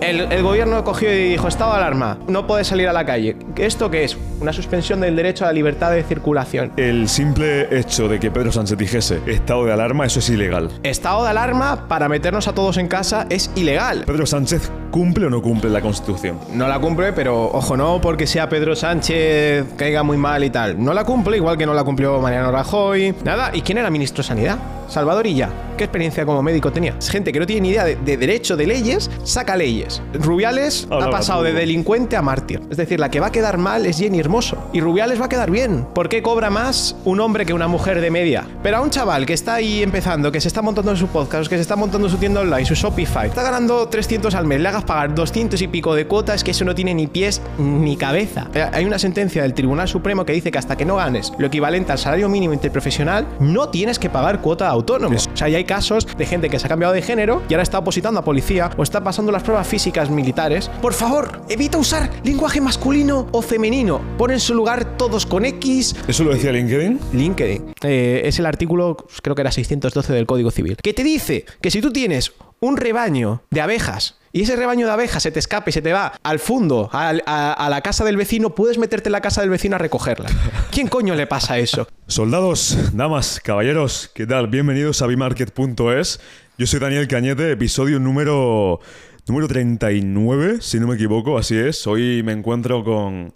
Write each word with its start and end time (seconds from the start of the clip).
El, 0.00 0.32
el 0.32 0.42
gobierno 0.42 0.82
cogió 0.82 1.12
y 1.12 1.30
dijo, 1.30 1.46
estado 1.46 1.72
de 1.72 1.78
alarma, 1.78 2.18
no 2.26 2.46
puedes 2.46 2.66
salir 2.66 2.88
a 2.88 2.92
la 2.92 3.04
calle. 3.04 3.36
¿Esto 3.56 3.90
qué 3.90 4.04
es? 4.04 4.16
Una 4.40 4.52
suspensión 4.52 5.00
del 5.00 5.14
derecho 5.14 5.44
a 5.44 5.48
la 5.48 5.52
libertad 5.52 5.90
de 5.92 6.02
circulación. 6.02 6.72
El 6.78 7.06
simple 7.08 7.68
hecho 7.78 8.08
de 8.08 8.18
que 8.18 8.30
Pedro 8.30 8.50
Sánchez 8.50 8.78
dijese 8.78 9.20
estado 9.26 9.66
de 9.66 9.72
alarma, 9.74 10.06
eso 10.06 10.20
es 10.20 10.30
ilegal. 10.30 10.70
Estado 10.82 11.24
de 11.24 11.30
alarma 11.30 11.86
para 11.86 12.08
meternos 12.08 12.48
a 12.48 12.54
todos 12.54 12.78
en 12.78 12.88
casa 12.88 13.26
es 13.28 13.50
ilegal. 13.56 14.04
¿Pedro 14.06 14.24
Sánchez 14.24 14.70
cumple 14.90 15.26
o 15.26 15.30
no 15.30 15.42
cumple 15.42 15.68
la 15.68 15.82
Constitución? 15.82 16.38
No 16.54 16.66
la 16.66 16.78
cumple, 16.78 17.12
pero 17.12 17.44
ojo, 17.52 17.76
no 17.76 18.00
porque 18.00 18.26
sea 18.26 18.48
Pedro 18.48 18.74
Sánchez 18.74 19.66
caiga 19.76 20.02
muy 20.02 20.16
mal 20.16 20.42
y 20.42 20.48
tal. 20.48 20.82
No 20.82 20.94
la 20.94 21.04
cumple, 21.04 21.36
igual 21.36 21.58
que 21.58 21.66
no 21.66 21.74
la 21.74 21.84
cumplió 21.84 22.18
Mariano 22.20 22.50
Rajoy. 22.50 23.14
Nada. 23.22 23.50
¿Y 23.52 23.60
quién 23.60 23.76
era 23.76 23.90
ministro 23.90 24.22
de 24.22 24.28
Sanidad? 24.28 24.58
Salvador 24.90 25.26
Illa. 25.26 25.48
¿Qué 25.78 25.84
experiencia 25.84 26.26
como 26.26 26.42
médico 26.42 26.70
tenía? 26.72 26.94
Es 26.98 27.08
gente 27.08 27.32
que 27.32 27.40
no 27.40 27.46
tiene 27.46 27.62
ni 27.62 27.68
idea 27.70 27.84
de, 27.84 27.96
de 27.96 28.16
derecho, 28.18 28.56
de 28.56 28.66
leyes, 28.66 29.10
saca 29.24 29.56
leyes. 29.56 30.02
Rubiales 30.12 30.86
ha 30.90 31.08
pasado 31.10 31.42
de 31.42 31.54
delincuente 31.54 32.16
a 32.16 32.22
mártir. 32.22 32.60
Es 32.70 32.76
decir, 32.76 33.00
la 33.00 33.10
que 33.10 33.18
va 33.20 33.28
a 33.28 33.32
quedar 33.32 33.56
mal 33.56 33.86
es 33.86 33.98
Jenny 33.98 34.18
Hermoso. 34.20 34.58
Y 34.74 34.80
Rubiales 34.80 35.20
va 35.20 35.24
a 35.24 35.28
quedar 35.30 35.50
bien. 35.50 35.86
¿Por 35.94 36.08
qué 36.10 36.22
cobra 36.22 36.50
más 36.50 36.96
un 37.06 37.20
hombre 37.20 37.46
que 37.46 37.54
una 37.54 37.66
mujer 37.66 38.00
de 38.02 38.10
media? 38.10 38.46
Pero 38.62 38.76
a 38.76 38.80
un 38.82 38.90
chaval 38.90 39.24
que 39.24 39.32
está 39.32 39.54
ahí 39.54 39.82
empezando, 39.82 40.30
que 40.30 40.40
se 40.40 40.48
está 40.48 40.60
montando 40.60 40.94
su 40.96 41.06
podcast, 41.06 41.48
que 41.48 41.56
se 41.56 41.62
está 41.62 41.76
montando 41.76 42.08
su 42.10 42.18
tienda 42.18 42.40
online, 42.40 42.66
su 42.66 42.74
Shopify, 42.74 43.28
está 43.28 43.42
ganando 43.42 43.88
300 43.88 44.34
al 44.34 44.46
mes, 44.46 44.60
le 44.60 44.68
hagas 44.68 44.84
pagar 44.84 45.14
200 45.14 45.60
y 45.62 45.68
pico 45.68 45.94
de 45.94 46.06
cuotas, 46.06 46.44
que 46.44 46.50
eso 46.50 46.64
no 46.64 46.74
tiene 46.74 46.92
ni 46.94 47.06
pies 47.06 47.40
ni 47.58 47.96
cabeza. 47.96 48.48
Eh, 48.54 48.66
Hay 48.72 48.84
una 48.84 48.98
sentencia 48.98 49.42
del 49.42 49.54
Tribunal 49.54 49.88
Supremo 49.88 50.26
que 50.26 50.32
dice 50.32 50.50
que 50.50 50.58
hasta 50.58 50.76
que 50.76 50.84
no 50.84 50.96
ganes 50.96 51.32
lo 51.38 51.46
equivalente 51.46 51.92
al 51.92 51.98
salario 51.98 52.28
mínimo 52.28 52.52
interprofesional, 52.52 53.26
no 53.40 53.68
tienes 53.70 53.98
que 53.98 54.10
pagar 54.10 54.40
cuota 54.40 54.66
de 54.66 54.70
autónomo. 54.80 55.16
O 55.16 55.36
sea, 55.36 55.48
ya 55.48 55.58
hay 55.58 55.64
casos 55.64 56.06
de 56.16 56.26
gente 56.26 56.48
que 56.48 56.58
se 56.58 56.66
ha 56.66 56.68
cambiado 56.68 56.92
de 56.92 57.02
género 57.02 57.42
y 57.48 57.54
ahora 57.54 57.62
está 57.62 57.78
opositando 57.78 58.20
a 58.20 58.24
policía 58.24 58.70
o 58.76 58.82
está 58.82 59.02
pasando 59.02 59.32
las 59.32 59.42
pruebas 59.42 59.66
físicas 59.66 60.10
militares. 60.10 60.70
Por 60.82 60.92
favor, 60.92 61.42
evita 61.48 61.78
usar 61.78 62.10
lenguaje 62.24 62.60
masculino 62.60 63.28
o 63.32 63.42
femenino. 63.42 64.00
Pon 64.18 64.30
en 64.30 64.40
su 64.40 64.54
lugar 64.54 64.96
todos 64.96 65.26
con 65.26 65.44
X, 65.44 65.94
¿Eso 66.08 66.24
lo 66.24 66.32
decía 66.32 66.52
LinkedIn? 66.52 66.98
LinkedIn. 67.12 67.74
Eh, 67.82 68.22
es 68.24 68.38
el 68.38 68.46
artículo, 68.46 68.96
creo 69.22 69.34
que 69.34 69.42
era 69.42 69.52
612 69.52 70.12
del 70.12 70.26
Código 70.26 70.50
Civil, 70.50 70.76
que 70.82 70.92
te 70.92 71.04
dice 71.04 71.44
que 71.60 71.70
si 71.70 71.80
tú 71.80 71.92
tienes 71.92 72.32
un 72.60 72.76
rebaño 72.76 73.42
de 73.50 73.62
abejas 73.62 74.16
y 74.32 74.42
ese 74.42 74.54
rebaño 74.54 74.86
de 74.86 74.92
abejas 74.92 75.22
se 75.22 75.32
te 75.32 75.38
escapa 75.38 75.70
y 75.70 75.72
se 75.72 75.82
te 75.82 75.92
va 75.92 76.12
al 76.22 76.38
fondo, 76.38 76.88
a 76.92 77.68
la 77.70 77.80
casa 77.80 78.04
del 78.04 78.16
vecino, 78.16 78.54
puedes 78.54 78.78
meterte 78.78 79.08
en 79.08 79.12
la 79.12 79.20
casa 79.20 79.40
del 79.40 79.50
vecino 79.50 79.74
a 79.74 79.78
recogerla. 79.78 80.28
¿Quién 80.70 80.86
coño 80.86 81.16
le 81.16 81.26
pasa 81.26 81.58
eso? 81.58 81.88
Soldados, 82.06 82.76
damas, 82.92 83.40
caballeros, 83.42 84.10
¿qué 84.14 84.26
tal? 84.26 84.46
Bienvenidos 84.46 85.02
a 85.02 85.08
bimarket.es. 85.08 86.20
Yo 86.58 86.66
soy 86.66 86.78
Daniel 86.78 87.08
Cañete, 87.08 87.50
episodio 87.50 87.98
número, 87.98 88.78
número 89.26 89.48
39, 89.48 90.58
si 90.60 90.78
no 90.78 90.86
me 90.86 90.94
equivoco, 90.94 91.38
así 91.38 91.56
es. 91.56 91.86
Hoy 91.88 92.22
me 92.22 92.32
encuentro 92.32 92.84
con, 92.84 93.34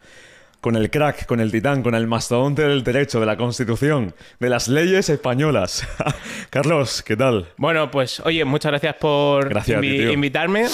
con 0.64 0.76
el 0.76 0.90
crack, 0.90 1.26
con 1.26 1.40
el 1.40 1.52
titán, 1.52 1.82
con 1.82 1.94
el 1.94 2.06
mastodonte 2.06 2.62
del 2.62 2.82
derecho, 2.82 3.20
de 3.20 3.26
la 3.26 3.36
constitución, 3.36 4.14
de 4.40 4.48
las 4.48 4.66
leyes 4.66 5.10
españolas. 5.10 5.86
Carlos, 6.48 7.02
¿qué 7.02 7.18
tal? 7.18 7.48
Bueno, 7.58 7.90
pues 7.90 8.20
oye, 8.20 8.46
muchas 8.46 8.72
gracias 8.72 8.94
por 8.94 9.50
Gracias 9.50 9.78
ti, 9.82 10.04
invitarme. 10.04 10.64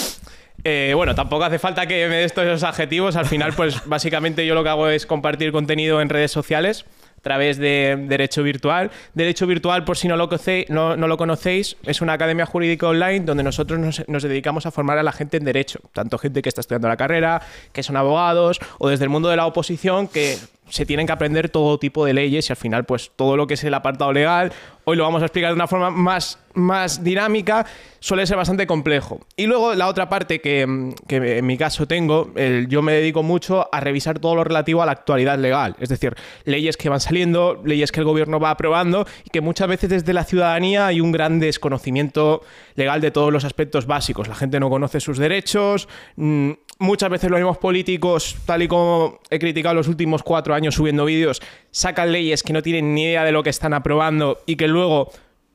Eh, 0.63 0.93
bueno, 0.95 1.13
tampoco 1.13 1.43
hace 1.43 1.59
falta 1.59 1.87
que 1.87 2.07
me 2.07 2.15
des 2.15 2.33
todos 2.33 2.47
esos 2.47 2.63
adjetivos. 2.63 3.17
Al 3.17 3.25
final, 3.25 3.51
pues 3.51 3.81
básicamente 3.85 4.45
yo 4.45 4.55
lo 4.55 4.63
que 4.63 4.69
hago 4.69 4.87
es 4.87 5.05
compartir 5.05 5.51
contenido 5.51 5.99
en 5.99 6.07
redes 6.07 6.31
sociales 6.31 6.85
a 7.21 7.23
través 7.23 7.57
de 7.57 8.03
Derecho 8.07 8.41
Virtual. 8.41 8.89
Derecho 9.13 9.45
Virtual, 9.45 9.85
por 9.85 9.95
si 9.95 10.07
no 10.07 10.17
lo, 10.17 10.27
no, 10.69 10.97
no 10.97 11.07
lo 11.07 11.17
conocéis, 11.17 11.77
es 11.83 12.01
una 12.01 12.13
academia 12.13 12.47
jurídica 12.47 12.87
online 12.87 13.21
donde 13.21 13.43
nosotros 13.43 13.79
nos, 13.79 14.07
nos 14.09 14.23
dedicamos 14.23 14.65
a 14.65 14.71
formar 14.71 14.97
a 14.97 15.03
la 15.03 15.11
gente 15.11 15.37
en 15.37 15.45
Derecho. 15.45 15.79
Tanto 15.93 16.17
gente 16.17 16.41
que 16.41 16.49
está 16.49 16.61
estudiando 16.61 16.87
la 16.87 16.97
carrera, 16.97 17.41
que 17.73 17.83
son 17.83 17.95
abogados, 17.95 18.59
o 18.79 18.89
desde 18.89 19.03
el 19.03 19.09
mundo 19.09 19.29
de 19.29 19.35
la 19.35 19.45
oposición, 19.45 20.07
que 20.07 20.37
se 20.71 20.85
tienen 20.85 21.05
que 21.05 21.11
aprender 21.11 21.49
todo 21.49 21.77
tipo 21.77 22.05
de 22.05 22.13
leyes 22.13 22.49
y 22.49 22.53
al 22.53 22.57
final, 22.57 22.85
pues 22.85 23.11
todo 23.15 23.37
lo 23.37 23.45
que 23.45 23.55
es 23.55 23.63
el 23.63 23.73
apartado 23.73 24.13
legal, 24.13 24.51
hoy 24.85 24.97
lo 24.97 25.03
vamos 25.03 25.21
a 25.21 25.25
explicar 25.25 25.51
de 25.51 25.55
una 25.55 25.67
forma 25.67 25.91
más, 25.91 26.39
más 26.53 27.03
dinámica, 27.03 27.65
suele 27.99 28.25
ser 28.25 28.37
bastante 28.37 28.67
complejo. 28.67 29.19
Y 29.35 29.45
luego 29.45 29.73
la 29.75 29.87
otra 29.87 30.09
parte 30.09 30.41
que, 30.41 30.93
que 31.07 31.37
en 31.37 31.45
mi 31.45 31.57
caso 31.57 31.87
tengo, 31.87 32.33
yo 32.67 32.81
me 32.81 32.93
dedico 32.93 33.23
mucho 33.23 33.67
a 33.73 33.79
revisar 33.79 34.19
todo 34.19 34.35
lo 34.35 34.43
relativo 34.43 34.81
a 34.81 34.85
la 34.85 34.91
actualidad 34.91 35.37
legal, 35.37 35.75
es 35.79 35.89
decir, 35.89 36.15
leyes 36.45 36.77
que 36.77 36.89
van 36.89 36.99
saliendo, 36.99 37.61
leyes 37.63 37.91
que 37.91 37.99
el 37.99 38.05
gobierno 38.05 38.39
va 38.39 38.51
aprobando 38.51 39.05
y 39.23 39.29
que 39.29 39.41
muchas 39.41 39.67
veces 39.67 39.89
desde 39.89 40.13
la 40.13 40.23
ciudadanía 40.23 40.87
hay 40.87 41.01
un 41.01 41.11
gran 41.11 41.39
desconocimiento 41.39 42.41
legal 42.75 43.01
de 43.01 43.11
todos 43.11 43.31
los 43.31 43.45
aspectos 43.45 43.85
básicos. 43.85 44.27
La 44.27 44.35
gente 44.35 44.59
no 44.59 44.69
conoce 44.69 44.99
sus 44.99 45.17
derechos, 45.17 45.87
mm, 46.15 46.51
muchas 46.79 47.09
veces 47.09 47.29
los 47.29 47.39
mismos 47.39 47.57
políticos, 47.57 48.37
tal 48.45 48.63
y 48.63 48.67
como 48.67 49.19
he 49.29 49.39
criticado 49.39 49.75
los 49.75 49.87
últimos 49.87 50.23
cuatro 50.23 50.53
años 50.53 50.75
subiendo 50.75 51.05
vídeos, 51.05 51.41
sacan 51.69 52.11
leyes 52.11 52.43
que 52.43 52.53
no 52.53 52.61
tienen 52.61 52.93
ni 52.93 53.03
idea 53.03 53.23
de 53.23 53.31
lo 53.31 53.43
que 53.43 53.49
están 53.49 53.73
aprobando 53.73 54.39
y 54.45 54.55
que 54.55 54.67
luego 54.67 55.11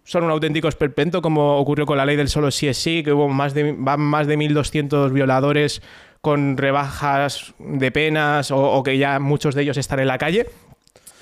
son 0.07 0.25
un 0.25 0.31
auténtico 0.31 0.69
esperpento, 0.69 1.21
como 1.21 1.59
ocurrió 1.59 1.85
con 1.85 1.99
la 1.99 2.07
ley 2.07 2.17
del 2.17 2.29
solo 2.29 2.51
sí 2.51 2.69
es 2.69 2.79
sí, 2.79 3.03
que 3.03 3.13
hubo 3.13 3.29
más 3.29 3.55
de, 3.55 3.75
van 3.77 4.01
más 4.01 4.27
de 4.27 4.39
1.200 4.39 5.13
violadores 5.13 5.83
con 6.21 6.57
rebajas 6.57 7.55
de 7.59 7.91
penas 7.91 8.51
o, 8.51 8.57
o 8.57 8.83
que 8.83 8.99
ya 8.99 9.19
muchos 9.19 9.55
de 9.55 9.63
ellos 9.63 9.77
están 9.77 9.99
en 9.99 10.07
la 10.07 10.17
calle. 10.17 10.47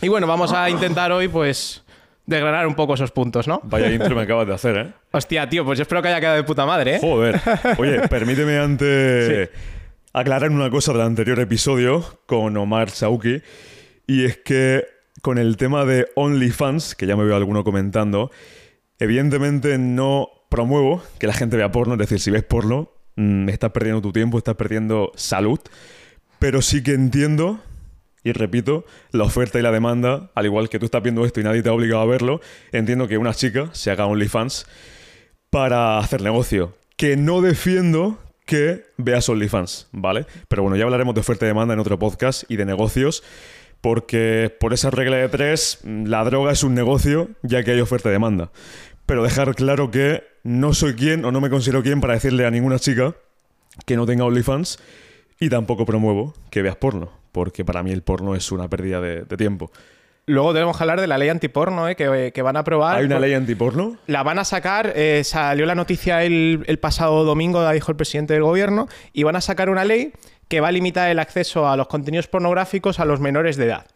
Y 0.02 0.08
bueno, 0.08 0.26
vamos 0.26 0.52
a 0.52 0.68
intentar 0.68 1.10
hoy, 1.12 1.28
pues, 1.28 1.82
desgranar 2.26 2.66
un 2.66 2.74
poco 2.74 2.94
esos 2.94 3.10
puntos, 3.10 3.48
¿no? 3.48 3.60
Vaya 3.64 3.90
intro 3.90 4.14
me 4.14 4.22
acabas 4.22 4.46
de 4.46 4.54
hacer, 4.54 4.76
¿eh? 4.76 4.92
Hostia, 5.12 5.48
tío, 5.48 5.64
pues 5.64 5.78
yo 5.78 5.82
espero 5.82 6.02
que 6.02 6.08
haya 6.08 6.20
quedado 6.20 6.36
de 6.36 6.44
puta 6.44 6.66
madre, 6.66 6.96
¿eh? 6.96 6.98
Joder. 7.00 7.40
Oye, 7.78 8.00
permíteme 8.08 8.58
antes 8.58 9.50
aclarar 10.12 10.50
una 10.50 10.70
cosa 10.70 10.92
del 10.92 11.02
anterior 11.02 11.40
episodio 11.40 12.20
con 12.26 12.56
Omar 12.56 12.90
Sauki. 12.90 13.42
Y 14.06 14.24
es 14.24 14.36
que 14.38 14.84
con 15.22 15.38
el 15.38 15.56
tema 15.56 15.84
de 15.84 16.06
OnlyFans, 16.14 16.94
que 16.94 17.06
ya 17.06 17.16
me 17.16 17.24
veo 17.24 17.36
alguno 17.36 17.64
comentando, 17.64 18.30
evidentemente 19.04 19.78
no 19.78 20.28
promuevo 20.48 21.02
que 21.18 21.26
la 21.26 21.32
gente 21.32 21.56
vea 21.56 21.72
porno. 21.72 21.94
Es 21.94 21.98
decir, 21.98 22.20
si 22.20 22.30
ves 22.30 22.44
porno, 22.44 22.90
mm, 23.16 23.48
estás 23.48 23.70
perdiendo 23.70 24.02
tu 24.02 24.12
tiempo, 24.12 24.38
estás 24.38 24.56
perdiendo 24.56 25.12
salud. 25.14 25.60
Pero 26.38 26.62
sí 26.62 26.82
que 26.82 26.92
entiendo, 26.92 27.60
y 28.22 28.32
repito, 28.32 28.84
la 29.12 29.24
oferta 29.24 29.58
y 29.58 29.62
la 29.62 29.70
demanda, 29.70 30.30
al 30.34 30.46
igual 30.46 30.68
que 30.68 30.78
tú 30.78 30.86
estás 30.86 31.02
viendo 31.02 31.24
esto 31.24 31.40
y 31.40 31.44
nadie 31.44 31.62
te 31.62 31.68
ha 31.68 31.72
obligado 31.72 32.02
a 32.02 32.06
verlo, 32.06 32.40
entiendo 32.72 33.08
que 33.08 33.18
una 33.18 33.34
chica 33.34 33.70
se 33.72 33.90
haga 33.90 34.06
OnlyFans 34.06 34.66
para 35.50 35.98
hacer 35.98 36.22
negocio. 36.22 36.76
Que 36.96 37.16
no 37.16 37.40
defiendo 37.40 38.18
que 38.46 38.84
veas 38.96 39.28
OnlyFans, 39.28 39.88
¿vale? 39.92 40.26
Pero 40.48 40.62
bueno, 40.62 40.76
ya 40.76 40.84
hablaremos 40.84 41.14
de 41.14 41.20
oferta 41.20 41.46
y 41.46 41.48
demanda 41.48 41.74
en 41.74 41.80
otro 41.80 41.98
podcast 41.98 42.44
y 42.48 42.56
de 42.56 42.64
negocios, 42.64 43.22
porque 43.80 44.54
por 44.60 44.72
esa 44.72 44.90
regla 44.90 45.16
de 45.16 45.28
tres, 45.28 45.80
mm, 45.82 46.06
la 46.06 46.24
droga 46.24 46.52
es 46.52 46.62
un 46.62 46.74
negocio 46.74 47.28
ya 47.42 47.62
que 47.62 47.72
hay 47.72 47.80
oferta 47.80 48.08
y 48.08 48.12
demanda. 48.12 48.50
Pero 49.06 49.22
dejar 49.22 49.54
claro 49.54 49.90
que 49.90 50.24
no 50.42 50.72
soy 50.72 50.94
quien 50.94 51.24
o 51.24 51.32
no 51.32 51.40
me 51.40 51.50
considero 51.50 51.82
quien 51.82 52.00
para 52.00 52.14
decirle 52.14 52.46
a 52.46 52.50
ninguna 52.50 52.78
chica 52.78 53.14
que 53.86 53.96
no 53.96 54.06
tenga 54.06 54.24
OnlyFans 54.24 54.78
y 55.40 55.48
tampoco 55.48 55.84
promuevo 55.84 56.34
que 56.50 56.62
veas 56.62 56.76
porno, 56.76 57.10
porque 57.32 57.64
para 57.64 57.82
mí 57.82 57.92
el 57.92 58.02
porno 58.02 58.34
es 58.34 58.50
una 58.52 58.68
pérdida 58.68 59.00
de, 59.00 59.22
de 59.24 59.36
tiempo. 59.36 59.70
Luego 60.26 60.54
tenemos 60.54 60.76
que 60.76 60.82
hablar 60.82 61.00
de 61.02 61.06
la 61.06 61.18
ley 61.18 61.28
antiporno, 61.28 61.86
¿eh? 61.86 61.96
que, 61.96 62.32
que 62.34 62.42
van 62.42 62.56
a 62.56 62.60
aprobar. 62.60 62.96
¿Hay 62.96 63.04
una 63.04 63.18
ley 63.18 63.34
antiporno? 63.34 63.98
La 64.06 64.22
van 64.22 64.38
a 64.38 64.44
sacar, 64.44 64.92
eh, 64.96 65.22
salió 65.22 65.66
la 65.66 65.74
noticia 65.74 66.22
el, 66.22 66.64
el 66.66 66.78
pasado 66.78 67.24
domingo, 67.24 67.62
la 67.62 67.72
dijo 67.72 67.92
el 67.92 67.96
presidente 67.96 68.32
del 68.32 68.42
gobierno, 68.42 68.88
y 69.12 69.22
van 69.24 69.36
a 69.36 69.42
sacar 69.42 69.68
una 69.68 69.84
ley 69.84 70.12
que 70.48 70.60
va 70.60 70.68
a 70.68 70.72
limitar 70.72 71.10
el 71.10 71.18
acceso 71.18 71.68
a 71.68 71.76
los 71.76 71.88
contenidos 71.88 72.26
pornográficos 72.26 73.00
a 73.00 73.04
los 73.04 73.20
menores 73.20 73.56
de 73.56 73.66
edad. 73.66 73.86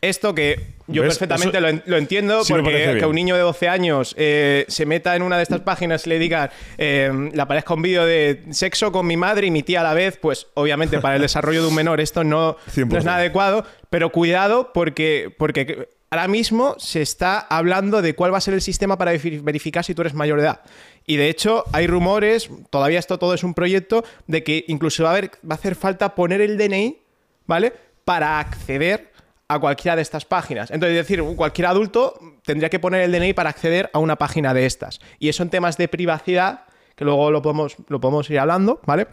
Esto 0.00 0.34
que 0.34 0.74
yo 0.88 1.02
¿Ves? 1.02 1.18
perfectamente 1.18 1.56
Eso 1.58 1.60
lo, 1.62 1.68
en- 1.68 1.82
lo 1.86 1.96
entiendo, 1.96 2.44
sí 2.44 2.52
porque 2.52 2.96
que 2.98 3.06
un 3.06 3.14
niño 3.14 3.34
de 3.34 3.40
12 3.42 3.68
años 3.68 4.14
eh, 4.18 4.64
se 4.68 4.86
meta 4.86 5.16
en 5.16 5.22
una 5.22 5.36
de 5.36 5.42
estas 5.42 5.60
páginas 5.62 6.06
y 6.06 6.10
le 6.10 6.18
diga, 6.18 6.50
eh, 6.78 7.30
le 7.32 7.42
aparezca 7.42 7.74
un 7.74 7.82
vídeo 7.82 8.04
de 8.04 8.42
sexo 8.50 8.92
con 8.92 9.06
mi 9.06 9.16
madre 9.16 9.46
y 9.46 9.50
mi 9.50 9.62
tía 9.62 9.80
a 9.80 9.84
la 9.84 9.94
vez, 9.94 10.16
pues 10.20 10.46
obviamente 10.54 11.00
para 11.00 11.16
el 11.16 11.22
desarrollo 11.22 11.62
de 11.62 11.68
un 11.68 11.74
menor 11.74 12.00
esto 12.00 12.22
no, 12.24 12.56
no 12.66 12.72
100%. 12.72 12.98
es 12.98 13.04
nada 13.04 13.16
adecuado, 13.18 13.64
pero 13.90 14.12
cuidado 14.12 14.70
porque, 14.72 15.34
porque 15.36 15.88
ahora 16.10 16.28
mismo 16.28 16.76
se 16.78 17.02
está 17.02 17.38
hablando 17.40 18.00
de 18.00 18.14
cuál 18.14 18.32
va 18.32 18.38
a 18.38 18.42
ser 18.42 18.54
el 18.54 18.62
sistema 18.62 18.96
para 18.98 19.12
verifi- 19.12 19.42
verificar 19.42 19.82
si 19.84 19.94
tú 19.94 20.02
eres 20.02 20.14
mayor 20.14 20.38
de 20.40 20.44
edad. 20.46 20.60
Y 21.04 21.16
de 21.16 21.28
hecho 21.30 21.64
hay 21.72 21.86
rumores, 21.88 22.48
todavía 22.70 22.98
esto 23.00 23.18
todo 23.18 23.34
es 23.34 23.42
un 23.42 23.54
proyecto, 23.54 24.04
de 24.28 24.44
que 24.44 24.64
incluso 24.68 25.02
va 25.02 25.08
a, 25.08 25.12
haber, 25.12 25.30
va 25.48 25.54
a 25.54 25.58
hacer 25.58 25.74
falta 25.74 26.14
poner 26.14 26.40
el 26.42 26.58
DNI, 26.58 26.98
¿vale? 27.46 27.72
Para 28.04 28.38
acceder 28.38 29.10
a 29.48 29.58
cualquiera 29.58 29.96
de 29.96 30.02
estas 30.02 30.24
páginas. 30.24 30.70
Entonces, 30.70 30.98
es 30.98 31.06
decir, 31.06 31.22
cualquier 31.36 31.66
adulto 31.66 32.18
tendría 32.44 32.68
que 32.68 32.78
poner 32.78 33.02
el 33.02 33.12
DNI 33.12 33.32
para 33.32 33.50
acceder 33.50 33.90
a 33.92 33.98
una 33.98 34.16
página 34.16 34.54
de 34.54 34.66
estas. 34.66 35.00
Y 35.18 35.28
eso 35.28 35.42
en 35.42 35.50
temas 35.50 35.76
de 35.76 35.88
privacidad, 35.88 36.64
que 36.94 37.04
luego 37.04 37.30
lo 37.30 37.42
podemos, 37.42 37.76
lo 37.88 38.00
podemos 38.00 38.28
ir 38.30 38.38
hablando, 38.38 38.80
¿vale? 38.86 39.06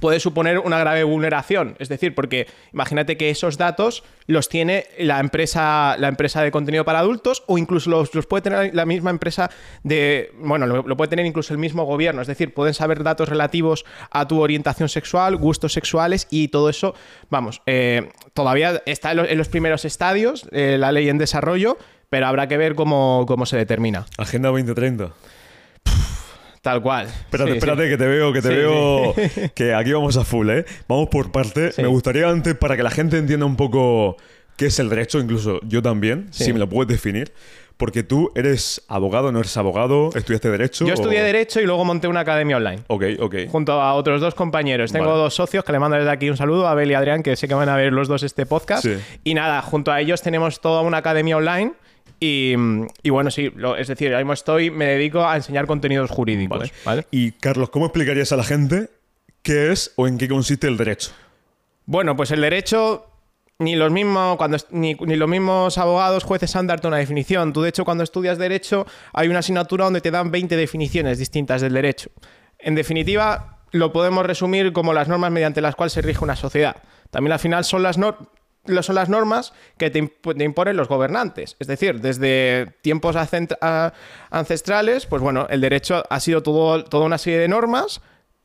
Puede 0.00 0.20
suponer 0.20 0.58
una 0.58 0.78
grave 0.78 1.04
vulneración. 1.04 1.76
Es 1.78 1.88
decir, 1.88 2.14
porque 2.14 2.46
imagínate 2.72 3.16
que 3.16 3.30
esos 3.30 3.58
datos 3.58 4.04
los 4.26 4.48
tiene 4.48 4.86
la 4.98 5.20
empresa, 5.20 5.96
la 5.98 6.08
empresa 6.08 6.42
de 6.42 6.50
contenido 6.50 6.84
para 6.84 6.98
adultos 6.98 7.44
o 7.46 7.58
incluso 7.58 7.90
los, 7.90 8.14
los 8.14 8.26
puede 8.26 8.42
tener 8.42 8.74
la 8.74 8.86
misma 8.86 9.10
empresa 9.10 9.50
de... 9.82 10.32
Bueno, 10.38 10.66
lo, 10.66 10.82
lo, 10.82 10.96
puede 10.96 11.08
tener 11.08 11.26
incluso 11.26 11.54
el 11.54 11.58
mismo 11.58 11.84
gobierno. 11.84 12.20
Es 12.22 12.28
decir, 12.28 12.52
pueden 12.52 12.74
saber 12.74 13.02
datos 13.02 13.28
relativos 13.28 13.84
a 14.10 14.26
tu 14.26 14.40
orientación 14.40 14.88
sexual, 14.88 15.36
gustos 15.36 15.72
sexuales 15.72 16.26
y 16.30 16.48
todo 16.48 16.68
eso, 16.68 16.94
vamos, 17.30 17.62
eh, 17.66 18.10
todavía 18.34 18.82
está 18.86 19.12
en 19.12 19.38
los, 19.38 19.48
primeros 19.48 19.84
estadios, 19.84 20.48
eh, 20.52 20.76
la 20.78 20.92
ley 20.92 21.08
en 21.08 21.18
desarrollo, 21.18 21.78
pero 22.10 22.26
habrá 22.26 22.48
que 22.48 22.56
ver 22.56 22.74
cómo, 22.74 23.24
cómo 23.26 23.46
se 23.46 23.56
determina. 23.56 24.06
Agenda 24.18 24.48
2030. 24.48 25.12
Tal 26.66 26.82
cual. 26.82 27.06
Espérate, 27.06 27.52
Sí, 27.52 27.56
espérate, 27.58 27.84
sí. 27.84 27.90
que 27.90 27.96
te 27.96 28.06
veo, 28.08 28.32
que 28.32 28.42
te 28.42 28.48
Sí, 28.48 28.54
veo. 28.54 29.14
Que 29.54 29.72
aquí 29.72 29.92
vamos 29.92 30.16
a 30.16 30.24
full, 30.24 30.50
¿eh? 30.50 30.64
Vamos 30.88 31.08
por 31.10 31.30
parte. 31.30 31.70
Me 31.78 31.86
gustaría 31.86 32.28
antes, 32.28 32.56
para 32.56 32.76
que 32.76 32.82
la 32.82 32.90
gente 32.90 33.18
entienda 33.18 33.46
un 33.46 33.54
poco 33.54 34.16
qué 34.56 34.66
es 34.66 34.78
el 34.80 34.88
derecho, 34.88 35.20
incluso 35.20 35.60
yo 35.62 35.80
también, 35.80 36.26
si 36.32 36.52
me 36.52 36.58
lo 36.58 36.68
puedes 36.68 36.88
definir. 36.88 37.32
Porque 37.76 38.02
tú 38.02 38.32
eres 38.34 38.82
abogado, 38.88 39.30
no 39.30 39.38
eres 39.38 39.54
abogado, 39.58 40.08
estudiaste 40.16 40.50
Derecho. 40.50 40.86
Yo 40.86 40.94
estudié 40.94 41.20
o- 41.20 41.24
Derecho 41.24 41.60
y 41.60 41.66
luego 41.66 41.84
monté 41.84 42.08
una 42.08 42.20
academia 42.20 42.56
online. 42.56 42.80
Ok, 42.88 43.04
ok. 43.20 43.34
Junto 43.48 43.80
a 43.80 43.92
otros 43.94 44.20
dos 44.20 44.34
compañeros. 44.34 44.90
Tengo 44.90 45.06
Vale. 45.10 45.18
dos 45.18 45.34
socios 45.34 45.62
que 45.62 45.70
le 45.72 45.78
mando 45.78 45.96
desde 45.98 46.10
aquí 46.10 46.28
un 46.30 46.36
saludo, 46.38 46.66
Abel 46.66 46.90
y 46.90 46.94
Adrián, 46.94 47.22
que 47.22 47.36
sé 47.36 47.46
que 47.46 47.54
van 47.54 47.68
a 47.68 47.76
ver 47.76 47.92
los 47.92 48.08
dos 48.08 48.22
este 48.24 48.44
podcast. 48.46 48.82
Sí. 48.82 48.96
Y 49.24 49.34
nada, 49.34 49.60
junto 49.62 49.92
a 49.92 50.00
ellos 50.00 50.20
tenemos 50.22 50.60
toda 50.60 50.80
una 50.80 50.96
academia 50.96 51.36
online. 51.36 51.74
Y, 52.18 52.54
y 53.02 53.10
bueno, 53.10 53.30
sí, 53.30 53.50
lo- 53.54 53.76
es 53.76 53.88
decir, 53.88 54.08
ahora 54.08 54.18
mismo 54.20 54.32
estoy, 54.32 54.70
me 54.70 54.86
dedico 54.86 55.24
a 55.26 55.36
enseñar 55.36 55.66
contenidos 55.66 56.10
jurídicos. 56.10 56.58
Vale. 56.58 56.72
¿vale? 56.84 57.06
Y 57.10 57.32
Carlos, 57.32 57.70
¿cómo 57.70 57.86
explicarías 57.86 58.32
a 58.32 58.36
la 58.36 58.44
gente 58.44 58.88
qué 59.42 59.72
es 59.72 59.92
o 59.96 60.06
en 60.08 60.18
qué 60.18 60.28
consiste 60.28 60.66
el 60.66 60.76
derecho? 60.76 61.10
Bueno, 61.84 62.16
pues 62.16 62.30
el 62.30 62.40
derecho, 62.40 63.06
ni 63.58 63.76
los 63.76 63.92
mismos, 63.92 64.36
cuando, 64.38 64.56
ni, 64.70 64.94
ni 64.94 65.16
los 65.16 65.28
mismos 65.28 65.78
abogados, 65.78 66.24
jueces 66.24 66.50
saben 66.50 66.66
darte 66.66 66.88
una 66.88 66.96
definición. 66.96 67.52
Tú, 67.52 67.62
de 67.62 67.68
hecho, 67.68 67.84
cuando 67.84 68.02
estudias 68.02 68.38
derecho, 68.38 68.86
hay 69.12 69.28
una 69.28 69.38
asignatura 69.40 69.84
donde 69.84 70.00
te 70.00 70.10
dan 70.10 70.30
20 70.30 70.56
definiciones 70.56 71.18
distintas 71.18 71.60
del 71.60 71.74
derecho. 71.74 72.10
En 72.58 72.74
definitiva, 72.74 73.58
lo 73.72 73.92
podemos 73.92 74.24
resumir 74.26 74.72
como 74.72 74.94
las 74.94 75.06
normas 75.08 75.30
mediante 75.30 75.60
las 75.60 75.76
cuales 75.76 75.92
se 75.92 76.00
rige 76.02 76.24
una 76.24 76.34
sociedad. 76.36 76.76
También 77.10 77.32
al 77.32 77.38
final 77.38 77.64
son 77.64 77.82
las 77.82 77.98
normas. 77.98 78.28
Son 78.82 78.94
las 78.94 79.08
normas 79.08 79.52
que 79.78 79.90
te, 79.90 80.02
imp- 80.02 80.36
te 80.36 80.44
imponen 80.44 80.76
los 80.76 80.88
gobernantes. 80.88 81.56
Es 81.58 81.66
decir, 81.66 82.00
desde 82.00 82.74
tiempos 82.82 83.16
ancestrales, 84.30 85.06
pues 85.06 85.22
bueno, 85.22 85.46
el 85.50 85.60
derecho 85.60 86.04
ha 86.08 86.20
sido 86.20 86.42
todo, 86.42 86.84
toda 86.84 87.06
una 87.06 87.18
serie 87.18 87.38
de 87.38 87.48
normas 87.48 88.00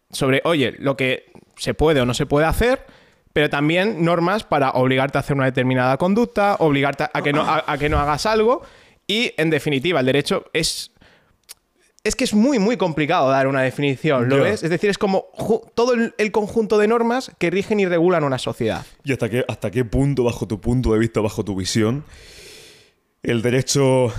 sobre, 0.09 0.41
oye, 0.45 0.75
lo 0.79 0.97
que 0.97 1.31
se 1.57 1.73
puede 1.73 2.01
o 2.01 2.06
no 2.06 2.13
se 2.13 2.25
puede 2.25 2.45
hacer, 2.45 2.85
pero 3.33 3.50
también 3.50 4.03
normas 4.03 4.44
para 4.44 4.71
obligarte 4.71 5.18
a 5.18 5.21
hacer 5.21 5.35
una 5.35 5.45
determinada 5.45 5.97
conducta, 5.97 6.57
obligarte 6.59 7.06
a 7.13 7.21
que 7.21 7.31
no, 7.33 7.45
a 7.47 7.77
que 7.77 7.89
no 7.89 7.97
hagas 8.00 8.25
algo. 8.25 8.62
Y, 9.07 9.33
en 9.38 9.50
definitiva, 9.50 10.00
el 10.00 10.06
derecho 10.06 10.45
es... 10.53 10.91
Es 12.03 12.15
que 12.15 12.24
es 12.24 12.33
muy, 12.33 12.57
muy 12.57 12.77
complicado 12.77 13.30
dar 13.30 13.45
una 13.45 13.62
definición, 13.62 14.27
¿lo 14.27 14.42
ves? 14.42 14.63
Es 14.63 14.71
decir, 14.71 14.89
es 14.89 14.98
como 14.98 15.27
todo 15.75 15.94
el, 15.94 16.15
el 16.18 16.31
conjunto 16.31 16.80
de 16.80 16.88
normas 16.88 17.31
que 17.38 17.51
rigen 17.51 17.80
y 17.80 17.86
regulan 17.86 18.24
una 18.24 18.39
sociedad. 18.39 18.83
¿Y 19.03 19.12
hasta 19.13 19.30
qué, 19.30 19.45
hasta 19.48 19.69
qué 19.69 19.86
punto, 19.86 20.24
bajo 20.24 20.48
tu 20.48 20.59
punto 20.59 20.94
de 20.94 21.00
vista, 21.00 21.21
bajo 21.21 21.45
tu 21.45 21.56
visión, 21.56 22.03
el 23.21 23.44
derecho 23.44 24.12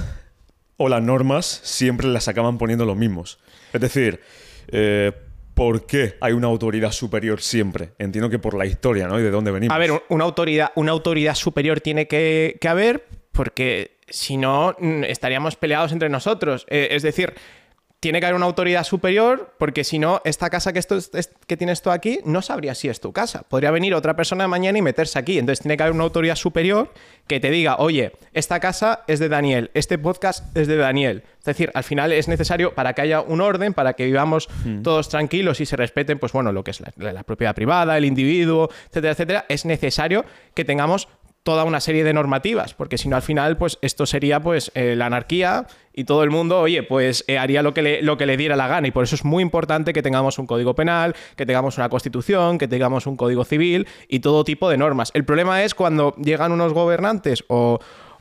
o 0.76 0.88
las 0.88 1.02
normas 1.02 1.44
siempre 1.64 2.06
las 2.06 2.28
acaban 2.28 2.56
poniendo 2.56 2.84
los 2.84 2.96
mismos? 2.96 3.40
Es 3.72 3.80
decir, 3.80 4.20
eh, 4.68 5.10
¿por 5.54 5.84
qué 5.84 6.14
hay 6.20 6.34
una 6.34 6.46
autoridad 6.46 6.92
superior 6.92 7.40
siempre? 7.40 7.94
Entiendo 7.98 8.30
que 8.30 8.38
por 8.38 8.54
la 8.54 8.64
historia, 8.64 9.08
¿no? 9.08 9.18
Y 9.18 9.24
de 9.24 9.30
dónde 9.32 9.50
venimos. 9.50 9.74
A 9.74 9.78
ver, 9.80 9.90
un- 9.90 10.02
una 10.08 10.22
autoridad, 10.22 10.70
una 10.76 10.92
autoridad 10.92 11.34
superior 11.34 11.80
tiene 11.80 12.06
que, 12.06 12.58
que 12.60 12.68
haber, 12.68 13.06
porque 13.32 13.96
si 14.08 14.36
no, 14.36 14.76
estaríamos 15.08 15.56
peleados 15.56 15.90
entre 15.90 16.08
nosotros. 16.10 16.64
Eh, 16.68 16.88
es 16.92 17.02
decir, 17.02 17.34
tiene 18.02 18.18
que 18.18 18.26
haber 18.26 18.34
una 18.34 18.46
autoridad 18.46 18.82
superior, 18.82 19.54
porque 19.58 19.84
si 19.84 20.00
no, 20.00 20.20
esta 20.24 20.50
casa 20.50 20.72
que, 20.72 20.80
esto, 20.80 20.96
es- 20.96 21.30
que 21.46 21.56
tienes 21.56 21.82
tú 21.82 21.90
aquí 21.92 22.18
no 22.24 22.42
sabría 22.42 22.74
si 22.74 22.88
es 22.88 22.98
tu 22.98 23.12
casa. 23.12 23.44
Podría 23.48 23.70
venir 23.70 23.94
otra 23.94 24.16
persona 24.16 24.48
mañana 24.48 24.76
y 24.76 24.82
meterse 24.82 25.20
aquí. 25.20 25.38
Entonces 25.38 25.60
tiene 25.62 25.76
que 25.76 25.84
haber 25.84 25.94
una 25.94 26.02
autoridad 26.02 26.34
superior 26.34 26.92
que 27.28 27.38
te 27.38 27.48
diga, 27.50 27.76
oye, 27.76 28.10
esta 28.32 28.58
casa 28.58 29.04
es 29.06 29.20
de 29.20 29.28
Daniel, 29.28 29.70
este 29.74 29.98
podcast 29.98 30.44
es 30.56 30.66
de 30.66 30.76
Daniel. 30.78 31.22
Es 31.38 31.44
decir, 31.44 31.70
al 31.74 31.84
final 31.84 32.10
es 32.10 32.26
necesario 32.26 32.74
para 32.74 32.92
que 32.92 33.02
haya 33.02 33.20
un 33.20 33.40
orden, 33.40 33.72
para 33.72 33.92
que 33.92 34.04
vivamos 34.04 34.48
todos 34.82 35.08
tranquilos 35.08 35.60
y 35.60 35.66
se 35.66 35.76
respeten, 35.76 36.18
pues 36.18 36.32
bueno, 36.32 36.50
lo 36.50 36.64
que 36.64 36.72
es 36.72 36.80
la, 36.80 37.12
la 37.12 37.22
propiedad 37.22 37.54
privada, 37.54 37.96
el 37.96 38.04
individuo, 38.04 38.68
etcétera, 38.88 39.12
etcétera, 39.12 39.44
es 39.48 39.64
necesario 39.64 40.24
que 40.54 40.64
tengamos 40.64 41.06
toda 41.42 41.64
una 41.64 41.80
serie 41.80 42.04
de 42.04 42.12
normativas, 42.12 42.74
porque 42.74 42.98
si 42.98 43.08
no 43.08 43.16
al 43.16 43.22
final 43.22 43.56
pues 43.56 43.78
esto 43.82 44.06
sería 44.06 44.40
pues 44.40 44.70
eh, 44.74 44.94
la 44.96 45.06
anarquía 45.06 45.66
y 45.92 46.04
todo 46.04 46.22
el 46.22 46.30
mundo, 46.30 46.60
oye, 46.60 46.82
pues 46.82 47.24
eh, 47.26 47.36
haría 47.36 47.62
lo 47.62 47.74
que, 47.74 47.82
le, 47.82 48.02
lo 48.02 48.16
que 48.16 48.26
le 48.26 48.36
diera 48.36 48.56
la 48.56 48.68
gana. 48.68 48.86
Y 48.88 48.92
por 48.92 49.04
eso 49.04 49.14
es 49.14 49.24
muy 49.24 49.42
importante 49.42 49.92
que 49.92 50.02
tengamos 50.02 50.38
un 50.38 50.46
código 50.46 50.74
penal, 50.74 51.14
que 51.36 51.44
tengamos 51.44 51.76
una 51.78 51.88
constitución, 51.88 52.58
que 52.58 52.68
tengamos 52.68 53.06
un 53.06 53.16
código 53.16 53.44
civil 53.44 53.86
y 54.08 54.20
todo 54.20 54.44
tipo 54.44 54.70
de 54.70 54.78
normas. 54.78 55.10
El 55.14 55.24
problema 55.24 55.64
es 55.64 55.74
cuando 55.74 56.14
llegan 56.16 56.52
unos 56.52 56.72
gobernantes 56.72 57.44
o... 57.48 57.78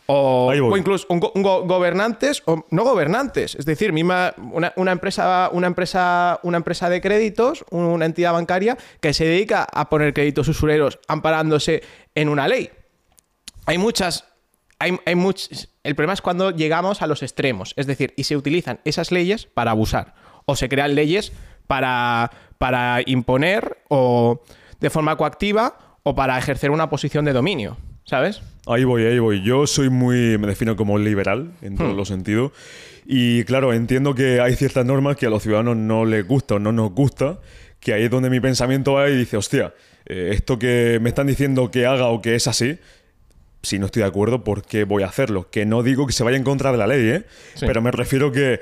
O, 0.07 0.47
o 0.51 0.77
incluso 0.77 1.05
un 1.09 1.21
go- 1.21 1.31
un 1.35 1.43
go- 1.43 1.61
gobernantes 1.65 2.43
o 2.45 2.65
no 2.71 2.83
gobernantes, 2.83 3.55
es 3.55 3.65
decir, 3.65 3.93
misma 3.93 4.33
una, 4.51 4.73
una 4.75 4.91
empresa, 4.91 5.49
una 5.53 5.67
empresa, 5.67 6.39
una 6.43 6.57
empresa 6.57 6.89
de 6.89 6.99
créditos, 6.99 7.63
una 7.69 8.05
entidad 8.05 8.33
bancaria 8.33 8.77
que 8.99 9.13
se 9.13 9.23
dedica 9.23 9.63
a 9.71 9.89
poner 9.89 10.13
créditos 10.13 10.49
usureros 10.49 10.99
amparándose 11.07 11.83
en 12.15 12.27
una 12.27 12.49
ley 12.49 12.71
hay 13.71 13.77
muchas. 13.77 14.25
Hay, 14.79 14.97
hay 15.05 15.15
much- 15.15 15.67
el 15.83 15.95
problema 15.95 16.13
es 16.13 16.21
cuando 16.21 16.49
llegamos 16.51 17.01
a 17.01 17.07
los 17.07 17.21
extremos, 17.21 17.73
es 17.77 17.85
decir, 17.85 18.13
y 18.17 18.23
se 18.23 18.35
utilizan 18.35 18.79
esas 18.83 19.11
leyes 19.11 19.45
para 19.45 19.71
abusar, 19.71 20.15
o 20.45 20.55
se 20.55 20.69
crean 20.69 20.95
leyes 20.95 21.31
para, 21.67 22.31
para 22.57 22.99
imponer, 23.05 23.77
o 23.89 24.41
de 24.79 24.89
forma 24.89 25.15
coactiva, 25.17 25.77
o 26.03 26.15
para 26.15 26.37
ejercer 26.39 26.71
una 26.71 26.89
posición 26.89 27.25
de 27.25 27.33
dominio, 27.33 27.77
¿sabes? 28.05 28.41
Ahí 28.65 28.83
voy, 28.83 29.03
ahí 29.05 29.19
voy. 29.19 29.43
Yo 29.43 29.67
soy 29.67 29.89
muy, 29.91 30.37
me 30.39 30.47
defino 30.47 30.75
como 30.75 30.97
liberal 30.97 31.51
en 31.61 31.73
Hmm. 31.73 31.77
todos 31.77 31.95
los 31.95 32.07
sentidos. 32.07 32.51
Y 33.05 33.43
claro, 33.43 33.73
entiendo 33.73 34.15
que 34.15 34.41
hay 34.41 34.55
ciertas 34.55 34.83
normas 34.85 35.15
que 35.15 35.27
a 35.27 35.29
los 35.29 35.43
ciudadanos 35.43 35.77
no 35.77 36.05
les 36.05 36.27
gusta 36.27 36.55
o 36.55 36.59
no 36.59 36.71
nos 36.71 36.91
gusta, 36.91 37.39
que 37.79 37.93
ahí 37.93 38.03
es 38.05 38.09
donde 38.11 38.31
mi 38.31 38.39
pensamiento 38.39 38.93
va 38.93 39.09
y 39.09 39.15
dice, 39.15 39.37
hostia, 39.37 39.73
eh, 40.07 40.31
esto 40.33 40.57
que 40.57 40.97
me 41.01 41.09
están 41.09 41.27
diciendo 41.27 41.69
que 41.69 41.85
haga 41.85 42.07
o 42.07 42.19
que 42.21 42.33
es 42.35 42.47
así, 42.47 42.79
si 43.63 43.79
no 43.79 43.85
estoy 43.87 44.01
de 44.03 44.07
acuerdo, 44.07 44.43
¿por 44.43 44.63
qué 44.63 44.83
voy 44.83 45.03
a 45.03 45.07
hacerlo? 45.07 45.49
Que 45.49 45.65
no 45.65 45.83
digo 45.83 46.07
que 46.07 46.13
se 46.13 46.23
vaya 46.23 46.37
en 46.37 46.43
contra 46.43 46.71
de 46.71 46.77
la 46.77 46.87
ley, 46.87 47.07
¿eh? 47.09 47.25
Sí. 47.55 47.65
Pero 47.67 47.81
me 47.81 47.91
refiero 47.91 48.31
que 48.31 48.59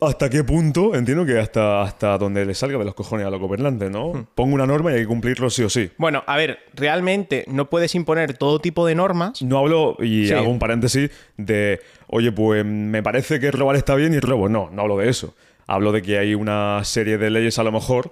hasta 0.00 0.28
qué 0.28 0.42
punto, 0.42 0.96
entiendo 0.96 1.24
que 1.24 1.38
hasta, 1.38 1.82
hasta 1.82 2.18
donde 2.18 2.44
le 2.44 2.54
salga 2.54 2.76
de 2.76 2.84
los 2.84 2.94
cojones 2.94 3.24
a 3.24 3.30
los 3.30 3.38
gobernantes, 3.40 3.88
¿no? 3.88 4.12
Hmm. 4.12 4.26
Pongo 4.34 4.54
una 4.54 4.66
norma 4.66 4.90
y 4.90 4.94
hay 4.94 5.00
que 5.02 5.06
cumplirlo 5.06 5.48
sí 5.48 5.62
o 5.62 5.70
sí. 5.70 5.90
Bueno, 5.96 6.24
a 6.26 6.36
ver, 6.36 6.58
realmente 6.74 7.44
no 7.46 7.70
puedes 7.70 7.94
imponer 7.94 8.34
todo 8.36 8.58
tipo 8.58 8.84
de 8.84 8.96
normas. 8.96 9.40
No 9.42 9.58
hablo, 9.58 9.96
y 10.00 10.26
Sí. 10.26 10.32
hago 10.34 10.50
un 10.50 10.58
paréntesis, 10.58 11.10
de, 11.36 11.80
oye, 12.08 12.32
pues 12.32 12.64
me 12.64 13.00
parece 13.02 13.38
que 13.38 13.50
robar 13.52 13.76
está 13.76 13.94
bien 13.94 14.12
y 14.12 14.18
robo. 14.18 14.48
No, 14.48 14.70
no 14.72 14.82
hablo 14.82 14.98
de 14.98 15.08
eso. 15.08 15.34
Hablo 15.68 15.92
de 15.92 16.02
que 16.02 16.18
hay 16.18 16.34
una 16.34 16.80
serie 16.84 17.16
de 17.16 17.30
leyes 17.30 17.58
a 17.60 17.62
lo 17.62 17.70
mejor 17.70 18.10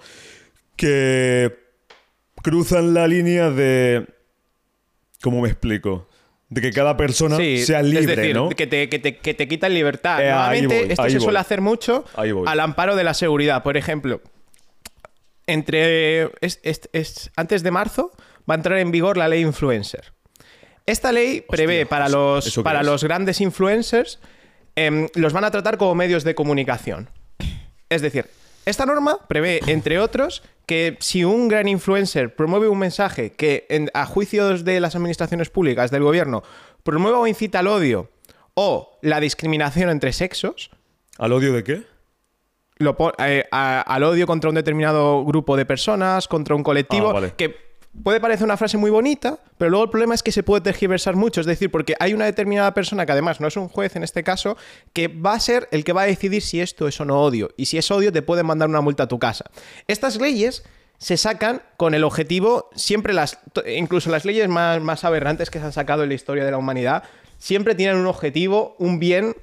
que 0.76 1.52
cruzan 2.42 2.94
la 2.94 3.06
línea 3.06 3.50
de... 3.50 4.06
¿Cómo 5.22 5.40
me 5.42 5.48
explico? 5.48 6.08
De 6.48 6.60
que 6.60 6.72
cada 6.72 6.96
persona 6.96 7.36
Sí, 7.36 7.64
sea 7.64 7.82
libre, 7.82 8.00
es 8.00 8.06
decir, 8.16 8.34
¿no? 8.34 8.48
que 8.48 8.66
te, 8.66 8.88
que 8.88 8.98
te, 8.98 9.18
que 9.18 9.34
te 9.34 9.46
quitan 9.46 9.72
libertad. 9.72 10.20
Eh, 10.24 10.30
Normalmente 10.30 10.80
voy, 10.82 10.90
esto 10.90 11.02
se 11.04 11.10
voy. 11.16 11.20
suele 11.20 11.38
hacer 11.38 11.60
mucho 11.60 12.04
al 12.16 12.60
amparo 12.60 12.96
de 12.96 13.04
la 13.04 13.14
seguridad. 13.14 13.62
Por 13.62 13.76
ejemplo, 13.76 14.20
entre 15.46 16.24
es- 16.40 16.60
es- 16.62 16.88
es- 16.92 17.30
antes 17.36 17.62
de 17.62 17.70
marzo 17.70 18.12
va 18.48 18.54
a 18.54 18.56
entrar 18.56 18.78
en 18.78 18.90
vigor 18.90 19.16
la 19.16 19.28
ley 19.28 19.42
influencer. 19.42 20.12
Esta 20.86 21.12
ley 21.12 21.44
prevé 21.48 21.86
para 21.86 22.06
¿eso- 22.06 22.16
los, 22.36 22.58
para 22.64 22.82
los 22.82 23.04
grandes 23.04 23.40
influencers, 23.40 24.18
em, 24.76 25.08
los 25.14 25.32
van 25.32 25.44
a 25.44 25.50
tratar 25.50 25.76
como 25.78 25.94
medios 25.94 26.24
de 26.24 26.34
comunicación. 26.34 27.10
Es 27.88 28.02
decir, 28.02 28.26
esta 28.70 28.86
norma 28.86 29.18
prevé, 29.28 29.60
entre 29.66 29.98
otros, 29.98 30.42
que 30.66 30.96
si 31.00 31.24
un 31.24 31.48
gran 31.48 31.68
influencer 31.68 32.34
promueve 32.34 32.68
un 32.68 32.78
mensaje 32.78 33.32
que, 33.32 33.66
en- 33.68 33.90
a 33.94 34.06
juicios 34.06 34.64
de 34.64 34.80
las 34.80 34.94
administraciones 34.94 35.50
públicas, 35.50 35.90
del 35.90 36.02
gobierno, 36.02 36.42
promueva 36.82 37.18
o 37.18 37.26
incita 37.26 37.58
al 37.58 37.66
odio 37.66 38.10
o 38.54 38.98
la 39.02 39.20
discriminación 39.20 39.90
entre 39.90 40.12
sexos, 40.12 40.70
¿Al 41.18 41.32
odio 41.32 41.52
de 41.52 41.64
qué? 41.64 41.82
lo 42.78 42.96
eh, 43.18 43.44
a- 43.50 43.80
al 43.82 44.02
odio 44.04 44.26
contra 44.26 44.48
un 44.48 44.56
determinado 44.56 45.22
grupo 45.24 45.56
de 45.56 45.66
personas, 45.66 46.28
contra 46.28 46.54
un 46.54 46.62
colectivo, 46.62 47.10
Ah, 47.10 47.14
vale. 47.14 47.32
que 47.36 47.69
puede 48.02 48.20
parecer 48.20 48.44
una 48.44 48.56
frase 48.56 48.76
muy 48.76 48.90
bonita, 48.90 49.38
pero 49.59 49.70
luego 49.70 49.85
el 49.85 49.90
problema 49.90 50.14
es 50.14 50.23
que 50.23 50.32
se 50.32 50.42
puede 50.42 50.62
tergiversar 50.62 51.16
mucho, 51.16 51.40
es 51.40 51.47
decir, 51.47 51.70
porque 51.70 51.94
hay 51.99 52.14
una 52.14 52.25
determinada 52.25 52.73
persona 52.73 53.04
que 53.04 53.12
además 53.12 53.40
no 53.40 53.49
es 53.49 53.56
un 53.56 53.68
juez 53.68 53.97
en 53.97 54.04
este 54.04 54.23
caso, 54.23 54.56
que 54.92 55.09
va 55.09 55.35
a 55.35 55.40
ser 55.40 55.68
el 55.73 55.85
que 55.85 55.92
va 55.92 56.02
a 56.02 56.06
decidir 56.06 56.42
si 56.42 56.61
esto 56.61 56.88
es 56.88 57.00
o 57.00 57.04
no 57.04 57.20
odio, 57.20 57.50
y 57.56 57.66
si 57.66 57.78
es 57.78 57.90
odio 57.90 58.12
te 58.12 58.23
pueden 58.23 58.47
mandar 58.47 58.68
una 58.68 58.80
multa 58.80 59.04
a 59.04 59.09
tu 59.09 59.18
casa. 59.18 59.44
Estas 59.87 60.20
leyes 60.20 60.64
se 60.99 61.16
sacan 61.16 61.62
con 61.76 61.94
el 61.94 62.04
objetivo, 62.04 62.68
siempre 62.75 63.14
las, 63.14 63.38
incluso 63.66 64.11
las 64.11 64.25
leyes 64.25 64.49
más, 64.49 64.80
más 64.82 65.04
aberrantes 65.04 65.50
que 65.50 65.59
se 65.59 65.64
han 65.64 65.73
sacado 65.73 66.02
en 66.02 66.11
la 66.11 66.14
historia 66.14 66.44
de 66.44 66.50
la 66.50 66.59
humanidad, 66.59 67.04
siempre 67.38 67.75
tienen 67.75 67.97
un 67.97 68.06
objetivo, 68.06 68.76
un 68.78 68.99
bien, 68.99 69.35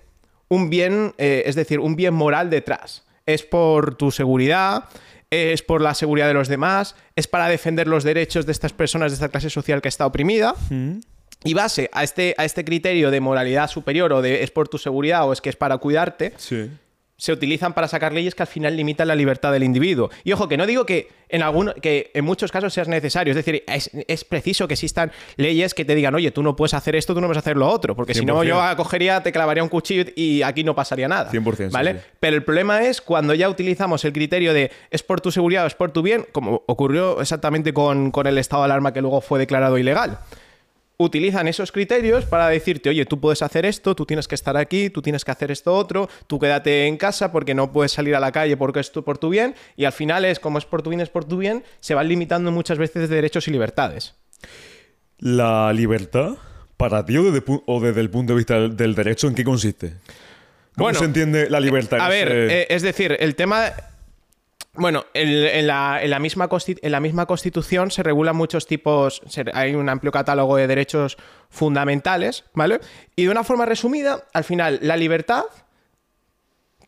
un 0.49 0.69
bien, 0.69 1.13
eh, 1.17 1.43
es 1.45 1.55
decir, 1.55 1.79
un 1.79 1.95
bien 1.95 2.13
moral 2.13 2.49
detrás. 2.49 3.03
Es 3.25 3.43
por 3.43 3.95
tu 3.95 4.11
seguridad, 4.11 4.85
es 5.31 5.61
por 5.61 5.81
la 5.81 5.93
seguridad 5.93 6.27
de 6.27 6.33
los 6.33 6.47
demás, 6.47 6.95
es 7.15 7.27
para 7.27 7.47
defender 7.49 7.87
los 7.87 8.03
derechos 8.03 8.45
de 8.45 8.51
estas 8.51 8.73
personas 8.73 9.11
de 9.11 9.15
esta 9.15 9.29
clase 9.29 9.49
social 9.49 9.81
que 9.81 9.89
está 9.89 10.05
oprimida. 10.05 10.55
Y 11.43 11.53
base 11.53 11.89
a 11.93 12.03
este, 12.03 12.33
a 12.37 12.45
este 12.45 12.65
criterio 12.65 13.11
de 13.11 13.19
moralidad 13.19 13.69
superior 13.69 14.11
o 14.13 14.21
de 14.21 14.43
es 14.43 14.49
por 14.51 14.67
tu 14.69 14.77
seguridad 14.79 15.27
o 15.27 15.33
es 15.33 15.39
que 15.41 15.49
es 15.49 15.55
para 15.55 15.77
cuidarte, 15.77 16.33
Sí. 16.37 16.69
Se 17.17 17.31
utilizan 17.31 17.73
para 17.73 17.87
sacar 17.87 18.13
leyes 18.13 18.35
que 18.35 18.43
al 18.43 18.47
final 18.47 18.77
limitan 18.77 19.07
la 19.07 19.15
libertad 19.15 19.51
del 19.51 19.63
individuo. 19.63 20.09
Y 20.23 20.31
ojo, 20.33 20.47
que 20.47 20.55
no 20.55 20.67
digo 20.67 20.85
que 20.85 21.09
en, 21.29 21.41
algún, 21.41 21.73
que 21.81 22.11
en 22.13 22.23
muchos 22.23 22.51
casos 22.51 22.73
sea 22.73 22.85
necesario, 22.85 23.31
es 23.31 23.35
decir, 23.35 23.63
es, 23.67 23.89
es 24.07 24.23
preciso 24.23 24.67
que 24.67 24.75
existan 24.75 25.11
leyes 25.35 25.73
que 25.73 25.83
te 25.83 25.95
digan, 25.95 26.13
oye, 26.13 26.29
tú 26.29 26.43
no 26.43 26.55
puedes 26.55 26.75
hacer 26.75 26.95
esto, 26.95 27.15
tú 27.15 27.21
no 27.21 27.27
puedes 27.27 27.39
hacer 27.39 27.57
lo 27.57 27.67
otro, 27.67 27.95
porque 27.95 28.13
si 28.13 28.23
no 28.23 28.43
100%. 28.43 28.47
yo 28.47 28.77
cogería, 28.77 29.23
te 29.23 29.31
clavaría 29.31 29.63
un 29.63 29.69
cuchillo 29.69 30.05
y 30.15 30.43
aquí 30.43 30.63
no 30.63 30.75
pasaría 30.75 31.07
nada. 31.07 31.31
100%, 31.31 31.55
sí, 31.55 31.63
¿Vale? 31.71 31.93
sí. 31.93 31.99
Pero 32.19 32.35
el 32.35 32.43
problema 32.43 32.83
es 32.83 33.01
cuando 33.01 33.33
ya 33.33 33.49
utilizamos 33.49 34.05
el 34.05 34.13
criterio 34.13 34.53
de 34.53 34.71
es 34.91 35.01
por 35.01 35.19
tu 35.19 35.31
seguridad 35.31 35.63
o 35.63 35.67
es 35.67 35.75
por 35.75 35.91
tu 35.91 36.03
bien, 36.03 36.25
como 36.31 36.63
ocurrió 36.67 37.19
exactamente 37.19 37.73
con, 37.73 38.11
con 38.11 38.27
el 38.27 38.37
estado 38.37 38.61
de 38.61 38.65
alarma 38.65 38.93
que 38.93 39.01
luego 39.01 39.21
fue 39.21 39.39
declarado 39.39 39.77
ilegal 39.77 40.19
utilizan 40.99 41.47
esos 41.47 41.71
criterios 41.71 42.25
para 42.25 42.47
decirte, 42.49 42.89
oye, 42.89 43.05
tú 43.05 43.19
puedes 43.19 43.41
hacer 43.43 43.65
esto, 43.67 43.95
tú 43.95 44.05
tienes 44.05 44.27
que 44.27 44.33
estar 44.35 44.57
aquí, 44.57 44.89
tú 44.89 45.01
tienes 45.03 45.23
que 45.23 45.29
hacer 45.31 45.51
esto 45.51 45.75
otro, 45.75 46.09
tú 46.25 46.39
quédate 46.39 46.87
en 46.87 46.97
casa 46.97 47.31
porque 47.31 47.53
no 47.53 47.71
puedes 47.71 47.91
salir 47.91 48.15
a 48.15 48.19
la 48.19 48.31
calle 48.31 48.57
porque 48.57 48.79
es 48.79 48.91
tu- 48.91 49.03
por 49.03 49.19
tu 49.19 49.29
bien, 49.29 49.53
y 49.75 49.85
al 49.85 49.91
final 49.91 50.25
es 50.25 50.39
como 50.39 50.57
es 50.57 50.65
por 50.65 50.81
tu 50.81 50.89
bien, 50.89 50.99
es 51.01 51.09
por 51.09 51.25
tu 51.25 51.37
bien, 51.37 51.63
se 51.79 51.93
van 51.93 52.07
limitando 52.07 52.51
muchas 52.51 52.79
veces 52.79 53.09
derechos 53.09 53.47
y 53.47 53.51
libertades. 53.51 54.15
La 55.19 55.71
libertad, 55.73 56.35
para 56.77 57.05
ti 57.05 57.17
o 57.17 57.31
desde, 57.31 57.43
o 57.65 57.79
desde 57.79 58.01
el 58.01 58.09
punto 58.09 58.33
de 58.33 58.37
vista 58.37 58.55
del, 58.59 58.75
del 58.75 58.95
derecho, 58.95 59.27
¿en 59.27 59.35
qué 59.35 59.43
consiste? 59.43 59.89
¿Cómo 60.75 60.85
Bueno, 60.85 60.99
se 60.99 61.05
entiende 61.05 61.49
la 61.49 61.59
libertad? 61.59 61.99
A 62.01 62.09
ver, 62.09 62.31
eh, 62.31 62.67
es 62.69 62.81
decir, 62.81 63.15
el 63.19 63.35
tema... 63.35 63.71
Bueno, 64.77 65.05
en, 65.15 65.65
la, 65.65 66.19
misma 66.19 66.47
Constitución 66.47 67.89
se 67.89 68.03
regulan 68.03 68.35
muchos 68.35 68.67
tipos, 68.67 69.21
hay 69.53 69.73
un 69.73 69.89
amplio 69.89 70.11
catálogo 70.11 70.55
de 70.55 70.67
derechos 70.67 71.17
fundamentales, 71.49 72.45
¿vale? 72.53 72.79
Y 73.15 73.23
de 73.23 73.31
una 73.31 73.43
forma 73.43 73.65
resumida, 73.65 74.25
al 74.33 74.43
final, 74.43 74.79
la 74.83 74.95
libertad, 74.95 75.45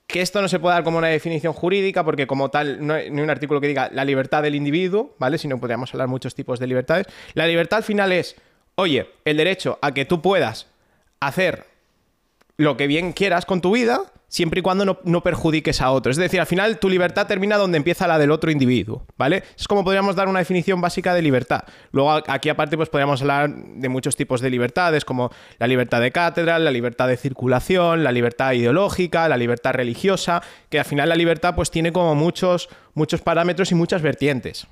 que 0.06 0.22
esto 0.22 0.40
no 0.42 0.48
se 0.48 0.60
puede 0.60 0.76
dar 0.76 0.84
como 0.84 1.00
una 1.00 1.08
definición 1.08 1.54
jurídica, 1.54 2.04
porque 2.04 2.28
como 2.28 2.50
tal 2.50 2.86
no 2.86 2.94
hay, 2.94 3.10
no 3.10 3.24
un 3.24 3.30
artículo 3.32 3.60
que 3.60 3.68
diga 3.68 3.90
la 3.92 4.06
libertad 4.06 4.44
del 4.44 4.54
individuo, 4.54 5.16
¿vale? 5.18 5.40
Sino 5.40 5.60
podríamos 5.60 5.92
hablar 5.94 6.08
muchos 6.08 6.36
tipos 6.36 6.60
de 6.60 6.68
libertades. 6.68 7.08
La 7.34 7.48
libertad 7.48 7.78
al 7.78 7.84
final 7.84 8.12
es, 8.12 8.36
oye, 8.76 9.10
el 9.26 9.38
derecho 9.38 9.80
a 9.82 9.96
que 9.96 10.06
tú 10.06 10.22
puedas 10.22 10.68
hacer 11.20 11.66
lo 12.60 12.76
que 12.76 12.88
bien 12.88 13.14
quieras 13.14 13.46
con 13.46 13.62
tu 13.62 13.74
vida, 13.74 14.02
siempre 14.28 14.60
y 14.60 14.62
cuando 14.62 14.84
no, 14.84 15.00
no 15.06 15.24
perjudiques 15.24 15.80
a 15.80 15.92
otro. 15.92 16.12
Es 16.12 16.18
decir, 16.18 16.42
al 16.42 16.46
final 16.46 16.78
tu 16.78 16.90
libertad 16.90 17.26
termina 17.26 17.56
donde 17.56 17.78
empieza 17.78 18.06
la 18.06 18.20
del 18.20 18.32
otro 18.32 18.52
individuo, 18.52 19.06
¿vale? 19.18 19.44
Es 19.58 19.66
como 19.66 19.86
podríamos 19.86 20.18
dar 20.18 20.28
una 20.28 20.40
definición 20.40 20.82
básica 20.82 21.14
de 21.14 21.22
libertad. 21.22 21.64
Luego 21.94 22.12
aquí 22.28 22.50
aparte 22.50 22.76
pues 22.76 22.90
podríamos 22.90 23.22
hablar 23.22 23.50
de 23.50 23.88
muchos 23.88 24.18
tipos 24.18 24.42
de 24.42 24.50
libertades, 24.50 25.06
como 25.06 25.32
la 25.58 25.68
libertad 25.68 26.02
de 26.02 26.12
cátedra, 26.12 26.60
la 26.60 26.72
libertad 26.72 27.08
de 27.08 27.16
circulación, 27.16 28.04
la 28.04 28.12
libertad 28.12 28.52
ideológica, 28.52 29.30
la 29.30 29.38
libertad 29.38 29.72
religiosa, 29.72 30.42
que 30.70 30.80
al 30.80 30.86
final 30.86 31.08
la 31.08 31.16
libertad 31.16 31.56
pues 31.56 31.72
tiene 31.72 31.94
como 31.94 32.14
muchos, 32.14 32.68
muchos 32.94 33.22
parámetros 33.22 33.72
y 33.72 33.76
muchas 33.76 34.02
vertientes. 34.02 34.68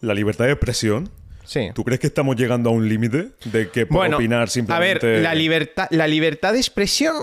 La 0.00 0.14
libertad 0.14 0.44
de 0.44 0.52
expresión. 0.52 1.10
Sí. 1.48 1.70
¿Tú 1.74 1.82
crees 1.82 1.98
que 1.98 2.06
estamos 2.08 2.36
llegando 2.36 2.68
a 2.68 2.72
un 2.72 2.86
límite 2.88 3.30
de 3.46 3.70
que 3.70 3.86
por 3.86 4.06
opinar 4.14 4.50
simplemente... 4.50 5.06
A 5.06 5.10
ver, 5.10 5.22
la 5.22 5.34
libertad, 5.34 5.86
la 5.90 6.06
libertad 6.06 6.52
de 6.52 6.58
expresión, 6.58 7.14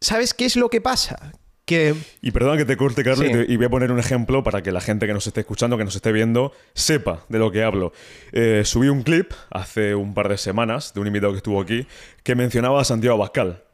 ¿sabes 0.00 0.34
qué 0.34 0.44
es 0.44 0.54
lo 0.56 0.70
que 0.70 0.80
pasa? 0.80 1.32
Que 1.64 1.96
Y 2.22 2.30
perdona 2.30 2.56
que 2.56 2.64
te 2.64 2.76
corte, 2.76 3.02
Carlos, 3.02 3.26
Sí. 3.26 3.32
y, 3.32 3.44
te- 3.46 3.52
y 3.52 3.56
voy 3.56 3.66
a 3.66 3.68
poner 3.68 3.90
un 3.90 3.98
ejemplo 3.98 4.44
para 4.44 4.62
que 4.62 4.70
la 4.70 4.80
gente 4.80 5.08
que 5.08 5.12
nos 5.12 5.26
esté 5.26 5.40
escuchando, 5.40 5.76
que 5.76 5.84
nos 5.84 5.96
esté 5.96 6.12
viendo, 6.12 6.52
sepa 6.74 7.24
de 7.28 7.40
lo 7.40 7.50
que 7.50 7.64
hablo. 7.64 7.92
Eh, 8.30 8.62
subí 8.64 8.86
un 8.88 9.02
clip 9.02 9.32
hace 9.50 9.96
un 9.96 10.14
par 10.14 10.28
de 10.28 10.38
semanas 10.38 10.94
de 10.94 11.00
un 11.00 11.08
invitado 11.08 11.32
que 11.32 11.38
estuvo 11.38 11.60
aquí 11.60 11.88
que 12.22 12.36
mencionaba 12.36 12.80
a 12.80 12.84
Santiago 12.84 13.16
Abascal. 13.16 13.64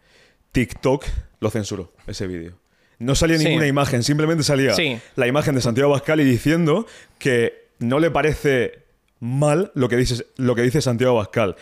TikTok 0.52 1.04
lo 1.40 1.50
censuró, 1.50 1.92
ese 2.06 2.26
vídeo. 2.26 2.58
No 2.99 3.14
salía 3.14 3.37
Sí. 3.38 3.44
ninguna 3.46 3.66
imagen, 3.66 4.02
simplemente 4.02 4.42
salía 4.44 4.75
Sí. 4.75 4.99
la 5.16 5.26
imagen 5.26 5.54
de 5.54 5.61
Santiago 5.61 5.90
Abascal 5.90 6.20
y 6.20 6.25
diciendo 6.25 6.87
que 7.18 7.66
no 7.78 7.99
le 7.99 8.11
parece 8.11 8.82
mal 9.23 9.71
lo 9.75 9.88
que 9.88 9.97
dice, 9.97 10.26
lo 10.37 10.57
que 10.57 10.62
dice 10.62 10.83
Santiago 10.83 11.14
Abascal. 11.14 11.55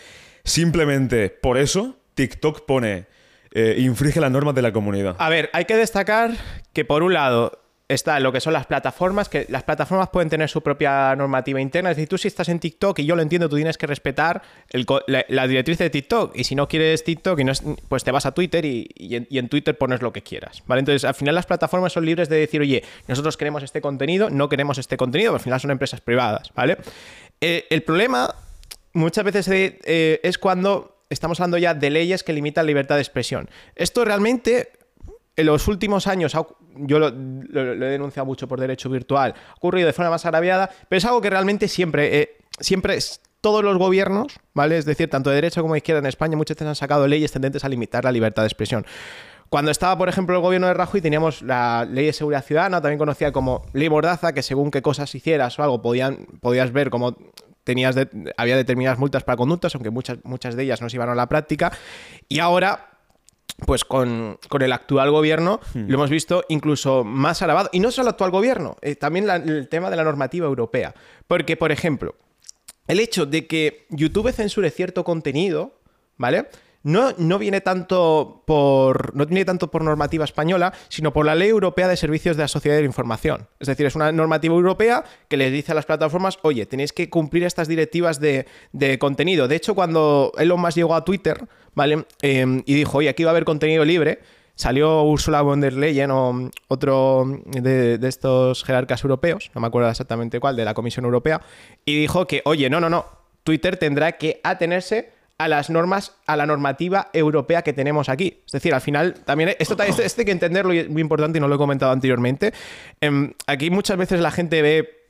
Simplemente 0.43 1.29
por 1.29 1.59
eso 1.59 1.95
TikTok 2.15 2.65
pone, 2.65 3.05
eh, 3.53 3.75
infringe 3.79 4.19
las 4.19 4.31
normas 4.31 4.55
de 4.55 4.63
la 4.63 4.73
comunidad. 4.73 5.15
A 5.19 5.29
ver, 5.29 5.51
hay 5.53 5.65
que 5.65 5.75
destacar 5.77 6.31
que 6.73 6.85
por 6.85 7.03
un 7.03 7.13
lado 7.13 7.59
está 7.87 8.19
lo 8.19 8.31
que 8.31 8.39
son 8.39 8.53
las 8.53 8.65
plataformas, 8.65 9.29
que 9.29 9.45
las 9.49 9.63
plataformas 9.63 10.09
pueden 10.09 10.29
tener 10.29 10.49
su 10.49 10.61
propia 10.61 11.15
normativa 11.15 11.59
interna. 11.61 11.91
Es 11.91 11.97
decir, 11.97 12.09
tú 12.09 12.17
si 12.17 12.29
estás 12.29 12.49
en 12.49 12.59
TikTok, 12.59 12.97
y 12.99 13.05
yo 13.05 13.15
lo 13.15 13.21
entiendo, 13.21 13.47
tú 13.49 13.57
tienes 13.57 13.77
que 13.77 13.85
respetar 13.85 14.41
el 14.69 14.85
la, 15.07 15.47
directriz 15.47 15.77
de 15.77 15.89
TikTok. 15.89 16.35
Y 16.35 16.45
si 16.45 16.55
no 16.55 16.67
quieres 16.67 17.03
TikTok, 17.03 17.39
y 17.39 17.43
no 17.43 17.51
es- 17.51 17.61
pues 17.89 18.03
te 18.03 18.11
vas 18.11 18.25
a 18.25 18.31
Twitter 18.31 18.65
y, 18.65 18.89
y 18.95 19.37
en, 19.37 19.49
Twitter 19.49 19.77
pones 19.77 20.01
lo 20.01 20.11
que 20.13 20.23
quieras. 20.23 20.63
¿vale? 20.65 20.79
Entonces, 20.79 21.03
al 21.03 21.13
final 21.15 21.35
las 21.35 21.45
plataformas 21.45 21.93
son 21.93 22.05
libres 22.05 22.29
de 22.29 22.37
decir, 22.37 22.61
oye, 22.61 22.81
nosotros 23.07 23.37
queremos 23.37 23.61
este 23.61 23.81
contenido, 23.81 24.29
no 24.29 24.47
queremos 24.49 24.77
este 24.77 24.97
contenido, 24.97 25.33
al 25.33 25.41
final 25.41 25.59
son 25.59 25.71
empresas 25.71 26.01
privadas, 26.01 26.51
¿vale? 26.55 26.77
Eh, 27.41 27.65
el 27.71 27.81
problema 27.81 28.35
muchas 28.93 29.23
veces 29.25 29.47
eh, 29.47 29.79
eh, 29.83 30.19
es 30.23 30.37
cuando 30.37 31.05
estamos 31.09 31.39
hablando 31.39 31.57
ya 31.57 31.73
de 31.73 31.89
leyes 31.89 32.23
que 32.23 32.33
limitan 32.33 32.67
libertad 32.67 32.95
de 32.95 33.01
expresión. 33.01 33.49
Esto 33.75 34.05
realmente 34.05 34.71
en 35.35 35.47
los 35.47 35.67
últimos 35.67 36.05
años, 36.05 36.33
yo 36.75 36.99
lo, 36.99 37.07
he 37.07 37.89
denunciado 37.89 38.25
mucho 38.27 38.47
por 38.47 38.59
derecho 38.59 38.89
virtual, 38.89 39.33
ha 39.35 39.53
ocurrido 39.55 39.87
de 39.87 39.93
forma 39.93 40.11
más 40.11 40.25
agraviada, 40.25 40.69
pero 40.87 40.97
es 40.97 41.05
algo 41.05 41.19
que 41.19 41.29
realmente 41.29 41.67
siempre, 41.67 42.37
siempre 42.59 42.95
es, 42.95 43.21
todos 43.39 43.63
los 43.63 43.77
gobiernos, 43.77 44.39
¿vale? 44.53 44.77
Es 44.77 44.85
decir, 44.85 45.09
tanto 45.09 45.31
de 45.31 45.37
derecha 45.37 45.61
como 45.61 45.73
de 45.73 45.79
izquierda 45.79 45.99
en 45.99 46.05
España, 46.05 46.37
muchas 46.37 46.55
veces 46.55 46.67
han 46.67 46.75
sacado 46.75 47.07
leyes 47.07 47.31
tendentes 47.31 47.63
a 47.63 47.69
limitar 47.69 48.03
la 48.03 48.11
libertad 48.11 48.43
de 48.43 48.47
expresión. 48.47 48.85
Cuando 49.51 49.69
estaba, 49.69 49.97
por 49.97 50.07
ejemplo, 50.07 50.33
el 50.33 50.41
gobierno 50.41 50.67
de 50.67 50.73
Rajoy, 50.73 51.01
teníamos 51.01 51.41
la 51.41 51.83
ley 51.83 52.05
de 52.05 52.13
seguridad 52.13 52.41
ciudadana, 52.41 52.79
también 52.81 52.97
conocida 52.97 53.33
como 53.33 53.65
ley 53.73 53.89
Mordaza, 53.89 54.31
que 54.31 54.43
según 54.43 54.71
qué 54.71 54.81
cosas 54.81 55.13
hicieras 55.13 55.59
o 55.59 55.63
algo, 55.63 55.81
podían, 55.81 56.25
podías 56.39 56.71
ver 56.71 56.89
cómo 56.89 57.17
tenías 57.65 57.93
de- 57.95 58.07
había 58.37 58.55
determinadas 58.55 58.97
multas 58.97 59.25
para 59.25 59.35
conductas, 59.35 59.75
aunque 59.75 59.89
muchas, 59.89 60.19
muchas 60.23 60.55
de 60.55 60.63
ellas 60.63 60.81
no 60.81 60.89
se 60.89 60.95
iban 60.95 61.09
a 61.09 61.15
la 61.15 61.27
práctica. 61.27 61.69
Y 62.29 62.39
ahora 62.39 62.87
pues 63.65 63.83
con, 63.83 64.39
con 64.47 64.61
el 64.61 64.71
actual 64.71 65.11
gobierno 65.11 65.59
lo 65.75 65.95
hemos 65.95 66.09
visto 66.09 66.45
incluso 66.47 67.03
más 67.03 67.41
agravado. 67.41 67.69
Y 67.73 67.81
no 67.81 67.91
solo 67.91 68.07
el 68.07 68.13
actual 68.13 68.31
gobierno, 68.31 68.77
eh, 68.81 68.95
también 68.95 69.27
la- 69.27 69.35
el 69.35 69.67
tema 69.67 69.89
de 69.89 69.97
la 69.97 70.05
normativa 70.05 70.47
europea. 70.47 70.95
Porque, 71.27 71.57
por 71.57 71.73
ejemplo, 71.73 72.15
el 72.87 73.01
hecho 73.01 73.25
de 73.25 73.47
que 73.47 73.85
YouTube 73.89 74.31
censure 74.31 74.71
cierto 74.71 75.03
contenido, 75.03 75.73
¿vale? 76.17 76.47
No, 76.83 77.13
no 77.17 77.37
viene 77.37 77.61
tanto 77.61 78.43
por. 78.45 79.15
No 79.15 79.25
viene 79.25 79.45
tanto 79.45 79.69
por 79.69 79.83
normativa 79.83 80.25
española, 80.25 80.73
sino 80.89 81.13
por 81.13 81.25
la 81.25 81.35
ley 81.35 81.49
europea 81.49 81.87
de 81.87 81.95
servicios 81.95 82.37
de 82.37 82.43
la 82.43 82.47
sociedad 82.47 82.75
de 82.75 82.81
la 82.81 82.87
información. 82.87 83.47
Es 83.59 83.67
decir, 83.67 83.85
es 83.85 83.95
una 83.95 84.11
normativa 84.11 84.55
europea 84.55 85.03
que 85.27 85.37
les 85.37 85.51
dice 85.51 85.73
a 85.73 85.75
las 85.75 85.85
plataformas, 85.85 86.39
oye, 86.41 86.65
tenéis 86.65 86.91
que 86.91 87.09
cumplir 87.09 87.43
estas 87.43 87.67
directivas 87.67 88.19
de, 88.19 88.47
de 88.71 88.97
contenido. 88.97 89.47
De 89.47 89.55
hecho, 89.55 89.75
cuando 89.75 90.31
Elon 90.37 90.59
Musk 90.59 90.77
llegó 90.77 90.95
a 90.95 91.05
Twitter, 91.05 91.47
¿vale? 91.75 92.05
Eh, 92.21 92.63
y 92.65 92.73
dijo, 92.73 92.97
oye, 92.97 93.09
aquí 93.09 93.23
va 93.23 93.29
a 93.29 93.33
haber 93.33 93.45
contenido 93.45 93.85
libre. 93.85 94.19
Salió 94.55 95.03
Ursula 95.03 95.41
von 95.41 95.61
der 95.61 95.73
Leyen 95.73 96.11
o 96.11 96.51
otro 96.67 97.25
de, 97.45 97.97
de 97.97 98.07
estos 98.07 98.63
jerarcas 98.63 99.03
europeos, 99.03 99.49
no 99.55 99.61
me 99.61 99.67
acuerdo 99.67 99.89
exactamente 99.89 100.39
cuál, 100.39 100.55
de 100.55 100.65
la 100.65 100.73
Comisión 100.73 101.05
Europea, 101.05 101.41
y 101.85 101.99
dijo 101.99 102.27
que, 102.27 102.41
oye, 102.45 102.69
no, 102.69 102.79
no, 102.79 102.89
no, 102.89 103.05
Twitter 103.43 103.77
tendrá 103.77 104.11
que 104.13 104.39
atenerse 104.43 105.13
a 105.43 105.47
las 105.47 105.69
normas, 105.69 106.15
a 106.27 106.35
la 106.35 106.45
normativa 106.45 107.09
europea 107.13 107.61
que 107.61 107.73
tenemos 107.73 108.09
aquí. 108.09 108.41
Es 108.45 108.51
decir, 108.51 108.73
al 108.73 108.81
final, 108.81 109.13
también 109.25 109.55
esto, 109.59 109.81
esto, 109.81 110.01
esto 110.01 110.21
hay 110.21 110.25
que 110.25 110.31
entenderlo 110.31 110.73
y 110.73 110.79
es 110.79 110.89
muy 110.89 111.01
importante 111.01 111.37
y 111.37 111.41
no 111.41 111.47
lo 111.47 111.55
he 111.55 111.57
comentado 111.57 111.91
anteriormente. 111.91 112.53
Em, 112.99 113.33
aquí 113.47 113.69
muchas 113.69 113.97
veces 113.97 114.19
la 114.19 114.31
gente 114.31 114.61
ve 114.61 115.01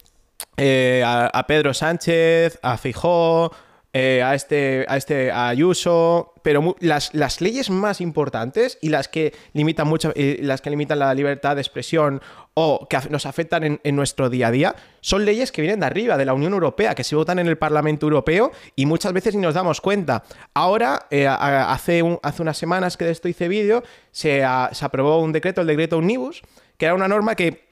eh, 0.58 1.04
a, 1.06 1.46
Pedro 1.48 1.74
Sánchez, 1.74 2.60
a 2.62 2.78
Fijó, 2.78 3.52
eh, 3.94 4.22
a 4.24 4.36
este, 4.36 4.86
a 4.88 4.98
este, 4.98 5.32
a 5.32 5.50
Ayuso, 5.50 6.34
pero 6.44 6.76
las, 6.80 7.14
las 7.14 7.42
leyes 7.42 7.70
más 7.70 8.00
importantes 8.00 8.78
y 8.82 8.90
las 8.90 9.08
que 9.08 9.34
limitan 9.54 9.88
mucho, 9.88 10.14
eh, 10.16 10.40
las 10.42 10.62
que 10.62 10.70
limitan 10.70 11.00
la 11.00 11.14
libertad 11.14 11.56
de 11.56 11.62
expresión 11.62 12.22
o 12.54 12.88
que 12.90 12.98
nos 13.10 13.26
afectan 13.26 13.80
en, 13.82 13.96
nuestro 13.96 14.30
día 14.30 14.48
a 14.48 14.52
día, 14.52 14.76
son 15.00 15.24
leyes 15.24 15.52
que 15.52 15.62
vienen 15.62 15.80
de 15.80 15.86
arriba, 15.86 16.18
de 16.18 16.26
la 16.26 16.34
Unión 16.34 16.54
Europea, 16.54 16.96
que 16.96 17.04
se 17.04 17.16
votan 17.16 17.40
en 17.40 17.48
el 17.48 17.58
Parlamento 17.58 18.06
Europeo 18.06 18.52
y 18.76 18.86
muchas 18.86 19.14
veces 19.14 19.36
ni 19.36 19.42
nos 19.42 19.54
damos 19.54 19.80
cuenta. 19.80 20.24
Ahora, 20.54 21.08
eh, 21.12 21.28
hace, 21.28 22.04
hace 22.22 22.42
unas 22.42 22.58
semanas 22.58 22.98
que 22.98 23.06
de 23.06 23.12
esto 23.12 23.30
hice 23.30 23.48
vídeo, 23.48 23.84
se, 24.12 24.44
se 24.72 24.86
aprobó 24.86 25.20
un 25.20 25.32
decreto, 25.32 25.62
el 25.62 25.68
decreto 25.68 25.98
Omnibus, 25.98 26.42
que 26.78 26.86
era 26.86 26.94
una 26.96 27.08
norma 27.08 27.36
que 27.36 27.72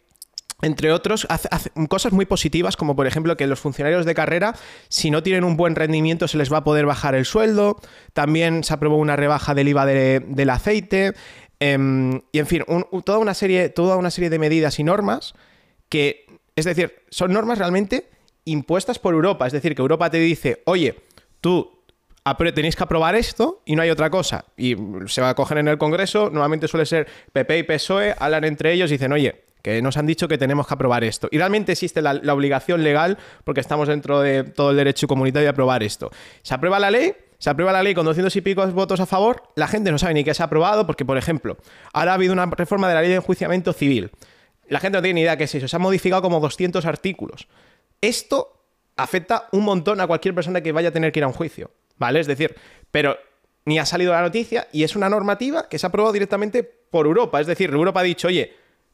entre 0.61 0.91
otros, 0.91 1.25
hace, 1.29 1.47
cosas 1.87 2.11
muy 2.11 2.25
positivas, 2.25 2.75
como 2.75 2.93
por 2.95 3.07
ejemplo 3.07 3.37
que 3.37 3.47
los 3.47 3.61
funcionarios 3.61 4.05
de 4.05 4.13
carrera, 4.13 4.55
si 4.89 5.09
no 5.09 5.23
tienen 5.23 5.45
un 5.45 5.55
buen 5.55 5.73
rendimiento, 5.75 6.27
se 6.27 6.37
les 6.37 6.51
va 6.51 6.57
a 6.57 6.63
poder 6.65 6.85
bajar 6.85 7.15
el 7.15 7.23
sueldo. 7.25 7.77
También 8.11 8.65
se 8.65 8.73
aprobó 8.73 8.97
una 8.97 9.15
rebaja 9.15 9.53
del 9.53 9.69
IVA 9.69 9.85
de- 9.85 10.19
del 10.27 10.49
aceite. 10.49 11.13
Em, 11.59 12.21
y 12.31 12.39
en 12.39 12.47
fin, 12.47 12.63
un- 12.67 12.85
toda, 13.03 13.17
una 13.17 13.33
serie, 13.33 13.69
toda 13.69 13.97
una 13.97 14.11
serie 14.11 14.29
de 14.29 14.39
medidas 14.39 14.79
y 14.79 14.83
normas 14.83 15.33
que, 15.89 16.25
es 16.55 16.65
decir, 16.65 16.93
son 17.09 17.33
normas 17.33 17.57
realmente 17.57 18.09
impuestas 18.45 18.99
por 18.99 19.13
Europa. 19.13 19.45
Es 19.47 19.53
decir, 19.53 19.75
que 19.75 19.81
Europa 19.81 20.09
te 20.09 20.17
dice, 20.19 20.61
oye, 20.65 20.95
tú 21.41 21.79
tenéis 22.53 22.75
que 22.75 22.83
aprobar 22.83 23.15
esto 23.15 23.61
y 23.65 23.75
no 23.75 23.81
hay 23.81 23.89
otra 23.89 24.09
cosa. 24.09 24.45
Y 24.55 24.75
se 25.07 25.21
va 25.21 25.29
a 25.29 25.35
coger 25.35 25.57
en 25.57 25.67
el 25.67 25.77
Congreso, 25.77 26.29
normalmente 26.29 26.67
suele 26.67 26.85
ser 26.85 27.07
PP 27.33 27.57
y 27.59 27.63
PSOE, 27.63 28.15
hablan 28.19 28.43
entre 28.43 28.71
ellos 28.71 28.91
y 28.91 28.95
dicen, 28.95 29.11
oye, 29.11 29.43
que 29.61 29.81
nos 29.81 29.97
han 29.97 30.05
dicho 30.05 30.27
que 30.27 30.37
tenemos 30.37 30.67
que 30.67 30.73
aprobar 30.73 31.03
esto. 31.03 31.27
Y 31.31 31.37
realmente 31.37 31.71
existe 31.73 32.01
la 32.01 32.33
obligación 32.33 32.83
legal, 32.83 33.17
porque 33.43 33.59
estamos 33.61 33.87
dentro 33.87 34.21
de 34.21 34.43
todo 34.43 34.71
el 34.71 34.77
derecho 34.77 35.07
comunitario 35.07 35.45
de 35.47 35.49
aprobar 35.49 35.83
esto. 35.83 36.11
Se 36.43 36.53
aprueba 36.53 36.79
la 36.79 36.91
ley, 36.91 37.13
se 37.39 37.49
aprueba 37.49 37.71
la 37.71 37.81
ley 37.81 37.95
con 37.95 38.05
200 38.05 38.35
y 38.35 38.41
pico 38.41 38.67
votos 38.67 38.99
a 38.99 39.05
favor, 39.05 39.43
la 39.55 39.67
gente 39.67 39.91
no 39.91 39.97
sabe 39.97 40.13
ni 40.13 40.23
qué 40.23 40.33
se 40.33 40.43
ha 40.43 40.47
aprobado, 40.47 40.85
porque, 40.85 41.05
por 41.05 41.17
ejemplo, 41.17 41.57
ahora 41.93 42.11
ha 42.11 42.15
habido 42.15 42.33
una 42.33 42.45
reforma 42.45 42.89
de 42.89 42.93
la 42.93 43.01
ley 43.01 43.09
de 43.09 43.15
enjuiciamiento 43.15 43.71
civil. 43.71 44.11
La 44.67 44.79
gente 44.79 44.97
no 44.97 45.01
tiene 45.01 45.15
ni 45.15 45.21
idea 45.21 45.37
qué 45.37 45.45
es 45.45 45.55
eso. 45.55 45.67
Se 45.67 45.75
han 45.75 45.81
modificado 45.81 46.21
como 46.21 46.39
200 46.41 46.85
artículos. 46.85 47.47
Esto 48.01 48.61
afecta 48.97 49.47
un 49.53 49.63
montón 49.63 50.01
a 50.01 50.07
cualquier 50.07 50.35
persona 50.35 50.61
que 50.61 50.73
vaya 50.73 50.89
a 50.89 50.91
tener 50.91 51.11
que 51.11 51.19
ir 51.19 51.23
a 51.23 51.27
un 51.27 51.33
juicio, 51.33 51.71
¿vale? 51.97 52.19
Es 52.19 52.27
decir, 52.27 52.55
pero 52.91 53.17
ni 53.65 53.79
ha 53.79 53.85
salido 53.85 54.11
la 54.11 54.21
noticia 54.21 54.67
y 54.73 54.83
es 54.83 54.95
una 54.97 55.09
normativa 55.09 55.69
que 55.69 55.79
se 55.79 55.85
ha 55.85 55.89
aprobado 55.89 56.11
directamente 56.11 56.63
por 56.63 57.05
Europa. 57.05 57.39
Es 57.39 57.47
decir, 57.47 57.69
Europa 57.69 58.01
ha 58.01 58.03
dicho, 58.03 58.27
oye, 58.27 58.53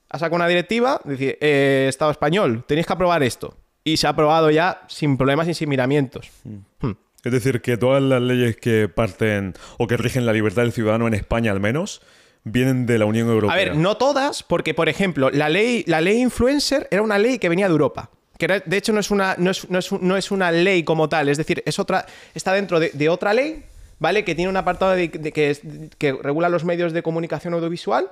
ha 0.10 0.20
sacado 0.20 0.36
una 0.36 0.48
directiva, 0.48 1.02
dice, 1.04 1.38
eh, 1.42 1.88
Estado 1.90 2.12
español, 2.12 2.64
tenéis 2.68 2.86
que 2.86 2.94
aprobar 2.94 3.24
esto. 3.24 3.58
Y 3.84 3.98
se 3.98 4.06
ha 4.06 4.12
aprobado 4.12 4.52
ya 4.52 4.84
sin 4.88 5.18
problemas 5.18 5.48
y 5.48 5.54
sin 5.56 5.70
miramientos. 5.70 6.30
Hmm. 6.44 6.92
Es 7.26 7.32
decir, 7.34 7.60
que 7.62 7.76
todas 7.76 8.02
las 8.02 8.22
leyes 8.22 8.56
que 8.56 8.88
parten 8.88 9.54
o 9.78 9.88
que 9.88 9.98
rigen 9.98 10.26
la 10.26 10.32
libertad 10.32 10.62
del 10.62 10.72
ciudadano 10.72 11.08
en 11.08 11.14
España 11.16 11.52
al 11.52 11.60
menos 11.60 12.02
vienen 12.44 12.86
de 12.86 13.00
la 13.00 13.06
Unión 13.06 13.28
Europea. 13.28 13.54
A 13.54 13.58
ver, 13.58 13.76
no 13.76 13.98
todas, 13.98 14.44
porque, 14.44 14.74
por 14.76 14.88
ejemplo, 14.88 15.32
la 15.32 15.50
ley, 15.50 15.84
la 15.88 16.00
ley 16.00 16.22
influencer 16.22 16.88
era 16.92 17.02
una 17.02 17.18
ley 17.18 17.40
que 17.40 17.50
venía 17.50 17.66
de 17.68 17.72
Europa. 17.72 18.12
Que 18.38 18.46
era- 18.46 18.60
de 18.60 18.78
hecho 18.78 18.94
no 18.94 19.00
es, 19.00 19.10
una, 19.12 19.36
no, 19.40 19.50
es, 19.50 19.70
no 19.70 19.80
es 19.80 19.92
un- 19.92 20.08
no 20.08 20.16
es 20.18 20.30
una 20.30 20.52
ley 20.52 20.84
como 20.84 21.10
tal, 21.10 21.28
es 21.30 21.38
decir, 21.38 21.64
es 21.66 21.80
otra, 21.80 22.06
está 22.36 22.54
dentro 22.54 22.80
de, 22.80 22.92
de 22.94 23.10
otra 23.10 23.34
ley, 23.34 23.64
¿vale? 23.98 24.24
Que 24.24 24.36
tiene 24.36 24.50
un 24.50 24.58
apartado 24.58 24.92
de, 24.92 25.08
de 25.08 25.32
que, 25.32 25.58
que 25.98 26.14
regula 26.22 26.50
los 26.50 26.64
medios 26.66 26.94
de 26.94 27.02
comunicación 27.02 27.54
audiovisual 27.56 28.12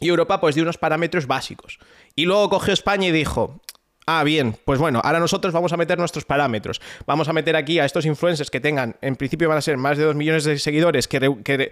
y 0.00 0.08
Europa 0.08 0.40
pues 0.40 0.56
dio 0.56 0.64
unos 0.64 0.78
parámetros 0.78 1.26
básicos. 1.28 1.78
Y 2.16 2.24
luego 2.24 2.48
cogió 2.50 2.72
España 2.74 3.06
y 3.06 3.12
dijo, 3.12 3.60
ah, 4.06 4.22
bien, 4.24 4.56
pues 4.64 4.78
bueno, 4.78 5.00
ahora 5.04 5.18
nosotros 5.20 5.52
vamos 5.52 5.72
a 5.72 5.76
meter 5.76 5.98
nuestros 5.98 6.24
parámetros. 6.24 6.80
Vamos 7.06 7.28
a 7.28 7.32
meter 7.32 7.56
aquí 7.56 7.78
a 7.78 7.84
estos 7.84 8.06
influencers 8.06 8.50
que 8.50 8.60
tengan, 8.60 8.96
en 9.00 9.16
principio 9.16 9.48
van 9.48 9.58
a 9.58 9.62
ser 9.62 9.76
más 9.76 9.98
de 9.98 10.04
2 10.04 10.14
millones 10.16 10.44
de 10.44 10.58
seguidores, 10.58 11.08
que, 11.08 11.18
re- 11.20 11.42
que, 11.42 11.70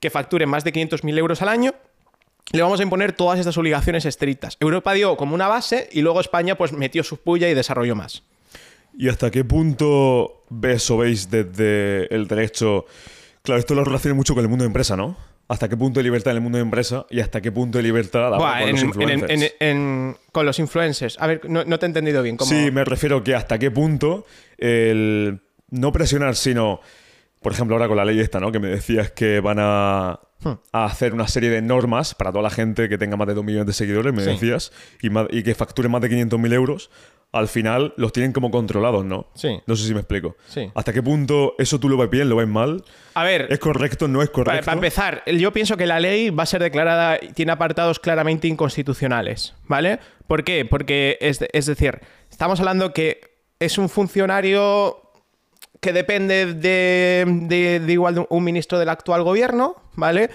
que 0.00 0.10
facturen 0.10 0.48
más 0.48 0.64
de 0.64 0.72
500.000 0.72 1.18
euros 1.18 1.42
al 1.42 1.48
año. 1.48 1.74
Le 2.52 2.60
vamos 2.60 2.80
a 2.80 2.82
imponer 2.82 3.12
todas 3.12 3.38
estas 3.38 3.56
obligaciones 3.56 4.04
estrictas. 4.04 4.56
Europa 4.60 4.92
dio 4.92 5.16
como 5.16 5.34
una 5.34 5.48
base 5.48 5.88
y 5.92 6.02
luego 6.02 6.20
España 6.20 6.56
pues 6.56 6.72
metió 6.72 7.02
su 7.04 7.16
puya 7.18 7.48
y 7.48 7.54
desarrolló 7.54 7.94
más. 7.94 8.22
¿Y 8.98 9.08
hasta 9.08 9.30
qué 9.30 9.42
punto 9.44 10.42
ves 10.50 10.90
o 10.90 10.98
veis 10.98 11.30
desde 11.30 12.14
el 12.14 12.26
derecho? 12.28 12.84
Claro, 13.42 13.58
esto 13.60 13.74
lo 13.74 13.84
relaciona 13.84 14.14
mucho 14.14 14.34
con 14.34 14.42
el 14.42 14.48
mundo 14.50 14.64
de 14.64 14.66
empresa, 14.66 14.96
¿no? 14.96 15.16
¿Hasta 15.52 15.68
qué 15.68 15.76
punto 15.76 16.00
de 16.00 16.04
libertad 16.04 16.30
en 16.30 16.36
el 16.38 16.42
mundo 16.42 16.56
de 16.56 16.62
empresa 16.62 17.04
y 17.10 17.20
hasta 17.20 17.40
qué 17.42 17.52
punto 17.52 17.76
de 17.78 17.84
libertad 17.84 18.24
habrá 18.26 18.38
Buah, 18.38 18.58
con 18.60 18.68
en- 18.68 18.72
los 18.72 18.80
en- 18.82 18.86
influencers? 18.88 19.30
en- 19.60 19.68
en- 19.68 20.16
con 20.32 20.46
los 20.46 20.58
influencers. 20.58 21.18
A 21.20 21.26
ver, 21.26 21.42
no, 21.48 21.64
no 21.64 21.78
te 21.78 21.84
he 21.84 21.88
entendido 21.88 22.22
bien. 22.22 22.36
¿cómo? 22.38 22.48
Sí, 22.50 22.70
me 22.70 22.84
refiero 22.84 23.22
que 23.22 23.34
hasta 23.34 23.58
qué 23.58 23.70
punto 23.70 24.24
el 24.58 25.40
no 25.70 25.92
presionar, 25.92 26.36
sino, 26.36 26.80
por 27.42 27.52
ejemplo, 27.52 27.76
ahora 27.76 27.88
con 27.88 27.96
la 27.98 28.04
ley 28.04 28.18
esta, 28.20 28.40
¿no? 28.40 28.50
Que 28.52 28.60
me 28.60 28.68
decías 28.68 29.10
que 29.10 29.40
van 29.40 29.58
a, 29.60 30.20
Hmm. 30.42 30.54
a 30.72 30.84
hacer 30.86 31.12
una 31.14 31.28
serie 31.28 31.50
de 31.50 31.60
normas 31.62 32.14
para 32.14 32.30
toda 32.32 32.42
la 32.42 32.50
gente 32.50 32.88
que 32.88 32.96
tenga 32.98 33.16
más 33.16 33.28
de 33.28 33.34
2 33.34 33.44
millones 33.44 33.66
de 33.66 33.72
seguidores, 33.74 34.12
me 34.12 34.22
Sí. 34.24 34.30
decías, 34.30 34.72
y, 35.02 35.08
y 35.36 35.42
que 35.42 35.54
facture 35.54 35.88
más 35.88 36.00
de 36.02 36.08
500.000 36.08 36.52
euros, 36.52 36.90
al 37.32 37.48
final 37.48 37.94
los 37.96 38.12
tienen 38.12 38.32
como 38.32 38.50
controlados, 38.50 39.04
¿no? 39.06 39.26
Sí. 39.34 39.58
No 39.66 39.74
sé 39.74 39.86
si 39.86 39.94
me 39.94 40.00
explico. 40.00 40.36
Sí. 40.48 40.70
¿Hasta 40.74 40.92
qué 40.92 41.02
punto 41.02 41.54
eso 41.58 41.80
tú 41.80 41.88
lo 41.88 41.96
ves 41.96 42.10
bien, 42.10 42.28
lo 42.28 42.36
ves 42.36 42.46
mal? 42.48 42.84
A 43.14 43.24
ver, 43.24 43.46
¿Es 43.50 43.58
correcto, 43.58 44.06
no 44.06 44.20
es 44.22 44.28
Para, 44.28 44.44
correcto? 44.44 44.64
para 44.66 44.74
empezar, 44.74 45.22
yo 45.26 45.50
pienso 45.52 45.76
que 45.78 45.86
la 45.86 45.98
ley 45.98 46.28
va 46.30 46.42
a 46.42 46.46
ser 46.46 46.62
declarada, 46.62 47.18
tiene 47.34 47.52
apartados 47.52 47.98
claramente 47.98 48.48
inconstitucionales, 48.48 49.54
¿vale? 49.66 49.98
¿Por 50.26 50.44
qué? 50.44 50.64
Porque, 50.66 51.16
es, 51.20 51.40
es 51.52 51.66
decir, 51.66 52.00
estamos 52.30 52.60
hablando 52.60 52.92
que 52.92 53.20
es 53.58 53.78
un 53.78 53.88
funcionario 53.88 54.98
que 55.80 55.92
depende 55.92 56.46
de, 56.54 57.24
de- 57.26 57.80
de 57.80 57.92
igual 57.92 58.14
de 58.14 58.26
un 58.28 58.44
ministro 58.44 58.78
del 58.78 58.88
actual 58.88 59.22
gobierno, 59.22 59.76
¿vale? 59.94 60.30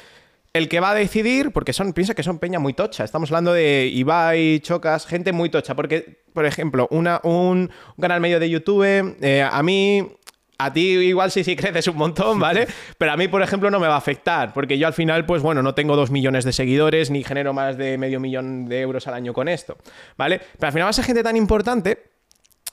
El 0.58 0.70
que 0.70 0.80
va 0.80 0.90
a 0.90 0.96
decidir, 0.96 1.52
porque 1.52 1.72
son, 1.72 1.94
piensa 1.94 2.16
que 2.16 2.24
son 2.24 2.40
peña 2.40 2.58
muy 2.58 2.74
tocha. 2.74 3.04
Estamos 3.04 3.30
hablando 3.30 3.54
de 3.54 3.92
Ibai, 3.94 4.60
Chocas, 4.62 5.06
gente 5.06 5.32
muy 5.32 5.50
tocha. 5.50 5.76
Porque, 5.76 6.24
por 6.34 6.48
ejemplo, 6.48 6.88
un 6.90 7.70
canal 8.02 8.20
medio 8.20 8.40
de 8.40 8.50
YouTube, 8.50 9.16
eh, 9.22 9.44
a 9.44 9.62
mí, 9.62 10.18
a 10.58 10.74
ti 10.74 10.82
igual 10.82 11.30
sí, 11.30 11.44
sí 11.44 11.56
creces 11.56 11.88
un 11.90 11.98
montón, 11.98 12.40
¿vale? 12.40 12.68
Pero 12.98 13.12
a 13.12 13.18
mí, 13.18 13.28
por 13.28 13.44
ejemplo, 13.44 13.70
no 13.70 13.80
me 13.80 13.88
va 13.88 13.94
a 13.94 14.00
afectar. 14.00 14.52
Porque 14.52 14.80
yo 14.80 14.88
al 14.88 14.94
final, 14.94 15.28
pues 15.28 15.44
bueno, 15.44 15.62
no 15.62 15.76
tengo 15.76 15.96
dos 15.96 16.10
millones 16.10 16.44
de 16.44 16.54
seguidores 16.54 17.12
ni 17.12 17.24
genero 17.24 17.54
más 17.54 17.78
de 17.78 18.00
medio 18.00 18.20
millón 18.20 18.66
de 18.66 18.82
euros 18.82 19.08
al 19.08 19.14
año 19.14 19.34
con 19.34 19.48
esto, 19.48 19.78
¿vale? 20.18 20.42
Pero 20.54 20.68
al 20.70 20.74
final 20.74 20.86
va 20.88 20.90
a 20.90 20.94
ser 20.94 21.06
gente 21.06 21.22
tan 21.22 21.38
importante 21.38 22.18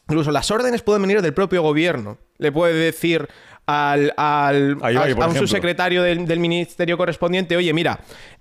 Incluso 0.09 0.31
las 0.33 0.51
órdenes 0.51 0.83
pueden 0.83 1.03
venir 1.03 1.23
del 1.23 1.33
propio 1.33 1.63
gobierno. 1.63 2.19
Le 2.37 2.53
puede 2.53 2.75
decir 2.75 3.29
al, 3.67 4.13
al- 4.17 4.79
Ahí 4.83 4.97
a, 4.97 5.01
a 5.01 5.05
un 5.29 5.35
subsecretario 5.39 6.03
del, 6.03 6.27
del 6.27 6.39
ministerio 6.39 6.97
correspondiente, 6.99 7.57
oye, 7.57 7.73
mira, 7.73 8.01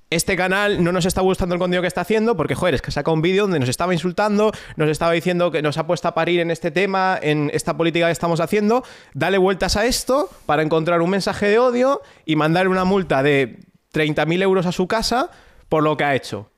este 0.10 0.36
canal 0.36 0.84
no 0.84 0.92
nos 0.92 1.06
está 1.06 1.22
gustando 1.22 1.56
el 1.56 1.60
contenido 1.60 1.82
que 1.82 1.88
está 1.88 2.02
haciendo 2.02 2.38
porque, 2.38 2.54
joder, 2.54 2.76
es 2.76 2.82
que 2.84 2.92
saca 2.92 3.10
un 3.10 3.22
vídeo 3.24 3.44
donde 3.44 3.60
nos 3.60 3.70
estaba 3.70 3.94
insultando, 3.94 4.52
nos 4.76 4.90
estaba 4.90 5.12
diciendo 5.14 5.50
que 5.50 5.62
nos 5.64 5.78
ha 5.80 5.88
puesto 5.88 6.08
a 6.08 6.14
parir 6.14 6.40
en 6.40 6.52
este 6.52 6.70
tema, 6.70 7.18
en 7.20 7.50
esta 7.54 7.76
política 7.76 8.06
que 8.06 8.12
estamos 8.12 8.40
haciendo. 8.40 8.84
Dale 9.16 9.40
vueltas 9.40 9.76
a 9.76 9.86
esto 9.86 10.30
para 10.46 10.62
encontrar 10.62 11.02
un 11.02 11.10
mensaje 11.10 11.48
de 11.48 11.58
odio 11.58 12.02
y 12.26 12.36
mandar 12.36 12.68
una 12.68 12.84
multa 12.86 13.24
de 13.24 13.58
30.000 13.94 14.42
euros 14.44 14.66
a 14.68 14.72
su 14.72 14.88
casa 14.88 15.32
por 15.68 15.82
lo 15.82 15.98
que 15.98 16.04
ha 16.04 16.14
hecho. 16.14 16.52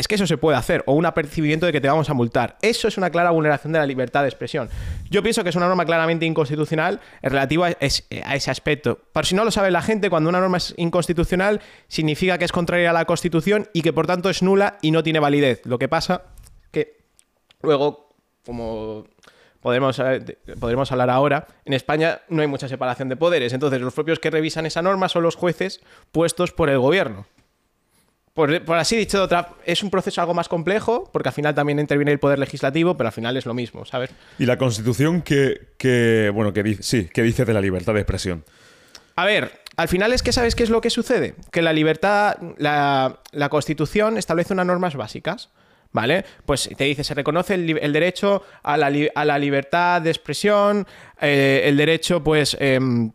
Es 0.00 0.08
que 0.08 0.14
eso 0.14 0.26
se 0.26 0.38
puede 0.38 0.56
hacer, 0.56 0.82
o 0.86 0.94
un 0.94 1.04
apercibimiento 1.04 1.66
de 1.66 1.72
que 1.72 1.80
te 1.82 1.86
vamos 1.86 2.08
a 2.08 2.14
multar. 2.14 2.56
Eso 2.62 2.88
es 2.88 2.96
una 2.96 3.10
clara 3.10 3.32
vulneración 3.32 3.74
de 3.74 3.80
la 3.80 3.84
libertad 3.84 4.22
de 4.22 4.28
expresión. 4.28 4.70
Yo 5.10 5.22
pienso 5.22 5.42
que 5.44 5.50
es 5.50 5.56
una 5.56 5.68
norma 5.68 5.84
claramente 5.84 6.24
inconstitucional 6.24 7.00
relativa 7.22 7.66
a 7.66 7.70
es- 7.80 8.08
a 8.24 8.34
ese 8.34 8.50
aspecto. 8.50 8.98
Por 9.12 9.26
si 9.26 9.34
no 9.34 9.44
lo 9.44 9.50
sabe 9.50 9.70
la 9.70 9.82
gente, 9.82 10.08
cuando 10.08 10.30
una 10.30 10.40
norma 10.40 10.56
es 10.56 10.72
inconstitucional, 10.78 11.60
significa 11.86 12.38
que 12.38 12.46
es 12.46 12.50
contraria 12.52 12.88
a 12.88 12.92
la 12.94 13.04
Constitución 13.04 13.68
y 13.74 13.82
que 13.82 13.92
por 13.92 14.06
tanto 14.06 14.30
es 14.30 14.42
nula 14.42 14.78
y 14.80 14.90
no 14.90 15.02
tiene 15.02 15.20
validez. 15.20 15.60
Lo 15.66 15.78
que 15.78 15.88
pasa 15.88 16.22
que 16.72 16.96
luego, 17.60 18.08
como 18.46 19.04
podremos, 19.60 19.98
eh, 19.98 20.38
podremos 20.58 20.90
hablar 20.92 21.10
ahora, 21.10 21.46
en 21.66 21.74
España 21.74 22.22
no 22.30 22.40
hay 22.40 22.48
mucha 22.48 22.68
separación 22.68 23.10
de 23.10 23.16
poderes. 23.16 23.52
Entonces, 23.52 23.82
los 23.82 23.92
propios 23.92 24.18
que 24.18 24.30
revisan 24.30 24.64
esa 24.64 24.80
norma 24.80 25.10
son 25.10 25.24
los 25.24 25.36
jueces 25.36 25.82
puestos 26.10 26.52
por 26.52 26.70
el 26.70 26.78
gobierno. 26.78 27.26
Por, 28.34 28.64
por 28.64 28.78
así 28.78 28.96
dicho, 28.96 29.18
de 29.18 29.24
otra, 29.24 29.54
es 29.64 29.82
un 29.82 29.90
proceso 29.90 30.20
algo 30.20 30.34
más 30.34 30.48
complejo, 30.48 31.10
porque 31.12 31.28
al 31.30 31.34
final 31.34 31.54
también 31.54 31.78
interviene 31.78 32.12
el 32.12 32.20
poder 32.20 32.38
legislativo, 32.38 32.96
pero 32.96 33.08
al 33.08 33.12
final 33.12 33.36
es 33.36 33.44
lo 33.44 33.54
mismo, 33.54 33.84
¿sabes? 33.84 34.10
¿Y 34.38 34.46
la 34.46 34.56
Constitución 34.56 35.22
que, 35.22 35.68
que 35.76 36.30
bueno, 36.32 36.52
que 36.52 36.62
dice, 36.62 36.82
sí, 36.82 37.08
que 37.12 37.22
dice 37.22 37.44
de 37.44 37.52
la 37.52 37.60
libertad 37.60 37.94
de 37.94 38.00
expresión? 38.00 38.44
A 39.16 39.24
ver, 39.24 39.60
al 39.76 39.88
final 39.88 40.12
es 40.12 40.22
que 40.22 40.32
sabes 40.32 40.54
qué 40.54 40.62
es 40.62 40.70
lo 40.70 40.80
que 40.80 40.90
sucede. 40.90 41.34
Que 41.50 41.60
la 41.60 41.72
libertad, 41.72 42.36
la, 42.56 43.20
la 43.32 43.48
Constitución 43.48 44.16
establece 44.16 44.52
unas 44.52 44.66
normas 44.66 44.94
básicas. 44.94 45.50
¿Vale? 45.92 46.24
Pues 46.46 46.70
te 46.76 46.84
dice, 46.84 47.02
se 47.02 47.14
reconoce 47.14 47.54
el, 47.54 47.92
derecho 47.92 48.44
a 48.62 48.76
la, 48.76 48.92
a 49.12 49.24
la 49.24 49.38
libertad 49.40 50.00
de 50.00 50.10
expresión, 50.10 50.86
eh, 51.20 51.62
el 51.64 51.76
derecho, 51.76 52.22
pues, 52.22 52.56
em, 52.60 53.10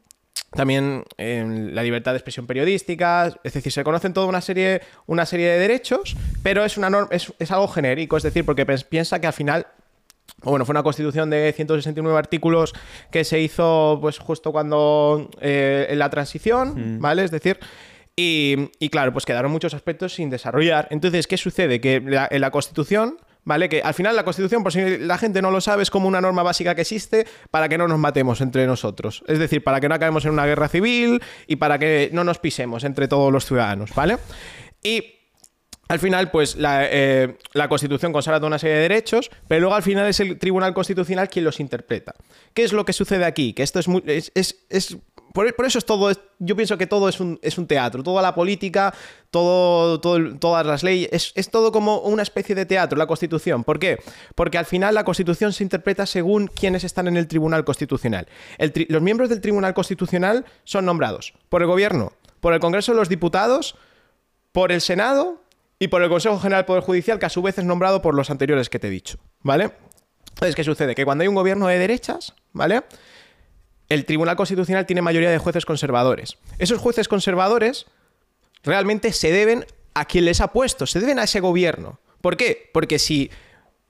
también 0.55 1.03
em, 1.17 1.71
la 1.73 1.83
libertad 1.83 2.11
de 2.13 2.17
expresión 2.17 2.47
periodística, 2.47 3.33
es 3.43 3.53
decir, 3.53 3.71
se 3.71 3.81
reconocen 3.81 4.13
toda 4.13 4.27
una 4.27 4.41
serie, 4.41 4.81
una 5.05 5.25
serie 5.25 5.47
de 5.49 5.59
derechos, 5.59 6.15
pero 6.43 6.63
es, 6.65 6.77
una 6.77 6.89
norma, 6.89 7.09
es, 7.11 7.33
es 7.39 7.51
algo 7.51 7.67
genérico, 7.67 8.17
es 8.17 8.23
decir, 8.23 8.45
porque 8.45 8.65
piensa 8.65 9.19
que 9.19 9.27
al 9.27 9.33
final 9.33 9.67
bueno, 10.41 10.65
fue 10.65 10.73
una 10.73 10.83
constitución 10.83 11.29
de 11.29 11.53
169 11.55 12.17
artículos 12.17 12.73
que 13.11 13.23
se 13.23 13.39
hizo 13.39 13.99
pues 14.01 14.17
justo 14.19 14.51
cuando 14.51 15.29
eh, 15.39 15.87
en 15.89 15.99
la 15.99 16.09
transición, 16.09 16.99
¿vale? 16.99 17.23
Es 17.23 17.31
decir, 17.31 17.59
y, 18.15 18.69
y 18.79 18.89
claro, 18.89 19.11
pues 19.13 19.25
quedaron 19.25 19.51
muchos 19.51 19.73
aspectos 19.73 20.13
sin 20.13 20.29
desarrollar. 20.29 20.87
Entonces, 20.91 21.27
¿qué 21.27 21.37
sucede? 21.37 21.79
Que 21.81 21.99
la- 22.01 22.27
en 22.29 22.41
la 22.41 22.49
constitución, 22.51 23.17
¿vale? 23.45 23.69
Que 23.69 23.81
al 23.81 23.93
final 23.93 24.15
la 24.15 24.25
constitución, 24.25 24.63
por 24.63 24.73
si 24.73 24.97
la 24.97 25.17
gente 25.17 25.41
no 25.41 25.51
lo 25.51 25.61
sabe, 25.61 25.83
es 25.83 25.89
como 25.89 26.07
una 26.07 26.19
norma 26.19 26.43
básica 26.43 26.75
que 26.75 26.81
existe 26.81 27.25
para 27.51 27.69
que 27.69 27.77
no 27.77 27.87
nos 27.87 27.99
matemos 27.99 28.41
entre 28.41 28.67
nosotros. 28.67 29.23
Es 29.27 29.39
decir, 29.39 29.63
para 29.63 29.79
que 29.79 29.87
no 29.87 29.95
acabemos 29.95 30.25
en 30.25 30.31
una 30.31 30.45
guerra 30.45 30.67
civil 30.67 31.21
y 31.47 31.55
para 31.55 31.79
que 31.79 32.09
no 32.11 32.23
nos 32.23 32.39
pisemos 32.39 32.83
entre 32.83 33.07
todos 33.07 33.31
los 33.31 33.45
ciudadanos, 33.45 33.93
¿vale? 33.95 34.17
Y 34.83 35.15
al 35.87 35.99
final, 35.99 36.31
pues 36.31 36.55
la, 36.55 36.87
eh, 36.89 37.37
la, 37.53 37.69
Constitución 37.69 38.11
consagra 38.11 38.39
toda 38.39 38.47
una 38.47 38.57
serie 38.57 38.77
de 38.77 38.81
derechos, 38.81 39.29
pero 39.47 39.61
luego 39.61 39.75
al 39.75 39.83
final 39.83 40.07
es 40.07 40.19
el 40.19 40.39
Tribunal 40.39 40.73
Constitucional 40.73 41.29
quien 41.29 41.45
los 41.45 41.59
interpreta. 41.59 42.15
¿Qué 42.55 42.63
es 42.63 42.73
lo 42.73 42.85
que 42.85 42.93
sucede 42.93 43.25
aquí? 43.25 43.53
Que 43.53 43.61
esto 43.61 43.79
es 43.79 43.87
muy, 43.87 44.01
es, 44.07 44.31
es, 44.33 44.97
por, 45.35 45.65
eso 45.65 45.77
es 45.77 45.85
todo, 45.85 46.11
yo 46.39 46.55
pienso 46.55 46.77
que 46.77 46.87
todo 46.87 47.09
es 47.09 47.19
un, 47.19 47.67
teatro, 47.67 48.03
toda 48.03 48.21
la 48.21 48.33
política, 48.33 48.93
todas 49.31 50.65
las 50.65 50.81
leyes, 50.81 51.33
es, 51.35 51.49
todo 51.51 51.73
como 51.73 51.99
una 51.99 52.23
especie 52.23 52.55
de 52.55 52.65
teatro, 52.65 52.97
la 52.97 53.05
Constitución. 53.05 53.65
¿Por 53.65 53.77
qué? 53.77 53.99
Porque 54.33 54.57
al 54.57 54.65
final 54.65 54.95
la 54.95 55.03
Constitución 55.03 55.51
se 55.51 55.63
interpreta 55.63 56.05
según 56.05 56.47
quienes 56.47 56.85
están 56.85 57.09
en 57.09 57.17
el 57.17 57.27
Tribunal 57.27 57.65
Constitucional. 57.65 58.27
los 58.87 59.01
miembros 59.01 59.29
del 59.29 59.41
Tribunal 59.41 59.73
Constitucional 59.73 60.45
son 60.63 60.85
nombrados 60.85 61.33
por 61.49 61.61
el 61.61 61.67
Gobierno, 61.67 62.13
por 62.39 62.53
el 62.53 62.61
Congreso 62.61 62.93
de 62.93 62.97
los 62.97 63.09
Diputados, 63.09 63.75
por 64.53 64.71
el 64.71 64.79
Senado 64.79 65.41
y 65.79 65.89
por 65.89 66.01
el 66.01 66.07
Consejo 66.07 66.39
General 66.39 66.59
del 66.59 66.65
Poder 66.65 66.83
Judicial, 66.83 67.19
que 67.19 67.25
a 67.25 67.29
su 67.29 67.41
vez 67.41 67.57
es 67.57 67.65
nombrado 67.65 68.01
por 68.01 68.15
los 68.15 68.29
anteriores 68.29 68.69
que 68.69 68.79
te 68.79 68.87
he 68.87 68.89
dicho, 68.89 69.17
¿vale? 69.41 69.71
Entonces, 70.29 70.55
¿qué 70.55 70.63
sucede? 70.63 70.95
Que 70.95 71.03
cuando 71.03 71.23
hay 71.23 71.27
un 71.27 71.35
gobierno 71.35 71.67
de 71.67 71.77
derechas, 71.77 72.33
¿vale? 72.53 72.83
El 73.89 74.05
Tribunal 74.05 74.35
Constitucional 74.35 74.85
tiene 74.85 75.01
mayoría 75.01 75.29
de 75.29 75.37
jueces 75.37 75.65
conservadores. 75.65 76.37
Esos 76.57 76.79
jueces 76.79 77.07
conservadores 77.07 77.85
realmente 78.63 79.13
se 79.13 79.31
deben 79.31 79.65
a 79.93 80.05
quien 80.05 80.25
les 80.25 80.41
ha 80.41 80.51
puesto, 80.51 80.85
se 80.85 80.99
deben 80.99 81.19
a 81.19 81.23
ese 81.23 81.39
gobierno. 81.39 81.99
¿Por 82.21 82.37
qué? 82.37 82.69
Porque 82.73 82.99
si, 82.99 83.29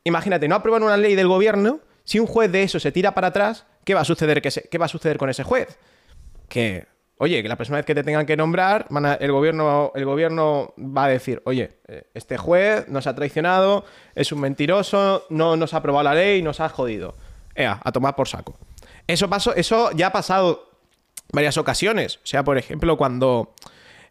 imagínate, 0.04 0.48
no 0.48 0.56
aprueban 0.56 0.84
una 0.84 0.98
ley 0.98 1.16
del 1.16 1.28
gobierno, 1.28 1.80
si 2.04 2.20
un 2.20 2.28
juez 2.28 2.52
de 2.52 2.64
eso 2.64 2.80
se 2.80 2.92
tira 2.92 3.14
para 3.14 3.28
atrás, 3.28 3.66
¿qué 3.84 3.94
va 3.94 4.02
a 4.02 4.06
suceder, 4.06 4.42
¿qué 4.42 4.78
va 4.78 4.86
a 4.86 4.90
suceder 4.90 5.18
con 5.18 5.30
ese 5.30 5.44
juez? 5.44 5.80
Que 6.50 6.86
oye, 7.18 7.42
que 7.42 7.48
la 7.48 7.56
próxima 7.56 7.78
vez 7.78 7.86
que 7.86 7.96
te 7.96 8.04
tengan 8.04 8.26
que 8.26 8.36
nombrar, 8.36 8.88
el, 9.20 9.32
gobierno, 9.32 9.92
el 9.96 10.06
gobierno 10.06 10.74
va 10.78 11.06
a 11.06 11.10
decir, 11.10 11.42
oye, 11.46 11.80
eh, 11.88 12.04
este 12.14 12.38
juez 12.38 12.88
nos 12.88 13.08
ha 13.08 13.16
traicionado, 13.16 13.86
es 14.16 14.32
un 14.32 14.42
mentiroso, 14.42 15.26
no 15.30 15.56
nos 15.56 15.74
ha 15.74 15.78
aprobado 15.78 16.04
la 16.04 16.16
ley, 16.16 16.42
nos 16.42 16.60
ha 16.60 16.70
jodido. 16.70 17.16
Ea, 17.56 17.80
a 17.84 17.92
tomar 17.92 18.16
por 18.16 18.28
saco. 18.28 18.58
Eso 19.08 19.30
pasó, 19.30 19.54
eso 19.56 19.92
ya 19.92 20.08
ha 20.08 20.12
pasado 20.12 20.70
varias 21.32 21.58
ocasiones. 21.58 22.18
O 22.18 22.26
sea, 22.26 22.44
por 22.44 22.58
ejemplo, 22.58 22.98
cuando. 22.98 23.54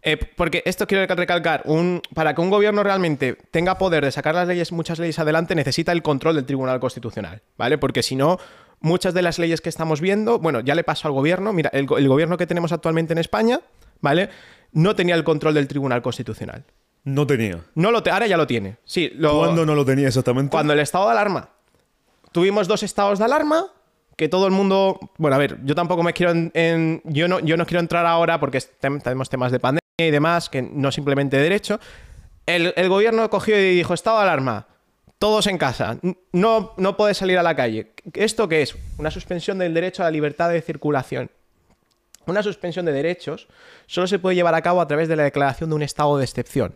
Eh, 0.03 0.19
porque 0.19 0.63
esto 0.67 0.87
quiero 0.87 1.13
recalcar, 1.15 1.63
un, 1.65 2.03
para 2.15 2.35
que 2.35 2.41
un 2.43 2.51
gobierno 2.51 2.83
realmente 2.83 3.39
tenga 3.51 3.79
poder 3.79 4.05
de 4.05 4.13
sacar 4.13 4.35
las 4.35 4.47
leyes, 4.47 4.71
muchas 4.71 4.99
leyes 4.99 5.19
adelante, 5.19 5.55
necesita 5.55 5.93
el 5.93 6.03
control 6.03 6.35
del 6.35 6.45
Tribunal 6.45 6.79
Constitucional, 6.79 7.41
¿vale? 7.57 7.79
Porque 7.79 8.03
si 8.03 8.15
no, 8.15 8.39
muchas 8.81 9.15
de 9.15 9.23
las 9.23 9.39
leyes 9.39 9.63
que 9.63 9.71
estamos 9.71 10.03
viendo, 10.03 10.39
bueno, 10.39 10.61
ya 10.61 10.75
le 10.75 10.85
pasó 10.85 11.09
al 11.09 11.15
gobierno, 11.15 11.55
mira, 11.55 11.71
el, 11.73 11.87
gobierno 11.87 12.37
que 12.37 12.47
tenemos 12.47 12.71
actualmente 12.73 13.15
en 13.15 13.19
España, 13.19 13.61
¿vale? 14.03 14.29
No 14.73 14.95
tenía 14.95 15.15
el 15.15 15.25
control 15.25 15.55
del 15.55 15.69
Tribunal 15.69 16.03
Constitucional. 16.03 16.65
No 17.05 17.27
tenía. 17.27 17.65
No 17.75 17.91
lo 17.91 18.03
ahora 18.11 18.27
ya 18.27 18.37
lo 18.37 18.47
tiene. 18.47 18.77
Sí, 18.85 19.11
¿Cuándo 19.19 19.65
no 19.65 19.75
lo 19.75 19.87
tenía 19.87 20.09
exactamente? 20.09 20.51
Cuando 20.51 20.75
el 20.75 20.81
estado 20.81 21.07
de 21.07 21.13
alarma. 21.13 21.49
Tuvimos 22.33 22.69
dos 22.69 22.83
estados 22.83 23.19
de 23.19 23.25
alarma 23.25 23.67
que 24.17 24.29
todo 24.29 24.47
el 24.47 24.53
mundo. 24.53 24.99
Bueno, 25.19 25.37
a 25.37 25.39
ver, 25.39 25.59
yo 25.65 25.75
tampoco 25.75 26.03
me 26.03 26.13
quiero. 26.13 26.33
En, 26.33 27.03
yo, 27.05 27.29
no, 27.29 27.41
yo 27.41 27.57
no 27.57 27.67
quiero 27.67 27.81
entrar 27.81 28.07
ahora 28.07 28.41
porque 28.41 28.61
tenemos 28.81 29.29
temas 29.29 29.53
de 29.53 29.61
pandemia 29.61 29.81
y 29.99 30.11
demás, 30.11 30.49
que 30.49 30.63
no 30.63 30.91
simplemente 30.93 31.37
de 31.37 31.43
derecho. 31.43 31.81
El, 32.47 32.73
el 32.77 32.89
gobierno 32.89 33.29
cogió 33.31 33.59
y 33.59 33.77
dijo: 33.77 33.95
estado 33.95 34.19
de 34.19 34.25
alarma 34.25 34.67
todos 35.19 35.47
en 35.47 35.57
casa, 35.57 35.99
no, 36.33 36.75
no 36.77 36.97
puedes 36.99 37.17
salir 37.17 37.39
a 37.39 37.43
la 37.43 37.57
calle. 37.57 37.93
¿Esto 38.13 38.47
qué 38.47 38.61
es? 38.61 38.77
Una 38.99 39.11
suspensión 39.11 39.59
del 39.59 39.73
derecho 39.73 40.03
a 40.03 40.07
la 40.07 40.11
libertad 40.11 40.51
de 40.51 40.61
circulación. 40.61 41.31
Una 42.27 42.43
suspensión 42.43 42.85
de 42.85 42.93
derechos 42.93 43.49
solo 43.87 44.07
se 44.07 44.19
puede 44.19 44.37
llevar 44.37 44.55
a 44.55 44.61
cabo 44.61 44.81
a 44.83 44.87
través 44.87 45.09
de 45.09 45.17
la 45.17 45.23
declaración 45.23 45.71
de 45.71 45.77
un 45.77 45.83
estado 45.83 46.19
de 46.19 46.25
excepción. 46.25 46.75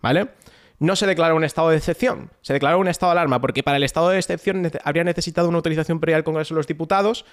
¿Vale? 0.00 0.28
No 0.78 0.94
se 0.96 1.06
declara 1.06 1.34
un 1.34 1.44
estado 1.44 1.70
de 1.70 1.76
excepción, 1.76 2.30
se 2.42 2.52
declaró 2.52 2.78
un 2.78 2.88
estado 2.88 3.12
de 3.12 3.18
alarma, 3.18 3.40
porque 3.40 3.62
para 3.62 3.78
el 3.78 3.82
estado 3.82 4.10
de 4.10 4.18
excepción 4.18 4.70
habría 4.84 5.04
necesitado 5.04 5.48
una 5.48 5.56
autorización 5.56 6.00
previa 6.00 6.16
al 6.16 6.24
Congreso 6.24 6.54
de 6.54 6.58
los 6.58 6.66
Diputados 6.66 7.24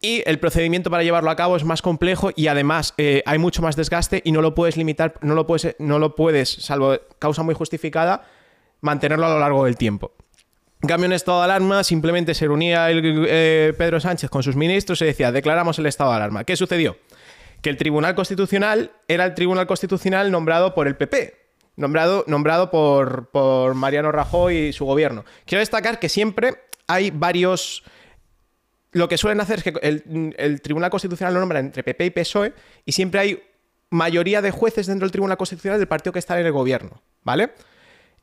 y 0.00 0.22
el 0.26 0.38
procedimiento 0.38 0.90
para 0.90 1.02
llevarlo 1.02 1.30
a 1.30 1.36
cabo 1.36 1.56
es 1.56 1.64
más 1.64 1.82
complejo 1.82 2.30
y 2.36 2.48
además 2.48 2.94
eh, 2.98 3.22
hay 3.26 3.38
mucho 3.38 3.62
más 3.62 3.76
desgaste 3.76 4.20
y 4.24 4.32
no 4.32 4.42
lo 4.42 4.54
puedes 4.54 4.76
limitar, 4.76 5.14
no 5.22 5.34
lo 5.34 5.46
puedes, 5.46 5.74
no 5.78 5.98
lo 5.98 6.14
puedes, 6.14 6.50
salvo 6.50 6.96
causa 7.18 7.42
muy 7.42 7.54
justificada, 7.54 8.24
mantenerlo 8.82 9.26
a 9.26 9.30
lo 9.30 9.40
largo 9.40 9.64
del 9.64 9.76
tiempo. 9.76 10.12
En 10.82 10.88
cambio, 10.88 11.06
en 11.06 11.12
estado 11.12 11.38
de 11.38 11.44
alarma 11.44 11.82
simplemente 11.82 12.34
se 12.34 12.46
reunía 12.46 12.90
el, 12.90 13.26
eh, 13.28 13.72
Pedro 13.78 13.98
Sánchez 13.98 14.28
con 14.28 14.42
sus 14.42 14.54
ministros 14.54 15.00
y 15.00 15.06
decía, 15.06 15.32
declaramos 15.32 15.78
el 15.78 15.86
estado 15.86 16.10
de 16.10 16.16
alarma. 16.16 16.44
¿Qué 16.44 16.56
sucedió? 16.56 16.98
Que 17.62 17.70
el 17.70 17.78
Tribunal 17.78 18.14
Constitucional 18.14 18.92
era 19.08 19.24
el 19.24 19.34
Tribunal 19.34 19.66
Constitucional 19.66 20.30
nombrado 20.30 20.74
por 20.74 20.86
el 20.86 20.96
PP, 20.96 21.34
nombrado, 21.76 22.24
nombrado 22.26 22.70
por, 22.70 23.28
por 23.30 23.74
Mariano 23.74 24.12
Rajoy 24.12 24.56
y 24.56 24.72
su 24.72 24.84
gobierno. 24.84 25.24
Quiero 25.44 25.60
destacar 25.60 25.98
que 25.98 26.08
siempre 26.08 26.54
hay 26.86 27.10
varios... 27.10 27.84
Lo 28.92 29.08
que 29.08 29.18
suelen 29.18 29.40
hacer 29.40 29.58
es 29.58 29.64
que 29.64 29.74
el, 29.82 30.34
el 30.38 30.62
Tribunal 30.62 30.90
Constitucional 30.90 31.34
lo 31.34 31.40
nombra 31.40 31.58
entre 31.58 31.82
PP 31.82 32.06
y 32.06 32.10
PSOE 32.10 32.54
y 32.84 32.92
siempre 32.92 33.20
hay 33.20 33.42
mayoría 33.90 34.40
de 34.40 34.50
jueces 34.50 34.86
dentro 34.86 35.04
del 35.04 35.12
Tribunal 35.12 35.36
Constitucional 35.36 35.78
del 35.78 35.88
partido 35.88 36.12
que 36.12 36.18
está 36.18 36.38
en 36.40 36.46
el 36.46 36.52
gobierno, 36.52 37.02
¿vale? 37.22 37.50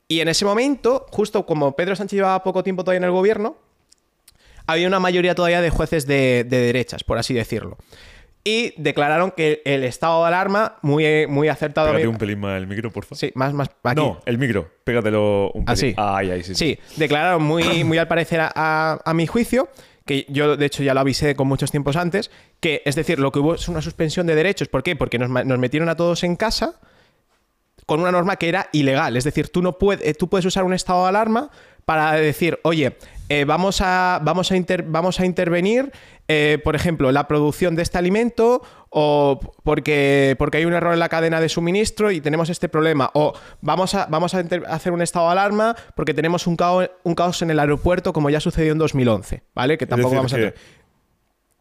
Y 0.08 0.20
en 0.20 0.28
ese 0.28 0.46
momento, 0.46 1.06
justo 1.10 1.46
como 1.46 1.76
Pedro 1.76 1.96
Sánchez 1.96 2.18
llevaba 2.18 2.44
poco 2.44 2.64
tiempo 2.64 2.84
todavía 2.84 2.98
en 2.98 3.04
el 3.06 3.12
gobierno, 3.12 3.58
había 4.66 4.88
una 4.88 5.00
mayoría 5.00 5.36
todavía 5.36 5.62
de 5.62 5.70
jueces 5.70 6.06
de, 6.08 6.46
derechas, 6.48 7.04
por 7.04 7.18
así 7.18 7.34
decirlo. 7.34 7.78
Y 8.46 8.74
declararon 8.82 9.32
que 9.32 9.62
el 9.64 9.86
estado 9.86 10.22
de 10.22 10.28
alarma, 10.28 10.76
muy, 10.82 11.28
muy 11.28 11.48
acertado. 11.48 11.88
Pégate 11.88 12.08
un 12.08 12.18
pelín 12.18 12.42
más 12.42 12.58
el 12.58 12.68
micro, 12.68 12.92
por 12.92 13.06
favor. 13.06 13.18
Sí, 13.18 13.32
más, 13.36 13.54
más. 13.54 13.70
No, 13.96 14.20
el 14.26 14.38
micro, 14.38 14.70
pégatelo 14.84 15.52
un 15.54 15.64
pelín. 15.64 15.70
Así. 15.70 15.94
Ah, 15.96 16.18
ahí, 16.18 16.30
ahí, 16.30 16.44
sí, 16.44 16.54
sí. 16.54 16.78
declararon 16.98 17.42
muy, 17.42 17.84
muy 17.86 17.98
al 17.98 18.08
parecer 18.10 18.42
a, 18.42 19.00
a, 19.04 19.14
mi 19.14 19.28
juicio 19.28 19.70
que 20.06 20.26
yo 20.28 20.58
de 20.58 20.66
hecho 20.66 20.84
ya 20.84 20.94
lo 20.94 21.00
avisé 21.00 21.36
con 21.36 21.48
muchos 21.48 21.72
tiempos 21.72 21.96
antes, 21.96 22.32
que 22.60 22.82
es 22.84 22.96
decir, 22.96 23.20
lo 23.20 23.32
que 23.32 23.40
hubo 23.40 23.56
es 23.56 23.70
una 23.70 23.82
suspensión 23.82 24.28
de 24.28 24.36
derechos. 24.36 24.68
¿Por 24.68 24.84
qué? 24.84 24.98
Porque 24.98 25.18
nos, 25.18 25.30
nos 25.30 25.60
metieron 25.60 25.88
a 25.88 25.96
todos 25.96 26.26
en 26.26 26.36
casa 26.36 26.76
con 27.86 28.00
una 28.00 28.12
norma 28.12 28.36
que 28.36 28.50
era 28.50 28.70
ilegal. 28.74 29.18
Es 29.18 29.24
decir, 29.24 29.50
tú, 29.50 29.62
no 29.62 29.78
puedes, 29.78 30.18
tú 30.18 30.30
puedes 30.30 30.46
usar 30.46 30.64
un 30.64 30.74
estado 30.74 31.04
de 31.04 31.10
alarma 31.10 31.50
para 31.86 32.14
decir, 32.14 32.60
oye, 32.64 32.98
eh, 33.30 33.46
vamos, 33.46 33.82
a, 33.82 34.20
vamos, 34.24 34.52
a 34.52 34.56
vamos 34.86 35.20
a 35.20 35.26
intervenir, 35.26 35.92
eh, 36.28 36.60
por 36.64 36.76
ejemplo, 36.76 37.12
la 37.12 37.28
producción 37.28 37.76
de 37.76 37.82
este 37.82 37.98
alimento 37.98 38.62
o 38.90 39.40
porque, 39.64 40.36
porque 40.38 40.58
hay 40.58 40.66
un 40.66 40.74
error 40.74 40.94
en 40.94 41.00
la 41.00 41.10
cadena 41.10 41.42
de 41.42 41.50
suministro 41.50 42.12
y 42.12 42.22
tenemos 42.22 42.50
este 42.50 42.70
problema. 42.70 43.10
O 43.14 43.34
vamos 43.62 43.96
a, 43.96 44.06
vamos 44.08 44.36
a 44.36 44.44
hacer 44.68 44.92
un 44.92 45.02
estado 45.02 45.26
de 45.28 45.32
alarma 45.32 45.76
porque 45.96 46.14
tenemos 46.14 46.48
un 46.48 46.56
caos, 46.56 46.90
un 47.04 47.16
caos 47.16 47.42
en 47.42 47.50
el 47.50 47.60
aeropuerto 47.60 48.14
como 48.14 48.30
ya 48.30 48.40
sucedió 48.40 48.72
en 48.74 48.78
2011, 48.78 49.44
¿vale? 49.56 49.78
Que 49.78 49.88
tampoco 49.88 50.16
vamos 50.16 50.34
a... 50.34 50.54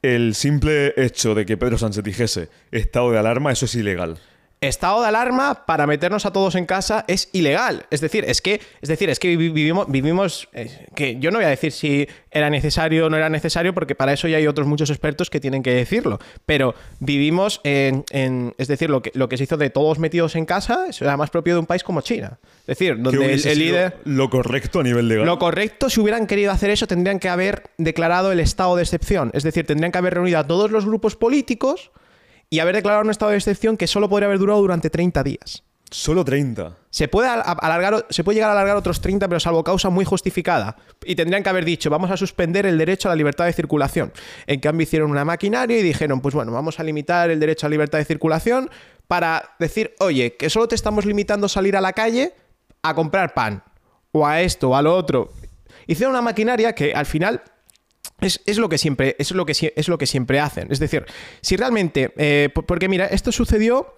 El 0.03 0.35
simple 0.35 0.93
hecho 0.97 1.35
de 1.35 1.47
que 1.47 1.57
Pedro 1.57 1.79
Sánchez 1.79 2.03
dijese 2.03 2.49
estado 2.73 3.13
de 3.13 3.19
alarma, 3.19 3.53
eso 3.53 3.67
es 3.67 3.75
ilegal 3.77 4.19
estado 4.69 5.03
de 5.03 5.09
alarma 5.09 5.67
para 5.67 5.87
meternos 5.87 6.25
a 6.25 6.33
todos 6.33 6.55
en 6.55 6.67
casa 6.67 7.05
es 7.09 7.29
ilegal. 7.33 7.87
Es 7.91 8.01
decir, 8.01 8.25
es 8.27 8.41
que, 8.41 8.61
es 8.81 8.89
decir, 8.89 9.11
es 9.11 9.19
que 9.19 9.37
vivimos, 9.37 9.87
vivimos 9.89 10.49
eh, 10.53 10.87
que 10.95 11.19
yo 11.19 11.31
no 11.31 11.39
voy 11.39 11.47
a 11.47 11.51
decir 11.51 11.73
si 11.73 12.09
era 12.31 12.49
necesario 12.49 13.07
o 13.07 13.11
no 13.11 13.17
era 13.17 13.29
necesario, 13.29 13.75
porque 13.75 13.95
para 13.95 14.13
eso 14.13 14.29
ya 14.29 14.37
hay 14.37 14.47
otros 14.47 14.67
muchos 14.67 14.89
expertos 14.91 15.31
que 15.31 15.41
tienen 15.41 15.63
que 15.63 15.75
decirlo. 15.75 16.21
Pero 16.47 16.75
vivimos 17.01 17.61
en, 17.65 18.05
es 18.57 18.69
decir, 18.69 18.89
lo 18.89 19.03
que, 19.03 19.11
lo 19.15 19.29
que 19.29 19.37
se 19.37 19.45
hizo 19.45 19.57
de 19.57 19.71
todos 19.71 19.99
metidos 19.99 20.37
en 20.37 20.47
casa, 20.47 20.87
eso 20.89 21.05
era 21.05 21.17
más 21.17 21.31
propio 21.31 21.55
de 21.55 21.61
un 21.61 21.67
país 21.67 21.83
como 21.83 22.01
China. 22.01 22.39
Es 22.61 22.79
decir, 22.79 23.03
donde 23.03 23.35
el, 23.35 23.59
líder. 23.59 23.97
Lo 24.05 24.31
correcto 24.31 24.81
a 24.81 24.83
nivel 24.85 25.09
legal. 25.09 25.27
Lo 25.27 25.39
correcto, 25.39 25.91
si 25.91 26.01
hubieran 26.01 26.27
querido 26.27 26.53
hacer 26.53 26.71
eso, 26.71 26.87
tendrían 26.87 27.19
que 27.19 27.29
haber 27.29 27.65
declarado 27.79 28.31
el 28.31 28.39
estado 28.39 28.77
de 28.77 28.83
excepción. 28.83 29.31
Es 29.35 29.43
decir, 29.43 29.67
tendrían 29.67 29.91
que 29.91 29.99
haber 29.99 30.15
reunido 30.15 30.39
a 30.39 30.47
todos 30.47 30.71
los 30.71 30.87
grupos 30.87 31.17
políticos 31.17 31.91
y 32.53 32.61
haber 32.61 32.75
declarado 32.75 33.03
un 33.03 33.11
estado 33.11 33.31
de 33.31 33.39
excepción 33.39 33.79
que 33.79 33.87
solo 33.87 34.11
podría 34.11 34.27
haber 34.27 34.39
durado 34.39 34.61
durante 34.61 34.91
30 34.91 35.23
días. 35.23 35.63
Solo 35.91 36.23
30. 36.23 36.77
Se 36.91 37.09
puede, 37.09 37.27
alargar, 37.27 38.05
se 38.11 38.23
puede 38.23 38.35
llegar 38.37 38.51
a 38.51 38.53
alargar 38.53 38.77
otros 38.77 39.01
30, 39.01 39.27
pero 39.27 39.41
salvo 39.41 39.65
causa 39.65 39.89
muy 39.89 40.05
justificada. 40.05 40.77
Y 41.03 41.15
tendrían 41.15 41.43
que 41.43 41.49
haber 41.49 41.65
dicho, 41.65 41.89
vamos 41.89 42.11
a 42.11 42.19
suspender 42.19 42.67
el 42.67 42.77
derecho 42.77 43.09
a 43.09 43.13
la 43.13 43.17
libertad 43.17 43.47
de 43.47 43.55
circulación. 43.55 44.13
En 44.47 44.61
cambio, 44.61 44.83
hicieron 44.83 45.11
una 45.11 45.25
maquinaria 45.25 45.79
y 45.79 45.83
dijeron, 45.83 46.21
pues 46.21 46.35
bueno, 46.35 46.53
vamos 46.53 46.79
a 46.79 46.83
limitar 46.83 47.31
el 47.31 47.41
derecho 47.41 47.67
a 47.67 47.71
la 47.71 47.73
libertad 47.73 47.97
de 47.97 48.05
circulación 48.05 48.69
para 49.09 49.55
decir, 49.59 49.95
oye, 50.01 50.37
que 50.37 50.51
solo 50.51 50.69
te 50.69 50.75
estamos 50.75 51.07
limitando 51.07 51.49
salir 51.49 51.75
a 51.75 51.81
la 51.81 51.95
calle 51.95 52.35
a 52.83 52.95
comprar 52.95 53.33
pan. 53.33 53.63
O 54.13 54.27
a 54.27 54.43
esto, 54.43 54.69
o 54.69 54.77
a 54.77 54.83
lo 54.83 54.95
otro. 54.95 55.33
Hicieron 55.87 56.13
una 56.13 56.21
maquinaria 56.21 56.75
que 56.75 56.93
al 56.93 57.07
final 57.07 57.41
es, 58.23 58.59
lo 58.59 58.69
que 58.69 58.79
siempre, 58.79 59.17
es, 59.19 59.31
lo 59.33 59.45
que, 59.45 59.73
es 59.75 59.89
lo 59.89 59.99
que 59.99 60.07
siempre 60.07 60.41
hacen. 60.41 60.69
Es 60.71 60.79
decir, 60.79 61.05
si 61.41 61.57
realmente. 61.57 62.13
Eh, 62.17 62.49
porque 62.55 62.89
mira, 62.89 63.07
esto 63.07 63.33
sucedió, 63.33 63.95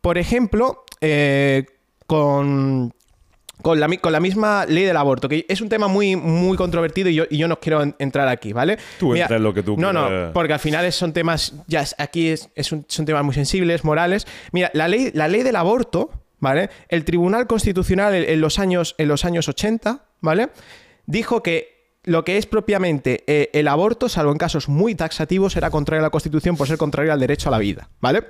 por 0.00 0.18
ejemplo, 0.18 0.84
eh, 1.00 1.66
con. 2.06 2.92
Con 3.62 3.80
la, 3.80 3.88
con 3.88 4.12
la, 4.12 4.20
misma 4.20 4.66
ley 4.66 4.84
del 4.84 4.98
aborto, 4.98 5.30
que 5.30 5.46
es 5.48 5.62
un 5.62 5.70
tema 5.70 5.88
muy, 5.88 6.14
muy 6.14 6.58
controvertido 6.58 7.08
y 7.08 7.14
yo, 7.14 7.24
y 7.30 7.38
yo 7.38 7.48
no 7.48 7.58
quiero 7.58 7.82
entrar 7.98 8.28
aquí, 8.28 8.52
¿vale? 8.52 8.76
Tú 8.98 9.14
entras 9.14 9.38
en 9.38 9.42
lo 9.42 9.54
que 9.54 9.62
tú 9.62 9.76
No, 9.78 9.94
no, 9.94 10.30
porque 10.34 10.52
al 10.52 10.60
final 10.60 10.92
son 10.92 11.14
temas, 11.14 11.54
ya 11.66 11.82
aquí 11.96 12.28
es, 12.28 12.50
son 12.60 13.06
temas 13.06 13.24
muy 13.24 13.34
sensibles, 13.34 13.82
morales. 13.82 14.26
Mira, 14.52 14.70
la 14.74 14.88
ley, 14.88 15.10
la 15.14 15.26
ley 15.26 15.42
del 15.42 15.56
aborto, 15.56 16.10
¿vale? 16.38 16.68
El 16.90 17.06
Tribunal 17.06 17.46
Constitucional 17.46 18.14
en 18.14 18.40
los 18.42 18.58
años, 18.58 18.94
en 18.98 19.08
los 19.08 19.24
años 19.24 19.48
80, 19.48 20.04
¿vale? 20.20 20.50
Dijo 21.06 21.42
que 21.42 21.75
lo 22.06 22.24
que 22.24 22.38
es 22.38 22.46
propiamente 22.46 23.24
eh, 23.26 23.50
el 23.52 23.68
aborto, 23.68 24.08
salvo 24.08 24.32
en 24.32 24.38
casos 24.38 24.68
muy 24.68 24.94
taxativos, 24.94 25.56
era 25.56 25.70
contrario 25.70 26.00
a 26.00 26.06
la 26.06 26.10
Constitución 26.10 26.56
por 26.56 26.68
ser 26.68 26.78
contrario 26.78 27.12
al 27.12 27.20
derecho 27.20 27.48
a 27.48 27.52
la 27.52 27.58
vida, 27.58 27.90
¿vale? 28.00 28.24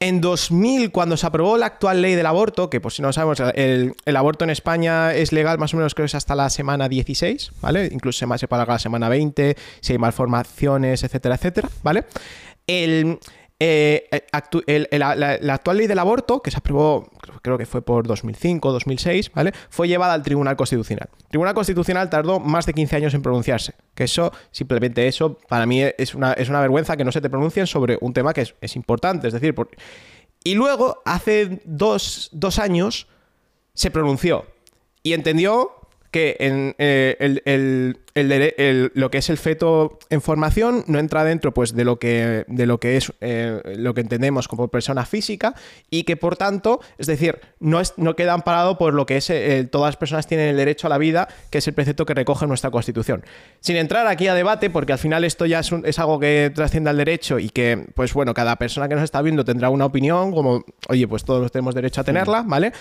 En 0.00 0.20
2000, 0.20 0.92
cuando 0.92 1.16
se 1.16 1.26
aprobó 1.26 1.58
la 1.58 1.66
actual 1.66 2.00
ley 2.00 2.14
del 2.14 2.26
aborto, 2.26 2.70
que 2.70 2.80
por 2.80 2.92
si 2.92 3.02
no 3.02 3.12
sabemos, 3.12 3.40
el, 3.56 3.94
aborto 4.16 4.44
en 4.44 4.50
España 4.50 5.12
es 5.12 5.32
legal 5.32 5.58
más 5.58 5.74
o 5.74 5.76
menos 5.76 5.96
creo 5.96 6.04
que 6.04 6.10
es 6.10 6.14
hasta 6.14 6.36
la 6.36 6.48
semana 6.50 6.88
16, 6.88 7.50
¿vale? 7.60 7.88
Incluso 7.90 8.20
se 8.20 8.26
más 8.26 8.40
para 8.46 8.64
la 8.64 8.78
semana 8.78 9.08
20, 9.08 9.56
si 9.80 9.92
hay 9.92 9.98
malformaciones, 9.98 11.02
etcétera, 11.02 11.34
etcétera, 11.34 11.68
¿vale? 11.82 12.04
El, 12.68 13.18
eh, 13.60 14.08
eh, 14.12 14.98
la, 14.98 15.54
actual 15.54 15.78
ley 15.78 15.88
del 15.88 15.98
aborto, 15.98 16.40
que 16.40 16.50
se 16.52 16.58
aprobó, 16.58 17.10
creo 17.42 17.58
que 17.58 17.66
fue 17.66 17.82
por 17.82 18.06
2005, 18.06 18.70
2006, 18.70 19.32
¿vale? 19.32 19.52
Fue 19.68 19.88
llevada 19.88 20.14
al 20.14 20.22
Tribunal 20.22 20.56
Constitucional. 20.56 21.08
El 21.22 21.28
Tribunal 21.28 21.54
Constitucional 21.54 22.08
tardó 22.08 22.38
más 22.38 22.66
de 22.66 22.74
15 22.74 22.96
años 22.96 23.14
en 23.14 23.22
pronunciarse. 23.22 23.74
Que 23.96 24.04
eso, 24.04 24.32
simplemente 24.52 25.08
eso, 25.08 25.38
para 25.48 25.66
mí 25.66 25.82
es 25.82 26.14
una, 26.14 26.34
es 26.34 26.48
una 26.48 26.60
vergüenza 26.60 26.96
que 26.96 27.04
no 27.04 27.10
se 27.10 27.20
te 27.20 27.28
pronuncien 27.28 27.66
sobre 27.66 27.98
un 28.00 28.12
tema 28.12 28.32
que 28.32 28.46
es, 28.60 28.76
importante. 28.76 29.26
Es 29.26 29.32
decir, 29.32 29.54
y 30.44 30.54
luego, 30.54 31.02
hace 31.04 31.60
dos, 31.64 32.28
dos 32.32 32.60
años, 32.60 33.08
se 33.74 33.90
pronunció 33.90 34.46
y 35.02 35.14
entendió 35.14 35.77
que 36.10 36.36
en, 36.40 36.74
eh, 36.78 37.16
el, 38.14 38.90
lo 38.94 39.10
que 39.10 39.18
es 39.18 39.30
el 39.30 39.36
feto 39.36 39.98
en 40.10 40.22
formación 40.22 40.84
no 40.86 40.98
entra 40.98 41.24
dentro 41.24 41.52
pues, 41.52 41.74
de, 41.74 41.84
lo 41.84 41.98
que, 41.98 42.44
de 42.48 42.66
lo 42.66 42.80
que 42.80 42.96
es 42.96 43.12
eh, 43.20 43.60
lo 43.76 43.94
que 43.94 44.00
entendemos 44.00 44.48
como 44.48 44.68
persona 44.68 45.04
física 45.04 45.54
y 45.90 46.04
que 46.04 46.16
por 46.16 46.36
tanto, 46.36 46.80
es 46.96 47.06
decir, 47.06 47.40
no, 47.60 47.80
es, 47.80 47.94
no 47.96 48.16
queda 48.16 48.32
amparado 48.32 48.78
por 48.78 48.94
lo 48.94 49.06
que 49.06 49.18
es 49.18 49.28
eh, 49.30 49.68
todas 49.70 49.88
las 49.88 49.96
personas 49.96 50.26
tienen 50.26 50.48
el 50.48 50.56
derecho 50.56 50.86
a 50.86 50.90
la 50.90 50.98
vida, 50.98 51.28
que 51.50 51.58
es 51.58 51.68
el 51.68 51.74
precepto 51.74 52.06
que 52.06 52.14
recoge 52.14 52.46
nuestra 52.46 52.70
Constitución. 52.70 53.24
Sin 53.60 53.76
entrar 53.76 54.06
aquí 54.06 54.28
a 54.28 54.34
debate, 54.34 54.70
porque 54.70 54.92
al 54.92 54.98
final 54.98 55.24
esto 55.24 55.46
ya 55.46 55.60
es, 55.60 55.70
es 55.84 55.98
algo 55.98 56.18
que 56.18 56.50
trasciende 56.54 56.90
al 56.90 56.96
derecho 56.96 57.38
y 57.38 57.50
que, 57.50 57.86
pues 57.94 58.14
bueno, 58.14 58.34
cada 58.34 58.56
persona 58.56 58.88
que 58.88 58.94
nos 58.94 59.04
está 59.04 59.20
viendo 59.20 59.44
tendrá 59.44 59.68
una 59.68 59.84
opinión, 59.84 60.32
como, 60.32 60.64
oye, 60.88 61.06
pues 61.06 61.24
todos 61.24 61.52
tenemos 61.52 61.74
derecho 61.74 62.00
a 62.00 62.04
tenerla, 62.04 62.42
¿vale? 62.46 62.72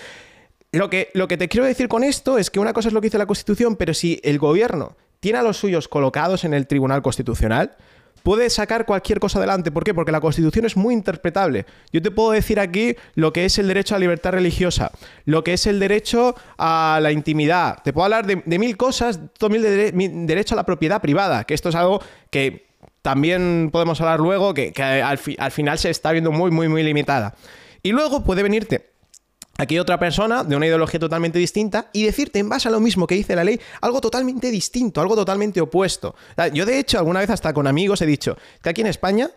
Lo 0.72 0.90
que, 0.90 1.10
lo 1.14 1.28
que 1.28 1.38
te 1.38 1.48
quiero 1.48 1.66
decir 1.66 1.88
con 1.88 2.04
esto 2.04 2.38
es 2.38 2.50
que 2.50 2.60
una 2.60 2.74
cosa 2.74 2.90
es 2.90 2.94
lo 2.94 3.00
que 3.00 3.08
dice 3.08 3.18
la 3.18 3.26
Constitución, 3.26 3.78
pero 3.78 3.94
si 3.94 4.20
el 4.24 4.38
gobierno 4.38 4.98
tiene 5.20 5.40
a 5.40 5.44
los 5.44 5.58
suyos 5.58 5.88
colocados 5.88 6.44
en 6.44 6.54
el 6.54 6.68
Tribunal 6.68 7.02
Constitucional, 7.02 7.78
puede 8.22 8.50
sacar 8.50 8.86
cualquier 8.86 9.22
cosa 9.22 9.40
adelante. 9.40 9.72
¿Por 9.72 9.86
qué? 9.86 9.94
Porque 9.94 10.12
la 10.12 10.20
Constitución 10.20 10.66
es 10.66 10.76
muy 10.76 10.94
interpretable. 10.94 11.66
Yo 11.94 12.02
te 12.02 12.12
puedo 12.12 12.32
decir 12.32 12.60
aquí 12.60 12.96
lo 13.16 13.32
que 13.32 13.46
es 13.46 13.58
el 13.58 13.70
derecho 13.70 13.96
a 13.96 14.00
libertad 14.00 14.32
religiosa, 14.32 14.92
lo 15.24 15.42
que 15.46 15.54
es 15.54 15.66
el 15.68 15.80
derecho 15.80 16.36
a 16.58 17.00
la 17.02 17.14
intimidad. 17.14 17.82
Te 17.84 17.94
puedo 17.94 18.04
hablar 18.04 18.26
de, 18.26 18.60
mil 18.60 18.76
cosas, 18.76 19.22
mil 19.50 19.62
de, 19.62 19.94
derecho 19.94 20.56
a 20.56 20.58
la 20.58 20.66
propiedad 20.66 21.02
privada, 21.02 21.46
que 21.46 21.54
esto 21.54 21.70
es 21.70 21.76
algo 21.76 22.02
que 22.30 22.68
también 23.02 23.70
podemos 23.72 24.02
hablar 24.02 24.20
luego, 24.20 24.54
que, 24.54 24.74
al, 24.82 25.18
al 25.38 25.52
final 25.52 25.80
se 25.80 25.90
está 25.90 26.12
viendo 26.12 26.34
muy, 26.34 26.52
muy, 26.52 26.68
muy 26.68 26.84
limitada. 26.84 27.36
Y 27.82 27.94
luego 27.94 28.26
puede 28.26 28.44
venirte 28.44 28.97
aquí 29.58 29.80
otra 29.80 30.00
persona 30.00 30.44
de 30.44 30.56
una 30.56 30.68
ideología 30.68 31.00
totalmente 31.00 31.40
distinta 31.40 31.90
y 31.94 32.04
decirte 32.04 32.40
en 32.40 32.50
base 32.50 32.68
a 32.68 32.72
lo 32.72 32.80
mismo 32.80 33.08
que 33.08 33.16
dice 33.16 33.36
la 33.36 33.44
ley 33.44 33.60
algo 33.82 34.02
totalmente 34.02 34.52
distinto, 34.52 35.02
algo 35.02 35.16
totalmente 35.16 35.60
opuesto. 35.62 36.16
Yo 36.54 36.66
de 36.66 36.80
hecho 36.80 37.00
alguna 37.00 37.20
vez 37.20 37.30
hasta 37.30 37.54
con 37.54 37.68
amigos 37.68 38.02
he 38.02 38.06
dicho 38.06 38.38
que 38.62 38.70
aquí 38.70 38.82
en 38.82 38.88
España 38.88 39.32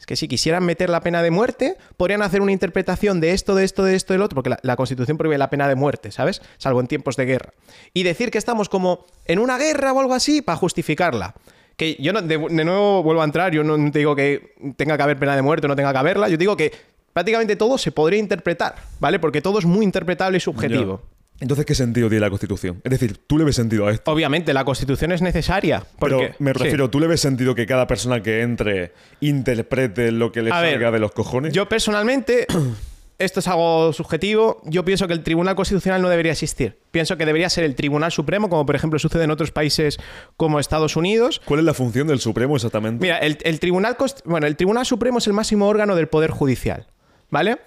es 0.00 0.06
que 0.06 0.16
si 0.16 0.28
quisieran 0.28 0.64
meter 0.64 0.88
la 0.88 1.02
pena 1.02 1.22
de 1.22 1.30
muerte, 1.30 1.76
podrían 1.98 2.22
hacer 2.22 2.40
una 2.40 2.52
interpretación 2.52 3.20
de 3.20 3.32
esto, 3.32 3.54
de 3.54 3.64
esto, 3.64 3.84
de 3.84 3.94
esto, 3.94 4.14
del 4.14 4.22
otro, 4.22 4.34
porque 4.34 4.56
la, 4.62 4.76
Constitución 4.76 5.18
prohíbe 5.18 5.36
la 5.36 5.50
pena 5.50 5.68
de 5.68 5.74
muerte, 5.74 6.10
¿sabes? 6.10 6.40
Salvo 6.56 6.80
en 6.80 6.86
tiempos 6.86 7.16
de 7.16 7.26
guerra. 7.26 7.52
Y 7.92 8.02
decir 8.02 8.30
que 8.30 8.38
estamos 8.38 8.70
como 8.70 9.04
en 9.26 9.38
una 9.38 9.58
guerra 9.58 9.92
o 9.92 10.00
algo 10.00 10.14
así 10.14 10.40
para 10.40 10.56
justificarla. 10.56 11.34
Que 11.76 11.96
yo 11.96 12.14
no, 12.14 12.22
de, 12.22 12.38
nuevo 12.38 13.02
vuelvo 13.02 13.20
a 13.20 13.26
entrar, 13.26 13.52
yo 13.52 13.62
no 13.62 13.90
te 13.90 13.98
digo 13.98 14.16
que 14.16 14.54
tenga 14.78 14.96
que 14.96 15.02
haber 15.02 15.18
pena 15.18 15.36
de 15.36 15.42
muerte 15.42 15.66
o 15.66 15.68
no 15.68 15.76
tenga 15.76 15.92
que 15.92 15.98
haberla, 15.98 16.30
yo 16.30 16.38
digo 16.38 16.56
que 16.56 16.72
prácticamente 17.20 17.54
todo 17.54 17.76
se 17.76 17.92
podría 17.92 18.18
interpretar, 18.18 18.76
¿vale? 18.98 19.18
Porque 19.18 19.42
todo 19.42 19.58
es 19.58 19.66
muy 19.66 19.84
interpretable 19.84 20.38
y 20.38 20.40
subjetivo. 20.40 21.02
Entonces, 21.38 21.66
¿qué 21.66 21.74
sentido 21.74 22.08
tiene 22.08 22.20
la 22.20 22.30
Constitución? 22.30 22.80
Es 22.82 22.90
decir, 22.90 23.18
¿tú 23.26 23.36
le 23.36 23.44
ves 23.44 23.56
sentido 23.56 23.86
a 23.86 23.92
esto? 23.92 24.10
Obviamente, 24.10 24.54
la 24.54 24.64
Constitución 24.64 25.12
es 25.12 25.20
necesaria. 25.20 25.84
Pero 25.98 26.20
me 26.38 26.54
refiero, 26.54 26.88
¿tú 26.88 26.98
le 26.98 27.06
ves 27.06 27.20
sentido 27.20 27.54
que 27.54 27.66
cada 27.66 27.86
persona 27.86 28.22
que 28.22 28.40
entre 28.40 28.92
interprete 29.20 30.12
lo 30.12 30.32
que 30.32 30.40
le 30.40 30.50
salga 30.50 30.90
de 30.90 30.98
los 30.98 31.12
cojones? 31.12 31.52
Yo 31.52 31.68
personalmente, 31.68 32.46
esto 33.18 33.40
es 33.40 33.48
algo 33.48 33.92
subjetivo, 33.92 34.62
yo 34.64 34.84
pienso 34.84 35.06
que 35.06 35.12
el 35.12 35.22
Tribunal 35.22 35.54
Constitucional 35.54 36.00
no 36.00 36.08
debería 36.08 36.32
existir. 36.32 36.78
Pienso 36.90 37.16
que 37.16 37.26
debería 37.26 37.48
ser 37.50 37.64
el 37.64 37.74
Tribunal 37.74 38.10
Supremo, 38.10 38.48
como 38.48 38.64
por 38.64 38.74
ejemplo 38.74 38.98
sucede 38.98 39.24
en 39.24 39.30
otros 39.30 39.50
países 39.50 39.98
como 40.36 40.58
Estados 40.58 40.96
Unidos. 40.96 41.40
¿Cuál 41.44 41.60
es 41.60 41.66
la 41.66 41.74
función 41.74 42.08
del 42.08 42.20
Supremo 42.20 42.56
exactamente? 42.56 43.02
Mira, 43.02 43.18
el, 43.18 43.60
Tribunal, 43.60 43.96
bueno, 44.24 44.46
el 44.46 44.56
Tribunal 44.56 44.86
Supremo 44.86 45.18
es 45.18 45.26
el 45.26 45.34
máximo 45.34 45.68
órgano 45.68 45.94
del 45.94 46.08
Poder 46.08 46.30
Judicial. 46.30 46.86
¿Vale? 47.30 47.58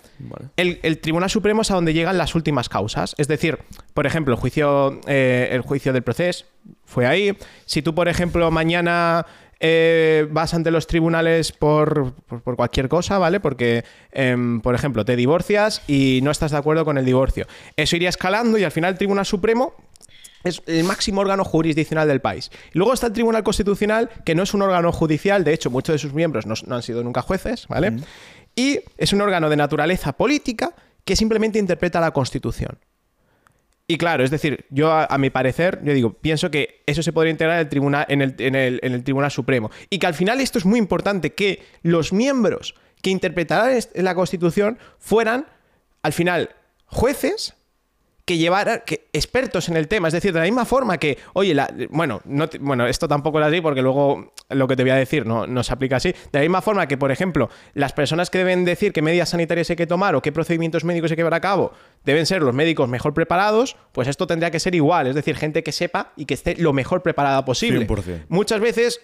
El, 0.58 1.00
Tribunal 1.00 1.30
Supremo 1.30 1.62
es 1.62 1.72
a 1.72 1.76
donde 1.76 1.94
llegan 1.94 2.18
las 2.18 2.36
últimas 2.36 2.68
causas. 2.68 3.16
Es 3.18 3.28
decir, 3.28 3.60
por 3.94 4.06
ejemplo, 4.06 4.34
el 4.34 4.40
juicio, 4.40 5.00
eh, 5.08 5.50
el 5.52 5.62
juicio 5.62 5.94
del 5.94 6.04
proceso 6.04 6.46
fue 6.86 7.08
ahí. 7.08 7.38
Si 7.66 7.82
tú, 7.82 7.96
por 7.96 8.10
ejemplo, 8.10 8.52
mañana 8.52 9.26
eh, 9.66 10.28
vas 10.30 10.54
ante 10.54 10.72
los 10.72 10.88
tribunales 10.88 11.54
por, 11.54 12.14
cualquier 12.44 12.90
cosa, 12.90 13.18
¿vale? 13.18 13.40
Porque, 13.40 13.86
em, 14.12 14.60
por 14.60 14.76
ejemplo, 14.76 15.06
te 15.06 15.16
divorcias 15.16 15.82
y 15.88 16.20
no 16.22 16.32
estás 16.32 16.52
de 16.52 16.58
acuerdo 16.58 16.84
con 16.84 16.98
el 16.98 17.06
divorcio. 17.06 17.48
Eso 17.78 17.96
iría 17.96 18.10
escalando 18.10 18.58
y 18.58 18.66
al 18.66 18.72
final 18.72 18.92
el 18.92 18.98
Tribunal 18.98 19.26
Supremo 19.26 19.74
es 20.44 20.62
el 20.66 20.84
máximo 20.84 21.22
órgano 21.22 21.46
jurisdiccional 21.46 22.08
del 22.08 22.20
país. 22.20 22.52
Y 22.74 22.78
luego 22.78 22.94
está 22.94 23.08
el 23.08 23.14
Tribunal 23.14 23.44
Constitucional, 23.44 24.10
que 24.26 24.36
no 24.36 24.44
es 24.44 24.54
un 24.54 24.62
órgano 24.62 24.92
judicial, 24.92 25.46
de 25.46 25.54
hecho, 25.54 25.72
muchos 25.72 25.94
de 25.94 26.00
sus 26.00 26.14
miembros 26.14 26.46
no, 26.46 26.56
han 26.76 26.84
sido 26.84 27.02
nunca 27.02 27.22
jueces, 27.22 27.66
¿vale? 27.70 27.94
Y 28.56 28.80
es 28.98 29.14
un 29.14 29.22
órgano 29.22 29.50
de 29.50 29.56
naturaleza 29.56 30.14
política 30.14 30.74
que 31.06 31.16
simplemente 31.16 31.60
interpreta 31.60 32.00
la 32.00 32.12
Constitución. 32.12 32.78
Y 33.86 33.98
claro, 33.98 34.24
es 34.24 34.32
decir, 34.32 34.66
yo 34.70 34.92
a, 34.92 35.18
mi 35.18 35.30
parecer, 35.30 35.82
yo 35.84 35.94
digo, 35.94 36.14
pienso 36.14 36.50
que 36.50 36.84
eso 36.86 37.04
se 37.04 37.12
podría 37.12 37.32
integrar 37.32 37.58
en 37.58 37.62
el, 37.62 37.70
tribunal, 37.70 38.06
en, 38.08 38.22
el, 38.56 39.04
Tribunal 39.04 39.30
Supremo. 39.30 39.72
Y 39.90 40.00
que 40.00 40.08
al 40.08 40.14
final 40.14 40.40
esto 40.40 40.58
es 40.58 40.66
muy 40.66 40.80
importante, 40.80 41.34
que 41.34 41.62
los 41.82 42.14
miembros 42.14 42.76
que 43.02 43.10
interpretarán 43.10 43.78
la 43.96 44.16
Constitución 44.16 44.80
fueran, 45.00 45.48
al 46.02 46.14
final, 46.14 46.52
jueces 46.86 47.56
que 48.26 48.38
llevara 48.38 48.80
que, 48.80 49.08
expertos 49.14 49.70
en 49.70 49.78
el 49.78 49.88
tema. 49.88 50.08
Es 50.08 50.14
decir, 50.14 50.34
de 50.34 50.40
la 50.40 50.46
misma 50.46 50.66
forma 50.66 50.98
que, 50.98 51.18
oye, 51.34 51.54
la, 51.54 51.74
bueno, 51.90 52.22
no 52.26 52.48
bueno, 52.60 52.88
esto 52.88 53.08
tampoco 53.08 53.40
lo 53.40 53.46
así 53.46 53.62
porque 53.62 53.82
luego 53.82 54.34
lo 54.50 54.68
que 54.68 54.76
te 54.76 54.84
voy 54.84 54.92
a 54.92 54.96
decir 54.96 55.26
no, 55.26 55.48
no, 55.48 55.64
se 55.64 55.74
aplica 55.74 55.98
así. 55.98 56.12
De 56.12 56.40
la 56.40 56.42
misma 56.42 56.62
forma 56.62 56.88
que, 56.88 56.98
por 56.98 57.12
ejemplo, 57.12 57.50
las 57.74 57.94
personas 57.94 58.30
que 58.30 58.38
deben 58.38 58.66
decir 58.66 58.94
qué 58.94 59.02
medidas 59.02 59.30
sanitarias 59.30 59.70
hay 59.70 59.76
que 59.76 59.88
tomar 59.88 60.16
o 60.16 60.22
qué 60.22 60.32
procedimientos 60.32 60.84
médicos 60.84 61.12
hay 61.12 61.16
que 61.16 61.22
llevar 61.22 61.34
a 61.34 61.42
cabo 61.42 61.74
deben 62.06 62.26
ser 62.26 62.42
los 62.42 62.54
médicos 62.54 62.90
mejor 62.90 63.14
preparados, 63.14 63.76
pues 63.92 64.08
esto 64.08 64.28
tendría 64.28 64.52
que 64.52 64.60
ser 64.60 64.76
igual. 64.76 65.08
Es 65.08 65.16
decir, 65.16 65.36
gente 65.36 65.64
que 65.64 65.72
sepa 65.72 66.14
y 66.16 66.26
que 66.26 66.34
esté 66.34 66.56
lo 66.56 66.74
mejor 66.74 67.02
preparada 67.02 67.46
posible. 67.46 67.88
Muchas 68.30 68.60
veces 68.60 69.02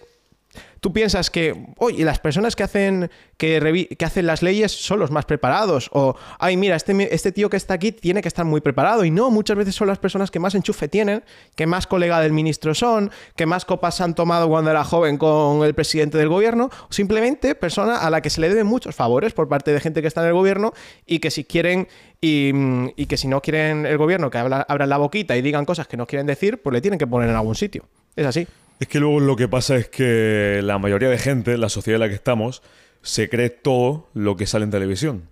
tú 0.80 0.92
piensas 0.92 1.30
que, 1.30 1.66
oye, 1.76 2.04
las 2.04 2.18
personas 2.18 2.56
que 2.56 2.62
hacen, 2.62 3.10
que, 3.36 3.96
hacen 4.04 4.26
las 4.26 4.42
leyes 4.42 4.72
son 4.72 4.98
los 4.98 5.10
más 5.10 5.26
preparados. 5.26 5.90
O, 5.92 6.16
ay, 6.38 6.56
mira, 6.56 6.76
este, 6.76 7.14
este 7.14 7.32
tío 7.32 7.48
que 7.50 7.56
está 7.56 7.74
aquí 7.74 7.92
tiene 7.92 8.22
que 8.22 8.28
estar 8.28 8.44
muy 8.44 8.60
preparado. 8.60 9.04
Y 9.04 9.10
no, 9.10 9.30
muchas 9.30 9.56
veces 9.56 9.74
son 9.74 9.88
las 9.88 9.98
personas 9.98 10.30
que 10.30 10.38
más 10.38 10.54
enchufe 10.54 10.88
tienen, 10.88 11.22
que 11.54 11.66
más 11.66 11.86
colega 11.86 12.20
del 12.20 12.32
ministro 12.32 12.74
son, 12.74 13.10
que 13.36 13.46
más 13.46 13.64
copas 13.64 14.00
han 14.00 14.14
tomado 14.14 14.48
cuando 14.48 14.70
era 14.70 14.84
joven 14.84 15.18
con 15.18 15.64
el 15.64 15.74
presidente 15.74 16.18
del 16.18 16.28
gobierno. 16.28 16.70
O 16.88 16.92
simplemente 16.92 17.54
persona 17.54 17.98
a 17.98 18.10
la 18.10 18.22
que 18.22 18.30
se 18.30 18.40
le 18.40 18.48
deben 18.48 18.66
muchos 18.66 18.94
favores 18.94 19.34
por 19.34 19.48
parte 19.48 19.72
de 19.72 19.80
gente 19.80 20.00
que 20.00 20.08
está 20.08 20.22
en 20.22 20.28
el 20.28 20.34
gobierno 20.34 20.72
y 21.06 21.18
que 21.18 21.30
si 21.30 21.44
quieren 21.44 21.88
y, 22.22 23.06
que 23.06 23.16
si 23.16 23.28
no 23.28 23.40
quieren 23.40 23.86
el 23.86 23.96
gobierno 23.96 24.30
que 24.30 24.38
abran 24.38 24.88
la 24.88 24.98
boquita 24.98 25.36
y 25.36 25.42
digan 25.42 25.64
cosas 25.64 25.88
que 25.88 25.96
no 25.96 26.06
quieren 26.06 26.26
decir, 26.26 26.60
pues 26.62 26.72
le 26.72 26.80
tienen 26.80 26.98
que 26.98 27.06
poner 27.06 27.30
en 27.30 27.36
algún 27.36 27.54
sitio. 27.54 27.84
Es 28.16 28.26
así. 28.26 28.46
Es 28.80 28.88
que 28.88 28.98
luego 28.98 29.20
lo 29.20 29.36
que 29.36 29.46
pasa 29.46 29.76
es 29.76 29.88
que 29.90 30.62
la 30.64 30.78
mayoría 30.78 31.10
de 31.10 31.18
gente, 31.18 31.58
la 31.58 31.68
sociedad 31.68 31.96
en 31.96 32.00
la 32.00 32.08
que 32.08 32.14
estamos, 32.14 32.62
se 33.02 33.28
cree 33.28 33.50
todo 33.50 34.08
lo 34.14 34.36
que 34.36 34.46
sale 34.46 34.64
en 34.64 34.70
televisión. 34.70 35.28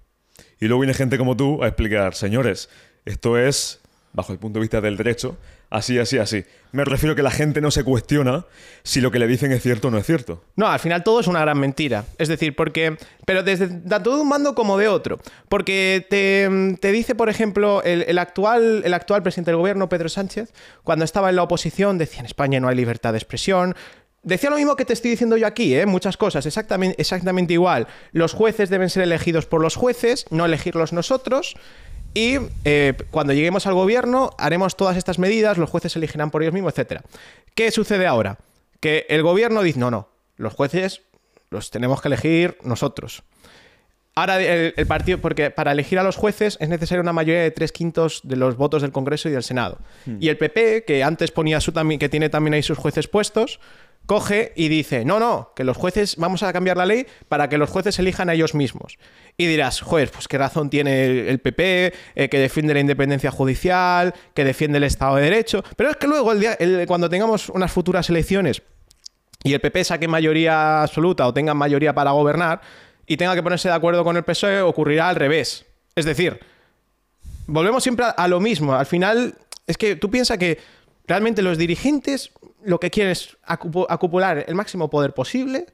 Y 0.60 0.66
luego 0.66 0.82
viene 0.82 0.92
gente 0.92 1.16
como 1.16 1.34
tú 1.34 1.64
a 1.64 1.66
explicar, 1.68 2.14
señores, 2.14 2.68
esto 3.06 3.38
es, 3.38 3.80
bajo 4.12 4.34
el 4.34 4.38
punto 4.38 4.58
de 4.58 4.64
vista 4.64 4.82
del 4.82 4.98
derecho, 4.98 5.38
así, 5.70 5.98
así, 5.98 6.18
así. 6.18 6.44
Me 6.70 6.84
refiero 6.84 7.16
que 7.16 7.22
la 7.22 7.30
gente 7.30 7.60
no 7.60 7.70
se 7.70 7.82
cuestiona 7.82 8.44
si 8.82 9.00
lo 9.00 9.10
que 9.10 9.18
le 9.18 9.26
dicen 9.26 9.52
es 9.52 9.62
cierto 9.62 9.88
o 9.88 9.90
no 9.90 9.98
es 9.98 10.06
cierto. 10.06 10.44
No, 10.54 10.68
al 10.68 10.78
final 10.78 11.02
todo 11.02 11.20
es 11.20 11.26
una 11.26 11.40
gran 11.40 11.58
mentira. 11.58 12.04
Es 12.18 12.28
decir, 12.28 12.54
porque. 12.54 12.98
Pero 13.24 13.42
desde 13.42 13.68
tanto 13.68 14.14
de 14.14 14.22
un 14.22 14.28
mando 14.28 14.54
como 14.54 14.76
de 14.76 14.88
otro. 14.88 15.18
Porque 15.48 16.06
te, 16.08 16.92
dice, 16.92 17.14
por 17.14 17.28
ejemplo, 17.28 17.82
el, 17.84 18.18
actual, 18.18 18.82
el 18.84 18.94
actual 18.94 19.22
presidente 19.22 19.50
del 19.50 19.58
gobierno, 19.58 19.88
Pedro 19.88 20.08
Sánchez, 20.08 20.52
cuando 20.84 21.04
estaba 21.04 21.30
en 21.30 21.36
la 21.36 21.42
oposición, 21.42 21.96
decía 21.96 22.20
en 22.20 22.26
España 22.26 22.60
no 22.60 22.68
hay 22.68 22.76
libertad 22.76 23.12
de 23.12 23.18
expresión. 23.18 23.74
Decía 24.22 24.50
lo 24.50 24.56
mismo 24.56 24.76
que 24.76 24.84
te 24.84 24.92
estoy 24.92 25.12
diciendo 25.12 25.36
yo 25.36 25.46
aquí, 25.46 25.74
¿eh? 25.74 25.86
muchas 25.86 26.16
cosas, 26.16 26.44
exactamente, 26.44 27.00
exactamente 27.00 27.54
igual. 27.54 27.86
Los 28.12 28.34
jueces 28.34 28.68
deben 28.68 28.90
ser 28.90 29.04
elegidos 29.04 29.46
por 29.46 29.62
los 29.62 29.76
jueces, 29.76 30.26
no 30.30 30.44
elegirlos 30.44 30.92
nosotros. 30.92 31.54
Y 32.14 32.38
eh, 32.64 32.94
cuando 33.10 33.32
lleguemos 33.32 33.66
al 33.66 33.74
gobierno, 33.74 34.30
haremos 34.38 34.76
todas 34.76 34.96
estas 34.96 35.18
medidas, 35.18 35.58
los 35.58 35.70
jueces 35.70 35.94
elegirán 35.96 36.30
por 36.30 36.42
ellos 36.42 36.54
mismos, 36.54 36.74
etc. 36.76 37.02
¿Qué 37.54 37.70
sucede 37.70 38.06
ahora? 38.06 38.38
Que 38.80 39.06
el 39.08 39.22
gobierno 39.22 39.62
dice, 39.62 39.78
no, 39.78 39.90
no, 39.90 40.08
los 40.36 40.54
jueces 40.54 41.02
los 41.50 41.70
tenemos 41.70 42.00
que 42.00 42.08
elegir 42.08 42.58
nosotros. 42.62 43.22
Ahora 44.18 44.42
el, 44.42 44.86
partido, 44.88 45.18
porque 45.18 45.50
para 45.50 45.70
elegir 45.70 45.96
a 46.00 46.02
los 46.02 46.16
jueces 46.16 46.58
es 46.60 46.68
necesaria 46.68 47.00
una 47.00 47.12
mayoría 47.12 47.40
de 47.42 47.52
tres 47.52 47.70
quintos 47.70 48.20
de 48.24 48.34
los 48.34 48.56
votos 48.56 48.82
del 48.82 48.90
Congreso 48.90 49.28
y 49.28 49.32
del 49.32 49.44
Senado. 49.44 49.78
Hmm. 50.06 50.16
Y 50.18 50.28
el 50.28 50.36
PP, 50.36 50.84
que 50.84 51.04
antes 51.04 51.30
ponía 51.30 51.60
su 51.60 51.70
también, 51.70 52.00
que 52.00 52.08
tiene 52.08 52.28
también 52.28 52.54
ahí 52.54 52.64
sus 52.64 52.78
jueces 52.78 53.06
puestos, 53.06 53.60
coge 54.08 54.54
y 54.56 54.68
dice, 54.68 55.04
no, 55.04 55.20
no, 55.20 55.52
que 55.54 55.64
los 55.64 55.76
jueces, 55.76 56.16
vamos 56.16 56.42
a 56.42 56.50
cambiar 56.50 56.78
la 56.78 56.86
ley 56.86 57.06
para 57.28 57.50
que 57.50 57.58
los 57.58 57.68
jueces 57.68 57.98
elijan 57.98 58.30
a 58.30 58.34
ellos 58.34 58.54
mismos. 58.54 58.98
Y 59.36 59.46
dirás, 59.46 59.82
joder, 59.82 60.10
pues 60.10 60.26
qué 60.26 60.38
razón 60.38 60.70
tiene 60.70 61.28
el 61.28 61.38
PP, 61.40 61.92
eh, 62.14 62.28
que 62.30 62.38
defiende 62.38 62.72
la 62.72 62.80
independencia 62.80 63.30
judicial, 63.30 64.14
que 64.32 64.44
defiende 64.44 64.78
el 64.78 64.84
Estado 64.84 65.16
de 65.16 65.24
Derecho. 65.24 65.62
Pero 65.76 65.90
es 65.90 65.96
que 65.96 66.06
luego, 66.06 66.32
el 66.32 66.40
día, 66.40 66.56
cuando 66.86 67.10
tengamos 67.10 67.50
unas 67.50 67.70
futuras 67.70 68.08
elecciones 68.08 68.62
y 69.44 69.52
el 69.52 69.60
PP 69.60 69.84
saque 69.84 70.08
mayoría 70.08 70.82
absoluta 70.82 71.26
o 71.26 71.34
tenga 71.34 71.52
mayoría 71.52 71.94
para 71.94 72.12
gobernar, 72.12 72.62
y 73.06 73.16
tenga 73.16 73.34
que 73.34 73.42
ponerse 73.42 73.68
de 73.68 73.74
acuerdo 73.74 74.04
con 74.04 74.16
el 74.16 74.22
PSOE, 74.22 74.62
ocurrirá 74.62 75.08
al 75.08 75.16
revés. 75.16 75.66
Es 75.94 76.06
decir, 76.06 76.40
volvemos 77.46 77.82
siempre 77.82 78.06
a, 78.16 78.28
lo 78.28 78.38
mismo. 78.38 78.74
Al 78.74 78.86
final, 78.86 79.34
es 79.66 79.76
que 79.76 79.96
tú 79.96 80.10
piensas 80.10 80.38
que 80.38 80.58
realmente 81.08 81.42
los 81.42 81.58
dirigentes 81.58 82.30
lo 82.62 82.78
que 82.78 82.90
quieren 82.90 83.12
es 83.12 83.36
acupular 83.44 84.44
el 84.46 84.54
máximo 84.54 84.90
poder 84.90 85.14
posible, 85.14 85.66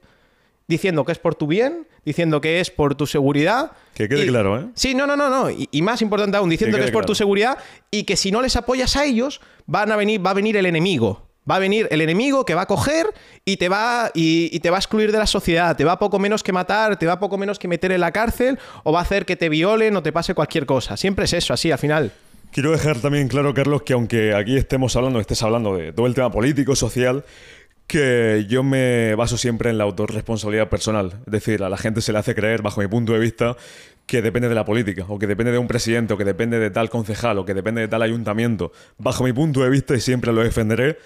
diciendo 0.67 1.05
que 1.05 1.11
es 1.11 1.19
por 1.19 1.35
tu 1.35 1.45
bien, 1.47 1.87
diciendo 2.05 2.41
que 2.41 2.59
es 2.59 2.71
por 2.71 2.95
tu 2.95 3.05
seguridad. 3.05 3.71
Que 3.93 4.07
quede 4.09 4.25
claro, 4.27 4.59
¿eh? 4.59 4.65
Sí, 4.73 4.95
no, 4.95 5.05
no, 5.05 5.15
no, 5.15 5.29
no. 5.29 5.49
Y, 5.49 5.81
más 5.81 6.01
importante 6.01 6.37
aún, 6.37 6.49
diciendo 6.49 6.77
que, 6.77 6.85
es 6.85 6.91
por 6.91 7.05
tu 7.05 7.15
seguridad 7.15 7.57
y 7.91 8.03
que 8.03 8.15
si 8.15 8.31
no 8.31 8.41
les 8.41 8.55
apoyas 8.55 8.95
a 8.95 9.05
ellos, 9.05 9.41
van 9.65 9.91
a 9.91 9.95
venir, 9.95 10.25
va 10.25 10.31
a 10.31 10.33
venir 10.33 10.57
el 10.57 10.65
enemigo. 10.65 11.23
Va 11.49 11.57
a 11.57 11.59
venir 11.59 11.87
el 11.91 12.01
enemigo 12.01 12.43
que 12.43 12.55
va 12.55 12.63
a 12.63 12.65
coger 12.65 13.05
y 13.43 13.57
te 13.57 13.69
va, 13.69 14.09
y, 14.15 14.59
te 14.61 14.71
va 14.71 14.77
a 14.77 14.79
excluir 14.79 15.11
de 15.11 15.19
la 15.19 15.27
sociedad, 15.27 15.75
te 15.75 15.83
va 15.83 15.99
poco 15.99 16.17
menos 16.17 16.41
que 16.41 16.51
matar, 16.51 16.97
te 16.97 17.05
va 17.05 17.19
poco 17.19 17.37
menos 17.37 17.59
que 17.59 17.67
meter 17.67 17.91
en 17.91 18.01
la 18.01 18.11
cárcel 18.11 18.57
o 18.83 18.91
va 18.91 18.99
a 18.99 19.01
hacer 19.03 19.27
que 19.27 19.35
te 19.35 19.47
violen 19.49 19.95
o 19.95 20.01
te 20.01 20.11
pase 20.11 20.33
cualquier 20.33 20.65
cosa. 20.65 20.97
Siempre 20.97 21.25
es 21.25 21.33
eso, 21.33 21.53
así 21.53 21.71
al 21.71 21.77
final. 21.77 22.11
Quiero 22.55 22.71
dejar 22.71 23.01
también 23.01 23.27
claro, 23.27 23.53
Carlos, 23.53 23.81
que 23.81 23.91
aunque 23.91 24.33
aquí 24.33 24.55
estemos 24.55 24.95
hablando, 24.95 25.19
estés 25.19 25.43
hablando 25.43 25.75
de 25.75 25.91
todo 25.91 26.07
el 26.07 26.13
tema 26.13 26.31
político, 26.31 26.73
social, 26.73 27.25
que 27.85 28.45
yo 28.47 28.63
me 28.63 29.13
baso 29.15 29.35
siempre 29.35 29.71
en 29.71 29.77
la 29.77 29.83
autorresponsabilidad 29.83 30.69
personal. 30.69 31.19
Es 31.25 31.33
decir, 31.33 31.63
a 31.63 31.69
la 31.69 31.75
gente 31.75 31.99
se 31.99 32.13
le 32.13 32.19
hace 32.19 32.33
creer, 32.33 32.61
bajo 32.61 32.79
mi 32.79 32.87
punto 32.87 33.11
de 33.11 33.19
vista, 33.19 33.57
que 34.05 34.21
depende 34.21 34.47
de 34.47 34.55
la 34.55 34.63
política, 34.63 35.03
o 35.09 35.19
que 35.19 35.27
depende 35.27 35.51
de 35.51 35.57
un 35.57 35.67
presidente, 35.67 36.13
o 36.13 36.17
que 36.17 36.23
depende 36.23 36.57
de 36.57 36.69
tal 36.69 36.89
concejal, 36.89 37.39
o 37.39 37.45
que 37.45 37.53
depende 37.53 37.81
de 37.81 37.89
tal 37.89 38.01
ayuntamiento. 38.01 38.71
Bajo 38.97 39.25
mi 39.25 39.33
punto 39.33 39.61
de 39.61 39.69
vista, 39.69 39.93
y 39.93 39.99
siempre 39.99 40.31
lo 40.31 40.41
defenderé, 40.41 40.97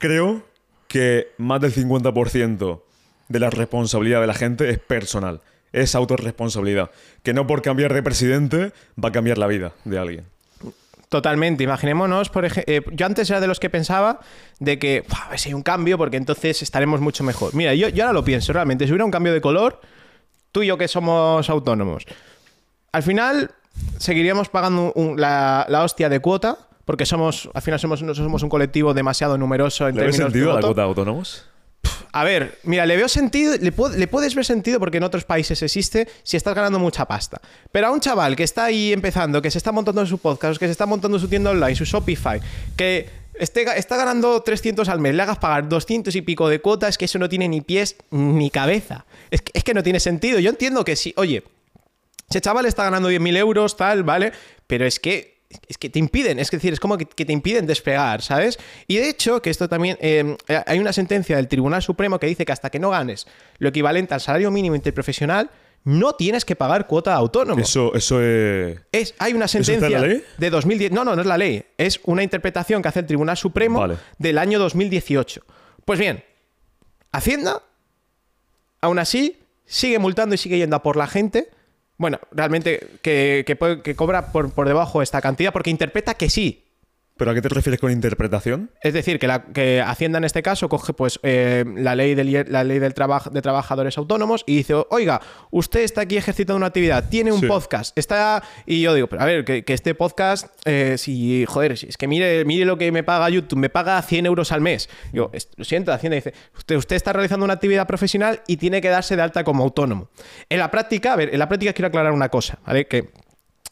creo 0.00 0.42
que 0.88 1.28
más 1.36 1.60
del 1.60 1.72
50% 1.72 2.82
de 3.28 3.38
la 3.38 3.50
responsabilidad 3.50 4.20
de 4.20 4.26
la 4.26 4.34
gente 4.34 4.68
es 4.68 4.80
personal, 4.80 5.42
es 5.72 5.94
autorresponsabilidad, 5.94 6.90
que 7.22 7.34
no 7.34 7.46
por 7.46 7.62
cambiar 7.62 7.94
de 7.94 8.02
presidente 8.02 8.72
va 9.00 9.10
a 9.10 9.12
cambiar 9.12 9.38
la 9.38 9.46
vida 9.46 9.74
de 9.84 9.96
alguien. 9.96 10.37
Totalmente. 11.08 11.64
Imaginémonos, 11.64 12.28
por 12.28 12.44
ejemplo, 12.44 12.72
eh, 12.72 12.82
yo 12.92 13.06
antes 13.06 13.30
era 13.30 13.40
de 13.40 13.46
los 13.46 13.60
que 13.60 13.70
pensaba 13.70 14.20
de 14.58 14.78
que 14.78 15.04
a 15.08 15.30
ver 15.30 15.38
si 15.38 15.48
hay 15.48 15.54
un 15.54 15.62
cambio 15.62 15.96
porque 15.96 16.16
entonces 16.16 16.62
estaremos 16.62 17.00
mucho 17.00 17.24
mejor. 17.24 17.54
Mira, 17.54 17.74
yo, 17.74 17.88
yo 17.88 18.04
ahora 18.04 18.12
lo 18.12 18.24
pienso 18.24 18.52
realmente. 18.52 18.84
Si 18.84 18.92
hubiera 18.92 19.04
un 19.04 19.10
cambio 19.10 19.32
de 19.32 19.40
color, 19.40 19.80
tú 20.52 20.62
y 20.62 20.66
yo 20.66 20.76
que 20.76 20.86
somos 20.86 21.48
autónomos, 21.48 22.04
al 22.92 23.02
final 23.02 23.52
seguiríamos 23.98 24.48
pagando 24.48 24.92
la, 25.16 25.64
la 25.68 25.82
hostia 25.82 26.08
de 26.08 26.20
cuota 26.20 26.58
porque 26.88 27.04
somos, 27.04 27.50
al 27.52 27.60
final 27.60 27.78
somos, 27.78 28.00
somos 28.00 28.42
un 28.42 28.48
colectivo 28.48 28.94
demasiado 28.94 29.36
numeroso 29.36 29.88
en 29.88 29.94
¿Le 29.94 30.04
términos 30.04 30.32
sentido 30.32 30.52
a 30.52 30.54
la 30.54 30.60
cuota 30.62 30.80
de 30.80 30.86
autónomos? 30.86 31.44
A 32.12 32.24
ver, 32.24 32.58
mira, 32.62 32.86
le 32.86 32.96
veo 32.96 33.08
sentido, 33.08 33.54
le, 33.60 33.70
puedes 33.70 34.34
ver 34.34 34.44
sentido 34.44 34.80
porque 34.80 34.96
en 34.96 35.02
otros 35.02 35.24
países 35.24 35.62
existe 35.62 36.08
si 36.22 36.36
estás 36.36 36.54
ganando 36.54 36.78
mucha 36.78 37.04
pasta. 37.04 37.40
Pero 37.70 37.86
a 37.86 37.90
un 37.90 38.00
chaval 38.00 38.34
que 38.34 38.44
está 38.44 38.64
ahí 38.64 38.92
empezando, 38.92 39.42
que 39.42 39.50
se 39.50 39.58
está 39.58 39.72
montando 39.72 40.04
su 40.06 40.18
podcast, 40.18 40.58
que 40.58 40.66
se 40.66 40.72
está 40.72 40.86
montando 40.86 41.18
su 41.18 41.28
tienda 41.28 41.50
online, 41.50 41.76
su 41.76 41.84
Shopify, 41.84 42.40
que 42.76 43.08
está 43.38 43.96
ganando 43.96 44.42
300 44.42 44.88
al 44.88 45.00
mes, 45.00 45.14
le 45.14 45.22
hagas 45.22 45.38
pagar 45.38 45.68
200 45.68 46.14
y 46.16 46.22
pico 46.22 46.48
de 46.48 46.60
cuotas, 46.60 46.98
que 46.98 47.04
eso 47.04 47.18
no 47.18 47.28
tiene 47.28 47.48
ni 47.48 47.60
pies 47.60 47.96
ni 48.10 48.50
cabeza. 48.50 49.04
Es 49.30 49.42
que, 49.42 49.52
es 49.54 49.62
que 49.62 49.74
no 49.74 49.82
tiene 49.82 50.00
sentido. 50.00 50.40
Yo 50.40 50.50
entiendo 50.50 50.84
que 50.84 50.96
sí, 50.96 51.12
oye, 51.16 51.44
ese 52.28 52.40
chaval 52.40 52.66
está 52.66 52.84
ganando 52.84 53.10
10.000 53.10 53.36
euros, 53.36 53.76
tal, 53.76 54.02
¿vale? 54.02 54.32
Pero 54.66 54.86
es 54.86 54.98
que 54.98 55.37
es 55.66 55.78
que 55.78 55.88
te 55.88 55.98
impiden, 55.98 56.38
es 56.38 56.50
decir, 56.50 56.72
es 56.72 56.80
como 56.80 56.98
que, 56.98 57.06
te 57.06 57.32
impiden 57.32 57.66
despegar, 57.66 58.20
¿sabes? 58.20 58.58
Y 58.86 58.96
de 58.96 59.08
hecho, 59.08 59.40
que 59.40 59.50
esto 59.50 59.68
también, 59.68 59.96
eh, 60.00 60.36
hay 60.66 60.78
una 60.78 60.92
sentencia 60.92 61.36
del 61.36 61.48
Tribunal 61.48 61.82
Supremo 61.82 62.18
que 62.18 62.26
dice 62.26 62.44
que 62.44 62.52
hasta 62.52 62.70
que 62.70 62.78
no 62.78 62.90
ganes 62.90 63.26
lo 63.58 63.70
equivalente 63.70 64.14
al 64.14 64.20
salario 64.20 64.50
mínimo 64.50 64.76
interprofesional, 64.76 65.50
no 65.84 66.14
tienes 66.14 66.44
que 66.44 66.54
pagar 66.54 66.86
cuota 66.86 67.12
de 67.12 67.16
autónomo. 67.16 67.62
Eso, 67.62 67.94
eso 67.94 68.20
es... 68.20 69.14
Hay 69.18 69.32
una 69.32 69.48
sentencia 69.48 70.00
de 70.00 70.50
2010. 70.50 70.92
No, 70.92 71.04
no, 71.04 71.14
no 71.14 71.22
es 71.22 71.26
la 71.26 71.38
ley. 71.38 71.64
Es 71.78 72.00
una 72.04 72.22
interpretación 72.22 72.82
que 72.82 72.88
hace 72.88 73.00
el 73.00 73.06
Tribunal 73.06 73.36
Supremo 73.36 73.86
del 74.18 74.38
año 74.38 74.58
2018. 74.58 75.42
Pues 75.84 75.98
bien, 75.98 76.24
Hacienda, 77.10 77.62
aún 78.82 78.98
así, 78.98 79.38
sigue 79.64 79.98
multando 79.98 80.34
y 80.34 80.38
sigue 80.38 80.58
yendo 80.58 80.76
a 80.76 80.82
por 80.82 80.96
la 80.96 81.06
gente 81.06 81.48
bueno, 81.98 82.18
realmente 82.30 82.98
que, 83.02 83.44
que, 83.46 83.94
cobra 83.96 84.32
por, 84.32 84.52
por 84.52 84.66
debajo 84.68 85.02
esta 85.02 85.20
cantidad 85.20 85.52
porque 85.52 85.70
interpreta 85.70 86.14
que 86.14 86.30
sí, 86.30 86.67
¿Pero 87.18 87.32
a 87.32 87.34
qué 87.34 87.42
te 87.42 87.48
refieres 87.48 87.80
con 87.80 87.90
interpretación? 87.90 88.70
Es 88.80 88.94
decir, 88.94 89.18
que, 89.18 89.26
la, 89.26 89.46
que 89.46 89.82
Hacienda 89.82 90.18
en 90.18 90.24
este 90.24 90.40
caso 90.40 90.68
coge 90.68 90.92
pues 90.92 91.18
eh, 91.24 91.64
la 91.76 91.96
ley 91.96 92.14
del, 92.14 92.46
la 92.48 92.62
ley 92.62 92.78
del 92.78 92.94
trabajo 92.94 93.28
de 93.30 93.42
trabajadores 93.42 93.98
autónomos 93.98 94.44
y 94.46 94.58
dice, 94.58 94.74
oiga, 94.90 95.20
usted 95.50 95.80
está 95.80 96.02
aquí 96.02 96.16
ejercitando 96.16 96.56
una 96.56 96.66
actividad, 96.66 97.08
tiene 97.08 97.32
un 97.32 97.40
podcast, 97.40 97.98
está... 97.98 98.44
Y 98.66 98.82
yo 98.82 98.94
digo, 98.94 99.08
pero 99.08 99.22
a 99.22 99.24
ver, 99.24 99.44
que, 99.44 99.64
este 99.66 99.96
podcast, 99.96 100.46
eh, 100.64 100.94
si, 100.96 101.44
joder, 101.44 101.76
si 101.76 101.88
es 101.88 101.96
que 101.96 102.06
mire, 102.06 102.44
mire 102.44 102.64
lo 102.64 102.78
que 102.78 102.92
me 102.92 103.02
paga 103.02 103.28
YouTube, 103.28 103.58
me 103.58 103.68
paga 103.68 104.00
100 104.00 104.26
euros 104.26 104.52
al 104.52 104.60
mes. 104.60 104.88
Yo, 105.12 105.32
lo 105.56 105.64
siento, 105.64 105.92
Hacienda 105.92 106.14
dice, 106.14 106.34
usted, 106.56 106.76
usted 106.76 106.94
está 106.94 107.12
realizando 107.12 107.44
una 107.44 107.54
actividad 107.54 107.88
profesional 107.88 108.42
y 108.46 108.58
tiene 108.58 108.80
que 108.80 108.90
darse 108.90 109.16
de 109.16 109.22
alta 109.22 109.42
como 109.42 109.64
autónomo. 109.64 110.08
En 110.48 110.60
la 110.60 110.70
práctica, 110.70 111.14
a 111.14 111.16
ver, 111.16 111.30
en 111.32 111.40
la 111.40 111.48
práctica 111.48 111.72
quiero 111.72 111.88
aclarar 111.88 112.12
una 112.12 112.28
cosa, 112.28 112.60
¿vale? 112.64 112.86
Que 112.86 113.10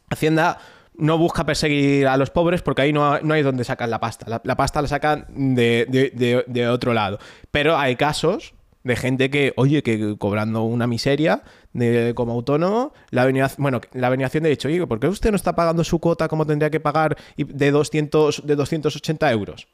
Hacienda 0.09 0.59
no 0.99 1.19
busca 1.19 1.45
perseguir 1.45 2.07
a 2.07 2.17
los 2.17 2.31
pobres 2.31 2.63
porque 2.63 2.83
ahí 2.83 2.93
no, 2.93 3.13
hay 3.15 3.43
donde 3.43 3.65
sacar 3.65 3.89
la 3.89 4.01
pasta. 4.01 4.41
La, 4.43 4.57
pasta 4.57 4.83
la 4.83 4.89
sacan 4.89 5.27
de, 5.29 6.69
otro 6.71 6.95
lado. 6.95 7.19
Pero 7.51 7.77
hay 7.77 7.97
casos 7.97 8.55
de 8.85 8.97
gente 8.97 9.31
que, 9.31 9.53
oye, 9.57 9.83
que 9.83 10.17
cobrando 10.17 10.63
una 10.63 10.87
miseria 10.87 11.43
de, 11.73 12.13
como 12.15 12.33
autónomo, 12.33 12.93
la 13.11 13.25
veniación, 13.25 13.63
bueno, 13.63 13.81
la 13.93 14.09
veniación 14.09 14.45
de 14.45 14.53
hecho, 14.53 14.69
oye, 14.69 14.87
¿por 14.87 15.01
qué 15.01 15.09
usted 15.09 15.31
no 15.31 15.37
está 15.37 15.55
pagando 15.57 15.83
su 15.83 15.99
cuota 15.99 16.29
como 16.29 16.47
tendría 16.47 16.71
que 16.71 16.79
pagar 16.79 17.17
de, 17.37 17.71
200, 17.71 18.47
de 18.47 18.57
280 18.57 19.33
euros? 19.33 19.67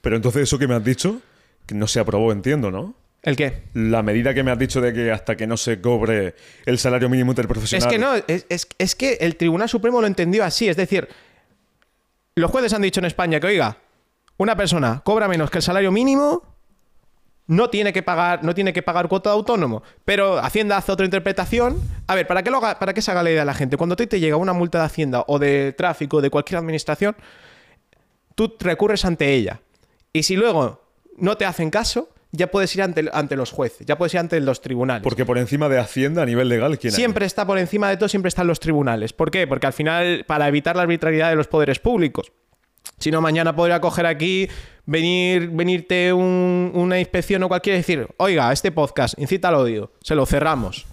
Pero 0.00 0.16
entonces 0.16 0.42
eso 0.42 0.58
que 0.58 0.68
me 0.68 0.74
has 0.74 0.84
dicho, 0.84 1.20
que 1.66 1.74
no 1.74 1.86
se 1.86 2.00
aprobó, 2.00 2.30
entiendo, 2.32 2.70
¿no? 2.70 2.94
¿El 3.22 3.36
qué? 3.36 3.62
La 3.74 4.02
medida 4.02 4.34
que 4.34 4.42
me 4.42 4.50
has 4.50 4.58
dicho 4.58 4.80
de 4.80 4.92
que 4.92 5.12
hasta 5.12 5.36
que 5.36 5.46
no 5.46 5.56
se 5.56 5.80
cobre 5.80 6.34
el 6.66 6.78
salario 6.78 7.08
mínimo 7.08 7.30
interprofesional. 7.30 7.88
Es 7.88 7.92
que 7.92 7.98
no, 7.98 8.14
es, 8.26 8.66
es, 8.78 8.94
que 8.96 9.14
el 9.20 9.36
Tribunal 9.36 9.68
Supremo 9.68 10.00
lo 10.00 10.08
entendió 10.08 10.44
así. 10.44 10.68
Es 10.68 10.76
decir, 10.76 11.08
los 12.34 12.50
jueces 12.50 12.72
han 12.72 12.82
dicho 12.82 12.98
en 12.98 13.06
España 13.06 13.38
que, 13.38 13.46
oiga, 13.46 13.78
una 14.38 14.56
persona 14.56 15.02
cobra 15.04 15.28
menos 15.28 15.50
que 15.50 15.58
el 15.58 15.62
salario 15.62 15.92
mínimo, 15.92 16.42
no 17.46 17.70
tiene 17.70 17.92
que 17.92 18.02
pagar, 18.02 18.44
no 18.44 18.54
tiene 18.54 18.72
que 18.72 18.82
pagar 18.82 19.08
cuota 19.08 19.30
de 19.30 19.34
autónomo. 19.34 19.82
Pero 20.04 20.38
Hacienda 20.38 20.76
hace 20.76 20.90
otra 20.92 21.04
interpretación. 21.04 21.80
A 22.06 22.14
ver, 22.14 22.26
¿para 22.26 22.42
qué, 22.42 22.50
lo 22.50 22.58
haga, 22.58 22.78
¿para 22.78 22.94
qué 22.94 23.02
se 23.02 23.10
haga 23.10 23.22
la 23.22 23.30
idea 23.30 23.42
a 23.42 23.44
la 23.44 23.54
gente? 23.54 23.76
Cuando 23.76 23.94
te, 23.94 24.06
te 24.06 24.20
llega 24.20 24.36
una 24.36 24.52
multa 24.52 24.78
de 24.78 24.84
Hacienda 24.84 25.24
o 25.26 25.38
de 25.38 25.72
tráfico 25.72 26.20
de 26.20 26.30
cualquier 26.30 26.58
administración, 26.58 27.16
tú 28.34 28.56
recurres 28.58 29.04
ante 29.04 29.32
ella. 29.32 29.60
Y 30.12 30.22
si 30.22 30.36
luego 30.36 30.82
no 31.16 31.36
te 31.36 31.44
hacen 31.44 31.70
caso, 31.70 32.08
ya 32.32 32.46
puedes 32.50 32.74
ir 32.74 32.82
ante, 32.82 33.08
ante, 33.12 33.36
los 33.36 33.50
jueces, 33.50 33.86
ya 33.86 33.96
puedes 33.96 34.14
ir 34.14 34.20
ante 34.20 34.40
los 34.40 34.62
tribunales. 34.62 35.02
Porque 35.02 35.24
por 35.24 35.38
encima 35.38 35.68
de 35.68 35.78
Hacienda 35.78 36.22
a 36.22 36.26
nivel 36.26 36.48
legal, 36.48 36.78
¿quién 36.78 36.92
Siempre 36.92 37.26
está 37.26 37.46
por 37.46 37.58
encima 37.58 37.90
de 37.90 37.98
todo, 37.98 38.08
siempre 38.08 38.28
están 38.28 38.46
los 38.46 38.58
tribunales. 38.58 39.12
¿Por 39.12 39.30
qué? 39.30 39.46
Porque 39.46 39.66
al 39.66 39.74
final, 39.74 40.24
para 40.26 40.48
evitar 40.48 40.74
la 40.74 40.82
arbitrariedad 40.82 41.28
de 41.28 41.36
los 41.36 41.46
poderes 41.46 41.78
públicos. 41.78 42.32
Si 42.98 43.10
no, 43.10 43.20
mañana 43.20 43.54
podría 43.54 43.80
coger 43.80 44.06
aquí, 44.06 44.48
venir, 44.86 45.50
venirte 45.50 46.12
una 46.12 46.98
inspección 46.98 47.42
o 47.42 47.48
cualquiera 47.48 47.76
y 47.76 47.80
decir, 47.80 48.08
oiga, 48.16 48.50
este 48.52 48.72
podcast 48.72 49.18
incita 49.18 49.48
al 49.48 49.56
odio, 49.56 49.92
se 50.00 50.14
lo 50.14 50.24
cerramos. 50.26 50.86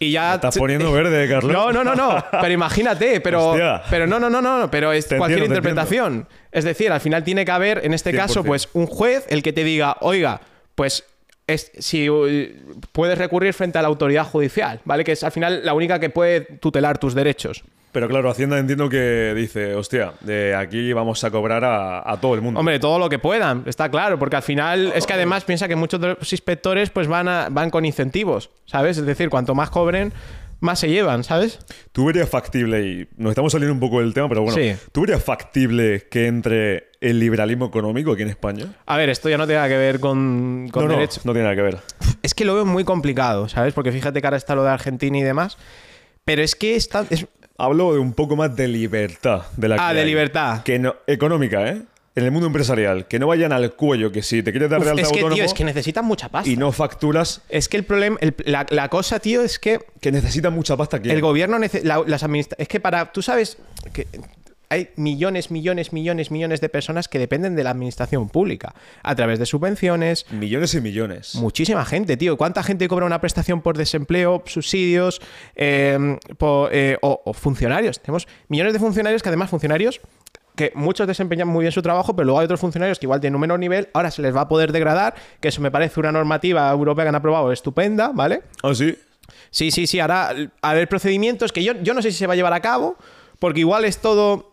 Y 0.00 0.10
ya. 0.10 0.34
estás 0.34 0.58
poniendo 0.58 0.90
verde, 0.92 1.28
Carlos. 1.28 1.52
No, 1.52 1.72
no, 1.72 1.84
no, 1.84 1.94
no. 1.94 2.24
Pero 2.30 2.52
imagínate, 2.52 3.20
pero. 3.20 3.54
Pero 3.88 4.06
no, 4.06 4.18
no, 4.18 4.28
no, 4.28 4.42
no. 4.42 4.70
Pero 4.70 4.92
es 4.92 5.06
cualquier 5.06 5.44
interpretación. 5.44 6.26
Es 6.50 6.64
decir, 6.64 6.90
al 6.90 7.00
final 7.00 7.22
tiene 7.22 7.44
que 7.44 7.52
haber, 7.52 7.84
en 7.84 7.94
este 7.94 8.12
caso, 8.12 8.42
pues, 8.42 8.68
un 8.72 8.86
juez 8.86 9.24
el 9.28 9.42
que 9.42 9.52
te 9.52 9.62
diga, 9.62 9.96
oiga, 10.00 10.40
pues 10.74 11.04
es 11.46 11.70
si 11.78 12.06
eh, 12.08 12.56
puedes 12.92 13.18
recurrir 13.18 13.52
frente 13.52 13.78
a 13.78 13.82
la 13.82 13.88
autoridad 13.88 14.24
judicial, 14.24 14.80
¿vale? 14.84 15.04
Que 15.04 15.12
es 15.12 15.22
al 15.22 15.32
final 15.32 15.60
la 15.64 15.74
única 15.74 15.98
que 16.00 16.08
puede 16.10 16.40
tutelar 16.40 16.98
tus 16.98 17.14
derechos. 17.14 17.62
Pero 17.92 18.08
claro, 18.08 18.28
Hacienda 18.28 18.58
entiendo 18.58 18.88
que 18.88 19.34
dice, 19.36 19.74
hostia, 19.76 20.14
de 20.22 20.52
aquí 20.56 20.92
vamos 20.92 21.22
a 21.22 21.30
cobrar 21.30 21.62
a, 21.64 22.10
a 22.10 22.20
todo 22.20 22.34
el 22.34 22.40
mundo. 22.40 22.58
Hombre, 22.58 22.80
todo 22.80 22.98
lo 22.98 23.08
que 23.08 23.20
puedan, 23.20 23.62
está 23.66 23.88
claro, 23.88 24.18
porque 24.18 24.34
al 24.34 24.42
final 24.42 24.92
es 24.96 25.06
que 25.06 25.12
además 25.12 25.44
piensa 25.44 25.68
que 25.68 25.76
muchos 25.76 26.00
de 26.00 26.16
los 26.18 26.32
inspectores 26.32 26.90
pues 26.90 27.06
van, 27.06 27.28
a- 27.28 27.48
van 27.50 27.70
con 27.70 27.84
incentivos, 27.84 28.50
¿sabes? 28.66 28.98
Es 28.98 29.06
decir, 29.06 29.28
cuanto 29.30 29.54
más 29.54 29.70
cobren, 29.70 30.12
más 30.64 30.80
se 30.80 30.88
llevan, 30.88 31.22
¿sabes? 31.24 31.58
¿Tú 31.92 32.06
verías 32.06 32.28
factible, 32.28 32.82
y 32.86 33.08
nos 33.16 33.30
estamos 33.30 33.52
saliendo 33.52 33.72
un 33.74 33.80
poco 33.80 34.00
del 34.00 34.12
tema, 34.14 34.28
pero 34.28 34.42
bueno, 34.42 34.56
Sí. 34.56 34.74
¿tú 34.92 35.02
verías 35.02 35.22
factible 35.22 36.06
que 36.10 36.26
entre 36.26 36.88
el 37.00 37.20
liberalismo 37.20 37.66
económico 37.66 38.12
aquí 38.12 38.22
en 38.22 38.28
España? 38.30 38.74
A 38.86 38.96
ver, 38.96 39.10
esto 39.10 39.28
ya 39.28 39.38
no 39.38 39.46
tiene 39.46 39.58
nada 39.58 39.68
que 39.68 39.76
ver 39.76 40.00
con, 40.00 40.68
con 40.72 40.84
no, 40.84 40.88
no, 40.88 40.94
derecho. 40.96 41.20
no 41.24 41.32
tiene 41.32 41.44
nada 41.44 41.54
que 41.56 41.62
ver. 41.62 41.78
Es 42.22 42.34
que 42.34 42.44
lo 42.44 42.54
veo 42.54 42.64
muy 42.66 42.84
complicado, 42.84 43.48
¿sabes? 43.48 43.74
Porque 43.74 43.92
fíjate 43.92 44.20
que 44.20 44.26
ahora 44.26 44.36
está 44.36 44.54
lo 44.54 44.64
de 44.64 44.70
Argentina 44.70 45.16
y 45.18 45.22
demás. 45.22 45.56
Pero 46.24 46.42
es 46.42 46.54
que 46.56 46.74
está, 46.76 47.04
es- 47.10 47.26
Hablo 47.56 47.92
de 47.92 48.00
un 48.00 48.14
poco 48.14 48.34
más 48.34 48.56
de 48.56 48.66
libertad. 48.66 49.42
De 49.56 49.68
la 49.68 49.76
Ah, 49.76 49.90
que 49.90 49.94
de 49.94 50.00
hay. 50.00 50.06
libertad. 50.06 50.62
Que 50.64 50.80
no, 50.80 50.96
económica, 51.06 51.68
¿eh? 51.68 51.82
En 52.16 52.24
el 52.24 52.30
mundo 52.30 52.46
empresarial. 52.46 53.06
Que 53.08 53.18
no 53.18 53.26
vayan 53.26 53.52
al 53.52 53.74
cuello, 53.74 54.12
que 54.12 54.22
si 54.22 54.42
te 54.42 54.52
quieres 54.52 54.70
dar 54.70 54.82
de 54.82 54.90
alta 54.90 55.02
es 55.02 55.08
que, 55.08 55.14
autónomo 55.18 55.34
tío, 55.34 55.44
es 55.44 55.54
que 55.54 55.64
necesitan 55.64 56.04
mucha 56.04 56.28
pasta. 56.28 56.48
y 56.50 56.56
no 56.56 56.70
facturas, 56.72 57.42
Es 57.48 57.68
que 57.68 57.76
el 57.76 57.84
problema, 57.84 58.16
el- 58.20 58.34
la, 58.44 58.66
la 58.70 58.88
cosa, 58.88 59.18
tío, 59.18 59.42
es 59.42 59.58
que 59.58 59.80
que 60.00 60.12
necesitan 60.12 60.52
mucha 60.52 60.76
pasta 60.76 60.98
aquí. 60.98 61.10
el 61.10 61.20
gobierno, 61.20 61.58
nece- 61.58 61.82
la- 61.82 62.04
las 62.06 62.22
administra- 62.22 62.56
es 62.58 62.68
que 62.68 62.78
para, 62.78 63.10
tú 63.12 63.20
sabes 63.22 63.58
que 63.92 64.06
hay 64.70 64.88
millones, 64.96 65.50
millones, 65.50 65.92
millones, 65.92 66.30
millones 66.30 66.60
de 66.60 66.68
personas 66.68 67.06
que 67.06 67.18
dependen 67.18 67.54
de 67.54 67.62
la 67.64 67.70
administración 67.70 68.28
pública 68.28 68.74
a 69.02 69.14
través 69.14 69.38
de 69.38 69.46
subvenciones. 69.46 70.26
Millones 70.32 70.74
y 70.74 70.80
millones. 70.80 71.34
Muchísima 71.34 71.84
gente, 71.84 72.16
tío. 72.16 72.36
¿Cuánta 72.36 72.62
gente 72.62 72.88
cobra 72.88 73.06
una 73.06 73.20
prestación 73.20 73.60
por 73.60 73.76
desempleo, 73.76 74.42
subsidios 74.46 75.20
eh, 75.54 76.16
eh, 76.72 76.98
o, 77.02 77.22
o 77.24 77.32
funcionarios? 77.34 78.00
Tenemos 78.00 78.26
millones 78.48 78.72
de 78.72 78.78
funcionarios 78.78 79.22
que 79.22 79.28
además 79.28 79.50
funcionarios 79.50 80.00
que 80.56 80.72
muchos 80.74 81.06
desempeñan 81.06 81.48
muy 81.48 81.62
bien 81.62 81.72
su 81.72 81.82
trabajo, 81.82 82.14
pero 82.14 82.26
luego 82.26 82.38
hay 82.40 82.44
otros 82.44 82.60
funcionarios 82.60 82.98
que 82.98 83.06
igual 83.06 83.20
tienen 83.20 83.34
un 83.34 83.40
menor 83.40 83.58
nivel, 83.58 83.88
ahora 83.92 84.10
se 84.10 84.22
les 84.22 84.34
va 84.34 84.42
a 84.42 84.48
poder 84.48 84.72
degradar, 84.72 85.14
que 85.40 85.48
eso 85.48 85.60
me 85.60 85.70
parece 85.70 86.00
una 86.00 86.12
normativa 86.12 86.70
europea 86.70 87.04
que 87.04 87.08
han 87.08 87.14
aprobado 87.14 87.52
estupenda, 87.52 88.12
¿vale? 88.14 88.42
Ah, 88.62 88.74
sí. 88.74 88.96
Sí, 89.50 89.70
sí, 89.70 89.86
sí. 89.86 90.00
Ahora, 90.00 90.34
a 90.62 90.70
haber 90.70 90.88
procedimientos 90.88 91.52
que 91.52 91.62
yo, 91.62 91.72
yo 91.82 91.94
no 91.94 92.02
sé 92.02 92.10
si 92.10 92.18
se 92.18 92.26
va 92.26 92.34
a 92.34 92.36
llevar 92.36 92.52
a 92.52 92.60
cabo, 92.60 92.96
porque 93.38 93.60
igual 93.60 93.84
es 93.84 93.98
todo. 93.98 94.50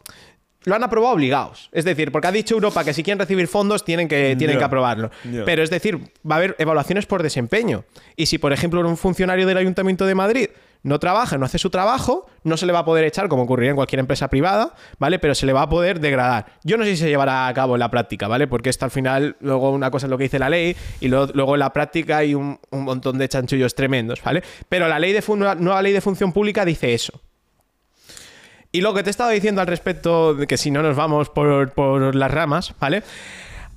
Lo 0.64 0.76
han 0.76 0.84
aprobado 0.84 1.16
obligados. 1.16 1.70
Es 1.72 1.86
decir, 1.86 2.12
porque 2.12 2.28
ha 2.28 2.32
dicho 2.32 2.54
Europa 2.54 2.84
que 2.84 2.94
si 2.94 3.02
quieren 3.02 3.18
recibir 3.18 3.48
fondos 3.48 3.84
tienen 3.84 4.08
que, 4.08 4.36
tienen 4.38 4.60
que 4.60 4.64
aprobarlo. 4.64 5.10
Pero 5.44 5.64
es 5.64 5.72
decir, 5.72 5.98
va 6.30 6.36
a 6.36 6.38
haber 6.38 6.56
evaluaciones 6.60 7.08
por 7.08 7.24
desempeño. 7.24 7.84
Y 8.16 8.28
si, 8.28 8.38
por 8.38 8.54
ejemplo, 8.54 8.88
un 8.88 8.96
funcionario 8.96 9.48
del 9.48 9.58
Ayuntamiento 9.58 10.06
de 10.06 10.14
Madrid 10.14 10.50
no 10.84 11.00
trabaja, 11.00 11.38
no 11.38 11.46
hace 11.46 11.60
su 11.60 11.70
trabajo, 11.70 12.26
no 12.44 12.58
se 12.58 12.66
le 12.66 12.74
va 12.74 12.80
a 12.80 12.86
poder 12.86 13.06
echar, 13.06 13.28
como 13.30 13.44
ocurriría 13.44 13.72
en 13.72 13.76
cualquier 13.76 14.00
empresa 14.00 14.30
privada, 14.30 14.74
¿vale? 14.98 15.20
Pero 15.20 15.36
se 15.36 15.46
le 15.46 15.54
va 15.54 15.64
a 15.64 15.70
poder 15.70 16.00
degradar. 16.00 16.46
Yo 16.64 16.78
no 16.78 16.84
sé 16.84 16.92
si 16.92 16.98
se 16.98 17.10
llevará 17.10 17.48
a 17.48 17.54
cabo 17.54 17.76
en 17.76 17.80
la 17.80 17.92
práctica, 17.92 18.28
¿vale? 18.28 18.48
Porque 18.48 18.70
esto 18.70 18.86
al 18.86 18.92
final, 18.92 19.36
luego 19.40 19.72
una 19.72 19.92
cosa 19.92 20.08
es 20.08 20.10
lo 20.10 20.18
que 20.18 20.24
dice 20.24 20.40
la 20.40 20.50
ley 20.50 20.76
y 21.00 21.08
luego, 21.08 21.54
en 21.54 21.60
la 21.60 21.72
práctica 21.72 22.18
hay 22.18 22.34
un, 22.34 22.60
un 22.72 22.84
montón 22.84 23.18
de 23.18 23.30
chanchullos 23.30 23.76
tremendos, 23.76 24.22
¿vale? 24.24 24.44
Pero 24.70 24.88
la 24.88 25.00
ley 25.00 25.14
de 25.14 25.24
nueva 25.60 25.82
ley 25.82 25.94
de 25.94 26.02
función 26.02 26.34
pública 26.34 26.66
dice 26.66 26.94
eso. 26.94 27.22
Y 28.72 28.82
lo 28.82 28.94
que 28.94 29.04
te 29.04 29.10
he 29.10 29.12
estado 29.12 29.32
diciendo 29.32 29.62
al 29.62 29.68
respecto 29.68 30.34
de 30.34 30.48
que 30.48 30.58
si 30.58 30.72
no 30.72 30.82
nos 30.82 30.96
vamos 30.96 31.30
por, 31.30 31.72
por 31.74 32.16
las 32.16 32.32
ramas, 32.32 32.74
¿vale? 32.80 33.04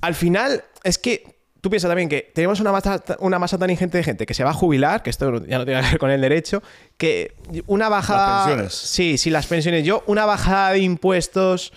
Al 0.01 0.15
final 0.15 0.63
es 0.83 0.97
que 0.97 1.34
tú 1.65 1.71
piensas 1.71 1.89
también 1.89 2.07
que 2.07 2.31
tenemos 2.31 2.59
una 2.59 2.71
masa, 2.71 3.01
una 3.17 3.39
masa 3.39 3.57
tan 3.57 3.71
ingente 3.71 3.97
de 3.97 4.03
gente 4.03 4.27
que 4.27 4.35
se 4.35 4.43
va 4.43 4.51
a 4.51 4.53
jubilar, 4.53 5.01
que 5.01 5.09
esto 5.09 5.43
ya 5.47 5.57
no 5.57 5.65
tiene 5.65 5.81
que 5.81 5.87
ver 5.87 5.97
con 5.97 6.11
el 6.11 6.21
derecho, 6.21 6.61
que 6.95 7.33
una 7.65 7.89
bajada... 7.89 8.27
Las 8.27 8.45
pensiones. 8.45 8.73
Sí, 8.75 9.17
sí, 9.17 9.31
las 9.31 9.47
pensiones. 9.47 9.83
Yo, 9.83 10.03
una 10.05 10.27
bajada 10.27 10.73
de 10.73 10.79
impuestos... 10.81 11.73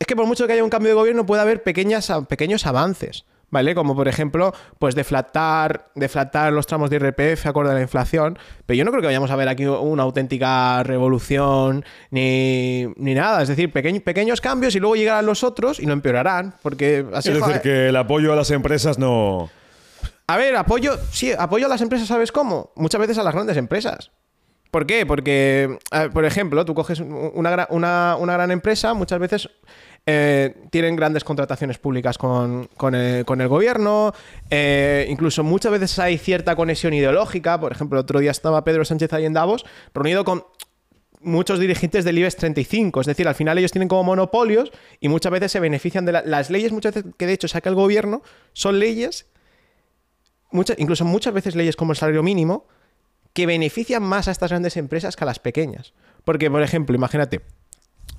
Es 0.00 0.06
que 0.08 0.16
por 0.16 0.26
mucho 0.26 0.48
que 0.48 0.54
haya 0.54 0.64
un 0.64 0.70
cambio 0.70 0.88
de 0.88 0.94
gobierno 0.96 1.26
puede 1.26 1.42
haber 1.42 1.62
pequeñas, 1.62 2.10
pequeños 2.28 2.66
avances, 2.66 3.24
¿vale? 3.50 3.74
Como 3.74 3.94
por 3.96 4.08
ejemplo, 4.08 4.52
pues 4.78 4.94
deflatar, 4.94 5.90
deflatar 5.94 6.52
los 6.52 6.66
tramos 6.66 6.90
de 6.90 6.96
IRPF 6.96 7.46
acorde 7.46 7.70
a 7.70 7.74
la 7.74 7.80
inflación. 7.80 8.38
Pero 8.66 8.76
yo 8.76 8.84
no 8.84 8.90
creo 8.90 9.00
que 9.00 9.06
vayamos 9.08 9.30
a 9.30 9.36
ver 9.36 9.48
aquí 9.48 9.66
una 9.66 10.02
auténtica 10.02 10.82
revolución 10.82 11.84
ni, 12.10 12.86
ni 12.96 13.14
nada. 13.14 13.42
Es 13.42 13.48
decir, 13.48 13.72
pequeño- 13.72 14.00
pequeños 14.02 14.40
cambios 14.40 14.74
y 14.74 14.80
luego 14.80 14.96
llegarán 14.96 15.26
los 15.26 15.42
otros 15.44 15.80
y 15.80 15.86
lo 15.86 15.92
empeorarán. 15.92 16.54
Porque 16.62 17.06
así 17.14 17.30
es 17.30 17.40
decir, 17.40 17.60
que 17.60 17.88
el 17.88 17.96
apoyo 17.96 18.32
a 18.32 18.36
las 18.36 18.50
empresas 18.50 18.98
no. 18.98 19.50
A 20.26 20.36
ver, 20.36 20.56
apoyo, 20.56 20.98
sí, 21.10 21.32
apoyo 21.38 21.66
a 21.66 21.68
las 21.70 21.80
empresas, 21.80 22.06
¿sabes 22.08 22.32
cómo? 22.32 22.70
Muchas 22.76 23.00
veces 23.00 23.16
a 23.18 23.22
las 23.22 23.32
grandes 23.34 23.56
empresas. 23.56 24.10
¿Por 24.70 24.84
qué? 24.84 25.06
Porque, 25.06 25.78
por 26.12 26.26
ejemplo, 26.26 26.62
tú 26.66 26.74
coges 26.74 27.00
un- 27.00 27.30
una, 27.34 27.66
una- 27.70 28.16
una 28.20 28.32
gran 28.34 28.50
empresa, 28.50 28.92
muchas 28.92 29.18
veces 29.18 29.48
eh, 30.10 30.54
tienen 30.70 30.96
grandes 30.96 31.22
contrataciones 31.22 31.76
públicas 31.76 32.16
con, 32.16 32.70
con 32.78 32.94
el, 32.94 33.48
gobierno, 33.48 34.14
eh, 34.48 35.06
incluso 35.10 35.44
muchas 35.44 35.70
veces 35.70 35.98
hay 35.98 36.16
cierta 36.16 36.56
conexión 36.56 36.94
ideológica. 36.94 37.60
Por 37.60 37.72
ejemplo, 37.72 37.98
el 37.98 38.04
otro 38.04 38.18
día 38.18 38.30
estaba 38.30 38.64
Pedro 38.64 38.86
Sánchez 38.86 39.12
ahí 39.12 39.26
en 39.26 39.34
Davos, 39.34 39.66
reunido 39.92 40.24
con 40.24 40.44
muchos 41.20 41.58
dirigentes 41.60 42.06
del 42.06 42.16
IBEX 42.16 42.36
35. 42.36 43.02
Es 43.02 43.06
decir, 43.06 43.28
al 43.28 43.34
final 43.34 43.58
ellos 43.58 43.70
tienen 43.70 43.88
como 43.88 44.02
monopolios 44.02 44.72
y 44.98 45.10
muchas 45.10 45.30
veces 45.30 45.52
se 45.52 45.60
benefician 45.60 46.06
de 46.06 46.12
la- 46.12 46.22
las 46.22 46.48
leyes, 46.48 46.72
muchas 46.72 46.94
veces 46.94 47.12
que 47.18 47.26
de 47.26 47.34
hecho 47.34 47.46
saca 47.46 47.68
el 47.68 47.74
gobierno, 47.74 48.22
son 48.54 48.78
leyes, 48.78 49.26
incluso 50.78 51.04
muchas 51.04 51.34
veces 51.34 51.54
leyes 51.54 51.76
como 51.76 51.92
el 51.92 51.98
salario 51.98 52.22
mínimo, 52.22 52.66
que 53.34 53.44
benefician 53.44 54.02
más 54.02 54.26
a 54.26 54.30
estas 54.30 54.52
grandes 54.52 54.78
empresas 54.78 55.16
que 55.16 55.24
a 55.24 55.26
las 55.26 55.38
pequeñas. 55.38 55.92
Porque, 56.24 56.50
por 56.50 56.62
ejemplo, 56.62 56.96
imagínate, 56.96 57.42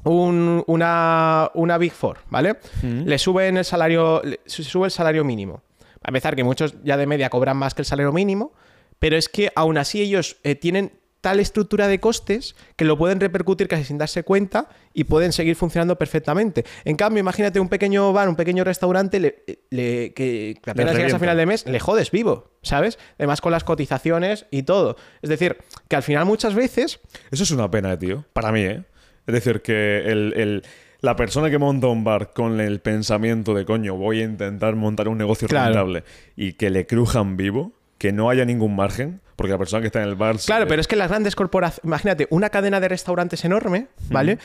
un- 0.03 0.63
una, 0.67 1.51
una 1.53 1.77
Big 1.77 1.91
Four, 1.91 2.19
¿vale? 2.29 2.57
Le 2.81 3.17
suben 3.17 3.57
el 3.57 3.65
salario, 3.65 4.21
le- 4.23 4.39
se 4.45 4.63
sube 4.63 4.85
el 4.85 4.91
salario 4.91 5.23
mínimo. 5.23 5.61
A 6.03 6.09
empezar, 6.09 6.35
que 6.35 6.43
muchos 6.43 6.75
ya 6.83 6.95
de 6.97 7.05
media 7.07 7.29
cobran 7.29 7.57
más 7.57 7.73
que 7.73 7.81
el 7.81 7.85
salario 7.85 8.11
mínimo, 8.13 8.53
pero 8.99 9.17
es 9.17 9.27
que 9.29 9.51
aún 9.55 9.77
así 9.77 10.01
ellos 10.01 10.37
eh, 10.43 10.55
tienen 10.55 10.93
tal 11.21 11.41
estructura 11.41 11.89
de 11.89 11.99
costes 11.99 12.55
que 12.77 12.85
lo 12.85 12.97
pueden 12.97 13.19
repercutir 13.19 13.67
casi 13.67 13.83
sin 13.83 13.97
darse 13.97 14.23
cuenta 14.23 14.69
y 14.93 15.03
pueden 15.03 15.33
seguir 15.33 15.57
funcionando 15.57 15.97
perfectamente. 15.97 16.63
En 16.85 16.95
cambio, 16.95 17.19
imagínate 17.19 17.59
un 17.59 17.67
pequeño 17.67 18.13
bar, 18.13 18.29
un 18.29 18.37
pequeño 18.37 18.63
restaurante 18.63 19.19
le- 19.19 19.43
le- 19.69 20.13
que 20.13 20.57
apenas 20.65 20.93
llegas 20.95 21.13
a 21.15 21.19
final 21.19 21.35
de 21.35 21.45
mes, 21.45 21.65
le 21.65 21.79
jodes 21.81 22.11
vivo, 22.11 22.51
¿sabes? 22.61 22.97
Además 23.17 23.41
con 23.41 23.51
las 23.51 23.65
cotizaciones 23.65 24.45
y 24.49 24.63
todo. 24.63 24.95
Es 25.21 25.29
decir, 25.29 25.57
que 25.89 25.97
al 25.97 26.03
final 26.03 26.23
muchas 26.25 26.55
veces 26.55 27.01
Eso 27.31 27.43
es 27.43 27.51
una 27.51 27.69
pena, 27.69 27.99
tío. 27.99 28.23
Para 28.31 28.53
mí, 28.53 28.61
¿eh? 28.61 28.83
Es 29.27 29.33
decir, 29.33 29.61
que 29.61 29.99
el, 30.05 30.33
el- 30.35 30.63
la 31.01 31.15
persona 31.15 31.49
que 31.49 31.57
monta 31.57 31.87
un 31.87 32.03
bar 32.03 32.33
con 32.33 32.59
el 32.59 32.81
pensamiento 32.81 33.53
de 33.53 33.63
coño, 33.65 33.95
voy 33.95 34.19
a 34.21 34.25
intentar 34.25 34.75
montar 34.75 35.07
un 35.07 35.17
negocio 35.17 35.47
Claro. 35.47 35.67
rentable 35.67 36.03
y 36.35 36.53
que 36.53 36.69
le 36.69 36.85
crujan 36.85 37.37
vivo, 37.37 37.71
que 37.97 38.11
no 38.11 38.29
haya 38.29 38.43
ningún 38.43 38.75
margen, 38.75 39.21
porque 39.37 39.51
la 39.53 39.57
persona 39.57 39.79
que 39.81 39.87
está 39.87 40.01
en 40.03 40.09
el 40.09 40.15
bar. 40.15 40.37
se- 40.39 40.47
Claro, 40.47 40.67
pero 40.67 40.81
es 40.81 40.87
que 40.89 40.97
las 40.97 41.07
grandes 41.09 41.35
corporaciones, 41.37 41.85
imagínate, 41.85 42.27
una 42.31 42.49
cadena 42.49 42.81
de 42.81 42.89
restaurantes 42.89 43.45
enorme, 43.45 43.87
¿vale? 44.09 44.39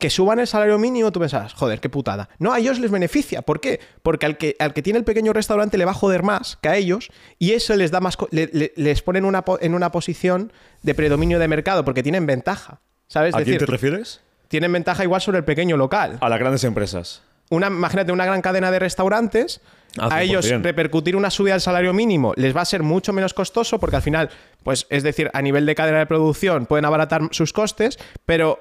Que 0.00 0.10
suban 0.10 0.40
el 0.40 0.46
salario 0.48 0.76
mínimo, 0.78 1.12
tú 1.12 1.20
pensabas, 1.20 1.52
joder, 1.52 1.78
qué 1.78 1.88
putada. 1.88 2.28
No, 2.40 2.52
a 2.52 2.58
ellos 2.58 2.80
les 2.80 2.90
beneficia. 2.90 3.42
¿Por 3.42 3.60
qué? 3.60 3.78
Porque 4.02 4.26
al 4.26 4.38
que, 4.38 4.56
al 4.58 4.72
que 4.72 4.82
tiene 4.82 4.98
el 4.98 5.04
pequeño 5.04 5.32
restaurante 5.32 5.78
le 5.78 5.84
va 5.84 5.90
a 5.92 5.94
joder 5.94 6.22
más 6.24 6.56
que 6.62 6.68
a 6.68 6.76
ellos 6.76 7.10
y 7.38 7.52
eso 7.52 7.76
les 7.76 7.90
da 7.92 8.00
más. 8.00 8.16
le- 8.32 8.50
le- 8.52 8.72
les 8.74 9.02
pone 9.02 9.18
en 9.20 9.24
una, 9.26 9.44
en 9.60 9.74
una 9.74 9.92
posición 9.92 10.52
de 10.82 10.94
predominio 10.94 11.38
de 11.38 11.46
mercado 11.46 11.84
porque 11.84 12.02
tienen 12.02 12.26
ventaja. 12.26 12.80
¿Sabes? 13.12 13.34
¿A 13.34 13.42
quién 13.44 13.58
te 13.58 13.66
refieres? 13.66 14.20
tienen 14.48 14.70
ventaja 14.72 15.02
igual 15.02 15.20
sobre 15.20 15.38
el 15.38 15.44
pequeño 15.44 15.76
local. 15.78 16.18
A 16.20 16.28
las 16.28 16.38
grandes 16.38 16.62
empresas. 16.64 17.22
una, 17.50 17.68
imagínate 17.68 18.12
una 18.12 18.24
gran 18.26 18.40
cadena 18.42 18.70
de 18.70 18.78
restaurantes, 18.78 19.60
Ah, 19.98 20.08
a 20.10 20.22
ellos 20.22 20.46
100%. 20.50 20.62
repercutir 20.62 21.16
una 21.16 21.28
subida 21.30 21.52
del 21.52 21.60
salario 21.60 21.92
mínimo 21.92 22.32
les 22.36 22.56
va 22.56 22.62
a 22.62 22.64
ser 22.64 22.82
mucho 22.82 23.12
menos 23.12 23.34
costoso 23.34 23.78
porque 23.78 23.96
al 23.96 24.02
final, 24.02 24.30
pues 24.62 24.86
es 24.88 25.02
decir, 25.02 25.30
a 25.34 25.42
nivel 25.42 25.66
de 25.66 25.74
cadena 25.74 25.98
de 25.98 26.06
producción 26.06 26.64
pueden 26.64 26.86
abaratar 26.86 27.20
sus 27.32 27.52
costes, 27.52 27.98
pero 28.24 28.58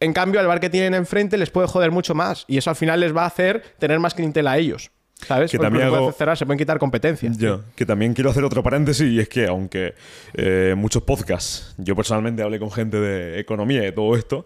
en 0.00 0.12
cambio 0.12 0.40
al 0.40 0.46
bar 0.46 0.60
que 0.60 0.68
tienen 0.68 0.92
enfrente 0.92 1.38
les 1.38 1.48
puede 1.48 1.66
joder 1.66 1.90
mucho 1.92 2.14
más 2.14 2.44
y 2.46 2.58
eso 2.58 2.68
al 2.68 2.76
final 2.76 3.00
les 3.00 3.16
va 3.16 3.22
a 3.22 3.26
hacer 3.26 3.62
tener 3.78 3.98
más 4.00 4.12
clientela 4.14 4.52
a 4.52 4.58
ellos. 4.58 4.90
¿Sabes? 5.20 5.50
Que 5.50 5.56
Porque 5.58 5.70
también 5.70 5.86
hago- 5.86 6.12
cerrar, 6.12 6.36
se 6.36 6.44
pueden 6.44 6.58
quitar 6.58 6.78
competencia. 6.78 7.30
Yo, 7.36 7.62
que 7.76 7.86
también 7.86 8.12
quiero 8.14 8.30
hacer 8.30 8.44
otro 8.44 8.62
paréntesis 8.62 9.06
y 9.10 9.20
es 9.20 9.28
que 9.28 9.46
aunque 9.46 9.94
eh, 10.34 10.74
muchos 10.76 11.02
podcasts, 11.04 11.74
yo 11.78 11.94
personalmente 11.96 12.42
hablé 12.42 12.58
con 12.58 12.70
gente 12.70 12.98
de 13.00 13.38
economía 13.40 13.80
y 13.82 13.84
de 13.86 13.92
todo 13.92 14.16
esto, 14.16 14.44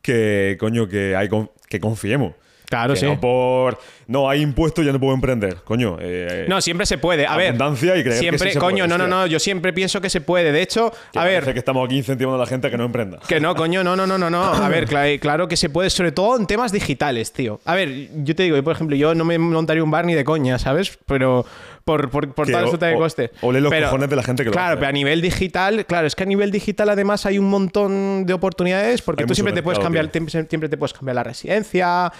que 0.00 0.56
coño, 0.60 0.86
que 0.88 1.16
hay 1.16 1.28
con- 1.28 1.50
que 1.68 1.80
confiemos. 1.80 2.34
Claro, 2.72 2.94
Que 2.94 3.00
sí. 3.00 3.04
No, 3.06 3.20
por... 3.20 3.78
no 4.06 4.30
hay 4.30 4.40
impuestos, 4.40 4.82
ya 4.82 4.92
no 4.92 4.98
puedo 4.98 5.12
emprender. 5.12 5.56
Coño. 5.56 5.98
eh, 6.00 6.46
No, 6.48 6.62
siempre 6.62 6.86
se 6.86 6.96
puede. 6.96 7.26
A 7.26 7.36
ver, 7.36 7.48
Abundancia 7.48 7.94
y 7.98 8.02
creer 8.02 8.30
que 8.30 8.38
sí 8.38 8.50
se 8.52 8.58
coño, 8.58 8.86
puede, 8.86 8.88
no, 8.88 8.96
no, 8.96 9.06
no, 9.06 9.26
yo 9.26 9.38
siempre 9.38 9.74
pienso 9.74 10.00
que 10.00 10.08
se 10.08 10.22
puede. 10.22 10.52
De 10.52 10.62
hecho, 10.62 10.90
que 11.12 11.18
a 11.18 11.24
ver, 11.24 11.52
que 11.52 11.58
estamos 11.58 11.84
aquí 11.84 11.98
incentivando 11.98 12.36
a 12.36 12.44
la 12.44 12.46
gente 12.46 12.68
a 12.68 12.70
que 12.70 12.78
no 12.78 12.84
emprenda. 12.86 13.18
Que 13.28 13.40
no, 13.40 13.54
coño, 13.54 13.84
no, 13.84 13.94
no, 13.94 14.06
no, 14.06 14.16
no, 14.16 14.30
no. 14.30 14.42
A 14.42 14.68
ver, 14.70 14.88
cla- 14.88 15.20
claro 15.20 15.48
que 15.48 15.56
se 15.58 15.68
puede, 15.68 15.90
sobre 15.90 16.12
todo 16.12 16.38
en 16.38 16.46
temas 16.46 16.72
digitales, 16.72 17.32
tío. 17.34 17.60
A 17.66 17.74
ver, 17.74 18.08
yo 18.24 18.34
te 18.34 18.44
digo, 18.44 18.56
yo, 18.56 18.64
por 18.64 18.72
ejemplo, 18.74 18.96
yo 18.96 19.14
no 19.14 19.26
me 19.26 19.36
montaría 19.38 19.84
un 19.84 19.90
bar 19.90 20.06
ni 20.06 20.14
de 20.14 20.24
coña, 20.24 20.58
¿sabes? 20.58 20.98
Pero 21.06 21.44
por, 21.84 22.10
por, 22.10 22.32
por 22.32 22.48
tal 22.48 22.70
de 22.78 22.94
o- 22.94 22.98
coste. 22.98 23.30
ole 23.42 23.60
los 23.60 23.70
Pero- 23.70 23.86
cojones 23.88 24.08
de 24.08 24.16
la 24.16 24.22
gente 24.22 24.44
que 24.44 24.50
lo 24.50 24.52
Claro, 24.52 24.68
hace. 24.72 24.76
pero 24.78 24.88
a 24.88 24.92
nivel 24.92 25.20
digital, 25.20 25.84
claro, 25.84 26.06
es 26.06 26.14
que 26.14 26.22
a 26.22 26.26
nivel 26.26 26.50
digital 26.52 26.88
además 26.88 27.26
hay 27.26 27.38
un 27.38 27.50
montón 27.50 28.24
de 28.24 28.32
oportunidades 28.32 29.02
porque 29.02 29.24
Hay 29.24 29.26
tú 29.26 29.34
siempre 29.34 29.52
te 29.52 29.62
puedes 29.62 29.78
cambiar, 29.80 30.08
siempre 30.48 30.68
te 30.68 30.76
puedes 30.76 30.92
cambiar 30.94 31.16
la 31.16 31.24
residencia. 31.24 32.12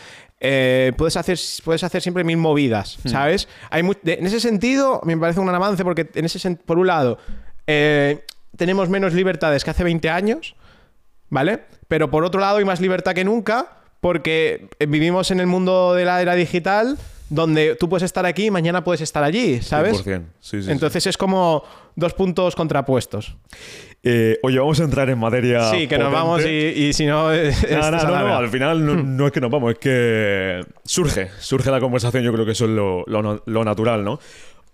Eh, 0.45 0.93
puedes, 0.97 1.16
hacer, 1.16 1.38
puedes 1.64 1.84
hacer 1.84 2.03
siempre 2.03 2.24
mil 2.24 2.36
movidas, 2.36 2.99
Hmm. 3.05 3.09
¿sabes? 3.09 3.49
Hay 3.70 3.82
mu- 3.84 3.95
de- 4.03 4.14
en 4.14 4.26
ese 4.26 4.40
sentido, 4.40 5.01
me 5.05 5.16
parece 5.16 5.38
un 5.38 5.49
avance 5.49 5.84
porque, 5.84 6.11
en 6.14 6.24
ese 6.24 6.57
por 6.57 6.78
un 6.78 6.88
lado, 6.88 7.16
eh, 7.68 8.24
tenemos 8.57 8.88
menos 8.88 9.12
libertades 9.14 9.62
que 9.64 9.70
hace 9.70 9.84
20 9.84 10.11
años, 10.11 10.57
¿vale? 11.30 11.61
Pero 11.86 12.11
por 12.11 12.24
otro 12.24 12.40
lado 12.40 12.59
hay 12.59 12.64
más 12.64 12.80
libertad 12.80 13.14
que 13.14 13.24
nunca 13.24 13.78
porque 14.01 14.68
eh, 14.80 14.86
vivimos 14.86 15.30
en 15.30 15.38
el 15.38 15.47
mundo 15.47 15.95
de 15.95 16.05
la 16.05 16.20
era 16.20 16.34
digital 16.34 16.99
donde 17.30 17.76
tú 17.76 17.88
puedes 17.88 18.03
estar 18.03 18.26
aquí 18.26 18.47
y 18.47 18.51
mañana 18.51 18.82
puedes 18.84 19.01
estar 19.01 19.22
allí, 19.24 19.62
¿sabes? 19.62 20.05
100%. 20.05 20.24
Sí, 20.40 20.59
sí, 20.59 20.62
sí. 20.64 20.70
Entonces 20.72 21.07
es 21.07 21.16
como 21.16 21.62
dos 21.97 22.12
puntos 22.14 22.55
contrapuestos. 22.57 23.36
Eh, 24.05 24.38
oye, 24.42 24.59
vamos 24.59 24.80
a 24.80 24.84
entrar 24.84 25.09
en 25.11 25.18
materia. 25.18 25.70
sí, 25.70 25.86
que 25.86 25.96
nos 25.96 26.12
vamos 26.12 26.44
y, 26.44 26.48
y 26.48 26.92
si 26.92 27.07
no... 27.07 27.30
es- 27.32 27.62
No, 27.70 27.78
es 27.78 27.90
no, 27.90 28.03
no, 28.05 28.36
al 28.36 28.48
final 28.48 28.84
no, 28.84 28.94
Hmm. 28.94 29.16
no 29.16 29.26
es 29.26 29.32
que 29.32 29.40
nos 29.40 29.50
vamos, 29.50 29.72
es 29.72 29.78
que 29.78 30.64
surge, 30.84 31.30
surge 31.38 31.70
la 31.70 31.78
conversación, 31.78 32.24
yo 32.24 32.32
creo 32.32 32.44
que 32.44 32.50
eso 32.53 32.64
es 32.64 32.70
lo, 32.72 33.05
lo 33.07 33.22
no- 33.22 33.42
lo 33.46 33.64
natural, 33.64 34.03
¿no? 34.05 34.18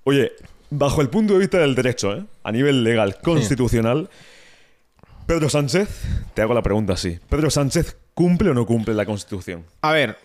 Oye, 0.04 0.32
bajo 0.70 1.02
el 1.02 1.10
punto 1.10 1.34
de 1.34 1.40
vista 1.40 1.58
del 1.58 1.74
derecho, 1.74 2.14
¿eh? 2.16 2.24
a 2.42 2.52
nivel 2.52 2.82
legal, 2.82 3.16
constitucional, 3.22 4.08
Pedro 5.26 5.50
Sánchez, 5.50 5.88
te 6.32 6.40
hago 6.40 6.54
la 6.54 6.62
pregunta 6.62 6.94
así, 6.94 7.18
¿Pedro 7.28 7.50
Sánchez 7.50 7.98
cumple 8.18 8.50
o 8.50 8.54
no 8.54 8.66
cumple 8.66 8.94
la 8.94 9.06
Constitución? 9.06 9.64
A 9.82 9.92
ver, 9.92 10.16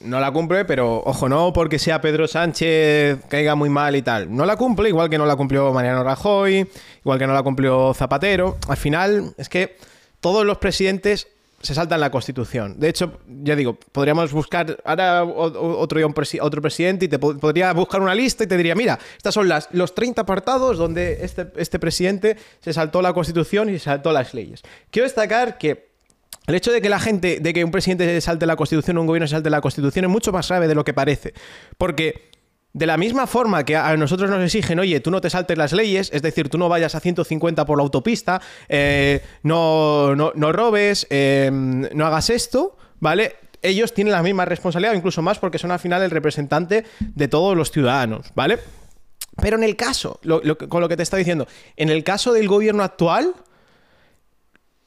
no 0.00 0.18
la 0.18 0.32
cumple, 0.32 0.64
pero 0.64 1.02
ojo, 1.04 1.28
no 1.28 1.52
porque 1.52 1.78
sea 1.78 2.00
Pedro 2.00 2.26
Sánchez 2.26 3.20
caiga 3.28 3.54
muy 3.54 3.68
mal 3.68 3.94
y 3.94 4.02
tal. 4.02 4.34
No 4.34 4.44
la 4.44 4.56
cumple, 4.56 4.88
igual 4.88 5.08
que 5.08 5.18
no 5.18 5.24
la 5.24 5.36
cumplió 5.36 5.72
Mariano 5.72 6.02
Rajoy, 6.02 6.68
igual 7.04 7.18
que 7.20 7.26
no 7.28 7.34
la 7.34 7.44
cumplió 7.44 7.94
Zapatero. 7.94 8.56
Al 8.68 8.76
final, 8.76 9.34
es 9.38 9.48
que 9.48 9.76
todos 10.20 10.44
los 10.44 10.58
presidentes 10.58 11.28
se 11.62 11.74
saltan 11.74 12.00
la 12.00 12.10
Constitución. 12.10 12.78
De 12.80 12.88
hecho, 12.88 13.18
ya 13.42 13.54
digo, 13.54 13.74
podríamos 13.92 14.32
buscar 14.32 14.76
ahora 14.84 15.22
otro, 15.24 16.00
otro 16.40 16.62
presidente 16.62 17.04
y 17.04 17.08
te 17.08 17.18
po- 17.20 17.36
podría 17.36 17.72
buscar 17.72 18.00
una 18.00 18.14
lista 18.14 18.44
y 18.44 18.46
te 18.48 18.56
diría, 18.56 18.74
mira, 18.74 18.98
estas 19.16 19.34
son 19.34 19.48
las, 19.48 19.68
los 19.72 19.94
30 19.94 20.22
apartados 20.22 20.76
donde 20.76 21.18
este, 21.22 21.46
este 21.56 21.78
presidente 21.78 22.36
se 22.60 22.72
saltó 22.72 23.00
la 23.02 23.12
Constitución 23.12 23.68
y 23.70 23.72
se 23.74 23.86
saltó 23.86 24.12
las 24.12 24.34
leyes. 24.34 24.62
Quiero 24.90 25.06
destacar 25.06 25.58
que 25.58 25.87
el 26.48 26.54
hecho 26.54 26.72
de 26.72 26.80
que 26.80 26.88
la 26.88 26.98
gente, 26.98 27.40
de 27.40 27.52
que 27.52 27.62
un 27.62 27.70
presidente 27.70 28.18
salte 28.22 28.46
la 28.46 28.56
Constitución 28.56 28.96
o 28.96 29.02
un 29.02 29.06
gobierno 29.06 29.26
se 29.26 29.32
salte 29.32 29.50
la 29.50 29.60
Constitución 29.60 30.06
es 30.06 30.10
mucho 30.10 30.32
más 30.32 30.48
grave 30.48 30.66
de 30.66 30.74
lo 30.74 30.82
que 30.82 30.94
parece. 30.94 31.34
Porque 31.76 32.30
de 32.72 32.86
la 32.86 32.96
misma 32.96 33.26
forma 33.26 33.64
que 33.64 33.76
a 33.76 33.94
nosotros 33.98 34.30
nos 34.30 34.42
exigen, 34.42 34.78
oye, 34.78 34.98
tú 35.00 35.10
no 35.10 35.20
te 35.20 35.28
saltes 35.28 35.58
las 35.58 35.74
leyes, 35.74 36.10
es 36.10 36.22
decir, 36.22 36.48
tú 36.48 36.56
no 36.56 36.70
vayas 36.70 36.94
a 36.94 37.00
150 37.00 37.66
por 37.66 37.76
la 37.76 37.82
autopista, 37.82 38.40
eh, 38.68 39.22
no, 39.42 40.16
no, 40.16 40.32
no 40.34 40.52
robes, 40.52 41.06
eh, 41.10 41.50
no 41.52 42.06
hagas 42.06 42.30
esto, 42.30 42.78
¿vale? 42.98 43.36
Ellos 43.60 43.92
tienen 43.92 44.12
la 44.12 44.22
misma 44.22 44.46
responsabilidad, 44.46 44.94
incluso 44.94 45.20
más, 45.20 45.38
porque 45.38 45.58
son 45.58 45.70
al 45.70 45.80
final 45.80 46.02
el 46.02 46.10
representante 46.10 46.84
de 46.98 47.28
todos 47.28 47.54
los 47.58 47.70
ciudadanos, 47.70 48.32
¿vale? 48.34 48.58
Pero 49.36 49.58
en 49.58 49.64
el 49.64 49.76
caso, 49.76 50.18
con 50.68 50.80
lo 50.80 50.88
que 50.88 50.96
te 50.96 51.02
estaba 51.02 51.18
diciendo, 51.18 51.46
en 51.76 51.90
el 51.90 52.04
caso 52.04 52.32
del 52.32 52.48
gobierno 52.48 52.82
actual, 52.82 53.34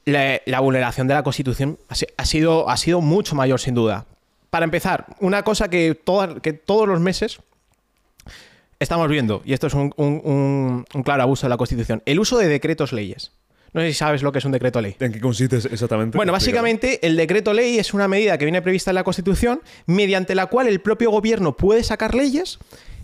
la, 0.04 0.40
la 0.46 0.60
vulneración 0.60 1.06
de 1.08 1.14
la 1.14 1.22
Constitución 1.22 1.78
ha, 1.88 1.94
si- 1.94 2.06
ha 2.16 2.24
sido, 2.24 2.68
ha 2.68 2.76
sido 2.76 3.00
mucho 3.00 3.34
mayor, 3.34 3.60
sin 3.60 3.74
duda. 3.74 4.06
Para 4.50 4.64
empezar, 4.64 5.06
una 5.20 5.42
cosa 5.44 5.68
que, 5.68 5.98
que 6.42 6.52
todos 6.52 6.88
los 6.88 7.00
meses 7.00 7.38
estamos 8.78 9.08
viendo, 9.08 9.42
y 9.44 9.52
esto 9.52 9.66
es 9.68 9.74
un, 9.74 9.92
un- 9.96 10.20
un- 10.24 10.84
un 10.92 11.02
claro 11.02 11.22
abuso 11.22 11.46
de 11.46 11.50
la 11.50 11.56
Constitución, 11.56 12.02
el 12.04 12.18
uso 12.20 12.38
de 12.38 12.48
decretos 12.48 12.92
leyes. 12.92 13.32
No 13.74 13.80
sé 13.80 13.86
si 13.88 13.94
sabes 13.94 14.22
lo 14.22 14.32
que 14.32 14.38
es 14.38 14.44
un 14.44 14.52
decreto 14.52 14.82
ley. 14.82 14.96
¿En 15.00 15.12
qué 15.12 15.20
consiste 15.20 15.56
exactamente? 15.56 16.18
Bueno, 16.18 16.30
básicamente 16.32 17.06
el 17.06 17.16
decreto 17.16 17.54
ley 17.54 17.78
es 17.78 17.94
una 17.94 18.06
medida 18.06 18.36
que 18.36 18.44
viene 18.44 18.60
prevista 18.60 18.90
en 18.90 18.96
la 18.96 19.04
Constitución 19.04 19.62
mediante 19.86 20.34
la 20.34 20.44
cual 20.46 20.66
el 20.68 20.80
propio 20.82 21.10
gobierno 21.10 21.56
puede 21.56 21.82
sacar 21.82 22.14
leyes 22.14 22.58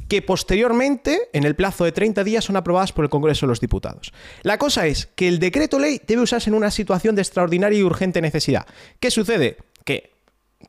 que 0.08 0.22
posteriormente, 0.22 1.28
en 1.32 1.44
el 1.44 1.54
plazo 1.54 1.84
de 1.84 1.92
30 1.92 2.24
días, 2.24 2.44
son 2.44 2.56
aprobadas 2.56 2.92
por 2.92 3.04
el 3.04 3.10
Congreso 3.10 3.46
de 3.46 3.50
los 3.50 3.60
Diputados. 3.60 4.12
La 4.42 4.58
cosa 4.58 4.86
es 4.86 5.06
que 5.14 5.28
el 5.28 5.38
decreto 5.38 5.78
ley 5.78 6.00
debe 6.06 6.22
usarse 6.22 6.50
en 6.50 6.54
una 6.54 6.70
situación 6.70 7.14
de 7.14 7.22
extraordinaria 7.22 7.78
y 7.78 7.82
urgente 7.82 8.20
necesidad. 8.20 8.66
¿Qué 9.00 9.10
sucede? 9.10 9.58
Que 9.84 10.12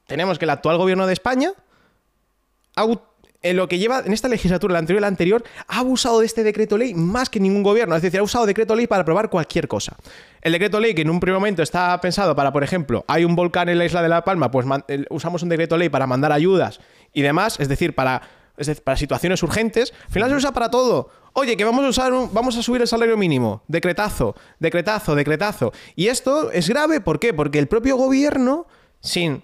tenemos 0.08 0.38
que 0.38 0.46
el 0.46 0.52
actual 0.52 0.78
gobierno 0.78 1.08
de 1.08 1.14
España 1.14 1.54
en 3.42 3.56
lo 3.56 3.70
que 3.70 3.80
lleva 3.80 4.00
en 4.06 4.12
esta 4.12 4.28
legislatura, 4.28 4.74
la 4.74 4.80
anterior 4.80 5.00
y 5.00 5.02
la 5.02 5.08
anterior, 5.08 5.44
ha 5.68 5.80
abusado 5.80 6.20
de 6.20 6.26
este 6.26 6.44
decreto 6.44 6.78
ley 6.78 6.94
más 6.94 7.30
que 7.30 7.40
ningún 7.40 7.64
gobierno. 7.64 7.96
Es 7.96 8.02
decir, 8.02 8.20
ha 8.20 8.24
usado 8.24 8.46
decreto 8.46 8.76
ley 8.76 8.88
para 8.88 9.04
aprobar 9.04 9.30
cualquier 9.30 9.68
cosa. 9.68 9.96
El 10.42 10.52
decreto 10.52 10.80
ley 10.80 10.94
que 10.94 11.02
en 11.04 11.10
un 11.10 11.20
primer 11.20 11.40
momento 11.40 11.64
está 11.64 12.00
pensado 12.02 12.36
para, 12.36 12.52
por 12.52 12.64
ejemplo, 12.64 13.06
hay 13.08 13.24
un 13.24 13.36
volcán 13.36 13.70
en 13.70 13.78
la 13.78 13.86
isla 13.86 14.02
de 14.02 14.10
La 14.10 14.24
Palma, 14.24 14.52
pues 14.52 14.66
usamos 15.10 15.44
un 15.44 15.50
decreto 15.50 15.78
ley 15.78 15.90
para 15.90 16.08
mandar 16.08 16.32
ayudas 16.32 16.80
y 17.14 17.22
demás, 17.22 17.60
es 17.60 17.70
decir, 17.70 17.96
para, 17.96 18.22
es 18.60 18.68
decir, 18.68 18.84
para 18.84 18.98
situaciones 18.98 19.42
urgentes. 19.42 19.94
Al 20.08 20.12
final 20.12 20.30
se 20.30 20.36
usa 20.36 20.52
para 20.52 20.70
todo. 20.70 21.10
Oye, 21.34 21.56
que 21.58 21.64
vamos 21.64 21.86
a 21.86 21.90
usar 21.90 22.14
un- 22.14 22.34
vamos 22.34 22.58
a 22.58 22.62
subir 22.64 22.82
el 22.82 22.88
salario 22.88 23.18
mínimo. 23.18 23.64
Decretazo, 23.68 24.36
decretazo, 24.60 25.16
decretazo. 25.16 25.72
Y 25.96 26.08
esto 26.08 26.52
es 26.52 26.68
grave, 26.70 27.02
¿por 27.02 27.20
qué? 27.20 27.34
Porque 27.34 27.60
el 27.60 27.68
propio 27.68 27.96
gobierno, 27.98 28.68
sin 29.00 29.44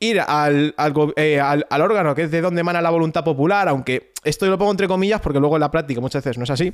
ir 0.00 0.20
al, 0.20 0.74
eh, 1.16 1.40
órgano 1.70 2.14
que 2.14 2.22
es 2.22 2.30
de 2.30 2.40
donde 2.40 2.62
emana 2.62 2.80
la 2.80 2.90
voluntad 2.90 3.22
popular, 3.22 3.68
aunque 3.68 4.12
esto 4.24 4.46
lo 4.46 4.58
pongo 4.58 4.70
entre 4.72 4.88
comillas 4.88 5.20
porque 5.20 5.38
luego 5.40 5.56
en 5.56 5.60
la 5.60 5.70
práctica 5.70 6.00
muchas 6.00 6.24
veces 6.24 6.38
no 6.38 6.44
es 6.44 6.50
así, 6.50 6.72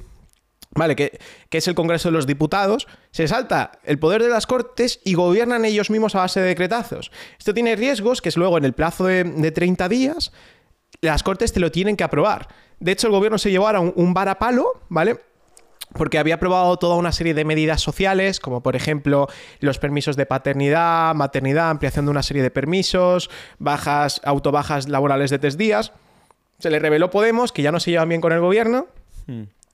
¿vale? 0.70 0.94
Que, 0.94 1.18
que 1.50 1.58
es 1.58 1.66
el 1.68 1.74
Congreso 1.74 2.08
de 2.08 2.12
los 2.12 2.26
Diputados, 2.26 2.86
se 3.10 3.26
salta 3.26 3.72
el 3.84 3.98
poder 3.98 4.22
de 4.22 4.28
las 4.28 4.46
Cortes 4.46 5.00
y 5.04 5.14
gobiernan 5.14 5.64
ellos 5.64 5.90
mismos 5.90 6.14
a 6.14 6.18
base 6.20 6.40
de 6.40 6.46
decretazos. 6.46 7.10
Esto 7.38 7.52
tiene 7.52 7.74
riesgos 7.76 8.22
que 8.22 8.28
es 8.28 8.36
luego 8.36 8.58
en 8.58 8.64
el 8.64 8.72
plazo 8.74 9.06
de, 9.06 9.24
de 9.24 9.50
30 9.50 9.88
días 9.88 10.32
las 11.00 11.22
Cortes 11.22 11.52
te 11.52 11.60
lo 11.60 11.70
tienen 11.70 11.96
que 11.96 12.04
aprobar. 12.04 12.48
De 12.80 12.92
hecho, 12.92 13.06
el 13.06 13.12
gobierno 13.12 13.38
se 13.38 13.50
llevó 13.50 13.66
ahora 13.66 13.80
un, 13.80 13.92
un 13.96 14.14
varapalo, 14.14 14.82
¿vale? 14.88 15.18
porque 15.96 16.18
había 16.18 16.36
aprobado 16.36 16.76
toda 16.76 16.96
una 16.96 17.12
serie 17.12 17.34
de 17.34 17.44
medidas 17.44 17.80
sociales, 17.80 18.40
como 18.40 18.62
por 18.62 18.76
ejemplo 18.76 19.28
los 19.60 19.78
permisos 19.78 20.16
de 20.16 20.26
paternidad, 20.26 21.14
maternidad, 21.14 21.70
ampliación 21.70 22.04
de 22.04 22.10
una 22.10 22.22
serie 22.22 22.42
de 22.42 22.50
permisos, 22.50 23.30
bajas, 23.58 24.20
autobajas 24.24 24.88
laborales 24.88 25.30
de 25.30 25.38
tres 25.38 25.56
días. 25.56 25.92
Se 26.58 26.70
le 26.70 26.78
reveló 26.78 27.10
Podemos 27.10 27.52
que 27.52 27.62
ya 27.62 27.72
no 27.72 27.80
se 27.80 27.90
llevan 27.90 28.08
bien 28.08 28.20
con 28.20 28.32
el 28.32 28.40
gobierno 28.40 28.86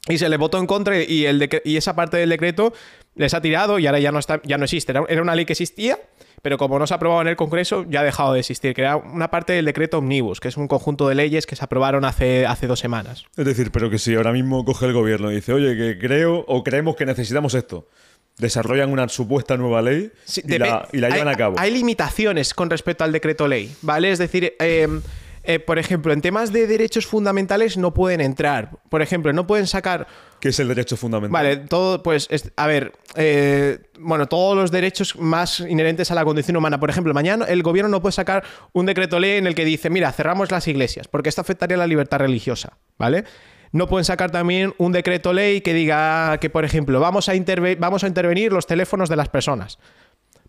y 0.09 0.19
se 0.19 0.29
le 0.29 0.37
votó 0.37 0.59
en 0.59 0.67
contra 0.67 1.01
y, 1.01 1.27
el 1.27 1.49
y 1.65 1.77
esa 1.77 1.95
parte 1.95 2.17
del 2.17 2.31
decreto 2.31 2.73
les 3.15 3.35
ha 3.35 3.41
tirado 3.41 3.79
y 3.79 3.87
ahora 3.87 4.01
ya 4.01 4.11
no, 4.11 4.19
está, 4.19 4.41
ya 4.45 4.59
no 4.59 4.65
existe. 4.65 4.93
Era 5.09 5.23
una 5.23 5.35
ley 5.35 5.45
que 5.45 5.53
existía, 5.53 5.99
pero 6.43 6.59
como 6.59 6.79
no 6.79 6.87
se 6.87 6.93
ha 6.95 6.97
aprobado 6.97 7.23
en 7.23 7.29
el 7.29 7.37
Congreso, 7.37 7.87
ya 7.89 8.01
ha 8.01 8.05
dejado 8.05 8.33
de 8.35 8.41
existir, 8.41 8.75
que 8.75 8.83
era 8.83 8.97
una 8.97 9.31
parte 9.31 9.53
del 9.53 9.65
decreto 9.65 9.99
Omnibus, 9.99 10.41
que 10.41 10.49
es 10.49 10.57
un 10.57 10.69
conjunto 10.69 11.09
de 11.09 11.15
leyes 11.15 11.47
que 11.47 11.55
se 11.57 11.65
aprobaron 11.65 12.05
hace, 12.05 12.47
hace 12.47 12.67
dos 12.67 12.81
semanas. 12.81 13.25
Es 13.37 13.45
decir, 13.47 13.71
pero 13.71 13.89
que 13.91 13.99
si 13.99 14.15
ahora 14.15 14.33
mismo 14.33 14.65
coge 14.65 14.87
el 14.87 14.93
gobierno 14.93 15.31
y 15.31 15.37
dice, 15.37 15.53
oye, 15.53 15.77
que 15.77 15.99
creo 15.99 16.45
o 16.49 16.63
creemos 16.65 16.97
que 16.97 17.07
necesitamos 17.07 17.55
esto, 17.55 17.89
desarrollan 18.39 18.91
una 18.91 19.09
supuesta 19.09 19.57
nueva 19.57 19.83
ley 19.83 20.11
Sí, 20.25 20.43
y, 20.45 20.59
la, 20.59 20.83
depe- 20.83 20.89
y 20.93 20.99
la 20.99 21.11
llevan 21.11 21.29
hay, 21.29 21.35
a 21.35 21.37
cabo. 21.37 21.55
Hay 21.59 21.71
limitaciones 21.71 22.55
con 22.55 22.71
respecto 22.71 23.05
al 23.05 23.13
decreto 23.13 23.47
ley, 23.47 23.73
¿vale? 23.83 24.11
Es 24.11 24.19
decir, 24.19 24.55
eh, 24.59 24.89
eh, 25.45 25.59
por 25.59 25.79
ejemplo, 25.79 26.13
en 26.13 26.21
temas 26.21 26.53
de 26.53 26.67
derechos 26.67 27.07
fundamentales 27.07 27.77
no 27.77 27.93
pueden 27.95 28.21
entrar. 28.21 28.71
Por 28.89 29.03
ejemplo, 29.03 29.33
no 29.33 29.47
pueden 29.47 29.67
sacar. 29.67 30.07
¿Qué 30.41 30.49
es 30.51 30.59
el 30.61 30.69
derecho 30.69 30.97
fundamental? 30.97 31.33
Vale, 31.33 31.57
todo, 31.57 32.03
pues, 32.03 32.27
es- 32.31 32.53
a 32.57 32.67
ver, 32.67 32.93
eh, 33.17 33.79
bueno, 33.99 34.27
todos 34.27 34.57
los 34.57 34.71
derechos 34.71 35.17
más 35.17 35.61
inherentes 35.61 36.11
a 36.11 36.15
la 36.15 36.25
condición 36.25 36.57
humana. 36.57 36.79
Por 36.81 36.91
ejemplo, 36.91 37.13
mañana 37.15 37.45
el 37.47 37.63
gobierno 37.63 37.89
no 37.91 38.01
puede 38.03 38.13
sacar 38.13 38.45
un 38.73 38.87
decreto 38.87 39.19
ley 39.21 39.39
en 39.39 39.47
el 39.47 39.55
que 39.55 39.65
dice, 39.65 39.91
mira, 39.91 40.11
cerramos 40.13 40.51
las 40.51 40.67
iglesias, 40.69 41.09
porque 41.09 41.29
esto 41.29 41.41
afectaría 41.41 41.77
a 41.77 41.79
la 41.79 41.87
libertad 41.87 42.19
religiosa, 42.19 42.79
¿vale? 42.99 43.25
No 43.73 43.89
pueden 43.89 44.05
sacar 44.05 44.31
también 44.31 44.75
un 44.79 44.93
decreto 44.93 45.33
ley 45.33 45.61
que 45.61 45.73
diga 45.75 46.39
que, 46.39 46.51
por 46.51 46.65
ejemplo, 46.65 47.01
vamos 47.01 47.29
a, 47.29 47.33
vamos 47.79 48.05
a 48.05 48.07
intervenir 48.07 48.53
los 48.53 48.67
teléfonos 48.67 49.09
de 49.09 49.17
las 49.17 49.29
personas 49.29 49.79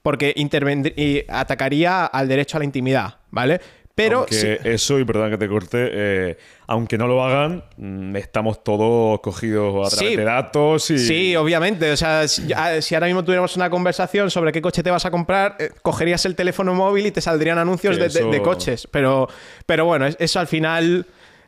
porque 0.02 0.34
y 0.36 1.24
atacaría 1.30 2.06
al 2.06 2.28
derecho 2.28 2.58
a 2.58 2.60
la 2.60 2.66
intimidad, 2.66 3.20
¿vale? 3.32 3.62
Pero 3.96 4.20
Aunque 4.20 4.60
eso, 4.64 4.98
y 4.98 5.06
perdón 5.06 5.30
que 5.30 5.38
te 5.38 5.48
corte, 5.48 5.88
eh, 5.92 6.38
aunque 6.66 6.98
no 6.98 7.06
lo 7.08 7.24
hagan, 7.24 7.64
mm, 7.78 8.16
estamos 8.16 8.64
todos 8.64 9.20
cogidos 9.20 9.86
a 9.86 9.96
través 9.96 10.12
Sí. 10.14 10.16
de 10.18 10.24
datos 10.24 10.90
y... 10.90 10.98
Sí, 10.98 11.36
obviamente. 11.36 11.92
O 11.92 11.98
sea, 11.98 12.28
si, 12.28 12.48
si 12.82 12.96
ahora 12.96 13.06
mismo 13.06 13.24
tuviéramos 13.24 13.56
una 13.56 13.70
conversación 13.70 14.32
sobre 14.32 14.52
qué 14.52 14.64
coche 14.64 14.82
te 14.82 14.90
vas 14.90 15.06
a 15.06 15.12
comprar, 15.12 15.58
eh, 15.60 15.70
cogerías 15.84 16.26
el 16.26 16.36
teléfono 16.36 16.74
móvil 16.74 17.06
y 17.06 17.12
te 17.12 17.22
saldrían 17.22 17.60
anuncios 17.60 17.94
Sí, 17.96 18.02
de, 18.02 18.10
de- 18.10 18.20
eso- 18.20 18.32
de 18.32 18.42
coches. 18.42 18.88
Pero, 18.90 19.28
pero 19.68 19.86
bueno, 19.86 20.08
es- 20.08 20.18
eso 20.20 20.40
al 20.40 20.48
final. 20.48 21.06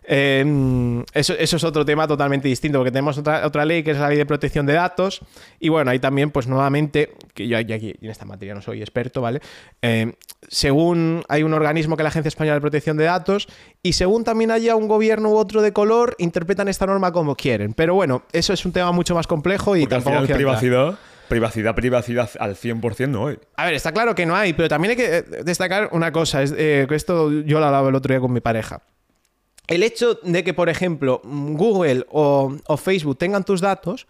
Eh, 0.08 1.04
eso, 1.14 1.34
eso 1.34 1.58
es 1.58 1.64
otro 1.64 1.86
tema 1.86 2.08
totalmente 2.08 2.48
distinto, 2.48 2.80
porque 2.80 2.92
tenemos 2.92 3.18
otra, 3.18 3.46
otra 3.46 3.66
ley 3.66 3.84
que 3.84 3.92
es 3.92 3.98
la 3.98 4.10
ley 4.10 4.18
de 4.18 4.26
protección 4.26 4.66
de 4.66 4.74
datos. 4.74 5.22
Y 5.60 5.70
bueno, 5.70 5.92
ahí 5.92 6.00
también, 6.00 6.32
pues 6.32 6.48
nuevamente, 6.48 7.14
que 7.34 7.48
yo, 7.48 7.60
yo 7.62 7.76
aquí 7.76 7.96
en 8.02 8.10
esta 8.10 8.26
materia 8.26 8.54
no 8.54 8.62
soy 8.62 8.82
experto, 8.82 9.22
¿vale? 9.22 9.42
Eh, 9.82 10.14
según 10.48 11.24
hay 11.28 11.44
un 11.44 11.54
organismo 11.54 11.96
que 11.96 12.02
es 12.02 12.06
la 12.06 12.10
Agencia 12.10 12.30
Española 12.30 12.56
de 12.56 12.62
Protección 12.62 12.98
de 12.98 13.06
Datos, 13.06 13.48
y 13.82 13.94
según 13.94 14.24
también 14.24 14.52
haya 14.52 14.76
un 14.76 14.88
gobierno 14.88 15.30
u 15.30 15.38
otro 15.38 15.62
de 15.62 15.74
color, 15.74 16.16
interpretan 16.20 16.68
esta 16.68 16.86
norma 16.86 17.12
como 17.12 17.36
quieren. 17.36 17.74
Pero 17.74 17.96
bueno, 17.96 18.24
eso 18.32 18.54
es 18.54 18.66
un 18.66 18.72
tema 18.72 18.92
mucho 18.92 19.16
más 19.16 19.28
complejo 19.28 19.76
y 19.76 19.82
Porque 19.82 19.96
al 19.96 20.04
tampoco 20.04 20.12
final 20.12 20.24
entrar. 20.24 20.38
privacidad, 20.38 21.00
privacidad, 21.28 21.76
privacidad 21.76 22.30
al 22.40 22.56
100% 22.56 23.10
no 23.10 23.28
hay. 23.28 23.38
A 23.56 23.66
ver, 23.66 23.74
está 23.74 23.92
claro 23.92 24.16
que 24.16 24.26
no 24.26 24.36
hay, 24.36 24.54
pero 24.54 24.70
también 24.70 24.92
hay 24.92 24.98
que 24.98 25.18
eh, 25.18 25.24
destacar 25.44 25.90
una 25.92 26.12
cosa. 26.12 26.44
Es, 26.44 26.54
eh, 26.58 26.86
que 26.88 26.96
esto 26.96 27.32
yo 27.32 27.60
lo 27.60 27.66
hablaba 27.66 27.90
el 27.90 27.96
otro 27.96 28.14
día 28.14 28.20
con 28.20 28.32
mi 28.32 28.42
pareja. 28.42 28.82
El 29.68 29.84
hecho 29.84 30.16
de 30.22 30.44
que, 30.44 30.54
por 30.54 30.70
ejemplo, 30.70 31.22
Google 31.24 32.06
o, 32.12 32.78
Facebook 32.78 33.18
tengan 33.18 33.44
tus 33.44 33.62
datos, 33.62 34.08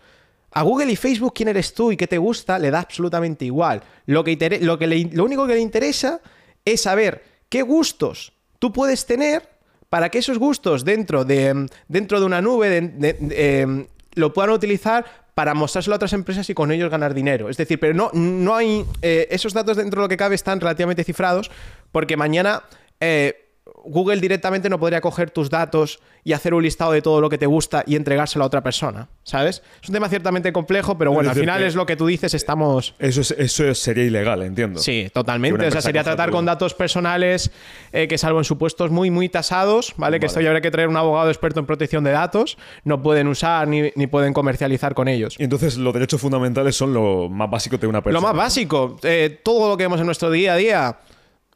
a 0.51 0.61
Google 0.63 0.91
y 0.91 0.95
Facebook 0.95 1.33
quién 1.33 1.49
eres 1.49 1.73
tú 1.73 1.91
y 1.91 1.97
qué 1.97 2.07
te 2.07 2.17
gusta 2.17 2.59
le 2.59 2.71
da 2.71 2.79
absolutamente 2.79 3.45
igual. 3.45 3.81
Lo, 4.05 4.23
que 4.23 4.35
lo, 4.61 5.23
único 5.23 5.47
que 5.47 5.55
le 5.55 5.59
interesa 5.59 6.21
es 6.63 6.81
saber 6.81 7.23
qué 7.49 7.61
gustos 7.61 8.33
tú 8.59 8.71
puedes 8.71 9.05
tener 9.05 9.49
para 9.89 10.09
que 10.09 10.17
esos 10.17 10.37
gustos 10.37 10.83
dentro 10.83 11.23
de, 11.23 11.67
dentro 11.87 12.19
de 12.19 12.25
una 12.25 12.41
nube 12.41 12.93
em, 13.31 13.87
lo 14.15 14.33
puedan 14.33 14.51
utilizar 14.51 15.05
para 15.33 15.53
mostrárselo 15.53 15.95
a 15.95 15.97
otras 15.97 16.13
empresas 16.13 16.49
y 16.49 16.53
con 16.53 16.71
ellos 16.71 16.89
ganar 16.89 17.13
dinero. 17.13 17.49
Es 17.49 17.57
decir, 17.57 17.79
pero 17.79 17.93
no, 17.93 18.09
no 18.13 18.55
hay... 18.55 18.85
eh, 19.01 19.27
esos 19.29 19.53
datos 19.53 19.77
dentro 19.77 20.01
de 20.01 20.05
lo 20.05 20.09
que 20.09 20.17
cabe 20.17 20.35
están 20.35 20.59
relativamente 20.59 21.03
cifrados 21.03 21.51
porque 21.91 22.17
mañana... 22.17 22.63
eh, 22.99 23.44
Google 23.87 24.19
directamente 24.19 24.69
no 24.69 24.79
podría 24.79 25.01
coger 25.01 25.31
tus 25.31 25.49
datos 25.49 25.99
y 26.23 26.33
hacer 26.33 26.53
un 26.53 26.63
listado 26.63 26.91
de 26.91 27.01
todo 27.01 27.21
lo 27.21 27.29
que 27.29 27.37
te 27.37 27.45
gusta 27.45 27.83
y 27.85 27.95
entregárselo 27.95 28.43
a 28.43 28.47
otra 28.47 28.61
persona, 28.63 29.07
¿sabes? 29.23 29.61
Es 29.81 29.89
un 29.89 29.93
tema 29.93 30.09
ciertamente 30.09 30.51
complejo, 30.51 30.97
pero 30.97 31.11
bueno, 31.11 31.29
al 31.29 31.35
final 31.35 31.61
es 31.63 31.75
lo 31.75 31.85
que 31.85 31.95
tú 31.95 32.07
dices, 32.07 32.33
estamos... 32.33 32.95
Eso, 32.99 33.21
es- 33.21 33.31
eso 33.37 33.73
sería 33.75 34.03
ilegal, 34.05 34.41
entiendo. 34.41 34.79
Sí, 34.79 35.09
totalmente. 35.13 35.67
O 35.67 35.71
sea, 35.71 35.81
sería 35.81 36.03
tratar 36.03 36.31
con 36.31 36.45
datos 36.45 36.73
personales 36.73 37.51
que, 37.91 38.07
que 38.07 38.17
salvo 38.17 38.39
en 38.39 38.45
supuestos 38.45 38.89
muy, 38.91 39.11
muy 39.11 39.29
tasados, 39.29 39.93
¿vale? 39.97 40.19
Que 40.19 40.25
esto 40.25 40.41
ya 40.41 40.47
habrá 40.49 40.61
que 40.61 40.71
traer 40.71 40.87
un 40.89 40.97
abogado 40.97 41.29
experto 41.29 41.59
en 41.59 41.65
protección 41.65 42.03
de 42.03 42.11
datos, 42.11 42.57
no 42.83 43.01
pueden 43.03 43.27
usar 43.27 43.67
ni, 43.67 43.91
ni 43.95 44.07
pueden 44.07 44.33
comercializar 44.33 44.95
con 44.95 45.07
ellos. 45.07 45.35
Y 45.39 45.43
entonces 45.43 45.77
los 45.77 45.93
derechos 45.93 46.19
fundamentales 46.19 46.75
son 46.75 46.93
lo 46.93 47.29
más 47.29 47.49
básico 47.51 47.77
de 47.77 47.85
una 47.87 47.99
Lo 47.99 48.03
persona. 48.03 48.27
más 48.29 48.35
básico, 48.35 48.97
eh, 49.03 49.39
todo 49.43 49.69
lo 49.69 49.77
que 49.77 49.83
vemos 49.83 49.99
en 49.99 50.05
nuestro 50.07 50.31
día 50.31 50.53
a 50.53 50.57
día, 50.57 50.97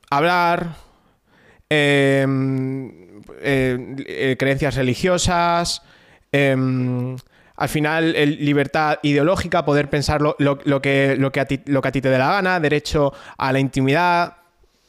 hablar, 0.09 0.75
eh, 1.69 2.25
eh, 3.41 3.95
eh, 4.07 4.35
creencias 4.37 4.75
religiosas, 4.75 5.81
eh, 6.31 6.55
al 7.55 7.69
final 7.69 8.13
libertad 8.39 8.99
ideológica, 9.03 9.65
poder 9.65 9.89
pensar 9.89 10.21
lo, 10.21 10.35
que, 10.81 11.15
lo, 11.17 11.31
que 11.31 11.39
a 11.39 11.45
ti, 11.45 11.59
lo 11.65 11.81
que 11.81 11.87
a 11.87 11.91
ti 11.91 12.01
te 12.01 12.09
dé 12.09 12.17
la 12.17 12.29
gana, 12.29 12.59
derecho 12.59 13.13
a 13.37 13.51
la 13.51 13.59
intimidad, 13.59 14.37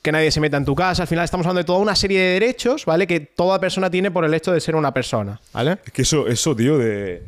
que 0.03 0.13
nadie 0.13 0.31
se 0.31 0.41
meta 0.41 0.57
en 0.57 0.65
tu 0.65 0.75
casa, 0.75 1.03
al 1.03 1.09
final 1.09 1.25
estamos 1.25 1.47
hablando 1.47 1.59
de 1.59 1.65
toda 1.65 1.81
una 1.81 1.97
serie 1.97 2.21
de 2.21 2.33
derechos, 2.35 2.87
¿vale? 2.87 3.07
Que 3.07 3.21
toda 3.21 3.61
persona 3.61 3.91
tiene 3.91 4.11
por 4.11 4.25
el 4.25 4.33
hecho 4.35 4.53
de 4.53 4.61
ser 4.61 4.77
una 4.77 4.95
persona, 4.95 5.41
¿vale? 5.53 5.79
Es 5.85 5.93
que 5.93 6.03
eso, 6.03 6.29
eso 6.29 6.55
tío, 6.55 6.79
de, 6.79 7.23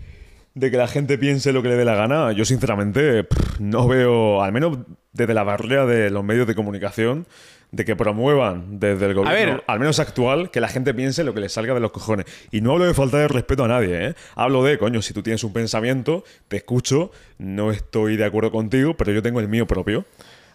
de 0.55 0.71
que 0.71 0.77
la 0.77 0.87
gente 0.87 1.19
piense 1.19 1.53
lo 1.53 1.63
que 1.63 1.69
le 1.69 1.77
dé 1.77 1.85
la 1.85 1.97
gana, 1.97 2.33
yo 2.33 2.45
sinceramente 2.45 3.27
no 3.59 3.89
veo, 3.89 4.43
al 4.43 4.53
menos 4.53 4.79
desde 5.13 5.35
la 5.35 5.43
barrera 5.43 5.87
de 5.87 6.11
los 6.11 6.25
medios 6.25 6.47
de 6.47 6.55
comunicación, 6.55 7.27
de 7.73 7.87
que 7.87 7.97
promuevan 7.97 8.79
desde 8.79 9.07
el 9.07 9.15
gobierno, 9.15 9.55
ver. 9.55 9.65
al 9.67 9.79
menos 9.81 9.99
actual, 9.99 10.51
que 10.51 10.61
la 10.61 10.69
gente 10.69 10.93
piense 10.93 11.25
lo 11.25 11.33
que 11.33 11.41
le 11.41 11.49
salga 11.49 11.73
de 11.73 11.81
los 11.81 11.91
cojones. 11.91 12.27
Y 12.51 12.61
no 12.61 12.73
hablo 12.73 12.85
de 12.85 12.93
falta 12.93 13.17
de 13.17 13.29
respeto 13.29 13.65
a 13.65 13.69
nadie, 13.69 14.09
¿eh? 14.09 14.15
Hablo 14.35 14.63
de, 14.63 14.79
coño, 14.79 15.01
si 15.01 15.15
tú 15.15 15.23
tienes 15.23 15.43
un 15.43 15.55
pensamiento, 15.55 16.23
te 16.49 16.59
escucho, 16.59 17.11
no 17.39 17.73
estoy 17.73 18.19
de 18.19 18.27
acuerdo 18.27 18.53
contigo, 18.53 18.95
pero 18.95 19.11
yo 19.11 19.23
tengo 19.23 19.41
el 19.41 19.49
mío 19.49 19.67
propio. 19.67 20.05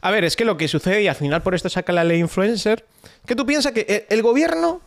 A 0.02 0.12
ver, 0.12 0.24
es 0.26 0.36
que 0.36 0.46
lo 0.46 0.58
que 0.58 0.68
sucede, 0.68 1.02
y 1.02 1.08
al 1.08 1.16
final 1.16 1.42
por 1.42 1.56
esto 1.56 1.70
saca 1.70 1.92
la 1.92 2.04
ley 2.04 2.20
influencer, 2.20 2.86
que 3.26 3.36
tú 3.36 3.48
piensas 3.48 3.72
que 3.72 3.86
eh, 3.90 4.06
el 4.10 4.22
gobierno, 4.22 4.82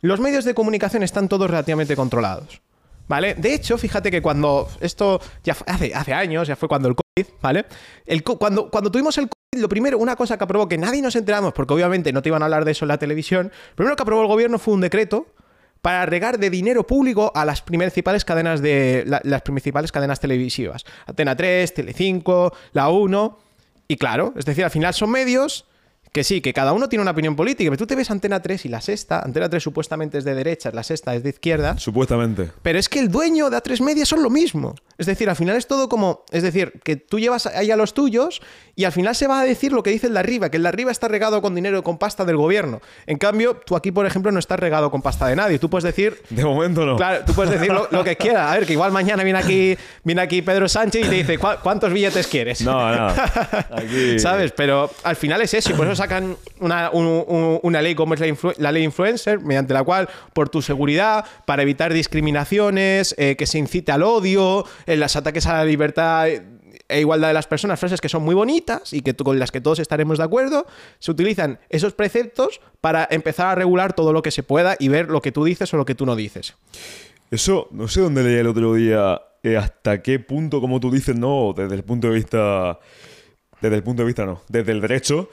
los 0.00 0.18
medios 0.18 0.46
de 0.46 0.54
comunicación 0.54 1.02
están 1.02 1.28
todos 1.28 1.50
relativamente 1.50 1.94
controlados. 1.94 2.62
¿Vale? 3.08 3.34
De 3.34 3.54
hecho, 3.54 3.78
fíjate 3.78 4.10
que 4.10 4.20
cuando 4.20 4.68
esto 4.80 5.20
ya 5.44 5.54
fue- 5.54 5.66
hace, 5.94 6.12
años, 6.12 6.48
ya 6.48 6.56
fue 6.56 6.68
cuando 6.68 6.88
el 6.88 6.94
COVID, 6.96 7.26
¿vale? 7.40 7.66
El, 8.04 8.24
cuando, 8.24 8.68
cuando 8.70 8.90
tuvimos 8.90 9.16
el 9.18 9.28
COVID, 9.28 9.62
lo 9.62 9.68
primero, 9.68 9.98
una 9.98 10.16
cosa 10.16 10.36
que 10.36 10.44
aprobó 10.44 10.68
que 10.68 10.76
nadie 10.76 11.00
nos 11.02 11.14
enteramos, 11.14 11.52
porque 11.52 11.72
obviamente 11.74 12.12
no 12.12 12.20
te 12.20 12.30
iban 12.30 12.42
a 12.42 12.46
hablar 12.46 12.64
de 12.64 12.72
eso 12.72 12.84
en 12.84 12.88
la 12.88 12.98
televisión, 12.98 13.52
lo 13.70 13.76
primero 13.76 13.94
que 13.96 14.02
aprobó 14.02 14.22
el 14.22 14.28
gobierno 14.28 14.58
fue 14.58 14.74
un 14.74 14.80
decreto 14.80 15.26
para 15.82 16.04
regar 16.04 16.38
de 16.38 16.50
dinero 16.50 16.84
público 16.84 17.30
a 17.34 17.44
las 17.44 17.62
principales 17.62 18.24
cadenas 18.24 18.60
de 18.60 19.04
la- 19.06 19.20
las 19.22 19.42
principales 19.42 19.92
cadenas 19.92 20.18
televisivas. 20.18 20.84
Antena 21.06 21.36
3, 21.36 21.72
Telecinco, 21.74 22.52
La 22.72 22.88
1 22.88 23.38
y 23.86 23.96
claro, 23.96 24.32
es 24.36 24.44
decir, 24.44 24.64
al 24.64 24.70
final 24.72 24.94
son 24.94 25.10
medios 25.12 25.66
que 26.16 26.24
sí, 26.24 26.40
que 26.40 26.54
cada 26.54 26.72
uno 26.72 26.88
tiene 26.88 27.02
una 27.02 27.10
opinión 27.10 27.36
política, 27.36 27.68
pero 27.70 27.76
tú 27.76 27.86
te 27.86 27.94
ves 27.94 28.10
Antena 28.10 28.40
3 28.40 28.64
y 28.64 28.68
la 28.70 28.80
sexta, 28.80 29.20
Antena 29.20 29.50
3 29.50 29.62
supuestamente 29.62 30.16
es 30.16 30.24
de 30.24 30.34
derechas, 30.34 30.72
la 30.72 30.82
sexta 30.82 31.14
es 31.14 31.22
de 31.22 31.28
izquierda, 31.28 31.76
Supuestamente. 31.78 32.50
pero 32.62 32.78
es 32.78 32.88
que 32.88 33.00
el 33.00 33.10
dueño 33.10 33.50
de 33.50 33.58
A3 33.58 33.82
Media 33.82 34.06
son 34.06 34.22
lo 34.22 34.30
mismo. 34.30 34.74
Es 34.96 35.04
decir, 35.04 35.28
al 35.28 35.36
final 35.36 35.56
es 35.56 35.66
todo 35.66 35.90
como. 35.90 36.24
Es 36.32 36.42
decir, 36.42 36.80
que 36.82 36.96
tú 36.96 37.18
llevas 37.18 37.44
ahí 37.44 37.70
a 37.70 37.76
los 37.76 37.92
tuyos 37.92 38.40
y 38.76 38.84
al 38.84 38.92
final 38.92 39.14
se 39.14 39.26
va 39.26 39.40
a 39.40 39.44
decir 39.44 39.70
lo 39.72 39.82
que 39.82 39.90
dice 39.90 40.06
el 40.06 40.14
de 40.14 40.20
arriba, 40.20 40.48
que 40.48 40.56
el 40.56 40.62
de 40.62 40.70
arriba 40.70 40.90
está 40.90 41.06
regado 41.06 41.42
con 41.42 41.54
dinero, 41.54 41.82
con 41.82 41.98
pasta 41.98 42.24
del 42.24 42.38
gobierno. 42.38 42.80
En 43.06 43.18
cambio, 43.18 43.60
tú 43.66 43.76
aquí, 43.76 43.92
por 43.92 44.06
ejemplo, 44.06 44.32
no 44.32 44.38
estás 44.38 44.58
regado 44.58 44.90
con 44.90 45.02
pasta 45.02 45.26
de 45.26 45.36
nadie. 45.36 45.58
Tú 45.58 45.68
puedes 45.68 45.84
decir. 45.84 46.22
De 46.30 46.42
momento 46.46 46.86
no. 46.86 46.96
Claro, 46.96 47.24
tú 47.26 47.34
puedes 47.34 47.52
decir 47.52 47.70
lo, 47.74 47.88
lo 47.90 48.02
que 48.04 48.16
quieras. 48.16 48.50
A 48.50 48.54
ver, 48.56 48.64
que 48.66 48.72
igual 48.72 48.90
mañana 48.90 49.22
viene 49.22 49.38
aquí, 49.38 49.76
viene 50.02 50.22
aquí 50.22 50.40
Pedro 50.40 50.66
Sánchez 50.66 51.04
y 51.04 51.08
te 51.10 51.14
dice, 51.16 51.38
"¿Cuá- 51.38 51.60
¿cuántos 51.60 51.92
billetes 51.92 52.26
quieres? 52.26 52.62
No, 52.62 52.90
no. 52.96 53.08
Aquí... 53.76 54.18
¿Sabes? 54.18 54.52
Pero 54.52 54.90
al 55.02 55.16
final 55.16 55.42
es 55.42 55.52
eso, 55.52 55.72
y 55.72 55.74
por 55.74 55.86
eso 55.86 55.94
sacan 56.06 56.36
una, 56.60 56.90
un- 56.90 57.24
un- 57.26 57.58
una 57.62 57.82
ley 57.82 57.94
como 57.94 58.14
es 58.14 58.20
la, 58.58 58.72
ley 58.72 58.84
influencer, 58.84 59.40
mediante 59.40 59.74
la 59.74 59.82
cual, 59.82 60.08
por 60.32 60.48
tu 60.48 60.62
seguridad, 60.62 61.24
para 61.46 61.62
evitar 61.62 61.92
discriminaciones, 61.92 63.14
eh, 63.18 63.36
que 63.36 63.46
se 63.46 63.58
incite 63.58 63.92
al 63.92 64.02
odio, 64.02 64.64
en 64.86 65.00
los 65.00 65.16
ataques 65.16 65.46
a 65.46 65.54
la 65.54 65.64
libertad 65.64 66.28
e 66.88 67.00
igualdad 67.00 67.28
de 67.28 67.34
las 67.34 67.48
personas, 67.48 67.80
frases 67.80 68.00
que 68.00 68.08
son 68.08 68.22
muy 68.22 68.34
bonitas 68.34 68.92
y 68.92 69.00
que 69.02 69.14
con 69.14 69.38
las 69.40 69.50
que 69.50 69.60
todos 69.60 69.80
estaremos 69.80 70.18
de 70.18 70.24
acuerdo, 70.24 70.66
se 71.00 71.10
utilizan 71.10 71.58
esos 71.68 71.94
preceptos 71.94 72.60
para 72.80 73.08
empezar 73.10 73.48
a 73.48 73.54
regular 73.56 73.92
todo 73.92 74.12
lo 74.12 74.22
que 74.22 74.30
se 74.30 74.44
pueda 74.44 74.76
y 74.78 74.86
ver 74.88 75.08
lo 75.08 75.20
que 75.20 75.32
tú 75.32 75.44
dices 75.44 75.72
o 75.74 75.76
lo 75.76 75.84
que 75.84 75.96
tú 75.96 76.06
no 76.06 76.14
dices. 76.14 76.54
Eso, 77.32 77.66
no 77.72 77.88
sé 77.88 78.00
dónde 78.02 78.22
leí 78.22 78.36
el 78.36 78.46
otro 78.46 78.74
día, 78.74 79.20
eh, 79.42 79.56
hasta 79.56 80.00
qué 80.00 80.20
punto, 80.20 80.60
como 80.60 80.78
tú 80.78 80.92
dices, 80.92 81.16
no, 81.16 81.52
desde 81.56 81.74
el 81.74 81.82
punto 81.82 82.08
de 82.08 82.14
vista. 82.14 82.78
Desde 83.60 83.76
el 83.76 83.82
punto 83.82 84.02
de 84.02 84.06
vista, 84.06 84.26
no, 84.26 84.42
desde 84.48 84.70
el 84.72 84.80
derecho. 84.82 85.30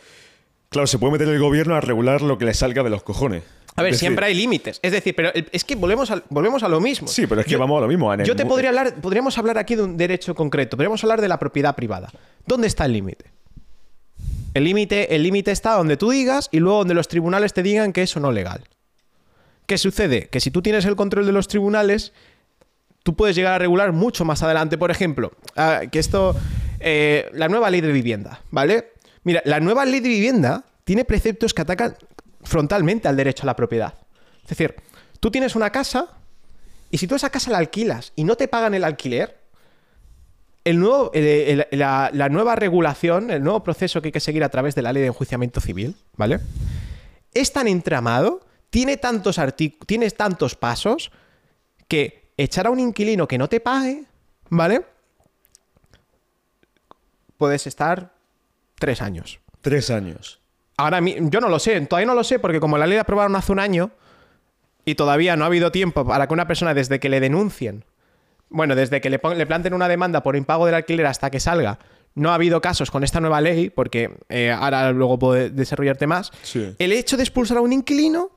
Claro, 0.74 0.88
se 0.88 1.00
puede 1.00 1.14
meter 1.14 1.30
el 1.30 1.40
gobierno 1.40 1.76
a 1.76 1.82
regular 1.82 2.22
lo 2.22 2.38
que 2.38 2.46
le 2.46 2.54
salga 2.54 2.84
de 2.84 2.90
los 2.90 3.04
cojones. 3.04 3.44
A 3.76 3.82
ver, 3.82 3.92
decir, 3.94 4.08
siempre 4.08 4.26
hay 4.28 4.34
límites. 4.36 4.80
Es 4.84 4.92
decir, 4.92 5.16
pero 5.16 5.32
es 5.34 5.64
que 5.64 5.76
volvemos, 5.76 6.12
al- 6.12 6.24
volvemos 6.30 6.62
a 6.64 6.68
lo 6.68 6.80
mismo. 6.82 7.08
Sí, 7.08 7.26
pero 7.26 7.42
es 7.42 7.48
que 7.48 7.56
vamos 7.58 7.78
a 7.78 7.82
lo 7.82 7.88
mismo. 7.88 8.14
Yo 8.24 8.36
te 8.36 8.46
podría 8.46 8.70
hablar, 8.70 8.96
podríamos 9.02 9.38
hablar 9.38 9.58
aquí 9.58 9.76
de 9.76 9.84
un 9.84 9.98
derecho 9.98 10.36
concreto, 10.36 10.78
podríamos 10.78 11.04
hablar 11.04 11.22
de 11.22 11.28
la 11.28 11.40
propiedad 11.40 11.74
privada. 11.76 12.12
¿Dónde 12.46 12.68
está 12.68 12.86
el 12.86 12.94
límite? 12.94 13.26
El 14.54 14.66
límite, 14.66 15.16
el 15.16 15.24
límite 15.24 15.52
está 15.52 15.74
donde 15.74 15.98
tú 15.98 16.12
digas 16.12 16.50
y 16.52 16.60
luego 16.60 16.80
donde 16.80 16.94
los 16.94 17.08
tribunales 17.08 17.54
te 17.54 17.64
digan 17.64 17.94
que 17.94 18.04
eso 18.04 18.20
no 18.20 18.30
es 18.30 18.36
legal. 18.36 18.64
¿Qué 19.66 19.78
sucede? 19.80 20.28
Que 20.28 20.40
si 20.40 20.52
tú 20.52 20.62
tienes 20.62 20.86
el 20.86 20.96
control 20.96 21.26
de 21.26 21.32
los 21.32 21.48
tribunales, 21.48 22.14
tú 23.02 23.16
puedes 23.16 23.36
llegar 23.36 23.54
a 23.54 23.58
regular 23.60 23.92
mucho 23.94 24.26
más 24.26 24.44
adelante. 24.44 24.78
Por 24.78 24.92
ejemplo, 24.92 25.32
ah, 25.56 25.82
que 25.92 25.98
esto, 25.98 26.36
eh, 26.80 27.28
la 27.34 27.48
nueva 27.48 27.72
ley 27.72 27.82
de 27.82 27.92
vivienda, 27.92 28.42
¿vale? 28.52 28.93
Mira, 29.24 29.42
la 29.46 29.60
nueva 29.60 29.86
ley 29.86 30.00
de 30.00 30.10
vivienda 30.10 30.66
tiene 30.84 31.06
preceptos 31.06 31.54
que 31.54 31.62
atacan 31.62 31.96
frontalmente 32.44 33.08
al 33.08 33.16
derecho 33.16 33.44
a 33.44 33.46
la 33.46 33.56
propiedad. 33.56 33.94
Es 34.44 34.50
decir, 34.50 34.76
tú 35.20 35.32
tienes 35.32 35.56
una 35.56 35.72
casa 35.72 36.10
y 36.92 36.98
si 36.98 37.08
tú 37.08 37.16
esa 37.16 37.30
casa 37.30 37.52
la 37.52 37.58
alquilas 37.58 38.12
y 38.16 38.24
no 38.24 38.36
te 38.36 38.48
pagan 38.48 38.74
el 38.74 38.84
alquiler, 38.84 39.40
el 40.66 40.80
nuevo, 40.80 41.12
la, 41.72 42.30
nueva 42.30 42.56
regulación, 42.56 43.32
el 43.32 43.44
nuevo 43.44 43.64
proceso 43.64 44.02
que 44.02 44.10
hay 44.10 44.12
que 44.12 44.20
seguir 44.20 44.44
a 44.44 44.50
través 44.50 44.76
de 44.76 44.82
la 44.82 44.94
ley 44.94 45.02
de 45.02 45.08
enjuiciamiento 45.08 45.60
civil, 45.60 45.96
¿vale? 46.16 46.40
Es 47.34 47.52
tan 47.52 47.68
entramado, 47.68 48.46
tiene 48.70 48.98
tantos 48.98 49.40
tiene 49.86 50.12
tantos 50.12 50.56
pasos, 50.56 51.12
que 51.88 52.32
echar 52.38 52.68
a 52.68 52.70
un 52.70 52.80
inquilino 52.80 53.28
que 53.28 53.38
no 53.38 53.50
te 53.50 53.60
pague, 53.60 54.06
¿vale? 54.50 54.86
Puedes 57.38 57.68
estar 57.68 58.13
tres 58.84 59.02
años. 59.02 59.40
Tres 59.62 59.90
años. 59.90 60.42
ahora 60.76 61.00
yo 61.02 61.40
no 61.40 61.48
lo 61.48 61.58
sé, 61.58 61.80
todavía 61.82 62.08
no 62.08 62.16
lo 62.16 62.26
sé, 62.26 62.38
porque 62.38 62.60
como 62.60 62.78
la 62.78 62.86
ley 62.86 62.96
la 62.96 63.04
aprobaron 63.04 63.34
hace 63.38 63.54
un 63.54 63.60
año 63.60 63.92
y 64.84 64.96
todavía 64.96 65.38
no 65.38 65.46
ha 65.46 65.48
habido 65.48 65.72
tiempo 65.72 66.06
para 66.06 66.28
que 66.28 66.34
una 66.34 66.48
persona 66.48 66.74
desde 66.74 67.00
que 67.00 67.08
le 67.08 67.22
denuncien, 67.22 67.86
bueno, 68.50 68.76
desde 68.76 69.00
que 69.00 69.10
le, 69.10 69.20
planten 69.20 69.74
una 69.74 69.88
demanda 69.88 70.22
por 70.22 70.36
impago 70.36 70.66
del 70.66 70.76
alquiler 70.76 71.06
hasta 71.06 71.32
que 71.32 71.40
salga, 71.40 71.80
no 72.14 72.32
ha 72.32 72.36
habido 72.36 72.60
casos 72.60 72.92
con 72.92 73.06
esta 73.06 73.22
nueva 73.22 73.40
ley, 73.40 73.70
porque 73.70 74.18
eh, 74.28 74.52
ahora 74.52 74.92
luego 74.92 75.18
puedo 75.18 75.50
desarrollarte 75.50 76.06
más. 76.06 76.32
Sí. 76.42 76.76
El 76.78 76.92
hecho 76.92 77.16
de 77.16 77.24
expulsar 77.24 77.60
a 77.60 77.62
un 77.62 77.72
inquilino 77.72 78.32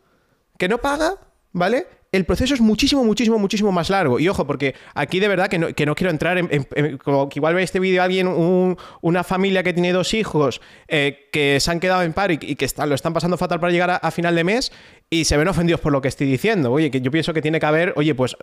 que 0.59 0.69
no 0.69 0.79
paga, 0.79 1.15
¿vale? 1.53 1.89
El 2.17 2.25
proceso 2.25 2.55
es 2.55 2.61
muchísimo, 2.63 3.05
muchísimo, 3.05 3.39
muchísimo 3.39 3.73
más 3.73 3.91
largo. 3.91 4.19
Y 4.19 4.27
ojo, 4.29 4.47
porque 4.47 4.75
aquí 4.95 5.21
de 5.21 5.29
verdad 5.29 5.49
que 5.49 5.59
no, 5.59 5.69
que 5.75 5.85
no 5.85 5.95
quiero 5.95 6.11
entrar 6.11 6.39
en, 6.39 6.97
como 7.05 7.29
que 7.29 7.39
igual 7.39 7.55
ve 7.55 7.63
este 7.63 7.79
vídeo 7.79 8.03
alguien, 8.03 8.27
un- 8.27 8.77
una 9.03 9.23
familia 9.23 9.63
que 9.63 9.75
tiene 9.75 9.93
dos 9.93 10.15
hijos 10.15 10.61
eh, 10.89 11.29
que 11.31 11.61
se 11.61 11.71
han 11.71 11.79
quedado 11.79 12.03
en 12.03 12.15
paro 12.15 12.33
y, 12.33 12.39
que 12.39 12.67
lo 12.87 12.95
están 12.95 13.13
pasando 13.13 13.37
fatal 13.37 13.61
para 13.61 13.71
llegar 13.71 14.01
a, 14.03 14.11
final 14.11 14.35
de 14.35 14.45
mes 14.45 14.73
y 15.11 15.25
se 15.27 15.37
ven 15.37 15.47
ofendidos 15.47 15.81
por 15.81 15.93
lo 15.93 16.01
que 16.01 16.09
estoy 16.09 16.27
diciendo. 16.27 16.73
Oye, 16.73 16.91
que 16.91 17.01
yo 17.03 17.11
pienso 17.11 17.35
que 17.35 17.43
tiene 17.43 17.61
que 17.61 17.67
haber, 17.67 17.93
oye, 17.97 18.15
pues 18.15 18.35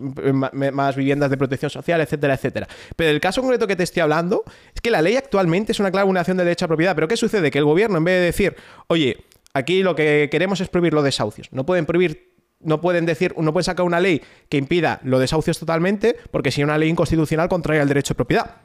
más 0.53 0.95
viviendas 0.95 1.29
de 1.31 1.37
protección 1.37 1.71
social, 1.71 1.99
etcétera, 1.99 2.35
etcétera. 2.35 2.67
Pero 2.95 3.09
el 3.09 3.19
caso 3.19 3.41
concreto 3.41 3.65
que 3.65 3.75
te 3.75 3.83
estoy 3.83 4.01
hablando 4.01 4.43
es 4.75 4.81
que 4.81 4.91
la 4.91 5.01
ley 5.01 5.15
actualmente 5.15 5.71
es 5.71 5.79
una 5.79 5.89
clara 5.89 6.05
vulneración 6.05 6.37
del 6.37 6.45
derecho 6.45 6.65
a 6.65 6.67
propiedad. 6.67 6.93
Pero 6.95 7.07
¿qué 7.07 7.17
sucede? 7.17 7.49
Que 7.49 7.57
el 7.57 7.65
gobierno, 7.65 7.97
en 7.97 8.03
vez 8.03 8.19
de 8.19 8.25
decir, 8.25 8.55
oye, 8.87 9.17
aquí 9.53 9.81
lo 9.83 9.95
que 9.95 10.29
queremos 10.31 10.61
es 10.61 10.69
prohibir 10.69 10.93
los 10.93 11.03
desahucios, 11.03 11.49
no 11.51 11.65
pueden 11.65 11.85
prohibir 11.85 12.32
no 12.63 12.81
pueden 12.81 13.05
decir, 13.05 13.33
no 13.37 13.53
pueden 13.53 13.63
sacar 13.65 13.85
una 13.85 13.99
ley 13.99 14.21
que 14.49 14.57
impida 14.57 14.99
los 15.03 15.19
desahucios 15.19 15.59
totalmente, 15.59 16.15
porque 16.31 16.51
si 16.51 16.63
una 16.63 16.77
ley 16.77 16.89
inconstitucional 16.89 17.49
contraria 17.49 17.81
al 17.81 17.87
derecho 17.87 18.13
de 18.13 18.15
propiedad. 18.15 18.55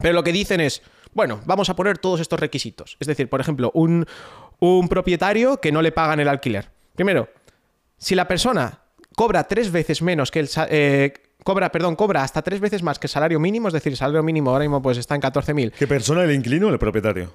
Pero 0.00 0.14
lo 0.14 0.22
que 0.24 0.32
dicen 0.32 0.60
es, 0.60 0.82
bueno, 1.12 1.40
vamos 1.44 1.68
a 1.70 1.76
poner 1.76 1.98
todos 1.98 2.20
estos 2.20 2.38
requisitos. 2.38 2.96
Es 3.00 3.06
decir, 3.08 3.28
por 3.28 3.40
ejemplo, 3.40 3.70
un, 3.74 4.06
un 4.60 4.88
propietario 4.88 5.60
que 5.60 5.72
no 5.72 5.82
le 5.82 5.92
pagan 5.92 6.20
el 6.20 6.28
alquiler. 6.28 6.70
Primero, 6.94 7.28
si 7.96 8.14
la 8.14 8.28
persona 8.28 8.80
cobra 9.16 9.44
tres 9.48 9.72
veces 9.72 10.02
menos 10.02 10.30
que 10.30 10.40
el... 10.40 10.48
eh, 10.70 11.12
cobra, 11.42 11.72
perdón, 11.72 11.96
cobra 11.96 12.22
hasta 12.22 12.42
tres 12.42 12.60
veces 12.60 12.82
más 12.82 12.98
que 12.98 13.06
el 13.06 13.10
salario 13.10 13.40
mínimo, 13.40 13.68
es 13.68 13.74
decir, 13.74 13.92
el 13.92 13.96
salario 13.96 14.22
mínimo 14.22 14.50
ahora 14.50 14.64
mismo 14.64 14.80
pues 14.82 14.98
está 14.98 15.14
en 15.14 15.22
14.000. 15.22 15.72
¿Qué 15.72 15.86
persona, 15.86 16.22
el 16.24 16.32
inquilino 16.32 16.68
o 16.68 16.70
el 16.70 16.78
propietario? 16.78 17.32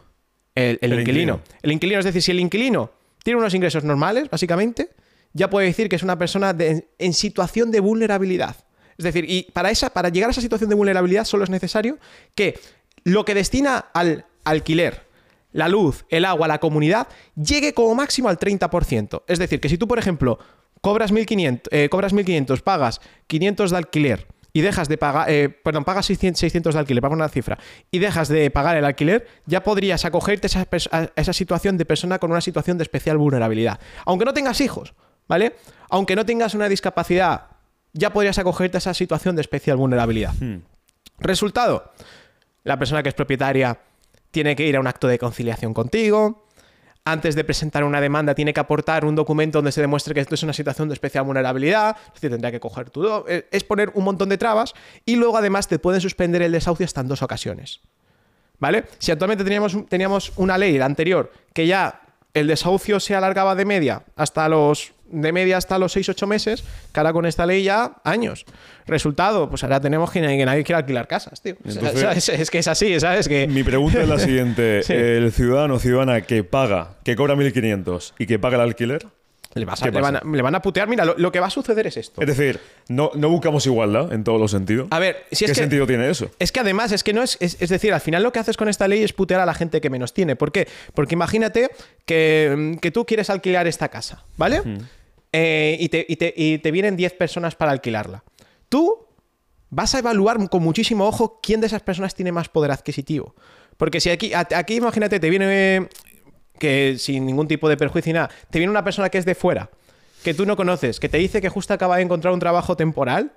El, 0.55 0.77
el 0.81 0.93
El 0.93 0.99
inquilino. 1.01 1.33
inquilino. 1.35 1.59
El 1.63 1.71
inquilino, 1.71 1.99
es 1.99 2.05
decir, 2.05 2.21
si 2.21 2.31
el 2.31 2.39
inquilino 2.39 2.91
tiene 3.23 3.39
unos 3.39 3.53
ingresos 3.53 3.83
normales, 3.83 4.29
básicamente, 4.29 4.89
ya 5.33 5.49
puede 5.49 5.67
decir 5.67 5.89
que 5.89 5.95
es 5.95 6.03
una 6.03 6.17
persona 6.17 6.55
en 6.57 7.13
situación 7.13 7.71
de 7.71 7.79
vulnerabilidad. 7.79 8.55
Es 8.97 9.05
decir, 9.05 9.25
y 9.27 9.43
para, 9.53 9.71
esa, 9.71 9.89
para 9.89 10.09
llegar 10.09 10.29
a 10.29 10.31
esa 10.31 10.41
situación 10.41 10.69
de 10.69 10.75
vulnerabilidad 10.75 11.25
solo 11.25 11.43
es 11.43 11.49
necesario 11.49 11.97
que 12.35 12.59
lo 13.03 13.25
que 13.25 13.33
destina 13.33 13.77
al 13.93 14.25
alquiler, 14.43 15.03
la 15.51 15.67
luz, 15.67 16.05
el 16.09 16.25
agua, 16.25 16.47
la 16.47 16.59
comunidad, 16.59 17.07
llegue 17.35 17.73
como 17.73 17.95
máximo 17.95 18.29
al 18.29 18.39
30%. 18.39 19.23
Es 19.27 19.39
decir, 19.39 19.59
que 19.59 19.69
si 19.69 19.77
tú, 19.77 19.87
por 19.87 19.99
ejemplo, 19.99 20.39
cobras 20.81 21.11
1.500, 21.11 21.61
eh, 21.71 21.89
cobras 21.89 22.13
1.500, 22.13 22.61
pagas 22.61 23.01
500 23.27 23.71
de 23.71 23.77
alquiler 23.77 24.27
y 24.55 24.61
dejas 24.61 24.87
de 24.87 24.97
pagar, 24.97 25.29
eh, 25.31 25.49
perdón, 25.49 25.83
pagas 25.83 26.05
600, 26.05 26.39
600 26.39 26.75
de 26.75 26.79
alquiler, 26.79 27.01
para 27.01 27.15
una 27.15 27.27
cifra, 27.27 27.57
y 27.89 27.97
dejas 27.97 28.27
de 28.27 28.51
pagar 28.51 28.77
el 28.77 28.85
alquiler, 28.85 29.27
ya 29.47 29.63
podrías 29.63 30.05
acogerte 30.05 30.45
a 30.45 30.77
esa, 30.77 30.97
a 30.97 31.11
esa 31.15 31.33
situación 31.33 31.77
de 31.77 31.85
persona 31.85 32.19
con 32.19 32.29
una 32.29 32.41
situación 32.41 32.77
de 32.77 32.83
especial 32.83 33.17
vulnerabilidad. 33.17 33.79
Aunque 34.05 34.25
no 34.25 34.33
tengas 34.33 34.61
hijos, 34.61 34.93
¿vale? 35.27 35.55
Aunque 35.89 36.15
no 36.15 36.25
tengas 36.25 36.53
una 36.53 36.67
discapacidad, 36.69 37.47
ya 37.93 38.11
podrías 38.11 38.37
acogerte 38.39 38.77
a 38.77 38.79
esa 38.79 38.93
situación 38.93 39.35
de 39.35 39.41
especial 39.41 39.77
vulnerabilidad. 39.77 40.33
Resultado, 41.19 41.91
la 42.63 42.77
persona 42.79 43.03
que 43.03 43.09
es 43.09 43.15
propietaria 43.15 43.79
tiene 44.31 44.55
que 44.55 44.65
ir 44.65 44.75
a 44.75 44.79
un 44.79 44.87
acto 44.87 45.07
de 45.07 45.19
conciliación 45.19 45.73
contigo. 45.73 46.47
Antes 47.05 47.35
de 47.35 47.43
presentar 47.43 47.83
una 47.83 47.99
demanda, 47.99 48.33
tiene 48.33 48.53
que 48.53 48.61
aportar 48.61 49.03
un 49.03 49.13
documento 49.13 49.57
donde 49.57 49.73
se 49.73 49.81
demuestre 49.81 50.13
que 50.13 50.21
esto 50.21 50.35
es 50.35 50.43
una 50.43 50.53
situación 50.53 50.87
de 50.87 50.93
especial 50.93 51.25
vulnerabilidad. 51.25 51.97
Es 52.07 52.13
decir, 52.13 52.31
tendría 52.31 52.49
que 52.51 52.61
coger 52.61 52.89
tu. 52.89 53.01
do- 53.03 53.25
eh, 53.27 53.47
Es 53.51 53.63
poner 53.65 53.91
un 53.93 54.05
montón 54.05 54.29
de 54.29 54.37
trabas 54.37 54.73
y 55.05 55.17
luego, 55.17 55.37
además, 55.37 55.67
te 55.67 55.79
pueden 55.79 55.99
suspender 55.99 56.41
el 56.41 56.53
desahucio 56.53 56.85
hasta 56.85 57.01
en 57.01 57.09
dos 57.09 57.21
ocasiones. 57.21 57.81
¿Vale? 58.57 58.85
Si 58.99 59.11
actualmente 59.11 59.43
teníamos, 59.43 59.75
teníamos 59.89 60.31
una 60.37 60.57
ley, 60.57 60.77
la 60.77 60.85
anterior, 60.85 61.29
que 61.53 61.67
ya 61.67 62.01
el 62.33 62.47
desahucio 62.47 63.01
se 63.01 63.13
alargaba 63.15 63.53
de 63.55 63.65
media 63.65 64.03
hasta 64.15 64.47
los. 64.47 64.93
De 65.13 65.31
media 65.31 65.57
hasta 65.57 65.77
los 65.79 65.95
6-8 65.95 66.27
meses, 66.27 66.63
que 66.91 66.99
ahora 66.99 67.13
con 67.13 67.25
esta 67.25 67.45
ley 67.45 67.63
ya 67.63 67.95
años. 68.03 68.45
Resultado, 68.85 69.49
pues 69.49 69.63
ahora 69.63 69.79
tenemos 69.79 70.11
que, 70.11 70.19
que 70.21 70.45
nadie 70.45 70.63
quiere 70.63 70.79
alquilar 70.79 71.07
casas, 71.07 71.41
tío. 71.41 71.55
Es 71.65 72.49
que 72.49 72.59
es 72.59 72.67
así, 72.67 72.99
¿sabes? 72.99 73.27
Que. 73.27 73.47
Mi 73.47 73.63
pregunta 73.63 74.01
es 74.01 74.09
la 74.09 74.19
siguiente. 74.19 74.83
Sí. 74.83 74.93
El 74.93 75.31
ciudadano 75.31 75.75
o 75.75 75.79
ciudadana 75.79 76.21
que 76.21 76.43
paga, 76.43 76.95
que 77.03 77.15
cobra 77.15 77.35
1.500 77.35 78.13
y 78.19 78.25
que 78.25 78.39
paga 78.39 78.55
el 78.55 78.61
alquiler, 78.61 79.05
Le, 79.55 79.65
vas 79.65 79.81
a- 79.81 79.85
¿Qué 79.85 79.91
le 79.91 80.01
van 80.01 80.15
a, 80.17 80.21
le 80.23 80.41
van 80.41 80.55
a 80.55 80.61
putear. 80.61 80.87
Mira, 80.89 81.05
lo, 81.05 81.13
lo 81.17 81.31
que 81.31 81.39
va 81.39 81.45
a 81.47 81.49
suceder 81.51 81.85
es 81.87 81.95
esto. 81.97 82.19
es 82.21 82.27
decir, 82.27 82.59
no, 82.89 83.11
no 83.13 83.29
buscamos 83.29 83.65
igualdad 83.67 84.11
en 84.11 84.23
todos 84.23 84.41
los 84.41 84.49
sentidos. 84.51 84.87
A 84.89 84.97
ver, 84.99 85.25
si 85.31 85.45
es 85.45 85.51
¿Qué 85.51 85.55
que- 85.55 85.61
sentido 85.61 85.85
tiene 85.87 86.09
eso? 86.09 86.29
Es 86.39 86.51
que 86.51 86.59
además, 86.59 86.91
es 86.91 87.03
que 87.03 87.13
no 87.13 87.21
es, 87.23 87.37
es. 87.39 87.57
es 87.61 87.69
decir, 87.69 87.93
al 87.93 88.01
final 88.01 88.23
lo 88.23 88.31
que 88.33 88.39
haces 88.39 88.57
con 88.57 88.67
esta 88.67 88.87
ley 88.87 89.03
es 89.03 89.13
putear 89.13 89.39
a 89.41 89.45
la 89.45 89.53
gente 89.53 89.79
que 89.79 89.89
menos 89.91 90.11
tiene. 90.13 90.35
¿Por 90.35 90.51
qué? 90.51 90.67
Porque 90.95 91.13
imagínate 91.13 91.69
que, 92.05 92.77
que 92.81 92.91
tú 92.91 93.05
quieres 93.05 93.29
alquilar 93.29 93.67
esta 93.67 93.89
casa, 93.89 94.23
¿vale? 94.37 94.61
Eh, 95.35 95.77
y, 95.79 95.89
te, 96.59 96.71
vienen 96.71 96.95
10 96.95 97.13
personas 97.13 97.55
para 97.55 97.71
alquilarla. 97.71 98.23
Tú 98.69 99.07
vas 99.71 99.95
a 99.95 99.99
evaluar 99.99 100.37
con 100.47 100.61
muchísimo 100.61 101.07
ojo 101.07 101.39
quién 101.41 101.59
de 101.59 101.67
esas 101.67 101.81
personas 101.81 102.13
tiene 102.13 102.31
más 102.31 102.49
poder 102.49 102.71
adquisitivo. 102.71 103.33
Porque 103.77 103.99
si 103.99 104.11
aquí, 104.11 104.31
aquí 104.33 104.75
imagínate, 104.75 105.19
te 105.19 105.29
viene. 105.29 105.89
que 106.59 106.95
sin 106.99 107.25
ningún 107.25 107.47
tipo 107.47 107.67
de 107.67 107.75
perjuicio 107.75 108.11
y 108.11 108.13
nada, 108.13 108.29
te 108.51 108.59
viene 108.59 108.69
una 108.69 108.83
persona 108.83 109.09
que 109.09 109.17
es 109.17 109.25
de 109.25 109.33
fuera, 109.33 109.71
que 110.23 110.35
tú 110.35 110.45
no 110.45 110.55
conoces, 110.55 110.99
que 110.99 111.09
te 111.09 111.17
dice 111.17 111.41
que 111.41 111.49
justo 111.49 111.73
acaba 111.73 111.97
de 111.97 112.03
encontrar 112.03 112.31
un 112.33 112.39
trabajo 112.39 112.77
temporal, 112.77 113.33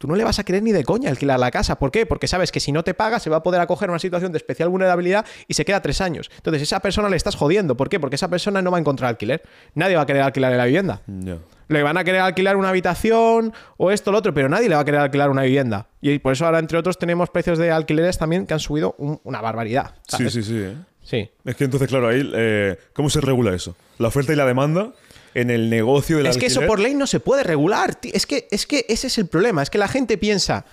tú 0.00 0.08
no 0.08 0.16
le 0.16 0.24
vas 0.24 0.38
a 0.38 0.44
querer 0.44 0.62
ni 0.62 0.72
de 0.72 0.82
coña 0.82 1.10
alquilar 1.10 1.38
la 1.38 1.50
casa. 1.50 1.78
¿Por 1.78 1.90
qué? 1.90 2.06
Porque 2.06 2.26
sabes 2.26 2.50
que 2.50 2.58
si 2.58 2.72
no 2.72 2.82
te 2.82 2.94
paga 2.94 3.20
se 3.20 3.28
va 3.28 3.36
a 3.36 3.42
poder 3.42 3.60
acoger 3.60 3.90
a 3.90 3.92
una 3.92 3.98
situación 3.98 4.32
de 4.32 4.38
especial 4.38 4.70
vulnerabilidad 4.70 5.26
y 5.46 5.52
se 5.52 5.66
queda 5.66 5.82
tres 5.82 6.00
años. 6.00 6.30
Entonces 6.38 6.62
esa 6.62 6.80
persona 6.80 7.10
le 7.10 7.16
estás 7.16 7.36
jodiendo. 7.36 7.76
¿Por 7.76 7.90
qué? 7.90 8.00
Porque 8.00 8.16
esa 8.16 8.28
persona 8.28 8.62
no 8.62 8.70
va 8.70 8.78
a 8.78 8.80
encontrar 8.80 9.10
alquiler. 9.10 9.42
Nadie 9.74 9.96
va 9.96 10.02
a 10.02 10.06
querer 10.06 10.22
alquilar 10.22 10.52
la 10.54 10.64
vivienda. 10.64 11.02
Ya. 11.06 11.36
Le 11.68 11.82
van 11.82 11.98
a 11.98 12.02
querer 12.04 12.22
alquilar 12.22 12.56
una 12.56 12.70
habitación 12.70 13.52
o 13.76 13.90
esto 13.90 14.08
o 14.08 14.12
lo 14.12 14.18
otro, 14.18 14.32
pero 14.32 14.48
nadie 14.48 14.70
le 14.70 14.74
va 14.74 14.80
a 14.80 14.84
querer 14.86 15.00
alquilar 15.00 15.28
una 15.28 15.42
vivienda. 15.42 15.86
Y 16.00 16.18
por 16.18 16.32
eso 16.32 16.46
ahora, 16.46 16.60
entre 16.60 16.78
otros, 16.78 16.98
tenemos 16.98 17.28
precios 17.28 17.58
de 17.58 17.70
alquileres 17.70 18.16
también 18.16 18.46
que 18.46 18.54
han 18.54 18.60
subido 18.60 18.94
un- 18.96 19.20
una 19.22 19.42
barbaridad. 19.42 19.94
Sí, 20.08 20.30
sí, 20.30 20.42
sí. 20.42 20.56
¿eh? 20.56 20.74
Sí. 21.02 21.30
Es 21.44 21.56
que 21.56 21.64
entonces, 21.64 21.88
claro, 21.88 22.08
ahí, 22.08 22.28
eh, 22.34 22.78
¿cómo 22.94 23.10
se 23.10 23.20
regula 23.20 23.54
eso? 23.54 23.76
La 23.98 24.08
oferta 24.08 24.32
y 24.32 24.36
la 24.36 24.46
demanda 24.46 24.92
en 25.34 25.50
el 25.50 25.70
negocio 25.70 26.16
del 26.16 26.26
Es 26.26 26.36
que 26.36 26.46
eso 26.46 26.66
por 26.66 26.80
ley 26.80 26.94
no 26.94 27.06
se 27.06 27.20
puede 27.20 27.42
regular. 27.42 27.98
Es 28.02 28.26
que, 28.26 28.48
es 28.50 28.66
que 28.66 28.86
ese 28.88 29.06
es 29.06 29.18
el 29.18 29.26
problema. 29.26 29.62
Es 29.62 29.70
que 29.70 29.78
la 29.78 29.88
gente 29.88 30.18
piensa, 30.18 30.64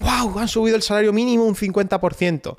wow, 0.00 0.38
han 0.38 0.48
subido 0.48 0.76
el 0.76 0.82
salario 0.82 1.12
mínimo 1.12 1.44
un 1.44 1.54
50%. 1.54 2.56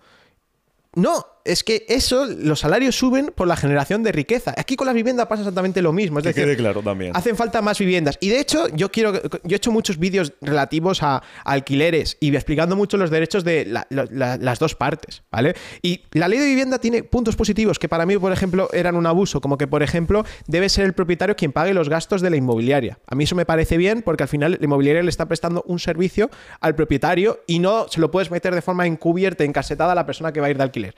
No, 0.96 1.26
es 1.46 1.64
que 1.64 1.86
eso, 1.90 2.26
los 2.26 2.60
salarios 2.62 2.96
suben 2.96 3.32
por 3.36 3.48
la 3.48 3.56
generación 3.56 4.02
de 4.04 4.12
riqueza. 4.12 4.54
Aquí 4.58 4.76
con 4.76 4.88
la 4.88 4.94
vivienda 4.94 5.28
pasa 5.28 5.42
exactamente 5.42 5.82
lo 5.82 5.92
mismo. 5.92 6.20
Es 6.20 6.24
Que 6.24 6.30
decir, 6.30 6.44
quede 6.46 6.56
claro 6.58 6.82
también. 6.82 7.12
Hacen 7.16 7.36
falta 7.36 7.62
más 7.62 7.78
viviendas. 7.80 8.18
Y 8.22 8.30
de 8.30 8.40
hecho, 8.40 8.68
yo 8.70 8.92
quiero. 8.92 9.14
Yo 9.14 9.30
he 9.50 9.56
hecho 9.56 9.72
muchos 9.72 9.98
vídeos 9.98 10.34
relativos 10.42 11.04
a 11.04 11.22
alquileres 11.44 12.18
y 12.20 12.34
explicando 12.36 12.76
mucho 12.76 12.98
los 12.98 13.10
derechos 13.10 13.44
de 13.44 13.66
la- 13.66 13.86
la- 13.90 14.08
la- 14.12 14.38
las 14.38 14.60
dos 14.60 14.76
partes, 14.76 15.24
¿vale? 15.32 15.56
Y 15.82 16.04
la 16.14 16.28
ley 16.28 16.40
de 16.40 16.46
vivienda 16.46 16.80
tiene 16.80 17.04
puntos 17.04 17.36
positivos 17.36 17.80
que 17.80 17.90
para 17.90 18.06
mí, 18.06 18.18
por 18.18 18.32
ejemplo, 18.32 18.70
eran 18.74 18.96
un 18.96 19.06
abuso. 19.06 19.42
Como 19.42 19.58
que, 19.58 19.68
por 19.68 19.84
ejemplo, 19.84 20.26
debe 20.48 20.70
ser 20.70 20.86
el 20.86 20.94
propietario 20.94 21.36
quien 21.36 21.52
pague 21.52 21.74
los 21.74 21.90
gastos 21.90 22.22
de 22.22 22.30
la 22.30 22.38
inmobiliaria. 22.38 23.00
A 23.08 23.16
mí 23.16 23.26
eso 23.26 23.36
me 23.36 23.46
parece 23.46 23.78
bien 23.78 24.02
porque 24.02 24.24
al 24.24 24.30
final 24.30 24.52
la 24.60 24.66
inmobiliaria 24.66 25.04
le 25.04 25.10
está 25.10 25.28
prestando 25.28 25.64
un 25.68 25.80
servicio 25.80 26.30
al 26.62 26.76
propietario 26.76 27.42
y 27.48 27.60
no 27.60 27.88
se 27.90 28.00
lo 28.00 28.12
puedes 28.12 28.32
meter 28.32 28.56
de 28.56 28.62
forma 28.62 28.88
encubierta, 28.88 29.44
encasetada 29.44 29.92
a 29.92 29.96
la 29.96 30.06
persona 30.06 30.32
que 30.32 30.40
va 30.40 30.48
a 30.48 30.50
ir 30.50 30.58
de 30.58 30.64
alquiler. 30.64 30.96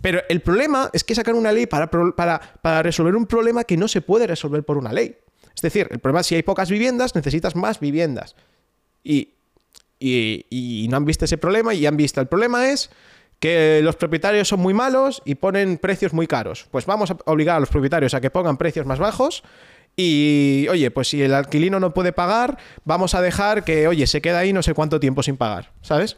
Pero 0.00 0.20
el 0.28 0.40
problema 0.40 0.90
es 0.92 1.04
que 1.04 1.14
sacar 1.14 1.34
una 1.34 1.52
ley 1.52 1.66
para, 1.66 1.90
para, 1.90 2.40
para 2.62 2.82
resolver 2.82 3.16
un 3.16 3.26
problema 3.26 3.64
que 3.64 3.76
no 3.76 3.88
se 3.88 4.00
puede 4.00 4.26
resolver 4.26 4.62
por 4.64 4.78
una 4.78 4.92
ley. 4.92 5.16
Es 5.54 5.62
decir, 5.62 5.88
el 5.90 5.98
problema 5.98 6.20
es 6.20 6.26
si 6.26 6.34
hay 6.34 6.42
pocas 6.42 6.70
viviendas, 6.70 7.14
necesitas 7.14 7.56
más 7.56 7.80
viviendas. 7.80 8.36
Y, 9.02 9.34
y, 9.98 10.46
y 10.50 10.88
no 10.88 10.96
han 10.96 11.04
visto 11.04 11.24
ese 11.24 11.38
problema 11.38 11.74
y 11.74 11.86
han 11.86 11.96
visto. 11.96 12.20
El 12.20 12.26
problema 12.26 12.70
es 12.70 12.90
que 13.38 13.80
los 13.82 13.96
propietarios 13.96 14.48
son 14.48 14.60
muy 14.60 14.74
malos 14.74 15.22
y 15.24 15.34
ponen 15.34 15.78
precios 15.78 16.12
muy 16.12 16.26
caros. 16.26 16.66
Pues 16.70 16.86
vamos 16.86 17.10
a 17.10 17.16
obligar 17.26 17.56
a 17.56 17.60
los 17.60 17.68
propietarios 17.68 18.14
a 18.14 18.20
que 18.20 18.30
pongan 18.30 18.56
precios 18.56 18.86
más 18.86 18.98
bajos. 18.98 19.42
Y, 19.96 20.66
oye, 20.70 20.90
pues 20.90 21.08
si 21.08 21.22
el 21.22 21.34
alquilino 21.34 21.78
no 21.78 21.94
puede 21.94 22.12
pagar, 22.12 22.58
vamos 22.84 23.14
a 23.14 23.22
dejar 23.22 23.62
que, 23.62 23.86
oye, 23.86 24.06
se 24.06 24.20
queda 24.20 24.38
ahí 24.38 24.52
no 24.52 24.62
sé 24.62 24.74
cuánto 24.74 24.98
tiempo 24.98 25.22
sin 25.22 25.36
pagar, 25.36 25.70
¿sabes? 25.82 26.16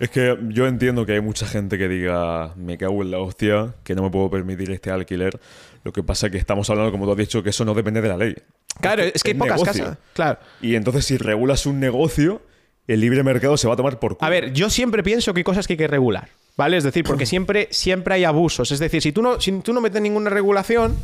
Es 0.00 0.08
que 0.08 0.34
yo 0.48 0.66
entiendo 0.66 1.04
que 1.04 1.12
hay 1.12 1.20
mucha 1.20 1.46
gente 1.46 1.76
que 1.76 1.86
diga, 1.86 2.54
me 2.56 2.78
cago 2.78 3.02
en 3.02 3.10
la 3.10 3.18
hostia, 3.18 3.74
que 3.84 3.94
no 3.94 4.02
me 4.02 4.10
puedo 4.10 4.30
permitir 4.30 4.70
este 4.70 4.90
alquiler. 4.90 5.38
Lo 5.84 5.92
que 5.92 6.02
pasa 6.02 6.26
es 6.26 6.32
que 6.32 6.38
estamos 6.38 6.70
hablando, 6.70 6.90
como 6.90 7.04
tú 7.04 7.12
has 7.12 7.18
dicho, 7.18 7.42
que 7.42 7.50
eso 7.50 7.66
no 7.66 7.74
depende 7.74 8.00
de 8.00 8.08
la 8.08 8.16
ley. 8.16 8.34
Claro, 8.80 9.02
es 9.02 9.22
que 9.22 9.32
hay 9.32 9.34
pocas 9.36 9.60
negocio. 9.60 9.84
casas. 9.84 9.98
Claro. 10.14 10.38
Y 10.62 10.74
entonces 10.74 11.04
si 11.04 11.18
regulas 11.18 11.66
un 11.66 11.80
negocio, 11.80 12.40
el 12.86 13.00
libre 13.00 13.22
mercado 13.22 13.58
se 13.58 13.68
va 13.68 13.74
a 13.74 13.76
tomar 13.76 13.98
por 13.98 14.16
culo. 14.16 14.26
A 14.26 14.30
ver, 14.30 14.54
yo 14.54 14.70
siempre 14.70 15.02
pienso 15.02 15.34
que 15.34 15.40
hay 15.40 15.44
cosas 15.44 15.66
que 15.66 15.74
hay 15.74 15.76
que 15.76 15.86
regular, 15.86 16.30
¿vale? 16.56 16.78
Es 16.78 16.84
decir, 16.84 17.04
porque 17.04 17.26
siempre, 17.26 17.68
siempre 17.70 18.14
hay 18.14 18.24
abusos. 18.24 18.72
Es 18.72 18.78
decir, 18.78 19.02
si 19.02 19.12
tú 19.12 19.20
no, 19.20 19.38
si 19.38 19.52
tú 19.60 19.74
no 19.74 19.82
metes 19.82 20.00
ninguna 20.00 20.30
regulación, 20.30 20.96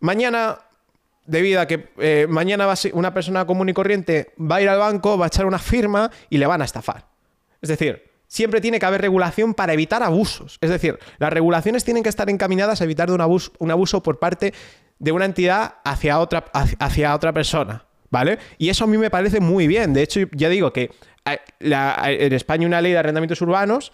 mañana, 0.00 0.58
debido 1.24 1.62
a 1.62 1.66
que 1.66 1.88
eh, 1.96 2.26
mañana 2.28 2.66
va 2.66 2.72
a 2.72 2.76
ser 2.76 2.94
una 2.94 3.14
persona 3.14 3.46
común 3.46 3.70
y 3.70 3.72
corriente 3.72 4.34
va 4.38 4.56
a 4.56 4.60
ir 4.60 4.68
al 4.68 4.78
banco, 4.78 5.16
va 5.16 5.24
a 5.24 5.28
echar 5.28 5.46
una 5.46 5.58
firma 5.58 6.10
y 6.28 6.36
le 6.36 6.46
van 6.46 6.60
a 6.60 6.66
estafar. 6.66 7.13
Es 7.64 7.68
decir, 7.68 8.02
siempre 8.28 8.60
tiene 8.60 8.78
que 8.78 8.84
haber 8.84 9.00
regulación 9.00 9.54
para 9.54 9.72
evitar 9.72 10.02
abusos. 10.02 10.58
Es 10.60 10.68
decir, 10.68 10.98
las 11.16 11.32
regulaciones 11.32 11.82
tienen 11.82 12.02
que 12.02 12.10
estar 12.10 12.28
encaminadas 12.28 12.82
a 12.82 12.84
evitar 12.84 13.10
un, 13.10 13.22
abuso, 13.22 14.02
por 14.02 14.18
parte 14.18 14.52
de 14.98 15.12
una 15.12 15.24
entidad 15.24 15.76
hacia 15.82 16.18
otra, 16.18 17.32
persona. 17.32 17.86
¿Vale? 18.10 18.38
Y 18.58 18.68
eso 18.68 18.84
a 18.84 18.86
mí 18.86 18.98
me 18.98 19.08
parece 19.08 19.40
muy 19.40 19.66
bien. 19.66 19.94
De 19.94 20.02
hecho, 20.02 20.20
ya 20.32 20.50
digo 20.50 20.74
que 20.74 20.90
eh, 21.24 21.38
en 21.58 22.32
España 22.34 22.66
una 22.66 22.82
ley 22.82 22.92
de 22.92 22.98
arrendamientos 22.98 23.40
urbanos. 23.40 23.92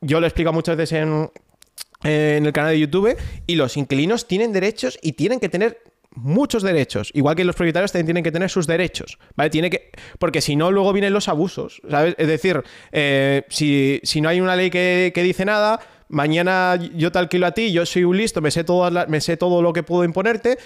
Yo 0.00 0.18
lo 0.18 0.26
explico 0.26 0.50
muchas 0.50 0.76
veces 0.78 1.02
en 1.02 2.46
el 2.46 2.52
canal 2.54 2.70
de 2.70 2.80
YouTube. 2.80 3.18
Y 3.46 3.56
los 3.56 3.76
inquilinos 3.76 4.26
tienen 4.26 4.54
derechos 4.54 4.98
y 5.02 5.12
tienen 5.12 5.40
que 5.40 5.50
tener 5.50 5.82
muchos 6.14 6.62
derechos. 6.62 7.10
Igual 7.14 7.36
que 7.36 7.44
los 7.44 7.54
propietarios 7.56 7.92
también 7.92 8.06
tienen 8.06 8.24
que 8.24 8.32
tener 8.32 8.48
sus 8.50 8.66
derechos. 8.66 9.18
¿Vale? 9.36 9.50
Tiene 9.50 9.70
que. 9.70 9.90
Porque 10.18 10.40
si 10.40 10.56
no, 10.56 10.70
luego 10.70 10.92
vienen 10.92 11.12
los 11.12 11.28
abusos. 11.28 11.80
¿Sabes? 11.90 12.14
Es 12.18 12.28
decir, 12.28 12.62
eh, 12.92 13.44
si, 13.48 14.00
si 14.04 14.20
no 14.20 14.28
hay 14.28 14.40
una 14.40 14.56
ley 14.56 14.70
que, 14.70 15.12
que 15.14 15.22
dice 15.22 15.44
nada. 15.44 15.80
Mañana 16.08 16.78
yo 16.94 17.10
te 17.10 17.18
alquilo 17.18 17.46
a 17.46 17.52
ti, 17.52 17.72
yo 17.72 17.84
soy 17.86 18.04
un 18.04 18.16
listo, 18.16 18.40
me 18.42 18.50
sé, 18.50 18.62
todas 18.62 19.08
me 19.08 19.20
sé 19.20 19.36
todo 19.36 19.62
lo 19.62 19.72
que 19.72 19.82
puedo 19.82 20.04
imponerte. 20.04 20.58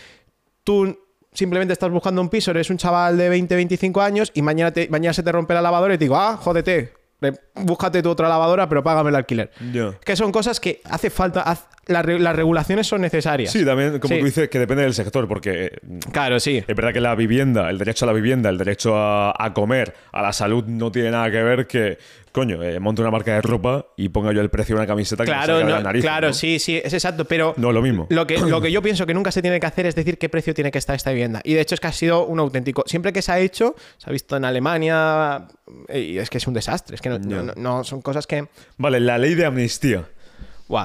Tú 0.64 0.98
simplemente 1.32 1.72
estás 1.72 1.90
buscando 1.90 2.20
un 2.20 2.28
piso, 2.28 2.50
eres 2.50 2.68
un 2.70 2.76
chaval 2.76 3.16
de 3.16 3.28
20, 3.28 3.54
25 3.54 4.00
años 4.02 4.30
y 4.34 4.42
mañana, 4.42 4.72
te- 4.72 4.88
mañana 4.88 5.14
se 5.14 5.22
te 5.22 5.30
rompe 5.32 5.54
la 5.54 5.62
lavadora 5.62 5.94
y 5.94 5.98
te 5.98 6.04
digo, 6.04 6.16
ah, 6.16 6.36
jódete, 6.36 6.92
ve, 7.20 7.32
búscate 7.54 8.02
tu 8.02 8.10
otra 8.10 8.28
lavadora, 8.28 8.68
pero 8.68 8.82
págame 8.82 9.10
el 9.10 9.16
alquiler. 9.16 9.50
Ya. 9.72 9.96
Que 10.04 10.16
son 10.16 10.32
cosas 10.32 10.58
que 10.60 10.80
hace 10.84 11.08
falta, 11.08 11.42
las, 11.88 12.04
re- 12.04 12.18
las 12.18 12.36
regulaciones 12.36 12.86
son 12.86 13.00
necesarias. 13.00 13.50
Sí, 13.52 13.64
también, 13.64 13.98
como 13.98 14.14
Sí. 14.14 14.20
tú 14.20 14.26
dices, 14.26 14.48
que 14.48 14.58
depende 14.58 14.84
del 14.84 14.94
sector, 14.94 15.26
porque 15.26 15.64
eh, 15.66 15.80
Claro, 16.12 16.38
sí. 16.40 16.58
es 16.58 16.66
verdad 16.76 16.92
que 16.92 17.00
la 17.00 17.14
vivienda, 17.14 17.68
el 17.70 17.78
derecho 17.78 18.04
a 18.04 18.06
la 18.06 18.12
vivienda, 18.12 18.48
el 18.50 18.58
derecho 18.58 18.96
a, 18.96 19.34
a 19.36 19.52
comer, 19.54 19.94
a 20.12 20.22
la 20.22 20.32
salud, 20.32 20.64
no 20.66 20.92
tiene 20.92 21.10
nada 21.10 21.30
que 21.30 21.42
ver 21.42 21.66
que, 21.66 21.98
coño, 22.32 22.62
eh, 22.62 22.78
monte 22.78 23.00
una 23.02 23.10
marca 23.10 23.32
de 23.34 23.42
ropa 23.42 23.86
y 23.96 24.10
ponga 24.10 24.32
yo 24.32 24.40
el 24.40 24.50
precio 24.50 24.74
de 24.76 24.80
una 24.82 24.86
camiseta 24.86 25.24
que 25.24 25.30
me 25.30 25.36
Claro, 25.36 25.58
de 25.58 25.64
no, 25.64 25.70
la 25.70 25.80
nariz. 25.80 26.02
claro, 26.02 26.28
¿no? 26.28 26.34
sí, 26.34 26.58
sí, 26.58 26.80
es 26.82 26.92
exacto, 26.92 27.24
pero 27.24 27.54
No 27.56 27.72
lo 27.72 27.82
mismo. 27.82 28.06
Lo 28.10 28.26
que, 28.26 28.38
lo 28.38 28.60
que 28.60 28.70
yo 28.72 28.82
pienso 28.82 29.06
que 29.06 29.14
nunca 29.14 29.32
se 29.32 29.42
tiene 29.42 29.58
que 29.58 29.66
hacer 29.66 29.86
es 29.86 29.94
decir 29.94 30.18
qué 30.18 30.28
precio 30.28 30.54
tiene 30.54 30.70
que 30.70 30.78
estar 30.78 30.94
esta 30.94 31.10
vivienda. 31.10 31.40
Y 31.44 31.54
de 31.54 31.60
hecho 31.62 31.74
es 31.74 31.80
que 31.80 31.86
ha 31.86 31.92
sido 31.92 32.24
un 32.26 32.38
auténtico. 32.38 32.84
Siempre 32.86 33.12
que 33.12 33.22
se 33.22 33.32
ha 33.32 33.38
hecho, 33.38 33.74
se 33.96 34.08
ha 34.08 34.12
visto 34.12 34.36
en 34.36 34.44
Alemania, 34.44 35.46
eh, 35.88 36.00
y 36.00 36.18
es 36.18 36.30
que 36.30 36.38
es 36.38 36.46
un 36.46 36.54
desastre. 36.54 36.94
Es 36.94 37.00
que 37.00 37.08
no, 37.08 37.18
no- 37.18 37.52
no- 37.56 37.84
son 37.84 38.02
cosas 38.02 38.26
que. 38.26 38.46
Vale, 38.76 39.00
la 39.00 39.18
ley 39.18 39.34
de 39.34 39.46
amnistía. 39.46 40.04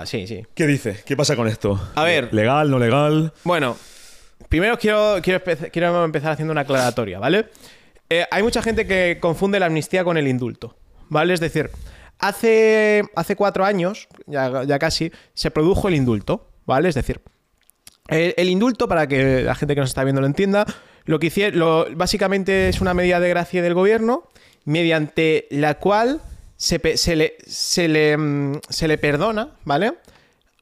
Sí, 0.06 0.28
sí. 0.28 0.44
¿Qué 0.54 0.66
dice? 0.66 1.04
¿Qué 1.06 1.18
pasa 1.18 1.36
con 1.36 1.48
esto? 1.48 1.80
A 1.96 2.04
ver. 2.04 2.34
¿Legal, 2.34 2.72
no 2.72 2.80
legal? 2.80 3.34
Bueno, 3.44 3.76
primero 4.50 4.78
quiero, 4.78 5.18
quiero, 5.22 5.42
quiero 5.72 6.06
empezar 6.06 6.32
haciendo 6.32 6.52
una 6.52 6.62
aclaratoria, 6.62 7.20
¿vale? 7.20 7.50
Eh, 8.10 8.26
hay 8.32 8.44
mucha 8.44 8.62
gente 8.62 8.88
que 8.88 9.18
confunde 9.20 9.60
la 9.60 9.66
amnistía 9.66 10.04
con 10.04 10.18
el 10.18 10.28
indulto, 10.28 10.76
¿vale? 11.10 11.34
Es 11.34 11.40
decir, 11.40 11.70
hace, 12.20 13.04
hace 13.16 13.36
cuatro 13.36 13.66
años, 13.66 14.08
ya, 14.26 14.64
ya 14.64 14.80
casi, 14.80 15.12
se 15.34 15.52
produjo 15.52 15.88
el 15.88 15.96
indulto, 15.96 16.50
¿vale? 16.66 16.90
Es 16.90 16.96
decir, 16.96 17.22
el, 18.08 18.34
el 18.38 18.50
indulto, 18.50 18.88
para 18.88 19.08
que 19.08 19.42
la 19.42 19.56
gente 19.56 19.76
que 19.76 19.82
nos 19.82 19.90
está 19.90 20.04
viendo 20.04 20.22
lo 20.22 20.28
entienda, 20.28 20.66
lo 21.06 21.20
que 21.20 21.28
hicieron, 21.28 21.98
básicamente 21.98 22.70
es 22.70 22.80
una 22.82 22.94
medida 22.94 23.20
de 23.20 23.30
gracia 23.30 23.62
del 23.62 23.74
gobierno 23.74 24.30
mediante 24.66 25.48
la 25.50 25.76
cual 25.80 26.22
se, 26.64 26.96
se 26.96 27.16
le, 27.18 27.36
se, 27.46 27.90
le, 27.90 28.16
mm, 28.16 28.62
se 28.70 28.88
le 28.88 28.98
perdona, 28.98 29.50
¿vale? 29.66 29.96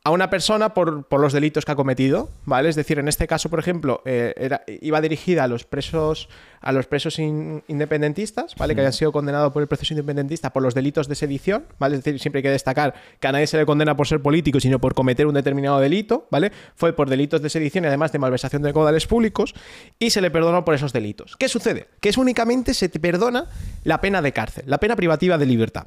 A 0.03 0.09
una 0.09 0.31
persona 0.31 0.73
por, 0.73 1.03
por 1.05 1.19
los 1.21 1.31
delitos 1.31 1.63
que 1.63 1.73
ha 1.73 1.75
cometido, 1.75 2.31
¿vale? 2.45 2.69
Es 2.69 2.75
decir, 2.75 2.97
en 2.97 3.07
este 3.07 3.27
caso, 3.27 3.49
por 3.51 3.59
ejemplo, 3.59 4.01
eh, 4.05 4.33
era- 4.35 4.63
iba 4.81 4.99
dirigida 4.99 5.43
a 5.43 5.47
los 5.47 5.63
presos, 5.63 6.27
a 6.59 6.71
los 6.71 6.87
presos 6.87 7.19
in- 7.19 7.61
independentistas, 7.67 8.55
¿vale? 8.55 8.73
Que 8.73 8.81
hayan 8.81 8.93
sido 8.93 9.11
condenados 9.11 9.53
por 9.53 9.61
el 9.61 9.67
proceso 9.67 9.93
independentista 9.93 10.51
por 10.51 10.63
los 10.63 10.73
delitos 10.73 11.07
de 11.07 11.13
sedición, 11.13 11.65
¿vale? 11.77 11.97
Es 11.97 12.03
decir, 12.03 12.19
siempre 12.19 12.39
hay 12.39 12.43
que 12.43 12.49
destacar 12.49 12.95
que 13.19 13.27
a 13.27 13.31
nadie 13.31 13.45
se 13.45 13.57
le 13.57 13.65
condena 13.67 13.95
por 13.95 14.07
ser 14.07 14.23
político, 14.23 14.59
sino 14.59 14.79
por 14.79 14.95
cometer 14.95 15.27
un 15.27 15.35
determinado 15.35 15.79
delito, 15.79 16.25
¿vale? 16.31 16.51
Fue 16.75 16.93
por 16.93 17.07
delitos 17.07 17.43
de 17.43 17.51
sedición 17.51 17.83
y 17.83 17.87
además 17.87 18.11
de 18.11 18.17
malversación 18.17 18.63
de 18.63 18.73
caudales 18.73 19.05
públicos 19.05 19.53
y 19.99 20.09
se 20.09 20.21
le 20.21 20.31
perdonó 20.31 20.65
por 20.65 20.73
esos 20.73 20.93
delitos. 20.93 21.37
¿Qué 21.37 21.47
sucede? 21.47 21.89
Que 21.99 22.09
es 22.09 22.17
únicamente 22.17 22.73
se 22.73 22.89
te 22.89 22.99
perdona 22.99 23.45
la 23.83 24.01
pena 24.01 24.23
de 24.23 24.31
cárcel, 24.33 24.63
la 24.65 24.79
pena 24.79 24.95
privativa 24.95 25.37
de 25.37 25.45
libertad. 25.45 25.85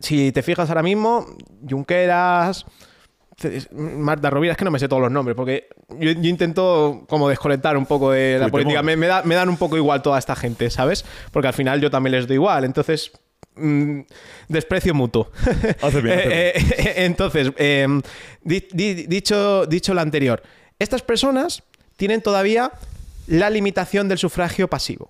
Si 0.00 0.32
te 0.32 0.42
fijas 0.42 0.70
ahora 0.70 0.82
mismo, 0.82 1.26
Junqueras, 1.68 2.64
Marta 3.72 4.30
Rovira, 4.30 4.52
es 4.52 4.58
que 4.58 4.64
no 4.64 4.70
me 4.70 4.78
sé 4.78 4.88
todos 4.88 5.02
los 5.02 5.10
nombres, 5.10 5.34
porque 5.36 5.68
yo, 5.98 6.10
yo 6.12 6.28
intento 6.28 7.04
como 7.08 7.28
desconectar 7.28 7.76
un 7.76 7.86
poco 7.86 8.10
de 8.12 8.38
la 8.38 8.48
política. 8.48 8.82
Me, 8.82 8.96
me 8.96 9.06
da- 9.06 9.22
me 9.22 9.34
dan 9.34 9.48
un 9.48 9.56
poco 9.56 9.76
igual 9.76 10.02
toda 10.02 10.18
esta 10.18 10.34
gente, 10.36 10.70
¿sabes? 10.70 11.04
Porque 11.30 11.48
al 11.48 11.54
final 11.54 11.80
yo 11.80 11.90
también 11.90 12.12
les 12.12 12.26
doy 12.26 12.34
igual. 12.36 12.64
Entonces, 12.64 13.12
mm, 13.56 14.00
desprecio 14.48 14.94
mutuo. 14.94 15.30
Hace 15.82 16.00
bien, 16.00 16.18
hace 16.18 16.28
Eh, 16.32 16.52
eh, 16.56 16.94
entonces, 17.04 17.52
eh, 17.56 17.86
di- 18.42 18.66
di- 18.72 19.06
dicho, 19.06 19.66
dicho 19.66 19.94
lo 19.94 20.00
anterior, 20.00 20.42
estas 20.78 21.02
personas 21.02 21.62
tienen 21.96 22.22
todavía 22.22 22.72
la 23.26 23.50
limitación 23.50 24.08
del 24.08 24.18
sufragio 24.18 24.68
pasivo. 24.68 25.08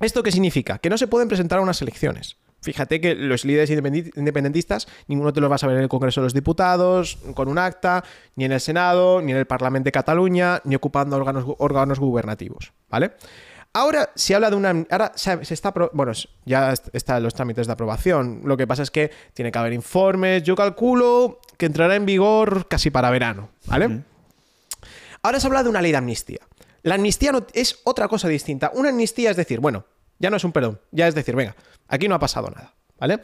¿Esto 0.00 0.22
qué 0.24 0.32
significa? 0.32 0.78
Que 0.78 0.90
no 0.90 0.98
se 0.98 1.06
pueden 1.06 1.28
presentar 1.28 1.60
a 1.60 1.62
unas 1.62 1.80
elecciones. 1.80 2.36
Fíjate 2.64 2.98
que 2.98 3.14
los 3.14 3.44
líderes 3.44 3.68
independentistas, 3.70 4.88
ninguno 5.06 5.34
te 5.34 5.40
los 5.42 5.50
vas 5.50 5.62
a 5.62 5.66
ver 5.66 5.76
en 5.76 5.82
el 5.82 5.88
Congreso 5.90 6.22
de 6.22 6.24
los 6.24 6.32
Diputados, 6.34 7.18
con 7.34 7.48
un 7.48 7.58
acta, 7.58 8.02
ni 8.36 8.46
en 8.46 8.52
el 8.52 8.60
Senado, 8.60 9.20
ni 9.20 9.32
en 9.32 9.38
el 9.38 9.46
Parlamento 9.46 9.84
de 9.88 9.92
Cataluña, 9.92 10.62
ni 10.64 10.74
ocupando 10.74 11.14
órganos, 11.16 11.44
gu- 11.44 11.56
órganos 11.58 11.98
gubernativos. 12.00 12.72
¿Vale? 12.88 13.12
Ahora 13.74 14.10
se 14.14 14.34
habla 14.34 14.48
de 14.50 14.56
una. 14.56 14.86
Ahora 14.90 15.12
se, 15.14 15.44
se 15.44 15.52
está. 15.52 15.74
Bueno, 15.92 16.12
ya 16.46 16.72
est- 16.72 16.88
están 16.94 17.22
los 17.22 17.34
trámites 17.34 17.66
de 17.66 17.72
aprobación. 17.74 18.40
Lo 18.44 18.56
que 18.56 18.66
pasa 18.66 18.82
es 18.82 18.90
que 18.90 19.10
tiene 19.34 19.52
que 19.52 19.58
haber 19.58 19.72
informes. 19.74 20.42
Yo 20.44 20.56
calculo 20.56 21.40
que 21.58 21.66
entrará 21.66 21.96
en 21.96 22.06
vigor 22.06 22.66
casi 22.68 22.90
para 22.90 23.10
verano. 23.10 23.50
¿Vale? 23.66 24.02
Ahora 25.22 25.40
se 25.40 25.46
habla 25.48 25.62
de 25.62 25.68
una 25.70 25.82
ley 25.82 25.90
de 25.92 25.98
amnistía. 25.98 26.40
La 26.82 26.94
amnistía 26.96 27.32
no- 27.32 27.46
es 27.52 27.80
otra 27.84 28.08
cosa 28.08 28.28
distinta. 28.28 28.70
Una 28.74 28.90
amnistía 28.90 29.30
es 29.30 29.36
decir, 29.36 29.58
bueno, 29.60 29.84
ya 30.24 30.30
no 30.30 30.36
es 30.38 30.44
un 30.44 30.52
perdón, 30.52 30.80
ya 30.90 31.06
es 31.06 31.14
decir, 31.14 31.36
venga, 31.36 31.54
aquí 31.88 32.08
no 32.08 32.14
ha 32.14 32.18
pasado 32.18 32.48
nada, 32.50 32.72
¿vale? 32.98 33.20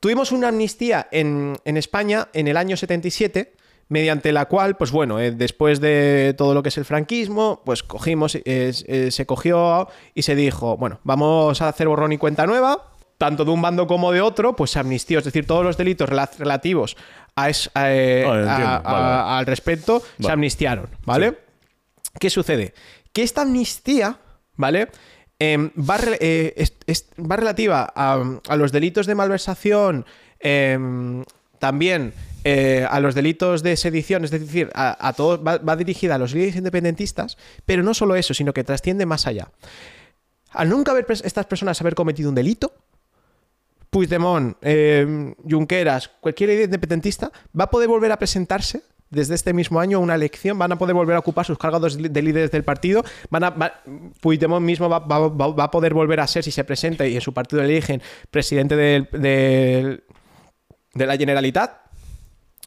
Tuvimos 0.00 0.32
una 0.32 0.48
amnistía 0.48 1.08
en, 1.10 1.56
en 1.64 1.76
España 1.76 2.28
en 2.32 2.46
el 2.48 2.56
año 2.56 2.76
77, 2.76 3.54
mediante 3.88 4.32
la 4.32 4.46
cual, 4.46 4.76
pues 4.76 4.90
bueno, 4.92 5.18
eh, 5.20 5.30
después 5.32 5.80
de 5.80 6.34
todo 6.38 6.54
lo 6.54 6.62
que 6.62 6.68
es 6.70 6.78
el 6.78 6.84
franquismo, 6.84 7.62
pues 7.64 7.82
cogimos, 7.82 8.34
eh, 8.34 8.42
eh, 8.44 9.10
se 9.10 9.26
cogió 9.26 9.88
y 10.14 10.22
se 10.22 10.34
dijo, 10.34 10.76
bueno, 10.76 11.00
vamos 11.04 11.60
a 11.60 11.68
hacer 11.68 11.88
borrón 11.88 12.12
y 12.12 12.18
cuenta 12.18 12.46
nueva, 12.46 12.90
tanto 13.18 13.44
de 13.44 13.50
un 13.50 13.60
bando 13.62 13.86
como 13.86 14.12
de 14.12 14.20
otro, 14.20 14.56
pues 14.56 14.70
se 14.72 14.78
amnistió, 14.78 15.18
es 15.18 15.24
decir, 15.24 15.46
todos 15.46 15.64
los 15.64 15.76
delitos 15.76 16.08
rela- 16.08 16.30
relativos 16.38 16.96
a 17.36 17.48
es- 17.50 17.70
a, 17.74 17.90
eh, 17.92 18.22
entiendo, 18.22 18.46
a- 18.46 18.78
vale, 18.80 18.82
vale. 18.82 19.04
a- 19.14 19.38
al 19.38 19.46
respecto 19.46 20.02
se 20.20 20.30
amnistiaron, 20.32 20.88
¿vale? 21.04 21.38
¿Qué 22.18 22.30
sucede? 22.30 22.74
Que 23.12 23.22
esta 23.22 23.42
amnistía, 23.42 24.18
¿vale? 24.56 24.88
Em, 25.44 25.70
eh, 26.20 26.66
va 27.18 27.36
relativa 27.36 27.92
a, 27.94 28.56
los 28.56 28.72
delitos 28.72 29.06
de 29.06 29.14
malversación, 29.14 30.06
em, 30.40 31.24
también 31.58 32.14
eh, 32.44 32.86
a 32.88 33.00
los 33.00 33.14
delitos 33.14 33.62
de 33.62 33.76
sedición, 33.76 34.24
es 34.24 34.30
decir, 34.30 34.70
a, 34.74 35.12
todos, 35.14 35.40
va, 35.40 35.76
dirigida 35.76 36.14
a 36.14 36.18
los 36.18 36.34
líderes 36.34 36.56
independentistas, 36.56 37.36
pero 37.66 37.82
no 37.82 37.94
solo 37.94 38.16
eso, 38.16 38.32
sino 38.32 38.52
que 38.52 38.64
trasciende 38.64 39.06
más 39.06 39.26
allá. 39.26 39.48
Al 40.50 40.68
nunca 40.68 40.92
haber 40.92 41.06
estas 41.08 41.46
personas 41.46 41.80
haber 41.80 41.94
cometido 41.94 42.28
un 42.28 42.34
delito, 42.34 42.72
Puigdemont, 43.90 44.56
eh, 44.62 45.34
Junqueras, 45.48 46.08
cualquier 46.20 46.50
líder 46.50 46.64
independentista 46.64 47.30
va 47.58 47.64
a 47.64 47.70
poder 47.70 47.88
volver 47.88 48.12
a 48.12 48.18
presentarse 48.18 48.82
desde 49.14 49.34
este 49.34 49.52
mismo 49.52 49.80
año 49.80 50.00
una 50.00 50.14
elección, 50.14 50.58
van 50.58 50.72
a 50.72 50.76
poder 50.78 50.94
volver 50.94 51.16
a 51.16 51.20
ocupar 51.20 51.46
sus 51.46 51.56
cargos 51.56 51.96
de 51.96 52.08
de 52.08 52.22
líderes 52.22 52.50
del 52.50 52.64
partido, 52.64 53.04
van 53.30 53.44
a, 53.44 53.54
Puigdemont 54.20 54.64
mismo 54.64 54.88
va, 54.88 54.96
a 55.64 55.70
poder 55.70 55.94
volver 55.94 56.20
a 56.20 56.26
ser, 56.26 56.42
si 56.44 56.50
se 56.50 56.64
presenta 56.64 57.06
y 57.06 57.14
en 57.14 57.20
su 57.20 57.32
partido 57.32 57.62
eligen 57.62 58.02
presidente 58.30 58.76
del- 58.76 59.08
de 60.94 61.06
la 61.06 61.16
Generalitat. 61.16 61.80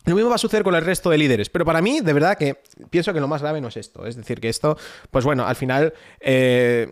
Lo 0.05 0.15
mismo 0.15 0.29
va 0.29 0.35
a 0.35 0.39
suceder 0.39 0.63
con 0.63 0.73
el 0.73 0.81
resto 0.85 1.09
de 1.09 1.17
líderes. 1.17 1.49
Pero 1.49 1.65
para 1.65 1.81
mí, 1.81 1.99
de 1.99 2.13
verdad 2.13 2.37
que 2.37 2.61
pienso 2.89 3.13
que 3.13 3.19
lo 3.19 3.27
más 3.27 3.41
grave 3.41 3.59
no 3.59 3.67
es 3.67 3.75
esto. 3.77 4.05
Es 4.05 4.15
decir, 4.15 4.39
que 4.39 4.47
esto, 4.49 4.77
pues 5.11 5.25
bueno, 5.25 5.45
al 5.45 5.55
final... 5.55 5.93
eh, 6.21 6.91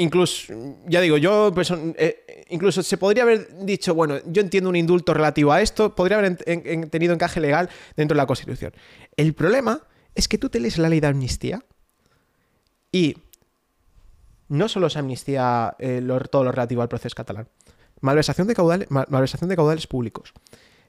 Incluso, 0.00 0.54
ya 0.86 1.00
digo, 1.02 1.18
yo, 1.18 1.52
pues, 1.54 1.70
incluso 2.48 2.82
se 2.82 2.96
podría 2.96 3.22
haber 3.24 3.54
dicho, 3.66 3.94
bueno, 3.94 4.16
yo 4.26 4.40
entiendo 4.40 4.70
un 4.70 4.76
indulto 4.76 5.12
relativo 5.12 5.52
a 5.52 5.60
esto, 5.60 5.94
podría 5.94 6.18
haber 6.18 6.38
en- 6.46 6.62
en- 6.64 6.88
tenido 6.90 7.12
encaje 7.12 7.38
legal 7.38 7.68
dentro 7.96 8.14
de 8.14 8.18
la 8.22 8.26
Constitución. 8.26 8.72
El 9.16 9.34
problema 9.34 9.82
es 10.14 10.26
que 10.26 10.38
tú 10.38 10.48
te 10.48 10.58
lees 10.58 10.78
la 10.78 10.88
ley 10.88 11.00
de 11.00 11.06
amnistía 11.08 11.62
y 12.90 13.14
no 14.48 14.68
solo 14.68 14.86
es 14.86 14.96
amnistía 14.96 15.76
eh, 15.78 16.02
todo 16.30 16.44
lo 16.44 16.52
relativo 16.52 16.80
al 16.82 16.88
proceso 16.88 17.14
catalán, 17.14 17.48
malversación 18.00 18.46
de 18.48 18.54
caudales, 18.54 18.90
mal- 18.90 19.06
malversación 19.10 19.50
de 19.50 19.56
caudales 19.56 19.86
públicos, 19.86 20.32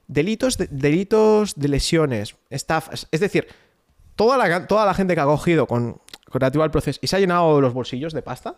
delitos 0.07 0.57
de, 0.57 0.68
delitos 0.72 1.55
de 1.55 1.68
lesiones, 1.68 2.36
estafas, 2.49 3.07
es 3.12 3.20
decir, 3.20 3.45
toda 4.16 4.38
la, 4.38 4.68
toda 4.68 4.86
la 4.86 4.93
gente 4.93 5.16
que 5.16 5.22
ha 5.22 5.26
cogido 5.26 5.68
con, 5.68 5.93
con 6.30 6.39
relativo 6.39 6.64
al 6.64 6.72
proceso 6.72 6.99
y 7.03 7.07
se 7.07 7.18
ha 7.18 7.20
llenado 7.20 7.59
los 7.59 7.74
bolsillos 7.74 8.14
de 8.14 8.22
pasta, 8.22 8.55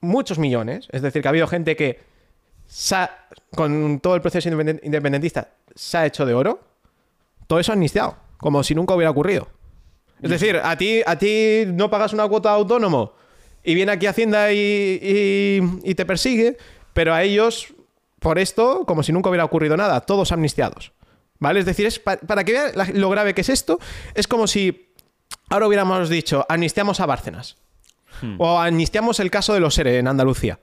muchos 0.00 0.38
millones, 0.38 0.88
es 0.92 1.02
decir, 1.02 1.22
que 1.22 1.28
ha 1.28 1.30
habido 1.30 1.46
gente 1.46 1.76
que 1.76 2.00
ha- 2.92 3.10
con 3.54 4.00
todo 4.00 4.14
el 4.14 4.20
proceso 4.20 4.48
independen- 4.48 4.80
independentista 4.82 5.48
se 5.74 5.96
ha 5.98 6.06
hecho 6.06 6.26
de 6.26 6.34
oro, 6.34 6.60
todo 7.46 7.58
eso 7.58 7.72
amnistiado, 7.72 8.16
como 8.36 8.62
si 8.62 8.74
nunca 8.74 8.94
hubiera 8.94 9.10
ocurrido. 9.10 9.48
Es 10.20 10.30
decir, 10.30 10.60
a 10.62 10.76
ti, 10.76 11.00
a 11.06 11.16
ti 11.16 11.62
no 11.66 11.88
pagas 11.90 12.12
una 12.12 12.26
cuota 12.28 12.50
de 12.50 12.56
autónomo 12.56 13.12
y 13.62 13.74
viene 13.74 13.92
aquí 13.92 14.06
Hacienda 14.06 14.52
y, 14.52 14.58
y- 15.00 15.60
y 15.90 15.94
te 15.94 16.04
persigue, 16.04 16.56
pero 16.92 17.14
a 17.14 17.22
ellos, 17.22 17.72
por 18.18 18.38
esto, 18.38 18.84
como 18.86 19.02
si 19.04 19.12
nunca 19.12 19.28
hubiera 19.30 19.44
ocurrido 19.44 19.76
nada, 19.76 20.00
todos 20.00 20.32
amnistiados. 20.32 20.92
¿Vale? 21.40 21.60
Es 21.60 21.66
decir, 21.66 21.86
es 21.86 22.00
pa- 22.00 22.16
para 22.16 22.42
que 22.42 22.52
vean 22.52 22.72
lo 22.94 23.10
grave 23.10 23.32
que 23.32 23.42
es 23.42 23.48
esto, 23.48 23.78
es 24.14 24.26
como 24.26 24.48
si 24.48 24.92
ahora 25.48 25.68
hubiéramos 25.68 26.08
dicho, 26.08 26.44
amnistiamos 26.48 26.98
a 26.98 27.06
Bárcenas. 27.06 27.56
O 28.38 28.58
amnistiamos 28.58 29.20
el 29.20 29.30
caso 29.30 29.54
de 29.54 29.60
los 29.60 29.74
SERE 29.74 29.98
en 29.98 30.08
Andalucía. 30.08 30.58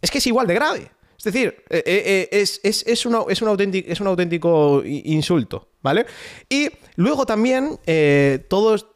Es 0.00 0.10
que 0.10 0.18
es 0.18 0.26
igual 0.26 0.46
de 0.46 0.54
grave. 0.54 0.90
Es 1.18 1.24
decir, 1.24 1.62
eh, 1.68 1.82
eh, 1.84 2.02
eh, 2.06 2.28
es, 2.32 2.60
es- 2.64 2.82
es 2.86 3.04
es 3.28 3.42
un 3.42 3.48
auténtico, 3.48 3.90
es 3.92 4.00
un 4.00 4.06
auténtico 4.06 4.82
insulto, 4.84 5.68
¿vale? 5.82 6.06
Y 6.48 6.68
luego 6.96 7.26
también 7.26 7.78
todos... 8.48 8.86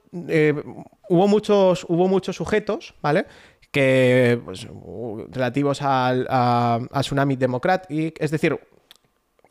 hubo, 1.08 1.28
muchos, 1.28 1.84
hubo 1.88 2.08
muchos 2.08 2.36
sujetos, 2.36 2.94
¿vale? 3.02 3.26
Que, 3.70 4.40
pues, 4.44 4.66
relativos 5.30 5.82
al, 5.82 6.26
a, 6.30 6.78
a 6.92 7.00
Tsunami 7.00 7.36
Democratic, 7.36 8.16
es 8.20 8.30
decir, 8.30 8.58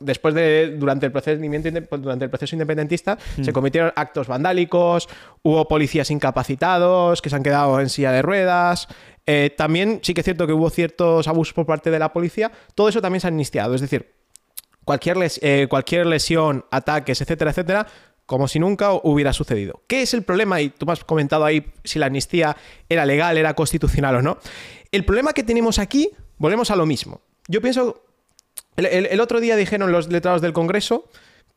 después 0.00 0.34
de 0.34 0.76
durante 0.76 1.06
el 1.06 1.12
procedimiento 1.12 1.68
inde- 1.68 1.86
durante 1.98 2.24
el 2.24 2.30
proceso 2.30 2.54
independentista 2.54 3.16
se 3.42 3.52
cometieron 3.52 3.92
actos 3.96 4.26
vandálicos 4.26 5.08
hubo 5.42 5.66
policías 5.68 6.10
incapacitados 6.10 7.22
que 7.22 7.30
se 7.30 7.36
han 7.36 7.42
quedado 7.42 7.80
en 7.80 7.88
silla 7.88 8.12
de 8.12 8.22
ruedas 8.22 8.88
eh, 9.26 9.54
también 9.56 10.00
sí 10.02 10.12
que 10.14 10.20
es 10.20 10.24
cierto 10.24 10.46
que 10.46 10.52
hubo 10.52 10.68
ciertos 10.70 11.28
abusos 11.28 11.54
por 11.54 11.64
parte 11.66 11.90
de 11.90 11.98
la 11.98 12.12
policía 12.12 12.50
todo 12.74 12.88
eso 12.88 13.00
también 13.00 13.20
se 13.20 13.26
ha 13.26 13.30
amnistiado 13.30 13.74
es 13.74 13.80
decir 13.80 14.12
cualquier, 14.84 15.16
les- 15.16 15.38
eh, 15.42 15.66
cualquier 15.70 16.06
lesión 16.06 16.64
ataques 16.70 17.20
etcétera 17.20 17.50
etcétera 17.52 17.86
como 18.26 18.48
si 18.48 18.58
nunca 18.58 18.90
hubiera 18.94 19.34
sucedido. 19.34 19.82
¿Qué 19.86 20.00
es 20.00 20.14
el 20.14 20.22
problema? 20.22 20.58
Y 20.62 20.70
tú 20.70 20.86
me 20.86 20.92
has 20.92 21.04
comentado 21.04 21.44
ahí 21.44 21.66
si 21.84 21.98
la 21.98 22.06
amnistía 22.06 22.56
era 22.88 23.04
legal, 23.04 23.36
era 23.36 23.52
constitucional 23.52 24.16
o 24.16 24.22
no. 24.22 24.38
El 24.92 25.04
problema 25.04 25.34
que 25.34 25.42
tenemos 25.42 25.78
aquí, 25.78 26.08
volvemos 26.38 26.70
a 26.70 26.76
lo 26.76 26.86
mismo. 26.86 27.20
Yo 27.48 27.60
pienso 27.60 28.03
el, 28.76 28.86
el- 28.86 29.06
el 29.06 29.20
otro 29.20 29.40
día 29.40 29.56
dijeron 29.56 29.90
los 29.92 30.08
letrados 30.08 30.40
del 30.42 30.52
Congreso 30.52 31.08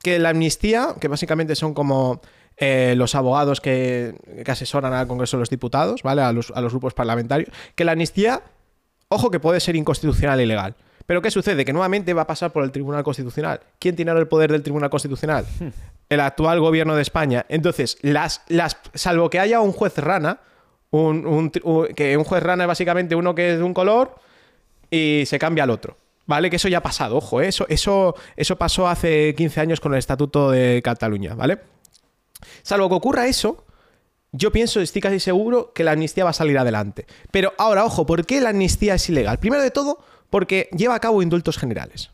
que 0.03 0.19
la 0.19 0.29
amnistía, 0.29 0.95
que 0.99 1.07
básicamente 1.07 1.55
son 1.55 1.73
como 1.73 2.21
eh, 2.57 2.93
los 2.97 3.15
abogados 3.15 3.61
que, 3.61 4.15
que 4.45 4.51
asesoran 4.51 4.93
al 4.93 5.07
Congreso 5.07 5.37
de 5.37 5.41
los 5.41 5.49
Diputados, 5.49 6.03
¿vale? 6.03 6.21
A 6.21 6.31
los, 6.31 6.51
a 6.55 6.61
los 6.61 6.71
grupos 6.73 6.93
parlamentarios, 6.93 7.49
que 7.75 7.83
la 7.83 7.93
amnistía, 7.93 8.41
ojo 9.09 9.31
que 9.31 9.39
puede 9.39 9.59
ser 9.59 9.75
inconstitucional 9.75 10.39
e 10.39 10.43
ilegal. 10.43 10.75
Pero 11.05 11.21
¿qué 11.21 11.31
sucede? 11.31 11.63
Que 11.63 11.71
nuevamente 11.71 12.13
va 12.13 12.23
a 12.23 12.27
pasar 12.27 12.51
por 12.51 12.63
el 12.63 12.71
Tribunal 12.71 13.03
Constitucional. 13.03 13.61
¿Quién 13.79 13.95
tiene 13.95 14.11
ahora 14.11 14.21
el 14.21 14.27
poder 14.27 14.51
del 14.51 14.61
Tribunal 14.63 14.89
Constitucional? 14.89 15.45
El 16.09 16.21
actual 16.21 16.61
gobierno 16.61 16.95
de 16.95 17.01
España. 17.01 17.45
Entonces, 17.49 17.97
las, 18.01 18.41
las, 18.47 18.77
salvo 18.93 19.29
que 19.29 19.39
haya 19.41 19.59
un 19.59 19.73
juez 19.73 19.97
rana, 19.97 20.39
un, 20.89 21.25
un 21.27 21.51
tri- 21.51 21.61
un- 21.65 21.87
que 21.95 22.15
un 22.15 22.23
juez 22.23 22.41
rana 22.41 22.63
es 22.63 22.67
básicamente 22.69 23.13
uno 23.13 23.35
que 23.35 23.51
es 23.51 23.57
de 23.57 23.63
un 23.63 23.73
color 23.73 24.15
y 24.89 25.23
se 25.25 25.37
cambia 25.37 25.65
al 25.65 25.69
otro. 25.69 25.97
¿Vale? 26.27 26.49
Que 26.49 26.57
eso 26.57 26.67
ya 26.67 26.79
ha 26.79 26.83
pasado, 26.83 27.15
ojo, 27.17 27.41
¿eh? 27.41 27.47
eso, 27.47 27.65
eso, 27.69 28.13
eso 28.35 28.57
pasó 28.57 28.87
hace 28.87 29.33
15 29.33 29.61
años 29.61 29.79
con 29.79 29.93
el 29.93 29.99
Estatuto 29.99 30.51
de 30.51 30.81
Cataluña, 30.83 31.33
¿vale? 31.33 31.59
Salvo 32.63 32.89
que 32.89 32.95
ocurra 32.95 33.27
eso, 33.27 33.65
yo 34.33 34.51
pienso, 34.51 34.81
estoy 34.81 35.01
casi 35.01 35.19
seguro, 35.19 35.71
que 35.73 35.83
la 35.83 35.93
amnistía 35.93 36.25
va 36.25 36.31
a 36.31 36.33
salir 36.33 36.57
adelante. 36.57 37.05
Pero 37.31 37.53
ahora, 37.57 37.85
ojo, 37.85 38.05
¿por 38.05 38.25
qué 38.25 38.41
la 38.41 38.49
amnistía 38.49 38.95
es 38.95 39.09
ilegal? 39.09 39.39
Primero 39.39 39.63
de 39.63 39.71
todo, 39.71 39.99
porque 40.29 40.69
lleva 40.75 40.95
a 40.95 40.99
cabo 40.99 41.21
indultos 41.21 41.57
generales. 41.57 42.11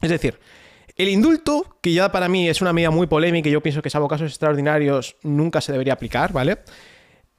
Es 0.00 0.10
decir, 0.10 0.40
el 0.96 1.08
indulto, 1.08 1.78
que 1.80 1.92
ya 1.92 2.10
para 2.10 2.28
mí 2.28 2.48
es 2.48 2.60
una 2.60 2.72
medida 2.72 2.90
muy 2.90 3.06
polémica 3.06 3.48
y 3.48 3.52
yo 3.52 3.62
pienso 3.62 3.82
que 3.82 3.90
salvo 3.90 4.08
casos 4.08 4.30
extraordinarios 4.30 5.16
nunca 5.22 5.60
se 5.60 5.72
debería 5.72 5.94
aplicar, 5.94 6.32
¿vale? 6.32 6.58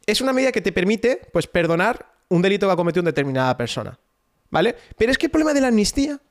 Es 0.05 0.21
una 0.21 0.33
medida 0.33 0.51
que 0.51 0.61
te 0.61 0.71
permite, 0.71 1.21
pues, 1.31 1.47
perdonar 1.47 2.13
un 2.29 2.41
delito 2.41 2.67
que 2.67 2.73
ha 2.73 2.75
cometido 2.75 3.01
una 3.01 3.11
determinada 3.11 3.55
persona, 3.57 3.99
¿vale? 4.53 4.75
Pero 4.97 5.11
es 5.11 5.17
que 5.17 5.25
el 5.25 5.31
problema 5.31 5.53
de 5.55 5.61
la 5.61 5.69
amnistía 5.69 6.21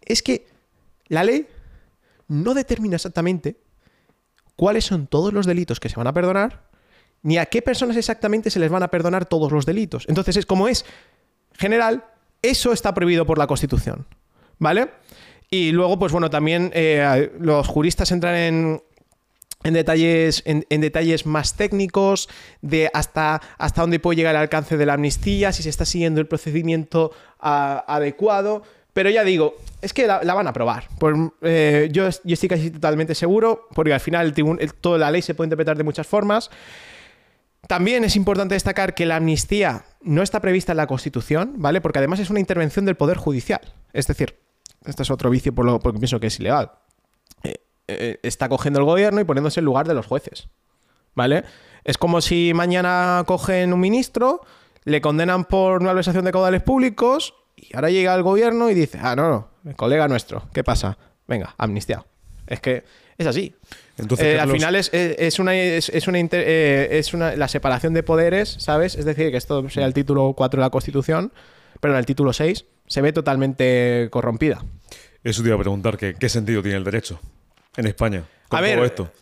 es 0.00 0.22
que 0.22 0.46
la 1.08 1.24
ley 1.24 1.48
no 2.28 2.54
determina 2.54 2.94
exactamente 2.94 3.56
cuáles 4.54 4.84
son 4.84 5.08
todos 5.08 5.32
los 5.32 5.44
delitos 5.44 5.80
que 5.80 5.88
se 5.88 5.96
van 5.96 6.06
a 6.06 6.12
perdonar, 6.12 6.68
ni 7.22 7.36
a 7.36 7.46
qué 7.46 7.60
personas 7.60 7.96
exactamente 7.96 8.50
se 8.50 8.60
les 8.60 8.70
van 8.70 8.84
a 8.84 8.88
perdonar 8.88 9.26
todos 9.26 9.50
los 9.50 9.66
delitos. 9.66 10.04
Entonces, 10.08 10.36
es 10.36 10.46
como 10.46 10.68
es 10.68 10.84
general, 11.54 12.04
eso 12.42 12.72
está 12.72 12.94
prohibido 12.94 13.26
por 13.26 13.38
la 13.38 13.48
Constitución, 13.48 14.06
¿vale? 14.58 14.92
Y 15.50 15.72
luego, 15.72 15.98
pues 15.98 16.12
bueno, 16.12 16.30
también 16.30 16.70
eh, 16.74 17.32
los 17.40 17.66
juristas 17.66 18.12
entran 18.12 18.36
en, 18.36 18.82
en 19.64 19.74
detalles, 19.74 20.42
en, 20.46 20.64
detalles 20.80 21.26
más 21.26 21.56
técnicos 21.56 22.28
de 22.62 22.90
hasta, 22.94 23.40
hasta 23.58 23.80
dónde 23.80 23.98
puede 23.98 24.16
llegar 24.16 24.34
el 24.34 24.40
alcance 24.40 24.76
de 24.76 24.86
la 24.86 24.94
amnistía, 24.94 25.52
si 25.52 25.62
se 25.62 25.68
está 25.68 25.84
siguiendo 25.84 26.20
el 26.20 26.26
procedimiento 26.26 27.12
adecuado. 27.40 28.62
Pero 28.92 29.10
ya 29.10 29.22
digo, 29.22 29.54
es 29.80 29.92
que 29.92 30.06
la, 30.06 30.18
van 30.22 30.46
a 30.46 30.50
aprobar. 30.50 30.88
Por- 30.98 31.34
eh, 31.42 31.88
yo, 31.92 32.08
yo 32.24 32.34
estoy 32.34 32.48
casi 32.48 32.70
totalmente 32.70 33.14
seguro, 33.14 33.68
porque 33.74 33.92
al 33.92 34.00
final 34.00 34.32
el- 34.58 34.74
toda 34.74 34.98
la 34.98 35.10
ley 35.10 35.22
se 35.22 35.34
puede 35.34 35.46
interpretar 35.46 35.76
de 35.76 35.84
muchas 35.84 36.06
formas. 36.06 36.50
También 37.66 38.02
es 38.04 38.16
importante 38.16 38.54
destacar 38.54 38.94
que 38.94 39.06
la 39.06 39.16
amnistía 39.16 39.84
no 40.00 40.22
está 40.22 40.40
prevista 40.40 40.72
en 40.72 40.78
la 40.78 40.86
Constitución, 40.86 41.54
¿vale? 41.56 41.80
Porque 41.80 41.98
además 41.98 42.18
es 42.20 42.30
una 42.30 42.40
intervención 42.40 42.84
del 42.86 42.96
Poder 42.96 43.18
Judicial. 43.18 43.60
Es 43.92 44.06
decir, 44.06 44.38
este 44.86 45.02
es 45.02 45.10
otro 45.10 45.28
vicio 45.30 45.54
por 45.54 45.66
lo 45.66 45.78
porque 45.78 45.98
pienso 45.98 46.18
que 46.18 46.28
es 46.28 46.40
ilegal. 46.40 46.70
Eh, 47.42 47.56
eh, 47.88 48.18
está 48.22 48.48
cogiendo 48.48 48.78
el 48.80 48.84
gobierno 48.86 49.20
y 49.20 49.24
poniéndose 49.24 49.60
en 49.60 49.66
lugar 49.66 49.88
de 49.88 49.94
los 49.94 50.06
jueces, 50.06 50.48
¿vale? 51.14 51.44
Es 51.84 51.98
como 51.98 52.20
si 52.20 52.52
mañana 52.54 53.24
cogen 53.26 53.72
un 53.72 53.80
ministro, 53.80 54.42
le 54.84 55.00
condenan 55.00 55.44
por 55.44 55.80
una 55.80 55.88
malversación 55.90 56.24
de 56.24 56.32
caudales 56.32 56.62
públicos 56.62 57.34
y 57.56 57.74
ahora 57.74 57.90
llega 57.90 58.14
el 58.14 58.22
gobierno 58.22 58.70
y 58.70 58.74
dice, 58.74 58.98
ah, 59.02 59.16
no, 59.16 59.28
no, 59.28 59.48
el 59.64 59.74
colega 59.76 60.06
nuestro, 60.08 60.44
¿qué 60.52 60.62
pasa? 60.62 60.96
Venga, 61.26 61.54
amnistiado. 61.58 62.06
Es 62.46 62.60
que 62.60 62.84
es 63.18 63.26
así. 63.26 63.54
Entonces, 63.98 64.26
Eh, 64.36 64.40
al 64.40 64.50
final 64.50 64.76
es, 64.76 64.88
es- 64.94 65.16
es 65.18 65.38
una, 65.38 65.54
es, 65.56 65.88
es 65.88 66.06
una, 66.08 66.18
inter- 66.18 66.44
eh, 66.46 66.98
es 66.98 67.12
una- 67.14 67.34
la 67.36 67.48
separación 67.48 67.92
de 67.94 68.02
poderes, 68.02 68.56
¿sabes? 68.58 68.94
Es 68.94 69.04
decir, 69.04 69.30
que 69.30 69.36
esto 69.36 69.68
sea 69.68 69.84
el 69.86 69.92
título 69.92 70.32
4 70.36 70.60
de 70.60 70.66
la 70.66 70.70
Constitución, 70.70 71.32
pero 71.80 71.94
en 71.94 71.98
el 71.98 72.06
título 72.06 72.32
6 72.32 72.64
se 72.86 73.02
ve 73.02 73.12
totalmente 73.12 74.08
corrompida. 74.10 74.64
Eso 75.24 75.42
te 75.42 75.48
iba 75.48 75.56
a 75.56 75.60
preguntar, 75.60 75.98
que, 75.98 76.14
¿qué 76.14 76.28
sentido 76.28 76.62
tiene 76.62 76.78
el 76.78 76.84
derecho 76.84 77.20
en 77.78 77.86
España 77.86 78.24
con 78.48 78.58
A 78.58 78.62
ver, 78.62 78.76
todo 78.76 78.84
esto? 78.84 79.12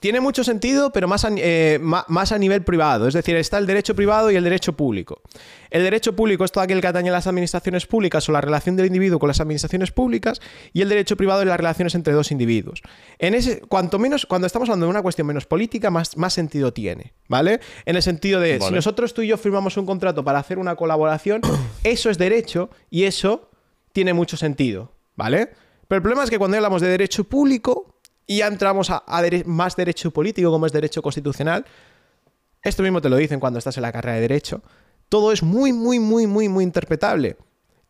Tiene 0.00 0.20
mucho 0.20 0.44
sentido, 0.44 0.92
pero 0.92 1.08
más 1.08 1.24
a, 1.24 1.30
eh, 1.36 1.80
más 1.80 2.30
a 2.30 2.38
nivel 2.38 2.62
privado. 2.62 3.08
Es 3.08 3.14
decir, 3.14 3.34
está 3.34 3.58
el 3.58 3.66
derecho 3.66 3.96
privado 3.96 4.30
y 4.30 4.36
el 4.36 4.44
derecho 4.44 4.74
público. 4.74 5.22
El 5.70 5.82
derecho 5.82 6.14
público 6.14 6.44
es 6.44 6.52
todo 6.52 6.62
aquel 6.62 6.80
que 6.80 6.86
atañe 6.86 7.08
a 7.08 7.12
las 7.12 7.26
administraciones 7.26 7.86
públicas 7.86 8.28
o 8.28 8.32
la 8.32 8.40
relación 8.40 8.76
del 8.76 8.86
individuo 8.86 9.18
con 9.18 9.26
las 9.26 9.40
administraciones 9.40 9.90
públicas, 9.90 10.40
y 10.72 10.82
el 10.82 10.88
derecho 10.88 11.16
privado 11.16 11.40
es 11.42 11.48
las 11.48 11.56
relaciones 11.56 11.96
entre 11.96 12.12
dos 12.12 12.30
individuos. 12.30 12.82
En 13.18 13.34
ese, 13.34 13.60
cuanto 13.60 13.98
menos, 13.98 14.24
cuando 14.24 14.46
estamos 14.46 14.68
hablando 14.68 14.86
de 14.86 14.90
una 14.90 15.02
cuestión 15.02 15.26
menos 15.26 15.46
política, 15.46 15.90
más, 15.90 16.16
más 16.16 16.32
sentido 16.32 16.72
tiene, 16.72 17.12
¿vale? 17.28 17.58
En 17.84 17.96
el 17.96 18.02
sentido 18.02 18.40
de, 18.40 18.60
si 18.60 18.72
nosotros 18.72 19.14
tú 19.14 19.22
y 19.22 19.28
yo 19.28 19.36
firmamos 19.36 19.76
un 19.76 19.84
contrato 19.86 20.22
para 20.22 20.38
hacer 20.38 20.58
una 20.58 20.76
colaboración, 20.76 21.42
eso 21.82 22.08
es 22.08 22.18
derecho 22.18 22.70
y 22.88 23.04
eso 23.04 23.50
tiene 23.92 24.12
mucho 24.12 24.36
sentido, 24.36 24.92
¿vale? 25.16 25.50
Pero 25.88 25.96
el 25.96 26.02
problema 26.02 26.22
es 26.24 26.30
que 26.30 26.38
cuando 26.38 26.56
hablamos 26.56 26.82
de 26.82 26.88
derecho 26.88 27.24
público 27.24 27.98
y 28.26 28.38
ya 28.38 28.46
entramos 28.46 28.90
a, 28.90 29.02
a 29.06 29.22
dere- 29.22 29.44
más 29.46 29.74
derecho 29.74 30.10
político, 30.10 30.50
como 30.50 30.66
es 30.66 30.72
derecho 30.72 31.00
constitucional, 31.02 31.64
esto 32.62 32.82
mismo 32.82 33.00
te 33.00 33.08
lo 33.08 33.16
dicen 33.16 33.40
cuando 33.40 33.58
estás 33.58 33.76
en 33.78 33.82
la 33.82 33.92
carrera 33.92 34.16
de 34.16 34.20
derecho, 34.22 34.62
todo 35.08 35.32
es 35.32 35.42
muy, 35.42 35.72
muy, 35.72 35.98
muy, 35.98 36.26
muy, 36.26 36.48
muy 36.48 36.64
interpretable. 36.64 37.36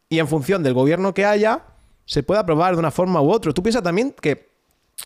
Y 0.08 0.20
en 0.20 0.28
función 0.28 0.62
del 0.62 0.74
gobierno 0.74 1.12
que 1.12 1.24
haya, 1.24 1.64
se 2.04 2.22
puede 2.22 2.40
aprobar 2.40 2.74
de 2.74 2.78
una 2.78 2.90
forma 2.90 3.20
u 3.20 3.30
otra. 3.30 3.52
Tú 3.52 3.62
piensas 3.62 3.82
también 3.82 4.14
que, 4.20 4.48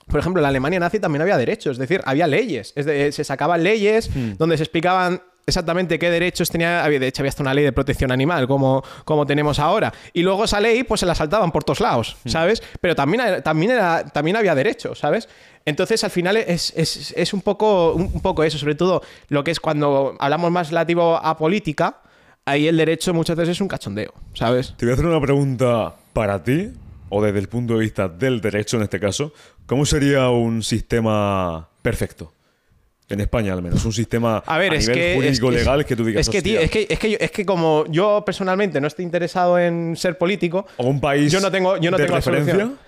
por 0.09 0.21
ejemplo, 0.21 0.41
en 0.41 0.43
la 0.43 0.49
Alemania 0.51 0.79
nazi 0.79 1.01
también 1.01 1.23
había 1.23 1.39
derechos, 1.39 1.73
es 1.73 1.79
decir, 1.79 2.03
había 2.05 2.27
leyes. 2.27 2.73
Es 2.77 2.85
de- 2.87 3.11
se 3.13 3.25
sacaban 3.25 3.63
leyes 3.63 4.11
donde 4.37 4.57
se 4.59 4.65
explicaban 4.65 5.23
exactamente 5.47 5.99
qué 5.99 6.11
derechos 6.11 6.51
tenía. 6.51 6.85
había- 6.85 6.99
De 7.01 7.07
hecho, 7.09 7.23
había 7.23 7.31
hasta 7.31 7.43
una 7.43 7.55
ley 7.55 7.65
de 7.65 7.73
protección 7.73 8.13
animal, 8.13 8.47
como, 8.47 8.83
como 9.05 9.27
tenemos 9.27 9.59
ahora. 9.59 9.93
Y 10.13 10.23
luego 10.23 10.45
esa 10.45 10.61
ley, 10.61 10.85
pues 10.85 11.01
se 11.01 11.07
la 11.07 11.15
saltaban 11.15 11.51
por 11.53 11.65
todos 11.65 11.81
lados, 11.81 12.17
¿sabes? 12.27 12.63
Pero 12.81 12.95
también, 12.95 13.21
era- 13.23 13.43
también, 13.43 13.73
era, 13.73 14.05
también 14.05 14.37
había 14.37 14.55
derechos, 14.55 14.99
¿sabes? 14.99 15.29
Entonces, 15.65 16.03
al 16.05 16.11
final 16.11 16.37
es, 16.37 16.73
es- 16.77 17.13
es 17.17 17.33
un, 17.33 17.41
poco, 17.41 17.93
un 17.95 18.21
poco 18.21 18.43
eso, 18.45 18.59
sobre 18.59 18.75
todo 18.75 19.03
lo 19.29 19.45
que 19.45 19.51
es 19.53 19.61
cuando 19.61 20.17
hablamos 20.19 20.51
más 20.51 20.69
relativo 20.71 21.17
a 21.17 21.37
política. 21.37 21.99
Ahí 22.45 22.67
el 22.67 22.77
derecho 22.77 23.15
muchas 23.15 23.37
veces 23.37 23.53
es 23.57 23.61
un 23.61 23.69
cachondeo, 23.69 24.13
¿sabes? 24.35 24.75
Te 24.77 24.85
voy 24.85 24.91
a 24.91 24.95
hacer 24.95 25.07
una 25.07 25.21
pregunta 25.21 25.95
para 26.13 26.43
ti, 26.43 26.73
o 27.09 27.23
desde 27.23 27.39
el 27.39 27.49
punto 27.49 27.75
de 27.75 27.81
vista 27.81 28.09
del 28.09 28.41
derecho 28.41 28.79
en 28.79 28.83
este 28.83 28.99
caso. 28.99 29.33
¿Cómo 29.67 29.87
sería 29.87 30.29
un 30.31 30.63
sistema 30.65 31.69
perfecto? 31.83 32.33
En 33.13 33.21
España, 33.21 33.53
al 33.53 33.63
menos. 33.63 33.85
Un 33.85 33.93
sistema 33.93 34.43
A 34.47 34.59
ver, 34.59 34.75
es 34.75 34.89
nivel 34.89 35.03
que. 35.03 35.15
jurídico 35.15 35.49
es 35.51 35.55
legal 35.57 35.85
que 35.85 35.97
tú 35.97 36.05
digas. 36.05 36.21
Es 36.23 36.29
que, 36.31 36.43
tío, 36.43 36.61
es 36.61 36.71
que, 36.71 36.87
es 36.89 36.99
que, 36.99 37.11
yo- 37.11 37.19
es 37.21 37.31
que 37.31 37.45
como 37.47 37.85
yo 37.89 38.23
personalmente 38.25 38.81
no 38.81 38.87
estoy 38.87 39.05
interesado 39.05 39.59
en 39.59 39.95
ser 39.97 40.17
político, 40.19 40.67
O 40.77 40.87
un 40.87 41.01
país 41.01 41.31
yo 41.33 41.41
no 41.41 41.51
tengo- 41.51 41.77
yo 41.77 41.91
no 41.91 41.97
de 41.99 42.05
tengo 42.05 42.17
referencia 42.17 42.53
solución. 42.55 42.79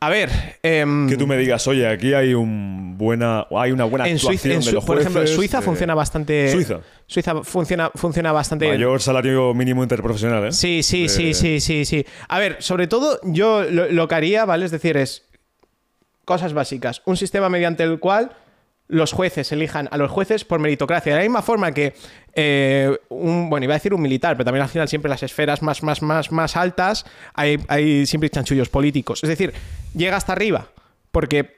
a 0.00 0.08
ver. 0.10 0.30
em, 0.62 1.08
que 1.08 1.16
tú 1.16 1.26
me 1.26 1.36
digas, 1.36 1.66
oye, 1.66 1.86
aquí 1.88 2.14
hay 2.14 2.34
un 2.34 2.96
buena, 2.98 3.46
hay 3.50 3.72
una 3.72 3.84
buena 3.84 4.06
en 4.08 4.18
Suiza, 4.18 4.48
en 4.52 4.60
de 4.60 4.80
por 4.80 5.00
ejemplo, 5.00 5.26
Suiza 5.26 5.58
de- 5.58 5.64
funciona 5.64 5.94
bastante. 5.94 6.52
Suiza. 6.52 6.80
Suiza 7.06 7.42
funciona, 7.42 7.90
funciona 7.94 8.30
bastante. 8.32 8.68
Mayor 8.68 9.00
salario 9.00 9.54
mínimo 9.54 9.82
interprofesional, 9.82 10.48
¿eh? 10.48 10.52
Sí, 10.52 10.82
sí, 10.82 11.08
sí, 11.08 11.32
sí, 11.34 11.60
sí, 11.60 11.84
sí. 11.84 12.04
A 12.28 12.38
ver, 12.38 12.56
sobre 12.60 12.86
todo 12.86 13.18
yo 13.24 13.62
lo, 13.64 13.90
lo 13.90 14.06
que 14.08 14.14
haría, 14.14 14.44
¿vale? 14.44 14.66
Es 14.66 14.70
decir, 14.70 14.96
es 14.96 15.24
cosas 16.24 16.52
básicas. 16.52 17.00
Un 17.06 17.16
sistema 17.16 17.48
mediante 17.48 17.82
el 17.82 17.98
cual 17.98 18.30
los 18.88 19.12
jueces 19.12 19.52
elijan 19.52 19.88
a 19.90 19.96
los 19.96 20.10
jueces 20.10 20.44
por 20.44 20.58
meritocracia. 20.58 21.12
De 21.12 21.18
la 21.18 21.24
misma 21.24 21.42
forma 21.42 21.72
que 21.72 21.94
eh, 22.34 22.98
un, 23.10 23.50
bueno, 23.50 23.64
iba 23.64 23.74
a 23.74 23.76
decir 23.78 23.94
un 23.94 24.00
militar, 24.00 24.36
pero 24.36 24.46
también 24.46 24.62
al 24.62 24.68
final 24.68 24.88
siempre 24.88 25.08
las 25.08 25.22
esferas 25.22 25.62
más, 25.62 25.82
más, 25.82 26.02
más, 26.02 26.32
más 26.32 26.56
altas 26.56 27.04
hay, 27.34 27.58
hay 27.68 28.06
siempre 28.06 28.30
chanchullos 28.30 28.68
políticos. 28.68 29.22
Es 29.22 29.28
decir, 29.28 29.52
llega 29.94 30.16
hasta 30.16 30.32
arriba 30.32 30.68
porque 31.12 31.57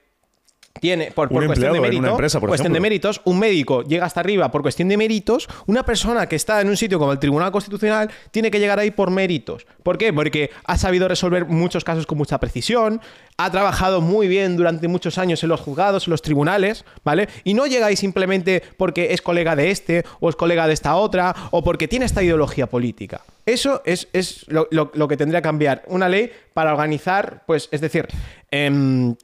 tiene, 0.79 1.11
por, 1.11 1.29
por 1.29 1.45
cuestión 1.47 1.73
de 1.73 1.81
mérito, 1.81 1.99
una 2.01 2.11
empresa, 2.11 2.41
por 2.41 2.49
cuestión 2.49 2.73
de 2.73 2.81
méritos, 2.81 3.21
un 3.25 3.39
médico 3.39 3.83
llega 3.83 4.07
hasta 4.07 4.21
arriba 4.21 4.51
por 4.51 4.63
cuestión 4.63 4.89
de 4.89 4.97
méritos, 4.97 5.49
una 5.67 5.85
persona 5.85 6.27
que 6.27 6.37
está 6.37 6.61
en 6.61 6.69
un 6.69 6.77
sitio 6.77 6.99
como 6.99 7.13
el 7.13 7.19
Tribunal 7.19 7.51
Constitucional 7.51 8.09
tiene 8.31 8.51
que 8.51 8.59
llegar 8.61 8.79
ahí 8.79 8.91
por 8.91 9.11
méritos. 9.11 9.67
¿Por 9.83 9.99
qué? 9.99 10.13
Porque 10.13 10.51
ha 10.65 10.79
sabido 10.79 11.09
resolver 11.09 11.45
muchos 11.47 11.85
casos 11.85 12.07
con 12.07 12.17
mucha 12.19 12.39
precisión, 12.39 13.01
ha 13.37 13.51
trabajado 13.51 14.01
muy 14.01 14.29
bien 14.29 14.57
durante 14.57 14.87
muchos 14.87 15.19
años 15.19 15.43
en 15.43 15.49
los 15.49 15.61
juzgados, 15.61 16.07
en 16.07 16.13
los 16.13 16.23
tribunales, 16.23 16.85
¿vale? 17.05 17.29
Y 17.45 17.55
no 17.55 17.67
llega 17.67 17.87
ahí 17.87 17.97
simplemente 17.97 18.63
porque 18.77 19.13
es 19.13 19.23
colega 19.23 19.57
de 19.57 19.71
este 19.71 20.05
o 20.21 20.29
es 20.31 20.37
colega 20.37 20.67
de 20.67 20.75
esta 20.75 20.95
otra 20.95 21.35
o 21.51 21.65
porque 21.65 21.89
tiene 21.89 22.05
esta 22.07 22.23
ideología 22.23 22.67
política. 22.69 23.23
Eso 23.45 23.83
es, 23.85 24.09
es 24.13 24.47
lo, 24.49 24.69
lo- 24.71 24.93
lo 24.95 25.09
que 25.09 25.17
tendría 25.17 25.41
que 25.41 25.49
cambiar. 25.49 25.83
Una 25.89 26.09
ley 26.09 26.31
para 26.55 26.73
organizar, 26.73 27.43
pues, 27.47 27.69
es 27.73 27.81
decir, 27.81 28.07
em, 28.51 29.17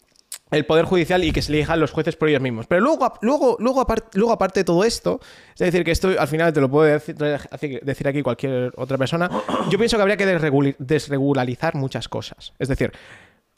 el 0.50 0.64
Poder 0.64 0.84
Judicial 0.84 1.24
y 1.24 1.32
que 1.32 1.42
se 1.42 1.52
elijan 1.52 1.80
los 1.80 1.90
jueces 1.90 2.14
por 2.16 2.28
ellos 2.28 2.40
mismos. 2.40 2.66
Pero 2.68 2.80
luego, 2.80 3.12
luego, 3.20 3.56
luego, 3.58 3.80
apar- 3.86 4.04
luego 4.14 4.32
aparte 4.32 4.60
de 4.60 4.64
todo 4.64 4.84
esto, 4.84 5.18
es 5.54 5.58
decir, 5.58 5.82
que 5.84 5.90
esto 5.90 6.10
al 6.18 6.28
final 6.28 6.52
te 6.52 6.60
lo 6.60 6.70
puede 6.70 6.92
decir, 6.92 7.16
decir 7.16 8.06
aquí 8.08 8.22
cualquier 8.22 8.72
otra 8.76 8.96
persona, 8.96 9.28
yo 9.70 9.76
pienso 9.78 9.96
que 9.96 10.02
habría 10.02 10.16
que 10.16 10.26
desregularizar 10.78 11.74
muchas 11.74 12.08
cosas. 12.08 12.52
Es 12.58 12.68
decir, 12.68 12.92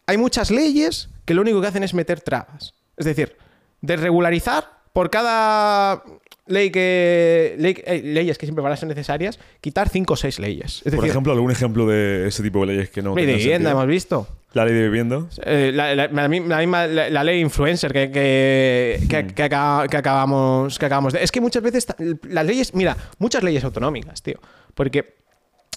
hay 0.07 0.17
muchas 0.17 0.51
leyes 0.51 1.11
que 1.27 1.35
lo 1.35 1.43
único 1.43 1.61
que 1.61 1.67
hacen 1.67 1.83
es 1.83 1.93
meter 1.93 2.21
trabas. 2.23 2.73
Es 2.97 3.05
decir, 3.05 3.37
desregularizar 3.83 4.78
por 4.99 5.11
cada 5.11 6.03
ley 6.49 6.71
que 6.73 7.55
ley- 7.57 7.81
eh, 7.87 8.03
leyes 8.03 8.37
que 8.37 8.47
siempre 8.47 8.65
van 8.65 8.73
a 8.73 8.77
ser 8.77 8.89
necesarias, 8.89 9.39
quitar 9.61 9.89
cinco 9.89 10.15
o 10.15 10.17
seis 10.17 10.41
leyes. 10.41 10.79
Es 10.79 10.83
Por 10.83 10.91
decir, 10.95 11.11
ejemplo, 11.11 11.33
algún 11.33 11.53
ejemplo 11.53 11.87
de 11.87 12.27
ese 12.27 12.43
tipo 12.43 12.59
de 12.63 12.67
leyes 12.67 12.91
que 12.91 13.01
no. 13.01 13.15
ley 13.15 13.25
de 13.25 13.35
vivienda 13.35 13.69
sentido? 13.71 13.71
hemos 13.71 13.87
visto. 13.87 14.27
La 14.55 14.65
ley 14.65 14.75
de 14.75 14.83
vivienda. 14.89 15.21
Eh, 15.45 15.71
la, 15.73 15.95
la- 15.95 16.09
la 16.09 16.27
mi- 16.27 16.41
la 16.41 16.59
misma 16.59 16.89
la, 16.89 17.23
ley 17.23 17.39
influencer 17.41 17.93
que, 17.93 18.11
que, 18.11 18.99
que- 19.09 19.27
que 19.37 19.43
acaba- 19.45 19.87
que 19.87 19.97
acabamos 19.99 20.77
que 20.81 20.87
acabamos 20.87 21.13
de 21.13 21.23
es 21.23 21.31
que 21.31 21.41
muchas 21.41 21.63
veces 21.63 21.87
las 22.25 22.45
leyes 22.45 22.75
mira 22.75 22.97
muchas 23.21 23.45
leyes 23.45 23.63
autonómicas 23.63 24.21
tío 24.21 24.41
porque 24.75 25.15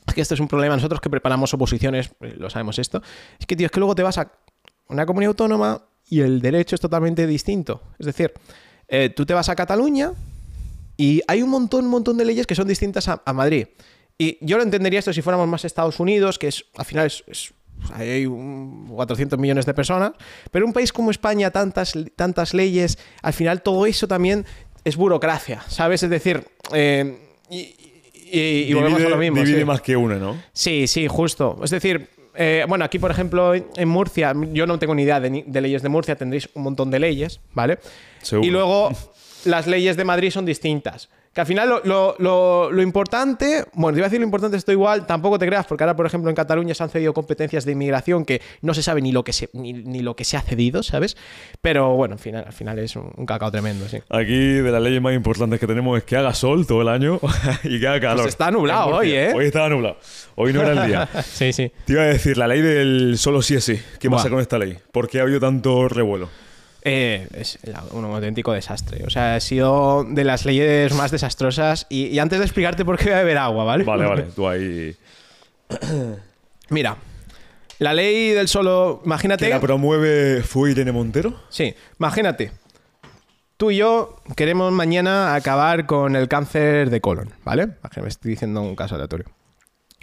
es 0.08 0.14
que 0.16 0.22
esto 0.22 0.34
es 0.34 0.40
un 0.40 0.48
problema 0.48 0.74
nosotros 0.76 1.00
que 1.00 1.12
preparamos 1.12 1.54
oposiciones 1.54 2.10
eh, 2.22 2.34
lo 2.40 2.50
sabemos 2.50 2.80
esto 2.80 3.04
es 3.40 3.46
que 3.46 3.56
tío 3.56 3.68
es 3.68 3.72
que 3.72 3.80
luego 3.80 3.94
te 3.94 4.02
vas 4.02 4.18
a 4.18 4.32
una 4.88 5.06
comunidad 5.06 5.30
autónoma 5.32 5.84
y 6.10 6.22
el 6.22 6.42
derecho 6.42 6.74
es 6.76 6.82
totalmente 6.82 7.28
distinto 7.28 7.84
es 8.00 8.06
decir 8.08 8.32
eh, 8.92 9.10
tú 9.10 9.26
te 9.26 9.34
vas 9.34 9.50
a 9.50 9.56
Cataluña 9.56 10.12
y 10.98 11.22
hay 11.28 11.42
un 11.42 11.50
montón, 11.50 11.86
un 11.86 11.92
montón 11.92 12.18
de 12.18 12.26
leyes 12.26 12.46
que 12.46 12.54
son 12.54 12.68
distintas 12.68 13.08
a, 13.08 13.22
a 13.26 13.34
Madrid. 13.34 13.68
Y 14.20 14.38
yo 14.42 14.58
lo 14.58 14.64
entendería 14.64 15.00
esto 15.00 15.12
si 15.14 15.24
fuéramos 15.24 15.48
más 15.48 15.66
Estados 15.66 16.00
Unidos, 16.00 16.38
que 16.38 16.48
es 16.50 16.66
al 16.78 16.86
final 16.86 17.08
es, 17.08 17.54
hay 17.94 18.28
un 18.28 18.88
400 18.89 19.39
millones 19.39 19.66
de 19.66 19.74
personas, 19.74 20.12
pero 20.52 20.68
un 20.68 20.74
país 20.74 20.94
como 20.94 21.10
España, 21.10 21.50
tantas, 21.50 21.94
tantas 22.16 22.54
leyes, 22.54 23.00
al 23.24 23.34
final 23.34 23.64
todo 23.64 23.88
eso 23.88 24.08
también 24.08 24.46
es 24.84 24.96
burocracia, 24.96 25.64
¿sabes? 25.68 26.04
Es 26.04 26.10
decir, 26.12 26.46
eh, 26.74 27.18
y, 27.50 27.76
y- 28.32 28.66
y 28.70 28.74
volvemos 28.74 29.02
a 29.02 29.10
lo 29.10 29.18
mismo. 29.18 29.38
divide 29.39 29.60
sí. 29.60 29.66
más 29.66 29.82
que 29.82 29.96
una, 29.98 30.18
¿no? 30.18 30.39
Sí, 30.54 30.86
sí, 30.88 31.08
justo. 31.08 31.60
Es 31.64 31.72
decir, 31.72 32.10
eh, 32.36 32.66
bueno, 32.68 32.86
aquí, 32.86 33.00
por 33.00 33.12
ejemplo, 33.12 33.54
en 33.54 33.88
Murcia, 33.88 34.34
yo 34.52 34.66
no 34.66 34.80
tengo 34.80 34.96
ni 34.96 35.04
idea 35.04 35.20
de, 35.20 35.62
leyes 35.62 35.82
de 35.82 35.90
Murcia, 35.90 36.16
tendréis 36.16 36.50
un 36.54 36.64
montón 36.64 36.92
de 36.92 37.00
leyes, 37.00 37.40
¿vale? 37.54 37.80
Seguro. 38.22 38.48
Y 38.48 38.52
luego 38.52 38.92
las 39.46 39.68
leyes 39.68 39.98
de 39.98 40.06
Madrid 40.06 40.32
son 40.32 40.46
distintas. 40.46 41.10
Que 41.34 41.40
al 41.40 41.48
final 41.48 41.70
lo, 41.70 41.82
lo- 41.86 42.16
lo- 42.20 42.72
lo 42.72 42.82
importante, 42.82 43.64
bueno, 43.74 43.94
te 43.96 44.00
iba 44.00 44.06
a 44.08 44.10
decir 44.10 44.20
lo 44.20 44.26
importante, 44.26 44.58
esto 44.58 44.74
igual, 44.74 45.06
tampoco 45.08 45.40
te 45.40 45.46
creas, 45.48 45.66
porque 45.66 45.86
ahora, 45.86 45.96
por 45.96 46.06
ejemplo, 46.06 46.30
en 46.30 46.36
Cataluña 46.36 46.74
se 46.74 46.84
han 46.84 46.90
cedido 46.90 47.14
competencias 47.14 47.64
de 47.64 47.72
inmigración 47.72 48.26
que 48.26 48.42
no 48.62 48.74
se 48.74 48.84
sabe 48.84 49.02
ni 49.02 49.14
lo 49.14 49.24
que 49.24 49.32
se, 49.32 49.50
ni, 49.54 49.72
ni 49.72 50.02
lo 50.02 50.14
que 50.18 50.26
se 50.26 50.36
ha 50.36 50.42
cedido, 50.42 50.84
¿sabes? 50.84 51.16
Pero 51.62 51.96
bueno, 51.96 52.16
al 52.16 52.20
final, 52.20 52.44
al 52.48 52.52
final 52.52 52.80
es 52.80 52.98
un, 52.98 53.14
un 53.16 53.26
cacao 53.26 53.50
tremendo, 53.50 53.88
sí. 53.88 54.00
Aquí 54.10 54.36
de 54.36 54.72
las 54.72 54.82
leyes 54.82 55.02
más 55.02 55.14
importantes 55.14 55.58
que 55.58 55.68
tenemos 55.68 55.98
es 55.98 56.04
que 56.04 56.18
haga 56.18 56.34
sol 56.34 56.68
todo 56.68 56.82
el 56.82 56.90
año 56.90 57.20
y 57.64 57.80
que 57.80 57.88
haga 57.88 58.02
calor. 58.02 58.24
Pues 58.24 58.28
está 58.34 58.52
nublado 58.52 58.88
hoy, 58.98 59.12
¿eh? 59.14 59.32
Hoy 59.34 59.46
estaba 59.46 59.70
nublado. 59.70 59.98
Hoy 60.36 60.52
no 60.52 60.62
era 60.64 60.72
el 60.84 60.88
día. 60.90 61.08
Sí, 61.24 61.54
sí. 61.54 61.72
Te 61.86 61.94
iba 61.94 62.02
a 62.02 62.08
decir, 62.08 62.38
la 62.38 62.48
ley 62.48 62.60
del 62.62 63.18
solo 63.18 63.42
sí 63.42 63.56
es 63.56 63.64
sí. 63.64 63.80
¿Qué 64.02 64.10
pasa 64.10 64.30
con 64.30 64.42
esta 64.42 64.58
ley? 64.60 64.78
¿Por 64.92 65.08
qué 65.08 65.20
ha 65.20 65.22
habido 65.24 65.40
tanto 65.40 65.88
revuelo? 65.88 66.28
Eh, 66.84 67.28
es 67.36 67.60
la- 67.64 67.84
un 67.92 68.06
auténtico 68.06 68.54
desastre. 68.54 69.04
O 69.06 69.10
sea, 69.10 69.36
ha 69.36 69.40
sido 69.40 70.04
de 70.08 70.24
las 70.24 70.46
leyes 70.46 70.94
más 70.96 71.12
desastrosas. 71.12 71.86
Y, 71.90 72.08
y 72.08 72.20
antes 72.20 72.40
de 72.40 72.46
explicarte 72.46 72.84
por 72.86 72.98
qué 72.98 73.06
voy 73.06 73.14
a 73.14 73.18
beber 73.18 73.38
agua, 73.38 73.64
¿vale? 73.64 73.84
Vale, 73.84 74.06
vale. 74.06 74.24
Tú 74.36 74.48
ahí... 74.48 74.96
Mira, 76.70 76.98
la 77.80 77.94
ley 77.94 78.30
del 78.32 78.48
solo. 78.48 79.02
Imagínate. 79.06 79.46
¿Que 79.46 79.52
la 79.52 79.60
promueve 79.60 80.42
fue 80.44 80.72
Irene 80.72 80.92
Montero? 80.92 81.40
Sí, 81.50 81.74
imagínate. 82.00 82.52
Tú 83.58 83.72
y 83.72 83.78
yo 83.78 84.18
queremos 84.36 84.72
mañana 84.74 85.36
acabar 85.36 85.86
con 85.86 86.16
el 86.16 86.28
cáncer 86.28 86.90
de 86.90 87.00
colon, 87.00 87.32
¿vale? 87.44 87.68
Me 88.02 88.08
estoy 88.08 88.32
diciendo 88.32 88.62
un 88.62 88.76
caso 88.76 88.96
aleatorio. 88.96 89.28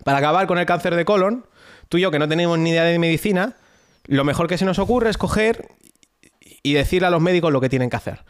Para 0.05 0.19
acabar 0.19 0.47
con 0.47 0.59
el 0.59 0.67
cáncer 0.67 0.95
de 0.95 1.05
colon, 1.05 1.45
tú 1.89 1.99
y 1.99 2.03
yo 2.03 2.13
que 2.13 2.21
no 2.21 2.29
tenemos 2.29 2.57
ni 2.59 2.71
idea 2.71 2.85
de 2.85 2.99
medicina, 3.01 3.55
lo 4.07 4.23
mejor 4.23 4.47
que 4.47 4.59
se 4.59 4.65
nos 4.65 4.79
ocurre 4.79 5.11
es 5.11 5.19
coger 5.19 5.67
y 6.69 6.75
decirle 6.75 7.09
a 7.09 7.11
los 7.11 7.23
médicos 7.23 7.53
lo 7.53 7.61
que 7.61 7.69
tienen 7.69 7.89
que 7.89 7.97
hacer. 7.97 8.25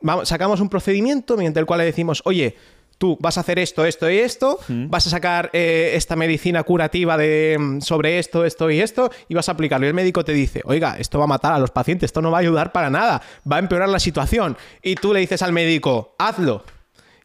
Vamos, 0.00 0.28
sacamos 0.28 0.60
un 0.60 0.68
procedimiento 0.68 1.36
mediante 1.36 1.60
el 1.60 1.66
cual 1.66 1.78
le 1.78 1.84
decimos, 1.84 2.22
oye, 2.24 2.56
tú 2.98 3.16
vas 3.20 3.38
a 3.38 3.40
hacer 3.40 3.58
esto, 3.58 3.84
esto 3.84 4.10
y 4.10 4.18
esto, 4.18 4.58
vas 4.68 5.06
a 5.06 5.10
sacar 5.10 5.50
eh, 5.52 5.92
esta 5.94 6.16
medicina 6.16 6.62
curativa 6.62 7.16
de, 7.16 7.56
mm, 7.58 7.80
sobre 7.80 8.18
esto, 8.18 8.44
esto 8.44 8.70
y 8.70 8.80
esto, 8.80 9.10
y 9.28 9.34
vas 9.34 9.48
a 9.48 9.52
aplicarlo. 9.52 9.86
Y 9.86 9.88
el 9.88 9.94
médico 9.94 10.24
te 10.24 10.32
dice, 10.32 10.62
oiga, 10.64 10.96
esto 10.98 11.18
va 11.18 11.24
a 11.24 11.28
matar 11.28 11.52
a 11.52 11.58
los 11.58 11.70
pacientes, 11.70 12.08
esto 12.08 12.22
no 12.22 12.30
va 12.30 12.38
a 12.38 12.40
ayudar 12.40 12.72
para 12.72 12.90
nada, 12.90 13.22
va 13.50 13.56
a 13.56 13.58
empeorar 13.60 13.88
la 13.88 14.00
situación. 14.00 14.56
Y 14.82 14.96
tú 14.96 15.12
le 15.12 15.20
dices 15.20 15.42
al 15.42 15.52
médico, 15.52 16.14
hazlo. 16.18 16.64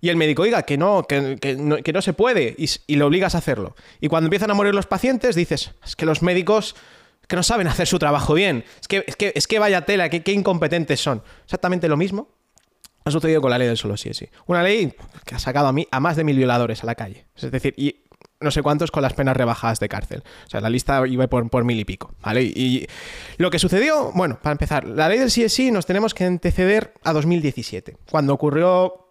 Y 0.02 0.10
el 0.10 0.16
médico, 0.16 0.44
oiga, 0.44 0.64
que 0.64 0.78
no, 0.78 1.04
que, 1.04 1.38
que 1.42 1.56
no, 1.56 1.78
que 1.78 1.92
no 1.92 2.02
se 2.02 2.14
puede, 2.14 2.56
y, 2.58 2.70
y 2.88 2.96
le 2.96 3.04
obligas 3.04 3.36
a 3.36 3.40
hacerlo. 3.40 3.76
Y 4.00 4.08
cuando 4.08 4.28
empiezan 4.28 4.52
a 4.52 4.54
morir 4.54 4.74
los 4.74 4.86
pacientes, 4.86 5.36
dices, 5.36 5.72
es 5.84 5.96
que 5.96 6.06
los 6.06 6.22
médicos 6.22 6.76
que 7.30 7.38
no 7.38 7.44
saben 7.44 7.68
hacer 7.68 7.88
su 7.88 7.98
trabajo 7.98 8.34
bien, 8.34 8.66
es 8.82 8.88
que, 8.90 9.06
es 9.08 9.16
que, 9.16 9.32
es 9.34 9.48
que 9.48 9.60
vaya 9.60 9.86
tela, 9.86 10.10
qué 10.10 10.32
incompetentes 10.34 11.00
son. 11.00 11.24
Exactamente 11.46 11.88
lo 11.88 11.96
mismo 11.96 12.40
ha 13.06 13.12
sucedido 13.12 13.42
con 13.42 13.52
la 13.52 13.58
ley 13.58 13.68
del 13.68 13.78
solo 13.78 13.98
sí 13.98 14.14
sí. 14.14 14.28
Una 14.48 14.64
ley 14.64 14.94
que 15.26 15.36
ha 15.36 15.40
sacado 15.40 15.68
a, 15.68 15.74
mí, 15.74 15.88
a 15.92 16.00
más 16.00 16.16
de 16.16 16.24
mil 16.24 16.38
violadores 16.38 16.84
a 16.84 16.86
la 16.86 16.96
calle. 16.96 17.26
Es 17.36 17.52
decir, 17.52 17.74
y 17.78 18.04
no 18.40 18.52
sé 18.52 18.62
cuántos 18.62 18.92
con 18.92 19.04
las 19.04 19.14
penas 19.14 19.36
rebajadas 19.36 19.80
de 19.80 19.90
cárcel. 19.90 20.24
O 20.46 20.50
sea, 20.50 20.62
la 20.62 20.70
lista 20.70 21.06
iba 21.08 21.28
por, 21.28 21.50
por 21.50 21.66
mil 21.66 21.80
y 21.80 21.86
pico. 21.86 22.14
¿vale? 22.22 22.44
Y, 22.44 22.54
y 22.56 22.88
lo 23.38 23.50
que 23.50 23.60
sucedió, 23.60 24.12
bueno, 24.14 24.40
para 24.42 24.54
empezar, 24.54 24.86
la 24.86 25.10
ley 25.10 25.20
del 25.20 25.32
sí 25.32 25.72
nos 25.72 25.86
tenemos 25.86 26.14
que 26.14 26.26
anteceder 26.26 26.94
a 27.04 27.14
2017, 27.14 27.98
cuando 28.10 28.34
ocurrió 28.34 29.09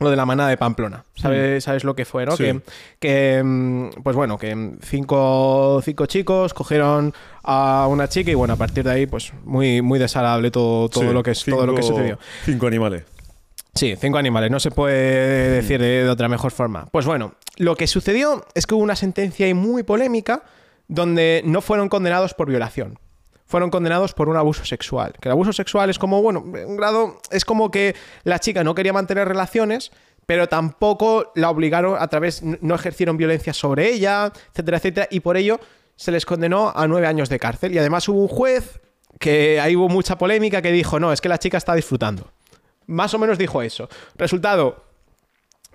lo 0.00 0.10
de 0.10 0.16
la 0.16 0.26
manada 0.26 0.48
de 0.48 0.56
Pamplona. 0.56 1.04
¿Sabes, 1.14 1.64
sabes 1.64 1.84
lo 1.84 1.94
que 1.94 2.04
fue, 2.04 2.24
no? 2.26 2.36
Sí. 2.36 2.44
Que, 2.44 2.60
que, 2.98 3.42
mm, 3.44 4.02
pues 4.02 4.16
bueno, 4.16 4.38
que 4.38 4.72
cinco, 4.82 5.80
cinco 5.84 6.06
chicos 6.06 6.54
cogieron 6.54 7.12
a 7.42 7.86
una 7.88 8.08
chica 8.08 8.30
y 8.30 8.34
bueno, 8.34 8.54
a 8.54 8.56
partir 8.56 8.84
de 8.84 8.90
ahí, 8.90 9.06
pues 9.06 9.32
muy, 9.44 9.82
muy 9.82 9.98
desagradable 9.98 10.50
todo, 10.50 10.88
todo, 10.88 11.04
Sí, 11.04 11.12
lo, 11.12 11.22
que, 11.22 11.30
es, 11.32 11.44
todo 11.44 11.66
lo 11.66 11.74
que 11.74 11.82
cinco- 11.82 11.96
sucedió. 11.96 12.18
Cinco 12.44 12.66
animales. 12.66 13.04
Sí, 13.74 13.94
cinco 13.98 14.18
animales, 14.18 14.50
no 14.50 14.60
se 14.60 14.70
puede 14.70 15.50
decir 15.50 15.80
de, 15.80 16.04
de 16.04 16.08
otra 16.10 16.28
mejor 16.28 16.50
forma. 16.52 16.86
Pues 16.92 17.06
bueno, 17.06 17.34
lo 17.56 17.74
que 17.76 17.86
sucedió 17.86 18.44
es 18.54 18.66
que 18.66 18.74
hubo 18.74 18.82
una 18.82 18.96
sentencia 18.96 19.46
ahí 19.46 19.54
muy 19.54 19.82
polémica 19.82 20.42
donde 20.88 21.42
no 21.46 21.62
fueron 21.62 21.88
condenados 21.88 22.34
por 22.34 22.48
violación. 22.48 22.98
Fueron 23.52 23.68
condenados 23.68 24.14
por 24.14 24.30
un 24.30 24.36
abuso 24.38 24.64
sexual. 24.64 25.12
Que 25.20 25.28
el 25.28 25.32
abuso 25.32 25.52
sexual 25.52 25.90
es 25.90 25.98
como, 25.98 26.22
bueno, 26.22 26.40
un 26.40 26.74
grado. 26.74 27.20
Es 27.30 27.44
como 27.44 27.70
que 27.70 27.94
la 28.24 28.38
chica 28.38 28.64
no 28.64 28.74
quería 28.74 28.94
mantener 28.94 29.28
relaciones, 29.28 29.92
pero 30.24 30.48
tampoco 30.48 31.32
la 31.34 31.50
obligaron 31.50 31.98
a 32.00 32.08
través. 32.08 32.42
No 32.42 32.74
ejercieron 32.74 33.18
violencia 33.18 33.52
sobre 33.52 33.90
ella, 33.90 34.32
etcétera, 34.52 34.78
etcétera. 34.78 35.08
Y 35.10 35.20
por 35.20 35.36
ello 35.36 35.60
se 35.96 36.12
les 36.12 36.24
condenó 36.24 36.72
a 36.74 36.88
nueve 36.88 37.06
años 37.06 37.28
de 37.28 37.38
cárcel. 37.38 37.74
Y 37.74 37.78
además 37.78 38.08
hubo 38.08 38.22
un 38.22 38.28
juez 38.28 38.80
que 39.18 39.60
ahí 39.60 39.76
hubo 39.76 39.90
mucha 39.90 40.16
polémica 40.16 40.62
que 40.62 40.72
dijo: 40.72 40.98
no, 40.98 41.12
es 41.12 41.20
que 41.20 41.28
la 41.28 41.36
chica 41.36 41.58
está 41.58 41.74
disfrutando. 41.74 42.32
Más 42.86 43.12
o 43.12 43.18
menos 43.18 43.36
dijo 43.36 43.60
eso. 43.60 43.86
Resultado, 44.16 44.82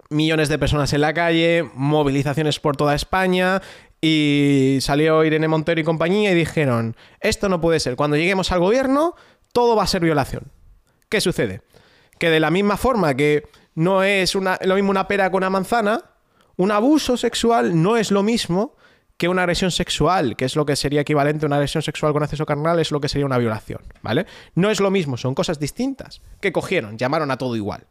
millones 0.09 0.49
de 0.49 0.57
personas 0.57 0.93
en 0.93 1.01
la 1.01 1.13
calle, 1.13 1.69
movilizaciones 1.75 2.59
por 2.59 2.75
toda 2.75 2.95
España, 2.95 3.61
y 4.01 4.77
salió 4.81 5.23
Irene 5.23 5.47
Montero 5.47 5.81
y 5.81 5.83
compañía 5.83 6.31
y 6.31 6.35
dijeron, 6.35 6.95
esto 7.19 7.49
no 7.49 7.59
puede 7.61 7.79
ser, 7.79 7.95
cuando 7.95 8.15
lleguemos 8.17 8.51
al 8.51 8.59
gobierno, 8.59 9.15
todo 9.53 9.75
va 9.75 9.83
a 9.83 9.87
ser 9.87 10.01
violación. 10.01 10.51
¿Qué 11.09 11.21
sucede? 11.21 11.61
Que 12.19 12.29
de 12.29 12.39
la 12.39 12.51
misma 12.51 12.77
forma 12.77 13.15
que 13.15 13.47
no 13.75 14.03
es 14.03 14.35
una- 14.35 14.59
lo 14.63 14.75
mismo 14.75 14.91
una 14.91 15.07
pera 15.07 15.29
con 15.31 15.37
una 15.39 15.49
manzana, 15.49 16.03
un 16.57 16.71
abuso 16.71 17.17
sexual 17.17 17.81
no 17.81 17.97
es 17.97 18.11
lo 18.11 18.23
mismo 18.23 18.75
que 19.17 19.27
una 19.29 19.41
agresión 19.43 19.71
sexual, 19.71 20.35
que 20.35 20.45
es 20.45 20.55
lo 20.55 20.65
que 20.65 20.75
sería 20.75 21.01
equivalente 21.01 21.45
a 21.45 21.47
una 21.47 21.55
agresión 21.55 21.81
sexual 21.81 22.13
con 22.13 22.21
acceso 22.21 22.45
carnal, 22.45 22.79
es 22.79 22.91
lo 22.91 22.99
que 23.01 23.09
sería 23.09 23.25
una 23.25 23.39
violación, 23.39 23.81
¿vale? 24.03 24.27
No 24.53 24.69
es 24.69 24.79
lo 24.79 24.91
mismo, 24.91 25.17
son 25.17 25.33
cosas 25.33 25.59
distintas. 25.59 26.21
que 26.39 26.51
cogieron? 26.51 26.97
Llamaron 26.99 27.31
a 27.31 27.37
todo 27.37 27.55
igual. 27.55 27.87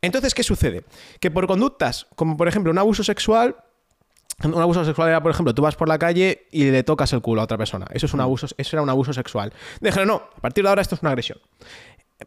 Entonces, 0.00 0.32
¿qué 0.34 0.42
sucede? 0.44 0.84
Que 1.18 1.30
por 1.30 1.46
conductas, 1.48 2.06
como 2.14 2.36
por 2.36 2.46
ejemplo 2.46 2.70
un 2.70 2.78
abuso 2.78 3.02
sexual, 3.02 3.56
un 4.42 4.60
abuso 4.60 4.84
sexual 4.84 5.08
era, 5.08 5.22
por 5.22 5.30
ejemplo, 5.30 5.54
tú 5.54 5.62
vas 5.62 5.76
por 5.76 5.88
la 5.88 5.98
calle 5.98 6.46
y 6.50 6.70
le 6.70 6.82
tocas 6.82 7.12
el 7.12 7.20
culo 7.20 7.40
a 7.40 7.44
otra 7.44 7.56
persona. 7.56 7.86
Eso 7.90 8.06
es 8.06 8.14
un 8.14 8.20
abuso, 8.20 8.46
eso 8.56 8.76
era 8.76 8.82
un 8.82 8.90
abuso 8.90 9.12
sexual. 9.12 9.52
Dijeron, 9.80 10.08
no, 10.08 10.22
a 10.36 10.40
partir 10.40 10.64
de 10.64 10.70
ahora 10.70 10.82
esto 10.82 10.94
es 10.94 11.02
una 11.02 11.10
agresión. 11.10 11.38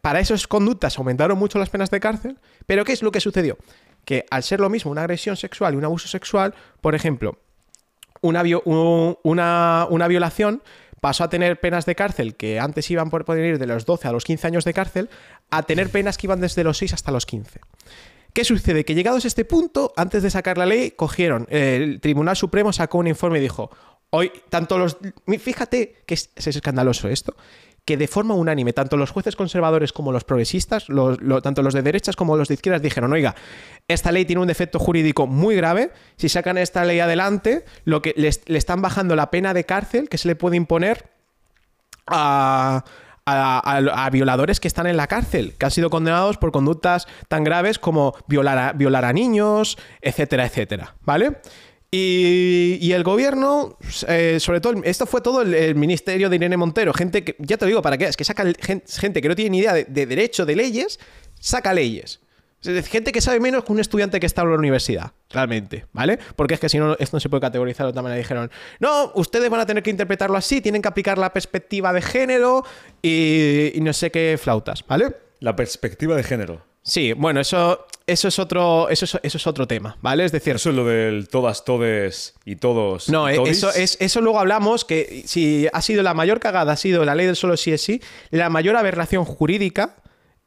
Para 0.02 0.20
esas 0.20 0.48
conductas 0.48 0.98
aumentaron 0.98 1.38
mucho 1.38 1.60
las 1.60 1.70
penas 1.70 1.90
de 1.90 2.00
cárcel, 2.00 2.38
pero 2.66 2.86
¿qué 2.86 2.94
es 2.94 3.02
lo 3.02 3.12
que 3.12 3.20
sucedió? 3.20 3.58
Que 4.06 4.26
al 4.30 4.44
ser 4.44 4.60
lo 4.60 4.70
mismo 4.70 4.92
una 4.92 5.02
agresión 5.02 5.36
sexual 5.36 5.74
y 5.74 5.78
un 5.78 5.86
abuso 5.86 6.08
sexual, 6.08 6.54
por 6.82 6.96
ejemplo, 6.96 7.38
una, 8.22 8.44
una 9.90 10.08
violación 10.08 10.62
pasó 11.02 11.24
a 11.24 11.30
tener 11.30 11.60
penas 11.60 11.86
de 11.86 11.96
cárcel 11.96 12.36
que 12.36 12.60
antes 12.60 12.90
iban 12.90 13.10
por 13.10 13.26
poder 13.26 13.46
ir 13.46 13.60
de 13.60 13.68
los 13.68 13.86
12 13.86 14.08
a 14.08 14.12
los 14.12 14.24
15 14.24 14.48
años 14.48 14.66
de 14.66 14.74
cárcel, 14.74 15.10
a 15.50 15.64
tener 15.64 15.90
penas 15.90 16.18
que 16.18 16.28
iban 16.28 16.42
desde 16.42 16.64
los 16.64 16.78
6 16.78 16.94
hasta 16.94 17.12
los 17.12 17.26
15. 17.26 17.60
¿Qué 18.38 18.46
sucede? 18.46 18.86
Que 18.86 18.94
llegados 18.94 19.26
a 19.26 19.30
este 19.30 19.46
punto, 19.46 19.94
antes 19.98 20.22
de 20.22 20.30
sacar 20.30 20.60
la 20.60 20.68
ley, 20.68 20.92
cogieron, 20.92 21.48
el 21.50 22.00
Tribunal 22.00 22.36
Supremo 22.36 22.72
sacó 22.72 23.00
un 23.00 23.08
informe 23.08 23.40
y 23.40 23.42
dijo, 23.42 23.72
hoy, 24.12 24.32
tanto 24.50 24.78
los... 24.78 25.00
Fíjate 25.40 26.04
que 26.06 26.14
es, 26.14 26.30
es 26.36 26.46
escandaloso 26.46 27.10
esto, 27.10 27.36
que 27.84 27.98
de 27.98 28.08
forma 28.08 28.36
unánime, 28.36 28.74
tanto 28.74 28.96
los 28.96 29.10
jueces 29.10 29.36
conservadores 29.36 29.92
como 29.92 30.12
los 30.12 30.24
progresistas, 30.24 30.86
tanto 31.42 31.64
los 31.64 31.74
de 31.74 31.82
derechas 31.82 32.16
como 32.16 32.38
los 32.38 32.48
de 32.48 32.54
izquierdas, 32.54 32.84
dijeron, 32.84 33.12
oiga, 33.12 33.34
esta 33.88 34.12
ley 34.12 34.24
tiene 34.24 34.44
un 34.44 34.48
defecto 34.48 34.78
jurídico 34.78 35.26
muy 35.26 35.56
grave, 35.56 35.90
si 36.16 36.30
sacan 36.30 36.60
esta 36.60 36.86
ley 36.86 37.00
adelante, 37.00 37.66
lo 37.86 38.04
que 38.04 38.14
le 38.16 38.58
están 38.60 38.84
bajando 38.84 39.16
la 39.16 39.32
pena 39.32 39.56
de 39.56 39.64
cárcel 39.64 40.10
que 40.10 40.20
se 40.20 40.28
le 40.28 40.36
puede 40.36 40.58
imponer 40.58 41.10
a, 42.06 42.86
a- 43.28 44.10
violadores 44.12 44.60
que 44.60 44.68
están 44.68 44.88
en 44.88 44.98
la 44.98 45.08
cárcel, 45.08 45.54
que 45.58 45.66
han 45.66 45.72
sido 45.72 45.90
condenados 45.90 46.38
por 46.38 46.52
conductas 46.52 47.08
tan 47.28 47.44
graves 47.44 47.78
como 47.78 48.16
violar 48.28 48.58
a, 48.58 48.74
violar 48.74 49.06
a 49.06 49.14
niños, 49.14 49.78
etcétera, 50.02 50.46
etcétera, 50.46 50.96
¿vale? 51.02 51.38
Y, 51.92 52.78
y 52.82 52.92
el 52.92 53.04
gobierno, 53.04 53.78
eh, 54.08 54.40
sobre 54.40 54.60
todo, 54.60 54.82
esto 54.84 55.06
fue 55.06 55.22
todo 55.22 55.42
el, 55.42 55.76
ministerio 55.76 56.30
de 56.30 56.36
Irene 56.36 56.58
Montero, 56.58 56.94
gente 56.94 57.24
que, 57.24 57.36
ya 57.40 57.58
te 57.58 57.66
lo 57.66 57.70
digo, 57.70 57.82
¿para 57.82 57.98
qué? 57.98 58.06
Es 58.06 58.18
que 58.18 58.24
saca 58.24 58.46
gente 58.60 59.22
que 59.22 59.30
no 59.30 59.36
tiene 59.36 59.52
ni 59.52 59.60
idea 59.60 59.74
de, 59.74 59.86
de 59.86 60.06
derecho, 60.06 60.46
de 60.46 60.56
leyes, 60.56 61.00
saca 61.40 61.74
leyes. 61.74 62.20
Es 62.64 62.88
gente 62.88 63.12
que 63.12 63.22
sabe 63.22 63.40
menos 63.40 63.64
que 63.64 63.72
un 63.72 63.80
estudiante 63.80 64.20
que 64.20 64.26
está 64.26 64.42
en 64.42 64.50
la 64.50 64.56
universidad, 64.56 65.12
realmente, 65.30 65.86
¿vale? 65.94 66.18
Porque 66.36 66.56
es 66.56 66.60
que 66.60 66.70
si 66.70 66.80
no, 66.80 66.94
esto 67.00 67.16
no 67.16 67.20
se 67.20 67.30
puede 67.30 67.42
categorizar 67.42 67.86
de 67.86 67.92
otra 67.92 68.02
manera. 68.02 68.18
Dijeron, 68.18 68.50
no, 68.80 69.12
ustedes 69.16 69.50
van 69.50 69.60
a 69.60 69.66
tener 69.66 69.84
que 69.84 69.92
interpretarlo 69.92 70.38
así, 70.38 70.60
tienen 70.60 70.82
que 70.82 70.88
aplicar 70.88 71.18
la 71.18 71.32
perspectiva 71.34 71.94
de 71.94 72.02
género 72.02 72.66
y, 73.02 73.72
y 73.76 73.82
no 73.82 73.94
sé 73.94 74.10
qué 74.12 74.40
flautas, 74.42 74.84
¿vale? 74.88 75.16
La 75.40 75.56
perspectiva 75.56 76.16
de 76.16 76.24
género. 76.24 76.66
Sí, 76.88 77.12
bueno, 77.12 77.42
eso, 77.42 77.86
eso, 78.08 78.30
es 78.30 78.40
otro, 78.40 78.88
eso, 78.88 79.04
es, 79.04 79.20
eso 79.22 79.38
es 79.38 79.46
otro 79.46 79.68
tema, 79.68 79.98
¿vale? 80.02 80.24
Es 80.24 80.32
decir, 80.32 80.56
Eso 80.56 80.70
es 80.70 80.76
lo 80.78 80.86
del 80.86 81.28
todas, 81.28 81.66
todes 81.66 82.34
y 82.46 82.56
todos. 82.56 83.10
no, 83.10 83.30
y 83.30 83.34
eh, 83.34 83.36
todis. 83.36 83.58
eso, 83.58 83.72
es, 83.72 83.98
eso 84.00 84.22
luego 84.22 84.40
hablamos 84.40 84.86
que 84.86 85.24
si 85.26 85.68
ha 85.74 85.82
sido 85.82 86.02
la 86.02 86.14
mayor 86.14 86.40
cagada, 86.40 86.72
ha 86.72 86.78
sido 86.78 87.04
la 87.04 87.14
ley 87.14 87.26
del 87.26 87.36
solo 87.36 87.58
sí 87.58 87.74
es 87.74 87.82
sí, 87.82 88.02
la 88.32 88.50
mayor 88.50 88.78
aberración 88.78 89.26
jurídica 89.26 89.98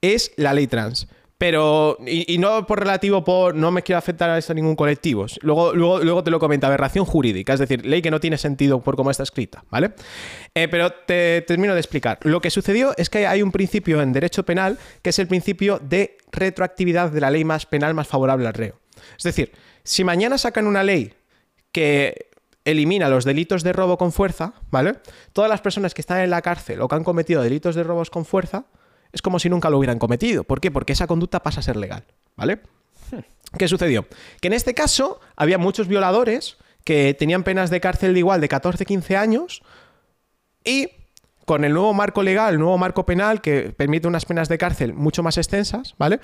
es 0.00 0.32
la 0.36 0.54
ley 0.54 0.66
trans. 0.66 1.08
Pero, 1.40 1.96
y, 2.06 2.36
no 2.36 2.66
por 2.66 2.80
relativo 2.80 3.24
por, 3.24 3.54
no 3.54 3.70
me 3.70 3.82
quiero 3.82 3.98
afectar 3.98 4.28
a 4.28 4.36
esto 4.36 4.52
a 4.52 4.54
ningún 4.54 4.76
colectivo. 4.76 5.24
Luego, 5.40 5.72
luego, 5.72 6.00
luego 6.00 6.22
te 6.22 6.30
lo 6.30 6.38
comento, 6.38 6.66
aberración 6.66 7.06
jurídica, 7.06 7.54
es 7.54 7.60
decir, 7.60 7.86
ley 7.86 8.02
que 8.02 8.10
no 8.10 8.20
tiene 8.20 8.36
sentido 8.36 8.82
por 8.82 8.94
cómo 8.94 9.10
está 9.10 9.22
escrita, 9.22 9.64
¿vale? 9.70 9.92
Eh, 10.54 10.68
pero 10.68 10.90
te 10.90 11.40
termino 11.48 11.72
de 11.72 11.80
explicar. 11.80 12.18
Lo 12.24 12.42
que 12.42 12.50
sucedió 12.50 12.92
es 12.98 13.08
que 13.08 13.26
hay 13.26 13.42
un 13.42 13.52
principio 13.52 14.02
en 14.02 14.12
derecho 14.12 14.44
penal 14.44 14.78
que 15.00 15.08
es 15.08 15.18
el 15.18 15.28
principio 15.28 15.78
de 15.78 16.18
retroactividad 16.30 17.10
de 17.10 17.22
la 17.22 17.30
ley 17.30 17.42
más 17.42 17.64
penal 17.64 17.94
más 17.94 18.06
favorable 18.06 18.46
al 18.46 18.52
reo. 18.52 18.78
Es 19.16 19.22
decir, 19.22 19.52
si 19.82 20.04
mañana 20.04 20.36
sacan 20.36 20.66
una 20.66 20.82
ley 20.82 21.14
que 21.72 22.28
elimina 22.66 23.08
los 23.08 23.24
delitos 23.24 23.62
de 23.62 23.72
robo 23.72 23.96
con 23.96 24.12
fuerza, 24.12 24.52
¿vale? 24.70 24.96
Todas 25.32 25.48
las 25.48 25.62
personas 25.62 25.94
que 25.94 26.02
están 26.02 26.20
en 26.20 26.28
la 26.28 26.42
cárcel 26.42 26.82
o 26.82 26.88
que 26.88 26.96
han 26.96 27.04
cometido 27.04 27.42
delitos 27.42 27.76
de 27.76 27.82
robos 27.82 28.10
con 28.10 28.26
fuerza, 28.26 28.66
es 29.12 29.22
como 29.22 29.38
si 29.38 29.48
nunca 29.48 29.70
lo 29.70 29.78
hubieran 29.78 29.98
cometido. 29.98 30.44
¿Por 30.44 30.60
qué? 30.60 30.70
Porque 30.70 30.92
esa 30.92 31.06
conducta 31.06 31.42
pasa 31.42 31.60
a 31.60 31.62
ser 31.62 31.76
legal, 31.76 32.04
¿vale? 32.36 32.60
¿Qué 33.58 33.68
sucedió? 33.68 34.06
Que 34.40 34.48
en 34.48 34.54
este 34.54 34.74
caso 34.74 35.20
había 35.36 35.58
muchos 35.58 35.88
violadores 35.88 36.56
que 36.84 37.14
tenían 37.14 37.42
penas 37.42 37.70
de 37.70 37.80
cárcel 37.80 38.14
de 38.14 38.20
igual 38.20 38.40
de 38.40 38.48
14-15 38.48 39.16
años 39.16 39.62
y 40.64 40.88
con 41.44 41.64
el 41.64 41.72
nuevo 41.72 41.92
marco 41.92 42.22
legal, 42.22 42.54
el 42.54 42.60
nuevo 42.60 42.78
marco 42.78 43.04
penal 43.04 43.40
que 43.40 43.74
permite 43.76 44.06
unas 44.06 44.24
penas 44.24 44.48
de 44.48 44.58
cárcel 44.58 44.94
mucho 44.94 45.22
más 45.22 45.36
extensas, 45.36 45.94
¿vale? 45.98 46.20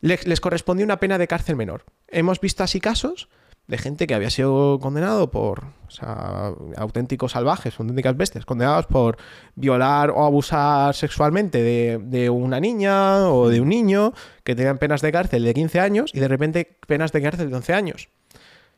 Les, 0.00 0.26
les 0.26 0.40
correspondía 0.40 0.84
una 0.84 0.98
pena 0.98 1.18
de 1.18 1.28
cárcel 1.28 1.56
menor. 1.56 1.84
Hemos 2.08 2.40
visto 2.40 2.64
así 2.64 2.80
casos 2.80 3.28
de 3.66 3.78
gente 3.78 4.06
que 4.06 4.14
había 4.14 4.30
sido 4.30 4.78
condenado 4.78 5.30
por 5.30 5.64
o 5.88 5.90
sea, 5.90 6.52
auténticos 6.76 7.32
salvajes, 7.32 7.78
auténticas 7.78 8.16
bestias, 8.16 8.44
condenados 8.44 8.86
por 8.86 9.18
violar 9.54 10.10
o 10.10 10.24
abusar 10.24 10.94
sexualmente 10.94 11.62
de, 11.62 12.30
una 12.30 12.60
niña 12.60 13.28
o 13.28 13.48
de 13.48 13.60
un 13.60 13.68
niño 13.68 14.12
que 14.44 14.54
tenían 14.54 14.78
penas 14.78 15.00
de 15.00 15.12
cárcel 15.12 15.44
de 15.44 15.54
15 15.54 15.80
años 15.80 16.10
y 16.14 16.20
de 16.20 16.28
repente 16.28 16.78
penas 16.86 17.12
de 17.12 17.22
cárcel 17.22 17.50
de 17.50 17.56
11 17.56 17.74
años. 17.74 18.08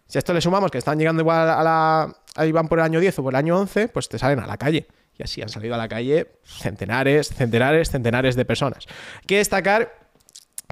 Si 0.06 0.16
a 0.16 0.20
esto 0.20 0.32
le 0.32 0.40
sumamos 0.40 0.70
que 0.70 0.78
están 0.78 0.98
llegando 0.98 1.20
igual 1.22 1.50
a 1.50 1.62
la. 1.62 2.14
Ahí 2.34 2.50
van 2.50 2.68
por 2.68 2.78
el 2.78 2.84
año 2.84 3.00
10 3.00 3.18
o 3.18 3.22
por 3.22 3.34
el 3.34 3.36
año 3.36 3.58
11, 3.58 3.88
pues 3.88 4.08
te 4.08 4.18
salen 4.18 4.38
a 4.38 4.46
la 4.46 4.56
calle. 4.56 4.86
Y 5.18 5.22
así 5.22 5.42
han 5.42 5.48
salido 5.48 5.74
a 5.74 5.78
la 5.78 5.88
calle 5.88 6.28
centenares, 6.44 7.28
centenares, 7.28 7.90
centenares 7.90 8.36
de 8.36 8.44
personas. 8.44 8.86
Hay 9.16 9.26
que 9.26 9.36
destacar 9.38 9.92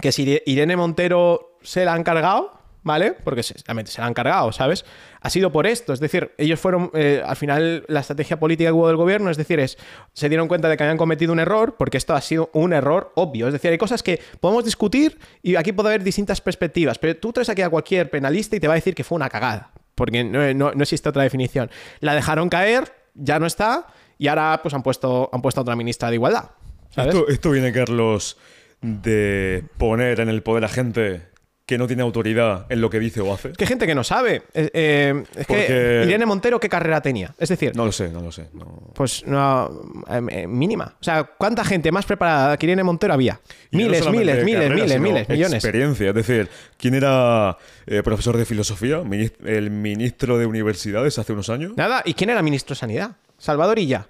que 0.01 0.13
si 0.13 0.41
Irene 0.47 0.77
Montero 0.77 1.59
se 1.63 1.85
la 1.85 1.95
han 1.95 2.05
cargado, 2.05 2.56
¿vale? 2.87 3.13
Porque 3.13 3.43
se- 3.43 3.57
realmente 3.67 3.91
se 3.91 4.01
la 4.01 4.07
han 4.07 4.15
cargado, 4.15 4.53
¿sabes? 4.53 4.85
Ha 5.21 5.29
sido 5.29 5.51
por 5.51 5.67
esto. 5.67 5.93
Es 5.93 5.99
decir, 5.99 6.31
ellos 6.39 6.61
fueron. 6.61 6.91
eh, 6.95 7.21
al 7.27 7.35
final, 7.35 7.85
la 7.89 7.99
estrategia 8.01 8.39
política 8.39 8.69
que 8.71 8.73
hubo 8.73 8.87
del 8.87 8.97
gobierno, 8.97 9.29
es 9.29 9.37
decir, 9.37 9.59
es. 9.59 9.77
Se 10.13 10.29
dieron 10.29 10.47
cuenta 10.47 10.69
de 10.69 10.77
que 10.77 10.85
habían 10.85 10.97
cometido 10.97 11.33
un 11.33 11.41
error, 11.41 11.75
porque 11.77 11.99
esto 11.99 12.15
ha 12.15 12.21
sido 12.21 12.49
un 12.55 12.73
error 12.73 13.13
obvio. 13.17 13.49
Es 13.49 13.53
decir, 13.53 13.73
hay 13.73 13.79
cosas 13.79 14.05
que 14.05 14.21
podemos 14.41 14.65
discutir 14.65 15.19
y 15.43 15.57
aquí 15.57 15.73
puede 15.73 15.89
haber 15.89 16.05
distintas 16.05 16.41
perspectivas. 16.41 16.97
Pero 16.99 17.17
tú 17.17 17.33
traes 17.33 17.49
aquí 17.49 17.63
a 17.63 17.69
cualquier 17.69 18.09
penalista 18.09 18.55
y 18.55 18.61
te 18.61 18.69
va 18.69 18.75
a 18.75 18.77
decir 18.77 18.95
que 18.95 19.03
fue 19.03 19.17
una 19.17 19.29
cagada. 19.29 19.73
Porque 19.97 20.23
no, 20.23 20.55
no- 20.55 20.73
no 20.73 20.83
existe 20.83 21.09
otra 21.09 21.25
definición. 21.25 21.69
La 22.01 22.15
dejaron 22.15 22.49
caer, 22.49 22.93
ya 23.15 23.41
no 23.41 23.47
está, 23.47 23.89
y 24.17 24.29
ahora 24.29 24.61
pues 24.63 24.73
han 24.75 24.83
puesto, 24.85 25.29
han 25.33 25.43
puesto 25.43 25.61
a 25.61 25.63
otra 25.63 25.75
ministra 25.75 26.09
de 26.09 26.15
igualdad. 26.15 26.51
Esto, 26.97 27.27
esto 27.29 27.51
viene, 27.51 27.73
Carlos, 27.73 28.37
de 28.81 29.65
poner 29.77 30.21
en 30.21 30.29
el 30.29 30.43
poder 30.43 30.65
a 30.65 30.69
gente 30.69 31.23
que 31.67 31.77
no 31.79 31.89
tiene 31.89 32.05
autoridad 32.05 32.67
en 32.69 32.81
lo 32.81 32.89
que 32.89 33.01
dice 33.01 33.21
o 33.21 33.35
hace. 33.35 33.51
Que 33.51 33.67
gente 33.67 33.87
que 33.89 33.95
no 33.97 34.05
sabe. 34.05 34.43
Eh, 34.55 34.71
eh, 34.73 35.25
es 35.35 35.47
que 35.49 36.05
Irene 36.07 36.25
Montero, 36.25 36.61
¿qué 36.61 36.69
carrera 36.69 37.01
tenía? 37.01 37.35
Es 37.39 37.49
decir, 37.49 37.75
No 37.75 37.85
lo 37.85 37.91
sé, 37.91 38.09
no 38.09 38.21
lo 38.21 38.31
sé. 38.31 38.49
no. 38.53 38.93
pues 38.95 39.27
no, 39.27 39.83
eh, 40.09 40.21
eh, 40.31 40.47
mínima. 40.47 40.95
O 41.01 41.05
sea, 41.05 41.25
¿cuánta 41.25 41.65
gente 41.65 41.91
más 41.91 42.07
preparada 42.07 42.57
que 42.57 42.67
Irene 42.67 42.85
Montero 42.85 43.15
había? 43.15 43.41
No 43.73 43.79
Miles, 43.79 44.09
miles, 44.09 44.45
miles, 44.45 44.69
carrera, 44.69 44.75
miles, 44.75 45.01
miles, 45.01 45.29
millones. 45.29 45.65
Experiencia, 45.65 46.11
es 46.11 46.15
decir, 46.15 46.49
¿quién 46.79 46.95
era 46.95 47.59
eh, 47.87 48.01
profesor 48.05 48.37
de 48.37 48.45
filosofía? 48.45 49.03
El 49.45 49.71
ministro 49.73 50.39
de 50.39 50.47
universidades 50.47 51.19
hace 51.19 51.33
unos 51.33 51.51
años. 51.51 51.73
Nada, 51.77 52.01
¿y 52.05 52.15
quién 52.15 52.31
era 52.31 52.43
ministro 52.43 52.75
de 52.75 52.79
Sanidad? 52.79 53.17
Salvador 53.39 53.81
Illa. 53.81 54.07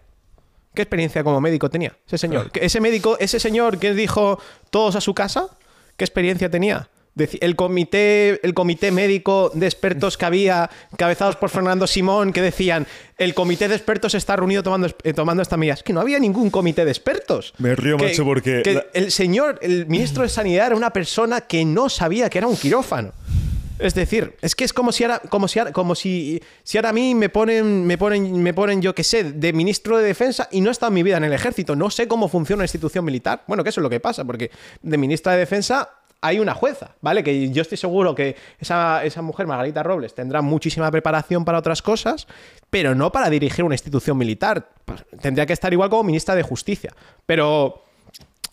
¿Qué 0.74 0.82
experiencia 0.82 1.24
como 1.24 1.40
médico 1.40 1.70
tenía 1.70 1.96
ese 2.06 2.18
señor? 2.18 2.50
¿Que 2.50 2.66
Ese 2.66 2.82
médico, 2.82 3.16
ese 3.18 3.40
señor 3.40 3.78
que 3.78 3.94
dijo 3.94 4.38
todos 4.68 4.94
a 4.94 5.00
su 5.00 5.14
casa, 5.14 5.48
¿qué 5.96 6.04
experiencia 6.04 6.50
tenía? 6.50 6.90
El 7.18 7.56
comité, 7.56 8.40
el 8.46 8.52
comité 8.52 8.90
médico 8.90 9.50
de 9.54 9.64
expertos 9.66 10.18
que 10.18 10.26
había, 10.26 10.68
cabezados 10.98 11.36
por 11.36 11.48
Fernando 11.48 11.86
Simón, 11.86 12.32
que 12.32 12.42
decían, 12.42 12.86
el 13.16 13.32
comité 13.32 13.68
de 13.68 13.74
expertos 13.74 14.14
está 14.14 14.36
reunido 14.36 14.62
tomando, 14.62 14.94
eh, 15.02 15.14
tomando 15.14 15.42
estas 15.42 15.58
medidas. 15.58 15.82
Que 15.82 15.94
no 15.94 16.00
había 16.02 16.18
ningún 16.18 16.50
comité 16.50 16.84
de 16.84 16.90
expertos. 16.90 17.54
Me 17.56 17.74
río, 17.74 17.96
Que- 17.96 18.08
macho, 18.08 18.24
porque 18.24 18.60
que 18.62 18.74
la- 18.74 18.84
el 18.92 19.10
señor, 19.10 19.58
el 19.62 19.86
ministro 19.86 20.24
de 20.24 20.28
Sanidad, 20.28 20.66
era 20.66 20.76
una 20.76 20.90
persona 20.90 21.40
que 21.40 21.64
no 21.64 21.88
sabía 21.88 22.28
que 22.28 22.36
era 22.38 22.46
un 22.48 22.56
quirófano. 22.56 23.12
Es 23.78 23.94
decir, 23.94 24.34
es 24.42 24.54
que 24.54 24.64
es 24.64 24.72
como 24.74 24.92
si 24.92 25.04
ahora, 25.04 25.18
como 25.28 25.48
si 25.48 25.58
ahora- 25.58 25.72
como 25.72 25.94
si, 25.94 26.42
si 26.64 26.76
ahora 26.78 26.90
a 26.90 26.92
mí 26.94 27.14
me 27.14 27.28
ponen, 27.30 27.86
me 27.86 27.96
ponen, 27.98 28.42
me 28.42 28.52
ponen, 28.54 28.80
yo 28.82 28.94
qué 28.94 29.04
sé, 29.04 29.24
de 29.24 29.52
ministro 29.52 29.96
de 29.98 30.04
defensa 30.04 30.48
y 30.50 30.60
no 30.60 30.68
he 30.68 30.72
estado 30.72 30.88
en 30.88 30.94
mi 30.94 31.02
vida 31.02 31.16
en 31.18 31.24
el 31.24 31.32
ejército. 31.32 31.76
No 31.76 31.90
sé 31.90 32.08
cómo 32.08 32.28
funciona 32.28 32.60
una 32.60 32.64
institución 32.64 33.04
militar. 33.06 33.42
Bueno, 33.46 33.62
que 33.64 33.70
eso 33.70 33.80
es 33.80 33.82
lo 33.82 33.90
que 33.90 34.00
pasa, 34.00 34.24
porque 34.24 34.50
de 34.82 34.96
ministra 34.98 35.32
de 35.32 35.38
defensa 35.40 35.90
hay 36.26 36.38
una 36.38 36.54
jueza, 36.54 36.90
¿vale? 37.00 37.22
Que 37.22 37.50
yo 37.50 37.62
estoy 37.62 37.78
seguro 37.78 38.14
que 38.14 38.36
esa, 38.58 39.04
esa 39.04 39.22
mujer, 39.22 39.46
Margarita 39.46 39.82
Robles, 39.82 40.14
tendrá 40.14 40.42
muchísima 40.42 40.90
preparación 40.90 41.44
para 41.44 41.58
otras 41.58 41.82
cosas, 41.82 42.26
pero 42.70 42.94
no 42.94 43.12
para 43.12 43.30
dirigir 43.30 43.64
una 43.64 43.74
institución 43.74 44.18
militar. 44.18 44.68
Pues, 44.84 45.04
Tendría 45.20 45.46
que 45.46 45.52
estar 45.52 45.72
igual 45.72 45.88
como 45.90 46.04
ministra 46.04 46.34
de 46.34 46.42
justicia. 46.42 46.92
Pero 47.24 47.82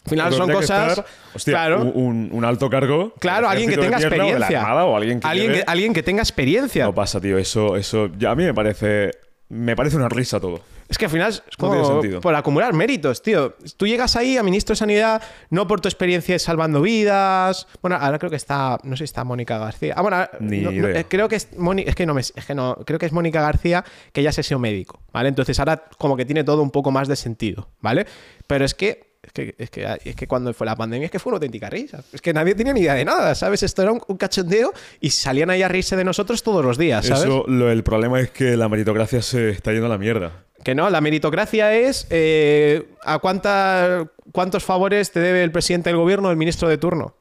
al 0.05 0.09
final 0.09 0.33
son 0.33 0.51
cosas. 0.51 0.89
estar, 0.89 1.05
hostia, 1.33 1.53
claro. 1.53 1.81
un, 1.83 2.29
un 2.31 2.45
alto 2.45 2.69
cargo. 2.69 3.13
Claro, 3.19 3.47
alguien 3.49 3.69
que 3.69 3.77
tenga 3.77 3.97
de 3.99 4.07
tierra 4.09 4.15
o 4.23 4.27
de 4.27 4.31
la 4.33 4.37
experiencia. 4.39 4.61
Armada 4.61 4.85
o 4.85 4.95
alguien 4.97 5.19
que 5.19 5.27
alguien, 5.27 5.51
lleve- 5.51 5.63
que, 5.65 5.71
alguien 5.71 5.93
que 5.93 6.03
tenga 6.03 6.21
experiencia. 6.21 6.85
No 6.85 6.93
pasa, 6.93 7.19
tío. 7.21 7.37
Eso, 7.37 7.75
eso 7.77 8.09
ya 8.17 8.31
a 8.31 8.35
mí 8.35 8.43
me 8.43 8.53
parece. 8.53 9.11
Me 9.49 9.75
parece 9.75 9.95
una 9.97 10.09
risa 10.09 10.39
todo. 10.39 10.61
Es 10.93 10.97
que 10.99 11.05
al 11.05 11.11
final 11.11 11.29
es 11.29 11.41
No 11.59 11.71
tiene 11.71 11.81
como 12.15 12.21
por 12.21 12.35
acumular 12.35 12.71
méritos, 12.73 13.23
tío. 13.23 13.55
Tú 13.77 13.87
llegas 13.87 14.15
ahí 14.15 14.37
a 14.37 14.43
ministro 14.43 14.73
de 14.73 14.77
Sanidad 14.77 15.23
no 15.49 15.67
por 15.67 15.81
tu 15.81 15.87
experiencia 15.87 16.37
salvando 16.37 16.81
vidas. 16.81 17.65
Bueno, 17.81 17.97
ahora 17.99 18.19
creo 18.19 18.29
que 18.29 18.35
está, 18.35 18.77
no 18.83 18.91
sé 18.95 18.99
si 18.99 19.03
está 19.05 19.23
Mónica 19.23 19.57
García. 19.57 19.95
Ah, 19.97 20.01
bueno, 20.03 20.23
Ni 20.39 20.59
no- 20.61 20.71
no, 20.71 20.77
idea. 20.89 20.99
eh, 20.99 21.05
creo 21.09 21.27
que 21.27 21.35
es 21.37 21.57
Mónica, 21.57 21.89
es 21.89 21.95
que 21.95 22.05
no 22.05 22.13
me, 22.13 22.21
es 22.21 22.31
que 22.45 22.53
no, 22.53 22.75
creo 22.85 22.99
que 22.99 23.07
es 23.07 23.11
Mónica 23.11 23.41
García 23.41 23.83
que 24.11 24.21
ya 24.21 24.31
se 24.31 24.41
ha 24.41 24.43
sido 24.43 24.59
médico, 24.59 25.01
¿vale? 25.11 25.29
Entonces 25.29 25.57
ahora 25.57 25.83
como 25.97 26.15
que 26.15 26.25
tiene 26.25 26.43
todo 26.43 26.61
un 26.61 26.69
poco 26.69 26.91
más 26.91 27.07
de 27.07 27.15
sentido, 27.15 27.69
¿vale? 27.81 28.05
Pero 28.45 28.63
es 28.65 28.75
que 28.75 29.11
es 29.23 29.31
que, 29.31 29.55
es, 29.57 29.69
que, 29.69 29.87
es 30.03 30.15
que 30.17 30.27
cuando 30.27 30.53
fue 30.53 30.67
la 30.67 30.75
pandemia 30.75 31.05
es 31.05 31.11
que 31.11 31.17
fue 31.17 31.29
una 31.31 31.37
auténtica 31.37 31.69
risa. 31.69 32.03
Es 32.11 32.21
que 32.21 32.33
nadie 32.33 32.55
tenía 32.55 32.73
ni 32.73 32.81
idea 32.81 32.93
de 32.93 33.05
nada, 33.05 33.33
¿sabes? 33.35 33.63
Esto 33.63 33.81
era 33.81 33.93
un, 33.93 34.01
un 34.05 34.17
cachondeo 34.17 34.73
y 34.99 35.11
salían 35.11 35.49
ahí 35.49 35.61
a 35.63 35.69
reírse 35.69 35.95
de 35.95 36.03
nosotros 36.03 36.43
todos 36.43 36.63
los 36.65 36.77
días, 36.77 37.05
¿sabes? 37.05 37.23
Eso, 37.23 37.45
lo, 37.47 37.71
el 37.71 37.83
problema 37.83 38.19
es 38.19 38.31
que 38.31 38.57
la 38.57 38.67
meritocracia 38.67 39.21
se 39.21 39.49
está 39.51 39.71
yendo 39.71 39.85
a 39.85 39.89
la 39.89 39.97
mierda. 39.97 40.43
Que 40.63 40.75
no, 40.75 40.89
la 40.89 41.01
meritocracia 41.01 41.73
es 41.75 42.07
eh, 42.09 42.87
a 43.03 43.19
cuánta, 43.19 44.05
cuántos 44.31 44.63
favores 44.63 45.11
te 45.11 45.19
debe 45.19 45.43
el 45.43 45.51
presidente 45.51 45.89
del 45.89 45.97
gobierno 45.97 46.29
o 46.29 46.31
el 46.31 46.37
ministro 46.37 46.69
de 46.69 46.77
turno. 46.77 47.15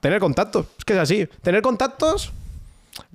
Tener 0.00 0.20
contactos, 0.20 0.66
es 0.78 0.84
que 0.84 0.92
es 0.92 0.98
así. 0.98 1.26
Tener 1.42 1.62
contactos, 1.62 2.32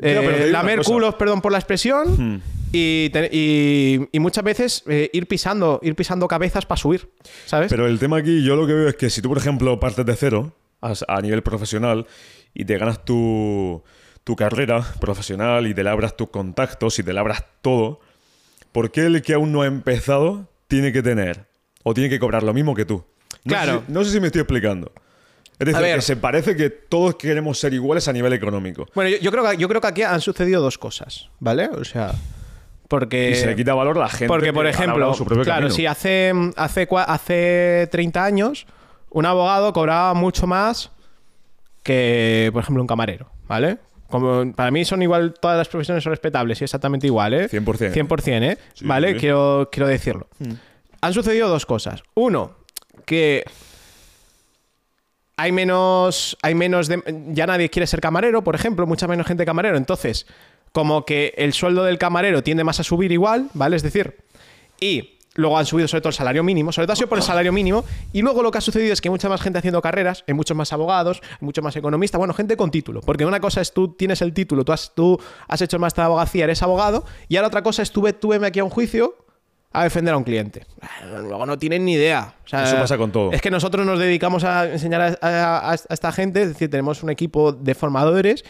eh, 0.01 0.49
lamer 0.51 0.81
culos, 0.83 1.15
perdón 1.15 1.41
por 1.41 1.51
la 1.51 1.59
expresión, 1.59 2.07
Hmm. 2.35 2.41
y, 2.71 3.09
te- 3.11 3.29
y- 3.31 4.07
y 4.11 4.19
muchas 4.19 4.43
veces 4.43 4.83
eh, 4.87 5.09
ir 5.13 5.27
pisando, 5.27 5.79
ir 5.83 5.95
pisando 5.95 6.27
cabezas 6.27 6.65
para 6.65 6.77
subir, 6.81 7.09
¿sabes? 7.45 7.69
Pero 7.69 7.85
el 7.87 7.99
tema 7.99 8.17
aquí, 8.17 8.43
yo 8.43 8.55
lo 8.55 8.65
que 8.65 8.73
veo 8.73 8.89
es 8.89 8.95
que 8.95 9.09
si 9.11 9.21
tú, 9.21 9.29
por 9.29 9.37
ejemplo, 9.37 9.79
partes 9.79 10.05
de 10.05 10.15
cero 10.15 10.53
a, 10.81 10.93
a 11.07 11.21
nivel 11.21 11.43
profesional 11.43 12.07
y 12.55 12.65
te 12.65 12.77
ganas 12.79 13.05
tu, 13.05 13.83
tu 14.23 14.35
carrera 14.35 14.83
profesional 14.99 15.67
y 15.67 15.73
te 15.75 15.83
labras 15.83 16.17
tus 16.17 16.29
contactos 16.29 16.97
y 16.99 17.03
te 17.03 17.13
labras 17.13 17.43
todo, 17.61 17.99
¿por 18.71 18.91
qué 18.91 19.05
el 19.05 19.21
que 19.21 19.33
aún 19.33 19.51
no 19.51 19.61
ha 19.61 19.65
empezado 19.65 20.47
tiene 20.67 20.91
que 20.91 21.01
tener 21.01 21.45
o 21.83 21.93
tiene 21.93 22.09
que 22.09 22.19
cobrar 22.19 22.43
lo 22.43 22.53
mismo 22.53 22.75
que 22.75 22.85
tú? 22.85 23.03
No 23.43 23.49
Claro. 23.49 23.79
Sé 23.79 23.85
si, 23.85 23.91
no 23.93 24.03
sé 24.03 24.11
si 24.11 24.19
me 24.19 24.27
estoy 24.27 24.41
explicando. 24.41 24.91
Es 25.59 25.67
decir, 25.67 25.95
que 25.95 26.01
se 26.01 26.15
parece 26.15 26.55
que 26.55 26.69
todos 26.69 27.15
queremos 27.15 27.59
ser 27.59 27.73
iguales 27.73 28.07
a 28.07 28.13
nivel 28.13 28.31
económico. 28.31 28.85
Bueno, 28.95 29.09
yo, 29.09 29.17
yo 29.17 29.31
creo 29.31 29.49
que, 29.49 29.57
yo 29.57 29.67
creo 29.67 29.81
que 29.81 29.87
aquí 29.87 30.03
han 30.03 30.21
sucedido 30.21 30.61
dos 30.61 30.77
cosas, 30.77 31.29
¿vale? 31.39 31.67
O 31.67 31.83
sea, 31.83 32.13
porque... 32.87 33.31
Y 33.31 33.35
se 33.35 33.45
le 33.45 33.55
quita 33.55 33.73
valor 33.73 33.97
a 33.97 34.01
la 34.01 34.09
gente. 34.09 34.27
Porque, 34.27 34.53
por 34.53 34.65
ejemplo, 34.67 35.13
claro, 35.13 35.43
camino. 35.43 35.69
si 35.69 35.85
hace, 35.85 36.33
hace, 36.55 36.87
hace 37.07 37.87
30 37.91 38.23
años 38.23 38.67
un 39.09 39.25
abogado 39.25 39.73
cobraba 39.73 40.13
mucho 40.13 40.47
más 40.47 40.91
que, 41.83 42.49
por 42.53 42.63
ejemplo, 42.63 42.81
un 42.81 42.87
camarero, 42.87 43.29
¿vale? 43.47 43.79
Como, 44.09 44.51
para 44.53 44.71
mí 44.71 44.85
son 44.85 45.01
igual, 45.01 45.33
todas 45.39 45.57
las 45.57 45.67
profesiones 45.67 46.03
son 46.03 46.11
respetables 46.11 46.59
y 46.61 46.63
exactamente 46.63 47.07
igual, 47.07 47.33
¿eh? 47.33 47.47
100%. 47.49 47.93
100%, 47.93 48.43
¿eh? 48.43 48.57
Sí, 48.73 48.85
¿Vale? 48.85 49.13
sí. 49.13 49.19
Quiero, 49.19 49.69
quiero 49.71 49.87
decirlo. 49.87 50.27
Han 51.01 51.13
sucedido 51.13 51.47
dos 51.47 51.65
cosas. 51.65 52.01
Uno, 52.15 52.55
que 53.05 53.43
hay 55.37 55.51
menos, 55.51 56.37
hay 56.41 56.55
menos 56.55 56.87
de- 56.87 57.01
ya 57.29 57.45
nadie 57.47 57.69
quiere 57.69 57.87
ser 57.87 58.01
camarero, 58.01 58.43
por 58.43 58.55
ejemplo, 58.55 58.85
mucha 58.85 59.07
menos 59.07 59.25
gente 59.27 59.45
camarero. 59.45 59.77
Entonces, 59.77 60.25
como 60.71 61.05
que 61.05 61.33
el 61.37 61.53
sueldo 61.53 61.83
del 61.83 61.97
camarero 61.97 62.43
tiende 62.43 62.63
más 62.63 62.79
a 62.79 62.83
subir 62.83 63.11
igual, 63.11 63.49
¿vale? 63.53 63.75
Es 63.75 63.83
decir, 63.83 64.17
y 64.81 65.18
luego 65.39 65.57
han 65.57 65.65
subido 65.65 65.87
sobre 65.87 66.01
todo 66.01 66.09
el 66.09 66.15
salario 66.15 66.43
mínimo, 66.43 66.71
sobre 66.71 66.85
todo 66.85 66.93
ha 66.93 66.95
sido 66.95 67.09
por 67.09 67.17
el 67.17 67.23
salario 67.23 67.51
mínimo, 67.51 67.83
y 68.13 68.21
luego 68.21 68.43
lo 68.43 68.51
que 68.51 68.57
ha 68.59 68.61
sucedido 68.61 68.93
es 68.93 69.01
que 69.01 69.07
hay 69.07 69.11
mucha 69.11 69.29
más 69.29 69.41
gente 69.41 69.57
haciendo 69.59 69.81
carreras, 69.81 70.23
hay 70.27 70.33
muchos 70.33 70.55
más 70.55 70.71
abogados, 70.73 71.21
hay 71.23 71.37
muchos 71.45 71.63
más 71.63 71.75
economistas, 71.75 72.19
bueno, 72.19 72.33
gente 72.33 72.55
con 72.57 72.71
título, 72.71 73.01
porque 73.01 73.25
una 73.25 73.39
cosa 73.39 73.61
es 73.61 73.73
tú 73.73 73.89
tienes 73.93 74.21
el 74.21 74.33
título, 74.33 74.63
tú 74.65 74.71
has, 74.71 74.93
tú 74.93 75.19
has 75.47 75.61
hecho 75.61 75.77
el 75.77 75.81
máster 75.81 76.03
de 76.03 76.05
abogacía, 76.07 76.43
eres 76.43 76.61
abogado, 76.63 77.05
y 77.27 77.37
ahora 77.37 77.47
otra 77.47 77.63
cosa 77.63 77.81
es 77.81 77.91
tú, 77.91 78.07
tú 78.19 78.29
veme 78.29 78.47
aquí 78.47 78.59
a 78.59 78.63
un 78.63 78.69
juicio 78.69 79.15
a 79.71 79.83
defender 79.83 80.13
a 80.15 80.17
un 80.17 80.23
cliente. 80.23 80.65
Luego 81.21 81.45
no 81.45 81.59
tienen 81.59 81.85
ni 81.85 81.93
idea. 81.93 82.33
O 82.43 82.47
sea, 82.47 82.63
Eso 82.63 82.75
pasa 82.77 82.97
con 82.97 83.11
todo. 83.11 83.31
Es 83.31 83.39
que 83.41 83.51
nosotros 83.51 83.85
nos 83.85 83.99
dedicamos 83.99 84.43
a 84.43 84.65
enseñar 84.67 84.99
a, 85.01 85.17
a- 85.21 85.71
a 85.71 85.75
esta 85.75 86.11
gente, 86.11 86.41
es 86.41 86.47
decir, 86.47 86.71
tenemos 86.71 87.03
un 87.03 87.11
equipo 87.11 87.51
de 87.51 87.75
formadores 87.75 88.43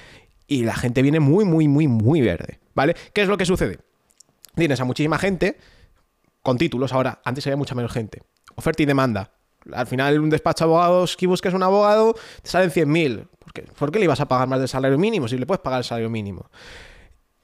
y 0.48 0.64
la 0.64 0.76
gente 0.76 1.02
viene 1.02 1.20
muy, 1.20 1.44
muy, 1.44 1.68
muy, 1.68 1.90
muy 1.90 2.22
verde. 2.22 2.60
¿Vale? 2.74 2.96
¿Qué 3.12 3.22
es 3.22 3.28
lo 3.28 3.38
que 3.38 3.46
sucede? 3.46 3.80
Tienes 4.56 4.80
a 4.80 4.86
muchísima 4.86 5.18
gente 5.18 5.58
con 6.42 6.58
títulos 6.58 6.94
ahora. 6.94 7.22
Antes 7.24 7.46
había 7.48 7.58
mucha 7.58 7.76
menos 7.76 7.92
gente. 7.92 8.24
Oferta 8.56 8.84
y 8.84 8.86
demanda. 8.86 9.32
Al 9.74 9.88
final, 9.88 10.20
un 10.20 10.30
despacho 10.30 10.66
de 10.66 10.72
abogados 10.72 11.18
que 11.18 11.28
busques 11.28 11.54
un 11.54 11.64
abogado, 11.64 12.16
te 12.42 12.50
salen 12.50 12.72
100.000. 12.72 13.28
¿Por 13.40 13.54
qué? 13.54 13.64
¿Por 13.64 13.92
qué 13.92 14.00
le 14.00 14.06
ibas 14.06 14.20
a 14.20 14.28
pagar 14.28 14.48
más 14.48 14.60
del 14.60 14.70
salario 14.70 14.98
mínimo 14.98 15.28
si 15.28 15.38
le 15.38 15.46
puedes 15.46 15.62
pagar 15.62 15.80
el 15.80 15.84
salario 15.84 16.10
mínimo? 16.10 16.50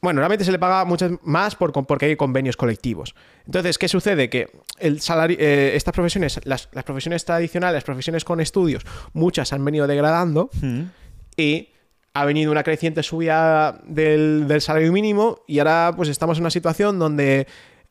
Bueno, 0.01 0.19
realmente 0.19 0.45
se 0.45 0.51
le 0.51 0.59
paga 0.59 0.85
mucho 0.85 1.19
más 1.23 1.55
por, 1.55 1.71
porque 1.73 2.05
hay 2.05 2.15
convenios 2.15 2.57
colectivos. 2.57 3.15
Entonces, 3.45 3.77
¿qué 3.79 3.87
sucede? 3.87 4.29
Que 4.29 4.51
el 4.77 5.01
salario, 5.01 5.35
eh, 5.39 5.71
estas 5.75 5.93
profesiones, 5.93 6.39
las, 6.43 6.69
las 6.73 6.83
profesiones 6.83 7.25
tradicionales, 7.25 7.73
las 7.73 7.83
profesiones 7.83 8.23
con 8.23 8.39
estudios, 8.39 8.85
muchas 9.13 9.51
han 9.51 9.65
venido 9.65 9.87
degradando 9.87 10.51
y 11.35 11.69
ha 12.13 12.23
venido 12.23 12.51
una 12.51 12.61
creciente 12.61 13.01
subida 13.01 13.81
del, 13.83 14.47
del 14.47 14.61
salario 14.61 14.91
mínimo 14.91 15.39
y 15.47 15.57
ahora 15.57 15.91
pues 15.95 16.09
estamos 16.09 16.37
en 16.37 16.43
una 16.43 16.51
situación 16.51 16.99
donde 16.99 17.47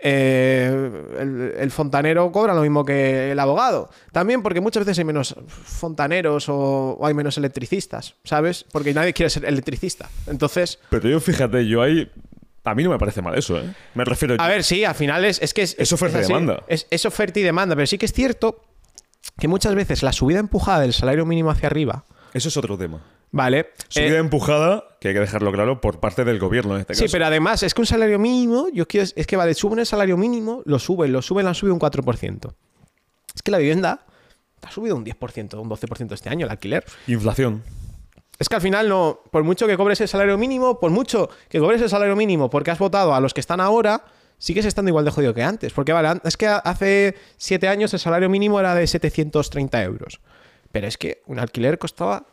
eh, 0.07 0.71
el, 1.19 1.55
el 1.59 1.71
fontanero 1.71 2.31
cobra 2.31 2.53
lo 2.53 2.61
mismo 2.61 2.85
que 2.85 3.33
el 3.33 3.39
abogado. 3.41 3.89
También 4.13 4.43
porque 4.43 4.61
muchas 4.61 4.85
veces 4.85 4.99
hay 4.99 5.05
menos 5.05 5.35
fontaneros 5.49 6.51
o, 6.51 6.99
o 7.01 7.07
hay 7.07 7.15
menos 7.15 7.39
electricistas, 7.39 8.15
¿sabes? 8.23 8.67
Porque 8.71 8.93
nadie 8.93 9.15
quiere 9.15 9.31
ser 9.31 9.47
electricista. 9.47 10.11
Entonces... 10.27 10.79
Pero 10.91 11.09
yo, 11.09 11.19
fíjate, 11.21 11.67
yo 11.67 11.81
ahí. 11.81 12.11
A 12.65 12.75
mí 12.75 12.85
no 12.85 12.91
me 12.91 12.99
parece 12.99 13.23
mal 13.23 13.37
eso, 13.37 13.59
¿eh? 13.59 13.75
Me 13.95 14.05
refiero. 14.05 14.37
A 14.39 14.47
ver, 14.47 14.63
sí, 14.63 14.85
al 14.85 14.95
final 14.95 15.25
es, 15.25 15.41
es 15.41 15.55
que 15.55 15.63
es, 15.63 15.75
Es 15.79 15.93
oferta 15.93 16.19
y 16.19 16.23
demanda. 16.23 16.63
Es, 16.69 16.87
es 16.91 17.05
oferta 17.07 17.41
y 17.41 17.43
demanda, 17.43 17.75
pero 17.75 17.87
sí 17.87 17.97
que 17.97 18.07
es 18.07 18.13
cierto 18.13 18.63
que 19.39 19.49
muchas 19.49 19.75
veces 19.75 20.03
la 20.03 20.13
subida 20.13 20.39
empujada 20.39 20.81
del 20.81 20.93
salario 20.93 21.25
mínimo 21.25 21.51
hacia 21.51 21.67
arriba, 21.67 22.05
Eso 22.35 22.49
es 22.49 22.57
otro 22.59 22.77
tema. 22.77 23.01
¿Vale? 23.35 23.71
Subida 23.89 24.15
Eh, 24.15 24.19
empujada, 24.19 24.85
que 25.01 25.09
hay 25.09 25.15
que 25.15 25.21
dejarlo 25.21 25.51
claro, 25.53 25.81
por 25.81 25.99
parte 25.99 26.25
del 26.25 26.39
gobierno 26.39 26.75
en 26.77 26.83
este 26.83 26.95
sí, 26.95 27.03
caso. 27.03 27.13
pero 27.13 27.27
además 27.27 27.63
es 27.65 27.75
que 27.75 27.81
un 27.83 27.87
salario 27.87 28.19
mínimo, 28.19 28.69
yo 28.73 28.87
quiero, 28.87 29.07
es 29.15 29.27
que 29.27 29.37
vale, 29.37 29.55
suben 29.55 29.81
el 29.81 29.87
salario 29.87 30.17
mínimo, 30.17 30.63
lo 30.65 30.79
suben, 30.79 31.13
lo 31.13 31.21
suben, 31.21 31.45
lo 31.45 31.49
han 31.49 31.55
subido 31.55 31.75
un 31.75 31.81
4%. 31.81 32.55
Es 33.35 33.43
que 33.43 33.51
la 33.51 33.59
vivienda 33.59 34.07
ha 34.63 34.71
subido 34.71 34.95
un 34.97 35.05
10%, 35.05 35.61
un 35.61 35.69
12% 35.69 36.13
este 36.15 36.29
año, 36.31 36.47
el 36.47 36.53
alquiler. 36.53 36.85
Inflación. 37.09 37.63
Es 38.39 38.49
que 38.49 38.55
al 38.55 38.63
final 38.63 38.89
no, 38.89 39.21
por 39.31 39.43
mucho 39.43 39.67
que 39.67 39.77
cobres 39.77 40.01
el 40.01 40.09
salario 40.09 40.39
mínimo, 40.39 40.79
por 40.79 40.91
mucho 40.93 41.29
que 41.49 41.59
cobres 41.59 41.83
el 41.83 41.89
salario 41.89 42.15
mínimo 42.17 42.51
porque 42.51 42.71
has 42.71 42.79
votado 42.79 43.15
a 43.15 43.21
los 43.21 43.35
que 43.35 43.41
están 43.41 43.61
ahora, 43.61 44.05
sigues 44.39 44.65
estando 44.65 44.89
igual 44.91 45.05
de 45.05 45.11
jodido 45.11 45.35
que 45.35 45.43
antes. 45.43 45.73
Porque 45.73 45.93
vale, 45.93 46.21
es 46.25 46.37
que 46.37 46.47
hace 46.47 47.17
siete 47.37 47.69
años 47.69 47.93
el 47.95 48.01
salario 48.01 48.29
mínimo 48.31 48.59
era 48.61 48.75
de 48.75 48.87
730 48.87 49.83
euros. 49.83 50.21
Pero 50.73 50.87
es 50.87 50.99
que 50.99 51.23
un 51.27 51.39
alquiler 51.41 51.79
costaba 51.79 52.27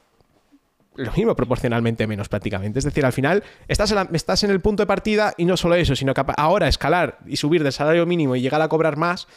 lo 0.96 1.12
mismo 1.14 1.36
proporcionalmente 1.36 2.08
menos 2.08 2.30
prácticamente. 2.30 2.80
Es 2.80 2.86
decir, 2.86 3.06
al 3.06 3.14
final 3.14 3.44
estás 3.68 3.92
en, 3.92 4.08
estás 4.14 4.44
en 4.44 4.52
el 4.52 4.60
punto 4.60 4.84
de 4.84 4.88
partida 4.88 5.34
y 5.38 5.46
no 5.46 5.58
solo 5.58 5.76
eso, 5.76 5.96
sino 5.96 6.14
que 6.14 6.24
ahora 6.38 6.68
escalar 6.68 7.20
y 7.26 7.38
subir 7.38 7.64
del 7.64 7.72
salario 7.72 8.06
mínimo 8.06 8.36
y 8.36 8.42
llegar 8.42 8.62
a 8.62 8.68
cobrar 8.68 8.98
más 8.98 9.28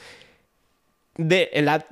de 1.16 1.50
en 1.52 1.66
la, 1.66 1.86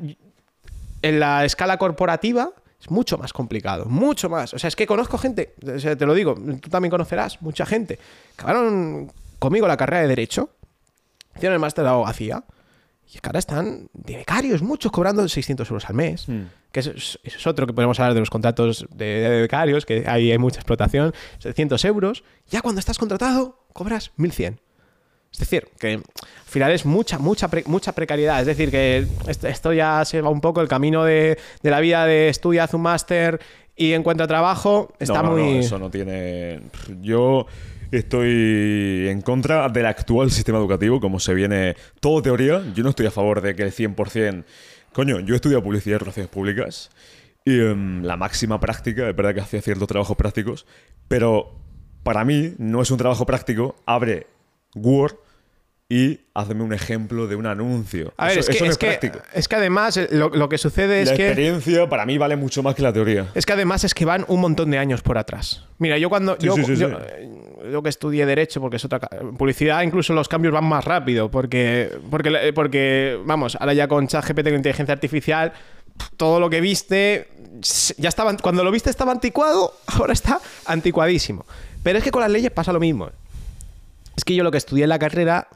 en 1.03 1.21
la 1.21 1.45
escala 1.45 1.77
corporativa 1.77 2.51
es 2.81 2.91
mucho 2.91 3.17
más 3.17 3.33
complicado, 3.33 3.85
mucho 3.85 4.29
más. 4.29 4.53
O 4.55 4.59
sea, 4.59 4.67
es 4.67 4.75
que 4.75 4.89
conozco 4.89 5.17
gente, 5.17 5.55
te 5.61 6.07
lo 6.07 6.15
digo, 6.15 6.35
tú 6.61 6.69
también 6.69 6.91
conocerás, 6.91 7.41
mucha 7.41 7.65
gente. 7.65 8.01
Acabaron 8.35 9.13
conmigo 9.39 9.69
la 9.69 9.77
carrera 9.77 10.03
de 10.03 10.09
Derecho, 10.09 10.51
hicieron 11.37 11.55
el 11.55 11.61
máster 11.61 11.85
de 11.85 11.91
abogacía 11.91 12.43
y 13.15 13.19
que 13.19 13.29
ahora 13.29 13.39
están 13.39 13.89
de 13.93 14.17
becarios, 14.17 14.63
muchos 14.63 14.91
cobrando 14.91 15.29
600 15.29 15.69
euros 15.69 15.85
al 15.89 15.95
mes. 15.95 16.27
Que 16.73 16.81
eso 16.81 16.93
es, 16.93 17.19
eso 17.23 17.37
es 17.39 17.47
otro 17.47 17.67
que 17.67 17.73
podemos 17.75 18.01
hablar 18.01 18.15
de 18.15 18.21
los 18.21 18.31
contratos 18.31 18.87
de, 18.95 19.05
de 19.21 19.41
becarios, 19.43 19.85
que 19.85 20.05
ahí 20.07 20.31
hay 20.33 20.39
mucha 20.39 20.61
explotación, 20.61 21.13
700 21.39 21.85
euros. 21.85 22.25
Ya 22.49 22.63
cuando 22.63 22.79
estás 22.79 22.97
contratado, 22.99 23.59
cobras 23.75 24.13
1100. 24.17 24.59
Es 25.33 25.39
decir, 25.39 25.69
que 25.79 25.95
al 25.95 26.03
final 26.45 26.73
es 26.73 26.85
mucha, 26.85 27.19
mucha, 27.19 27.49
pre- 27.49 27.65
mucha 27.67 27.93
precariedad. 27.93 28.41
Es 28.41 28.47
decir, 28.47 28.71
que 28.71 29.07
esto, 29.27 29.49
esto 29.49 29.73
ya 29.73 30.05
se 30.05 30.21
va 30.21 30.29
un 30.31 30.41
poco 30.43 30.61
el 30.61 30.69
camino 30.69 31.05
de, 31.05 31.39
de 31.63 31.71
la 31.71 31.81
vida 31.81 32.05
de 32.07 32.29
estudia, 32.29 32.65
haz 32.65 32.75
un 32.75 32.83
máster 32.83 33.41
y 33.75 33.93
encuentra 33.95 34.27
trabajo, 34.27 34.93
está 34.99 35.23
no, 35.23 35.31
no, 35.31 35.37
muy... 35.37 35.55
no, 35.55 35.61
eso 35.61 35.79
no 35.79 35.91
tiene. 35.91 36.61
Yo 37.01 37.47
estoy 37.99 39.09
en 39.09 39.21
contra 39.21 39.69
del 39.69 39.87
actual 39.87 40.31
sistema 40.31 40.59
educativo, 40.59 41.01
como 41.01 41.21
se 41.21 41.35
viene 41.35 41.77
todo 42.01 42.23
teoría. 42.23 42.63
Yo 42.75 42.83
no 42.83 42.91
estoy 42.91 43.07
a 43.07 43.11
favor 43.11 43.41
de 43.41 43.55
que 43.55 43.63
el 43.63 43.73
100%. 43.73 44.45
Coño, 44.93 45.21
yo 45.21 45.35
he 45.35 45.37
estudiado 45.37 45.63
publicidad 45.63 45.97
y 45.97 45.99
relaciones 45.99 46.31
públicas. 46.31 46.91
Y 47.45 47.59
em, 47.61 48.03
la 48.03 48.17
máxima 48.17 48.61
práctica, 48.61 49.09
es 49.09 49.17
verdad 49.17 49.35
que 49.35 49.41
hacía 49.41 49.61
ciertos 49.63 49.89
trabajos 49.89 50.17
prácticos, 50.17 50.67
pero 51.09 51.53
para 52.03 52.25
mí 52.25 52.55
no 52.59 52.83
es 52.83 52.91
un 52.91 52.99
trabajo 52.99 53.27
práctico. 53.27 53.75
Abre 53.87 54.27
Word 54.75 55.17
y 55.89 56.21
hazme 56.33 56.63
un 56.63 56.73
ejemplo 56.73 57.27
de 57.27 57.37
un 57.37 57.47
anuncio. 57.47 58.15
A 58.17 58.29
ver, 58.29 58.39
eso, 58.39 58.51
es, 58.51 58.57
que, 58.57 58.65
no 58.65 58.71
es, 58.71 58.73
es, 58.73 58.79
que, 58.79 58.87
práctico. 58.87 59.19
es 59.35 59.49
que 59.49 59.57
además 59.57 59.97
eh, 59.99 60.09
lo, 60.13 60.31
lo 60.31 60.49
que 60.49 60.57
sucede 60.57 61.03
es 61.03 61.11
la 61.11 61.17
que... 61.17 61.27
experiencia 61.27 61.87
para 61.89 62.07
mí 62.07 62.17
vale 62.17 62.37
mucho 62.37 62.63
más 62.63 62.75
que 62.75 62.83
la 62.83 62.93
teoría. 62.93 63.31
Es 63.35 63.45
que 63.45 63.53
además 63.53 63.85
es 63.85 63.93
que 63.93 64.05
van 64.07 64.25
un 64.29 64.41
montón 64.41 64.71
de 64.71 64.79
años 64.79 65.03
por 65.03 65.19
atrás. 65.19 65.67
Mira, 65.79 65.99
yo 65.99 66.09
cuando. 66.09 66.37
Sí, 66.41 66.47
yo, 66.47 66.55
sí, 66.55 66.65
sí, 66.65 66.77
yo- 66.77 66.89
sí. 66.89 67.29
Yo 67.71 67.83
que 67.83 67.89
estudié 67.89 68.27
Derecho, 68.27 68.61
porque 68.61 68.77
es 68.77 68.85
otra. 68.85 68.99
Publicidad, 68.99 69.83
incluso 69.83 70.13
los 70.13 70.29
cambios 70.29 70.53
van 70.53 70.65
más 70.65 70.85
rápido. 70.85 71.31
Porque. 71.31 71.91
Porque, 72.11 72.53
porque 72.55 73.21
vamos, 73.25 73.57
ahora 73.61 73.75
ya 73.75 73.89
con 73.89 74.07
ChatGPT, 74.07 74.45
con 74.45 74.55
inteligencia 74.55 74.93
artificial, 74.93 75.53
todo 76.17 76.41
lo 76.41 76.51
que 76.51 76.61
viste. 76.61 77.29
Ya 77.99 78.09
estaba. 78.09 78.37
Cuando 78.39 78.65
lo 78.65 78.71
viste 78.71 78.91
estaba 78.91 79.13
anticuado, 79.13 79.75
ahora 79.87 80.13
está 80.13 80.41
anticuadísimo. 80.67 81.45
Pero 81.83 81.99
es 81.99 82.05
que 82.05 82.11
con 82.11 82.23
las 82.23 82.31
leyes 82.31 82.51
pasa 82.51 82.73
lo 82.73 82.81
mismo. 82.81 83.11
Es 84.17 84.25
que 84.25 84.35
yo 84.35 84.45
lo 84.45 84.51
que 84.51 84.59
estudié 84.59 84.85
en 84.85 84.91
la 84.91 84.99
carrera, 84.99 85.49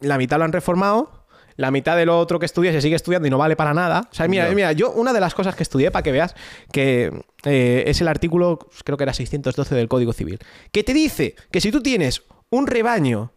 la 0.00 0.18
mitad 0.18 0.38
lo 0.38 0.44
han 0.44 0.52
reformado. 0.52 1.18
La 1.56 1.72
mitad 1.72 1.96
de 1.96 2.06
lo 2.06 2.16
otro 2.16 2.38
que 2.38 2.46
estudié 2.46 2.70
se 2.70 2.80
sigue 2.80 2.94
estudiando 2.94 3.26
y 3.26 3.30
no 3.30 3.38
vale 3.38 3.56
para 3.56 3.74
nada. 3.74 4.08
O 4.12 4.14
sea, 4.14 4.28
mira, 4.28 4.48
mira, 4.50 4.70
yo 4.70 4.92
una 4.92 5.12
de 5.12 5.18
las 5.18 5.34
cosas 5.34 5.56
que 5.56 5.64
estudié, 5.64 5.90
para 5.90 6.04
que 6.04 6.12
veas, 6.12 6.36
que 6.70 7.10
eh, 7.44 7.84
es 7.86 8.00
el 8.00 8.08
artículo, 8.08 8.58
creo 8.84 8.96
que 8.96 9.04
era 9.04 9.14
612 9.14 9.74
del 9.74 9.88
Código 9.88 10.12
Civil, 10.12 10.38
que 10.72 10.82
te 10.84 10.92
dice 10.94 11.34
que 11.50 11.60
si 11.60 11.70
tú 11.70 11.82
tienes 11.82 12.22
un 12.50 12.66
rebaño 12.66 13.32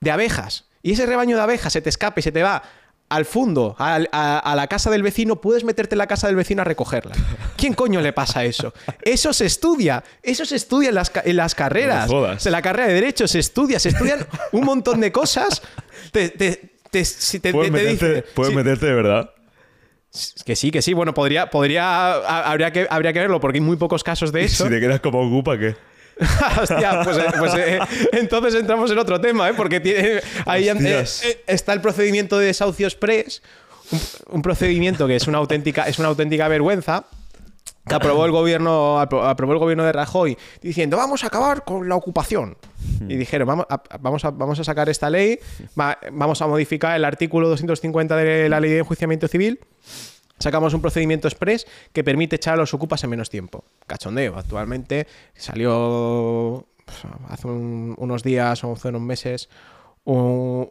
de 0.00 0.10
abejas 0.10 0.66
y 0.82 0.92
ese 0.92 1.06
rebaño 1.06 1.36
de 1.36 1.42
abejas 1.42 1.72
se 1.72 1.80
te 1.80 1.88
escapa 1.88 2.20
y 2.20 2.22
se 2.22 2.32
te 2.32 2.42
va 2.42 2.62
al 3.10 3.26
fondo, 3.26 3.76
a, 3.78 3.96
a 4.38 4.56
la 4.56 4.66
casa 4.66 4.90
del 4.90 5.02
vecino, 5.02 5.40
puedes 5.40 5.62
meterte 5.62 5.94
en 5.94 5.98
la 5.98 6.06
casa 6.06 6.26
del 6.26 6.36
vecino 6.36 6.62
a 6.62 6.64
recogerla. 6.64 7.14
¿Quién 7.56 7.74
coño 7.74 8.00
le 8.00 8.12
pasa 8.12 8.44
eso? 8.44 8.72
Eso 9.02 9.32
se 9.32 9.44
estudia, 9.46 10.02
eso 10.22 10.44
se 10.46 10.56
estudia 10.56 10.88
en 10.88 10.94
las, 10.96 11.12
en 11.24 11.36
las 11.36 11.54
carreras. 11.54 12.10
No. 12.10 12.26
En 12.32 12.52
la 12.52 12.62
carrera 12.62 12.88
de 12.88 12.94
Derecho 12.94 13.28
se 13.28 13.38
estudia, 13.38 13.78
se 13.78 13.90
estudian 13.90 14.26
un 14.52 14.64
montón 14.64 15.00
de 15.00 15.12
cosas. 15.12 15.62
Te, 16.12 16.30
te- 16.30 16.72
te- 16.90 17.04
si 17.04 17.38
te- 17.40 17.52
Puedes, 17.52 17.70
te- 17.70 17.78
te 17.78 17.84
meterte, 17.84 18.14
dice- 18.14 18.24
puedes 18.34 18.54
meterte 18.54 18.86
de 18.86 18.94
verdad. 18.94 19.30
Que 20.44 20.54
sí, 20.56 20.70
que 20.70 20.82
sí. 20.82 20.92
Bueno, 20.92 21.12
podría, 21.14 21.50
podría, 21.50 22.14
ha- 22.14 22.50
habría 22.50 22.70
que, 22.72 22.86
habría 22.88 23.12
que 23.12 23.18
verlo 23.20 23.40
porque 23.40 23.58
hay 23.58 23.62
muy 23.64 23.76
pocos 23.76 24.04
casos 24.04 24.32
de 24.32 24.44
eso. 24.44 24.64
Si 24.64 24.70
te 24.70 24.80
quedas 24.80 25.00
como 25.00 25.20
ocupa, 25.20 25.58
¿qué? 25.58 25.74
Hostia, 26.60 27.00
pues, 27.02 27.16
eh, 27.18 27.24
pues, 27.38 27.54
eh, 27.56 27.78
entonces 28.12 28.54
entramos 28.54 28.88
en 28.90 28.98
otro 28.98 29.20
tema, 29.20 29.48
¿eh? 29.50 29.54
Porque 29.56 29.80
tiene, 29.80 30.20
ahí 30.46 30.68
eh, 30.68 31.04
eh, 31.24 31.42
está 31.48 31.72
el 31.72 31.80
procedimiento 31.80 32.38
de 32.38 32.46
desahucio 32.46 32.86
express, 32.86 33.42
un, 33.90 34.00
un 34.36 34.42
procedimiento 34.42 35.08
que 35.08 35.16
es 35.16 35.26
una 35.26 35.38
auténtica, 35.38 35.88
es 35.88 35.98
una 35.98 36.08
auténtica 36.08 36.46
vergüenza. 36.46 37.04
Que 37.86 37.94
aprobó 37.94 38.24
el 38.24 38.32
gobierno, 38.32 39.00
apro- 39.02 39.28
aprobó 39.28 39.52
el 39.52 39.58
gobierno 39.58 39.84
de 39.84 39.92
Rajoy 39.92 40.38
diciendo 40.62 40.96
vamos 40.96 41.22
a 41.24 41.26
acabar 41.26 41.64
con 41.64 41.88
la 41.88 41.96
ocupación. 41.96 42.56
Y 43.08 43.16
dijeron, 43.16 43.46
vamos 43.48 43.66
a, 43.68 43.82
vamos 44.00 44.24
a, 44.24 44.30
vamos 44.30 44.58
a 44.60 44.64
sacar 44.64 44.88
esta 44.88 45.10
ley, 45.10 45.38
va- 45.78 45.98
vamos 46.12 46.40
a 46.40 46.46
modificar 46.46 46.96
el 46.96 47.04
artículo 47.04 47.48
250 47.48 48.16
de 48.16 48.48
la 48.48 48.60
ley 48.60 48.70
de 48.70 48.78
enjuiciamiento 48.78 49.28
civil 49.28 49.60
Sacamos 50.36 50.74
un 50.74 50.80
procedimiento 50.80 51.28
express 51.28 51.64
que 51.92 52.02
permite 52.02 52.36
echar 52.36 52.54
a 52.54 52.56
los 52.56 52.74
ocupas 52.74 53.02
en 53.04 53.10
menos 53.10 53.30
tiempo. 53.30 53.64
Cachondeo. 53.86 54.36
Actualmente 54.36 55.06
salió 55.34 56.66
pues, 56.84 56.98
hace 57.28 57.46
un- 57.46 57.94
unos 57.98 58.22
días 58.22 58.62
o 58.64 58.72
hace 58.72 58.88
unos 58.88 59.00
meses 59.02 59.48
un- 60.04 60.66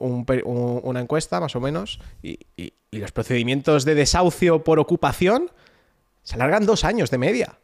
una 0.83 0.99
encuesta, 0.99 1.39
más 1.39 1.55
o 1.55 1.59
menos, 1.59 1.99
y, 2.21 2.39
y- 2.57 2.73
y 2.91 2.97
los 2.97 3.11
procedimientos 3.11 3.85
de 3.85 3.95
desahucio 3.95 4.63
por 4.63 4.79
ocupación 4.79 5.49
se 6.23 6.35
alargan 6.35 6.65
dos 6.65 6.83
años 6.83 7.11
de 7.11 7.17
media. 7.17 7.57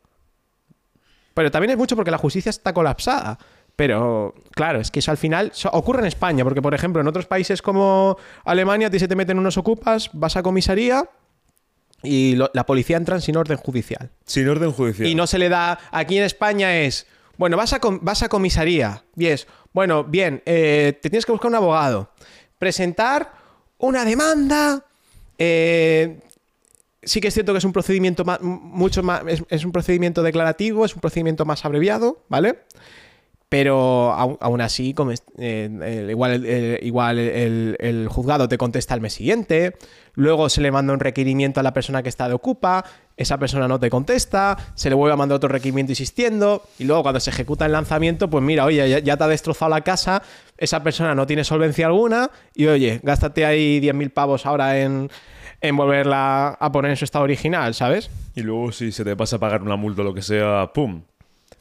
Pero 1.33 1.51
también 1.51 1.71
es 1.71 1.77
mucho 1.77 1.95
porque 1.95 2.11
la 2.11 2.17
justicia 2.17 2.49
está 2.49 2.73
colapsada. 2.73 3.37
Pero, 3.75 4.35
claro, 4.51 4.81
es 4.81 4.91
que 4.91 4.99
eso 4.99 5.11
al 5.11 5.17
final 5.17 5.53
ocurre 5.71 6.01
en 6.01 6.07
España, 6.07 6.43
porque, 6.43 6.61
por 6.61 6.73
ejemplo, 6.73 6.99
en 7.01 7.07
otros 7.07 7.27
países 7.27 7.61
como 7.61 8.17
Alemania, 8.43 8.87
a 8.87 8.89
ti 8.89 8.99
se 8.99 9.07
te 9.07 9.15
meten 9.15 9.39
unos 9.39 9.57
ocupas, 9.57 10.09
vas 10.11 10.35
a 10.35 10.43
comisaría 10.43 11.09
y 12.03 12.35
lo- 12.35 12.51
la 12.53 12.65
policía 12.65 12.97
entra 12.97 13.21
sin 13.21 13.37
orden 13.37 13.57
judicial. 13.57 14.11
Sin 14.25 14.49
orden 14.49 14.73
judicial. 14.73 15.07
Y 15.07 15.15
no 15.15 15.27
se 15.27 15.37
le 15.39 15.47
da. 15.47 15.79
Aquí 15.91 16.17
en 16.17 16.25
España 16.25 16.75
es. 16.81 17.07
Bueno, 17.37 17.55
vas 17.55 17.71
a, 17.71 17.79
vas 18.01 18.21
a 18.21 18.27
comisaría. 18.27 19.05
Y 19.15 19.27
es. 19.27 19.47
Bueno, 19.71 20.03
bien, 20.03 20.43
eh, 20.45 20.99
te 21.01 21.09
tienes 21.09 21.25
que 21.25 21.31
buscar 21.31 21.49
un 21.49 21.55
abogado. 21.55 22.11
Presentar 22.57 23.31
una 23.77 24.03
demanda. 24.03 24.83
eh, 25.37 26.19
sí 27.03 27.21
que 27.21 27.29
es 27.29 27.33
cierto 27.33 27.51
que 27.53 27.59
es 27.59 27.65
un 27.65 27.73
procedimiento 27.73 28.25
ma- 28.25 28.39
mucho 28.41 29.03
más. 29.03 29.21
Es, 29.49 29.65
un 29.65 29.71
procedimiento 29.71 30.23
declarativo, 30.23 30.85
es 30.85 30.93
un 30.95 31.01
procedimiento 31.01 31.45
más 31.45 31.63
abreviado, 31.65 32.23
¿vale? 32.29 32.59
Pero 33.47 34.11
aún, 34.13 34.61
así, 34.61 34.93
como 34.93 35.11
eh, 35.39 36.07
igual, 36.11 36.45
el- 36.45 36.79
igual 36.83 37.17
el 37.17 38.07
juzgado 38.07 38.47
te 38.47 38.59
contesta 38.59 38.93
al 38.93 39.01
mes 39.01 39.13
siguiente, 39.13 39.75
luego 40.13 40.49
se 40.49 40.61
le 40.61 40.71
manda 40.71 40.93
un 40.93 40.99
requerimiento 40.99 41.59
a 41.59 41.63
la 41.63 41.73
persona 41.73 42.03
que 42.03 42.09
está 42.09 42.27
de 42.27 42.35
ocupa, 42.35 42.85
esa 43.17 43.39
persona 43.39 43.67
no 43.67 43.79
te 43.79 43.89
contesta, 43.89 44.55
se 44.75 44.89
le 44.89 44.95
vuelve 44.95 45.13
a 45.13 45.17
mandar 45.17 45.37
otro 45.37 45.49
requerimiento 45.49 45.93
insistiendo, 45.93 46.61
y 46.77 46.83
luego 46.83 47.01
cuando 47.01 47.19
se 47.19 47.31
ejecuta 47.31 47.65
el 47.65 47.71
lanzamiento, 47.71 48.29
pues 48.29 48.43
mira, 48.43 48.65
oye, 48.65 48.87
ya, 48.87 48.99
ya 48.99 49.17
te 49.17 49.23
ha 49.23 49.27
destrozado 49.27 49.71
la 49.71 49.81
casa, 49.81 50.21
esa 50.55 50.83
persona 50.83 51.15
no 51.15 51.25
tiene 51.25 51.43
solvencia 51.43 51.87
alguna, 51.87 52.29
y 52.53 52.67
oye, 52.67 52.99
gástate 53.01 53.45
ahí 53.47 53.79
10.000 53.79 54.11
pavos 54.11 54.45
ahora 54.45 54.79
en, 54.79 55.09
en 55.61 55.75
volverla 55.75 56.49
a 56.49 56.71
poner 56.71 56.91
en 56.91 56.97
su 56.97 57.05
estado 57.05 57.23
original, 57.23 57.73
¿sabes? 57.73 58.09
Y 58.35 58.41
luego, 58.41 58.71
si 58.71 58.91
se 58.91 59.03
te 59.03 59.15
pasa 59.15 59.37
a 59.37 59.39
pagar 59.39 59.61
una 59.61 59.75
multa 59.75 60.01
o 60.01 60.05
lo 60.05 60.13
que 60.13 60.21
sea, 60.21 60.71
¡pum! 60.73 61.01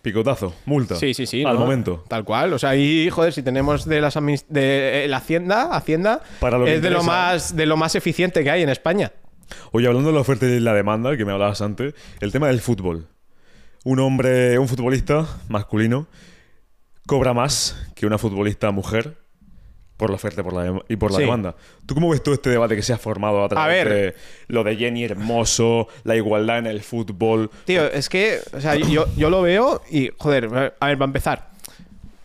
Picotazo, 0.02 0.54
multa. 0.64 0.94
Sí, 0.94 1.12
sí, 1.12 1.26
sí. 1.26 1.44
Al 1.44 1.54
¿no? 1.54 1.60
momento. 1.60 2.04
Tal 2.08 2.24
cual. 2.24 2.52
O 2.52 2.58
sea, 2.58 2.70
ahí, 2.70 3.10
joder, 3.10 3.32
si 3.32 3.42
tenemos 3.42 3.84
de 3.84 4.00
las 4.00 4.14
de 4.48 5.04
eh, 5.04 5.08
la 5.08 5.16
Hacienda, 5.16 5.74
Hacienda 5.74 6.22
Para 6.38 6.56
lo 6.56 6.66
es 6.66 6.80
de 6.80 6.90
lo 6.90 7.02
más 7.02 7.56
de 7.56 7.66
lo 7.66 7.76
más 7.76 7.96
eficiente 7.96 8.44
que 8.44 8.50
hay 8.50 8.62
en 8.62 8.68
España. 8.68 9.12
Oye, 9.72 9.86
hablando 9.88 10.10
de 10.10 10.14
la 10.14 10.20
oferta 10.20 10.46
y 10.46 10.60
la 10.60 10.72
demanda, 10.72 11.16
que 11.16 11.24
me 11.24 11.32
hablabas 11.32 11.62
antes, 11.62 11.94
el 12.20 12.30
tema 12.30 12.46
del 12.46 12.60
fútbol. 12.60 13.08
Un 13.84 13.98
hombre, 13.98 14.58
un 14.58 14.68
futbolista 14.68 15.26
masculino, 15.48 16.06
cobra 17.06 17.34
más 17.34 17.90
que 17.94 18.06
una 18.06 18.18
futbolista 18.18 18.70
mujer 18.70 19.16
por 19.98 20.08
la 20.08 20.16
oferta 20.16 20.40
y 20.40 20.44
por 20.44 20.54
la, 20.54 20.82
y 20.88 20.96
por 20.96 21.10
la 21.10 21.18
Sí. 21.18 21.24
demanda. 21.24 21.54
¿Tú 21.84 21.94
cómo 21.94 22.08
ves 22.08 22.22
todo 22.22 22.34
este 22.34 22.48
debate 22.48 22.74
que 22.76 22.82
se 22.82 22.94
ha 22.94 22.98
formado 22.98 23.44
a 23.44 23.48
través 23.50 23.84
ver. 23.84 23.88
de 24.14 24.14
lo 24.46 24.64
de 24.64 24.76
Jenny 24.76 25.04
Hermoso, 25.04 25.88
la 26.04 26.16
igualdad 26.16 26.58
en 26.58 26.66
el 26.66 26.80
fútbol? 26.82 27.50
Tío, 27.66 27.84
es 27.84 28.08
que, 28.08 28.38
o 28.56 28.60
sea, 28.60 28.76
yo, 28.76 29.04
yo 29.16 29.28
lo 29.28 29.42
veo 29.42 29.82
y, 29.90 30.10
joder, 30.16 30.46
a 30.46 30.86
ver, 30.86 30.96
para 30.98 31.04
empezar. 31.04 31.48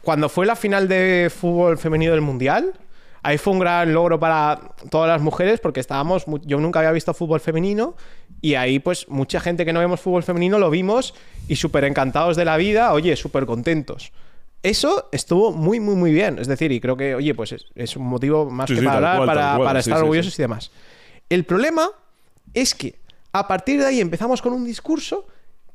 Cuando 0.03 0.29
fue 0.29 0.45
la 0.45 0.55
final 0.55 0.87
de 0.87 1.29
fútbol 1.35 1.77
femenino 1.77 2.11
del 2.11 2.21
Mundial, 2.21 2.73
ahí 3.23 3.37
fue 3.37 3.53
un 3.53 3.59
gran 3.59 3.93
logro 3.93 4.19
para 4.19 4.59
todas 4.89 5.09
las 5.09 5.21
mujeres 5.21 5.59
porque 5.59 5.79
estábamos, 5.79 6.25
yo 6.43 6.59
nunca 6.59 6.79
había 6.79 6.91
visto 6.91 7.13
fútbol 7.13 7.39
femenino 7.39 7.95
y 8.41 8.55
ahí 8.55 8.79
pues 8.79 9.07
mucha 9.07 9.39
gente 9.39 9.65
que 9.65 9.71
no 9.73 9.79
vemos 9.79 10.01
fútbol 10.01 10.21
femenino 10.23 10.59
lo 10.59 10.69
vimos 10.69 11.13
y 11.47 11.55
súper 11.55 11.85
encantados 11.85 12.35
de 12.35 12.43
la 12.45 12.57
vida, 12.57 12.91
oye, 12.93 13.15
súper 13.15 13.45
contentos. 13.45 14.11
Eso 14.63 15.09
estuvo 15.11 15.51
muy, 15.51 15.79
muy, 15.81 15.95
muy 15.95 16.11
bien. 16.13 16.39
Es 16.39 16.47
decir, 16.47 16.71
y 16.71 16.79
creo 16.79 16.95
que, 16.95 17.15
oye, 17.15 17.35
pues 17.35 17.51
es, 17.51 17.65
es 17.75 17.95
un 17.97 18.05
motivo 18.05 18.49
más 18.49 18.69
Sí, 18.69 18.75
que 18.75 18.79
sí, 18.81 18.85
para 18.85 18.97
hablar, 18.97 19.17
cual, 19.17 19.27
para, 19.27 19.41
tal 19.41 19.55
cual. 19.57 19.65
para 19.67 19.81
Sí, 19.81 19.89
estar 19.89 20.01
orgullosos 20.03 20.39
y 20.39 20.41
demás. 20.41 20.71
El 21.29 21.43
problema 21.43 21.89
es 22.53 22.73
que 22.73 22.99
a 23.33 23.47
partir 23.47 23.79
de 23.79 23.85
ahí 23.87 23.99
empezamos 23.99 24.41
con 24.41 24.53
un 24.53 24.63
discurso 24.63 25.27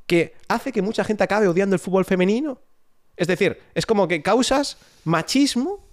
que 0.06 0.34
hace 0.48 0.72
que 0.72 0.80
mucha 0.80 1.04
gente 1.04 1.22
acabe 1.24 1.48
odiando 1.48 1.74
el 1.74 1.80
fútbol 1.80 2.04
femenino. 2.06 2.60
Es 3.16 3.26
decir, 3.26 3.58
es 3.74 3.84
como 3.84 4.08
que 4.08 4.22
causas 4.22 4.78
machismo 5.04 5.86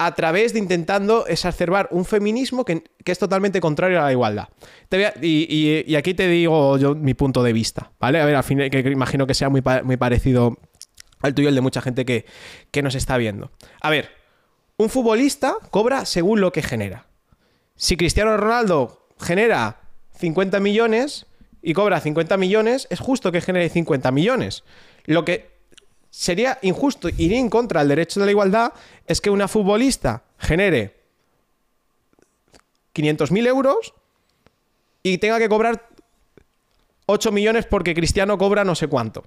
a 0.00 0.14
través 0.14 0.52
de 0.52 0.58
intentando 0.58 1.26
exacerbar 1.26 1.88
un 1.92 2.04
feminismo 2.04 2.64
que, 2.64 2.84
que 3.04 3.10
es 3.12 3.18
totalmente 3.18 3.60
contrario 3.60 4.00
a 4.00 4.04
la 4.04 4.12
igualdad. 4.12 4.48
Te 4.88 4.96
voy 4.96 5.04
a- 5.06 5.14
y, 5.22 5.46
y- 5.48 5.84
y 5.90 5.96
aquí 5.96 6.14
te 6.14 6.28
digo 6.28 6.76
yo 6.78 6.94
mi 6.94 7.14
punto 7.14 7.42
de 7.42 7.52
vista, 7.52 7.90
¿vale? 7.98 8.20
A 8.20 8.24
ver, 8.26 8.34
al 8.36 8.44
final, 8.44 8.70
que 8.70 8.78
imagino 8.80 9.26
que 9.26 9.34
sea 9.34 9.48
muy, 9.48 9.62
muy 9.82 9.96
parecido 9.96 10.56
al 11.20 11.34
tuyo, 11.34 11.48
el 11.48 11.54
de 11.54 11.60
mucha 11.60 11.80
gente 11.80 12.04
que, 12.04 12.26
que 12.70 12.82
nos 12.82 12.94
está 12.94 13.16
viendo. 13.16 13.50
A 13.80 13.90
ver, 13.90 14.10
un 14.76 14.88
futbolista 14.88 15.56
cobra 15.70 16.04
según 16.04 16.40
lo 16.40 16.52
que 16.52 16.62
genera. 16.62 17.06
Si 17.76 17.96
Cristiano 17.96 18.36
Ronaldo 18.36 19.06
genera 19.20 19.80
50 20.18 20.60
millones 20.60 21.26
y 21.62 21.74
cobra 21.74 22.00
50 22.00 22.36
millones, 22.36 22.86
es 22.90 23.00
justo 23.00 23.32
que 23.32 23.40
genere 23.40 23.68
50 23.68 24.10
millones. 24.10 24.64
Lo 25.04 25.24
que 25.24 25.58
sería 26.10 26.58
injusto 26.62 27.08
ir 27.08 27.32
en 27.32 27.50
contra 27.50 27.80
del 27.80 27.88
derecho 27.88 28.20
de 28.20 28.26
la 28.26 28.32
igualdad 28.32 28.72
es 29.06 29.20
que 29.20 29.30
una 29.30 29.48
futbolista 29.48 30.24
genere 30.38 30.96
500.000 32.94 33.46
euros 33.46 33.94
y 35.02 35.18
tenga 35.18 35.38
que 35.38 35.48
cobrar 35.48 35.88
8 37.06 37.32
millones 37.32 37.66
porque 37.66 37.94
Cristiano 37.94 38.38
cobra 38.38 38.64
no 38.64 38.74
sé 38.74 38.88
cuánto. 38.88 39.24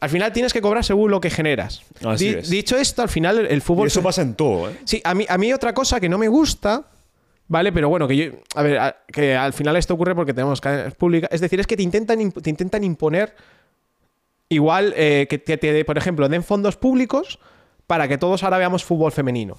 Al 0.00 0.08
final 0.10 0.32
tienes 0.32 0.52
que 0.52 0.60
cobrar 0.62 0.84
según 0.84 1.10
lo 1.10 1.20
que 1.20 1.28
generas. 1.30 1.82
Así 2.04 2.28
Di- 2.28 2.38
es. 2.38 2.48
Dicho 2.50 2.76
esto, 2.76 3.02
al 3.02 3.08
final 3.08 3.46
el 3.46 3.60
fútbol... 3.62 3.86
eso 3.88 4.02
pasa 4.02 4.22
en 4.22 4.34
todo, 4.34 4.70
¿eh? 4.70 4.76
Sí, 4.84 5.00
a 5.04 5.14
mí, 5.14 5.26
a 5.28 5.36
mí 5.38 5.52
otra 5.52 5.74
cosa 5.74 6.00
que 6.00 6.08
no 6.08 6.16
me 6.18 6.28
gusta, 6.28 6.84
¿vale? 7.48 7.70
Pero 7.72 7.88
bueno, 7.90 8.08
que 8.08 8.16
yo. 8.16 8.24
A 8.54 8.62
ver, 8.62 8.78
a- 8.78 8.96
que 9.12 9.36
al 9.36 9.52
final 9.52 9.76
esto 9.76 9.94
ocurre 9.94 10.14
porque 10.14 10.32
tenemos 10.32 10.60
cadenas 10.60 10.94
públicas. 10.94 11.28
Es 11.32 11.40
decir, 11.42 11.60
es 11.60 11.66
que 11.66 11.76
te 11.76 11.82
intentan, 11.82 12.32
te 12.32 12.50
intentan 12.50 12.82
imponer. 12.82 13.34
Igual 14.48 14.92
eh, 14.96 15.26
que 15.30 15.38
te, 15.38 15.56
te- 15.58 15.84
por 15.84 15.96
ejemplo, 15.98 16.28
den 16.28 16.42
fondos 16.42 16.76
públicos 16.76 17.38
para 17.90 18.06
que 18.06 18.18
todos 18.18 18.44
ahora 18.44 18.56
veamos 18.56 18.84
fútbol 18.84 19.10
femenino. 19.10 19.56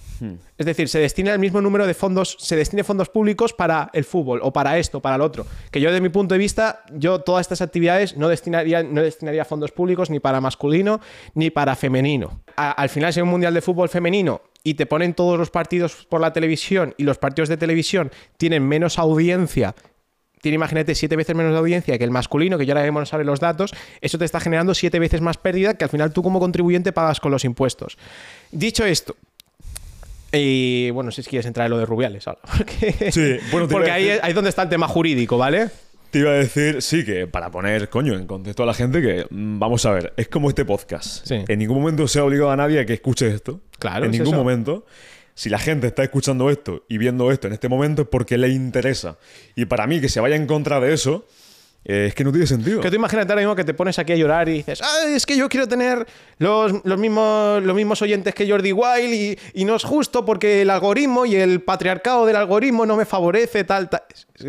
Es 0.57 0.65
decir, 0.65 0.87
se 0.87 0.99
destina 0.99 1.33
el 1.33 1.39
mismo 1.39 1.59
número 1.59 1.85
de 1.85 1.93
fondos, 1.93 2.37
se 2.39 2.55
destine 2.55 2.85
fondos 2.85 3.09
públicos 3.09 3.51
para 3.51 3.89
el 3.91 4.05
fútbol 4.05 4.39
o 4.41 4.53
para 4.53 4.77
esto, 4.77 5.01
para 5.01 5.17
el 5.17 5.21
otro. 5.21 5.45
Que 5.69 5.81
yo, 5.81 5.89
desde 5.89 5.99
mi 5.99 6.07
punto 6.07 6.33
de 6.33 6.39
vista, 6.39 6.85
yo 6.93 7.19
todas 7.19 7.41
estas 7.41 7.59
actividades 7.61 8.15
no 8.15 8.29
destinaría, 8.29 8.83
no 8.83 9.01
destinaría 9.01 9.43
fondos 9.43 9.73
públicos 9.73 10.09
ni 10.09 10.21
para 10.21 10.39
masculino 10.39 11.01
ni 11.33 11.49
para 11.49 11.75
femenino. 11.75 12.39
A- 12.55 12.71
al 12.71 12.87
final, 12.87 13.11
si 13.11 13.19
hay 13.19 13.23
un 13.23 13.29
mundial 13.31 13.53
de 13.53 13.59
fútbol 13.61 13.89
femenino 13.89 14.41
y 14.63 14.75
te 14.75 14.85
ponen 14.85 15.13
todos 15.13 15.37
los 15.37 15.49
partidos 15.49 16.07
por 16.09 16.21
la 16.21 16.31
televisión 16.31 16.93
y 16.97 17.03
los 17.03 17.17
partidos 17.17 17.49
de 17.49 17.57
televisión 17.57 18.11
tienen 18.37 18.65
menos 18.65 18.97
audiencia 18.97 19.75
tiene, 20.41 20.55
imagínate, 20.55 20.95
siete 20.95 21.15
veces 21.15 21.35
menos 21.35 21.51
de 21.53 21.59
audiencia 21.59 21.97
que 21.97 22.03
el 22.03 22.11
masculino, 22.11 22.57
que 22.57 22.65
yo 22.65 22.73
ahora 22.73 22.83
mismo 22.83 22.99
no 22.99 23.05
sabe 23.05 23.23
los 23.23 23.39
datos, 23.39 23.73
eso 24.01 24.17
te 24.17 24.25
está 24.25 24.39
generando 24.39 24.73
siete 24.73 24.99
veces 24.99 25.21
más 25.21 25.37
pérdida 25.37 25.75
que 25.75 25.83
al 25.83 25.89
final 25.89 26.11
tú 26.13 26.23
como 26.23 26.39
contribuyente 26.39 26.91
pagas 26.91 27.19
con 27.19 27.31
los 27.31 27.45
impuestos. 27.45 27.97
Dicho 28.51 28.85
esto, 28.85 29.15
y 30.31 30.89
bueno, 30.91 31.11
si 31.11 31.23
quieres 31.23 31.45
entrar 31.45 31.65
en 31.65 31.71
lo 31.71 31.77
de 31.77 31.85
Rubiales 31.85 32.27
ahora. 32.27 32.39
Porque, 32.57 33.11
Sí, 33.11 33.37
bueno, 33.51 33.67
porque 33.67 33.91
ahí, 33.91 34.07
es 34.09 34.33
donde 34.35 34.49
está 34.49 34.63
el 34.63 34.69
tema 34.69 34.87
jurídico, 34.87 35.37
¿vale? 35.37 35.69
Te 36.09 36.19
iba 36.19 36.31
a 36.31 36.33
decir, 36.33 36.81
sí, 36.81 37.05
que 37.05 37.25
para 37.27 37.51
poner, 37.51 37.89
coño, 37.89 38.15
en 38.15 38.27
contexto 38.27 38.63
a 38.63 38.65
la 38.65 38.73
gente, 38.73 39.01
que 39.01 39.25
mm, 39.29 39.59
vamos 39.59 39.85
a 39.85 39.91
ver, 39.91 40.13
es 40.17 40.27
como 40.27 40.49
este 40.49 40.65
podcast. 40.65 41.25
Sí. 41.25 41.43
En 41.47 41.59
ningún 41.59 41.79
momento 41.79 42.07
se 42.07 42.19
ha 42.19 42.25
obligado 42.25 42.51
a 42.51 42.55
nadie 42.57 42.79
a 42.81 42.85
que 42.85 42.93
escuche 42.93 43.27
esto. 43.29 43.61
Claro, 43.79 44.05
En 44.05 44.11
es 44.11 44.19
ningún 44.19 44.33
eso. 44.33 44.43
momento. 44.43 44.85
Si 45.33 45.49
la 45.49 45.59
gente 45.59 45.87
está 45.87 46.03
escuchando 46.03 46.49
esto 46.49 46.83
y 46.87 46.97
viendo 46.97 47.31
esto 47.31 47.47
en 47.47 47.53
este 47.53 47.69
momento 47.69 48.03
es 48.03 48.07
porque 48.07 48.37
le 48.37 48.49
interesa. 48.49 49.17
Y 49.55 49.65
para 49.65 49.87
mí, 49.87 50.01
que 50.01 50.09
se 50.09 50.19
vaya 50.19 50.35
en 50.35 50.47
contra 50.47 50.79
de 50.79 50.93
eso, 50.93 51.25
eh, 51.83 52.05
es 52.09 52.15
que 52.15 52.23
no 52.23 52.31
tiene 52.31 52.45
sentido. 52.45 52.79
Que 52.79 52.89
tú 52.89 52.95
imagínate 52.95 53.31
ahora 53.31 53.41
mismo 53.41 53.55
que 53.55 53.63
te 53.63 53.73
pones 53.73 53.97
aquí 53.97 54.13
a 54.13 54.15
llorar 54.15 54.47
y 54.49 54.53
dices, 54.53 54.81
ah, 54.83 55.07
es 55.07 55.25
que 55.25 55.35
yo 55.35 55.49
quiero 55.49 55.67
tener 55.67 56.05
los, 56.37 56.85
los, 56.85 56.99
mismos, 56.99 57.63
los 57.63 57.75
mismos 57.75 58.01
oyentes 58.03 58.35
que 58.35 58.47
Jordi 58.47 58.71
Wild 58.71 59.13
y, 59.13 59.39
y 59.53 59.65
no 59.65 59.75
es 59.75 59.83
justo 59.83 60.23
porque 60.23 60.61
el 60.61 60.69
algoritmo 60.69 61.25
y 61.25 61.35
el 61.35 61.61
patriarcado 61.61 62.27
del 62.27 62.35
algoritmo 62.35 62.85
no 62.85 62.95
me 62.95 63.05
favorece, 63.05 63.63
tal, 63.63 63.89
tal. 63.89 64.03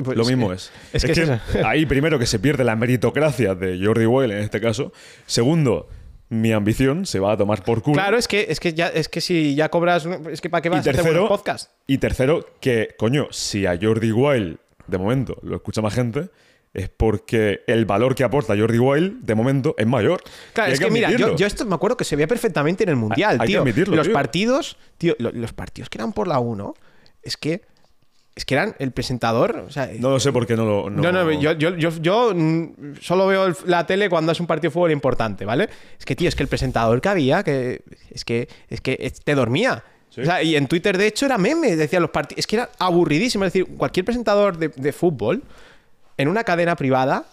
Pues 0.04 0.16
Lo 0.16 0.24
mismo 0.26 0.52
es. 0.52 0.70
Es 0.92 1.04
que, 1.04 1.12
es 1.12 1.30
ahí 1.64 1.86
primero 1.86 2.18
que 2.18 2.26
se 2.26 2.38
pierde 2.38 2.64
la 2.64 2.76
meritocracia 2.76 3.54
de 3.54 3.82
Jordi 3.82 4.04
Well 4.04 4.30
en 4.30 4.38
este 4.38 4.60
caso. 4.60 4.92
Segundo, 5.26 5.88
mi 6.32 6.50
ambición 6.52 7.04
se 7.04 7.20
va 7.20 7.32
a 7.32 7.36
tomar 7.36 7.62
por 7.62 7.82
culo. 7.82 7.94
Claro, 7.94 8.16
es 8.16 8.26
que, 8.26 8.46
es 8.48 8.58
que 8.58 8.72
ya, 8.72 8.88
es 8.88 9.08
que 9.08 9.20
si 9.20 9.54
ya 9.54 9.68
cobras, 9.68 10.06
es 10.30 10.40
que 10.40 10.48
para 10.48 10.62
qué 10.62 10.68
y 10.68 10.70
vas 10.70 10.86
a 10.86 10.90
hacer 10.90 11.02
buenos 11.02 11.28
podcast. 11.28 11.70
y 11.86 11.98
tercero, 11.98 12.46
que, 12.60 12.94
coño, 12.98 13.28
si 13.30 13.66
a 13.66 13.78
Jordi 13.80 14.12
Wild, 14.12 14.56
de 14.86 14.98
momento, 14.98 15.36
lo 15.42 15.56
escucha 15.56 15.82
más 15.82 15.94
gente, 15.94 16.30
es 16.72 16.88
porque 16.88 17.60
el 17.66 17.84
valor 17.84 18.14
que 18.14 18.24
aporta 18.24 18.56
Jordi 18.56 18.78
Wild, 18.78 19.24
de 19.24 19.34
momento, 19.34 19.74
es 19.76 19.86
mayor. 19.86 20.22
Claro, 20.54 20.72
es 20.72 20.80
que, 20.80 20.90
mira, 20.90 21.10
yo, 21.10 21.34
esto 21.46 21.66
me 21.66 21.74
acuerdo 21.74 21.98
que 21.98 22.04
se 22.04 22.16
veía 22.16 22.26
perfectamente 22.26 22.82
en 22.84 22.88
el 22.88 22.96
Mundial, 22.96 23.32
Hay- 23.38 23.46
hay 23.48 23.52
que 23.52 23.58
admitirlo, 23.58 23.94
los 23.96 24.06
tío. 24.06 24.14
partidos, 24.14 24.78
tío, 24.96 25.14
lo- 25.18 25.32
los 25.32 25.52
partidos 25.52 25.90
que 25.90 25.98
eran 25.98 26.14
por 26.14 26.28
la 26.28 26.38
1, 26.38 26.72
es 27.22 27.36
que 27.36 27.60
es 28.34 28.44
que 28.46 28.54
eran 28.54 28.74
el 28.78 28.92
presentador, 28.92 29.64
o 29.66 29.70
sea, 29.70 29.90
No 29.98 30.10
lo 30.10 30.18
sé 30.20 30.32
por 30.32 30.46
qué 30.46 30.56
no 30.56 30.64
lo... 30.64 30.88
No, 30.90 31.02
No, 31.02 31.12
no, 31.12 31.30
yo, 31.32 31.52
yo, 31.52 31.76
yo, 31.76 31.90
yo, 32.00 32.32
mm, 32.34 32.94
solo 33.00 33.26
veo 33.26 33.46
el- 33.46 33.56
la 33.66 33.86
tele 33.86 34.08
cuando 34.08 34.32
es 34.32 34.40
un 34.40 34.46
partido 34.46 34.70
de 34.70 34.74
fútbol 34.74 34.90
importante, 34.92 35.44
¿vale? 35.44 35.68
Es 35.98 36.04
que, 36.04 36.16
tío, 36.16 36.28
es 36.28 36.34
que 36.34 36.42
el 36.42 36.48
presentador 36.48 37.00
que 37.00 37.08
había, 37.10 37.42
que 37.42 37.82
es 38.10 38.24
que, 38.24 38.48
es 38.70 38.80
que 38.80 39.12
te 39.24 39.34
dormía. 39.34 39.84
Sí. 40.08 40.22
O 40.22 40.24
sea, 40.24 40.42
y 40.42 40.56
en 40.56 40.66
Twitter, 40.66 40.96
de 40.98 41.06
hecho, 41.06 41.26
era 41.26 41.36
meme, 41.38 41.76
decía 41.76 42.00
los 42.00 42.10
partidos. 42.10 42.38
Es 42.40 42.46
que 42.46 42.56
era 42.56 42.70
aburridísimo. 42.78 43.44
Es 43.44 43.52
decir, 43.52 43.66
cualquier 43.76 44.04
presentador 44.04 44.56
de, 44.58 44.68
de 44.68 44.92
fútbol 44.92 45.42
en 46.18 46.28
una 46.28 46.44
cadena 46.44 46.76
privada 46.76 47.24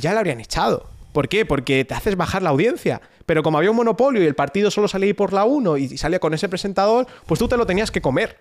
ya 0.00 0.12
lo 0.12 0.18
habrían 0.18 0.40
echado. 0.40 0.86
¿Por 1.12 1.28
qué? 1.28 1.46
Porque 1.46 1.84
te 1.84 1.94
haces 1.94 2.16
bajar 2.16 2.42
la 2.42 2.50
audiencia. 2.50 3.00
Pero 3.26 3.42
como 3.44 3.58
había 3.58 3.70
un 3.70 3.76
monopolio 3.76 4.20
y 4.22 4.26
el 4.26 4.34
partido 4.34 4.70
solo 4.72 4.88
salía 4.88 5.06
ahí 5.06 5.12
por 5.14 5.32
la 5.32 5.44
1 5.44 5.76
y 5.78 5.96
salía 5.96 6.18
con 6.18 6.34
ese 6.34 6.48
presentador, 6.48 7.06
pues 7.26 7.38
tú 7.38 7.46
te 7.48 7.56
lo 7.56 7.66
tenías 7.66 7.90
que 7.92 8.00
comer. 8.00 8.38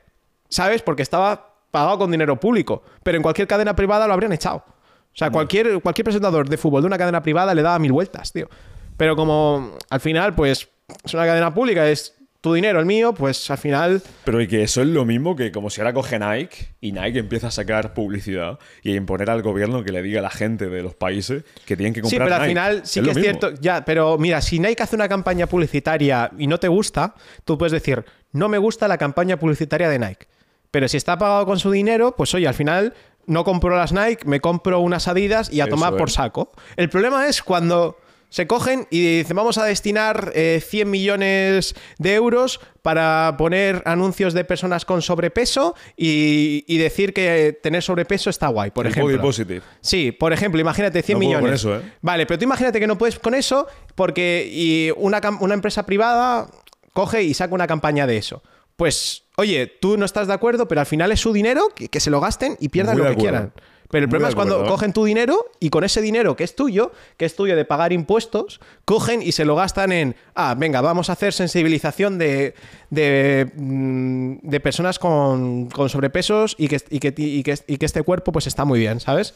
¿Sabes? 0.50 0.82
Porque 0.82 1.04
estaba 1.04 1.53
pagado 1.74 1.98
con 1.98 2.12
dinero 2.12 2.40
público. 2.40 2.84
Pero 3.04 3.18
en 3.18 3.24
cualquier 3.24 3.48
cadena 3.48 3.76
privada 3.76 4.08
lo 4.08 4.14
habrían 4.14 4.32
echado. 4.32 4.58
O 4.68 5.16
sea, 5.16 5.30
cualquier, 5.32 5.82
cualquier 5.82 6.06
presentador 6.06 6.48
de 6.48 6.56
fútbol 6.58 6.82
de 6.84 6.88
una 6.88 6.98
cadena 6.98 7.22
privada 7.24 7.54
le 7.54 7.62
daba 7.64 7.78
mil 7.80 7.92
vueltas, 7.92 8.32
tío. 8.32 8.48
Pero 8.96 9.16
como 9.16 9.76
al 9.90 10.00
final, 10.00 10.34
pues, 10.36 10.70
es 11.04 11.14
una 11.14 11.26
cadena 11.26 11.54
pública, 11.54 11.90
es 11.90 12.16
tu 12.42 12.54
dinero, 12.54 12.80
el 12.80 12.86
mío, 12.86 13.14
pues 13.14 13.50
al 13.50 13.58
final. 13.58 14.02
Pero 14.26 14.42
y 14.42 14.48
que 14.48 14.64
eso 14.64 14.82
es 14.82 14.88
lo 14.88 15.06
mismo 15.06 15.36
que 15.36 15.52
como 15.52 15.70
si 15.70 15.80
ahora 15.82 15.94
coge 15.94 16.20
Nike 16.20 16.76
y 16.82 16.92
Nike 16.92 17.20
empieza 17.20 17.48
a 17.48 17.52
sacar 17.52 17.94
publicidad 17.94 18.60
y 18.84 18.92
a 18.92 18.96
imponer 18.96 19.30
al 19.30 19.42
gobierno 19.42 19.84
que 19.84 19.92
le 19.94 20.02
diga 20.02 20.20
a 20.20 20.24
la 20.24 20.30
gente 20.30 20.68
de 20.68 20.84
los 20.84 20.94
países 20.94 21.44
que 21.66 21.78
tienen 21.78 21.94
que 21.94 22.02
Sí, 22.02 22.18
comprar 22.18 22.28
pero 22.28 22.36
al 22.36 22.42
Nike. 22.42 22.50
final 22.50 22.82
sí 22.86 23.00
Es 23.00 23.06
que 23.06 23.12
es 23.12 23.18
mismo. 23.18 23.40
cierto. 23.40 23.62
Ya, 23.62 23.86
pero 23.86 24.18
mira, 24.18 24.42
si 24.42 24.60
Nike 24.60 24.84
hace 24.84 24.96
una 24.96 25.08
campaña 25.08 25.48
publicitaria 25.48 26.32
y 26.38 26.48
no 26.48 26.60
te 26.60 26.68
gusta, 26.68 27.16
tú 27.46 27.58
puedes 27.58 27.72
decir, 27.72 28.04
no 28.34 28.50
me 28.50 28.58
gusta 28.58 28.88
la 28.90 28.98
campaña 28.98 29.38
publicitaria 29.38 29.88
de 29.90 30.00
Nike. 30.00 30.28
Pero 30.74 30.88
si 30.88 30.98
está 30.98 31.20
pagado 31.20 31.46
con 31.46 31.60
su 31.60 31.70
dinero, 31.70 32.16
pues 32.18 32.34
oye, 32.34 32.48
al 32.48 32.56
final 32.56 32.96
no 33.28 33.44
compro 33.44 33.78
las 33.78 33.94
Nike, 33.94 34.26
me 34.26 34.40
compro 34.42 34.80
unas 34.80 35.08
Adidas 35.08 35.54
y 35.54 35.62
a 35.62 35.66
Eso 35.66 35.70
tomar 35.76 35.96
por 35.96 36.10
saco. 36.10 36.52
El 36.78 36.90
problema 36.90 37.28
es 37.28 37.44
cuando 37.44 37.96
se 38.30 38.48
cogen 38.48 38.88
y 38.90 39.18
dicen, 39.20 39.36
vamos 39.38 39.60
a 39.60 39.66
destinar 39.66 40.32
eh, 40.34 40.64
100 40.68 40.90
millones 40.90 41.76
de 42.00 42.16
euros 42.16 42.60
para 42.82 43.36
poner 43.38 43.84
anuncios 43.86 44.34
de 44.34 44.44
personas 44.46 44.86
con 44.86 45.04
sobrepeso 45.04 45.76
y, 45.96 46.66
y 46.68 46.80
decir 46.80 47.14
que 47.14 47.56
tener 47.62 47.84
sobrepeso 47.84 48.32
está 48.32 48.48
guay, 48.48 48.72
por 48.72 48.88
El 48.88 48.94
ejemplo. 48.94 49.14
body 49.14 49.22
positive. 49.22 49.62
Sí, 49.82 50.12
por 50.12 50.34
ejemplo, 50.34 50.60
imagínate 50.60 51.04
100 51.04 51.16
No 51.16 51.20
puedo 51.20 51.32
con 51.34 51.42
millones. 51.44 51.62
eso, 51.62 51.76
¿eh? 51.76 51.82
Vale, 52.02 52.26
pero 52.26 52.40
tú 52.40 52.46
imagínate 52.46 52.80
que 52.80 52.88
no 52.88 52.98
puedes 52.98 53.20
con 53.20 53.36
eso 53.36 53.68
porque 53.94 54.50
y 54.52 54.90
una, 54.98 55.22
una 55.40 55.54
empresa 55.54 55.86
privada 55.86 56.48
coge 56.94 57.22
y 57.22 57.36
saca 57.36 57.54
una 57.54 57.68
campaña 57.68 58.08
de 58.08 58.18
eso. 58.18 58.42
Pues, 58.76 59.23
oye, 59.38 59.68
tú 59.68 59.98
no 59.98 60.06
estás 60.06 60.28
de 60.28 60.34
acuerdo, 60.34 60.68
pero 60.68 60.82
al 60.82 60.88
final 60.88 61.12
es 61.12 61.20
su 61.20 61.34
dinero, 61.34 61.70
que, 61.76 61.90
que 61.90 62.00
se 62.00 62.10
lo 62.10 62.20
gasten 62.20 62.58
y 62.60 62.70
pierdan 62.70 62.96
Muy 62.98 63.04
lo 63.04 63.10
que 63.10 63.14
acuerdo. 63.14 63.30
quieran. 63.32 63.54
Pero 63.90 64.06
el 64.06 64.08
Muy 64.08 64.12
problema 64.12 64.30
es 64.30 64.36
cuando 64.36 64.66
cogen 64.66 64.92
tu 64.92 65.06
dinero 65.06 65.52
y 65.60 65.70
con 65.70 65.84
ese 65.84 66.02
dinero 66.02 66.36
que 66.36 66.44
es 66.44 66.56
tuyo, 66.56 66.92
que 67.16 67.26
es 67.26 67.36
tuyo 67.36 67.56
de 67.56 67.64
pagar 67.64 67.94
impuestos, 67.94 68.60
cogen 68.86 69.22
y 69.22 69.34
se 69.34 69.46
lo 69.46 69.56
gastan 69.56 69.92
en, 69.92 70.16
ah, 70.34 70.56
venga, 70.58 70.82
vamos 70.82 71.12
a 71.12 71.14
hacer 71.14 71.32
sensibilización 71.32 72.18
de, 72.18 72.56
de, 72.90 73.52
mm, 73.56 74.38
de 74.42 74.60
personas 74.60 74.98
con, 74.98 75.70
con 75.70 75.90
sobrepesos 75.90 76.56
y 76.58 76.70
que, 76.70 76.82
y, 76.90 77.00
que, 77.00 77.14
y, 77.16 77.44
que, 77.44 77.56
y 77.68 77.78
que 77.78 77.86
este 77.86 78.02
cuerpo 78.02 78.32
pues 78.32 78.48
está 78.48 78.66
muy 78.66 78.80
bien, 78.80 79.00
¿sabes? 79.00 79.36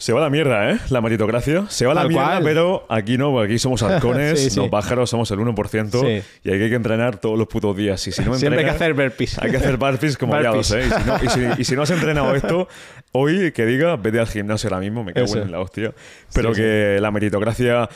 Se 0.00 0.14
va 0.14 0.20
a 0.20 0.22
la 0.24 0.30
mierda, 0.30 0.70
¿eh? 0.72 0.78
La 0.88 1.02
meritocracia. 1.02 1.66
Se 1.68 1.84
va 1.84 1.92
a 1.92 1.94
la 1.94 2.00
Tal 2.00 2.08
mierda, 2.08 2.26
cual. 2.30 2.42
pero 2.42 2.86
aquí 2.88 3.18
no, 3.18 3.32
porque 3.32 3.52
aquí 3.52 3.58
somos 3.58 3.82
halcones, 3.84 4.40
Sí, 4.40 4.48
sí. 4.48 4.56
los 4.56 4.70
pájaros 4.70 5.10
somos 5.10 5.30
el 5.30 5.38
1% 5.40 6.00
Sí. 6.00 6.06
y 6.42 6.50
aquí 6.52 6.62
hay 6.62 6.70
que 6.70 6.74
entrenar 6.74 7.18
todos 7.18 7.38
los 7.38 7.46
putos 7.48 7.76
días. 7.76 8.06
Y 8.06 8.12
si 8.12 8.22
no 8.24 8.34
Siempre 8.34 8.60
hay 8.60 8.64
que 8.64 8.70
entrenas- 8.70 8.76
hacer 8.76 8.94
burpees. 8.94 9.38
Hay 9.38 9.50
que 9.50 9.56
hacer 9.58 9.76
burpees 9.76 10.16
como 10.16 10.32
Burpees. 10.32 10.70
hallados, 10.72 10.72
¿eh? 10.72 10.88
Y 10.88 11.02
si, 11.02 11.06
no, 11.06 11.16
y 11.50 11.54
si- 11.56 11.60
y 11.60 11.64
si 11.66 11.76
no 11.76 11.82
has 11.82 11.90
entrenado 11.90 12.34
esto, 12.34 12.66
hoy 13.12 13.52
que 13.52 13.66
diga, 13.66 13.96
vete 13.96 14.18
al 14.20 14.26
gimnasio 14.26 14.68
ahora 14.70 14.80
mismo, 14.80 15.04
me 15.04 15.12
cago 15.12 15.26
Eso. 15.26 15.42
en 15.42 15.52
la 15.52 15.60
hostia. 15.60 15.92
Pero 16.32 16.54
Sí, 16.54 16.62
que 16.62 16.98
la 17.00 17.10
meritocracia... 17.10 17.88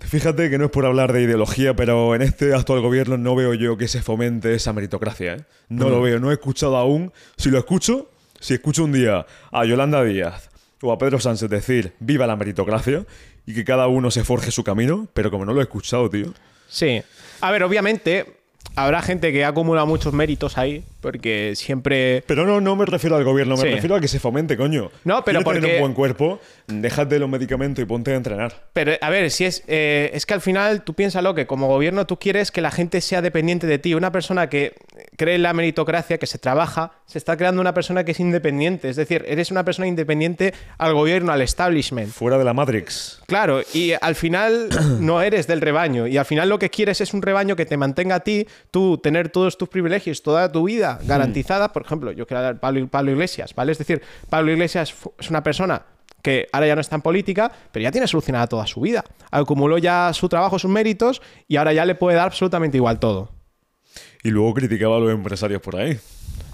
Fíjate 0.00 0.48
que 0.48 0.56
no 0.56 0.66
es 0.66 0.70
por 0.70 0.86
hablar 0.86 1.12
de 1.12 1.20
ideología, 1.22 1.74
pero 1.76 2.14
en 2.14 2.22
este 2.22 2.54
actual 2.54 2.80
gobierno 2.80 3.18
no 3.18 3.34
veo 3.34 3.52
yo 3.52 3.76
que 3.76 3.88
se 3.88 4.00
fomente 4.00 4.54
esa 4.54 4.72
meritocracia. 4.72 5.34
¿eh? 5.34 5.40
No 5.68 5.88
Mm. 5.88 5.90
lo 5.90 6.00
veo, 6.00 6.18
no 6.18 6.30
he 6.30 6.34
escuchado 6.34 6.76
aún. 6.78 7.12
Si 7.36 7.50
lo 7.50 7.58
escucho, 7.58 8.08
si 8.40 8.54
escucho 8.54 8.84
un 8.84 8.92
día 8.92 9.26
a 9.50 9.64
Yolanda 9.66 10.02
Díaz 10.02 10.48
o 10.82 10.92
a 10.92 10.98
Pedro 10.98 11.18
Sánchez 11.20 11.48
decir 11.48 11.92
viva 12.00 12.26
la 12.26 12.36
meritocracia 12.36 13.04
y 13.46 13.54
que 13.54 13.64
cada 13.64 13.86
uno 13.88 14.10
se 14.10 14.24
forje 14.24 14.50
su 14.50 14.62
camino, 14.64 15.08
pero 15.14 15.30
como 15.30 15.44
no 15.44 15.52
lo 15.54 15.60
he 15.60 15.64
escuchado, 15.64 16.10
tío. 16.10 16.34
Sí. 16.68 17.02
A 17.40 17.50
ver, 17.50 17.62
obviamente, 17.64 18.26
habrá 18.76 19.02
gente 19.02 19.32
que 19.32 19.44
ha 19.44 19.48
acumulado 19.48 19.86
muchos 19.86 20.12
méritos 20.14 20.56
ahí, 20.58 20.84
porque 21.00 21.54
siempre. 21.56 22.22
Pero 22.26 22.46
no, 22.46 22.60
no 22.60 22.76
me 22.76 22.86
refiero 22.86 23.16
al 23.16 23.24
gobierno, 23.24 23.56
me 23.56 23.62
Sí. 23.62 23.68
refiero 23.74 23.96
a 23.96 24.00
que 24.00 24.08
se 24.08 24.18
fomente, 24.20 24.56
coño. 24.56 24.90
No, 25.04 25.24
pero 25.24 25.40
¿Quieres 25.40 25.60
tener 25.60 25.60
porque- 25.62 25.74
un 25.76 25.80
buen 25.80 25.94
cuerpo, 25.94 26.40
déjate 26.68 27.18
los 27.18 27.28
medicamentos 27.28 27.82
y 27.82 27.86
ponte 27.86 28.12
a 28.12 28.16
entrenar. 28.16 28.68
Pero, 28.72 28.92
a 29.00 29.10
ver, 29.10 29.30
si 29.30 29.44
es. 29.44 29.64
eh, 29.66 30.10
es 30.14 30.24
que 30.24 30.34
al 30.34 30.40
final 30.40 30.82
tú 30.84 30.94
piénsalo 30.94 31.34
que 31.34 31.46
como 31.46 31.66
gobierno 31.68 32.06
tú 32.06 32.18
quieres 32.18 32.50
que 32.52 32.60
la 32.60 32.70
gente 32.70 33.00
sea 33.00 33.20
dependiente 33.22 33.66
de 33.66 33.78
ti. 33.78 33.94
Una 33.94 34.12
persona 34.12 34.48
que 34.48 34.74
cree 35.16 35.34
en 35.34 35.42
la 35.42 35.52
meritocracia, 35.52 36.18
que 36.18 36.26
se 36.26 36.38
trabaja, 36.38 36.92
se 37.06 37.18
está 37.18 37.36
creando 37.36 37.60
una 37.60 37.74
persona 37.74 38.04
que 38.04 38.12
es 38.12 38.20
independiente. 38.20 38.88
Es 38.88 38.96
decir, 38.96 39.24
eres 39.26 39.50
una 39.50 39.64
persona 39.64 39.86
independiente 39.86 40.54
al 40.78 40.94
gobierno, 40.94 41.32
al 41.32 41.42
establishment. 41.42 42.10
Fuera 42.12 42.38
de 42.38 42.44
la 42.44 42.54
Matrix. 42.54 43.20
Claro, 43.26 43.62
y 43.72 43.92
al 44.00 44.14
final 44.14 44.68
no 45.00 45.22
eres 45.22 45.46
del 45.46 45.60
rebaño. 45.60 46.06
Y 46.06 46.16
al 46.16 46.24
final 46.24 46.48
lo 46.48 46.58
que 46.58 46.70
quieres 46.70 47.00
es 47.00 47.14
un 47.14 47.22
rebaño 47.22 47.56
que 47.56 47.66
te 47.66 47.76
mantenga 47.76 48.16
a 48.16 48.20
ti, 48.20 48.46
tú 48.70 48.98
tener 48.98 49.28
todos 49.28 49.58
tus 49.58 49.68
privilegios, 49.68 50.22
toda 50.22 50.50
tu 50.50 50.64
vida 50.64 50.98
garantizada. 51.04 51.72
Por 51.72 51.82
ejemplo, 51.82 52.12
yo 52.12 52.26
quiero 52.26 52.38
hablar 52.38 52.60
Pablo, 52.60 52.86
Pablo 52.88 53.12
Iglesias, 53.12 53.54
¿vale? 53.54 53.72
Es 53.72 53.78
decir, 53.78 54.02
Pablo 54.28 54.52
Iglesias 54.52 54.94
es 55.18 55.30
una 55.30 55.42
persona 55.42 55.82
que 56.22 56.48
ahora 56.52 56.68
ya 56.68 56.74
no 56.74 56.80
está 56.80 56.96
en 56.96 57.02
política, 57.02 57.50
pero 57.72 57.82
ya 57.82 57.90
tiene 57.90 58.06
solucionada 58.06 58.46
toda 58.46 58.66
su 58.66 58.80
vida. 58.80 59.04
Acumuló 59.30 59.78
ya 59.78 60.12
su 60.14 60.28
trabajo, 60.28 60.58
sus 60.58 60.70
méritos 60.70 61.20
y 61.48 61.56
ahora 61.56 61.72
ya 61.72 61.84
le 61.84 61.96
puede 61.96 62.16
dar 62.16 62.26
absolutamente 62.26 62.76
igual 62.76 63.00
todo. 63.00 63.41
Y 64.22 64.30
luego 64.30 64.54
criticaba 64.54 64.96
a 64.96 65.00
los 65.00 65.10
empresarios 65.12 65.60
por 65.60 65.76
ahí. 65.76 65.98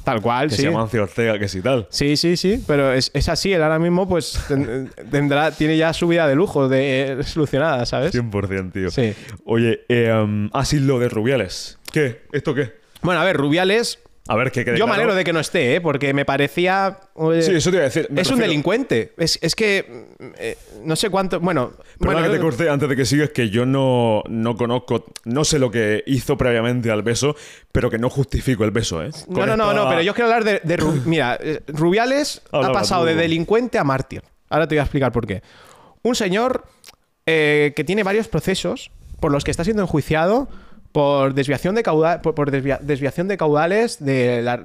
Tal 0.04 0.22
cual, 0.22 0.48
Que 0.48 0.54
sí. 0.56 0.62
se 0.62 0.68
llaman 0.70 0.88
Ortega, 0.98 1.38
que 1.38 1.48
sí 1.48 1.60
tal. 1.60 1.86
Sí, 1.90 2.16
sí, 2.16 2.38
sí, 2.38 2.64
pero 2.66 2.94
es, 2.94 3.10
es 3.12 3.28
así. 3.28 3.52
Él 3.52 3.62
ahora 3.62 3.78
mismo, 3.78 4.08
pues, 4.08 4.40
ten- 4.48 4.90
tendrá, 5.10 5.50
tiene 5.50 5.76
ya 5.76 5.92
su 5.92 6.08
vida 6.08 6.26
de 6.26 6.34
lujo, 6.34 6.66
de 6.68 7.18
solucionada, 7.26 7.84
¿sabes? 7.84 8.14
100%, 8.14 8.72
tío. 8.72 8.90
Sí. 8.90 9.12
Oye, 9.44 9.84
eh, 9.90 10.10
um, 10.12 10.48
así 10.54 10.78
lo 10.80 10.98
de 10.98 11.10
Rubiales. 11.10 11.78
¿Qué? 11.92 12.22
¿Esto 12.32 12.54
qué? 12.54 12.72
Bueno, 13.02 13.20
a 13.20 13.24
ver, 13.24 13.36
Rubiales. 13.36 13.98
A 14.28 14.36
ver, 14.36 14.52
que 14.52 14.64
quede 14.64 14.76
Yo 14.78 14.86
me 14.86 14.90
claro. 14.90 15.02
alegro 15.04 15.14
de 15.16 15.24
que 15.24 15.32
no 15.32 15.40
esté, 15.40 15.76
¿eh? 15.76 15.80
porque 15.80 16.12
me 16.12 16.24
parecía. 16.24 16.98
eh, 17.32 17.42
Sí, 17.42 17.54
eso 17.54 17.70
te 17.70 17.76
iba 17.76 17.82
a 17.82 17.88
decir. 17.88 18.06
Me 18.10 18.20
es 18.20 18.28
un 18.28 18.32
refiero- 18.34 18.48
delincuente. 18.50 19.12
Es, 19.16 19.38
es 19.42 19.54
que. 19.54 20.06
eh, 20.38 20.56
no 20.84 20.94
sé 20.96 21.08
cuánto. 21.10 21.40
Bueno. 21.40 21.72
Perdona 21.98 22.20
bueno, 22.20 22.32
que 22.32 22.36
te 22.38 22.42
corte 22.42 22.68
antes 22.70 22.88
de 22.88 22.94
que 22.96 23.04
sigas, 23.06 23.30
que 23.30 23.48
yo 23.50 23.66
no, 23.66 24.22
no 24.28 24.56
conozco, 24.56 25.06
no 25.24 25.44
sé 25.44 25.58
lo 25.58 25.70
que 25.70 26.04
hizo 26.06 26.36
previamente 26.36 26.90
al 26.90 27.02
beso, 27.02 27.34
pero 27.72 27.90
que 27.90 27.98
no 27.98 28.08
justifico 28.10 28.64
el 28.64 28.70
beso, 28.70 29.02
¿eh? 29.02 29.10
No, 29.28 29.34
Con 29.34 29.46
no, 29.48 29.56
no, 29.56 29.70
esta- 29.70 29.74
no, 29.84 29.88
pero 29.88 30.02
yo 30.02 30.14
quiero 30.14 30.26
hablar 30.32 30.44
de, 30.44 30.60
de 30.62 30.78
Ru- 30.78 31.02
Mira, 31.06 31.38
eh, 31.40 31.60
Rubiales 31.68 32.42
ha 32.52 32.58
Habla, 32.58 32.72
pasado 32.72 33.04
de 33.06 33.14
delincuente 33.14 33.78
a 33.78 33.84
mártir. 33.84 34.22
Ahora 34.50 34.68
te 34.68 34.74
voy 34.74 34.80
a 34.80 34.82
explicar 34.82 35.10
por 35.10 35.26
qué. 35.26 35.42
Un 36.02 36.14
señor 36.14 36.64
eh, 37.26 37.72
que 37.74 37.82
tiene 37.84 38.02
varios 38.02 38.28
procesos 38.28 38.90
por 39.20 39.32
los 39.32 39.42
que 39.44 39.50
está 39.50 39.64
siendo 39.64 39.82
enjuiciado 39.82 40.48
por 40.98 41.32
desviación 41.32 41.76
de 41.76 41.84
caudales, 41.84 42.20
por, 42.22 42.34
por 42.34 42.50
desvia- 42.50 42.80
desviación 42.80 43.28
de 43.28 43.36
caudales 43.36 44.04
de 44.04 44.42
la, 44.42 44.56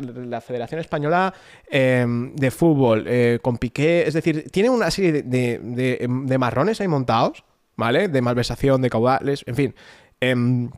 Federación 0.41 0.81
Española 0.81 1.31
eh, 1.69 2.03
de 2.33 2.49
Fútbol, 2.49 3.05
eh, 3.07 3.37
con 3.39 3.59
Piqué. 3.59 4.07
Es 4.07 4.15
decir, 4.15 4.49
tiene 4.49 4.71
una 4.71 4.89
serie 4.89 5.11
de, 5.21 5.21
de- 5.61 6.07
marrones 6.39 6.81
ahí 6.81 6.87
montados, 6.87 7.43
¿vale? 7.75 8.07
De 8.07 8.19
malversación 8.23 8.81
de 8.81 8.89
caudales, 8.89 9.43
en 9.45 9.55
fin. 9.55 9.75
Em, 10.19 10.71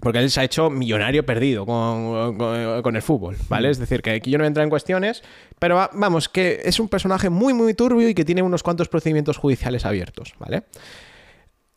porque 0.00 0.20
él 0.20 0.30
se 0.30 0.42
ha 0.42 0.44
hecho 0.44 0.70
millonario 0.70 1.26
perdido 1.26 1.66
con, 1.66 2.94
el 2.94 3.02
fútbol, 3.02 3.36
¿vale? 3.48 3.68
Es 3.70 3.80
decir, 3.80 4.02
que 4.02 4.12
aquí 4.12 4.30
yo 4.30 4.38
no 4.38 4.48
voy 4.48 4.56
a 4.56 4.62
en 4.62 4.70
cuestiones, 4.70 5.24
pero 5.58 5.74
va- 5.74 5.90
vamos, 5.92 6.28
que 6.28 6.60
es 6.64 6.78
un 6.78 6.88
personaje 6.88 7.30
muy, 7.30 7.52
muy 7.52 7.74
turbio 7.74 8.08
y 8.08 8.14
que 8.14 8.24
tiene 8.24 8.42
unos 8.42 8.62
cuantos 8.62 8.86
procedimientos 8.88 9.38
judiciales 9.38 9.84
abiertos, 9.84 10.34
¿vale? 10.38 10.62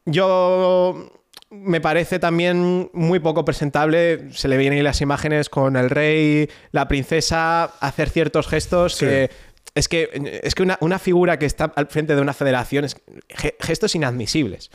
Yo 0.05 1.22
me 1.53 1.79
parece 1.81 2.17
también 2.19 2.89
muy 2.93 3.19
poco 3.19 3.45
presentable, 3.45 4.31
se 4.31 4.47
le 4.47 4.57
vienen 4.57 4.83
las 4.83 5.01
imágenes 5.01 5.49
con 5.49 5.75
el 5.75 5.89
rey, 5.89 6.49
la 6.71 6.87
princesa, 6.87 7.65
hacer 7.79 8.09
ciertos 8.09 8.47
gestos 8.47 8.95
Sí. 8.95 9.05
que... 9.05 9.29
Es 9.75 9.87
que, 9.87 10.39
es 10.43 10.53
que 10.53 10.61
una, 10.61 10.77
una 10.81 10.99
figura 10.99 11.39
que 11.39 11.47
está 11.47 11.65
al 11.75 11.87
frente 11.87 12.13
de 12.15 12.21
una 12.21 12.33
federación 12.33 12.85
es 12.85 12.95
ge- 13.27 13.55
gestos 13.59 13.95
inadmisibles. 13.95 14.69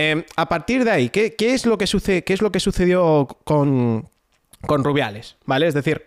Eh, 0.00 0.24
a 0.34 0.48
partir 0.48 0.84
de 0.84 0.90
ahí, 0.90 1.10
¿qué, 1.10 1.34
qué 1.36 1.54
es 1.54 1.64
lo 1.64 1.78
que 1.78 1.86
sucede, 1.86 2.24
¿qué 2.24 2.32
es 2.32 2.42
lo 2.42 2.50
que 2.50 2.58
sucedió 2.58 3.28
con, 3.44 4.08
con 4.62 4.82
Rubiales? 4.82 5.36
¿Vale? 5.44 5.68
Es 5.68 5.74
decir, 5.74 6.02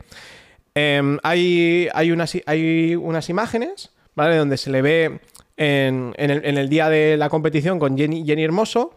eh, 0.76 1.18
hay, 1.24 1.88
hay, 1.94 2.12
unas, 2.12 2.36
hay 2.46 2.96
unas 2.98 3.30
imágenes, 3.30 3.92
¿vale? 4.16 4.36
Donde 4.36 4.58
se 4.58 4.70
le 4.70 4.82
ve 4.82 5.22
en, 5.56 6.14
en 6.18 6.30
el, 6.30 6.44
en 6.44 6.58
el 6.58 6.68
día 6.68 6.90
de 6.90 7.16
la 7.16 7.30
competición 7.30 7.80
con 7.80 7.98
Jenny, 7.98 8.26
Jenny 8.26 8.44
Hermoso, 8.44 8.94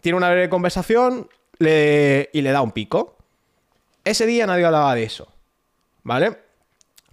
tiene 0.00 0.16
una 0.16 0.30
breve 0.30 0.48
conversación 0.48 1.28
y 1.58 1.64
le 2.42 2.50
da 2.50 2.62
un 2.62 2.72
pico. 2.72 3.16
Ese 4.04 4.26
día 4.26 4.46
nadie 4.46 4.64
hablaba 4.64 4.94
de 4.94 5.04
eso, 5.04 5.32
¿vale? 6.02 6.38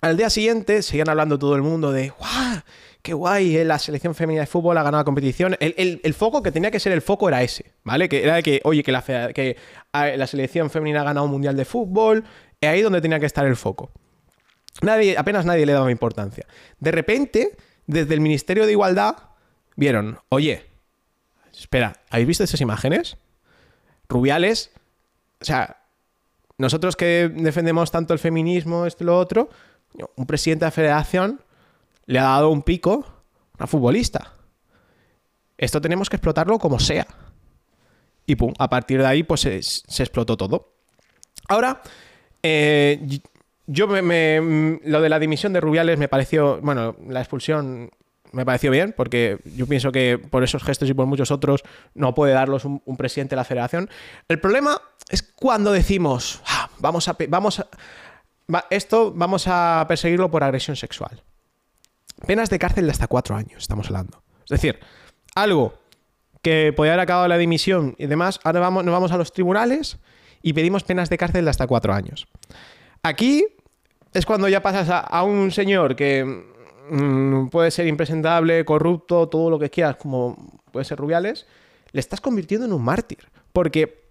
Al 0.02 0.18
día 0.18 0.30
siguiente 0.30 0.82
seguían 0.82 1.10
hablando 1.10 1.40
todo 1.40 1.56
el 1.56 1.62
mundo 1.62 1.92
de 1.92 2.10
¡guau! 2.10 2.62
¡Qué 3.02 3.14
guay! 3.14 3.58
eh, 3.58 3.66
La 3.66 3.80
selección 3.80 4.14
femenina 4.16 4.42
de 4.42 4.48
fútbol 4.48 4.78
ha 4.78 4.84
ganado 4.84 5.02
la 5.02 5.06
competición. 5.06 5.56
El, 5.60 6.14
foco 6.14 6.44
que 6.44 6.52
tenía 6.52 6.72
que 6.72 6.80
ser 6.80 6.92
el 6.92 7.02
foco 7.02 7.30
era 7.30 7.42
ese, 7.42 7.72
¿vale? 7.84 8.10
Que 8.10 8.24
era 8.24 8.36
de 8.36 8.44
que, 8.44 8.62
oye, 8.64 8.84
que 8.84 8.92
la, 8.92 9.02
que 9.02 9.58
la 9.94 10.28
selección 10.28 10.70
femenina 10.70 11.02
ha 11.02 11.04
ganado 11.06 11.26
un 11.26 11.32
mundial 11.32 11.56
de 11.56 11.66
fútbol. 11.66 12.26
Es 12.60 12.70
ahí 12.70 12.82
donde 12.82 13.02
tenía 13.02 13.20
que 13.20 13.26
estar 13.26 13.46
el 13.46 13.56
foco. 13.56 13.92
Nadie, 14.82 15.18
apenas 15.18 15.46
nadie 15.46 15.66
le 15.66 15.74
daba 15.74 15.90
importancia. 15.92 16.46
De 16.80 16.92
repente, 16.92 17.56
desde 17.88 18.14
el 18.14 18.22
Ministerio 18.22 18.66
de 18.66 18.74
Igualdad, 18.74 19.16
vieron, 19.76 20.20
oye, 20.30 20.66
espera, 21.64 21.94
¿habéis 22.10 22.28
visto 22.28 22.44
esas 22.44 22.62
imágenes? 22.62 23.18
Rubiales, 24.10 24.72
o 25.42 25.46
sea, 25.46 25.78
nosotros 26.58 26.96
que 26.96 27.32
defendemos 27.34 27.90
tanto 27.90 28.14
el 28.14 28.20
feminismo, 28.20 28.86
esto 28.86 29.04
y 29.04 29.08
lo 29.08 29.18
otro, 29.18 29.50
un 30.16 30.26
presidente 30.26 30.66
de 30.66 30.68
la 30.68 30.72
federación 30.72 31.42
le 32.06 32.20
ha 32.20 32.24
dado 32.24 32.50
un 32.50 32.62
pico 32.64 33.06
a 33.54 33.58
una 33.60 33.68
futbolista. 33.68 34.34
Esto 35.58 35.80
tenemos 35.80 36.10
que 36.10 36.18
explotarlo 36.18 36.60
como 36.60 36.80
sea. 36.80 37.08
Y 38.26 38.36
pum, 38.36 38.54
a 38.60 38.70
partir 38.70 39.00
de 39.00 39.08
ahí 39.08 39.24
pues 39.24 39.42
se, 39.42 39.56
explotó 40.04 40.36
todo. 40.36 40.74
Ahora, 41.48 41.82
eh, 42.42 43.20
yo 43.68 43.88
me- 43.88 44.80
lo 44.84 45.02
de 45.02 45.10
la 45.10 45.20
dimisión 45.20 45.54
de 45.54 45.62
Rubiales 45.62 45.98
me 45.98 46.08
pareció, 46.10 46.60
bueno, 46.62 46.98
la 47.08 47.22
expulsión 47.22 47.90
me 48.34 48.46
pareció 48.46 48.72
bien, 48.72 48.94
porque 48.98 49.40
yo 49.56 49.68
pienso 49.68 49.92
que 49.92 50.18
por 50.18 50.44
esos 50.44 50.64
gestos 50.64 50.90
y 50.90 50.94
por 50.94 51.06
muchos 51.06 51.32
otros 51.32 51.64
no 51.94 52.14
puede 52.14 52.34
darlos 52.34 52.66
un, 52.66 52.82
presidente 52.98 53.36
de 53.36 53.38
la 53.38 53.44
federación. 53.44 53.90
El 54.28 54.40
problema 54.40 54.82
es 55.10 55.24
cuando 55.24 55.72
decimos, 55.72 56.42
"Ah, 56.48 56.70
vamos 56.80 57.08
a, 57.08 57.16
vamos 57.30 57.60
a- 57.60 57.68
esto 58.70 59.14
vamos 59.16 59.46
a 59.48 59.86
perseguirlo 59.88 60.30
por 60.30 60.44
agresión 60.44 60.76
sexual. 60.76 61.24
Penas 62.28 62.50
de 62.50 62.60
cárcel 62.60 62.86
de 62.86 62.92
hasta 62.92 63.08
cuatro 63.08 63.36
años, 63.36 63.62
estamos 63.62 63.88
hablando. 63.88 64.24
Es 64.44 64.50
decir, 64.50 64.80
algo 65.36 65.76
que 66.42 66.74
podía 66.76 66.94
haber 66.94 67.04
acabado 67.04 67.28
la 67.28 67.38
dimisión 67.38 67.96
y 67.98 68.08
demás, 68.08 68.40
ahora 68.44 68.60
vamos, 68.60 68.84
nos 68.84 68.92
vamos 68.92 69.12
a 69.12 69.18
los 69.18 69.32
tribunales 69.32 69.98
y 70.42 70.54
pedimos 70.54 70.84
penas 70.84 71.10
de 71.10 71.18
cárcel 71.18 71.46
de 71.46 71.52
hasta 71.52 71.68
cuatro 71.68 71.94
años. 71.94 72.28
Aquí 73.02 73.46
es 74.14 74.26
cuando 74.26 74.48
ya 74.50 74.62
pasas 74.62 74.88
a 74.90 75.24
un 75.24 75.52
señor 75.52 75.96
que 75.96 76.53
mm, 76.90 77.48
puede 77.48 77.72
ser 77.72 77.88
impresentable, 77.88 78.66
corrupto, 78.66 79.28
todo 79.30 79.50
lo 79.50 79.60
que 79.60 79.70
quieras, 79.70 79.96
como 79.96 80.62
puede 80.72 80.86
ser 80.86 80.98
Rubiales, 80.98 81.46
le 81.92 82.00
estás 82.00 82.22
convirtiendo 82.22 82.66
en 82.66 82.74
un 82.74 82.84
mártir. 82.84 83.20
Porque, 83.52 84.04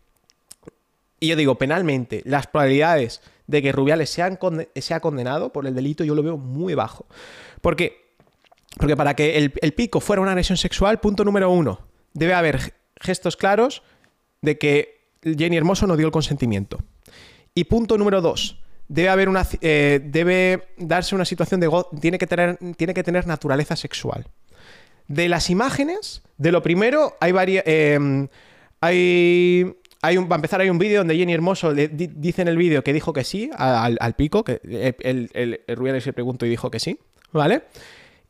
y 1.21 1.29
yo 1.29 1.37
digo, 1.37 1.57
penalmente, 1.57 2.23
las 2.25 2.47
probabilidades 2.47 3.21
de 3.47 3.63
que 3.63 3.73
Rubiales 3.73 4.11
sean 4.11 4.39
sea 4.77 5.01
condenado 5.01 5.53
por 5.53 5.67
el 5.67 5.75
delito 5.75 6.05
yo 6.05 6.15
lo 6.15 6.23
veo 6.23 6.37
muy 6.37 6.75
bajo. 6.75 7.07
Porque, 7.61 8.15
porque 8.79 8.97
para 8.97 9.15
que 9.15 9.37
el, 9.37 9.53
el 9.61 9.75
pico 9.75 10.01
fuera 10.01 10.23
una 10.23 10.31
agresión 10.33 10.57
sexual, 10.57 11.01
punto 11.01 11.25
número 11.25 11.51
uno, 11.51 11.81
debe 12.15 12.35
haber 12.35 12.75
gestos 13.01 13.37
claros 13.37 13.83
de 14.41 14.59
que 14.59 15.09
Jenny 15.23 15.57
Hermoso 15.57 15.87
no 15.87 15.97
dio 15.97 16.07
el 16.07 16.13
consentimiento. 16.13 16.79
Y 17.55 17.65
punto 17.65 17.99
número 17.99 18.21
dos, 18.21 18.62
debe 18.93 19.09
haber 19.09 19.29
una 19.29 19.47
eh, 19.63 20.01
debe 20.05 20.69
darse 20.77 21.15
una 21.15 21.25
situación 21.25 21.61
de 21.61 21.69
tiene 22.01 22.19
que 22.19 22.27
tener 22.27 22.59
tiene 22.77 22.93
que 22.95 23.03
tener 23.03 23.27
naturaleza 23.27 23.75
sexual. 23.75 24.27
De 25.09 25.29
las 25.29 25.49
imágenes, 25.51 26.23
de 26.37 26.53
lo 26.53 26.63
primero 26.63 27.17
hay 27.21 27.33
varias 27.33 27.65
hay 28.81 29.75
hay 30.05 30.17
un, 30.19 30.29
para 30.29 30.37
empezar 30.37 30.61
hay 30.61 30.69
un 30.69 30.79
vídeo 30.79 30.99
donde 30.99 31.17
Jenny 31.17 31.33
Hermoso 31.33 31.73
dice 31.75 32.43
en 32.43 32.49
el 32.49 32.57
vídeo 32.57 32.83
que 32.83 32.93
dijo 32.93 33.13
que 33.13 33.25
sí 33.25 33.51
a- 33.57 33.85
al, 33.85 34.15
pico, 34.15 34.43
que 34.45 34.61
el, 34.65 35.29
el, 35.33 35.61
el, 35.67 36.03
se 36.03 36.13
preguntó 36.13 36.45
y 36.45 36.51
dijo 36.51 36.71
que 36.71 36.81
sí, 36.81 36.99
¿vale? 37.33 37.63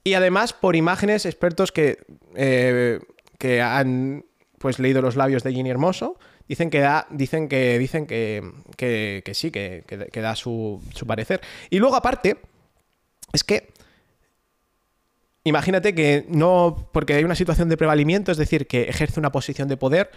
Y 0.04 0.14
además 0.14 0.52
por 0.52 0.76
imágenes 0.76 1.24
expertos 1.26 1.72
que, 1.72 1.98
eh, 2.34 3.00
que 3.38 3.62
han 3.62 4.24
pues 4.58 4.78
leído 4.78 5.00
los 5.00 5.16
labios 5.16 5.42
de 5.44 5.54
Jenny 5.54 5.70
Hermoso 5.70 6.18
dicen 6.48 6.70
que 6.70 6.80
da 6.80 7.06
dicen 7.10 7.48
que 7.48 7.78
dicen 7.78 8.06
que, 8.06 8.42
que, 8.76 9.22
que 9.24 9.34
sí 9.34 9.50
que, 9.50 9.84
que- 9.86 10.20
da 10.20 10.36
su, 10.36 10.82
su 10.94 11.06
parecer 11.06 11.40
y 11.70 11.78
luego 11.78 11.96
aparte 11.96 12.36
es 13.32 13.44
que 13.44 13.72
imagínate 15.44 15.94
que 15.94 16.26
no 16.28 16.88
porque 16.92 17.14
hay 17.14 17.24
una 17.24 17.34
situación 17.34 17.68
de 17.68 17.76
prevalimiento 17.76 18.30
es 18.32 18.38
decir 18.38 18.66
que 18.66 18.82
ejerce 18.82 19.18
una 19.20 19.32
posición 19.32 19.68
de 19.68 19.76
poder 19.76 20.10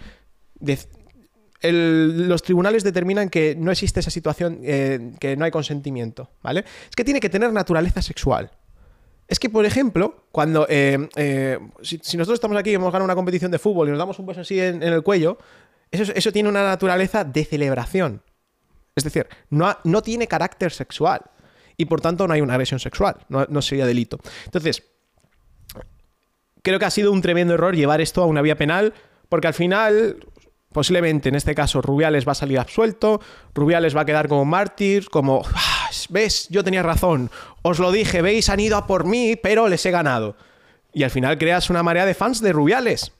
los 1.62 2.42
tribunales 2.42 2.84
determinan 2.84 3.28
que 3.30 3.56
no 3.56 3.72
existe 3.72 4.00
esa 4.00 4.10
situación 4.10 4.60
eh, 4.62 5.12
que 5.18 5.36
no 5.36 5.44
hay 5.44 5.50
consentimiento 5.50 6.30
vale 6.42 6.60
es 6.88 6.94
que 6.96 7.04
tiene 7.04 7.20
que 7.20 7.30
tener 7.30 7.52
naturaleza 7.52 8.02
sexual 8.02 8.50
es 9.28 9.40
que, 9.40 9.50
por 9.50 9.66
ejemplo, 9.66 10.26
cuando. 10.30 10.66
eh, 10.68 11.08
eh, 11.16 11.58
si, 11.82 11.96
nosotros 12.16 12.34
estamos 12.34 12.56
aquí 12.56 12.70
y 12.70 12.74
hemos 12.74 12.92
ganado 12.92 13.04
una 13.06 13.16
competición 13.16 13.50
de 13.50 13.58
fútbol 13.58 13.88
y 13.88 13.90
nos 13.90 13.98
damos 13.98 14.16
un 14.20 14.26
beso 14.26 14.42
así 14.42 14.60
en 14.60 14.84
el 14.84 15.02
cuello, 15.02 15.36
eso, 15.90 16.12
eso 16.14 16.32
tiene 16.32 16.48
una 16.48 16.64
naturaleza 16.64 17.24
de 17.24 17.44
celebración. 17.44 18.22
Es 18.94 19.04
decir, 19.04 19.26
no, 19.50 19.76
no 19.84 20.02
tiene 20.02 20.26
carácter 20.26 20.72
sexual. 20.72 21.20
Y 21.76 21.84
por 21.84 22.00
tanto 22.00 22.26
no 22.26 22.32
hay 22.34 22.40
una 22.40 22.54
agresión 22.54 22.80
sexual. 22.80 23.16
No, 23.28 23.44
no 23.48 23.60
sería 23.60 23.84
delito. 23.86 24.18
Entonces, 24.46 24.82
creo 26.62 26.78
que 26.78 26.84
ha 26.84 26.90
sido 26.90 27.12
un 27.12 27.22
tremendo 27.22 27.54
error 27.54 27.74
llevar 27.76 28.00
esto 28.00 28.22
a 28.22 28.26
una 28.26 28.42
vía 28.42 28.56
penal, 28.56 28.94
porque 29.28 29.46
al 29.48 29.54
final, 29.54 30.16
posiblemente 30.72 31.28
en 31.28 31.34
este 31.34 31.54
caso, 31.54 31.82
Rubiales 31.82 32.26
va 32.26 32.32
a 32.32 32.36
salir 32.36 32.58
absuelto, 32.58 33.20
Rubiales 33.54 33.96
va 33.96 34.02
a 34.02 34.06
quedar 34.06 34.28
como 34.28 34.44
mártir, 34.44 35.08
como, 35.10 35.42
"Ah, 35.54 35.90
ves, 36.08 36.48
yo 36.50 36.64
tenía 36.64 36.82
razón, 36.82 37.30
os 37.62 37.78
lo 37.78 37.92
dije, 37.92 38.22
veis, 38.22 38.48
han 38.48 38.60
ido 38.60 38.76
a 38.76 38.86
por 38.86 39.04
mí, 39.04 39.36
pero 39.36 39.68
les 39.68 39.84
he 39.86 39.90
ganado. 39.90 40.36
y 40.92 41.02
al 41.04 41.10
final 41.10 41.36
creas 41.36 41.68
una 41.68 41.82
marea 41.82 42.06
de 42.06 42.14
fans 42.14 42.40
de 42.40 42.52
Rubiales. 42.54 43.12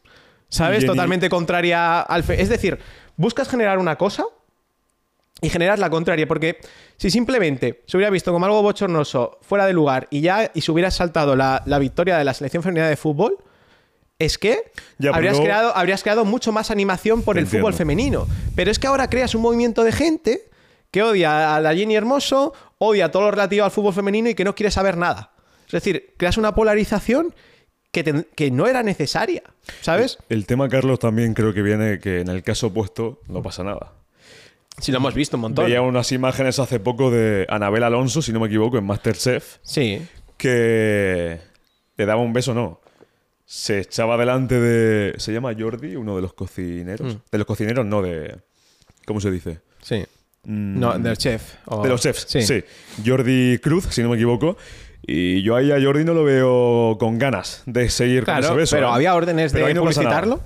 ¿Sabes? 0.48 0.78
Jenny- 0.80 0.86
Totalmente 0.86 1.28
contraria 1.28 2.00
al... 2.00 2.22
fe- 2.24 2.40
Es 2.40 2.48
decir, 2.48 2.78
buscas 3.16 3.48
generar 3.48 3.78
una 3.78 3.96
cosa 3.96 4.24
y 5.42 5.48
generas 5.50 5.78
la 5.78 5.90
contraria, 5.90 6.26
porque 6.26 6.58
si 6.96 7.10
simplemente 7.10 7.82
se 7.86 7.96
hubiera 7.96 8.10
visto 8.10 8.32
como 8.32 8.46
algo 8.46 8.62
bochornoso, 8.62 9.38
fuera 9.42 9.66
de 9.66 9.72
lugar, 9.74 10.06
y 10.10 10.22
ya 10.22 10.50
y 10.54 10.62
se 10.62 10.72
hubiera 10.72 10.90
saltado 10.90 11.36
la, 11.36 11.62
la 11.66 11.78
victoria 11.78 12.16
de 12.16 12.24
la 12.24 12.32
selección 12.32 12.62
femenina 12.62 12.88
de 12.88 12.96
fútbol, 12.96 13.36
es 14.18 14.38
que 14.38 14.72
Ya, 14.98 15.10
habrías, 15.10 15.38
creado, 15.38 15.76
habrías 15.76 16.02
creado 16.02 16.24
mucho 16.24 16.52
más 16.52 16.70
animación 16.70 17.20
por 17.22 17.34
Te 17.34 17.40
el 17.40 17.44
entiendo. 17.44 17.66
fútbol 17.66 17.74
femenino. 17.76 18.26
Pero 18.54 18.70
es 18.70 18.78
que 18.78 18.86
ahora 18.86 19.10
creas 19.10 19.34
un 19.34 19.42
movimiento 19.42 19.84
de 19.84 19.92
gente 19.92 20.48
que 20.90 21.02
odia 21.02 21.54
a 21.54 21.60
la 21.60 21.74
Jenny 21.74 21.96
Hermoso, 21.96 22.54
odia 22.78 23.10
todo 23.10 23.24
lo 23.24 23.30
relativo 23.32 23.66
al 23.66 23.70
fútbol 23.70 23.92
femenino 23.92 24.30
y 24.30 24.34
que 24.34 24.44
no 24.44 24.54
quiere 24.54 24.70
saber 24.70 24.96
nada. 24.96 25.32
Es 25.66 25.72
decir, 25.72 26.14
creas 26.16 26.38
una 26.38 26.54
polarización 26.54 27.34
que, 27.92 28.04
te- 28.04 28.26
que 28.34 28.50
no 28.50 28.66
era 28.66 28.82
necesaria, 28.82 29.42
¿sabes? 29.80 30.18
El 30.28 30.46
tema, 30.46 30.68
Carlos, 30.68 30.98
también 30.98 31.34
creo 31.34 31.54
que 31.54 31.62
viene 31.62 31.98
que 31.98 32.20
en 32.20 32.28
el 32.28 32.42
caso 32.42 32.68
opuesto 32.68 33.20
no 33.28 33.42
pasa 33.42 33.64
nada. 33.64 33.92
Si 34.78 34.92
lo 34.92 34.98
hemos 34.98 35.14
visto 35.14 35.36
un 35.38 35.40
montón. 35.42 35.64
Veía 35.64 35.80
unas 35.80 36.12
imágenes 36.12 36.58
hace 36.58 36.78
poco 36.80 37.10
de 37.10 37.46
Anabel 37.48 37.82
Alonso, 37.82 38.20
si 38.20 38.32
no 38.32 38.40
me 38.40 38.46
equivoco, 38.48 38.76
en 38.76 38.84
Masterchef, 38.84 39.56
Sí. 39.62 40.06
que 40.36 41.40
le 41.96 42.06
daba 42.06 42.20
un 42.20 42.32
beso, 42.32 42.54
no. 42.54 42.80
Se 43.44 43.78
echaba 43.80 44.16
delante 44.16 44.58
de. 44.60 45.14
¿Se 45.18 45.32
llama 45.32 45.54
Jordi? 45.56 45.94
Uno 45.96 46.16
de 46.16 46.22
los 46.22 46.32
cocineros. 46.34 47.14
Mm. 47.14 47.18
De 47.30 47.38
los 47.38 47.46
cocineros, 47.46 47.86
no, 47.86 48.02
de. 48.02 48.36
¿Cómo 49.06 49.20
se 49.20 49.30
dice? 49.30 49.60
Sí. 49.82 50.04
Mm, 50.44 50.78
No, 50.80 50.98
del 50.98 51.16
chef. 51.16 51.54
o- 51.66 51.82
De 51.82 51.88
los 51.88 52.00
chefs, 52.00 52.26
Sí. 52.28 52.42
sí. 52.42 52.62
Jordi 53.04 53.58
Cruz, 53.58 53.86
si 53.90 54.02
no 54.02 54.08
me 54.10 54.16
equivoco. 54.16 54.56
Y 55.06 55.42
yo 55.42 55.54
ahí 55.54 55.70
a 55.70 55.80
Jordi 55.80 56.04
no 56.04 56.14
lo 56.14 56.24
veo 56.24 56.96
con 56.98 57.18
ganas 57.18 57.62
de 57.66 57.88
seguir 57.90 58.24
con 58.24 58.38
ese 58.38 58.52
beso. 58.54 58.76
pero 58.76 58.88
¿eh? 58.88 58.92
había 58.94 59.14
órdenes 59.14 59.52
Pero 59.52 59.66
de 59.66 59.74
no 59.74 59.82
publicitarlo. 59.82 60.40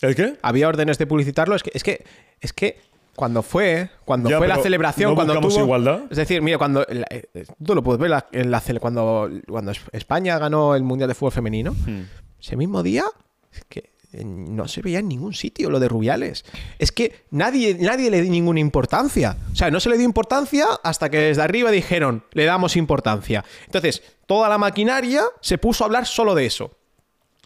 ¿El 0.00 0.14
qué? 0.14 0.34
Había 0.42 0.68
órdenes 0.68 0.98
de 0.98 1.06
publicitarlo. 1.06 1.54
Es 1.56 1.62
que, 1.62 1.70
es 1.72 1.82
que, 1.82 2.04
es 2.40 2.52
que 2.52 2.78
cuando 3.16 3.42
fue, 3.42 3.88
cuando 4.04 4.28
Ya, 4.28 4.38
fue 4.38 4.48
la 4.48 4.56
celebración, 4.58 5.10
¿no 5.10 5.14
cuando 5.14 5.40
tuvo, 5.40 5.60
igualdad? 5.60 6.00
Es 6.10 6.16
decir, 6.18 6.42
mira, 6.42 6.58
cuando 6.58 6.84
la- 6.88 7.06
eh, 7.10 7.24
tú 7.64 7.74
lo 7.74 7.82
puedes 7.82 7.98
ver 8.00 8.10
la- 8.10 8.26
en 8.32 8.50
la 8.50 8.60
cele- 8.60 8.80
cuando 8.80 9.30
cuando 9.48 9.70
Es- 9.70 9.80
España 9.92 10.38
ganó 10.38 10.74
el 10.74 10.82
mundial 10.82 11.08
de 11.08 11.14
fútbol 11.14 11.32
femenino, 11.32 11.72
Hmm. 11.72 12.02
ese 12.40 12.56
mismo 12.56 12.82
día 12.82 13.04
es 13.52 13.64
que 13.68 13.78
eh, 13.80 13.90
no 14.24 14.68
se 14.68 14.82
veía 14.82 15.00
en 15.00 15.08
ningún 15.08 15.34
sitio 15.34 15.70
lo 15.70 15.80
de 15.80 15.88
Rubiales. 15.88 16.44
Es 16.78 16.92
que 16.92 17.24
nadie, 17.30 17.76
nadie 17.80 18.10
le 18.10 18.22
dio 18.22 18.30
ninguna 18.30 18.60
importancia. 18.60 19.36
O 19.52 19.56
sea, 19.56 19.70
no 19.70 19.80
se 19.80 19.88
le 19.88 19.96
dio 19.96 20.04
importancia 20.04 20.66
hasta 20.82 21.10
que 21.10 21.18
desde 21.18 21.42
arriba 21.42 21.70
dijeron, 21.70 22.24
le 22.32 22.44
damos 22.44 22.76
importancia. 22.76 23.44
Entonces, 23.66 24.02
toda 24.26 24.48
la 24.48 24.58
maquinaria 24.58 25.22
se 25.40 25.58
puso 25.58 25.84
a 25.84 25.86
hablar 25.86 26.06
solo 26.06 26.34
de 26.34 26.46
eso. 26.46 26.76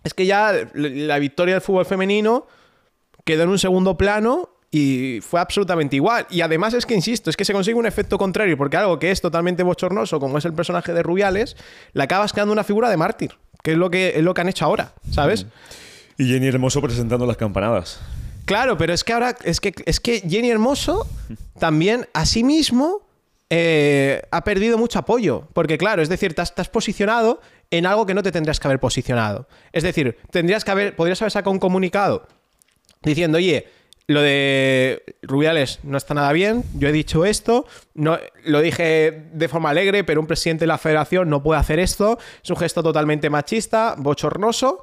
Es 0.04 0.14
que 0.14 0.26
ya 0.26 0.52
la 0.74 1.18
victoria 1.18 1.54
del 1.54 1.62
fútbol 1.62 1.86
femenino 1.86 2.46
quedó 3.24 3.42
en 3.44 3.50
un 3.50 3.58
segundo 3.58 3.96
plano 3.96 4.50
y 4.70 5.20
fue 5.22 5.40
absolutamente 5.40 5.96
igual. 5.96 6.26
Y 6.30 6.40
además 6.42 6.74
es 6.74 6.86
que, 6.86 6.94
insisto, 6.94 7.30
es 7.30 7.36
que 7.36 7.44
se 7.44 7.52
consigue 7.52 7.78
un 7.78 7.86
efecto 7.86 8.18
contrario, 8.18 8.56
porque 8.56 8.76
algo 8.76 8.98
que 8.98 9.10
es 9.10 9.20
totalmente 9.20 9.62
bochornoso, 9.62 10.20
como 10.20 10.38
es 10.38 10.44
el 10.44 10.52
personaje 10.52 10.92
de 10.92 11.02
Rubiales, 11.02 11.56
le 11.92 12.02
acabas 12.02 12.32
creando 12.32 12.52
una 12.52 12.64
figura 12.64 12.90
de 12.90 12.96
mártir, 12.96 13.34
que 13.62 13.72
es 13.72 13.78
lo 13.78 13.90
que, 13.90 14.14
es 14.16 14.22
lo 14.22 14.34
que 14.34 14.40
han 14.42 14.48
hecho 14.48 14.66
ahora, 14.66 14.92
¿sabes? 15.10 15.46
Y 16.18 16.26
Jenny 16.26 16.48
Hermoso 16.48 16.82
presentando 16.82 17.24
las 17.26 17.36
campanadas. 17.36 18.00
Claro, 18.44 18.76
pero 18.76 18.92
es 18.92 19.04
que 19.04 19.12
ahora, 19.12 19.36
es 19.44 19.60
que, 19.60 19.72
es 19.86 20.00
que 20.00 20.20
Jenny 20.20 20.50
Hermoso 20.50 21.06
también 21.58 22.08
a 22.12 22.26
sí 22.26 22.42
mismo 22.42 23.02
eh, 23.50 24.22
ha 24.30 24.42
perdido 24.42 24.76
mucho 24.78 24.98
apoyo. 24.98 25.46
Porque 25.52 25.78
claro, 25.78 26.02
es 26.02 26.08
decir, 26.08 26.34
te 26.34 26.44
te 26.44 26.60
has 26.60 26.68
posicionado 26.68 27.40
en 27.70 27.86
algo 27.86 28.04
que 28.04 28.14
no 28.14 28.22
te 28.22 28.32
tendrías 28.32 28.58
que 28.58 28.66
haber 28.66 28.80
posicionado. 28.80 29.46
Es 29.72 29.82
decir, 29.82 30.16
tendrías 30.30 30.64
que 30.64 30.70
haber, 30.70 30.96
podrías 30.96 31.22
haber 31.22 31.32
sacado 31.32 31.52
un 31.52 31.58
comunicado 31.58 32.26
diciendo, 33.02 33.38
oye, 33.38 33.68
lo 34.08 34.22
de 34.22 35.02
Rubiales 35.22 35.80
no 35.82 35.98
está 35.98 36.14
nada 36.14 36.32
bien, 36.32 36.64
yo 36.74 36.88
he 36.88 36.92
dicho 36.92 37.26
esto, 37.26 37.66
no, 37.94 38.18
lo 38.44 38.60
dije 38.60 39.28
de 39.32 39.48
forma 39.48 39.70
alegre, 39.70 40.02
pero 40.02 40.20
un 40.20 40.26
presidente 40.26 40.62
de 40.62 40.68
la 40.68 40.78
federación 40.78 41.28
no 41.28 41.42
puede 41.42 41.60
hacer 41.60 41.78
esto, 41.78 42.18
es 42.42 42.50
un 42.50 42.56
gesto 42.56 42.82
totalmente 42.82 43.28
machista, 43.28 43.94
bochornoso, 43.98 44.82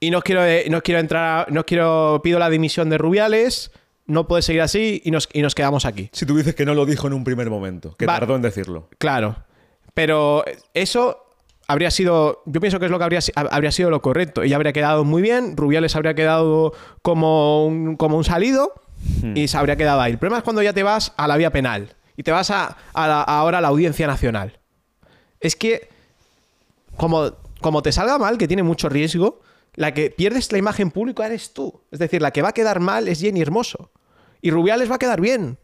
y 0.00 0.10
no 0.10 0.22
quiero, 0.22 0.44
eh, 0.44 0.66
no 0.70 0.82
quiero 0.82 1.00
entrar, 1.00 1.46
a- 1.48 1.52
no 1.52 1.64
quiero, 1.66 2.20
pido 2.22 2.38
la 2.38 2.50
dimisión 2.50 2.88
de 2.90 2.98
Rubiales, 2.98 3.70
no 4.06 4.26
puede 4.28 4.42
seguir 4.42 4.62
así 4.62 5.02
y 5.04 5.10
nos, 5.10 5.28
y 5.32 5.42
nos 5.42 5.54
quedamos 5.54 5.84
aquí. 5.84 6.08
Si 6.12 6.24
tú 6.26 6.36
dices 6.36 6.54
que 6.54 6.64
no 6.64 6.74
lo 6.74 6.86
dijo 6.86 7.06
en 7.06 7.12
un 7.12 7.24
primer 7.24 7.50
momento, 7.50 7.94
que 7.96 8.06
Va- 8.06 8.18
tardó 8.18 8.36
en 8.36 8.42
decirlo. 8.42 8.88
Claro, 8.98 9.36
pero 9.94 10.44
eso 10.74 11.24
habría 11.66 11.90
sido, 11.90 12.42
yo 12.46 12.60
pienso 12.60 12.78
que 12.78 12.86
es 12.86 12.90
lo 12.90 12.98
que 12.98 13.04
habría, 13.04 13.20
habría 13.50 13.70
sido 13.72 13.90
lo 13.90 14.00
correcto. 14.00 14.44
Y 14.44 14.52
habría 14.54 14.72
quedado 14.72 15.04
muy 15.04 15.20
bien, 15.20 15.56
Rubiales 15.56 15.94
habría 15.96 16.14
quedado 16.14 16.72
como 17.02 17.66
un, 17.66 17.96
como 17.96 18.16
un 18.16 18.24
salido 18.24 18.72
y 19.34 19.48
se 19.48 19.56
habría 19.58 19.76
quedado 19.76 20.00
ahí. 20.00 20.12
El 20.12 20.18
problema 20.18 20.38
es 20.38 20.44
cuando 20.44 20.62
ya 20.62 20.72
te 20.72 20.82
vas 20.82 21.12
a 21.18 21.28
la 21.28 21.36
vía 21.36 21.50
penal 21.50 21.94
y 22.16 22.22
te 22.22 22.30
vas 22.30 22.50
a, 22.50 22.76
a 22.94 23.06
la- 23.08 23.22
ahora 23.22 23.58
a 23.58 23.60
la 23.60 23.68
audiencia 23.68 24.06
nacional. 24.06 24.58
Es 25.40 25.54
que, 25.56 25.88
como, 26.96 27.32
como 27.60 27.82
te 27.82 27.92
salga 27.92 28.16
mal, 28.18 28.38
que 28.38 28.48
tiene 28.48 28.62
mucho 28.62 28.88
riesgo, 28.88 29.40
la 29.74 29.94
que 29.94 30.10
pierdes 30.10 30.50
la 30.52 30.58
imagen 30.58 30.90
pública 30.90 31.26
eres 31.26 31.52
tú. 31.52 31.82
Es 31.90 31.98
decir, 31.98 32.22
la 32.22 32.32
que 32.32 32.42
va 32.42 32.50
a 32.50 32.54
quedar 32.54 32.80
mal 32.80 33.08
es 33.08 33.20
Jenny 33.20 33.40
Hermoso. 33.40 33.90
Y 34.40 34.50
Rubiales 34.50 34.90
va 34.90 34.96
a 34.96 34.98
quedar 34.98 35.20
bien. 35.20 35.58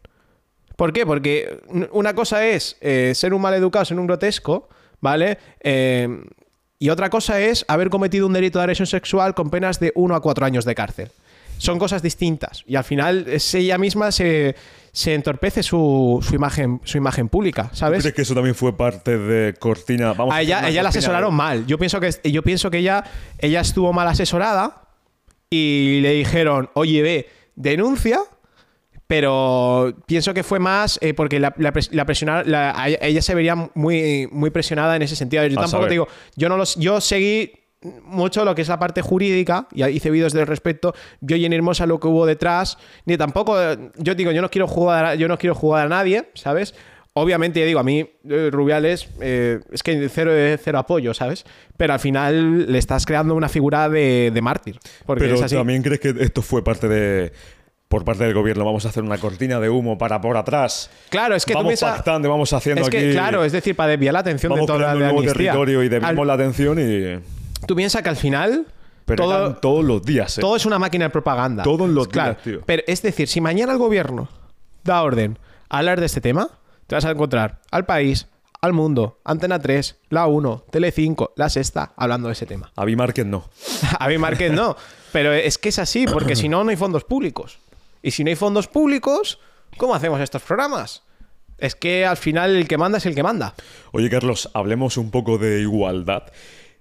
¿Por 0.75 0.91
qué? 0.93 1.05
Porque 1.05 1.61
una 1.91 2.13
cosa 2.13 2.45
es 2.45 2.77
eh, 2.81 3.13
ser 3.15 3.33
un 3.33 3.41
maleducado, 3.41 3.85
ser 3.85 3.99
un 3.99 4.07
grotesco, 4.07 4.69
¿vale? 4.99 5.37
Eh, 5.61 6.23
y 6.79 6.89
otra 6.89 7.09
cosa 7.09 7.39
es 7.39 7.63
haber 7.67 7.89
cometido 7.89 8.27
un 8.27 8.33
delito 8.33 8.59
de 8.59 8.63
agresión 8.63 8.87
sexual 8.87 9.33
con 9.33 9.49
penas 9.49 9.79
de 9.79 9.91
1 9.95 10.15
a 10.15 10.21
4 10.21 10.45
años 10.45 10.65
de 10.65 10.75
cárcel. 10.75 11.11
Son 11.57 11.79
cosas 11.79 12.01
distintas. 12.01 12.63
Y 12.67 12.75
al 12.75 12.83
final 12.83 13.25
es 13.27 13.53
ella 13.53 13.77
misma 13.77 14.11
se, 14.11 14.55
se 14.95 15.13
entorpece 15.13 15.61
su, 15.61 16.19
su 16.25 16.35
imagen, 16.35 16.79
su 16.85 16.97
imagen 16.97 17.27
pública, 17.27 17.69
¿sabes? 17.73 17.99
¿Crees 18.01 18.15
que 18.15 18.21
eso 18.21 18.33
también 18.33 18.55
fue 18.55 18.77
parte 18.77 19.17
de 19.17 19.53
Cortina? 19.53 20.13
Vamos 20.13 20.33
A 20.33 20.41
ella, 20.41 20.69
ella 20.69 20.81
la 20.83 20.87
asesoraron 20.89 21.31
de- 21.31 21.35
mal. 21.35 21.65
Yo 21.65 21.77
pienso 21.77 21.99
que 21.99 22.11
yo 22.31 22.41
pienso 22.43 22.71
que 22.71 22.77
ella, 22.77 23.03
ella 23.39 23.59
estuvo 23.59 23.91
mal 23.91 24.07
asesorada 24.07 24.83
y 25.49 25.99
le 26.01 26.11
dijeron, 26.13 26.69
oye, 26.75 27.01
ve, 27.01 27.29
denuncia. 27.55 28.19
Pero 29.07 29.93
pienso 30.07 30.33
que 30.33 30.43
fue 30.43 30.59
más 30.59 30.97
eh, 31.01 31.13
porque 31.13 31.39
la, 31.39 31.53
la 31.57 31.71
pres- 31.73 31.91
la 31.91 32.05
presionar- 32.05 32.45
la- 32.47 32.73
ella, 32.87 32.97
ella 33.01 33.21
se 33.21 33.35
vería 33.35 33.55
muy, 33.75 34.27
muy 34.31 34.49
presionada 34.49 34.95
en 34.95 35.01
ese 35.03 35.15
sentido. 35.15 35.43
Yo 35.45 35.59
A 35.59 35.61
tampoco 35.61 35.69
saber. 35.71 35.87
te 35.89 35.93
digo, 35.93 36.07
yo 36.35 36.49
no 36.49 36.57
los, 36.57 36.75
yo 36.77 36.99
seguí 37.01 37.51
mucho 38.03 38.43
lo 38.45 38.55
que 38.55 38.61
es 38.63 38.67
la 38.67 38.79
parte 38.79 39.01
jurídica 39.01 39.67
y 39.73 39.83
hice 39.85 40.09
vídeos 40.09 40.33
del 40.33 40.47
respecto. 40.47 40.93
Yo 41.21 41.35
y 41.35 41.45
en 41.45 41.53
Hermosa 41.53 41.85
lo 41.85 41.99
que 41.99 42.07
hubo 42.07 42.25
detrás, 42.25 42.77
ni 43.05 43.17
tampoco, 43.17 43.61
eh, 43.61 43.77
yo 43.97 44.15
digo, 44.15 44.31
yo 44.31 44.41
no 44.41 44.49
quiero 44.49 44.67
jugar, 44.67 45.05
a- 45.05 45.15
yo 45.15 45.27
no 45.27 45.37
quiero 45.37 45.55
jugar 45.55 45.85
a 45.85 45.89
nadie, 45.89 46.29
¿sabes? 46.33 46.73
Obviamente, 47.17 47.61
ya 47.61 47.65
digo, 47.65 47.79
a 47.79 47.83
mí 47.83 48.09
eh, 48.29 48.49
Rubiales 48.51 49.07
eh, 49.21 49.59
es 49.71 49.83
que 49.83 50.09
cero, 50.09 50.31
cero 50.61 50.79
apoyo, 50.79 51.13
¿sabes? 51.13 51.45
Pero 51.77 51.93
al 51.93 51.99
final 52.01 52.69
le 52.69 52.77
estás 52.77 53.05
creando 53.05 53.35
una 53.35 53.47
figura 53.47 53.87
de, 53.87 54.31
de 54.33 54.41
mártir. 54.41 54.79
Pero 55.07 55.39
también 55.47 55.81
crees 55.81 56.01
que 56.01 56.13
esto 56.19 56.41
fue 56.41 56.63
parte 56.63 56.87
de. 56.89 57.31
Por 57.87 58.03
parte 58.03 58.23
del 58.25 58.33
gobierno, 58.33 58.65
vamos 58.65 58.83
a 58.85 58.89
hacer 58.89 59.03
una 59.03 59.17
cortina 59.19 59.59
de 59.61 59.69
humo 59.69 59.97
para 59.97 60.19
por 60.19 60.35
atrás. 60.35 60.89
Claro, 61.09 61.35
es 61.35 61.45
que 61.45 61.53
tú 61.53 61.59
vamos 61.59 61.69
piensas- 61.73 61.95
pactando, 61.97 62.29
vamos 62.29 62.51
haciendo 62.51 62.81
Es 62.81 62.89
que, 62.89 62.97
aquí. 62.97 63.11
claro, 63.11 63.45
es 63.45 63.51
decir, 63.53 63.75
para 63.75 63.91
desviar 63.91 64.13
la 64.13 64.19
atención 64.21 64.49
vamos 64.49 64.63
de 64.65 64.67
toda 64.73 64.79
la 64.79 64.85
creando 64.87 64.99
de 64.99 65.03
un 65.05 65.07
nuevo 65.15 65.19
amnistía. 65.29 65.51
territorio 65.53 65.81
y 65.83 65.85
Al- 65.85 65.89
desviamos 65.91 66.27
la 66.27 66.33
atención 66.33 66.79
y. 66.79 67.44
Tú 67.67 67.75
piensas 67.75 68.01
que 68.01 68.09
al 68.09 68.15
final 68.15 68.67
Pero 69.05 69.23
todo, 69.25 69.55
todos 69.55 69.85
los 69.85 70.03
días, 70.03 70.37
¿eh? 70.37 70.41
todo 70.41 70.55
es 70.55 70.65
una 70.65 70.79
máquina 70.79 71.05
de 71.05 71.09
propaganda. 71.09 71.63
Todos 71.63 71.89
los 71.89 72.07
claro, 72.07 72.33
días, 72.33 72.43
tío. 72.43 72.61
Pero 72.65 72.83
es 72.87 73.01
decir, 73.01 73.27
si 73.27 73.41
mañana 73.41 73.73
el 73.73 73.77
gobierno 73.77 74.29
da 74.83 75.01
orden 75.01 75.39
a 75.69 75.79
hablar 75.79 75.99
de 75.99 76.05
este 76.05 76.21
tema, 76.21 76.49
te 76.87 76.95
vas 76.95 77.05
a 77.05 77.11
encontrar 77.11 77.61
al 77.71 77.85
país, 77.85 78.27
al 78.61 78.73
mundo, 78.73 79.19
Antena 79.23 79.59
3, 79.59 79.97
la 80.09 80.27
1, 80.27 80.65
Tele5, 80.71 81.31
la 81.35 81.49
Sexta, 81.49 81.93
hablando 81.95 82.27
de 82.27 82.33
ese 82.33 82.45
tema. 82.45 82.71
A 82.75 82.85
no. 82.85 83.49
A 83.99 84.09
no, 84.49 84.75
pero 85.11 85.33
es 85.33 85.57
que 85.57 85.69
es 85.69 85.79
así, 85.79 86.05
porque 86.05 86.35
si 86.35 86.49
no, 86.49 86.63
no 86.63 86.69
hay 86.69 86.75
fondos 86.75 87.03
públicos. 87.03 87.59
Y 88.01 88.11
si 88.11 88.23
no 88.23 88.29
hay 88.29 88.35
fondos 88.35 88.67
públicos, 88.67 89.39
¿cómo 89.77 89.95
hacemos 89.95 90.19
estos 90.19 90.41
programas? 90.41 91.03
Es 91.57 91.75
que 91.75 92.05
al 92.05 92.17
final 92.17 92.55
el 92.55 92.67
que 92.67 92.77
manda 92.77 92.97
es 92.97 93.05
el 93.05 93.15
que 93.15 93.23
manda. 93.23 93.55
Oye, 93.91 94.09
Carlos, 94.09 94.49
hablemos 94.53 94.97
un 94.97 95.09
poco 95.09 95.37
de 95.37 95.61
igualdad. 95.61 96.23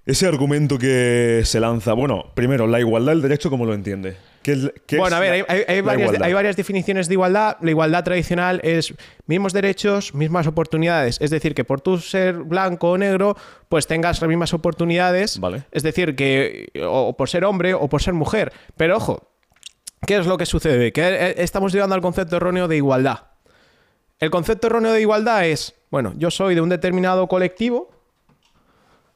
Ese 0.06 0.26
argumento 0.26 0.78
que 0.78 1.42
se 1.44 1.60
lanza. 1.60 1.94
Bueno, 1.94 2.26
primero, 2.34 2.66
la 2.66 2.78
igualdad 2.78 3.12
del 3.12 3.22
derecho, 3.22 3.48
¿cómo 3.48 3.64
lo 3.64 3.72
entiende? 3.72 4.16
¿Qué 4.42 4.52
es- 4.52 4.72
qué 4.86 4.98
Bueno, 4.98 5.16
a 5.16 5.20
ver, 5.20 5.32
hay, 5.32 5.40
la- 5.40 5.46
hay- 5.48 5.64
hay 5.66 5.76
la 5.76 5.82
varias, 5.82 6.00
igualdad? 6.08 6.26
hay 6.26 6.32
varias 6.34 6.56
definiciones 6.56 7.08
de 7.08 7.14
igualdad. 7.14 7.56
La 7.62 7.70
igualdad 7.70 8.04
tradicional 8.04 8.60
es 8.62 8.92
mismos 9.26 9.54
derechos, 9.54 10.14
mismas 10.14 10.46
oportunidades. 10.46 11.18
Es 11.22 11.30
decir, 11.30 11.54
que 11.54 11.64
por 11.64 11.80
tú 11.80 11.96
ser 11.96 12.34
blanco 12.34 12.90
o 12.90 12.98
negro, 12.98 13.34
pues 13.70 13.86
tengas 13.86 14.20
las 14.20 14.28
mismas 14.28 14.52
oportunidades. 14.52 15.40
Vale. 15.40 15.62
Es 15.72 15.82
decir, 15.82 16.14
que 16.14 16.68
o 16.86 17.16
por 17.16 17.30
ser 17.30 17.46
hombre 17.46 17.72
o 17.72 17.88
por 17.88 18.02
ser 18.02 18.12
mujer. 18.12 18.52
Pero 18.76 18.98
ojo, 18.98 19.30
¿qué 20.06 20.18
es 20.18 20.26
lo 20.26 20.36
que 20.36 20.44
sucede? 20.44 20.92
Que 20.92 21.00
eh, 21.08 21.34
estamos 21.38 21.72
llegando 21.72 21.94
al 21.94 22.02
concepto 22.02 22.36
erróneo 22.36 22.68
de 22.68 22.76
igualdad. 22.76 23.20
El 24.20 24.30
concepto 24.30 24.66
erróneo 24.66 24.92
de 24.92 25.00
igualdad 25.00 25.46
es, 25.46 25.74
bueno, 25.90 26.12
yo 26.18 26.30
soy 26.30 26.54
de 26.54 26.60
un 26.60 26.68
determinado 26.68 27.26
colectivo, 27.26 27.90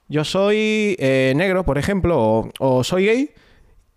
yo 0.09 0.25
soy 0.25 0.97
eh, 0.99 1.33
negro, 1.37 1.65
por 1.65 1.79
ejemplo, 1.79 2.51
o, 2.59 2.85
soy 2.85 3.07
gay, 3.07 3.31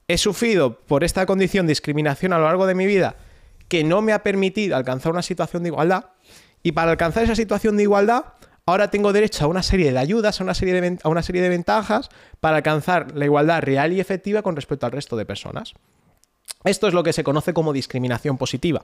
he 0.08 0.18
sufrido 0.18 0.78
por 0.80 1.04
esta 1.04 1.26
condición 1.26 1.66
de 1.66 1.72
discriminación 1.72 2.34
a 2.34 2.38
lo 2.38 2.46
largo 2.46 2.66
de 2.66 2.76
mi 2.76 2.86
vida 2.86 3.16
que 3.68 3.86
no 3.86 4.02
me 4.02 4.12
ha 4.12 4.22
permitido 4.22 4.76
alcanzar 4.76 5.14
una 5.14 5.22
situación 5.22 5.64
de 5.64 5.70
igualdad, 5.70 6.08
y 6.62 6.74
para 6.74 6.92
alcanzar 6.92 7.24
esa 7.24 7.36
situación 7.36 7.78
de 7.78 7.84
igualdad, 7.84 8.26
ahora 8.66 8.92
tengo 8.92 9.14
derecho 9.14 9.46
a 9.46 9.48
una 9.48 9.64
serie 9.64 9.94
de 9.94 9.98
ayudas, 9.98 10.42
a 10.42 10.44
una 10.44 10.54
serie 10.54 10.74
de 11.42 11.50
ventajas 11.50 12.10
para 12.42 12.58
alcanzar 12.58 13.16
la 13.16 13.26
igualdad 13.26 13.62
real 13.62 13.94
y 13.94 14.02
efectiva 14.02 14.42
con 14.42 14.58
respecto 14.58 14.86
al 14.86 14.92
resto 14.92 15.16
de 15.16 15.26
personas. 15.26 15.74
Esto 16.66 16.88
es 16.88 16.94
lo 16.94 17.02
que 17.04 17.14
se 17.14 17.24
conoce 17.24 17.54
como 17.54 17.74
discriminación 17.74 18.38
positiva. 18.38 18.84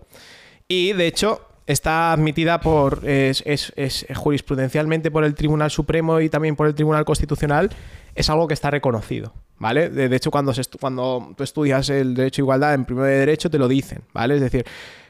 Y 0.68 0.94
de 0.94 1.08
hecho 1.08 1.47
está 1.68 2.14
admitida 2.14 2.60
por 2.60 3.02
es, 3.08 3.44
es- 3.46 4.06
jurisprudencialmente 4.16 5.12
por 5.12 5.24
el 5.24 5.36
Tribunal 5.36 5.70
Supremo 5.70 6.20
y 6.22 6.30
también 6.30 6.56
por 6.56 6.68
el 6.68 6.74
Tribunal 6.76 7.06
Constitucional. 7.06 7.70
Es 8.16 8.30
algo 8.32 8.48
que 8.48 8.56
está 8.56 8.72
reconocido, 8.72 9.34
¿vale? 9.60 9.90
De, 9.90 10.16
hecho, 10.16 10.32
cuando, 10.32 10.52
se 10.54 10.64
cuando 10.80 11.34
tú 11.38 11.44
estudias 11.44 11.88
el 11.90 12.16
derecho 12.16 12.42
a 12.42 12.44
igualdad 12.44 12.74
en 12.74 12.86
primero 12.86 13.06
de 13.06 13.18
derecho 13.20 13.50
te 13.52 13.60
lo 13.60 13.68
dicen, 13.68 14.02
¿vale? 14.12 14.36
Es 14.36 14.42
decir, 14.42 14.66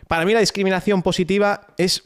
para 0.09 0.25
mí 0.25 0.33
la 0.33 0.41
discriminación 0.41 1.01
positiva 1.03 1.61
es 1.77 2.03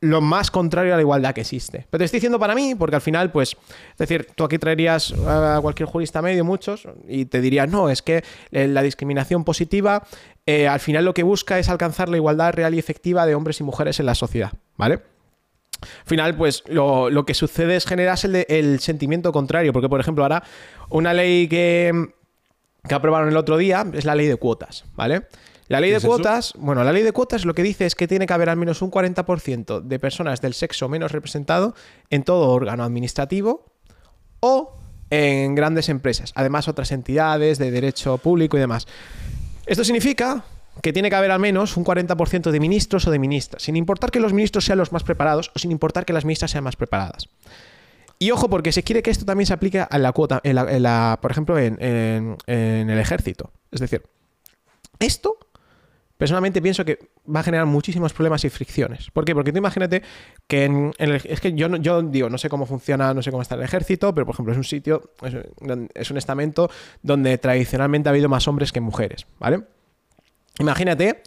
lo 0.00 0.20
más 0.20 0.50
contrario 0.50 0.92
a 0.92 0.96
la 0.96 1.02
igualdad 1.02 1.34
que 1.34 1.40
existe. 1.40 1.86
Pero 1.90 1.98
te 1.98 2.04
estoy 2.04 2.18
diciendo 2.18 2.38
para 2.38 2.54
mí, 2.54 2.74
porque 2.74 2.96
al 2.96 3.02
final, 3.02 3.32
pues, 3.32 3.56
es 3.92 3.98
decir, 3.98 4.26
tú 4.34 4.44
aquí 4.44 4.58
traerías 4.58 5.12
a 5.26 5.58
cualquier 5.62 5.88
jurista 5.88 6.20
medio, 6.22 6.44
muchos, 6.44 6.86
y 7.08 7.24
te 7.24 7.40
dirías, 7.40 7.68
no, 7.68 7.88
es 7.88 8.02
que 8.02 8.22
eh, 8.52 8.68
la 8.68 8.82
discriminación 8.82 9.42
positiva 9.42 10.06
eh, 10.46 10.68
al 10.68 10.80
final 10.80 11.04
lo 11.04 11.12
que 11.12 11.24
busca 11.24 11.58
es 11.58 11.68
alcanzar 11.68 12.08
la 12.08 12.16
igualdad 12.16 12.52
real 12.52 12.74
y 12.74 12.78
efectiva 12.78 13.26
de 13.26 13.34
hombres 13.34 13.60
y 13.60 13.64
mujeres 13.64 13.98
en 13.98 14.06
la 14.06 14.14
sociedad, 14.14 14.52
¿vale? 14.76 15.00
Al 15.82 16.06
final, 16.06 16.36
pues 16.36 16.62
lo, 16.68 17.10
lo 17.10 17.26
que 17.26 17.34
sucede 17.34 17.76
es 17.76 17.84
generar 17.84 18.18
el, 18.22 18.80
sentimiento 18.80 19.32
contrario, 19.32 19.72
porque, 19.72 19.88
por 19.88 20.00
ejemplo, 20.00 20.24
ahora 20.24 20.42
una 20.88 21.12
ley 21.12 21.48
que, 21.48 22.10
que 22.88 22.94
aprobaron 22.94 23.28
el 23.28 23.36
otro 23.36 23.56
día 23.56 23.84
es 23.92 24.04
la 24.04 24.14
ley 24.14 24.26
de 24.26 24.36
cuotas, 24.36 24.84
¿vale? 24.94 25.26
La 25.68 25.80
ley 25.80 25.90
¿Qué 25.90 25.94
de 25.94 25.98
eso? 25.98 26.06
cuotas, 26.06 26.54
bueno, 26.56 26.84
la 26.84 26.92
ley 26.92 27.02
de 27.02 27.12
cuotas 27.12 27.44
lo 27.44 27.52
que 27.52 27.62
dice 27.62 27.86
es 27.86 27.96
que 27.96 28.06
tiene 28.06 28.26
que 28.26 28.32
haber 28.32 28.48
al 28.48 28.56
menos 28.56 28.82
un 28.82 28.90
40% 28.90 29.80
de 29.80 29.98
personas 29.98 30.40
del 30.40 30.54
sexo 30.54 30.88
menos 30.88 31.10
representado 31.10 31.74
en 32.08 32.22
todo 32.22 32.50
órgano 32.50 32.84
administrativo 32.84 33.64
o 34.38 34.76
en 35.10 35.56
grandes 35.56 35.88
empresas, 35.88 36.32
además 36.36 36.68
otras 36.68 36.92
entidades 36.92 37.58
de 37.58 37.70
derecho 37.72 38.18
público 38.18 38.56
y 38.56 38.60
demás. 38.60 38.86
Esto 39.66 39.84
significa 39.84 40.44
que 40.82 40.92
tiene 40.92 41.10
que 41.10 41.16
haber 41.16 41.30
al 41.30 41.40
menos 41.40 41.76
un 41.76 41.84
40% 41.84 42.50
de 42.50 42.60
ministros 42.60 43.06
o 43.06 43.10
de 43.10 43.18
ministras, 43.18 43.62
sin 43.62 43.76
importar 43.76 44.10
que 44.10 44.20
los 44.20 44.32
ministros 44.32 44.64
sean 44.64 44.78
los 44.78 44.92
más 44.92 45.02
preparados 45.04 45.50
o 45.54 45.58
sin 45.58 45.70
importar 45.72 46.04
que 46.04 46.12
las 46.12 46.24
ministras 46.24 46.50
sean 46.50 46.64
más 46.64 46.76
preparadas. 46.76 47.28
Y 48.18 48.30
ojo, 48.30 48.48
porque 48.48 48.72
se 48.72 48.82
quiere 48.82 49.02
que 49.02 49.10
esto 49.10 49.24
también 49.24 49.46
se 49.46 49.52
aplique 49.52 49.80
a 49.80 49.98
la 49.98 50.12
cuota, 50.12 50.40
en 50.44 50.54
la- 50.54 50.70
en 50.72 50.82
la- 50.82 51.18
por 51.20 51.30
ejemplo, 51.30 51.58
en, 51.58 51.76
el 52.46 52.98
ejército. 52.98 53.52
Es 53.72 53.80
decir, 53.80 54.02
esto 54.98 55.36
personalmente 56.18 56.62
pienso 56.62 56.84
que 56.84 56.98
va 57.34 57.40
a 57.40 57.42
generar 57.42 57.66
muchísimos 57.66 58.12
problemas 58.12 58.44
y 58.44 58.50
fricciones. 58.50 59.10
¿Por 59.10 59.24
qué? 59.24 59.34
Porque 59.34 59.52
tú 59.52 59.58
imagínate 59.58 60.02
que 60.46 60.64
en, 60.64 60.92
es 60.98 61.40
que 61.40 61.52
yo, 61.52 61.74
yo 61.76 62.02
digo, 62.02 62.30
no 62.30 62.38
sé 62.38 62.48
cómo 62.48 62.66
funciona, 62.66 63.12
no 63.14 63.22
sé 63.22 63.30
cómo 63.30 63.42
está 63.42 63.54
el 63.54 63.62
ejército, 63.62 64.14
pero 64.14 64.24
por 64.26 64.34
ejemplo 64.34 64.52
es 64.52 64.58
un 64.58 64.64
sitio, 64.64 65.10
es, 65.22 65.34
un- 65.60 65.88
es 65.94 66.10
un 66.10 66.16
estamento 66.16 66.70
donde 67.02 67.36
tradicionalmente 67.38 68.08
ha 68.08 68.12
habido 68.12 68.28
más 68.28 68.48
hombres 68.48 68.72
que 68.72 68.80
mujeres, 68.80 69.26
¿vale? 69.38 69.62
Imagínate 70.58 71.22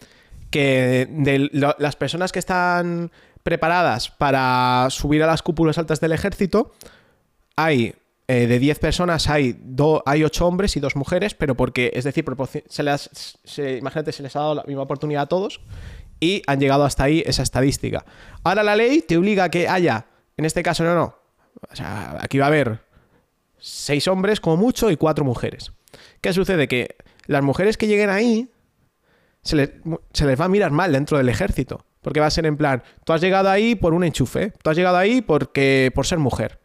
que 0.50 1.08
de 1.12 1.50
las 1.78 1.96
personas 1.96 2.32
que 2.32 2.40
están 2.40 3.12
preparadas 3.44 4.10
para 4.10 4.88
subir 4.90 5.22
a 5.24 5.28
las 5.28 5.44
cúpulas 5.44 5.78
altas 5.78 6.00
del 6.02 6.12
ejército, 6.12 6.74
hay 7.56 7.94
eh, 8.30 8.46
de 8.48 8.60
10 8.60 8.78
personas 8.78 9.28
hay, 9.28 9.56
do- 9.60 10.04
hay 10.06 10.24
8 10.24 10.46
hombres 10.46 10.78
y 10.78 10.80
2 10.80 10.96
mujeres, 10.96 11.34
pero 11.34 11.56
porque, 11.56 11.92
es 11.96 12.04
decir, 12.04 12.24
se 12.70 12.84
les, 12.84 13.40
imagínate, 13.80 14.12
se 14.12 14.22
les 14.22 14.36
ha 14.36 14.40
dado 14.40 14.54
la 14.56 14.64
misma 14.64 14.84
oportunidad 14.84 15.24
a 15.24 15.26
todos 15.26 15.62
y 16.20 16.44
han 16.46 16.60
llegado 16.60 16.86
hasta 16.86 17.06
ahí 17.06 17.24
esa 17.26 17.42
estadística. 17.44 18.06
Ahora 18.44 18.62
la 18.64 18.76
ley 18.76 19.02
te 19.02 19.18
obliga 19.18 19.46
a 19.46 19.50
que 19.50 19.68
haya, 19.68 20.06
en 20.38 20.46
este 20.46 20.62
caso 20.62 20.84
no, 20.84 20.94
no, 20.94 21.16
o 21.72 21.76
sea, 21.76 22.18
aquí 22.22 22.38
va 22.38 22.46
a 22.46 22.50
haber 22.50 22.82
6 23.58 24.08
hombres 24.08 24.40
como 24.40 24.58
mucho 24.58 24.92
y 24.92 24.96
4 24.98 25.26
mujeres. 25.26 25.72
¿Qué 26.22 26.32
sucede? 26.32 26.68
Que 26.68 26.96
las 27.26 27.42
mujeres 27.44 27.78
que 27.78 27.88
lleguen 27.88 28.10
ahí 28.12 28.50
se 29.42 29.56
les, 29.56 29.72
se 30.14 30.26
les 30.26 30.40
va 30.40 30.46
a 30.46 30.50
mirar 30.50 30.72
mal 30.72 30.92
dentro 30.92 31.18
del 31.18 31.30
ejército. 31.30 31.86
Porque 32.02 32.20
va 32.22 32.28
a 32.28 32.32
ser 32.32 32.46
en 32.46 32.56
plan, 32.58 32.82
tú 33.04 33.12
has 33.12 33.20
llegado 33.22 33.50
ahí 33.50 33.76
por 33.76 33.94
un 33.94 34.04
enchufe, 34.06 34.54
tú 34.64 34.70
has 34.70 34.78
llegado 34.78 34.96
ahí 34.98 35.22
porque, 35.22 35.92
por 35.94 36.06
ser 36.06 36.18
mujer. 36.20 36.60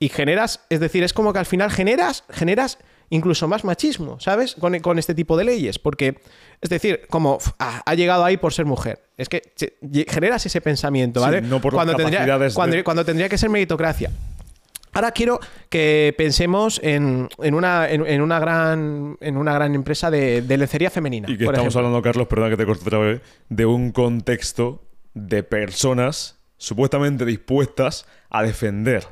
Y 0.00 0.08
generas, 0.10 0.60
es 0.70 0.78
decir, 0.80 1.02
es 1.02 1.12
como 1.12 1.32
que 1.32 1.40
al 1.40 1.46
final 1.46 1.70
generas, 1.70 2.24
generas 2.30 2.78
incluso 3.10 3.48
más 3.48 3.64
machismo, 3.64 4.20
¿sabes? 4.20 4.54
Con, 4.54 4.78
con 4.80 4.98
este 4.98 5.14
tipo 5.14 5.36
de 5.36 5.44
leyes. 5.44 5.78
Porque, 5.78 6.20
es 6.60 6.70
decir, 6.70 7.00
como 7.10 7.36
"Uf, 7.36 7.48
ah, 7.58 7.82
ha 7.84 7.94
llegado 7.94 8.24
ahí 8.24 8.36
por 8.36 8.52
ser 8.52 8.64
mujer. 8.64 9.00
Es 9.16 9.28
que 9.28 9.42
che- 9.56 9.74
generas 10.08 10.44
ese 10.46 10.60
pensamiento, 10.60 11.18
Sí, 11.20 11.26
¿vale? 11.26 11.40
no 11.42 11.60
por 11.60 11.72
cuando, 11.72 11.94
tendría, 11.96 12.38
de- 12.38 12.52
cuando, 12.52 12.84
cuando 12.84 13.04
tendría 13.04 13.28
que 13.28 13.38
ser 13.38 13.50
meritocracia. 13.50 14.10
Ahora 14.92 15.10
quiero 15.10 15.38
que 15.68 16.14
pensemos 16.16 16.80
en, 16.82 17.28
en 17.42 17.54
una, 17.54 17.88
en, 17.90 18.06
en 18.06 18.20
una, 18.22 18.38
gran, 18.38 19.16
en 19.20 19.36
una 19.36 19.52
gran 19.52 19.74
empresa 19.74 20.10
de, 20.10 20.42
de 20.42 20.56
lencería 20.56 20.90
femenina. 20.90 21.28
Y 21.30 21.36
que 21.36 21.44
por 21.44 21.54
estamos 21.54 21.72
ejemplo. 21.74 21.88
hablando, 21.88 22.02
Carlos, 22.02 22.26
perdón 22.28 22.50
que 22.50 22.56
te 22.56 22.66
corte 22.66 22.84
otra 22.86 22.98
vez, 22.98 23.20
de 23.48 23.66
un 23.66 23.90
contexto 23.92 24.82
de 25.14 25.42
personas 25.42 26.38
supuestamente 26.56 27.24
dispuestas 27.24 28.06
a 28.30 28.42
defender 28.42 29.06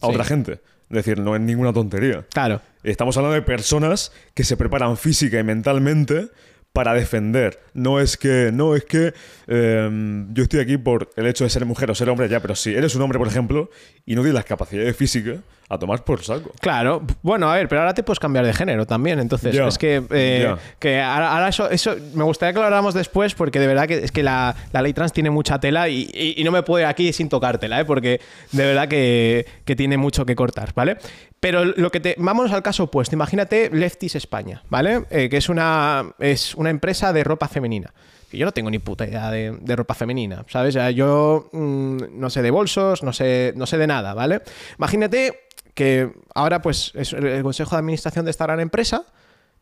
a 0.00 0.06
Sí. 0.06 0.12
otra 0.12 0.24
gente. 0.24 0.52
Es 0.88 0.94
decir, 0.96 1.18
no 1.18 1.34
es 1.34 1.40
ninguna 1.40 1.72
tontería. 1.72 2.24
Claro. 2.32 2.60
Estamos 2.84 3.16
hablando 3.16 3.34
de 3.34 3.42
personas 3.42 4.12
que 4.34 4.44
se 4.44 4.56
preparan 4.56 4.96
física 4.96 5.38
y 5.40 5.42
mentalmente 5.44 6.28
para 6.76 6.92
defender. 6.94 7.58
No 7.74 7.98
es 8.00 8.16
que, 8.16 8.50
no 8.52 8.76
es 8.76 8.84
que 8.84 9.12
eh, 9.48 10.24
yo 10.32 10.42
estoy 10.42 10.60
aquí 10.60 10.76
por 10.76 11.10
el 11.16 11.26
hecho 11.26 11.44
de 11.44 11.50
ser 11.50 11.64
mujer 11.64 11.90
o 11.90 11.94
ser 11.94 12.08
hombre, 12.10 12.28
ya, 12.28 12.40
pero 12.40 12.54
si 12.54 12.74
eres 12.74 12.94
un 12.94 13.02
hombre, 13.02 13.18
por 13.18 13.28
ejemplo, 13.28 13.70
y 14.04 14.14
no 14.14 14.20
tienes 14.20 14.34
las 14.34 14.44
capacidades 14.44 14.94
físicas, 14.96 15.36
a 15.68 15.78
tomar 15.78 16.04
por 16.04 16.22
saco. 16.22 16.52
Claro, 16.60 17.02
bueno, 17.22 17.50
a 17.50 17.56
ver, 17.56 17.66
pero 17.66 17.80
ahora 17.80 17.92
te 17.92 18.04
puedes 18.04 18.20
cambiar 18.20 18.46
de 18.46 18.52
género 18.52 18.86
también, 18.86 19.18
entonces 19.18 19.52
es 19.66 19.78
que, 19.78 20.00
eh, 20.10 20.54
que 20.78 21.00
ahora, 21.00 21.32
ahora 21.32 21.48
eso, 21.48 21.68
eso 21.68 21.96
me 22.14 22.22
gustaría 22.22 22.52
que 22.52 22.60
lo 22.60 22.66
habláramos 22.66 22.94
después 22.94 23.34
porque 23.34 23.58
de 23.58 23.66
verdad 23.66 23.88
que 23.88 24.04
es 24.04 24.12
que 24.12 24.22
la, 24.22 24.54
la 24.72 24.80
ley 24.82 24.92
trans 24.92 25.12
tiene 25.12 25.30
mucha 25.30 25.58
tela 25.58 25.88
y, 25.88 26.08
y- 26.14 26.34
y 26.40 26.44
no 26.44 26.52
me 26.52 26.62
puedo 26.62 26.82
ir 26.82 26.86
aquí 26.86 27.12
sin 27.12 27.28
tocártela, 27.28 27.80
¿eh? 27.80 27.84
porque 27.84 28.20
de 28.52 28.64
verdad 28.64 28.86
que, 28.86 29.44
que 29.64 29.74
tiene 29.74 29.96
mucho 29.96 30.24
que 30.24 30.36
cortar, 30.36 30.72
¿vale? 30.76 30.98
Pero 31.46 31.64
lo 31.64 31.92
que 31.92 32.00
te, 32.00 32.16
vámonos 32.18 32.50
al 32.50 32.64
caso 32.64 32.82
opuesto, 32.82 33.14
imagínate 33.14 33.70
Lefties 33.72 34.16
España, 34.16 34.64
¿vale? 34.68 35.04
Eh, 35.10 35.28
que 35.28 35.36
es 35.36 35.48
una, 35.48 36.12
es 36.18 36.56
una 36.56 36.70
empresa 36.70 37.12
de 37.12 37.22
ropa 37.22 37.46
femenina. 37.46 37.94
Yo 38.32 38.44
no 38.44 38.50
tengo 38.50 38.68
ni 38.68 38.80
puta 38.80 39.06
idea 39.06 39.30
de, 39.30 39.56
de 39.60 39.76
ropa 39.76 39.94
femenina, 39.94 40.44
¿sabes? 40.48 40.74
Sea, 40.74 40.90
yo 40.90 41.48
mm, 41.52 41.98
no 42.18 42.30
sé 42.30 42.42
de 42.42 42.50
bolsos, 42.50 43.04
no 43.04 43.12
sé, 43.12 43.52
no 43.54 43.64
sé 43.66 43.78
de 43.78 43.86
nada, 43.86 44.12
¿vale? 44.12 44.42
Imagínate 44.76 45.46
que 45.74 46.10
ahora 46.34 46.60
pues 46.62 46.90
es 46.96 47.12
el 47.12 47.44
consejo 47.44 47.76
de 47.76 47.78
administración 47.78 48.24
de 48.24 48.32
esta 48.32 48.46
gran 48.46 48.58
empresa 48.58 49.04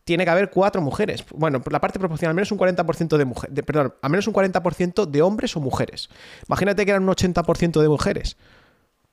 tiene 0.05 0.25
que 0.25 0.31
haber 0.31 0.51
cuatro 0.51 0.83
mujeres. 0.83 1.25
Bueno, 1.35 1.61
por 1.63 1.73
la 1.73 1.81
parte 1.81 1.99
proporcional, 1.99 2.31
al 2.31 2.37
menos 2.37 2.53
un 2.53 2.59
40% 2.59 3.17
de 3.17 3.25
mujeres, 3.25 3.65
perdón, 3.65 3.95
al 4.01 4.11
menos 4.11 4.27
un 4.27 4.35
40% 4.35 5.07
de 5.07 5.23
hombres 5.23 5.57
o 5.57 5.61
mujeres. 5.61 6.11
Imagínate 6.47 6.85
que 6.85 6.91
eran 6.91 7.03
un 7.03 7.09
80% 7.09 7.81
de 7.81 7.89
mujeres. 7.89 8.37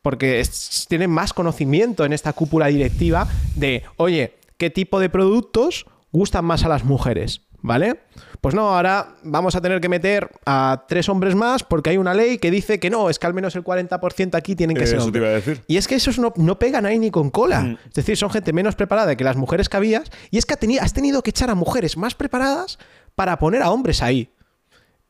Porque 0.02 0.40
es- 0.40 0.86
tienen 0.90 1.12
más 1.12 1.34
conocimiento 1.34 2.06
en 2.06 2.14
esta 2.14 2.34
cúpula 2.34 2.68
directiva 2.68 3.28
de, 3.56 3.84
oye, 3.98 4.36
¿qué 4.58 4.70
tipo 4.70 5.00
de 5.00 5.10
productos 5.10 5.86
gustan 6.12 6.46
más 6.46 6.64
a 6.64 6.70
las 6.70 6.84
mujeres? 6.84 7.42
¿Vale? 7.64 8.00
Pues 8.42 8.56
no, 8.56 8.76
ahora 8.76 9.18
vamos 9.22 9.54
a 9.56 9.62
tener 9.62 9.80
que 9.82 9.88
meter 9.88 10.32
a 10.48 10.86
tres 10.88 11.08
hombres 11.10 11.36
más 11.36 11.62
porque 11.62 11.92
hay 11.92 11.98
una 11.98 12.16
ley 12.16 12.40
que 12.40 12.50
dice 12.50 12.80
que 12.80 12.90
no, 12.90 13.08
es 13.08 13.20
que 13.20 13.28
al 13.28 13.36
menos 13.36 13.56
el 13.56 13.64
40% 13.64 14.34
aquí 14.36 14.56
tienen 14.56 14.76
que 14.76 14.86
Eh, 14.86 14.88
ser 14.88 14.96
eso 14.98 15.12
te 15.12 15.20
hombres. 15.20 15.22
iba 15.22 15.30
a 15.30 15.34
decir. 15.36 15.64
Y 15.68 15.78
es 15.78 15.88
que 15.88 15.94
esos 15.94 16.18
no, 16.18 16.34
no 16.38 16.58
pegan 16.58 16.88
ahí 16.88 16.98
ni 16.98 17.12
con 17.12 17.30
cola. 17.30 17.62
Mm. 17.62 17.78
Es 17.90 17.94
decir, 17.94 18.18
son 18.18 18.32
gente 18.32 18.52
menos 18.52 18.74
preparada 18.76 19.16
que 19.16 19.24
las 19.24 19.36
mujeres 19.38 19.70
que 19.70 19.78
habías. 19.78 20.10
Y 20.32 20.40
es 20.40 20.48
que 20.48 20.56
has 20.80 20.94
tenido 20.94 21.22
que 21.22 21.30
echar 21.30 21.52
a 21.52 21.56
mujeres 21.56 21.98
más 21.98 22.16
preparadas 22.16 22.80
para 23.14 23.38
poner 23.38 23.62
a 23.62 23.70
hombres 23.70 24.02
ahí. 24.02 24.32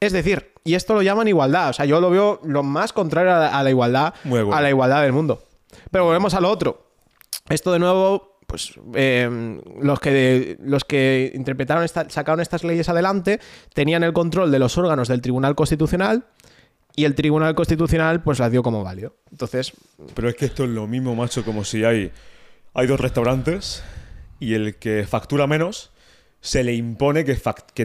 Es 0.02 0.11
decir, 0.14 0.52
y 0.64 0.73
esto 0.73 0.95
lo 0.95 1.03
llaman 1.03 1.28
igualdad. 1.28 1.69
O 1.69 1.73
sea, 1.73 1.86
yo 1.86 2.02
lo 2.02 2.10
veo 2.10 2.41
lo 2.44 2.64
más 2.64 2.91
contrario 2.91 3.34
a 3.36 3.40
la, 3.40 3.48
a 3.60 3.64
la 3.64 3.69
igualdad, 3.69 4.14
a 4.57 4.61
la 4.61 4.69
igualdad 4.69 5.03
del 5.03 5.14
mundo. 5.14 5.44
Pero 5.91 6.06
volvemos 6.06 6.34
a 6.34 6.41
lo 6.41 6.49
otro. 6.49 6.88
Esto 7.49 7.72
de 7.72 7.78
nuevo, 7.80 8.40
pues 8.48 8.73
eh, 8.95 9.60
los 9.80 9.99
que 9.99 10.57
los 10.60 10.84
que 10.86 11.32
interpretaron 11.36 11.84
esta- 11.84 12.10
sacaron 12.10 12.40
estas 12.41 12.64
leyes 12.64 12.90
adelante 12.90 13.40
tenían 13.76 14.03
el 14.03 14.11
control 14.11 14.52
de 14.52 14.57
los 14.57 14.76
órganos 14.78 15.07
del 15.07 15.22
Tribunal 15.22 15.53
Constitucional 15.53 16.26
y 16.95 17.06
el 17.06 17.14
Tribunal 17.14 17.53
Constitucional 17.53 18.23
pues 18.23 18.40
las 18.40 18.52
dio 18.52 18.64
como 18.64 18.84
válido. 18.84 19.15
Entonces, 19.32 19.72
Pero 20.15 20.30
es 20.30 20.36
que 20.36 20.45
esto 20.45 20.64
es 20.64 20.72
lo 20.72 20.88
mismo, 20.88 21.14
macho, 21.15 21.45
como 21.45 21.64
si 21.64 21.84
hay, 21.86 22.11
hay 22.73 22.88
dos 22.88 22.99
restaurantes 22.99 23.84
y 24.40 24.56
el 24.56 24.76
que 24.78 25.06
factura 25.07 25.45
menos 25.45 25.90
se 26.41 26.63
le 26.63 26.73
impone 26.73 27.23
que, 27.23 27.35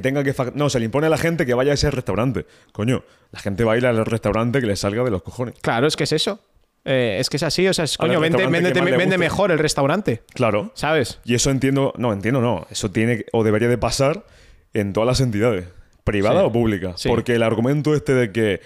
tenga 0.00 0.24
que... 0.24 0.34
fac- 0.34 0.52
no, 0.54 0.68
se 0.70 0.78
le 0.80 0.86
impone 0.86 1.06
a 1.06 1.10
la 1.10 1.18
gente 1.18 1.46
que 1.46 1.54
vaya 1.54 1.70
a 1.72 1.74
ese 1.74 1.90
restaurante. 1.90 2.46
Coño, 2.72 3.04
la 3.30 3.38
gente 3.40 3.62
va 3.64 3.74
a 3.74 3.76
ir 3.76 3.86
al 3.86 4.04
restaurante 4.04 4.60
que 4.60 4.66
le 4.66 4.76
salga 4.76 5.04
de 5.04 5.10
los 5.10 5.22
cojones. 5.22 5.54
claro, 5.60 5.86
es 5.86 5.94
que 5.96 6.04
es 6.04 6.12
eso. 6.12 6.40
Eh, 6.88 7.18
es 7.20 7.28
que 7.28 7.36
es 7.36 7.42
así, 7.42 7.66
o 7.66 7.74
sea, 7.74 7.84
es, 7.84 7.96
coño, 7.98 8.20
vende, 8.20 9.18
mejor 9.18 9.50
el 9.50 9.58
restaurante, 9.58 10.22
Claro. 10.34 10.70
¿sabes? 10.74 11.18
Y 11.24 11.34
eso 11.34 11.50
entiendo, 11.50 11.92
no, 11.98 12.12
entiendo 12.12 12.40
no, 12.40 12.66
eso 12.70 12.90
tiene 12.92 13.26
o 13.32 13.42
debería 13.42 13.68
de 13.68 13.76
pasar 13.76 14.24
en 14.72 14.92
todas 14.92 15.06
las 15.08 15.20
entidades, 15.20 15.66
privadas 16.04 16.42
Sí. 16.42 16.46
o 16.46 16.52
públicas. 16.52 17.00
Sí. 17.00 17.08
Porque 17.08 17.34
el 17.34 17.42
argumento 17.42 17.94
este 17.94 18.14
de 18.14 18.30
que 18.30 18.60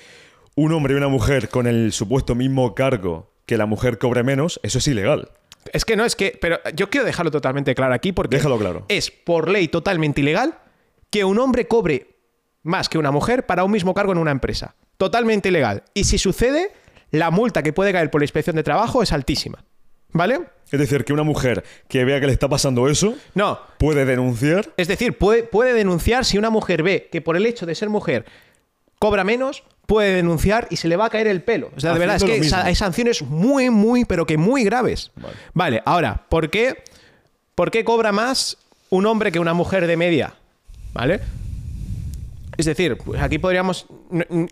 un 0.54 0.70
hombre 0.72 0.92
y 0.92 0.96
una 0.98 1.08
mujer 1.08 1.48
con 1.48 1.66
el 1.66 1.92
supuesto 1.92 2.34
mismo 2.34 2.74
cargo 2.74 3.32
que 3.46 3.56
la 3.56 3.64
mujer 3.64 3.96
cobre 3.96 4.22
menos, 4.22 4.60
eso 4.62 4.78
es 4.78 4.86
ilegal. 4.86 5.30
Es 5.72 5.84
que 5.84 5.96
no, 5.96 6.04
es 6.04 6.16
que. 6.16 6.38
Pero 6.40 6.58
yo 6.74 6.90
quiero 6.90 7.04
dejarlo 7.06 7.30
totalmente 7.30 7.74
claro 7.74 7.94
aquí 7.94 8.12
porque. 8.12 8.36
Déjalo 8.36 8.58
claro. 8.58 8.84
Es 8.88 9.10
por 9.10 9.48
ley 9.48 9.68
totalmente 9.68 10.20
ilegal 10.20 10.58
que 11.10 11.24
un 11.24 11.38
hombre 11.38 11.66
cobre 11.68 12.16
más 12.62 12.88
que 12.88 12.98
una 12.98 13.10
mujer 13.10 13.46
para 13.46 13.64
un 13.64 13.70
mismo 13.72 13.94
cargo 13.94 14.12
en 14.12 14.18
una 14.18 14.30
empresa. 14.30 14.74
Totalmente 14.96 15.48
ilegal. 15.48 15.82
Y 15.94 16.04
si 16.04 16.18
sucede, 16.18 16.72
la 17.10 17.30
multa 17.30 17.62
que 17.62 17.72
puede 17.72 17.92
caer 17.92 18.10
por 18.10 18.20
la 18.20 18.24
inspección 18.24 18.56
de 18.56 18.62
trabajo 18.62 19.02
es 19.02 19.12
altísima. 19.12 19.64
¿Vale? 20.12 20.40
Es 20.72 20.78
decir, 20.80 21.04
que 21.04 21.12
una 21.12 21.22
mujer 21.22 21.62
que 21.88 22.04
vea 22.04 22.18
que 22.20 22.26
le 22.26 22.32
está 22.32 22.48
pasando 22.48 22.88
eso 22.88 23.14
No. 23.34 23.60
puede 23.78 24.04
denunciar. 24.04 24.68
Es 24.76 24.88
decir, 24.88 25.16
puede, 25.16 25.44
puede 25.44 25.72
denunciar 25.72 26.24
si 26.24 26.36
una 26.36 26.50
mujer 26.50 26.82
ve 26.82 27.08
que 27.12 27.20
por 27.20 27.36
el 27.36 27.46
hecho 27.46 27.64
de 27.64 27.74
ser 27.76 27.88
mujer 27.90 28.24
cobra 29.00 29.24
menos, 29.24 29.64
puede 29.86 30.14
denunciar 30.14 30.68
y 30.70 30.76
se 30.76 30.86
le 30.86 30.96
va 30.96 31.06
a 31.06 31.10
caer 31.10 31.26
el 31.26 31.42
pelo. 31.42 31.72
O 31.76 31.80
sea, 31.80 31.94
de 31.94 31.98
verdad, 31.98 32.16
es 32.16 32.22
que 32.22 32.38
mismo. 32.38 32.58
hay 32.62 32.76
sanciones 32.76 33.22
muy, 33.22 33.70
muy, 33.70 34.04
pero 34.04 34.24
que 34.26 34.36
muy 34.36 34.62
graves. 34.62 35.10
Vale. 35.16 35.34
Vale, 35.52 35.82
ahora, 35.84 36.26
¿por 36.28 36.50
qué, 36.50 36.84
¿por 37.56 37.72
qué 37.72 37.82
cobra 37.82 38.12
más 38.12 38.56
un 38.90 39.06
hombre 39.06 39.32
que 39.32 39.40
una 39.40 39.54
mujer 39.54 39.88
de 39.88 39.96
media? 39.96 40.34
¿Vale? 40.92 41.20
Es 42.60 42.66
decir, 42.66 42.98
pues 42.98 43.22
aquí 43.22 43.38
podríamos. 43.38 43.86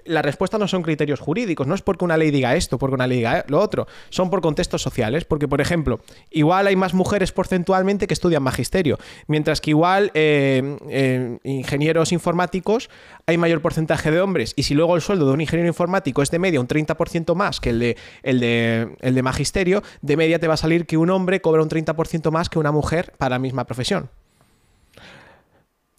La 0.07 0.23
respuesta 0.23 0.57
no 0.57 0.67
son 0.67 0.83
criterios 0.83 1.21
jurídicos, 1.21 1.67
no 1.67 1.75
es 1.75 1.83
porque 1.83 2.07
una 2.07 2.17
ley 2.17 2.31
diga 2.31 2.57
esto, 2.57 2.79
porque 2.79 2.95
una 2.95 3.07
ley 3.07 3.19
diga 3.19 3.45
lo 3.49 3.61
otro. 3.61 3.87
Son 4.09 4.31
por 4.31 4.41
contextos 4.41 4.81
sociales. 4.81 5.27
Porque, 5.27 5.47
por 5.47 5.61
ejemplo, 5.61 6.01
igual 6.31 6.69
hay 6.69 6.75
más 6.75 6.95
mujeres 6.95 7.33
porcentualmente 7.33 8.07
que 8.07 8.15
estudian 8.15 8.43
magisterio, 8.43 8.99
mientras 9.27 9.61
que 9.61 9.71
igual 9.71 10.11
eh, 10.15 10.79
eh, 10.89 11.39
ingenieros 11.45 12.13
informáticos 12.13 12.89
hay 13.27 13.37
mayor 13.37 13.61
porcentaje 13.61 14.11
de 14.11 14.23
hombres. 14.23 14.55
Y 14.57 14.63
si 14.63 14.73
luego 14.73 14.97
el 14.97 15.03
sueldo 15.03 15.27
de 15.27 15.33
un 15.33 15.43
ingeniero 15.43 15.69
informático 15.69 16.23
es 16.23 16.31
de 16.31 16.39
media 16.39 16.61
un 16.61 16.67
30% 16.67 17.35
más 17.35 17.61
que 17.61 17.69
el 17.69 17.79
de, 17.79 17.97
el, 18.23 18.41
de, 18.41 18.97
el 19.01 19.15
de 19.15 19.23
magisterio, 19.23 19.83
de 20.01 20.17
media 20.17 20.39
te 20.39 20.49
va 20.49 20.55
a 20.55 20.57
salir 20.57 20.87
que 20.87 20.97
un 20.97 21.11
hombre 21.11 21.43
cobra 21.43 21.63
un 21.63 21.69
30% 21.69 22.31
más 22.31 22.49
que 22.49 22.59
una 22.59 22.73
mujer 22.73 23.13
para 23.19 23.37
la 23.37 23.39
misma 23.39 23.67
profesión. 23.67 24.09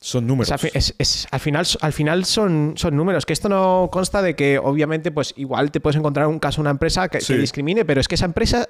Son 0.02 0.26
números. 0.26 0.50
Es- 0.74 0.96
es- 0.98 1.28
al 1.30 1.40
final, 1.42 1.68
al 1.82 1.92
final 1.94 2.24
son, 2.24 2.74
son 2.78 2.96
números. 2.96 3.26
Que 3.26 3.34
esto 3.34 3.50
no 3.50 3.90
consta 3.92 4.22
de 4.22 4.34
que, 4.36 4.58
obviamente, 4.58 5.12
pues 5.12 5.34
igual 5.36 5.72
te 5.72 5.82
puedes 5.82 5.98
encontrar 5.98 6.28
un 6.28 6.40
caso, 6.40 6.62
una 6.62 6.70
empresa 6.70 7.10
que, 7.10 7.20
Sí. 7.20 7.34
que 7.34 7.40
discrimine, 7.40 7.84
pero 7.84 8.00
es 8.00 8.08
que 8.08 8.16
esa 8.16 8.24
empresa, 8.26 8.70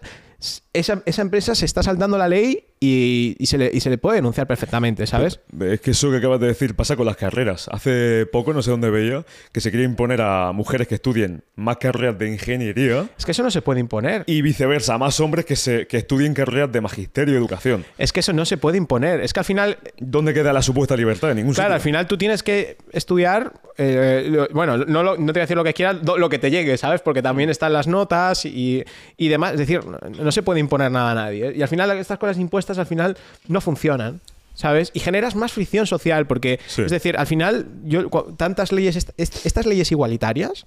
esa, 0.74 1.04
esa 1.06 1.22
empresa 1.22 1.54
se 1.54 1.66
está 1.66 1.84
saltando 1.84 2.18
la 2.18 2.28
ley 2.28 2.69
y, 2.82 3.36
y 3.40 3.46
se 3.48 3.58
le, 3.58 3.70
y 3.74 3.80
se 3.82 3.90
le 3.90 3.98
puede 3.98 4.18
denunciar 4.18 4.48
perfectamente, 4.48 5.06
¿sabes? 5.06 5.40
Es 5.60 5.82
que 5.82 5.92
eso 5.92 6.10
que 6.12 6.18
acabas 6.18 6.40
de 6.40 6.48
decir 6.48 6.76
pasa 6.76 6.96
con 6.96 7.06
las 7.06 7.18
carreras. 7.18 7.68
Hace 7.72 8.26
poco, 8.32 8.54
no 8.54 8.62
sé 8.62 8.72
dónde 8.72 8.90
veía, 8.90 9.26
que 9.52 9.60
se 9.60 9.70
quiere 9.70 9.84
imponer 9.86 10.22
a 10.22 10.52
mujeres 10.54 10.88
que 10.88 10.96
estudien 10.96 11.44
más 11.56 11.76
carreras 11.78 12.18
de 12.18 12.30
ingeniería 12.32 13.10
Es 13.18 13.26
que 13.26 13.32
eso 13.32 13.44
no 13.44 13.52
se 13.52 13.62
puede 13.62 13.80
imponer. 13.82 14.24
y 14.28 14.42
viceversa, 14.42 14.98
más 14.98 15.20
hombres 15.20 15.46
que, 15.46 15.56
se, 15.58 15.88
que 15.88 15.98
estudien 15.98 16.34
carreras 16.34 16.72
de 16.72 16.80
magisterio 16.80 17.34
y 17.34 17.38
educación. 17.38 17.84
Es 17.98 18.14
que 18.14 18.22
eso 18.22 18.32
no 18.32 18.46
se 18.46 18.56
puede 18.58 18.78
imponer. 18.78 19.20
Es 19.22 19.34
que 19.34 19.40
al 19.42 19.46
final, 19.46 19.78
¿Dónde 19.98 20.34
queda 20.34 20.54
la 20.54 20.62
supuesta 20.62 20.96
libertad? 20.96 21.32
En 21.32 21.38
ningún 21.38 21.54
claro, 21.54 21.74
al 21.74 21.82
final 21.82 22.08
tú 22.08 22.18
tienes 22.18 22.44
que 22.44 22.78
estudiar, 22.94 23.54
eh, 23.78 24.28
lo- 24.30 24.48
bueno, 24.54 24.78
no, 24.78 25.04
lo- 25.04 25.18
no 25.18 25.26
te 25.28 25.32
voy 25.34 25.40
a 25.40 25.44
decir 25.44 25.58
lo 25.58 25.64
que 25.66 25.74
quieras, 25.74 25.98
lo 26.04 26.30
que 26.30 26.40
te 26.40 26.50
llegue, 26.50 26.78
¿sabes? 26.78 27.02
Porque 27.02 27.22
también 27.22 27.50
están 27.50 27.74
las 27.74 27.88
notas 27.88 28.46
y, 28.46 28.84
y 29.18 29.28
demás. 29.28 29.54
Es 29.54 29.60
decir, 29.60 29.82
no, 29.86 29.98
no 30.24 30.32
se 30.32 30.44
puede 30.44 30.60
imponer 30.62 30.92
nada 30.92 31.12
a 31.12 31.16
nadie. 31.16 31.50
¿eh? 31.50 31.54
Y 31.58 31.62
al 31.62 31.68
final 31.68 31.92
estas 31.98 32.18
cosas 32.18 32.38
impuestas 32.38 32.69
al 32.78 32.86
final 32.86 33.18
no 33.48 33.62
funcionan. 33.62 34.22
¿Sabes? 34.56 34.92
Y 34.94 35.00
generas 35.00 35.36
más 35.38 35.54
fricción 35.54 35.88
social, 35.88 36.28
porque, 36.28 36.60
Sí. 36.68 36.82
es 36.82 36.92
decir, 36.92 37.16
al 37.18 37.28
final, 37.28 37.68
yo, 37.86 38.10
tantas 38.36 38.74
leyes, 38.74 38.98
est- 38.98 39.12
est- 39.18 39.46
estas 39.46 39.66
leyes 39.66 39.90
igualitarias, 39.90 40.66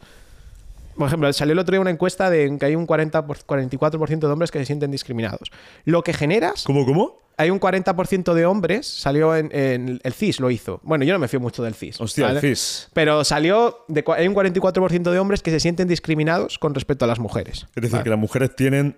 por 0.96 1.08
ejemplo, 1.08 1.30
salió 1.34 1.52
el 1.52 1.58
otro 1.58 1.72
día 1.72 1.80
una 1.80 1.90
encuesta 1.90 2.30
de 2.30 2.56
que 2.58 2.64
hay 2.66 2.74
un 2.74 2.86
40 2.86 3.26
por- 3.26 3.36
44% 3.44 4.26
de 4.28 4.32
hombres 4.32 4.50
que 4.50 4.58
se 4.60 4.64
sienten 4.64 4.90
discriminados. 4.90 5.50
Lo 5.84 6.02
que 6.02 6.14
generas 6.14 6.64
¿Cómo, 6.64 6.86
cómo? 6.86 7.18
hay 7.36 7.50
un 7.50 7.58
40% 7.60 8.32
de 8.32 8.46
hombres, 8.46 8.86
salió 8.86 9.36
en, 9.36 9.50
en 9.54 10.00
el 10.02 10.12
CIS, 10.14 10.40
lo 10.40 10.50
hizo. 10.50 10.80
Bueno, 10.84 11.04
yo 11.04 11.12
no 11.12 11.18
me 11.18 11.28
fío 11.28 11.40
mucho 11.40 11.62
del 11.62 11.74
CIS. 11.74 12.00
Hostia, 12.00 12.30
el. 12.30 12.40
CIS. 12.40 12.88
Pero 12.94 13.24
salió, 13.24 13.84
de, 13.88 14.04
hay 14.16 14.26
un 14.26 14.34
44% 14.34 15.10
de 15.10 15.18
hombres 15.18 15.42
que 15.42 15.50
se 15.50 15.60
sienten 15.60 15.86
discriminados 15.88 16.58
con 16.58 16.74
respecto 16.74 17.04
a 17.04 17.08
las 17.08 17.18
mujeres. 17.18 17.66
Es 17.74 17.82
decir, 17.82 17.90
¿vale? 17.92 18.04
que 18.04 18.10
las 18.10 18.18
mujeres 18.18 18.56
tienen 18.56 18.96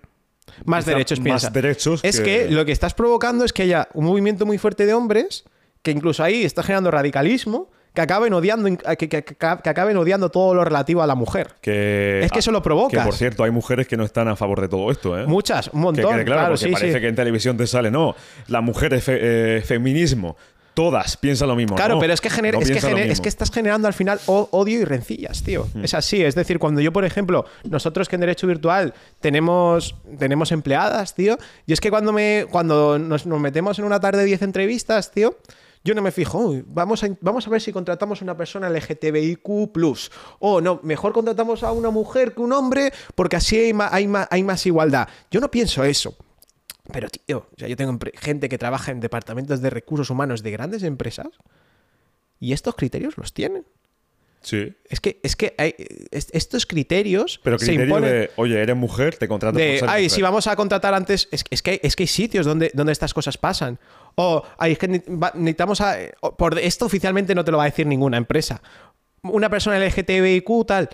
Más 0.65 0.85
derechos, 0.87 1.19
más 1.21 1.25
piensa. 1.25 1.51
derechos 1.51 2.01
Es 2.05 2.21
que... 2.21 2.49
lo 2.51 2.65
que 2.65 2.73
estás 2.73 2.95
provocando 2.95 3.45
es 3.45 3.53
que 3.53 3.62
haya 3.62 3.89
un 3.95 4.05
movimiento 4.05 4.47
muy 4.47 4.59
fuerte 4.59 4.87
de 4.87 4.95
hombres 4.95 5.45
que 5.83 5.91
incluso 5.91 6.23
ahí 6.23 6.45
está 6.45 6.62
generando 6.62 6.91
radicalismo 6.91 7.71
que 7.93 8.01
acaben 8.01 8.33
odiando, 8.35 8.69
que, 8.77 8.97
que- 8.97 9.09
que- 9.09 9.23
que 9.37 9.69
acaben 9.71 9.97
odiando 9.97 10.29
todo 10.29 10.53
lo 10.53 10.65
relativo 10.65 11.01
a 11.03 11.07
la 11.07 11.15
mujer. 11.15 11.55
que... 11.61 12.23
Es 12.25 12.33
que 12.33 12.41
eso 12.41 12.51
lo 12.51 12.61
provocas. 12.61 12.99
Que, 13.01 13.05
por 13.07 13.15
cierto, 13.15 13.45
hay 13.45 13.53
mujeres 13.53 13.87
que 13.87 13.97
no 13.97 14.03
están 14.05 14.27
a 14.27 14.35
favor 14.35 14.61
de 14.61 14.66
todo 14.69 14.91
esto, 14.91 15.16
¿eh? 15.16 15.27
Muchas, 15.29 15.69
un 15.69 15.75
Que 15.75 15.79
montón. 15.79 16.05
quede 16.15 16.25
claro, 16.25 16.41
claro, 16.41 16.55
porque 16.55 16.66
sí, 16.66 16.73
parece 16.73 16.95
sí. 16.95 17.01
que 17.01 17.07
en 17.09 17.15
televisión 17.15 17.57
te 17.57 17.69
sale, 17.69 17.93
no, 17.93 18.16
las 18.49 18.62
mujeres, 18.65 19.05
fe- 19.05 19.59
eh, 19.59 19.62
feminismo, 19.62 20.37
todas 20.75 21.17
piensan 21.17 21.49
lo 21.49 21.57
mismo. 21.57 21.77
Claro, 21.77 21.95
No, 21.95 22.01
pero 22.01 22.13
es 22.13 22.21
que, 22.21 22.31
genera- 22.31 22.59
no 22.59 22.63
es, 22.63 22.71
que 22.71 22.79
es. 22.79 23.21
Mm. 23.21 23.27
estás 23.29 23.51
generando 23.51 23.87
al 23.89 23.95
final 23.95 24.21
odio 24.27 24.81
y 24.81 24.85
rencillas, 24.85 25.43
tío. 25.43 25.67
Es 25.83 25.95
así. 25.95 26.23
Es 26.23 26.35
decir, 26.35 26.59
cuando 26.59 26.81
yo, 26.81 26.93
por 26.93 27.05
ejemplo, 27.05 27.45
nosotros 27.65 28.09
que 28.09 28.17
en 28.17 28.21
Derecho 28.21 28.47
Virtual 28.47 28.93
tenemos, 29.21 29.95
tenemos 30.19 30.53
empleadas, 30.53 31.15
tío, 31.15 31.39
y 31.67 31.73
es 31.73 31.81
que 31.81 31.91
cuando, 31.91 32.13
me, 32.13 32.47
cuando 32.51 32.99
nos, 32.99 33.25
nos 33.27 33.41
metemos 33.41 33.79
en 33.79 33.85
una 33.85 34.01
tarde 34.01 34.21
de 34.21 34.25
10 34.27 34.43
entrevistas, 34.43 35.11
tío, 35.11 35.39
yo 35.87 35.95
no 35.95 36.01
me 36.01 36.13
fijo, 36.13 36.39
"Uy, 36.39 36.65
vamos 36.67 37.05
a, 37.05 37.09
vamos 37.21 37.47
a 37.47 37.51
ver 37.51 37.61
si 37.61 37.71
contratamos 37.71 38.21
a 38.21 38.25
una 38.25 38.37
persona 38.37 38.69
LGTBIQ. 38.71 40.11
O 40.41 40.61
no, 40.61 40.81
mejor 40.83 41.13
contratamos 41.13 41.63
a 41.63 41.73
una 41.73 41.91
mujer 41.91 42.33
que 42.35 42.41
un 42.41 42.53
hombre 42.53 42.93
porque 43.15 43.37
así 43.37 43.57
hay 43.59 43.73
ma- 43.75 43.91
hay 43.93 44.07
ma- 44.09 44.27
hay 44.31 44.43
más 44.43 44.65
igualdad. 44.67 45.09
Yo 45.31 45.41
no 45.41 45.51
pienso 45.51 45.85
eso. 45.85 46.17
Pero, 46.93 47.09
tío, 47.09 47.47
o 47.55 47.59
sea, 47.59 47.66
yo 47.69 47.77
tengo 47.77 47.98
gente 48.15 48.48
que 48.48 48.59
trabaja 48.59 48.93
en 48.93 49.01
departamentos 49.01 49.61
de 49.62 49.70
recursos 49.70 50.11
humanos 50.11 50.43
de 50.43 50.51
grandes 50.51 50.82
empresas 50.82 51.28
y 52.40 52.52
estos 52.52 52.74
criterios 52.74 53.16
los 53.16 53.32
tienen. 53.32 53.65
Sí. 54.43 54.74
Es 54.90 55.01
que, 55.01 55.19
es 55.23 55.36
que 55.36 55.55
hay- 55.56 55.74
es- 56.11 56.28
estos 56.32 56.66
criterios 56.66 57.40
Pero 57.43 57.59
se 57.59 57.65
criterio 57.69 57.86
imponen 57.86 58.11
de, 58.11 58.31
oye, 58.36 58.61
eres 58.61 58.77
mujer, 58.77 59.16
te 59.16 59.27
contratas 59.27 59.56
de, 59.56 59.70
por 59.70 59.78
ser 59.78 59.89
ay, 59.89 60.02
mujer". 60.02 60.11
si 60.16 60.20
vamos 60.23 60.47
a 60.47 60.55
contratar 60.56 60.93
antes, 60.93 61.28
es, 61.31 61.44
es 61.48 61.62
que, 61.62 61.70
hay- 61.70 61.81
es 61.82 61.97
que 61.97 62.02
hay 62.02 62.06
sitios 62.09 62.44
donde, 62.44 62.70
donde 62.74 62.93
estas 62.93 63.15
cosas 63.15 63.39
pasan. 63.39 63.78
O 64.16 64.43
hay 64.59 64.77
que 64.77 64.86
ne- 64.89 65.02
va- 65.09 65.32
necesitamos 65.35 65.81
a, 65.81 65.97
por 66.36 66.59
esto 66.59 66.85
oficialmente 66.85 67.35
no 67.35 67.43
te 67.47 67.51
lo 67.52 67.56
va 67.56 67.62
a 67.65 67.70
decir 67.70 67.86
ninguna 67.86 68.19
empresa. 68.19 68.61
Una 69.23 69.48
persona 69.48 69.78
LGTBIQ 69.78 70.66
tal. 70.66 70.90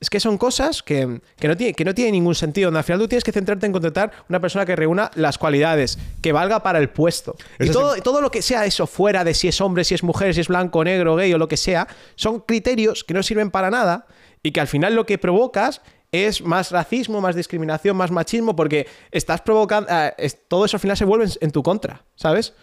Es 0.00 0.10
que 0.10 0.18
son 0.18 0.36
cosas 0.36 0.82
que, 0.82 1.20
que 1.38 1.46
no 1.46 1.56
tiene, 1.56 1.74
que 1.74 1.84
no 1.84 1.94
tiene 1.94 2.10
ningún 2.10 2.34
sentido. 2.34 2.66
donde 2.66 2.78
Al 2.78 2.84
final 2.84 2.98
tú 3.00 3.06
tienes 3.06 3.22
que 3.22 3.30
centrarte 3.30 3.66
en 3.66 3.72
contratar 3.72 4.10
una 4.28 4.40
persona 4.40 4.66
que 4.66 4.74
reúna 4.74 5.12
las 5.14 5.38
cualidades, 5.38 5.96
que 6.20 6.32
valga 6.32 6.60
para 6.64 6.80
el 6.80 6.88
puesto. 6.90 7.36
Y 7.60 7.70
todo, 7.70 7.94
todo 8.02 8.20
lo 8.20 8.30
que 8.32 8.42
sea 8.42 8.66
eso 8.66 8.88
fuera 8.88 9.22
de 9.22 9.32
si 9.32 9.46
es 9.46 9.60
hombre, 9.60 9.84
si 9.84 9.94
es 9.94 10.02
mujer, 10.02 10.34
si 10.34 10.40
es 10.40 10.48
blanco, 10.48 10.82
negro, 10.82 11.14
gay 11.14 11.32
o 11.32 11.38
lo 11.38 11.46
que 11.46 11.56
sea, 11.56 11.86
son 12.16 12.40
criterios 12.40 13.04
que 13.04 13.14
no 13.14 13.22
sirven 13.22 13.52
para 13.52 13.70
nada 13.70 14.06
y 14.42 14.50
que 14.50 14.60
al 14.60 14.66
final 14.66 14.96
lo 14.96 15.06
que 15.06 15.18
provocas 15.18 15.82
es 16.10 16.42
más 16.42 16.72
racismo, 16.72 17.20
más 17.20 17.36
discriminación, 17.36 17.96
más 17.96 18.10
machismo, 18.10 18.56
porque 18.56 18.88
estás 19.12 19.40
provocando. 19.40 19.88
es- 20.18 20.36
todo 20.48 20.64
eso 20.64 20.76
al 20.76 20.80
final 20.80 20.96
se 20.96 21.04
vuelve 21.04 21.26
en, 21.26 21.30
en 21.40 21.50
tu 21.52 21.62
contra, 21.62 22.02
¿sabes? 22.16 22.54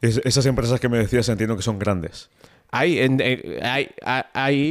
Es- 0.00 0.20
esas 0.24 0.46
empresas 0.46 0.80
que 0.80 0.88
me 0.88 0.96
decías 0.96 1.28
entiendo 1.28 1.56
que 1.56 1.62
son 1.62 1.78
grandes. 1.78 2.30
Hay, 2.70 2.98
en- 3.00 3.18
eh, 3.22 3.58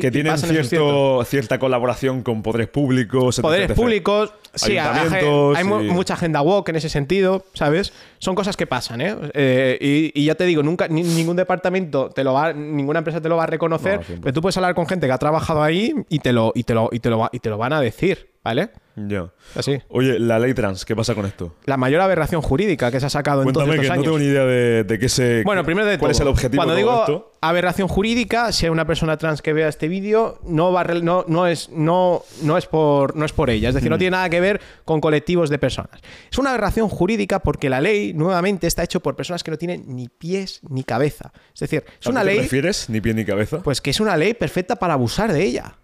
Que 0.01 0.11
tienen 0.11 0.37
cierto, 0.37 1.23
cierta 1.25 1.57
colaboración 1.59 2.21
con 2.21 2.43
poderes 2.43 2.67
públicos. 2.67 3.39
poderes 3.41 3.69
etc. 3.71 3.75
públicos, 3.75 4.33
sí, 4.53 4.77
hay, 4.77 5.63
mu- 5.63 5.81
y- 5.81 5.89
mucha 5.89 6.13
agenda 6.13 6.41
woke 6.41 6.69
en 6.69 6.75
ese 6.75 6.89
sentido, 6.89 7.45
¿sabes? 7.53 7.93
Son 8.19 8.35
cosas 8.35 8.55
que 8.55 8.67
pasan, 8.67 9.01
¿eh? 9.01 9.15
Eh, 9.33 10.11
y, 10.13 10.21
y 10.21 10.25
ya 10.25 10.35
te 10.35 10.45
digo, 10.45 10.61
nunca 10.63 10.87
ni- 10.87 11.03
ningún 11.03 11.35
departamento 11.37 12.09
te 12.09 12.23
lo 12.23 12.33
va, 12.33 12.53
ninguna 12.53 12.99
empresa 12.99 13.19
te 13.21 13.29
lo 13.29 13.37
va 13.37 13.43
a 13.43 13.47
reconocer, 13.47 13.99
No, 13.99 14.21
pero 14.21 14.33
tú 14.33 14.41
puedes 14.41 14.57
hablar 14.57 14.75
con 14.75 14.85
gente 14.87 15.07
que 15.07 15.13
ha 15.13 15.17
trabajado 15.17 15.63
ahí 15.63 15.93
y 16.09 16.19
te 16.19 16.33
lo, 16.33 16.51
y 16.55 16.63
te 16.63 16.73
lo, 16.73 16.89
y 16.91 16.99
te 16.99 17.09
lo, 17.09 17.29
y 17.31 17.39
te 17.39 17.49
lo 17.49 17.57
van 17.57 17.73
a 17.73 17.81
decir, 17.81 18.29
¿vale? 18.47 18.69
Ya. 18.95 19.29
Así. 19.55 19.77
Oye, 19.89 20.17
la 20.17 20.39
ley 20.39 20.55
trans, 20.55 20.83
¿qué 20.83 20.95
pasa 20.95 21.13
con 21.13 21.27
esto? 21.27 21.53
La 21.65 21.77
mayor 21.77 22.01
aberración 22.01 22.41
jurídica 22.41 22.89
que 22.89 22.99
se 22.99 23.05
ha 23.05 23.09
sacado 23.11 23.43
en 23.43 23.51
todos 23.53 23.67
Cuéntame 23.67 23.75
estos 23.75 23.83
que 23.83 23.87
no 23.89 23.93
años. 23.93 24.03
tengo 24.05 24.17
ni 24.17 24.25
idea 24.25 24.43
de, 24.45 24.83
de 24.85 24.97
qué 24.99 25.07
se. 25.07 25.43
Bueno, 25.43 25.63
primero 25.63 25.85
de 25.87 25.99
¿Cuál 25.99 26.09
todo, 26.13 26.17
es 26.17 26.19
el 26.21 26.27
objetivo 26.29 26.57
Cuando 26.63 26.73
de 26.73 26.81
todo 26.81 26.91
digo 26.93 27.03
esto? 27.19 27.33
aberración 27.41 27.87
jurídica, 27.87 28.51
si 28.51 28.65
hay 28.65 28.71
una 28.71 28.87
persona 28.87 29.15
trans 29.17 29.43
que 29.43 29.53
vea 29.53 29.67
este 29.67 29.87
vídeo, 29.87 30.39
no, 30.47 30.71
va 30.71 30.83
no, 30.85 31.25
no, 31.27 31.45
es, 31.45 31.69
no, 31.69 32.23
no, 32.41 32.57
es 32.57 32.65
por, 32.65 33.15
no 33.15 33.23
es 33.25 33.33
por 33.33 33.51
ella. 33.51 33.69
Es 33.69 33.75
decir, 33.75 33.89
Mm. 33.89 33.93
no 33.93 33.97
tiene 33.99 34.11
nada 34.17 34.29
que 34.31 34.39
ver 34.41 34.59
con 34.83 34.99
colectivos 34.99 35.51
de 35.51 35.59
personas. 35.59 36.01
Es 36.31 36.39
una 36.39 36.49
aberración 36.49 36.89
jurídica 36.89 37.37
porque 37.41 37.69
la 37.69 37.81
ley, 37.81 38.13
nuevamente, 38.15 38.65
está 38.65 38.81
hecho 38.83 39.01
por 39.01 39.15
personas 39.15 39.43
que 39.43 39.51
no 39.51 39.57
tienen 39.57 39.83
ni 39.95 40.07
pies 40.09 40.61
ni 40.67 40.83
cabeza. 40.83 41.31
Es 41.53 41.59
decir, 41.59 41.83
es 42.01 42.07
¿A 42.07 42.09
una 42.09 42.21
qué 42.21 42.25
te 42.29 42.33
ley 42.33 42.41
refieres? 42.41 42.89
Ni 42.89 42.99
pie 42.99 43.13
ni 43.13 43.25
cabeza. 43.25 43.61
pues 43.61 43.79
que 43.79 43.91
es 43.91 43.99
una 43.99 44.17
ley 44.17 44.33
perfecta 44.33 44.75
para 44.77 44.93
abusar 44.95 45.31
de 45.31 45.43
ella. 45.43 45.75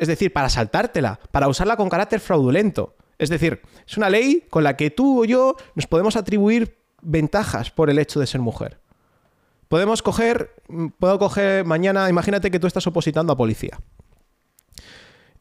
Es 0.00 0.08
decir, 0.08 0.32
para 0.32 0.48
saltártela, 0.48 1.20
para 1.30 1.46
usarla 1.46 1.76
con 1.76 1.90
carácter 1.90 2.20
fraudulento. 2.20 2.96
Es 3.18 3.28
decir, 3.28 3.60
es 3.86 3.98
una 3.98 4.08
ley 4.08 4.46
con 4.48 4.64
la 4.64 4.74
que 4.76 4.90
tú 4.90 5.22
o 5.22 5.24
yo 5.26 5.56
nos 5.74 5.86
podemos 5.86 6.16
atribuir 6.16 6.78
ventajas 7.02 7.70
por 7.70 7.90
el 7.90 7.98
hecho 7.98 8.18
de 8.18 8.26
ser 8.26 8.40
mujer. 8.40 8.80
Podemos 9.68 10.02
coger, 10.02 10.54
puedo 10.98 11.18
coger 11.18 11.66
mañana, 11.66 12.08
imagínate 12.08 12.50
que 12.50 12.58
tú 12.58 12.66
estás 12.66 12.86
opositando 12.86 13.34
a 13.34 13.36
policía. 13.36 13.78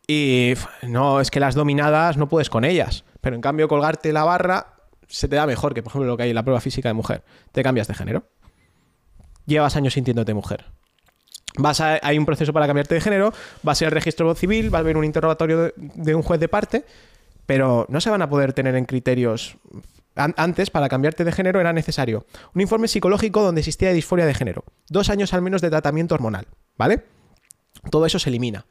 Y 0.06 0.56
no, 0.84 1.22
es 1.22 1.31
que 1.31 1.40
las 1.40 1.56
dominadas 1.56 2.18
no 2.18 2.27
puedes 2.27 2.49
con 2.49 2.65
ellas. 2.65 3.06
Pero 3.22 3.38
en 3.38 3.41
cambio, 3.41 3.69
colgarte 3.69 4.11
la 4.11 4.26
barra 4.26 4.76
se 5.07 5.30
te 5.30 5.38
da 5.38 5.48
mejor 5.48 5.73
que, 5.73 5.81
por 5.81 5.91
ejemplo, 5.91 6.07
lo 6.07 6.18
que 6.18 6.23
hay 6.23 6.30
en 6.30 6.36
la 6.36 6.44
prueba 6.44 6.60
física 6.60 6.90
de 6.90 6.94
mujer. 6.94 7.23
Te 7.53 7.64
cambias 7.64 7.88
de 7.88 7.94
género. 7.94 8.27
Llevas 9.45 9.77
años 9.77 9.94
sintiéndote 9.94 10.34
mujer. 10.34 10.65
Vas 11.60 11.81
a, 11.81 11.99
hay 12.02 12.18
un 12.18 12.26
proceso 12.26 12.53
para 12.53 12.65
cambiarte 12.68 12.95
de 12.95 13.02
género, 13.02 13.34
va 13.68 13.73
a 13.73 13.76
ser 13.76 13.88
el 13.88 13.91
registro 13.91 14.34
civil, 14.36 14.73
va 14.73 14.80
a 14.80 14.81
haber 14.81 14.98
un 14.98 15.03
interrogatorio 15.03 15.73
de, 15.76 16.15
un 16.15 16.22
juez 16.22 16.40
de 16.40 16.48
parte, 16.48 16.86
pero 17.45 17.86
no 17.90 18.02
se 18.02 18.10
van 18.10 18.22
a 18.22 18.30
poder 18.30 18.53
tener 18.53 18.76
en 18.76 18.86
criterios. 18.86 19.57
antes, 20.15 20.69
para 20.69 20.90
cambiarte 20.90 21.23
de 21.23 21.31
género, 21.31 21.60
era 21.60 21.73
necesario 21.73 22.26
un 22.53 22.61
informe 22.61 22.88
psicológico 22.88 23.41
donde 23.41 23.61
existía 23.61 23.91
disforia 23.91 24.26
de 24.26 24.34
género, 24.34 24.64
dos 24.90 25.10
años 25.10 25.34
al 25.34 25.41
menos 25.41 25.61
de 25.61 25.69
tratamiento 25.69 26.15
hormonal, 26.15 26.48
¿vale? 26.77 27.03
Todo 27.91 28.06
eso 28.06 28.19
se 28.19 28.30
elimina. 28.30 28.65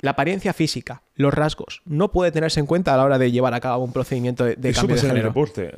La 0.00 0.10
apariencia 0.12 0.52
física, 0.52 1.02
los 1.14 1.32
rasgos, 1.32 1.82
no 1.86 2.12
puede 2.12 2.30
tenerse 2.30 2.60
en 2.60 2.66
cuenta 2.66 2.94
a 2.94 2.96
la 2.98 3.04
hora 3.04 3.18
de 3.18 3.32
llevar 3.32 3.54
a 3.54 3.60
cabo 3.60 3.82
un 3.82 3.92
procedimiento 3.92 4.44
de, 4.44 4.54
cambio 4.72 4.94
de 4.94 5.00
género. 5.00 5.10
En 5.10 5.16
el 5.16 5.22
deporte, 5.22 5.64
¿eh? 5.68 5.76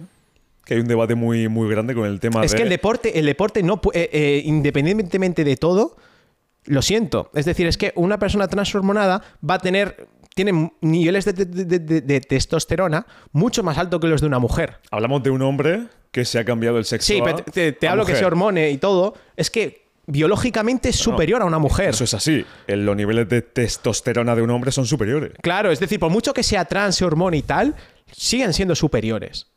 que 0.68 0.74
hay 0.74 0.80
un 0.80 0.86
debate 0.86 1.14
muy, 1.14 1.48
muy 1.48 1.70
grande 1.70 1.94
con 1.94 2.04
el 2.04 2.20
tema 2.20 2.44
es 2.44 2.54
que 2.54 2.62
el 2.62 2.68
deporte, 2.68 3.18
el 3.18 3.24
deporte 3.24 3.62
no 3.62 3.80
eh, 3.94 4.10
eh, 4.12 4.42
independientemente 4.44 5.42
de 5.42 5.56
todo, 5.56 5.96
lo 6.68 6.82
siento. 6.82 7.30
Es 7.34 7.44
decir, 7.44 7.66
es 7.66 7.76
que 7.76 7.92
una 7.96 8.18
persona 8.18 8.48
transhormonada 8.48 9.22
va 9.48 9.54
a 9.54 9.58
tener 9.58 10.06
tiene 10.34 10.70
niveles 10.82 11.24
de, 11.24 12.20
testosterona 12.20 13.06
mucho 13.32 13.64
más 13.64 13.76
alto 13.76 13.98
que 13.98 14.06
los 14.06 14.20
de 14.20 14.28
una 14.28 14.38
mujer. 14.38 14.78
Hablamos 14.92 15.24
de 15.24 15.30
un 15.30 15.42
hombre 15.42 15.88
que 16.12 16.24
se 16.24 16.38
ha 16.38 16.44
cambiado 16.44 16.78
el 16.78 16.84
sexo. 16.84 17.12
Sí, 17.12 17.20
pero 17.24 17.38
te, 17.42 17.88
hablo 17.88 18.06
que 18.06 18.14
se 18.14 18.24
hormone 18.24 18.70
y 18.70 18.78
todo. 18.78 19.14
Es 19.36 19.50
que 19.50 19.88
biológicamente 20.06 20.90
es 20.90 20.96
superior 20.96 21.42
a 21.42 21.44
una 21.44 21.58
mujer. 21.58 21.90
Eso 21.90 22.04
es 22.04 22.14
así. 22.14 22.44
los 22.68 22.96
niveles 22.96 23.28
de 23.28 23.42
testosterona 23.42 24.36
de 24.36 24.42
un 24.42 24.50
hombre 24.50 24.70
son 24.70 24.86
superiores. 24.86 25.32
Claro, 25.42 25.72
es 25.72 25.80
decir, 25.80 25.98
por 25.98 26.10
mucho 26.10 26.32
que 26.32 26.44
sea 26.44 26.66
trans, 26.66 26.94
se 26.94 27.04
hormone 27.04 27.38
y 27.38 27.42
tal, 27.42 27.74
siguen 28.12 28.52
siendo 28.52 28.76
superiores. 28.76 29.48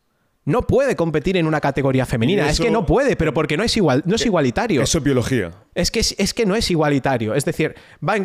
No 0.44 0.64
puede 0.64 0.96
competir 0.96 1.38
en 1.38 1.46
una 1.46 1.62
categoría 1.62 2.06
femenina. 2.06 2.50
es 2.50 2.60
que 2.60 2.72
no 2.72 2.86
puede, 2.86 3.16
pero 3.16 3.34
porque 3.34 3.58
no 3.58 3.64
es 3.64 3.78
igual, 3.78 4.02
no 4.06 4.16
es 4.16 4.24
eh, 4.24 4.28
igualitario. 4.28 4.82
Eso 4.82 4.98
es 4.98 5.04
biología. 5.04 5.52
Es 5.76 5.92
que, 5.92 6.00
es 6.00 6.34
que 6.34 6.46
no 6.46 6.56
es 6.56 6.72
igualitario. 6.72 7.36
Es 7.36 7.46
decir, 7.46 7.76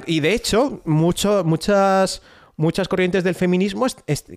y 0.07 0.21
de 0.21 0.33
hecho, 0.33 0.81
mucho, 0.85 1.45
muchas 1.45 2.23
muchas 2.57 2.89
corrientes 2.89 3.23
del 3.23 3.35
feminismo, 3.35 3.87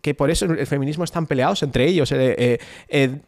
que 0.01 0.13
por 0.13 0.29
eso 0.29 0.45
el 0.45 0.67
feminismo 0.67 1.05
están 1.05 1.25
peleados 1.25 1.63
entre 1.63 1.87
ellos. 1.87 2.11
Eh, 2.11 2.59
eh, 2.89 3.21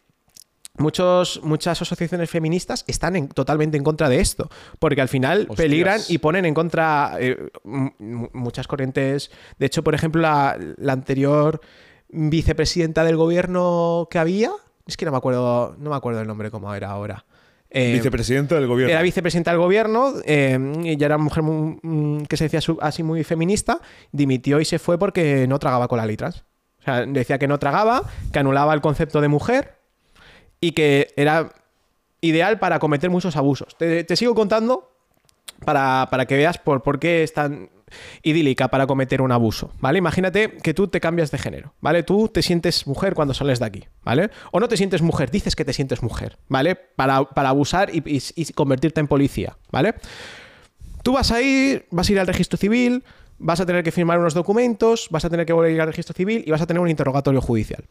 Muchos, 0.77 1.41
muchas 1.43 1.81
asociaciones 1.81 2.29
feministas 2.29 2.85
están 2.87 3.27
totalmente 3.27 3.75
en 3.75 3.83
contra 3.83 4.07
de 4.07 4.21
esto, 4.21 4.49
porque 4.79 5.01
al 5.01 5.09
final 5.09 5.47
peligran 5.55 5.99
y 6.07 6.17
ponen 6.19 6.45
en 6.45 6.53
contra 6.53 7.17
muchas 7.63 8.67
corrientes. 8.67 9.31
De 9.59 9.65
hecho, 9.65 9.83
por 9.83 9.93
ejemplo, 9.93 10.21
la, 10.21 10.57
anterior 10.87 11.59
vicepresidenta 12.11 13.03
del 13.03 13.17
gobierno 13.17 14.07
que 14.11 14.19
había, 14.19 14.51
es 14.85 14.97
que 14.97 15.05
no 15.05 15.11
me 15.11 15.17
acuerdo, 15.17 15.75
no 15.77 15.89
me 15.89 15.95
acuerdo 15.95 16.21
el 16.21 16.27
nombre 16.27 16.51
cómo 16.51 16.73
era 16.73 16.89
ahora. 16.89 17.25
Eh, 17.69 17.93
vicepresidenta 17.93 18.55
del 18.55 18.67
gobierno. 18.67 18.91
Era 18.91 19.01
vicepresidenta 19.01 19.51
del 19.51 19.59
gobierno, 19.59 20.13
eh, 20.25 20.59
ella 20.83 21.05
era 21.05 21.15
una 21.15 21.23
mujer 21.23 22.27
que 22.27 22.37
se 22.37 22.49
decía 22.49 22.59
así 22.81 23.01
muy 23.01 23.23
feminista, 23.23 23.79
dimitió 24.11 24.59
y 24.59 24.65
se 24.65 24.77
fue 24.77 24.99
porque 24.99 25.47
no 25.47 25.57
tragaba 25.57 25.87
con 25.87 25.97
la 25.97 26.05
litras. 26.05 26.43
O 26.81 26.83
sea, 26.83 27.05
decía 27.05 27.37
que 27.37 27.47
no 27.47 27.59
tragaba, 27.59 28.03
que 28.33 28.39
anulaba 28.39 28.73
el 28.73 28.81
concepto 28.81 29.21
de 29.21 29.27
mujer 29.27 29.77
y 30.59 30.71
que 30.71 31.13
era 31.15 31.53
ideal 32.19 32.59
para 32.59 32.79
cometer 32.79 33.09
muchos 33.09 33.35
abusos. 33.37 33.77
Te, 33.77 34.15
sigo 34.15 34.35
contando 34.35 34.91
para, 35.63 36.07
que 36.27 36.35
veas 36.35 36.57
por, 36.57 36.81
por 36.81 36.99
qué 36.99 37.23
es 37.23 37.33
tan 37.33 37.69
idílica 38.23 38.69
para 38.69 38.87
cometer 38.87 39.21
un 39.21 39.31
abuso, 39.31 39.71
¿vale? 39.79 39.97
Imagínate 39.97 40.57
que 40.57 40.73
tú 40.73 40.87
te 40.87 40.99
cambias 40.99 41.31
de 41.31 41.37
género, 41.37 41.73
¿vale? 41.81 42.03
Tú 42.03 42.27
te 42.27 42.41
sientes 42.41 42.87
mujer 42.87 43.13
cuando 43.13 43.33
sales 43.33 43.59
de 43.59 43.65
aquí, 43.65 43.83
¿vale? 44.03 44.29
O 44.51 44.59
no 44.59 44.67
te 44.67 44.77
sientes 44.77 45.01
mujer, 45.01 45.31
dices 45.31 45.55
que 45.55 45.65
te 45.65 45.73
sientes 45.73 46.03
mujer, 46.03 46.37
¿vale? 46.47 46.75
Para, 46.75 47.27
abusar 47.35 47.89
y, 47.93 48.03
y, 48.05 48.53
convertirte 48.53 48.99
en 48.99 49.07
policía, 49.07 49.57
¿vale? 49.71 49.95
Tú 51.03 51.13
vas 51.13 51.31
a 51.31 51.41
ir, 51.41 51.87
vas 51.91 52.09
a 52.09 52.11
ir 52.11 52.19
al 52.19 52.27
registro 52.27 52.57
civil, 52.57 53.03
vas 53.37 53.59
a 53.59 53.65
tener 53.65 53.83
que 53.83 53.91
firmar 53.91 54.19
unos 54.19 54.33
documentos, 54.33 55.07
vas 55.09 55.25
a 55.25 55.29
tener 55.29 55.45
que 55.45 55.53
volver 55.53 55.71
a 55.71 55.75
ir 55.75 55.81
al 55.81 55.87
registro 55.87 56.13
civil 56.13 56.43
y 56.45 56.51
vas 56.51 56.61
a 56.61 56.67
tener 56.67 56.79
un 56.79 56.89
interrogatorio 56.89 57.41
judicial. 57.41 57.85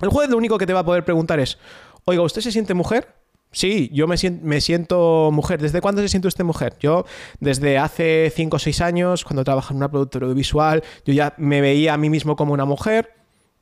El 0.00 0.08
juez 0.08 0.28
lo 0.28 0.36
único 0.36 0.58
que 0.58 0.66
te 0.66 0.72
va 0.72 0.80
a 0.80 0.84
poder 0.84 1.04
preguntar 1.04 1.40
es, 1.40 1.58
oiga, 2.04 2.22
¿usted 2.22 2.42
se 2.42 2.52
siente 2.52 2.74
mujer? 2.74 3.14
Sí, 3.56 3.88
yo 3.90 4.06
me 4.06 4.18
siento, 4.60 5.30
mujer. 5.32 5.62
¿Desde 5.62 5.80
cuándo 5.80 6.02
se 6.02 6.08
siente 6.08 6.28
usted 6.28 6.44
mujer? 6.44 6.74
Yo, 6.78 7.06
desde 7.40 7.78
hace 7.78 8.30
5 8.36 8.54
o 8.54 8.58
6 8.58 8.82
años, 8.82 9.24
cuando 9.24 9.44
trabajo 9.44 9.72
en 9.72 9.78
una 9.78 9.90
productora 9.90 10.26
audiovisual, 10.26 10.84
yo 11.06 11.14
ya 11.14 11.32
me 11.38 11.62
veía 11.62 11.94
a 11.94 11.96
mí 11.96 12.10
mismo 12.10 12.36
como 12.36 12.52
una 12.52 12.66
mujer 12.66 13.14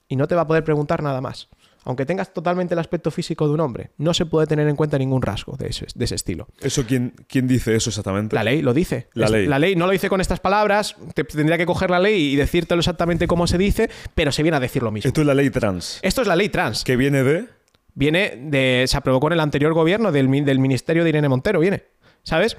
y 0.08 0.16
no 0.16 0.26
te 0.26 0.34
va 0.34 0.42
a 0.42 0.46
poder 0.48 0.64
preguntar 0.64 1.00
nada 1.00 1.20
más. 1.20 1.48
Aunque 1.84 2.06
tengas 2.06 2.34
totalmente 2.34 2.74
el 2.74 2.80
aspecto 2.80 3.12
físico 3.12 3.46
de 3.46 3.54
un 3.54 3.60
hombre, 3.60 3.90
no 3.96 4.14
se 4.14 4.26
puede 4.26 4.48
tener 4.48 4.66
en 4.66 4.74
cuenta 4.74 4.98
ningún 4.98 5.22
rasgo 5.22 5.56
de 5.56 5.68
ese, 5.68 5.86
estilo. 6.16 6.48
¿Eso 6.60 6.84
quién, 6.84 7.14
quién, 7.28 7.46
dice 7.46 7.76
eso 7.76 7.90
exactamente? 7.90 8.34
La 8.34 8.42
ley 8.42 8.62
lo 8.62 8.74
dice. 8.74 9.10
La 9.12 9.28
ley. 9.28 9.46
La 9.46 9.60
ley 9.60 9.76
no 9.76 9.86
lo 9.86 9.92
dice 9.92 10.08
con 10.08 10.20
estas 10.20 10.40
palabras, 10.40 10.96
tendría 11.14 11.56
que 11.56 11.66
coger 11.66 11.90
la 11.90 12.00
ley 12.00 12.32
y 12.32 12.36
decírtelo 12.36 12.80
exactamente 12.80 13.28
cómo 13.28 13.46
se 13.46 13.58
dice, 13.58 13.90
pero 14.16 14.32
se 14.32 14.42
viene 14.42 14.56
a 14.56 14.60
decir 14.60 14.82
lo 14.82 14.90
mismo. 14.90 15.06
Esto 15.06 15.20
es 15.20 15.26
la 15.28 15.34
ley 15.34 15.50
trans. 15.50 16.00
Esto 16.02 16.22
es 16.22 16.26
la 16.26 16.34
ley 16.34 16.48
trans. 16.48 16.82
Que 16.82 16.96
viene 16.96 17.22
de 17.22 17.46
viene 17.94 18.36
de. 18.36 18.84
Se 18.86 18.96
aprobó 18.96 19.20
con 19.20 19.32
el 19.32 19.40
anterior 19.40 19.72
gobierno 19.72 20.12
del, 20.12 20.44
del 20.44 20.58
Ministerio 20.58 21.04
de 21.04 21.10
Irene 21.10 21.28
Montero, 21.28 21.60
viene. 21.60 21.84
¿Sabes? 22.22 22.56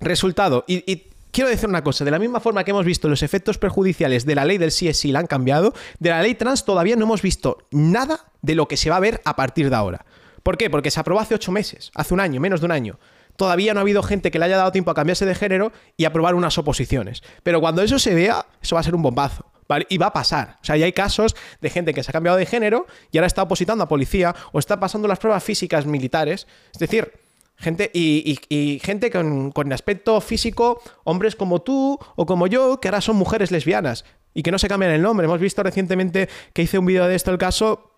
Resultado. 0.00 0.64
Y, 0.66 1.04
quiero 1.30 1.50
decir 1.50 1.68
una 1.68 1.84
cosa: 1.84 2.04
de 2.04 2.10
la 2.10 2.18
misma 2.18 2.40
forma 2.40 2.64
que 2.64 2.70
hemos 2.70 2.86
visto 2.86 3.08
los 3.08 3.22
efectos 3.22 3.58
perjudiciales 3.58 4.24
de 4.26 4.34
la 4.34 4.44
ley 4.44 4.58
del 4.58 4.70
CSI 4.70 5.12
la 5.12 5.20
han 5.20 5.26
cambiado, 5.26 5.74
de 5.98 6.10
la 6.10 6.22
ley 6.22 6.34
trans 6.34 6.64
todavía 6.64 6.96
no 6.96 7.04
hemos 7.04 7.22
visto 7.22 7.66
nada 7.70 8.32
de 8.42 8.54
lo 8.54 8.68
que 8.68 8.76
se 8.76 8.90
va 8.90 8.96
a 8.96 9.00
ver 9.00 9.20
a 9.24 9.36
partir 9.36 9.70
de 9.70 9.76
ahora. 9.76 10.04
¿Por 10.42 10.58
qué? 10.58 10.68
Porque 10.68 10.90
se 10.90 11.00
aprobó 11.00 11.20
hace 11.20 11.34
ocho 11.34 11.52
meses, 11.52 11.90
hace 11.94 12.12
un 12.12 12.20
año, 12.20 12.40
menos 12.40 12.60
de 12.60 12.66
un 12.66 12.72
año. 12.72 12.98
Todavía 13.36 13.74
no 13.74 13.80
ha 13.80 13.82
habido 13.82 14.02
gente 14.02 14.30
que 14.30 14.38
le 14.38 14.44
haya 14.44 14.58
dado 14.58 14.70
tiempo 14.70 14.90
a 14.90 14.94
cambiarse 14.94 15.26
de 15.26 15.34
género 15.34 15.72
y 15.96 16.04
aprobar 16.04 16.34
unas 16.34 16.56
oposiciones. 16.58 17.22
Pero 17.42 17.60
cuando 17.60 17.82
eso 17.82 17.98
se 17.98 18.14
vea, 18.14 18.46
eso 18.62 18.76
va 18.76 18.80
a 18.80 18.84
ser 18.84 18.94
un 18.94 19.02
bombazo. 19.02 19.46
Y 19.88 19.98
va 19.98 20.06
a 20.06 20.12
pasar. 20.12 20.58
O 20.62 20.64
sea, 20.64 20.76
ya 20.76 20.86
hay 20.86 20.92
casos 20.92 21.34
de 21.60 21.70
gente 21.70 21.94
que 21.94 22.02
se 22.02 22.10
ha 22.10 22.12
cambiado 22.12 22.36
de 22.36 22.46
género 22.46 22.86
y 23.10 23.18
ahora 23.18 23.26
está 23.26 23.42
opositando 23.42 23.84
a 23.84 23.88
policía 23.88 24.34
o 24.52 24.58
está 24.58 24.78
pasando 24.78 25.08
las 25.08 25.18
pruebas 25.18 25.42
físicas 25.42 25.86
militares. 25.86 26.46
Es 26.72 26.78
decir, 26.78 27.12
gente 27.56 27.90
y, 27.92 28.80
gente 28.82 29.10
con, 29.10 29.52
con, 29.52 29.72
aspecto 29.72 30.20
físico, 30.20 30.82
hombres 31.04 31.36
como 31.36 31.62
tú 31.62 31.98
o 32.16 32.26
como 32.26 32.46
yo, 32.46 32.80
que 32.80 32.88
ahora 32.88 33.00
son 33.00 33.16
mujeres 33.16 33.50
lesbianas 33.50 34.04
y 34.34 34.42
que 34.42 34.50
no 34.50 34.58
se 34.58 34.68
cambian 34.68 34.92
el 34.92 35.02
nombre. 35.02 35.26
Hemos 35.26 35.40
visto 35.40 35.62
recientemente 35.62 36.28
que 36.52 36.62
hice 36.62 36.78
un 36.78 36.86
vídeo 36.86 37.06
de 37.06 37.14
esto, 37.14 37.30
el 37.30 37.38
caso 37.38 37.92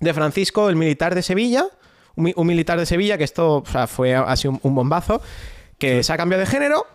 de 0.00 0.12
Francisco, 0.12 0.68
el 0.68 0.76
militar 0.76 1.14
de 1.14 1.22
Sevilla, 1.22 1.66
un, 2.16 2.46
militar 2.46 2.78
de 2.78 2.86
Sevilla, 2.86 3.18
que 3.18 3.24
esto 3.24 3.62
fue 3.86 4.14
así 4.14 4.48
un, 4.48 4.58
un 4.62 4.74
bombazo, 4.74 5.20
que 5.78 6.02
se 6.02 6.12
ha 6.12 6.16
cambiado 6.16 6.40
de 6.40 6.46
género 6.46 6.86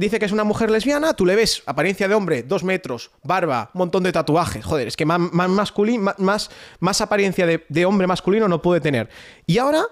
dice 0.00 0.18
que 0.18 0.24
es 0.24 0.32
una 0.32 0.44
mujer 0.44 0.70
lesbiana, 0.70 1.12
tú 1.12 1.26
le 1.26 1.36
ves 1.36 1.62
apariencia 1.66 2.08
de 2.08 2.14
hombre, 2.14 2.42
dos 2.42 2.64
metros, 2.64 3.10
barba, 3.22 3.70
montón 3.74 4.02
de 4.02 4.12
tatuajes. 4.12 4.64
Joder, 4.64 4.88
es 4.88 4.96
que 4.96 5.04
más, 5.04 5.20
masculino, 5.20 6.14
más, 6.16 6.50
más 6.80 7.00
apariencia 7.02 7.46
de, 7.46 7.84
hombre 7.84 8.06
masculino 8.06 8.48
no 8.48 8.62
puede 8.62 8.80
tener. 8.80 9.10
Y 9.46 9.58
ahora 9.58 9.84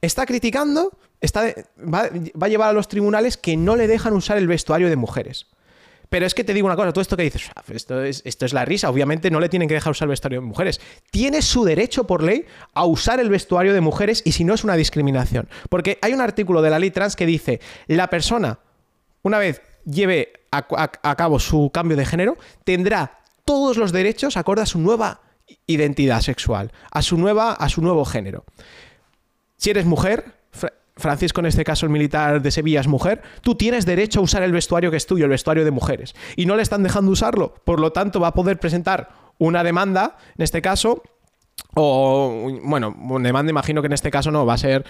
está 0.00 0.24
criticando, 0.24 0.96
está, 1.20 1.52
va, 1.78 2.08
a 2.40 2.48
llevar 2.48 2.70
a 2.70 2.72
los 2.72 2.86
tribunales 2.86 3.36
que 3.36 3.56
no 3.56 3.74
le 3.74 3.88
dejan 3.88 4.14
usar 4.14 4.38
el 4.38 4.46
vestuario 4.46 4.88
de 4.88 4.94
mujeres. 4.94 5.46
Pero 6.08 6.24
es 6.24 6.34
que 6.34 6.44
te 6.44 6.54
digo 6.54 6.66
una 6.66 6.76
cosa, 6.76 6.92
todo 6.92 7.02
esto 7.02 7.16
que 7.16 7.24
dices, 7.24 7.50
esto 7.68 8.04
es, 8.04 8.22
esto 8.24 8.46
es 8.46 8.52
la 8.52 8.64
risa, 8.64 8.88
obviamente 8.88 9.32
no 9.32 9.40
le 9.40 9.48
tienen 9.48 9.66
que 9.66 9.74
dejar 9.74 9.90
usar 9.90 10.06
el 10.06 10.10
vestuario 10.10 10.40
de 10.40 10.46
mujeres. 10.46 10.80
Tiene 11.10 11.42
su 11.42 11.64
derecho 11.64 12.06
por 12.06 12.22
ley 12.22 12.44
a 12.72 12.84
usar 12.84 13.18
el 13.18 13.28
vestuario 13.28 13.74
de 13.74 13.80
mujeres 13.80 14.22
y 14.24 14.30
si 14.30 14.44
no 14.44 14.54
es 14.54 14.62
una 14.62 14.76
discriminación. 14.76 15.48
Porque 15.68 15.98
hay 16.02 16.12
un 16.12 16.20
artículo 16.20 16.62
de 16.62 16.70
la 16.70 16.78
ley 16.78 16.92
trans 16.92 17.16
que 17.16 17.26
dice, 17.26 17.60
la 17.88 18.08
persona 18.08 18.60
una 19.26 19.38
vez 19.38 19.60
lleve 19.84 20.32
a, 20.50 21.16
cabo 21.16 21.38
su 21.38 21.70
cambio 21.72 21.96
de 21.96 22.06
género, 22.06 22.36
tendrá 22.64 23.18
todos 23.44 23.76
los 23.76 23.92
derechos 23.92 24.36
acorde 24.36 24.62
a 24.62 24.66
su 24.66 24.78
nueva 24.78 25.20
identidad 25.66 26.20
sexual, 26.20 26.72
a 26.90 27.02
su, 27.02 27.18
nueva, 27.18 27.52
a 27.52 27.68
su 27.68 27.82
nuevo 27.82 28.04
género. 28.04 28.44
Si 29.56 29.70
eres 29.70 29.84
mujer, 29.84 30.36
Francisco 30.96 31.40
en 31.40 31.46
este 31.46 31.64
caso 31.64 31.86
el 31.86 31.92
militar 31.92 32.40
de 32.40 32.50
Sevilla 32.50 32.80
es 32.80 32.86
mujer, 32.86 33.22
tú 33.42 33.54
tienes 33.54 33.84
derecho 33.84 34.20
a 34.20 34.22
usar 34.22 34.42
el 34.42 34.52
vestuario 34.52 34.90
que 34.90 34.96
es 34.96 35.06
tuyo, 35.06 35.24
el 35.24 35.30
vestuario 35.30 35.64
de 35.64 35.70
mujeres. 35.70 36.14
Y 36.36 36.46
no 36.46 36.56
le 36.56 36.62
están 36.62 36.82
dejando 36.82 37.10
usarlo. 37.10 37.54
Por 37.64 37.80
lo 37.80 37.92
tanto, 37.92 38.20
va 38.20 38.28
a 38.28 38.34
poder 38.34 38.58
presentar 38.58 39.10
una 39.38 39.62
demanda, 39.62 40.16
en 40.36 40.44
este 40.44 40.62
caso, 40.62 41.02
o, 41.74 42.48
bueno, 42.62 42.94
demanda 43.20 43.50
imagino 43.50 43.82
que 43.82 43.86
en 43.86 43.92
este 43.92 44.10
caso 44.10 44.30
no, 44.30 44.46
va 44.46 44.54
a 44.54 44.58
ser, 44.58 44.84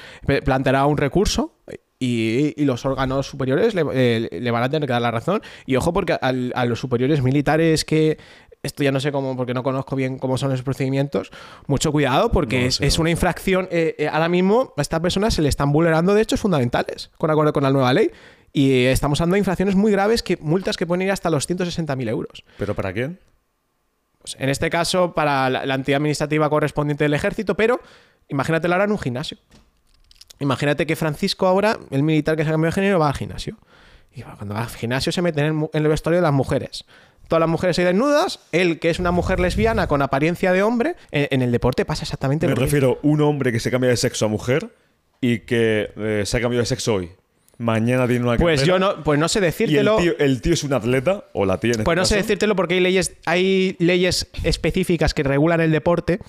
planteará 0.45 0.87
un 0.87 0.97
recurso 0.97 1.55
y, 1.99 2.65
los 2.65 2.85
órganos 2.85 3.27
superiores 3.27 3.75
eh, 3.75 4.29
le, 4.31 4.51
van 4.51 4.63
a 4.63 4.69
tener 4.69 4.87
que 4.87 4.93
dar 4.93 5.03
la 5.03 5.11
razón. 5.11 5.43
Y 5.65 5.77
ojo, 5.77 5.93
porque 5.93 6.19
a, 6.21 6.33
los 6.65 6.81
superiores 6.81 7.23
militares 7.23 7.85
que 7.85 8.19
esto 8.63 8.83
ya 8.83 8.91
no 8.91 9.01
sé 9.01 9.13
cómo, 9.13 9.37
porque 9.37 9.55
no 9.55 9.63
conozco 9.63 9.95
bien 9.95 10.19
cómo 10.19 10.39
son 10.39 10.51
los 10.51 10.63
procedimientos, 10.63 11.31
mucho 11.67 11.93
cuidado 11.93 12.33
porque 12.33 12.63
No 12.63 12.67
es, 12.67 12.81
es 12.81 12.99
una 12.99 13.11
infracción, 13.11 13.69
eh, 13.71 13.95
eh, 13.99 14.09
ahora 14.09 14.29
mismo 14.29 14.75
a 14.77 14.83
esta 14.83 15.01
persona 15.01 15.31
se 15.31 15.41
le 15.41 15.49
están 15.49 15.71
vulnerando 15.71 16.15
derechos 16.15 16.41
fundamentales 16.41 17.11
con 17.17 17.31
acuerdo 17.31 17.53
con 17.53 17.63
la 17.63 17.71
nueva 17.71 17.93
ley 17.93 18.11
y 18.53 18.85
estamos 18.85 19.21
hablando 19.21 19.35
de 19.35 19.41
infracciones 19.41 19.77
muy 19.77 19.93
graves, 19.93 20.23
que 20.23 20.37
multas 20.39 20.77
que 20.77 20.87
pueden 20.87 21.03
ir 21.03 21.13
hasta 21.13 21.31
los 21.31 21.49
160.000 21.49 22.09
euros. 22.09 22.45
¿Pero 22.59 22.75
para 22.75 22.93
quién? 22.93 23.21
Pues 24.19 24.37
en 24.41 24.49
este 24.49 24.71
caso, 24.71 25.13
para 25.13 25.49
la, 25.51 25.67
la 25.67 25.75
entidad 25.75 25.99
administrativa 25.99 26.49
correspondiente 26.51 27.05
del 27.05 27.15
ejército, 27.15 27.55
pero 27.55 27.81
imagínatelo 28.29 28.75
ahora 28.75 28.87
en 28.87 28.93
un 28.93 28.99
gimnasio. 28.99 29.39
Imagínate 30.39 30.87
que 30.87 30.97
Francisco 30.97 31.47
ahora, 31.47 31.79
el 31.91 32.03
militar 32.03 32.37
que 32.37 32.43
se 32.43 32.49
ha 32.49 32.53
cambiado 32.53 32.71
de 32.73 32.75
género, 32.75 32.99
va 32.99 33.09
al 33.09 33.15
gimnasio. 33.15 33.57
Y 34.15 34.23
cuando 34.23 34.55
va 34.55 34.63
al 34.63 34.69
gimnasio 34.69 35.13
se 35.13 35.23
mete 35.23 35.41
en 35.41 35.69
el, 35.73 35.89
vestuario 35.89 36.19
de 36.19 36.23
las 36.23 36.33
mujeres. 36.33 36.85
Todas 37.29 37.41
las 37.41 37.49
mujeres 37.49 37.77
se 37.77 37.85
desnudas, 37.85 38.39
él, 38.53 38.79
que 38.79 38.89
es 38.91 38.99
una 38.99 39.11
mujer 39.11 39.41
lesbiana 39.41 39.89
con 39.89 40.01
apariencia 40.01 40.53
de 40.53 40.63
hombre, 40.63 40.95
en, 41.11 41.29
en 41.31 41.43
el 41.43 41.51
deporte 41.53 41.85
pasa 41.85 42.05
exactamente 42.05 42.47
Me 42.47 42.51
lo 42.51 42.57
mismo. 42.57 42.65
refiero 42.67 42.93
a 43.03 43.07
un 43.07 43.21
hombre 43.21 43.51
que 43.53 43.61
se 43.61 43.71
cambia 43.71 43.91
de 43.91 43.97
sexo 43.97 44.27
a 44.27 44.29
mujer 44.29 44.71
y 45.21 45.41
que 45.41 45.91
eh, 45.97 46.23
se 46.25 46.37
ha 46.37 46.41
cambiado 46.41 46.63
de 46.63 46.67
sexo 46.67 46.95
hoy. 46.95 47.11
Mañana 47.59 48.07
tiene 48.07 48.25
una 48.25 48.37
Pues 48.37 48.61
carrera, 48.61 48.67
yo 48.67 48.79
no, 48.79 49.03
pues 49.03 49.19
no 49.19 49.29
sé 49.29 49.39
Y 49.39 49.41
el 49.41 49.45
decírtelo. 49.47 49.97
tío, 49.97 50.13
el 50.19 50.43
tío 50.43 50.53
es 50.53 50.63
un 50.63 50.75
atleta, 50.75 51.25
o 51.33 51.47
la 51.47 51.59
tía 51.59 51.69
en 51.69 51.73
este 51.73 51.85
Pues 51.85 51.97
no 51.97 52.05
sé 52.05 52.15
caso. 52.17 52.23
decírtelo 52.27 52.55
porque 52.55 52.75
hay 52.75 52.81
leyes, 52.81 53.17
hay 53.25 53.77
leyes 53.79 54.29
específicas 54.45 55.15
que 55.15 55.23
regulan 55.23 55.61
el 55.63 55.73
deporte 55.73 56.21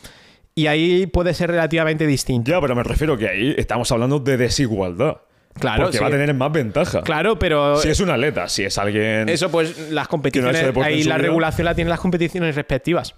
y 0.58 0.66
ahí 0.66 1.06
puede 1.06 1.36
ser 1.36 1.52
relativamente 1.52 2.08
distinto. 2.08 2.50
Ya, 2.50 2.60
pero 2.60 2.76
me 2.76 2.82
refiero 2.82 3.16
que 3.16 3.28
ahí 3.30 3.54
estamos 3.60 3.92
hablando 3.92 4.20
de 4.20 4.38
desigualdad. 4.38 5.18
Claro, 5.54 5.84
Porque 5.84 5.98
sí. 6.00 6.02
va 6.04 6.08
a 6.08 6.12
tener 6.12 6.34
más 6.34 6.52
ventaja. 6.52 7.04
Claro, 7.04 7.38
pero 7.38 7.78
Si 7.78 7.90
es 7.90 8.00
un 8.00 8.10
atleta, 8.10 8.50
si 8.50 8.64
es 8.64 8.76
alguien. 8.80 9.30
Eso, 9.30 9.52
pues 9.52 9.92
las 9.92 10.08
competiciones, 10.08 10.60
en 10.64 10.84
ahí 10.84 11.04
la 11.04 11.20
regulación 11.20 11.66
la 11.66 11.76
tienen 11.76 11.92
las 11.92 12.00
competiciones 12.00 12.56
respectivas. 12.56 13.14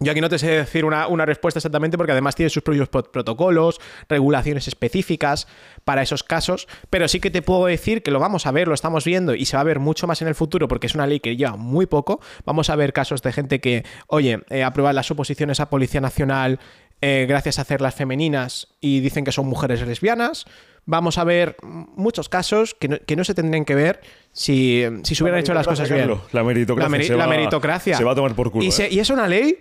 Yo 0.00 0.12
aquí 0.12 0.20
no 0.20 0.28
te 0.28 0.38
sé 0.38 0.48
decir 0.48 0.84
una, 0.84 1.06
una 1.08 1.24
respuesta 1.24 1.58
exactamente 1.58 1.96
porque 1.96 2.12
además 2.12 2.34
tiene 2.34 2.50
sus 2.50 2.62
propios 2.62 2.88
pro- 2.88 3.10
protocolos, 3.10 3.80
regulaciones 4.08 4.68
específicas 4.68 5.46
para 5.84 6.02
esos 6.02 6.22
casos, 6.22 6.68
pero 6.90 7.08
sí 7.08 7.20
que 7.20 7.30
te 7.30 7.42
puedo 7.42 7.66
decir 7.66 8.02
que 8.02 8.10
lo 8.10 8.18
vamos 8.20 8.46
a 8.46 8.50
ver, 8.50 8.68
lo 8.68 8.74
estamos 8.74 9.04
viendo 9.04 9.34
y 9.34 9.44
se 9.46 9.56
va 9.56 9.62
a 9.62 9.64
ver 9.64 9.78
mucho 9.78 10.06
más 10.06 10.20
en 10.22 10.28
el 10.28 10.34
futuro 10.34 10.68
porque 10.68 10.86
es 10.86 10.94
una 10.94 11.06
ley 11.06 11.20
que 11.20 11.36
lleva 11.36 11.56
muy 11.56 11.86
poco. 11.86 12.20
Vamos 12.44 12.70
a 12.70 12.76
ver 12.76 12.92
casos 12.92 13.22
de 13.22 13.32
gente 13.32 13.60
que, 13.60 13.84
oye, 14.08 14.40
eh, 14.50 14.62
aprueban 14.64 14.94
las 14.96 15.10
oposiciones 15.10 15.60
a 15.60 15.70
Policía 15.70 16.00
Nacional 16.00 16.60
eh, 17.02 17.26
gracias 17.28 17.58
a 17.58 17.62
hacerlas 17.62 17.94
femeninas 17.94 18.68
y 18.80 19.00
dicen 19.00 19.24
que 19.24 19.32
son 19.32 19.46
mujeres 19.46 19.86
lesbianas. 19.86 20.46
Vamos 20.86 21.18
a 21.18 21.24
ver 21.24 21.56
muchos 21.62 22.28
casos 22.28 22.74
que 22.74 22.88
no, 22.88 22.96
que 23.04 23.16
no 23.16 23.24
se 23.24 23.34
tendrían 23.34 23.64
que 23.64 23.74
ver 23.74 24.00
si, 24.32 24.82
si 25.02 25.14
se 25.14 25.22
hubieran 25.24 25.40
hecho 25.40 25.52
las 25.52 25.66
cosas 25.66 25.88
bien. 25.90 26.00
Carlos, 26.02 26.20
La 26.32 26.42
meritocracia. 26.44 26.90
La, 26.90 26.96
meri- 26.98 27.06
se 27.06 27.12
la 27.16 27.26
va- 27.26 27.30
meritocracia. 27.30 27.96
Se 27.96 28.04
va 28.04 28.12
a 28.12 28.14
tomar 28.14 28.34
por 28.34 28.50
culo. 28.50 28.64
Y, 28.64 28.68
¿eh? 28.68 28.88
y 28.90 28.98
es 29.00 29.10
una 29.10 29.26
ley 29.28 29.58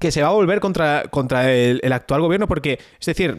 que 0.00 0.10
se 0.10 0.22
va 0.22 0.28
a 0.28 0.32
volver 0.32 0.60
contra, 0.60 1.04
contra 1.10 1.52
el, 1.52 1.80
el 1.82 1.92
actual 1.92 2.20
gobierno 2.22 2.48
porque, 2.48 2.78
es 2.98 3.06
decir, 3.06 3.36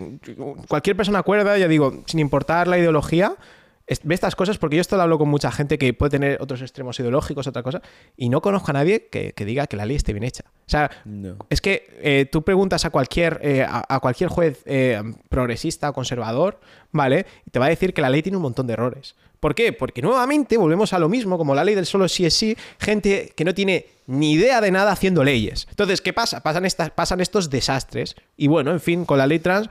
cualquier 0.68 0.96
persona 0.96 1.20
acuerda, 1.20 1.58
ya 1.58 1.68
digo, 1.68 2.04
sin 2.06 2.20
importar 2.20 2.68
la 2.68 2.78
ideología, 2.78 3.36
es- 3.86 4.00
ve 4.04 4.16
estas 4.16 4.36
cosas 4.36 4.58
porque 4.58 4.78
yo 4.78 4.82
esto 4.82 4.96
lo 4.96 5.02
hablo 5.04 5.18
con 5.18 5.28
mucha 5.28 5.52
gente 5.52 5.78
que 5.78 5.94
puede 5.94 6.12
tener 6.12 6.38
otros 6.42 6.62
extremos 6.62 6.98
ideológicos, 7.00 7.48
otra 7.48 7.64
cosa, 7.64 7.82
y 8.16 8.30
no 8.30 8.42
conozco 8.42 8.72
a 8.72 8.74
nadie 8.76 9.08
que, 9.08 9.34
que 9.34 9.44
diga 9.46 9.68
que 9.68 9.76
la 9.76 9.86
ley 9.86 9.98
esté 9.98 10.14
bien 10.14 10.24
hecha. 10.24 10.44
O 10.66 10.70
sea, 10.70 10.90
No. 11.04 11.36
es 11.50 11.60
que 11.60 11.88
eh, 12.02 12.26
tú 12.32 12.44
preguntas 12.44 12.86
a 12.86 12.92
cualquier, 12.92 13.40
eh, 13.44 13.66
a, 13.68 13.84
a 13.90 14.00
cualquier 14.00 14.30
juez 14.30 14.62
eh, 14.66 15.02
progresista 15.30 15.90
o 15.90 15.94
conservador, 15.94 16.60
¿vale? 16.92 17.26
Y 17.46 17.50
te 17.52 17.60
va 17.60 17.66
a 17.66 17.70
decir 17.70 17.94
que 17.94 18.02
la 18.02 18.10
ley 18.10 18.22
tiene 18.22 18.38
un 18.38 18.44
montón 18.44 18.68
de 18.68 18.74
errores. 18.74 19.16
¿Por 19.44 19.56
qué? 19.56 19.74
Porque 19.74 20.02
nuevamente 20.02 20.56
volvemos 20.56 20.94
a 20.94 21.00
lo 21.00 21.10
mismo, 21.10 21.38
como 21.38 21.54
la 21.54 21.66
ley 21.66 21.76
del 21.76 21.86
solo 21.86 22.08
sí 22.08 22.26
es 22.26 22.34
sí, 22.34 22.56
gente 22.80 23.34
que 23.36 23.44
no 23.44 23.54
tiene 23.54 23.88
ni 24.08 24.32
idea 24.32 24.62
de 24.62 24.72
nada 24.72 24.94
haciendo 24.94 25.22
leyes. 25.22 25.68
Entonces, 25.70 26.00
¿qué 26.00 26.14
pasa? 26.14 26.42
Pasan, 26.42 26.64
estas, 26.66 26.92
pasan 26.92 27.20
estos 27.20 27.50
desastres. 27.50 28.16
Y 28.38 28.48
bueno, 28.48 28.72
en 28.72 28.80
fin, 28.80 29.04
con 29.04 29.18
la 29.18 29.28
ley 29.28 29.40
trans 29.40 29.68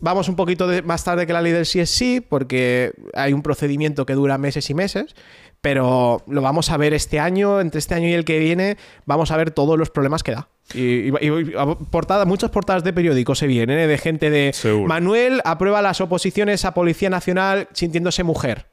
vamos 0.00 0.28
un 0.28 0.36
poquito 0.36 0.68
de- 0.68 0.82
más 0.82 1.02
tarde 1.02 1.26
que 1.26 1.32
la 1.32 1.40
ley 1.40 1.52
del 1.52 1.64
sí 1.64 1.80
es 1.80 1.88
sí, 1.88 2.20
porque 2.20 2.92
hay 3.14 3.32
un 3.32 3.40
procedimiento 3.40 4.04
que 4.04 4.12
dura 4.12 4.36
meses 4.36 4.68
y 4.68 4.74
meses, 4.74 5.14
pero 5.62 6.22
lo 6.26 6.42
vamos 6.42 6.70
a 6.70 6.76
ver 6.76 6.92
este 6.92 7.20
año, 7.20 7.60
entre 7.60 7.78
este 7.78 7.94
año 7.94 8.06
y 8.08 8.12
el 8.12 8.26
que 8.26 8.38
viene, 8.38 8.76
vamos 9.06 9.30
a 9.30 9.36
ver 9.38 9.50
todos 9.50 9.78
los 9.78 9.88
problemas 9.88 10.22
que 10.22 10.32
da. 10.32 10.48
Y, 10.74 11.08
y- 11.08 11.08
y- 11.08 11.52
portada, 11.90 12.26
muchas 12.26 12.50
portadas 12.50 12.84
de 12.84 12.92
periódicos 12.92 13.38
se 13.38 13.46
vienen, 13.46 13.78
¿eh? 13.78 13.86
de 13.86 13.96
gente 13.98 14.28
de 14.30 14.52
Seguro. 14.52 14.86
Manuel 14.88 15.40
aprueba 15.44 15.80
las 15.82 16.00
oposiciones 16.02 16.66
a 16.66 16.74
Policía 16.74 17.08
Nacional 17.10 17.68
sintiéndose 17.72 18.24
mujer. 18.24 18.66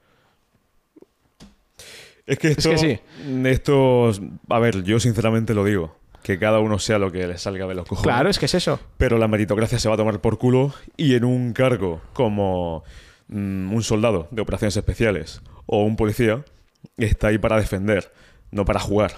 Es 2.27 2.37
que 2.37 2.49
esto. 2.49 2.69
que 2.71 2.77
sí. 2.77 2.99
Esto. 3.45 4.11
A 4.49 4.59
ver, 4.59 4.83
yo 4.83 4.99
sinceramente 4.99 5.53
lo 5.53 5.63
digo. 5.63 5.95
Que 6.23 6.37
cada 6.37 6.59
uno 6.59 6.77
sea 6.77 6.99
lo 6.99 7.09
que 7.11 7.25
le 7.25 7.37
salga 7.37 7.65
de 7.67 7.73
los 7.75 7.87
cojones. 7.87 8.03
Claro, 8.03 8.29
es 8.29 8.37
que 8.37 8.45
es 8.47 8.53
eso. 8.53 8.79
Pero 8.97 9.17
la 9.17 9.29
meritocracia 9.29 9.79
se 9.79 9.87
va 9.87 9.93
a 9.93 9.97
tomar 9.97 10.19
por 10.19 10.37
culo 10.37 10.73
y 10.97 11.15
en 11.15 11.23
un 11.23 11.53
cargo 11.53 12.01
como 12.11 12.83
mm, 13.29 13.73
un 13.73 13.81
soldado 13.83 14.27
de 14.31 14.41
operaciones 14.41 14.75
especiales 14.75 15.41
o 15.65 15.83
un 15.83 15.95
policía 15.95 16.43
está 16.97 17.27
ahí 17.27 17.37
para 17.37 17.57
defender, 17.57 18.11
no 18.51 18.65
para 18.65 18.79
jugar. 18.81 19.13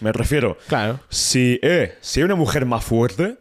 Me 0.00 0.12
refiero, 0.12 0.58
Claro. 0.68 0.98
si, 1.08 1.60
eh, 1.62 1.94
si 2.00 2.20
hay 2.20 2.24
una 2.24 2.34
mujer 2.34 2.66
más 2.66 2.84
fuerte 2.84 3.36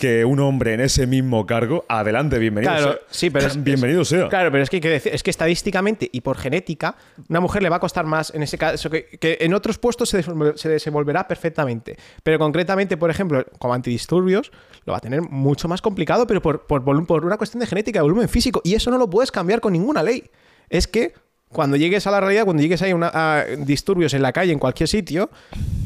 que 0.00 0.24
un 0.24 0.40
hombre 0.40 0.74
en 0.74 0.80
ese 0.80 1.06
mismo 1.06 1.46
cargo, 1.46 1.84
adelante, 1.88 2.38
bienvenido 2.38 2.72
Claro, 2.72 2.92
sea. 2.92 3.00
sí, 3.10 3.30
pero 3.30 3.46
es- 3.46 3.62
bienvenido 3.64 4.04
sea. 4.04 4.28
Claro, 4.28 4.50
pero 4.50 4.62
es 4.64 4.70
que 4.70 4.76
hay 4.76 4.80
que 4.80 4.88
decir, 4.88 5.14
es 5.14 5.22
que 5.22 5.30
estadísticamente 5.30 6.08
y 6.10 6.22
por 6.22 6.36
genética, 6.38 6.96
una 7.28 7.40
mujer 7.40 7.62
le 7.62 7.68
va 7.68 7.76
a 7.76 7.80
costar 7.80 8.06
más 8.06 8.34
en 8.34 8.42
ese 8.42 8.56
caso 8.58 8.88
que, 8.90 9.04
que 9.06 9.38
en 9.40 9.54
otros 9.54 9.78
puestos 9.78 10.08
se, 10.08 10.22
se 10.56 10.68
desenvolverá 10.68 11.28
perfectamente. 11.28 11.96
Pero 12.22 12.38
concretamente, 12.38 12.96
por 12.96 13.10
ejemplo, 13.10 13.44
como 13.58 13.74
antidisturbios, 13.74 14.50
lo 14.86 14.92
va 14.92 14.98
a 14.98 15.00
tener 15.00 15.20
mucho 15.22 15.68
más 15.68 15.82
complicado, 15.82 16.26
pero 16.26 16.40
por, 16.40 16.66
por, 16.66 16.82
por 17.06 17.24
una 17.26 17.36
cuestión 17.36 17.60
de 17.60 17.66
genética, 17.66 17.98
de 17.98 18.02
volumen 18.02 18.28
físico. 18.28 18.60
Y 18.64 18.74
eso 18.74 18.90
no 18.90 18.98
lo 18.98 19.10
puedes 19.10 19.30
cambiar 19.30 19.60
con 19.60 19.72
ninguna 19.74 20.02
ley. 20.02 20.30
Es 20.70 20.86
que 20.88 21.12
cuando 21.50 21.76
llegues 21.76 22.06
a 22.06 22.10
la 22.10 22.20
realidad, 22.20 22.44
cuando 22.44 22.62
llegues 22.62 22.80
ahí 22.80 22.92
una- 22.92 23.10
a 23.12 23.44
disturbios 23.44 24.14
en 24.14 24.22
la 24.22 24.32
calle, 24.32 24.52
en 24.52 24.58
cualquier 24.58 24.88
sitio, 24.88 25.30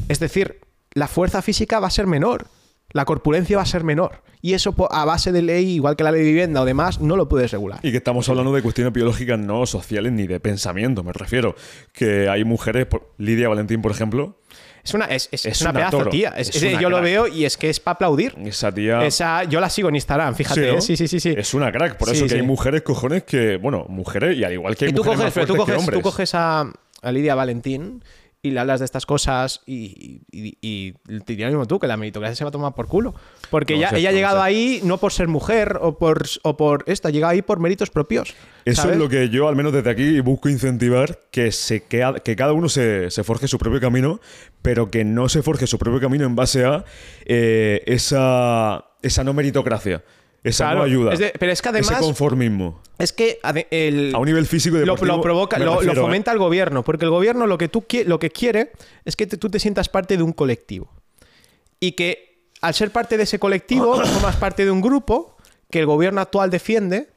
es 0.07 0.19
decir, 0.19 0.61
la 0.93 1.07
fuerza 1.07 1.41
física 1.41 1.79
va 1.79 1.87
a 1.87 1.91
ser 1.91 2.07
menor. 2.07 2.47
La 2.95 3.03
corpulencia 3.03 3.57
va 3.57 3.63
a 3.63 3.65
ser 3.65 3.83
menor. 3.83 4.21
Y 4.41 4.53
eso 4.53 4.73
a 4.89 5.03
base 5.03 5.33
de 5.33 5.41
ley, 5.41 5.69
igual 5.71 5.97
que 5.97 6.05
la 6.05 6.13
ley 6.13 6.21
de 6.21 6.27
vivienda 6.29 6.61
o 6.61 6.65
demás, 6.65 7.01
no 7.01 7.17
lo 7.17 7.27
puedes 7.27 7.51
regular. 7.51 7.79
Y 7.83 7.91
que 7.91 7.97
estamos 7.97 8.29
hablando 8.29 8.53
de 8.53 8.61
cuestiones 8.61 8.93
biológicas 8.93 9.37
no 9.37 9.65
sociales 9.65 10.13
ni 10.13 10.27
de 10.27 10.39
pensamiento, 10.39 11.03
me 11.03 11.11
refiero. 11.11 11.55
Que 11.91 12.29
hay 12.29 12.45
mujeres, 12.45 12.87
Lidia 13.17 13.49
Valentín, 13.49 13.81
por 13.81 13.91
ejemplo, 13.91 14.39
Es 14.81 14.93
una, 14.93 15.05
es, 15.07 15.27
es- 15.33 15.59
una 15.61 15.71
una 15.71 15.79
pedazo 15.79 15.97
toro. 15.97 16.09
tía. 16.09 16.29
Es- 16.37 16.55
una 16.63 16.79
yo 16.79 16.89
lo 16.89 17.01
veo 17.01 17.27
y 17.27 17.43
es 17.43 17.57
que 17.57 17.69
es 17.69 17.81
para 17.81 17.95
aplaudir. 17.95 18.33
esa 18.45 18.71
tía... 18.71 19.05
Esa, 19.05 19.43
yo 19.43 19.59
la 19.59 19.69
sigo 19.69 19.89
en 19.89 19.95
Instagram, 19.95 20.33
fíjate. 20.35 20.71
¿no? 20.71 20.77
¿eh? 20.77 20.81
Sí, 20.81 20.95
sí, 20.95 21.09
sí, 21.09 21.19
sí. 21.19 21.33
Es 21.35 21.53
una 21.53 21.71
crack. 21.73 21.97
Por 21.97 22.07
Sí, 22.09 22.15
eso 22.15 22.23
que 22.25 22.29
sí. 22.29 22.35
hay 22.35 22.43
mujeres, 22.43 22.81
cojones, 22.83 23.23
que... 23.23 23.57
Bueno, 23.57 23.85
mujeres 23.89 24.37
y 24.37 24.45
al 24.45 24.53
igual 24.53 24.77
que 24.77 24.85
hay 24.85 24.91
Y 24.91 24.93
tú 24.93 25.03
mujeres 25.03 25.17
coges, 25.17 25.25
más 25.25 25.33
pero 25.33 25.47
tú 25.47 25.55
fuertes 25.55 25.65
que 25.65 25.73
coges, 25.73 25.85
tú 25.85 25.97
hombres. 25.97 26.03
coges 26.03 26.35
a, 26.35 26.71
a 27.01 27.11
Lidia 27.11 27.35
Valentín 27.35 28.03
y 28.45 28.51
le 28.51 28.59
hablas 28.59 28.79
de 28.79 28.85
estas 28.85 29.05
cosas 29.05 29.61
y, 29.65 30.21
y- 30.31 30.57
y 30.61 30.91
te 31.19 31.33
diría 31.33 31.47
lo 31.47 31.53
mismo 31.53 31.65
tú, 31.67 31.79
que 31.79 31.87
la 31.87 31.97
meritocracia 31.97 32.35
se 32.35 32.43
va 32.43 32.49
a 32.49 32.51
tomar 32.51 32.73
por 32.75 32.87
culo. 32.87 33.15
Porque 33.49 33.73
No 33.73 33.79
ella, 33.79 33.89
ha 34.09 34.11
llegado 34.11 34.41
ahí 34.41 34.81
no 34.83 34.97
por 34.97 35.11
ser 35.13 35.27
mujer 35.27 35.79
o 35.81 35.97
por, 35.97 36.23
o 36.43 36.55
por 36.57 36.83
esto, 36.87 37.07
ha 37.07 37.11
llegado 37.11 37.31
ahí 37.31 37.41
por 37.41 37.59
méritos 37.59 37.89
propios. 37.89 38.33
Eso 38.65 38.83
¿sabes? 38.83 38.97
es 38.97 39.01
lo 39.01 39.09
que 39.09 39.29
yo, 39.29 39.47
al 39.47 39.55
menos 39.55 39.73
desde 39.73 39.89
aquí, 39.89 40.19
busco 40.19 40.49
incentivar, 40.49 41.19
que, 41.31 41.51
se, 41.51 41.83
que, 41.83 42.03
que 42.23 42.35
cada 42.35 42.53
uno 42.53 42.69
se, 42.69 43.09
se 43.11 43.23
forje 43.23 43.47
su 43.47 43.57
propio 43.57 43.79
camino, 43.79 44.19
pero 44.61 44.89
que 44.91 45.03
no 45.03 45.27
se 45.29 45.41
forje 45.41 45.67
su 45.67 45.77
propio 45.79 45.99
camino 45.99 46.25
en 46.25 46.35
base 46.35 46.65
a 46.65 46.85
eh, 47.25 47.83
esa, 47.87 48.85
esa 49.01 49.23
no 49.23 49.33
meritocracia, 49.33 50.03
esa 50.45 50.65
Claro, 50.65 50.79
no 50.79 50.85
ayuda, 50.85 51.13
es 51.13 51.19
de- 51.19 51.33
pero 51.39 51.51
es 51.51 51.61
que 51.61 51.69
además- 51.69 51.91
ese 51.91 51.99
conformismo. 51.99 52.81
Es 52.97 53.11
que 53.11 53.39
el, 53.71 54.13
A 54.15 54.19
un 54.19 54.25
nivel 54.25 54.45
físico 54.45 54.77
y 54.77 54.79
lo, 54.79 54.93
deportivo, 54.93 55.17
lo 55.17 55.21
provoca, 55.21 55.59
lo, 55.59 55.81
¿eh? 55.81 55.95
fomenta 55.95 56.31
el 56.31 56.37
gobierno, 56.37 56.83
porque 56.83 57.03
el 57.05 57.11
gobierno 57.11 57.45
lo 57.47 57.57
que, 57.57 57.67
tú, 57.67 57.83
lo 58.05 58.19
que 58.19 58.29
quiere 58.29 58.71
es 59.03 59.15
que 59.15 59.27
te- 59.27 59.37
tú 59.37 59.49
te 59.49 59.59
sientas 59.59 59.89
parte 59.89 60.15
de 60.17 60.23
un 60.23 60.31
colectivo. 60.31 60.89
Y 61.79 61.91
que 61.93 62.47
al 62.61 62.73
ser 62.73 62.91
parte 62.91 63.17
de 63.17 63.23
ese 63.23 63.37
colectivo, 63.39 63.95
formas 64.05 64.37
parte 64.37 64.63
de 64.65 64.71
un 64.71 64.79
grupo 64.81 65.35
que 65.69 65.79
el 65.79 65.85
gobierno 65.87 66.21
actual 66.21 66.49
defiende 66.49 67.09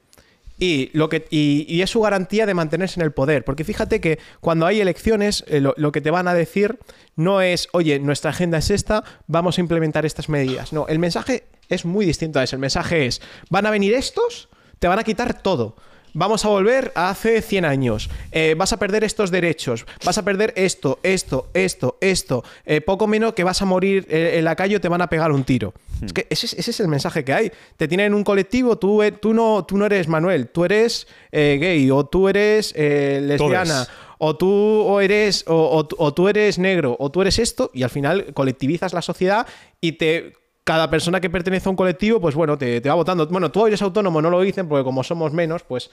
y, 0.61 0.89
lo 0.91 1.07
que, 1.07 1.25
y, 1.29 1.65
y 1.73 1.81
es 1.81 1.89
su 1.89 2.01
garantía 2.01 2.45
de 2.45 2.53
mantenerse 2.53 2.99
en 2.99 3.05
el 3.05 3.13
poder. 3.13 3.45
Porque 3.45 3.63
fíjate 3.63 4.01
que 4.01 4.19
cuando 4.41 4.65
hay 4.65 4.81
elecciones, 4.81 5.45
eh, 5.47 5.61
lo, 5.61 5.73
lo 5.77 5.93
que 5.93 6.01
te 6.01 6.11
van 6.11 6.27
a 6.27 6.33
decir 6.33 6.77
no 7.15 7.39
es, 7.41 7.69
oye, 7.71 7.99
nuestra 7.99 8.31
agenda 8.31 8.57
es 8.57 8.69
esta, 8.69 9.05
vamos 9.27 9.57
a 9.57 9.61
implementar 9.61 10.05
estas 10.05 10.27
medidas. 10.27 10.73
No, 10.73 10.87
el 10.89 10.99
mensaje 10.99 11.45
es 11.69 11.85
muy 11.85 12.05
distinto 12.05 12.39
a 12.39 12.43
eso. 12.43 12.55
El 12.55 12.59
mensaje 12.61 13.05
es, 13.05 13.21
van 13.49 13.65
a 13.65 13.71
venir 13.71 13.93
estos, 13.93 14.49
te 14.79 14.87
van 14.87 14.99
a 14.99 15.03
quitar 15.03 15.41
todo. 15.41 15.75
Vamos 16.11 16.43
a 16.43 16.47
volver 16.47 16.91
a 16.95 17.11
hace 17.11 17.39
100 17.43 17.65
años. 17.65 18.09
Eh, 18.31 18.55
vas 18.57 18.73
a 18.73 18.77
perder 18.77 19.03
estos 19.03 19.29
derechos. 19.29 19.85
Vas 20.03 20.17
a 20.17 20.25
perder 20.25 20.53
esto, 20.55 20.97
esto, 21.03 21.49
esto, 21.53 21.99
esto. 22.01 22.43
Eh, 22.65 22.81
poco 22.81 23.05
menos 23.05 23.33
que 23.33 23.43
vas 23.43 23.61
a 23.61 23.65
morir 23.65 24.07
eh, 24.09 24.31
en 24.39 24.43
la 24.45 24.55
calle 24.55 24.77
o 24.77 24.81
te 24.81 24.87
van 24.89 25.03
a 25.03 25.07
pegar 25.07 25.31
un 25.31 25.43
tiro. 25.43 25.71
Es 26.03 26.11
que 26.11 26.25
ese, 26.31 26.47
es- 26.47 26.53
ese 26.53 26.71
es 26.71 26.79
el 26.79 26.87
mensaje 26.87 27.23
que 27.23 27.31
hay. 27.33 27.51
Te 27.77 27.87
tienen 27.87 28.07
en 28.07 28.13
un 28.15 28.23
colectivo, 28.23 28.79
tú, 28.79 29.03
tú, 29.21 29.35
no, 29.35 29.63
tú 29.67 29.77
no 29.77 29.85
eres 29.85 30.07
Manuel, 30.07 30.47
tú 30.49 30.65
eres 30.65 31.05
eh, 31.31 31.59
gay 31.61 31.91
o 31.91 32.03
tú 32.07 32.27
eres 32.27 32.73
lesbiana. 32.75 33.85
Todes. 33.85 33.89
o 34.17 34.35
tú 34.35 34.49
o 34.51 34.99
eres 35.01 35.43
o, 35.47 35.53
o- 35.55 35.87
o 36.05 36.13
tú 36.13 36.27
eres 36.27 36.57
negro 36.57 36.95
o 36.99 37.11
tú 37.11 37.21
eres 37.21 37.37
esto 37.37 37.69
y 37.71 37.83
al 37.83 37.89
final 37.91 38.33
colectivizas 38.33 38.93
la 38.93 39.01
sociedad 39.03 39.45
y 39.79 39.93
te 39.93 40.33
cada 40.69 40.87
persona 40.87 41.19
que 41.19 41.31
pertenece 41.31 41.67
a 41.67 41.71
un 41.71 41.75
colectivo 41.75 42.21
pues 42.21 42.35
bueno 42.35 42.55
te, 42.55 42.79
te 42.79 42.89
va 42.89 42.93
votando 42.93 43.25
bueno 43.25 43.49
tú 43.49 43.65
eres 43.65 43.81
autónomo 43.81 44.21
no 44.21 44.29
lo 44.29 44.39
dicen 44.41 44.67
porque 44.67 44.83
como 44.83 45.03
somos 45.03 45.33
menos 45.33 45.63
pues 45.63 45.89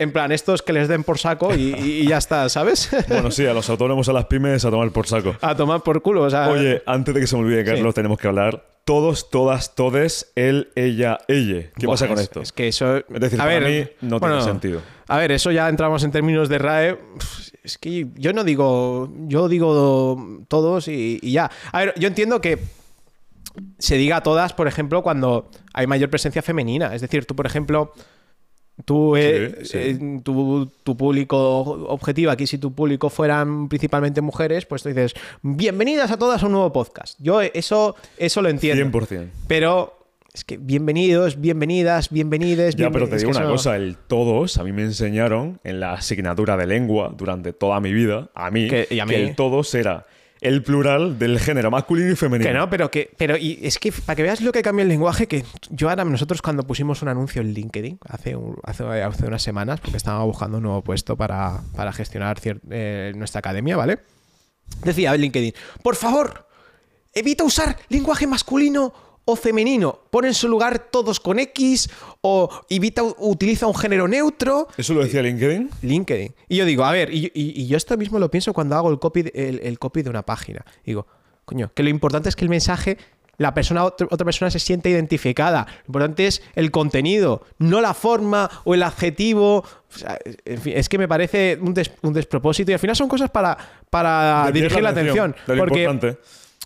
en 0.00 0.10
plan 0.12 0.32
estos 0.32 0.62
que 0.62 0.72
les 0.72 0.88
den 0.88 1.04
por 1.04 1.16
saco 1.16 1.54
y, 1.54 2.04
ya 2.08 2.18
está 2.18 2.48
¿sabes? 2.48 2.90
Bueno, 3.08 3.30
sí, 3.30 3.46
a 3.46 3.54
los 3.54 3.70
autónomos, 3.70 4.08
a 4.08 4.12
las 4.12 4.24
pymes, 4.24 4.64
a 4.64 4.70
tomar 4.72 4.90
por 4.90 5.06
saco. 5.06 5.36
a 5.40 5.54
tomar 5.54 5.80
por 5.84 6.02
culo 6.02 6.22
o 6.22 6.30
sea 6.30 6.48
Oye, 6.48 6.82
antes 6.86 7.14
de 7.14 7.20
que 7.20 7.28
se 7.28 7.36
me 7.36 7.42
olvide, 7.42 7.64
Carlos, 7.64 7.94
tenemos 7.94 8.18
que 8.18 8.26
hablar. 8.26 8.66
Todos, 8.84 9.30
todas, 9.30 9.74
todes, 9.76 10.32
él, 10.36 10.70
ella, 10.76 11.18
ella. 11.28 11.70
¿Qué 11.78 11.86
Buah, 11.86 11.94
pasa 11.94 12.08
con 12.08 12.18
es- 12.18 12.22
esto? 12.24 12.40
Es 12.40 12.52
que 12.52 12.68
eso. 12.68 12.96
Es 12.98 13.04
decir, 13.20 13.40
a 13.40 13.44
para 13.44 13.58
ver, 13.60 13.96
mí 14.00 14.08
no 14.08 14.20
tiene 14.20 14.40
sentido. 14.42 14.80
A 15.08 15.18
ver, 15.18 15.32
eso 15.32 15.50
ya 15.50 15.68
entramos 15.68 16.04
en 16.04 16.12
términos 16.12 16.48
de 16.48 16.58
RAE. 16.58 16.98
Es 17.64 17.78
que 17.78 18.06
yo 18.14 18.32
no 18.32 18.44
digo. 18.44 19.10
Yo 19.26 19.48
digo 19.48 20.44
todos 20.46 20.86
y, 20.86 21.18
y 21.20 21.32
ya. 21.32 21.50
A 21.72 21.80
ver, 21.80 21.94
yo 21.96 22.06
entiendo 22.06 22.40
que 22.40 22.58
se 23.78 23.96
diga 23.96 24.22
todas, 24.22 24.52
por 24.52 24.68
ejemplo, 24.68 25.02
cuando 25.02 25.50
hay 25.72 25.86
mayor 25.86 26.10
presencia 26.10 26.42
femenina. 26.42 26.94
Es 26.94 27.00
decir, 27.00 27.24
tú, 27.26 27.34
por 27.36 27.46
ejemplo. 27.46 27.92
Tú, 28.84 29.16
eh, 29.16 29.60
Sí, 29.62 29.68
sí. 29.70 29.78
eh, 29.78 30.20
tu, 30.22 30.70
tu 30.84 30.98
público 30.98 31.38
objetivo, 31.88 32.30
aquí 32.30 32.46
si 32.46 32.58
tu 32.58 32.74
público 32.74 33.08
fueran 33.08 33.68
principalmente 33.70 34.20
mujeres, 34.20 34.66
pues 34.66 34.82
tú 34.82 34.90
dices, 34.90 35.14
bienvenidas 35.40 36.10
a 36.10 36.18
todas 36.18 36.42
a 36.42 36.46
un 36.46 36.52
nuevo 36.52 36.72
podcast. 36.74 37.18
Yo 37.18 37.40
eso, 37.40 37.96
eso 38.18 38.42
lo 38.42 38.50
entiendo. 38.50 38.84
100%. 39.00 39.30
Pero 39.48 39.96
es 40.34 40.44
que 40.44 40.58
bienvenidos, 40.58 41.40
bienvenidas, 41.40 42.10
bienvenides. 42.10 42.76
Ya, 42.76 42.88
bienven- 42.88 42.92
pero 42.92 43.08
te 43.08 43.16
digo 43.16 43.30
una 43.30 43.40
eso- 43.40 43.48
cosa, 43.50 43.76
el 43.76 43.96
todos 43.96 44.58
a 44.58 44.62
mí 44.64 44.72
me 44.72 44.82
enseñaron 44.82 45.58
en 45.64 45.80
la 45.80 45.94
asignatura 45.94 46.58
de 46.58 46.66
lengua 46.66 47.14
durante 47.16 47.54
toda 47.54 47.80
mi 47.80 47.94
vida, 47.94 48.28
a 48.34 48.50
mí, 48.50 48.68
Que- 48.68 48.88
y 48.90 48.98
a 49.00 49.06
mí. 49.06 49.14
que 49.14 49.24
el 49.24 49.34
todos 49.36 49.74
era 49.74 50.04
el 50.40 50.62
plural 50.62 51.18
del 51.18 51.38
género 51.40 51.70
masculino 51.70 52.10
y 52.10 52.16
femenino. 52.16 52.50
Que 52.50 52.54
no, 52.56 52.68
pero 52.70 52.90
que. 52.90 53.10
Pero 53.16 53.36
y 53.36 53.58
es 53.62 53.78
que 53.78 53.92
para 53.92 54.16
que 54.16 54.22
veas 54.22 54.40
lo 54.40 54.52
que 54.52 54.62
cambia 54.62 54.82
el 54.82 54.88
lenguaje, 54.88 55.26
que 55.26 55.44
yo 55.70 55.88
ahora, 55.88 56.04
nosotros 56.04 56.42
cuando 56.42 56.62
pusimos 56.66 57.02
un 57.02 57.08
anuncio 57.08 57.40
en 57.42 57.52
LinkedIn 57.54 57.98
hace, 58.08 58.36
hace, 58.64 58.84
hace 59.02 59.26
unas 59.26 59.42
semanas, 59.42 59.80
porque 59.80 59.96
estábamos 59.96 60.26
buscando 60.26 60.58
un 60.58 60.64
nuevo 60.64 60.82
puesto 60.82 61.16
para, 61.16 61.60
para 61.74 61.92
gestionar 61.92 62.38
cier- 62.40 62.60
eh, 62.70 63.12
nuestra 63.16 63.38
academia, 63.38 63.76
¿vale? 63.76 63.98
Decía 64.84 65.14
en 65.14 65.20
LinkedIn, 65.20 65.54
por 65.82 65.96
favor, 65.96 66.46
evita 67.14 67.44
usar 67.44 67.76
lenguaje 67.88 68.26
masculino 68.26 68.92
o 69.28 69.36
femenino. 69.36 69.98
Pon 70.10 70.24
en 70.24 70.32
su 70.34 70.48
lugar 70.48 70.78
todos 70.90 71.20
con 71.20 71.38
X 71.38 71.90
o 72.22 72.48
evita, 72.70 73.02
utiliza 73.02 73.66
un 73.66 73.74
género 73.74 74.08
neutro. 74.08 74.68
¿Eso 74.78 74.94
lo 74.94 75.02
decía 75.04 75.20
LinkedIn? 75.20 75.68
LinkedIn. 75.82 76.34
Y 76.48 76.56
yo 76.56 76.64
digo, 76.64 76.84
a 76.84 76.92
ver, 76.92 77.12
y, 77.12 77.26
y- 77.34 77.60
y 77.62 77.66
yo 77.66 77.76
esto 77.76 77.96
mismo 77.96 78.18
lo 78.18 78.30
pienso 78.30 78.52
cuando 78.54 78.76
hago 78.76 78.88
el 78.90 78.98
copy, 78.98 79.22
de- 79.22 79.32
el, 79.34 79.60
el 79.62 79.78
copy 79.78 80.02
de 80.02 80.10
una 80.10 80.22
página. 80.22 80.64
Digo, 80.84 81.06
coño, 81.44 81.70
que 81.74 81.82
lo 81.82 81.88
importante 81.90 82.28
es 82.28 82.36
que 82.36 82.44
el 82.44 82.48
mensaje, 82.48 82.98
la 83.38 83.52
persona, 83.52 83.84
otra, 83.84 84.06
otra 84.10 84.24
persona 84.24 84.50
se 84.50 84.58
siente 84.60 84.88
identificada. 84.90 85.66
Lo 85.82 85.88
importante 85.88 86.26
es 86.28 86.40
el 86.54 86.70
contenido, 86.70 87.44
no 87.58 87.80
la 87.80 87.94
forma 87.94 88.48
o 88.64 88.74
el 88.74 88.82
adjetivo. 88.84 89.58
O 89.58 89.98
sea, 89.98 90.18
en 90.44 90.58
fin, 90.60 90.72
es 90.76 90.88
que 90.88 90.98
me 90.98 91.08
parece 91.08 91.58
un, 91.60 91.74
des- 91.74 91.90
un 92.02 92.12
despropósito 92.12 92.70
y 92.70 92.74
al 92.74 92.80
final 92.80 92.94
son 92.96 93.08
cosas 93.08 93.28
para, 93.30 93.58
para 93.90 94.50
dirigir 94.52 94.82
la 94.82 94.90
atención. 94.90 95.34
porque, 95.46 95.82
importante. 95.82 96.18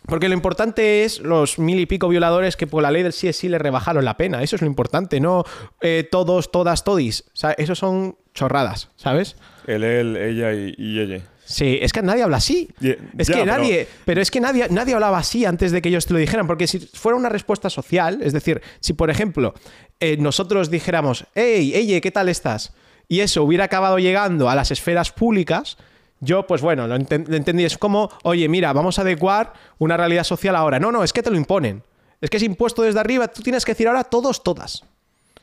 Porque 0.06 0.28
lo 0.28 0.35
importante 0.35 1.05
es 1.05 1.20
los 1.20 1.59
mil 1.59 1.78
y 1.78 1.86
pico 1.86 2.09
violadores 2.09 2.56
que 2.56 2.66
por 2.66 2.82
la 2.82 2.90
ley 2.90 3.02
del 3.02 3.12
sí 3.12 3.28
es 3.28 3.36
sí 3.36 3.48
le 3.48 3.59
rebajaron 3.59 4.05
la 4.05 4.16
pena. 4.16 4.43
Eso 4.43 4.56
es 4.56 4.62
lo 4.62 4.66
importante, 4.68 5.20
no 5.20 5.44
eh, 5.81 6.09
todos, 6.10 6.51
todas, 6.51 6.85
todis. 6.85 7.24
O 7.32 7.36
sea, 7.36 7.52
eso 7.52 7.74
son 7.74 8.16
chorradas, 8.35 8.89
¿sabes? 8.97 9.36
El, 9.66 9.85
él, 9.85 10.16
ella 10.16 10.52
y, 10.55 10.74
y 10.78 11.01
ella. 11.01 11.20
Sí, 11.44 11.78
es 11.82 11.93
que 11.93 12.01
nadie 12.01 12.22
habla 12.22 12.36
así. 12.36 12.68
Es 13.18 13.27
que 13.28 13.32
pero- 13.35 13.47
nadie, 13.47 13.89
pero 14.05 14.20
es 14.22 14.31
que 14.31 14.40
nadie, 14.40 14.68
nadie 14.70 14.94
hablaba 14.94 15.18
así 15.18 15.44
antes 15.44 15.72
de 15.72 15.82
que 15.82 15.89
ellos 15.89 16.06
te 16.06 16.12
lo 16.12 16.18
dijeran, 16.20 16.47
porque 16.47 16.66
si 16.68 16.78
fuera 16.78 17.16
una 17.18 17.28
respuesta 17.28 17.68
social, 17.68 18.20
es 18.22 18.32
decir, 18.32 18.62
si 18.78 18.93
por 18.93 19.10
ejemplo 19.10 19.55
eh, 19.98 20.16
nosotros 20.16 20.70
dijéramos, 20.70 21.27
hey, 21.35 21.72
ella, 21.74 22.01
¿qué 22.01 22.12
tal 22.12 22.28
estás? 22.28 22.72
Y 23.09 23.20
eso 23.20 23.43
hubiera 23.43 23.64
acabado 23.64 23.98
llegando 23.98 24.48
a 24.48 24.55
las 24.55 24.70
esferas 24.70 25.10
públicas, 25.10 25.77
yo 26.20 26.47
pues 26.47 26.60
bueno, 26.62 26.86
lo, 26.86 26.97
enten- 26.97 27.26
lo 27.26 27.36
entendí, 27.36 27.64
es 27.64 27.76
como, 27.78 28.10
oye, 28.22 28.48
mira, 28.48 28.72
vamos 28.72 28.98
a 28.98 29.02
adecuar 29.02 29.52
una 29.78 29.97
realidad 29.97 30.24
social 30.24 30.55
ahora. 30.56 30.78
No, 30.78 30.92
no, 30.92 31.02
es 31.02 31.12
que 31.12 31.22
te 31.22 31.30
lo 31.30 31.36
imponen. 31.36 31.82
Es 32.20 32.28
que 32.30 32.36
es 32.36 32.42
impuesto 32.42 32.82
desde 32.82 33.01
arriba, 33.01 33.28
tú 33.28 33.42
tienes 33.42 33.64
que 33.64 33.72
decir 33.72 33.88
ahora 33.88 34.05
todos, 34.05 34.42
todas. 34.42 34.84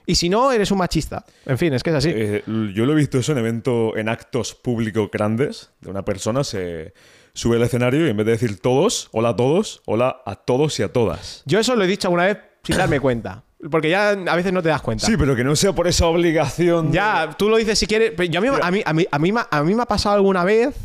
Y 0.06 0.16
si 0.16 0.30
no, 0.30 0.52
eres 0.52 0.72
un 0.72 0.78
machista. 0.78 1.26
En 1.46 1.58
fin, 1.58 1.74
es 1.74 1.84
que 1.84 1.90
es 1.90 1.96
así. 1.98 2.10
Eh, 2.14 2.44
yo 2.46 2.86
lo 2.86 2.94
he 2.94 2.96
visto 2.96 3.18
eso 3.18 3.34
en 3.34 3.40
eventos, 3.40 3.98
en 3.98 4.08
actos 4.08 4.56
públicos 4.56 5.10
grandes, 5.12 5.72
de 5.82 5.90
una 5.90 6.06
persona 6.06 6.44
se 6.44 6.94
sube 7.34 7.58
al 7.58 7.64
escenario 7.64 8.08
y 8.08 8.10
en 8.12 8.18
vez 8.18 8.26
de 8.26 8.32
decir 8.34 8.60
todos, 8.62 9.10
hola 9.12 9.30
a 9.30 9.36
todos, 9.36 9.82
hola 9.86 10.22
a 10.26 10.36
todos 10.36 10.80
y 10.80 10.84
a 10.84 10.94
todas. 10.94 11.44
Yo 11.46 11.60
eso 11.60 11.76
lo 11.76 11.84
he 11.84 11.88
dicho 11.88 12.08
alguna 12.08 12.26
vez 12.26 12.38
sin 12.64 12.78
darme 12.78 13.00
cuenta. 13.00 13.44
Porque 13.72 13.90
ya 13.90 14.10
a 14.12 14.36
veces 14.36 14.54
no 14.54 14.62
te 14.62 14.70
das 14.70 14.82
cuenta. 14.82 15.06
Sí, 15.06 15.18
pero 15.18 15.36
que 15.36 15.44
no 15.44 15.56
sea 15.56 15.74
por 15.74 15.88
esa 15.88 16.06
obligación. 16.06 16.92
de- 16.92 16.96
Ya, 16.98 17.36
tú 17.38 17.50
lo 17.50 17.58
dices 17.58 17.78
si 17.80 17.88
quieres. 17.88 18.14
Pero 18.16 18.32
yo 18.32 18.40
a 18.40 18.42
mí, 18.42 18.48
a, 18.62 18.72
mí, 18.72 18.84
a, 18.86 18.94
mí, 18.94 19.08
a, 19.10 19.20
mí, 19.20 19.32
me- 19.32 19.42
a 19.50 19.64
mí 19.64 19.74
me 19.74 19.82
ha 19.82 19.86
pasado 19.88 20.16
alguna 20.16 20.44
vez 20.44 20.76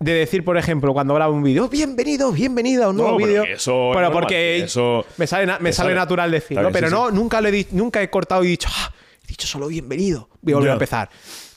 de 0.00 0.12
decir, 0.14 0.44
por 0.44 0.56
ejemplo, 0.56 0.92
cuando 0.92 1.14
grabo 1.14 1.34
un 1.34 1.42
vídeo, 1.42 1.68
bienvenido, 1.68 2.32
bienvenido 2.32 2.84
a 2.84 2.88
un 2.88 2.96
nuevo 2.96 3.12
No, 3.12 3.16
vídeo. 3.18 3.44
Pero 3.44 4.10
porque 4.12 4.58
eso 4.60 5.04
me 5.18 5.26
sale, 5.26 5.46
na- 5.46 5.58
me 5.60 5.72
sale 5.72 5.90
sale. 5.90 5.94
natural 5.94 6.30
decirlo. 6.30 6.70
pero 6.72 6.88
sí, 6.88 6.94
no, 6.94 7.08
sí. 7.10 7.14
nunca, 7.14 7.40
lo 7.40 7.48
he, 7.48 7.66
nunca 7.72 8.02
he 8.02 8.08
cortado 8.10 8.42
y 8.42 8.48
dicho, 8.48 8.68
"Ah, 8.72 8.92
he 9.24 9.28
dicho 9.28 9.46
solo 9.46 9.68
bienvenido. 9.68 10.28
Voy 10.40 10.54
a 10.54 10.56
volver 10.56 10.70
a 10.70 10.74
empezar. 10.74 11.10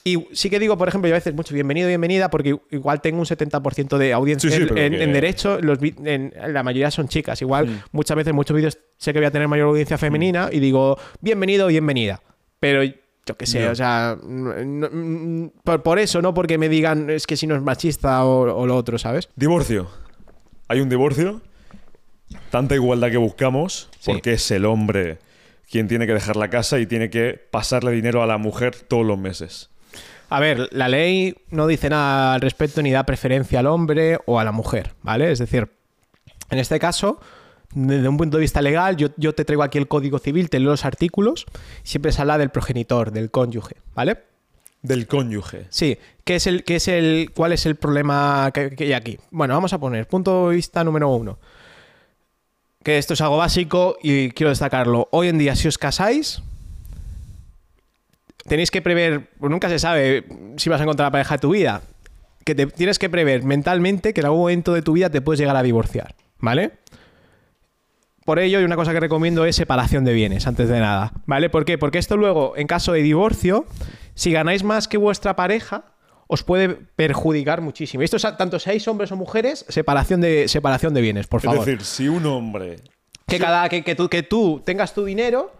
Y 0.06 0.26
sí 0.32 0.50
que 0.50 0.58
digo, 0.58 0.76
por 0.76 0.86
ejemplo, 0.86 1.08
yo 1.08 1.14
a 1.14 1.18
veces 1.18 1.32
mucho 1.34 1.54
bienvenido, 1.54 1.88
bienvenida, 1.88 2.28
porque 2.28 2.54
igual 2.70 3.00
tengo 3.00 3.20
un 3.20 3.24
70% 3.24 3.96
de 3.96 4.12
audiencia 4.12 4.50
Sí, 4.50 4.56
sí, 4.58 4.68
en, 4.76 5.12
derecho. 5.14 5.58
Los, 5.62 5.78
en- 5.82 6.34
la 6.48 6.62
mayoría 6.62 6.90
son 6.90 7.08
chicas. 7.08 7.40
Igual 7.40 7.68
Mm. 7.68 7.80
muchas 7.92 8.14
veces, 8.14 8.34
muchos 8.34 8.54
vídeos 8.54 8.78
sé 8.98 9.14
que 9.14 9.18
voy 9.20 9.26
a 9.26 9.30
tener 9.30 9.48
mayor 9.48 9.68
audiencia 9.68 9.96
femenina 9.96 10.50
y 10.52 10.60
digo, 10.60 10.98
bienvenido, 11.22 11.68
bienvenida. 11.68 12.20
Pero 12.60 12.82
yo 12.84 13.36
qué 13.38 13.46
sé, 13.46 13.66
o 13.66 13.74
sea, 13.74 14.18
no- 14.22 14.90
mm, 14.92 15.50
por, 15.64 15.82
por 15.82 15.98
eso, 15.98 16.20
no 16.20 16.34
porque 16.34 16.58
me 16.58 16.68
digan 16.68 17.08
es 17.08 17.26
que 17.26 17.38
si 17.38 17.46
no 17.46 17.56
es 17.56 17.62
machista 17.62 18.26
o, 18.26 18.42
o 18.54 18.66
lo 18.66 18.76
otro, 18.76 18.98
¿sabes? 18.98 19.30
Divorcio. 19.36 19.88
Hay 20.68 20.80
un 20.82 20.90
divorcio. 20.90 21.40
Tanta 22.50 22.74
igualdad 22.74 23.10
que 23.10 23.16
buscamos, 23.16 23.88
Sí. 24.00 24.12
porque 24.12 24.34
es 24.34 24.50
el 24.50 24.66
hombre 24.66 25.16
quien 25.70 25.88
tiene 25.88 26.06
que 26.06 26.12
dejar 26.12 26.36
la 26.36 26.50
casa 26.50 26.78
y 26.78 26.84
tiene 26.86 27.08
que 27.08 27.40
pasarle 27.50 27.92
dinero 27.92 28.22
a 28.22 28.26
la 28.26 28.36
mujer 28.36 28.76
todos 28.86 29.06
los 29.06 29.18
meses. 29.18 29.70
A 30.34 30.40
ver, 30.40 30.68
la 30.72 30.88
ley 30.88 31.36
no 31.50 31.68
dice 31.68 31.88
nada 31.88 32.34
al 32.34 32.40
respecto 32.40 32.82
ni 32.82 32.90
da 32.90 33.06
preferencia 33.06 33.60
al 33.60 33.68
hombre 33.68 34.18
o 34.26 34.40
a 34.40 34.44
la 34.44 34.50
mujer, 34.50 34.96
¿vale? 35.00 35.30
Es 35.30 35.38
decir, 35.38 35.70
en 36.50 36.58
este 36.58 36.80
caso, 36.80 37.20
desde 37.72 38.08
un 38.08 38.16
punto 38.16 38.38
de 38.38 38.40
vista 38.40 38.60
legal, 38.60 38.96
yo, 38.96 39.10
yo 39.16 39.32
te 39.36 39.44
traigo 39.44 39.62
aquí 39.62 39.78
el 39.78 39.86
Código 39.86 40.18
Civil, 40.18 40.50
te 40.50 40.58
leo 40.58 40.72
los 40.72 40.84
artículos, 40.84 41.46
siempre 41.84 42.10
se 42.10 42.20
habla 42.20 42.36
del 42.36 42.50
progenitor, 42.50 43.12
del 43.12 43.30
cónyuge, 43.30 43.76
¿vale? 43.94 44.24
Del 44.82 45.06
cónyuge. 45.06 45.66
Sí, 45.70 45.98
¿qué 46.24 46.34
es 46.34 46.48
el, 46.48 46.64
qué 46.64 46.76
es 46.76 46.88
el, 46.88 47.30
¿cuál 47.32 47.52
es 47.52 47.64
el 47.64 47.76
problema 47.76 48.50
que, 48.52 48.70
que 48.70 48.86
hay 48.86 48.92
aquí? 48.94 49.20
Bueno, 49.30 49.54
vamos 49.54 49.72
a 49.72 49.78
poner 49.78 50.08
punto 50.08 50.48
de 50.48 50.56
vista 50.56 50.82
número 50.82 51.10
uno. 51.10 51.38
Que 52.82 52.98
esto 52.98 53.14
es 53.14 53.20
algo 53.20 53.36
básico 53.36 53.98
y 54.02 54.30
quiero 54.30 54.50
destacarlo. 54.50 55.06
Hoy 55.12 55.28
en 55.28 55.38
día, 55.38 55.54
si 55.54 55.68
os 55.68 55.78
casáis, 55.78 56.42
tenéis 58.46 58.70
que 58.70 58.82
prever, 58.82 59.30
pues 59.38 59.50
nunca 59.50 59.68
se 59.68 59.78
sabe 59.78 60.24
si 60.56 60.68
vas 60.70 60.80
a 60.80 60.84
encontrar 60.84 61.06
la 61.06 61.12
pareja 61.12 61.36
de 61.36 61.40
tu 61.40 61.50
vida, 61.50 61.82
que 62.44 62.54
te 62.54 62.66
tienes 62.66 62.98
que 62.98 63.08
prever 63.08 63.42
mentalmente 63.42 64.12
que 64.12 64.20
en 64.20 64.26
algún 64.26 64.40
momento 64.40 64.74
de 64.74 64.82
tu 64.82 64.92
vida 64.92 65.10
te 65.10 65.20
puedes 65.20 65.40
llegar 65.40 65.56
a 65.56 65.62
divorciar, 65.62 66.14
¿vale? 66.38 66.72
Por 68.24 68.38
ello, 68.38 68.60
y 68.60 68.64
una 68.64 68.76
cosa 68.76 68.92
que 68.92 69.00
recomiendo 69.00 69.44
es 69.44 69.56
separación 69.56 70.04
de 70.04 70.14
bienes, 70.14 70.46
antes 70.46 70.68
de 70.68 70.80
nada, 70.80 71.12
¿vale? 71.26 71.50
¿Por 71.50 71.64
qué? 71.64 71.76
Porque 71.76 71.98
esto 71.98 72.16
luego, 72.16 72.54
en 72.56 72.66
caso 72.66 72.92
de 72.92 73.02
divorcio, 73.02 73.66
si 74.14 74.32
ganáis 74.32 74.62
más 74.62 74.88
que 74.88 74.96
vuestra 74.96 75.36
pareja, 75.36 75.92
os 76.26 76.42
puede 76.42 76.70
perjudicar 76.70 77.60
muchísimo. 77.60 78.02
Y 78.02 78.04
esto 78.04 78.16
es 78.16 78.22
tanto 78.22 78.58
seáis 78.58 78.88
hombres 78.88 79.12
o 79.12 79.16
mujeres, 79.16 79.66
separación 79.68 80.22
de, 80.22 80.48
separación 80.48 80.94
de 80.94 81.02
bienes, 81.02 81.26
por 81.26 81.42
favor. 81.42 81.60
Es 81.60 81.66
decir, 81.66 81.84
si 81.84 82.08
un 82.08 82.24
hombre. 82.24 82.76
que, 83.26 83.38
cada, 83.38 83.68
que, 83.68 83.84
que 83.84 83.94
tú, 83.94 84.08
que 84.08 84.22
tú 84.22 84.62
tengas 84.64 84.94
tu 84.94 85.04
dinero, 85.04 85.52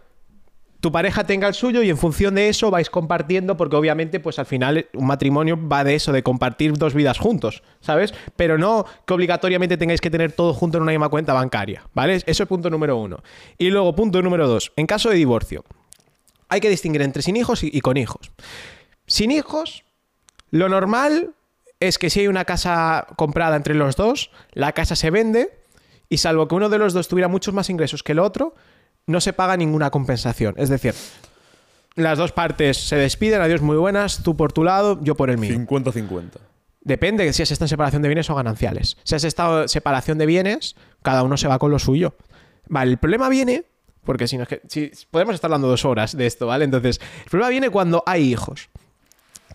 tu 0.85 0.93
pareja 0.93 1.25
tenga 1.25 1.49
el 1.49 1.55
suyo 1.55 1.83
y 1.83 1.89
en 1.89 1.97
función 1.97 2.35
de 2.35 2.51
eso 2.51 2.71
vais 2.71 2.91
compartiendo, 2.91 3.57
porque 3.57 3.75
obviamente, 3.75 4.21
pues 4.21 4.39
al 4.39 4.45
final 4.45 4.87
un 4.93 5.07
matrimonio 5.07 5.59
va 5.67 5.83
de 5.83 5.95
eso, 5.95 6.13
de 6.13 6.23
compartir 6.23 6.75
dos 6.75 6.93
vidas 6.93 7.19
juntos, 7.19 7.63
¿sabes? 7.81 8.13
Pero 8.37 8.59
no 8.59 8.85
que 9.07 9.15
obligatoriamente 9.15 9.79
tengáis 9.79 10.03
que 10.03 10.11
tener 10.11 10.33
todo 10.33 10.53
junto 10.53 10.77
en 10.77 10.83
una 10.83 10.93
misma 10.93 11.09
cuenta 11.09 11.33
bancaria, 11.33 11.89
¿vale? 11.95 12.17
Eso 12.27 12.43
es 12.43 12.47
punto 12.47 12.69
número 12.69 12.99
uno. 12.99 13.23
Y 13.57 13.71
luego, 13.71 13.97
punto 13.97 14.21
número 14.21 14.47
dos, 14.47 14.75
en 14.77 14.87
caso 14.87 15.09
de 15.09 15.17
divorcio, 15.17 15.65
hay 16.51 16.61
que 16.61 16.69
distinguir 16.69 17.01
entre 17.01 17.23
sin 17.23 17.37
hijos 17.37 17.65
y, 17.65 17.81
con 17.81 17.97
hijos. 17.97 18.31
Sin 19.07 19.31
hijos, 19.31 19.85
lo 20.51 20.69
normal 20.69 21.31
es 21.81 21.99
que 21.99 22.11
si 22.11 22.21
hay 22.21 22.29
una 22.29 22.45
casa 22.45 23.07
comprada 23.17 23.57
entre 23.57 23.75
los 23.75 23.97
dos, 23.97 24.31
la 24.53 24.73
casa 24.73 24.97
se 24.97 25.09
vende 25.09 25.49
y 26.11 26.19
salvo 26.19 26.47
que 26.47 26.57
uno 26.57 26.69
de 26.69 26.77
los 26.77 26.93
dos 26.93 27.09
tuviera 27.09 27.29
muchos 27.29 27.55
más 27.55 27.71
ingresos 27.71 28.03
que 28.03 28.13
el 28.13 28.19
otro, 28.19 28.55
no 29.07 29.21
se 29.21 29.33
paga 29.33 29.57
ninguna 29.57 29.91
compensación. 29.91 30.55
Es 30.57 30.69
decir, 30.69 30.95
las 31.95 32.19
dos 32.19 32.33
partes 32.33 32.77
se 32.77 32.97
despiden, 32.97 33.41
adiós 33.41 33.63
muy 33.63 33.77
buenas, 33.77 34.23
tú 34.23 34.37
por 34.37 34.53
tu 34.53 34.65
lado, 34.65 34.99
yo 35.03 35.15
por 35.15 35.31
el 35.31 35.39
mío. 35.39 35.55
50-50. 35.55 36.31
Depende 36.81 37.25
de 37.25 37.33
si 37.33 37.43
has 37.43 37.51
estado 37.51 37.67
en 37.67 37.71
separación 37.71 38.03
de 38.03 38.09
bienes 38.09 38.29
o 38.29 38.35
gananciales. 38.35 38.99
Si 39.05 39.15
has 39.15 39.25
estado 39.25 39.63
en 39.63 39.69
separación 39.69 40.19
de 40.19 40.27
bienes, 40.27 40.77
cada 41.03 41.23
uno 41.23 41.37
se 41.37 41.49
va 41.49 41.59
con 41.59 41.71
lo 41.71 41.79
suyo. 41.79 42.15
Vale, 42.69 42.91
el 42.91 42.99
problema 42.99 43.29
viene, 43.29 43.65
porque 44.05 44.29
si, 44.29 44.37
no 44.37 44.43
es 44.43 44.49
que, 44.49 44.63
si 44.69 44.91
podemos 45.11 45.35
estar 45.35 45.49
hablando 45.49 45.69
dos 45.69 45.85
horas 45.85 46.17
de 46.17 46.27
esto, 46.27 46.47
¿vale? 46.47 46.65
Entonces, 46.65 47.01
el 47.25 47.31
problema 47.31 47.49
viene 47.49 47.71
cuando 47.71 48.03
hay 48.07 48.31
hijos. 48.31 48.69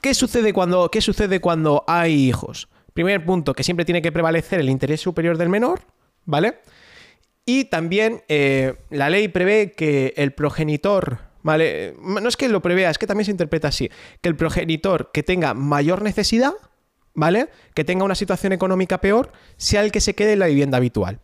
¿Qué 0.01 0.13
sucede 0.13 0.53
cuando, 0.53 0.89
qué 0.89 1.01
sucede 1.01 1.39
cuando 1.39 1.83
hay 1.87 2.13
hijos? 2.13 2.69
Primer 2.93 3.23
punto, 3.25 3.53
que 3.53 3.63
siempre 3.63 3.85
tiene 3.85 4.01
que 4.01 4.11
prevalecer 4.11 4.59
el 4.59 4.69
interés 4.69 5.01
superior 5.01 5.37
del 5.37 5.49
menor, 5.49 5.81
¿vale? 6.25 6.59
Y 7.51 7.65
también 7.65 8.21
eh, 8.27 8.75
la 8.91 9.09
ley 9.09 9.27
prevé 9.27 9.71
que 9.71 10.13
el 10.17 10.33
progenitor, 10.33 11.17
¿vale? 11.41 11.95
No 11.99 12.29
es 12.29 12.37
que 12.37 12.47
lo 12.47 12.61
prevea, 12.61 12.91
es 12.91 12.99
que 12.99 13.07
también 13.07 13.25
se 13.25 13.31
interpreta 13.31 13.69
así, 13.69 13.89
que 14.21 14.29
el 14.29 14.35
progenitor 14.35 15.09
que 15.11 15.23
tenga 15.23 15.55
mayor 15.55 16.03
necesidad, 16.03 16.53
¿vale? 17.15 17.49
Que 17.73 17.83
tenga 17.83 18.05
una 18.05 18.13
situación 18.13 18.53
económica 18.53 19.01
peor, 19.01 19.31
sea 19.57 19.81
el 19.81 19.91
que 19.91 19.99
se 19.99 20.13
quede 20.13 20.33
en 20.33 20.39
la 20.39 20.45
vivienda 20.45 20.77
habitual. 20.77 21.21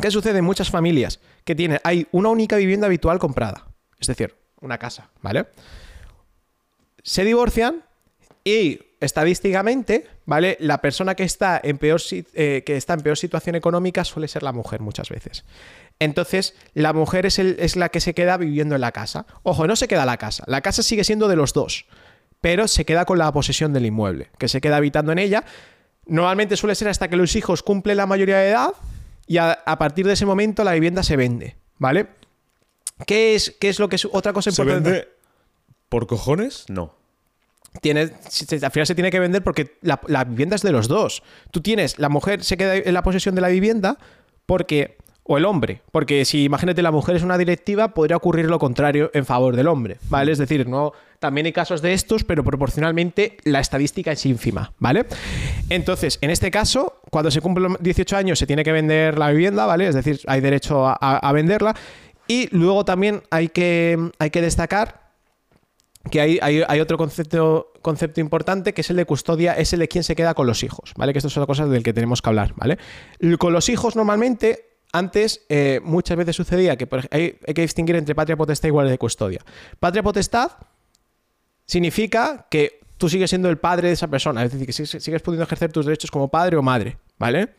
¿Qué 0.00 0.10
sucede 0.10 0.40
en 0.40 0.44
muchas 0.44 0.68
familias? 0.68 1.20
Que 1.44 1.54
tienen, 1.54 1.78
hay 1.84 2.08
una 2.10 2.30
única 2.30 2.56
vivienda 2.56 2.88
habitual 2.88 3.20
comprada, 3.20 3.68
es 4.00 4.08
decir, 4.08 4.34
una 4.60 4.78
casa, 4.78 5.10
¿vale? 5.22 5.46
Se 7.04 7.24
divorcian 7.24 7.84
y 8.42 8.80
estadísticamente, 8.98 10.08
¿vale? 10.26 10.58
La 10.60 10.82
persona 10.82 11.14
que 11.14 11.24
está 11.24 11.58
en 11.62 11.78
peor, 11.78 12.02
eh, 12.10 12.62
que 12.66 12.76
está 12.76 12.92
en 12.92 13.00
peor 13.00 13.16
situación 13.16 13.56
económica 13.56 14.04
suele 14.04 14.28
ser 14.28 14.42
la 14.42 14.52
mujer 14.52 14.80
muchas 14.80 15.08
veces. 15.08 15.44
Entonces, 15.98 16.54
la 16.74 16.92
mujer 16.92 17.24
es, 17.24 17.38
es 17.38 17.76
la 17.76 17.88
que 17.88 18.00
se 18.00 18.12
queda 18.12 18.36
viviendo 18.36 18.74
en 18.74 18.82
la 18.82 18.92
casa. 18.92 19.26
Ojo, 19.42 19.66
no 19.66 19.76
se 19.76 19.88
queda 19.88 20.04
la 20.04 20.18
casa, 20.18 20.44
la 20.46 20.60
casa 20.60 20.82
sigue 20.82 21.04
siendo 21.04 21.28
de 21.28 21.36
los 21.36 21.54
dos 21.54 21.86
pero 22.40 22.68
se 22.68 22.84
queda 22.84 23.04
con 23.04 23.18
la 23.18 23.32
posesión 23.32 23.72
del 23.72 23.86
inmueble, 23.86 24.30
que 24.38 24.48
se 24.48 24.60
queda 24.60 24.76
habitando 24.76 25.12
en 25.12 25.18
ella. 25.18 25.44
Normalmente 26.06 26.56
suele 26.56 26.74
ser 26.74 26.88
hasta 26.88 27.08
que 27.08 27.16
los 27.16 27.34
hijos 27.34 27.62
cumplen 27.62 27.96
la 27.96 28.06
mayoría 28.06 28.38
de 28.38 28.50
edad 28.50 28.72
y 29.26 29.38
a, 29.38 29.58
partir 29.78 30.06
de 30.06 30.12
ese 30.12 30.26
momento 30.26 30.62
la 30.62 30.72
vivienda 30.74 31.02
se 31.02 31.16
vende, 31.16 31.56
¿vale? 31.78 32.06
¿Qué 33.06 33.34
es, 33.34 33.56
qué 33.60 33.68
es 33.68 33.80
lo 33.80 33.88
que 33.88 33.96
es 33.96 34.04
otra 34.04 34.32
cosa 34.32 34.50
importante? 34.50 34.88
¿Se 34.88 34.94
vende 34.94 35.08
por 35.88 36.06
cojones? 36.06 36.66
No. 36.68 36.94
Tiene, 37.80 38.02
al 38.02 38.70
final 38.70 38.86
se 38.86 38.94
tiene 38.94 39.10
que 39.10 39.20
vender 39.20 39.42
porque 39.42 39.78
la, 39.82 40.24
vivienda 40.24 40.56
es 40.56 40.62
de 40.62 40.72
los 40.72 40.88
dos. 40.88 41.22
Tú 41.50 41.60
tienes, 41.60 41.98
la 41.98 42.08
mujer 42.08 42.42
se 42.44 42.56
queda 42.56 42.76
en 42.76 42.94
la 42.94 43.02
posesión 43.02 43.34
de 43.34 43.40
la 43.40 43.48
vivienda 43.48 43.98
porque 44.46 44.96
o 45.28 45.36
el 45.36 45.44
hombre, 45.44 45.82
porque 45.90 46.24
si 46.24 46.44
imagínate 46.44 46.82
la 46.82 46.92
mujer 46.92 47.16
es 47.16 47.22
una 47.22 47.36
directiva, 47.36 47.94
podría 47.94 48.16
ocurrir 48.16 48.46
lo 48.46 48.60
contrario 48.60 49.10
en 49.12 49.26
favor 49.26 49.56
del 49.56 49.66
hombre, 49.66 49.96
¿vale? 50.08 50.30
Es 50.30 50.38
decir, 50.38 50.68
no 50.68 50.92
también 51.18 51.46
hay 51.46 51.52
casos 51.52 51.82
de 51.82 51.94
estos, 51.94 52.22
pero 52.22 52.44
proporcionalmente 52.44 53.36
la 53.44 53.58
estadística 53.58 54.12
es 54.12 54.24
ínfima, 54.24 54.72
¿vale? 54.78 55.06
Entonces, 55.68 56.18
en 56.20 56.30
este 56.30 56.52
caso, 56.52 57.00
cuando 57.10 57.32
se 57.32 57.40
cumplen 57.40 57.76
18 57.80 58.16
años 58.16 58.38
se 58.38 58.46
tiene 58.46 58.62
que 58.62 58.70
vender 58.70 59.18
la 59.18 59.30
vivienda, 59.30 59.66
¿vale? 59.66 59.88
Es 59.88 59.96
decir, 59.96 60.20
hay 60.26 60.40
derecho 60.40 60.86
a, 60.86 61.32
venderla 61.32 61.74
y 62.28 62.48
luego 62.56 62.84
también 62.84 63.22
hay 63.30 63.48
que, 63.48 63.98
hay 64.18 64.30
que 64.30 64.42
destacar 64.42 65.05
que 66.10 66.20
hay, 66.20 66.38
hay, 66.40 66.80
otro 66.80 66.98
concepto, 66.98 67.72
concepto, 67.82 68.20
importante 68.20 68.74
que 68.74 68.80
es 68.80 68.90
el 68.90 68.96
de 68.96 69.04
custodia, 69.04 69.54
es 69.54 69.72
el 69.72 69.80
de 69.80 69.88
quién 69.88 70.04
se 70.04 70.14
queda 70.14 70.34
con 70.34 70.46
los 70.46 70.62
hijos, 70.62 70.92
¿vale? 70.96 71.12
Que 71.12 71.18
esto 71.18 71.28
es 71.28 71.36
otra 71.36 71.46
cosa 71.46 71.66
del 71.66 71.82
que 71.82 71.92
tenemos 71.92 72.22
que 72.22 72.28
hablar, 72.28 72.54
¿vale? 72.56 72.78
Con 73.38 73.52
los 73.52 73.68
hijos 73.68 73.96
normalmente 73.96 74.66
antes, 74.92 75.44
eh, 75.48 75.80
muchas 75.82 76.16
veces 76.16 76.36
sucedía 76.36 76.76
que 76.76 76.88
hay, 77.10 77.32
que 77.32 77.60
distinguir 77.60 77.96
entre 77.96 78.14
patria 78.14 78.36
potestad 78.36 78.68
y 78.68 78.70
guardia 78.70 78.92
de 78.92 78.98
custodia. 78.98 79.40
Patria 79.78 80.02
potestad 80.02 80.52
significa 81.66 82.46
que 82.50 82.80
tú 82.96 83.08
sigues 83.08 83.30
siendo 83.30 83.50
el 83.50 83.58
padre 83.58 83.88
de 83.88 83.94
esa 83.94 84.08
persona, 84.08 84.44
es 84.44 84.52
decir, 84.52 84.66
que 84.66 84.72
sigues 84.72 85.22
pudiendo 85.22 85.44
ejercer 85.44 85.72
tus 85.72 85.84
derechos 85.84 86.10
como 86.10 86.28
padre 86.28 86.56
o 86.56 86.62
madre, 86.62 86.98
¿vale? 87.18 87.54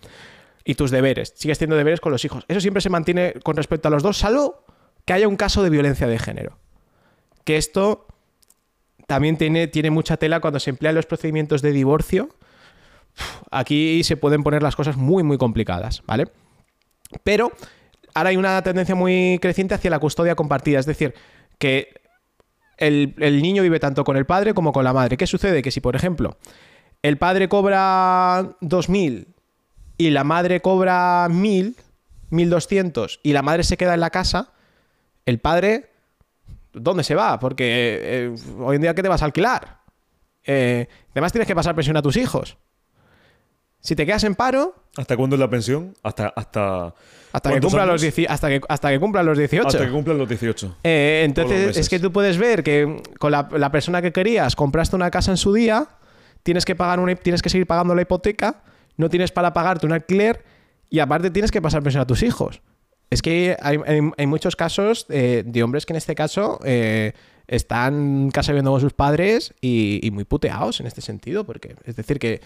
Y 0.64 0.76
tus 0.76 0.90
deberes, 0.90 1.34
sigues 1.36 1.60
teniendo 1.60 1.78
deberes 1.78 2.00
con 2.00 2.12
los 2.12 2.26
hijos. 2.26 2.44
Eso 2.48 2.60
siempre 2.60 2.82
se 2.82 2.90
mantiene 2.90 3.34
con 3.44 3.56
respecto 3.56 3.88
a 3.88 3.92
los 3.92 4.04
dos, 4.04 4.18
salvo 4.18 4.66
que 5.06 5.14
haya 5.14 5.28
un 5.28 5.36
caso 5.36 5.64
de 5.64 5.70
violencia 5.70 6.08
de 6.08 6.18
género. 6.18 6.58
Que 7.44 7.58
esto 7.58 8.08
también 9.08 9.38
tiene, 9.38 9.68
tiene 9.68 9.90
mucha 9.90 10.18
tela 10.18 10.40
cuando 10.42 10.60
se 10.60 10.70
emplean 10.70 10.94
los 10.94 11.06
procedimientos 11.06 11.62
de 11.62 11.72
divorcio. 11.72 12.30
Aquí 13.50 14.04
se 14.04 14.18
pueden 14.18 14.44
poner 14.44 14.62
las 14.62 14.76
cosas 14.76 14.98
muy, 14.98 15.24
muy 15.24 15.38
complicadas, 15.38 16.04
¿vale? 16.06 16.28
Pero 17.24 17.52
ahora 18.14 18.30
hay 18.30 18.38
una 18.38 18.62
tendencia 18.62 18.96
muy 18.96 19.40
creciente 19.42 19.74
hacia 19.74 19.90
la 19.90 20.00
custodia 20.00 20.36
compartida, 20.36 20.80
es 20.80 20.86
decir, 20.86 21.16
que 21.58 22.02
el, 22.78 23.16
niño 23.42 23.64
vive 23.64 23.80
tanto 23.80 24.04
con 24.04 24.18
el 24.18 24.26
padre 24.26 24.54
como 24.54 24.72
con 24.72 24.84
la 24.84 24.94
madre. 24.94 25.18
¿Qué 25.18 25.26
sucede? 25.26 25.62
Que 25.62 25.72
si, 25.72 25.82
por 25.82 25.96
ejemplo, 25.96 26.38
el 27.02 27.18
padre 27.18 27.50
cobra 27.50 28.58
2.000 28.62 29.28
y 29.98 30.10
la 30.12 30.24
madre 30.24 30.62
cobra 30.62 31.28
1.000, 31.30 31.76
1.200 32.32 33.20
y 33.24 33.34
la 33.34 33.42
madre 33.42 33.64
se 33.64 33.78
queda 33.78 33.94
en 33.94 34.02
la 34.02 34.10
casa, 34.10 34.54
el 35.26 35.40
padre, 35.40 35.90
¿dónde 36.80 37.04
se 37.04 37.16
va? 37.16 37.40
Porque 37.40 38.00
eh, 38.02 38.36
hoy 38.60 38.76
en 38.76 38.82
día, 38.82 38.94
¿qué 38.94 39.04
te 39.04 39.10
vas 39.10 39.22
a 39.22 39.26
alquilar? 39.26 39.80
Eh, 40.44 40.88
además 41.12 41.32
tienes 41.32 41.48
que 41.48 41.56
pasar 41.56 41.76
pensión 41.76 41.98
a 41.98 42.02
tus 42.02 42.18
hijos. 42.18 42.58
Si 43.82 43.96
te 43.96 44.06
quedas 44.06 44.24
en 44.24 44.36
paro. 44.36 44.76
¿Hasta 44.98 45.16
cuándo 45.16 45.36
es 45.36 45.40
la 45.40 45.50
pensión? 45.50 45.94
Hasta. 46.04 46.30
Hasta, 46.36 46.94
hasta 47.32 47.54
que, 47.54 47.62
cumpla 47.62 47.86
los 47.86 48.04
hasta, 48.30 48.50
que, 48.50 48.62
hasta 48.68 48.90
que 48.90 49.00
cumplan 49.00 49.26
los 49.26 49.38
18. 49.38 49.68
Hasta 49.68 49.86
que 49.86 49.92
cumplan 49.92 50.18
los 50.18 50.28
18. 50.28 50.78
Eh, 50.84 51.22
entonces, 51.26 51.78
es 51.78 51.90
que 51.90 52.00
tú 52.00 52.12
puedes 52.12 52.38
ver 52.38 52.64
que 52.64 53.02
con 53.20 53.32
la, 53.32 53.72
persona 53.72 54.02
que 54.02 54.12
querías 54.12 54.56
compraste 54.56 54.96
una 54.96 55.12
casa 55.12 55.32
en 55.32 55.38
su 55.38 55.54
día, 55.54 55.88
tienes 56.44 56.66
que, 56.66 56.76
pagar 56.76 57.00
una, 57.00 57.16
tienes 57.16 57.42
que 57.42 57.50
seguir 57.50 57.68
pagando 57.68 57.94
la 57.94 58.02
hipoteca, 58.02 58.64
no 58.96 59.10
tienes 59.10 59.32
para 59.32 59.54
pagarte 59.54 59.86
un 59.86 59.94
alquiler 59.94 60.44
y 60.90 61.00
aparte 61.00 61.30
tienes 61.30 61.52
que 61.52 61.62
pasar 61.62 61.84
pensión 61.84 62.02
a 62.02 62.08
tus 62.08 62.24
hijos. 62.24 62.62
Es 63.10 63.22
que 63.22 63.56
hay, 63.62 64.28
muchos 64.28 64.56
casos 64.56 65.06
eh, 65.10 65.44
de 65.46 65.64
hombres 65.64 65.86
que 65.86 65.94
en 65.94 65.98
este 65.98 66.14
caso 66.16 66.60
eh, 66.66 67.14
están 67.48 68.30
casa 68.32 68.52
viviendo 68.52 68.72
con 68.72 68.82
sus 68.82 68.94
padres 68.94 69.54
y, 69.62 70.00
y, 70.04 70.12
muy 70.12 70.26
puteados 70.26 70.82
en 70.82 70.88
este 70.88 71.02
sentido, 71.02 71.46
porque 71.46 71.76
es 71.86 71.96
decir 71.96 72.20
que 72.20 72.42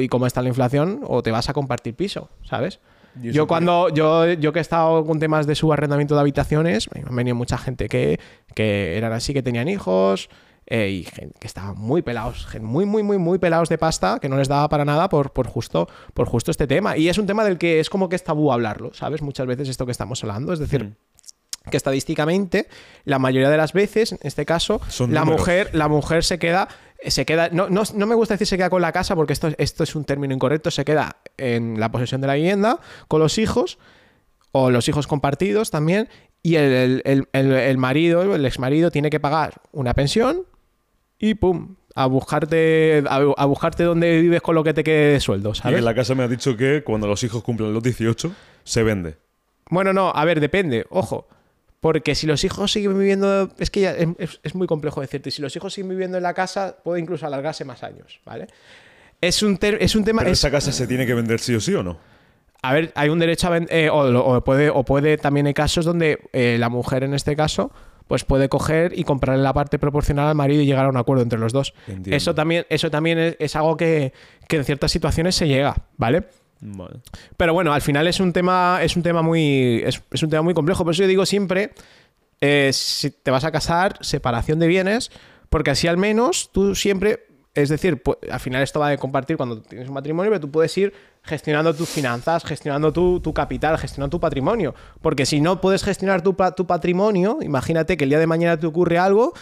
y 0.00 0.08
cómo 0.08 0.26
está 0.26 0.42
la 0.42 0.48
inflación, 0.48 1.00
o 1.04 1.22
te 1.22 1.30
vas 1.30 1.48
a 1.48 1.52
compartir 1.52 1.94
piso, 1.94 2.30
¿sabes? 2.42 2.80
Yo 3.22 3.46
cuando, 3.46 3.88
yo, 3.88 4.30
yo 4.32 4.52
que 4.52 4.58
he 4.58 4.62
estado 4.62 5.04
con 5.06 5.18
temas 5.18 5.46
de 5.46 5.54
subarrendamiento 5.54 6.14
de 6.14 6.20
habitaciones, 6.20 6.88
me 6.94 7.00
han 7.00 7.16
venido 7.16 7.34
mucha 7.34 7.56
gente 7.56 7.88
que, 7.88 8.20
que 8.54 8.98
eran 8.98 9.12
así, 9.12 9.32
que 9.32 9.42
tenían 9.42 9.68
hijos, 9.68 10.28
eh, 10.66 10.90
y 10.90 11.04
gente 11.04 11.38
que 11.38 11.46
estaban 11.46 11.78
muy 11.78 12.02
pelados, 12.02 12.48
muy, 12.60 12.84
muy, 12.84 13.02
muy, 13.02 13.18
muy 13.18 13.38
pelados 13.38 13.68
de 13.68 13.78
pasta, 13.78 14.18
que 14.20 14.28
no 14.28 14.36
les 14.36 14.48
daba 14.48 14.68
para 14.68 14.84
nada 14.84 15.08
por, 15.08 15.32
por, 15.32 15.46
justo, 15.46 15.88
por 16.12 16.26
justo 16.26 16.50
este 16.50 16.66
tema. 16.66 16.96
Y 16.96 17.08
es 17.08 17.18
un 17.18 17.26
tema 17.26 17.44
del 17.44 17.56
que 17.56 17.78
es 17.78 17.88
como 17.88 18.08
que 18.08 18.16
es 18.16 18.24
tabú 18.24 18.52
hablarlo, 18.52 18.92
¿sabes? 18.92 19.22
Muchas 19.22 19.46
veces 19.46 19.68
esto 19.68 19.86
que 19.86 19.92
estamos 19.92 20.22
hablando, 20.22 20.52
es 20.52 20.58
decir... 20.58 20.84
Mm. 20.84 20.96
que 21.70 21.76
estadísticamente 21.76 22.68
la 23.04 23.18
mayoría 23.18 23.50
de 23.50 23.56
las 23.56 23.72
veces 23.72 24.12
en 24.12 24.20
este 24.22 24.46
caso 24.46 24.80
la 25.08 25.24
mujer 25.24 25.70
la 25.72 25.88
mujer 25.88 26.22
se 26.22 26.38
queda 26.38 26.68
se 27.04 27.24
queda, 27.26 27.48
no, 27.50 27.66
me 28.06 28.14
gusta 28.14 28.34
decir 28.34 28.46
se 28.46 28.56
queda 28.56 28.70
con 28.70 28.82
la 28.82 28.92
casa 28.92 29.16
porque 29.16 29.32
esto, 29.32 29.48
esto 29.58 29.82
es 29.82 29.96
un 29.96 30.04
término 30.04 30.32
incorrecto, 30.32 30.70
se 30.70 30.84
queda 30.84 31.16
en 31.36 31.78
la 31.80 31.90
posesión 31.90 32.20
de 32.20 32.28
la 32.28 32.34
vivienda 32.34 32.78
con 33.08 33.20
los 33.20 33.38
hijos 33.38 33.78
o 34.52 34.70
los 34.70 34.88
hijos 34.88 35.08
compartidos 35.08 35.70
también 35.72 36.08
y 36.42 36.54
el, 36.54 37.02
el, 37.32 37.78
marido, 37.78 38.34
el 38.34 38.46
exmarido 38.46 38.92
tiene 38.92 39.10
que 39.10 39.18
pagar 39.18 39.60
una 39.72 39.94
pensión 39.94 40.44
y 41.18 41.34
pum, 41.34 41.76
a 41.94 42.06
buscarte 42.06 43.02
a, 43.08 43.46
buscarte 43.46 43.82
donde 43.82 44.20
vives 44.20 44.42
con 44.42 44.54
lo 44.54 44.62
que 44.62 44.74
te 44.74 44.84
quede 44.84 45.12
de 45.12 45.20
sueldo, 45.20 45.54
¿sabes? 45.54 45.76
Y 45.76 45.78
en 45.78 45.84
la 45.84 45.94
casa 45.94 46.14
me 46.14 46.22
ha 46.22 46.28
dicho 46.28 46.56
que 46.56 46.82
cuando 46.84 47.06
los 47.06 47.24
hijos 47.24 47.42
cumplen 47.42 47.72
los 47.72 47.82
18 47.82 48.32
se 48.64 48.82
vende. 48.82 49.16
Bueno, 49.70 49.92
no, 49.92 50.12
a 50.14 50.24
ver, 50.24 50.40
depende, 50.40 50.86
ojo. 50.90 51.26
Porque 51.80 52.14
si 52.14 52.26
los 52.26 52.42
hijos 52.44 52.72
siguen 52.72 52.98
viviendo, 52.98 53.50
es 53.58 53.70
que 53.70 53.80
ya 53.80 53.92
es, 53.92 54.54
muy 54.54 54.66
complejo 54.66 55.00
decirte, 55.00 55.30
si 55.30 55.40
los 55.40 55.54
hijos 55.56 55.72
siguen 55.72 55.90
viviendo 55.90 56.16
en 56.16 56.22
la 56.22 56.34
casa, 56.34 56.76
puede 56.82 57.00
incluso 57.00 57.26
alargarse 57.26 57.64
más 57.64 57.82
años, 57.82 58.20
¿vale? 58.24 58.48
Es 59.20 59.42
un, 59.42 59.58
es 59.60 59.94
un 59.94 60.04
tema... 60.04 60.22
¿Pero 60.22 60.32
esa 60.32 60.50
casa 60.50 60.72
se 60.72 60.86
tiene 60.86 61.06
que 61.06 61.14
vender 61.14 61.38
sí 61.38 61.54
o 61.54 61.60
sí 61.60 61.74
o 61.74 61.82
no? 61.82 61.98
A 62.62 62.72
ver, 62.72 62.92
hay 62.94 63.08
un 63.08 63.18
derecho 63.18 63.46
a 63.46 63.50
vender, 63.50 63.76
eh, 63.76 63.90
o, 63.90 64.42
puede, 64.42 64.70
o 64.70 64.84
puede 64.84 65.16
también 65.16 65.46
hay 65.46 65.54
casos 65.54 65.84
donde 65.84 66.18
eh, 66.32 66.56
la 66.58 66.68
mujer 66.68 67.04
en 67.04 67.14
este 67.14 67.36
caso 67.36 67.70
pues 68.06 68.24
puede 68.24 68.48
coger 68.48 68.98
y 68.98 69.04
comprarle 69.04 69.42
la 69.42 69.52
parte 69.52 69.78
proporcional 69.78 70.28
al 70.28 70.34
marido 70.34 70.62
y 70.62 70.66
llegar 70.66 70.86
a 70.86 70.88
un 70.88 70.96
acuerdo 70.96 71.22
entre 71.22 71.38
los 71.38 71.52
dos. 71.52 71.74
Eso 72.06 72.34
también, 72.34 72.66
eso 72.68 72.90
también 72.90 73.18
es, 73.18 73.36
es 73.38 73.56
algo 73.56 73.76
que, 73.76 74.12
que, 74.48 74.56
en 74.56 74.64
ciertas 74.64 74.92
situaciones 74.92 75.34
se 75.34 75.48
llega, 75.48 75.76
¿vale? 75.96 76.24
Pero 77.36 77.52
bueno, 77.52 77.72
al 77.72 77.82
final 77.82 78.06
es 78.08 78.20
un 78.20 78.32
tema, 78.32 78.80
es 78.82 78.96
un 78.96 79.02
tema 79.02 79.22
muy. 79.22 79.82
Es, 79.84 80.22
un 80.22 80.30
tema 80.30 80.42
muy 80.42 80.54
complejo. 80.54 80.84
Por 80.84 80.94
eso 80.94 81.02
yo 81.02 81.08
digo 81.08 81.26
siempre: 81.26 81.72
eh, 82.40 82.70
si 82.72 83.10
te 83.10 83.30
vas 83.30 83.44
a 83.44 83.52
casar, 83.52 83.98
separación 84.00 84.58
de 84.58 84.66
bienes, 84.66 85.10
porque 85.50 85.70
así 85.70 85.86
al 85.86 85.96
menos 85.96 86.50
tú 86.52 86.74
siempre 86.74 87.25
es 87.56 87.68
decir, 87.68 88.02
pu- 88.02 88.16
al 88.30 88.38
final 88.38 88.62
esto 88.62 88.78
va 88.78 88.90
de 88.90 88.98
compartir 88.98 89.36
cuando 89.36 89.60
tienes 89.62 89.88
un 89.88 89.94
matrimonio, 89.94 90.30
pero 90.30 90.40
tú 90.40 90.50
puedes 90.50 90.76
ir 90.78 90.92
gestionando 91.24 91.74
tus 91.74 91.88
finanzas, 91.88 92.44
gestionando 92.44 92.92
tu, 92.92 93.18
tu 93.20 93.32
capital, 93.34 93.76
gestionando 93.78 94.10
tu 94.16 94.20
patrimonio. 94.20 94.74
Porque 95.02 95.26
si 95.26 95.40
no 95.40 95.60
puedes 95.60 95.82
gestionar 95.82 96.22
tu, 96.22 96.36
pa- 96.36 96.54
tu 96.54 96.66
patrimonio, 96.66 97.38
imagínate 97.42 97.96
que 97.96 98.04
el 98.04 98.10
día 98.10 98.18
de 98.18 98.26
mañana 98.28 98.56
te 98.60 98.66
ocurre 98.66 98.98
algo, 98.98 99.32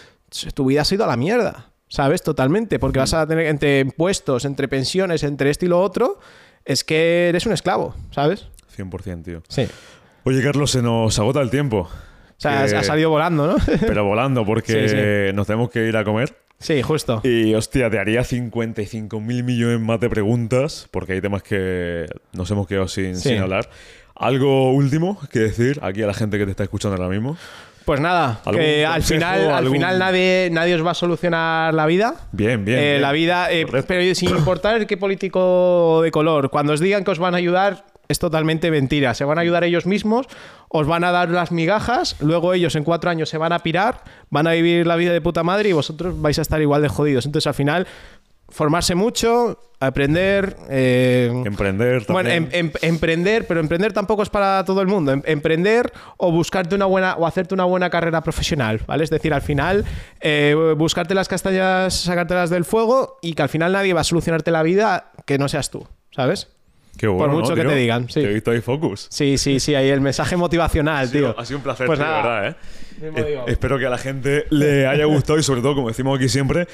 tu 0.54 0.64
vida 0.66 0.82
ha 0.88 0.94
ido 0.94 1.04
a 1.04 1.08
la 1.08 1.16
mierda, 1.16 1.70
¿sabes? 1.88 2.22
Totalmente, 2.22 2.78
porque 2.78 2.98
vas 3.00 3.12
a 3.14 3.26
tener 3.26 3.46
entre 3.46 3.80
impuestos, 3.80 4.44
entre 4.46 4.68
pensiones, 4.68 5.22
entre 5.22 5.50
esto 5.50 5.64
y 5.66 5.68
lo 5.68 5.80
otro, 5.80 6.18
es 6.64 6.84
que 6.84 7.28
eres 7.28 7.44
un 7.46 7.52
esclavo, 7.52 7.94
¿sabes? 8.10 8.46
100%, 8.76 9.22
tío. 9.22 9.42
Sí. 9.48 9.68
Oye, 10.24 10.42
Carlos, 10.42 10.70
se 10.70 10.80
nos 10.82 11.18
agota 11.18 11.40
el 11.42 11.50
tiempo. 11.50 11.80
O 12.36 12.40
sea, 12.44 12.66
Que- 12.66 12.76
ha 12.76 12.82
salido 12.82 13.10
volando, 13.10 13.46
¿no? 13.46 13.56
Pero 13.80 14.04
volando, 14.04 14.44
porque 14.44 15.28
Sí, 15.30 15.36
nos 15.36 15.46
tenemos 15.46 15.70
que 15.70 15.86
ir 15.86 15.96
a 15.96 16.04
comer. 16.04 16.34
Sí, 16.58 16.82
justo. 16.82 17.20
Y 17.24 17.54
hostia, 17.54 17.90
te 17.90 17.98
haría 17.98 18.24
55 18.24 19.20
mil 19.20 19.44
millones 19.44 19.80
más 19.80 20.00
de 20.00 20.08
preguntas, 20.10 20.88
porque 20.90 21.14
hay 21.14 21.20
temas 21.20 21.42
que 21.42 22.06
nos 22.32 22.50
hemos 22.50 22.66
quedado 22.66 22.88
sin, 22.88 23.16
Sí. 23.16 23.30
sin 23.30 23.38
hablar. 23.38 23.68
¿Algo 24.14 24.72
último 24.72 25.18
que 25.30 25.40
decir 25.40 25.80
aquí 25.82 26.02
a 26.02 26.06
la 26.06 26.14
gente 26.14 26.38
que 26.38 26.44
te 26.44 26.50
está 26.52 26.62
escuchando 26.62 26.96
ahora 26.96 27.08
mismo? 27.08 27.36
Pues 27.84 28.00
nada, 28.00 28.40
¿Algún 28.46 28.62
que 28.62 28.86
al 28.86 28.94
consejo, 29.02 29.14
final, 29.20 29.50
al 29.50 29.68
final 29.70 29.98
nadie, 29.98 30.48
nadie 30.50 30.74
os 30.74 30.86
va 30.86 30.92
a 30.92 30.94
solucionar 30.94 31.74
la 31.74 31.84
vida. 31.84 32.14
Bien, 32.32 32.64
bien. 32.64 32.78
Eh, 32.78 32.90
bien. 32.92 33.02
la 33.02 33.12
vida, 33.12 33.52
eh, 33.52 33.66
pero 33.86 34.14
sin 34.14 34.30
importar 34.30 34.86
qué 34.86 34.96
político 34.96 36.00
de 36.02 36.10
color, 36.10 36.48
cuando 36.48 36.72
os 36.72 36.80
digan 36.80 37.04
que 37.04 37.10
os 37.10 37.18
van 37.18 37.34
a 37.34 37.36
ayudar, 37.36 37.84
es 38.08 38.18
totalmente 38.18 38.70
mentira. 38.70 39.14
Se 39.14 39.24
van 39.24 39.38
a 39.38 39.40
ayudar 39.42 39.64
ellos 39.64 39.86
mismos, 39.86 40.26
os 40.68 40.86
van 40.86 41.04
a 41.04 41.12
dar 41.12 41.28
las 41.30 41.52
migajas, 41.52 42.16
luego 42.20 42.52
ellos 42.54 42.74
en 42.76 42.84
cuatro 42.84 43.10
años 43.10 43.28
se 43.28 43.38
van 43.38 43.52
a 43.52 43.60
pirar, 43.60 44.02
van 44.30 44.46
a 44.46 44.52
vivir 44.52 44.86
la 44.86 44.96
vida 44.96 45.12
de 45.12 45.20
puta 45.20 45.42
madre 45.42 45.68
y 45.68 45.72
vosotros 45.72 46.20
vais 46.20 46.38
a 46.38 46.42
estar 46.42 46.60
igual 46.60 46.82
de 46.82 46.88
jodidos. 46.88 47.26
Entonces 47.26 47.46
al 47.46 47.54
final, 47.54 47.86
formarse 48.48 48.94
mucho, 48.94 49.58
aprender. 49.80 50.56
eh, 50.68 51.30
Emprender 51.44 52.04
bueno, 52.08 52.28
también. 52.30 52.48
em- 52.52 52.66
em- 52.66 52.72
emprender, 52.82 53.46
pero 53.46 53.60
emprender 53.60 53.92
tampoco 53.92 54.22
es 54.22 54.28
para 54.30 54.64
todo 54.64 54.80
el 54.80 54.86
mundo. 54.86 55.12
Em- 55.12 55.22
emprender 55.26 55.92
o 56.18 56.30
buscarte 56.30 56.74
una 56.74 56.86
buena 56.86 57.14
o 57.16 57.26
hacerte 57.26 57.54
una 57.54 57.64
buena 57.64 57.90
carrera 57.90 58.22
profesional, 58.22 58.80
¿vale? 58.86 59.04
Es 59.04 59.10
decir, 59.10 59.32
al 59.34 59.42
final 59.42 59.84
eh, 60.20 60.54
buscarte 60.76 61.14
las 61.14 61.28
castañas, 61.28 61.94
sacártelas 61.94 62.50
del 62.50 62.64
fuego 62.64 63.18
y 63.22 63.34
que 63.34 63.42
al 63.42 63.48
final 63.48 63.72
nadie 63.72 63.92
va 63.94 64.02
a 64.02 64.04
solucionarte 64.04 64.50
la 64.50 64.62
vida 64.62 65.10
que 65.26 65.38
no 65.38 65.48
seas 65.48 65.70
tú, 65.70 65.86
¿sabes? 66.10 66.48
Qué 66.96 67.06
bueno, 67.08 67.32
por 67.32 67.40
mucho 67.40 67.50
¿no, 67.50 67.54
que 67.56 67.60
tío? 67.62 67.70
te 67.70 67.76
digan, 67.76 68.08
sí. 68.08 68.20
Te 68.20 68.30
he 68.30 68.34
visto 68.34 68.50
ahí 68.50 68.60
focus. 68.60 69.06
Sí, 69.10 69.36
sí, 69.38 69.58
sí, 69.60 69.74
ahí 69.74 69.88
el 69.88 70.00
mensaje 70.00 70.36
motivacional, 70.36 71.10
tío. 71.12 71.34
Ha 71.38 71.44
sido 71.44 71.58
un 71.58 71.64
placer, 71.64 71.86
Pues 71.86 71.98
tío, 71.98 72.06
nada. 72.06 72.16
de 72.22 72.22
verdad, 72.22 72.48
¿eh? 72.48 72.56
Eh, 73.16 73.40
espero 73.48 73.78
que 73.78 73.86
a 73.86 73.90
la 73.90 73.98
gente 73.98 74.44
le 74.50 74.86
haya 74.86 75.04
gustado 75.06 75.38
y 75.38 75.42
sobre 75.42 75.60
todo, 75.62 75.74
como 75.74 75.88
decimos 75.88 76.16
aquí 76.18 76.28
siempre, 76.28 76.66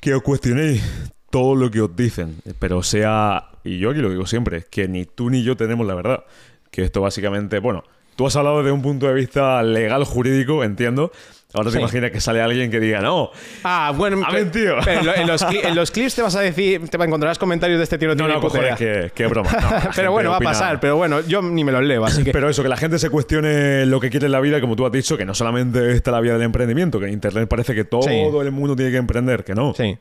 que 0.00 0.14
os 0.14 0.22
cuestionéis 0.22 0.82
todo 1.30 1.54
lo 1.54 1.70
que 1.70 1.80
os 1.80 1.94
dicen. 1.94 2.36
Pero 2.58 2.82
sea, 2.82 3.44
y 3.62 3.78
yo 3.78 3.90
aquí 3.90 4.00
lo 4.00 4.10
digo 4.10 4.26
siempre, 4.26 4.64
que 4.68 4.88
ni 4.88 5.04
tú 5.04 5.30
ni 5.30 5.42
yo 5.44 5.56
tenemos 5.56 5.86
la 5.86 5.94
verdad. 5.94 6.24
Que 6.72 6.82
esto 6.82 7.00
básicamente, 7.00 7.58
bueno, 7.60 7.84
tú 8.16 8.26
has 8.26 8.34
hablado 8.36 8.62
de 8.64 8.72
un 8.72 8.82
punto 8.82 9.06
de 9.06 9.14
vista 9.14 9.62
legal, 9.62 10.04
jurídico, 10.04 10.64
entiendo. 10.64 11.12
Ahora 11.52 11.70
te 11.70 11.76
Sí. 11.76 11.78
imaginas 11.80 12.10
que 12.12 12.20
sale 12.20 12.40
alguien 12.40 12.70
que 12.70 12.78
diga, 12.80 13.00
no, 13.00 13.30
Ah, 13.64 13.92
bueno, 13.96 14.22
Ha 14.24 14.30
mentido. 14.32 14.76
pero 14.84 15.00
en, 15.00 15.06
lo- 15.06 15.14
en 15.16 15.26
los 15.26 15.42
cli- 15.44 15.64
en 15.64 15.74
los 15.74 15.90
clips 15.90 16.14
te 16.14 16.22
vas 16.22 16.36
a 16.36 16.40
decir, 16.40 16.88
te 16.88 16.96
encontrarás 17.02 17.38
comentarios 17.38 17.78
de 17.78 17.84
este 17.84 17.98
tío. 17.98 18.08
no, 18.08 18.16
tiene 18.16 18.34
no, 18.34 18.40
cojones, 18.40 18.76
que, 18.76 19.10
que 19.14 19.26
broma. 19.26 19.50
No, 19.50 19.90
pero 19.96 20.12
bueno, 20.12 20.30
va 20.30 20.36
a 20.36 20.40
pasar. 20.40 20.78
Pero 20.80 20.96
bueno, 20.96 21.20
yo 21.22 21.42
ni 21.42 21.64
me 21.64 21.72
los 21.72 21.82
leo, 21.82 22.04
así 22.04 22.22
que. 22.22 22.32
Pero 22.32 22.48
eso, 22.48 22.62
que 22.62 22.68
la 22.68 22.76
gente 22.76 22.98
se 22.98 23.10
cuestione 23.10 23.84
lo 23.86 23.98
que 24.00 24.10
quiere 24.10 24.26
en 24.26 24.32
la 24.32 24.40
vida, 24.40 24.60
como 24.60 24.76
tú 24.76 24.86
has 24.86 24.92
dicho, 24.92 25.16
que 25.16 25.24
no 25.24 25.34
solamente 25.34 25.92
está 25.92 26.10
la 26.12 26.20
vida 26.20 26.34
del 26.34 26.42
emprendimiento, 26.42 27.00
que 27.00 27.06
en 27.06 27.12
Internet 27.14 27.48
parece 27.48 27.74
que 27.74 27.84
todo 27.84 28.02
Sí. 28.02 28.10
el 28.14 28.52
mundo 28.52 28.76
tiene 28.76 28.90
que 28.92 28.98
emprender, 28.98 29.44
que 29.44 29.54
no. 29.54 29.74
sí. 29.74 29.98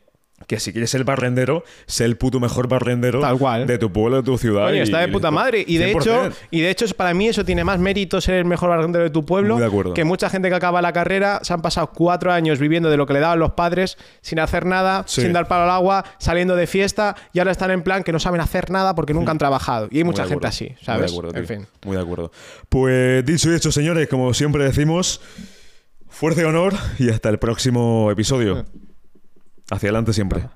Que 0.47 0.59
si 0.59 0.71
quieres 0.71 0.89
ser 0.89 1.03
barrendero, 1.03 1.63
sé 1.85 2.05
el 2.05 2.17
puto 2.17 2.39
mejor 2.39 2.67
barrendero 2.67 3.19
Tal 3.19 3.37
cual. 3.37 3.67
de 3.67 3.77
tu 3.77 3.91
pueblo, 3.93 4.17
de 4.17 4.23
tu 4.23 4.37
ciudad. 4.37 4.73
Y- 4.73 4.79
está 4.79 4.99
de 4.99 5.07
puta 5.09 5.29
madre. 5.29 5.63
Y 5.67 5.77
de 5.77 5.93
100%. 5.93 6.25
hecho, 6.27 6.35
y 6.49 6.61
de 6.61 6.69
hecho, 6.71 6.85
para 6.97 7.13
mí 7.13 7.27
eso 7.27 7.45
tiene 7.45 7.63
más 7.63 7.77
mérito 7.79 8.19
ser 8.19 8.35
el 8.35 8.45
mejor 8.45 8.69
barrendero 8.69 9.03
de 9.03 9.09
tu 9.11 9.25
pueblo. 9.25 9.57
Muy 9.57 9.83
de. 9.83 9.93
Que 9.93 10.03
mucha 10.03 10.29
gente 10.29 10.49
que 10.49 10.55
acaba 10.55 10.81
la 10.81 10.91
carrera 10.93 11.39
se 11.43 11.53
han 11.53 11.61
pasado 11.61 11.91
cuatro 11.93 12.31
años 12.31 12.57
viviendo 12.57 12.89
de 12.89 12.97
lo 12.97 13.05
que 13.05 13.13
le 13.13 13.19
daban 13.19 13.37
los 13.37 13.51
padres, 13.51 13.97
sin 14.21 14.39
hacer 14.39 14.65
nada, 14.65 15.03
Sí. 15.05 15.21
sin 15.21 15.33
dar 15.33 15.47
palo 15.47 15.65
al 15.65 15.69
agua, 15.71 16.03
saliendo 16.17 16.55
de 16.55 16.65
fiesta, 16.67 17.15
y 17.33 17.39
ahora 17.39 17.51
están 17.51 17.69
en 17.71 17.83
plan 17.83 18.03
que 18.03 18.11
no 18.11 18.19
saben 18.19 18.41
hacer 18.41 18.71
nada 18.71 18.95
porque 18.95 19.13
nunca 19.13 19.31
han 19.31 19.37
trabajado. 19.37 19.87
Y 19.91 19.97
hay 19.97 20.03
Muy 20.03 20.11
mucha 20.13 20.25
gente 20.25 20.47
así, 20.47 20.69
Muy 20.69 20.77
¿sabes? 20.83 21.11
de 21.11 21.17
acuerdo, 21.17 21.37
en 21.39 21.45
fin. 21.47 21.67
Muy 21.85 21.95
de 21.95 22.01
acuerdo. 22.01 22.31
Pues 22.69 23.23
dicho 23.25 23.51
y 23.51 23.55
hecho, 23.55 23.71
señores, 23.71 24.07
como 24.07 24.33
siempre 24.33 24.63
decimos, 24.63 25.21
fuerza 26.07 26.41
y 26.41 26.45
honor 26.45 26.73
y 26.97 27.09
hasta 27.09 27.29
el 27.29 27.37
próximo 27.39 28.09
episodio. 28.11 28.65
Hacia 29.69 29.89
adelante 29.89 30.13
siempre. 30.13 30.47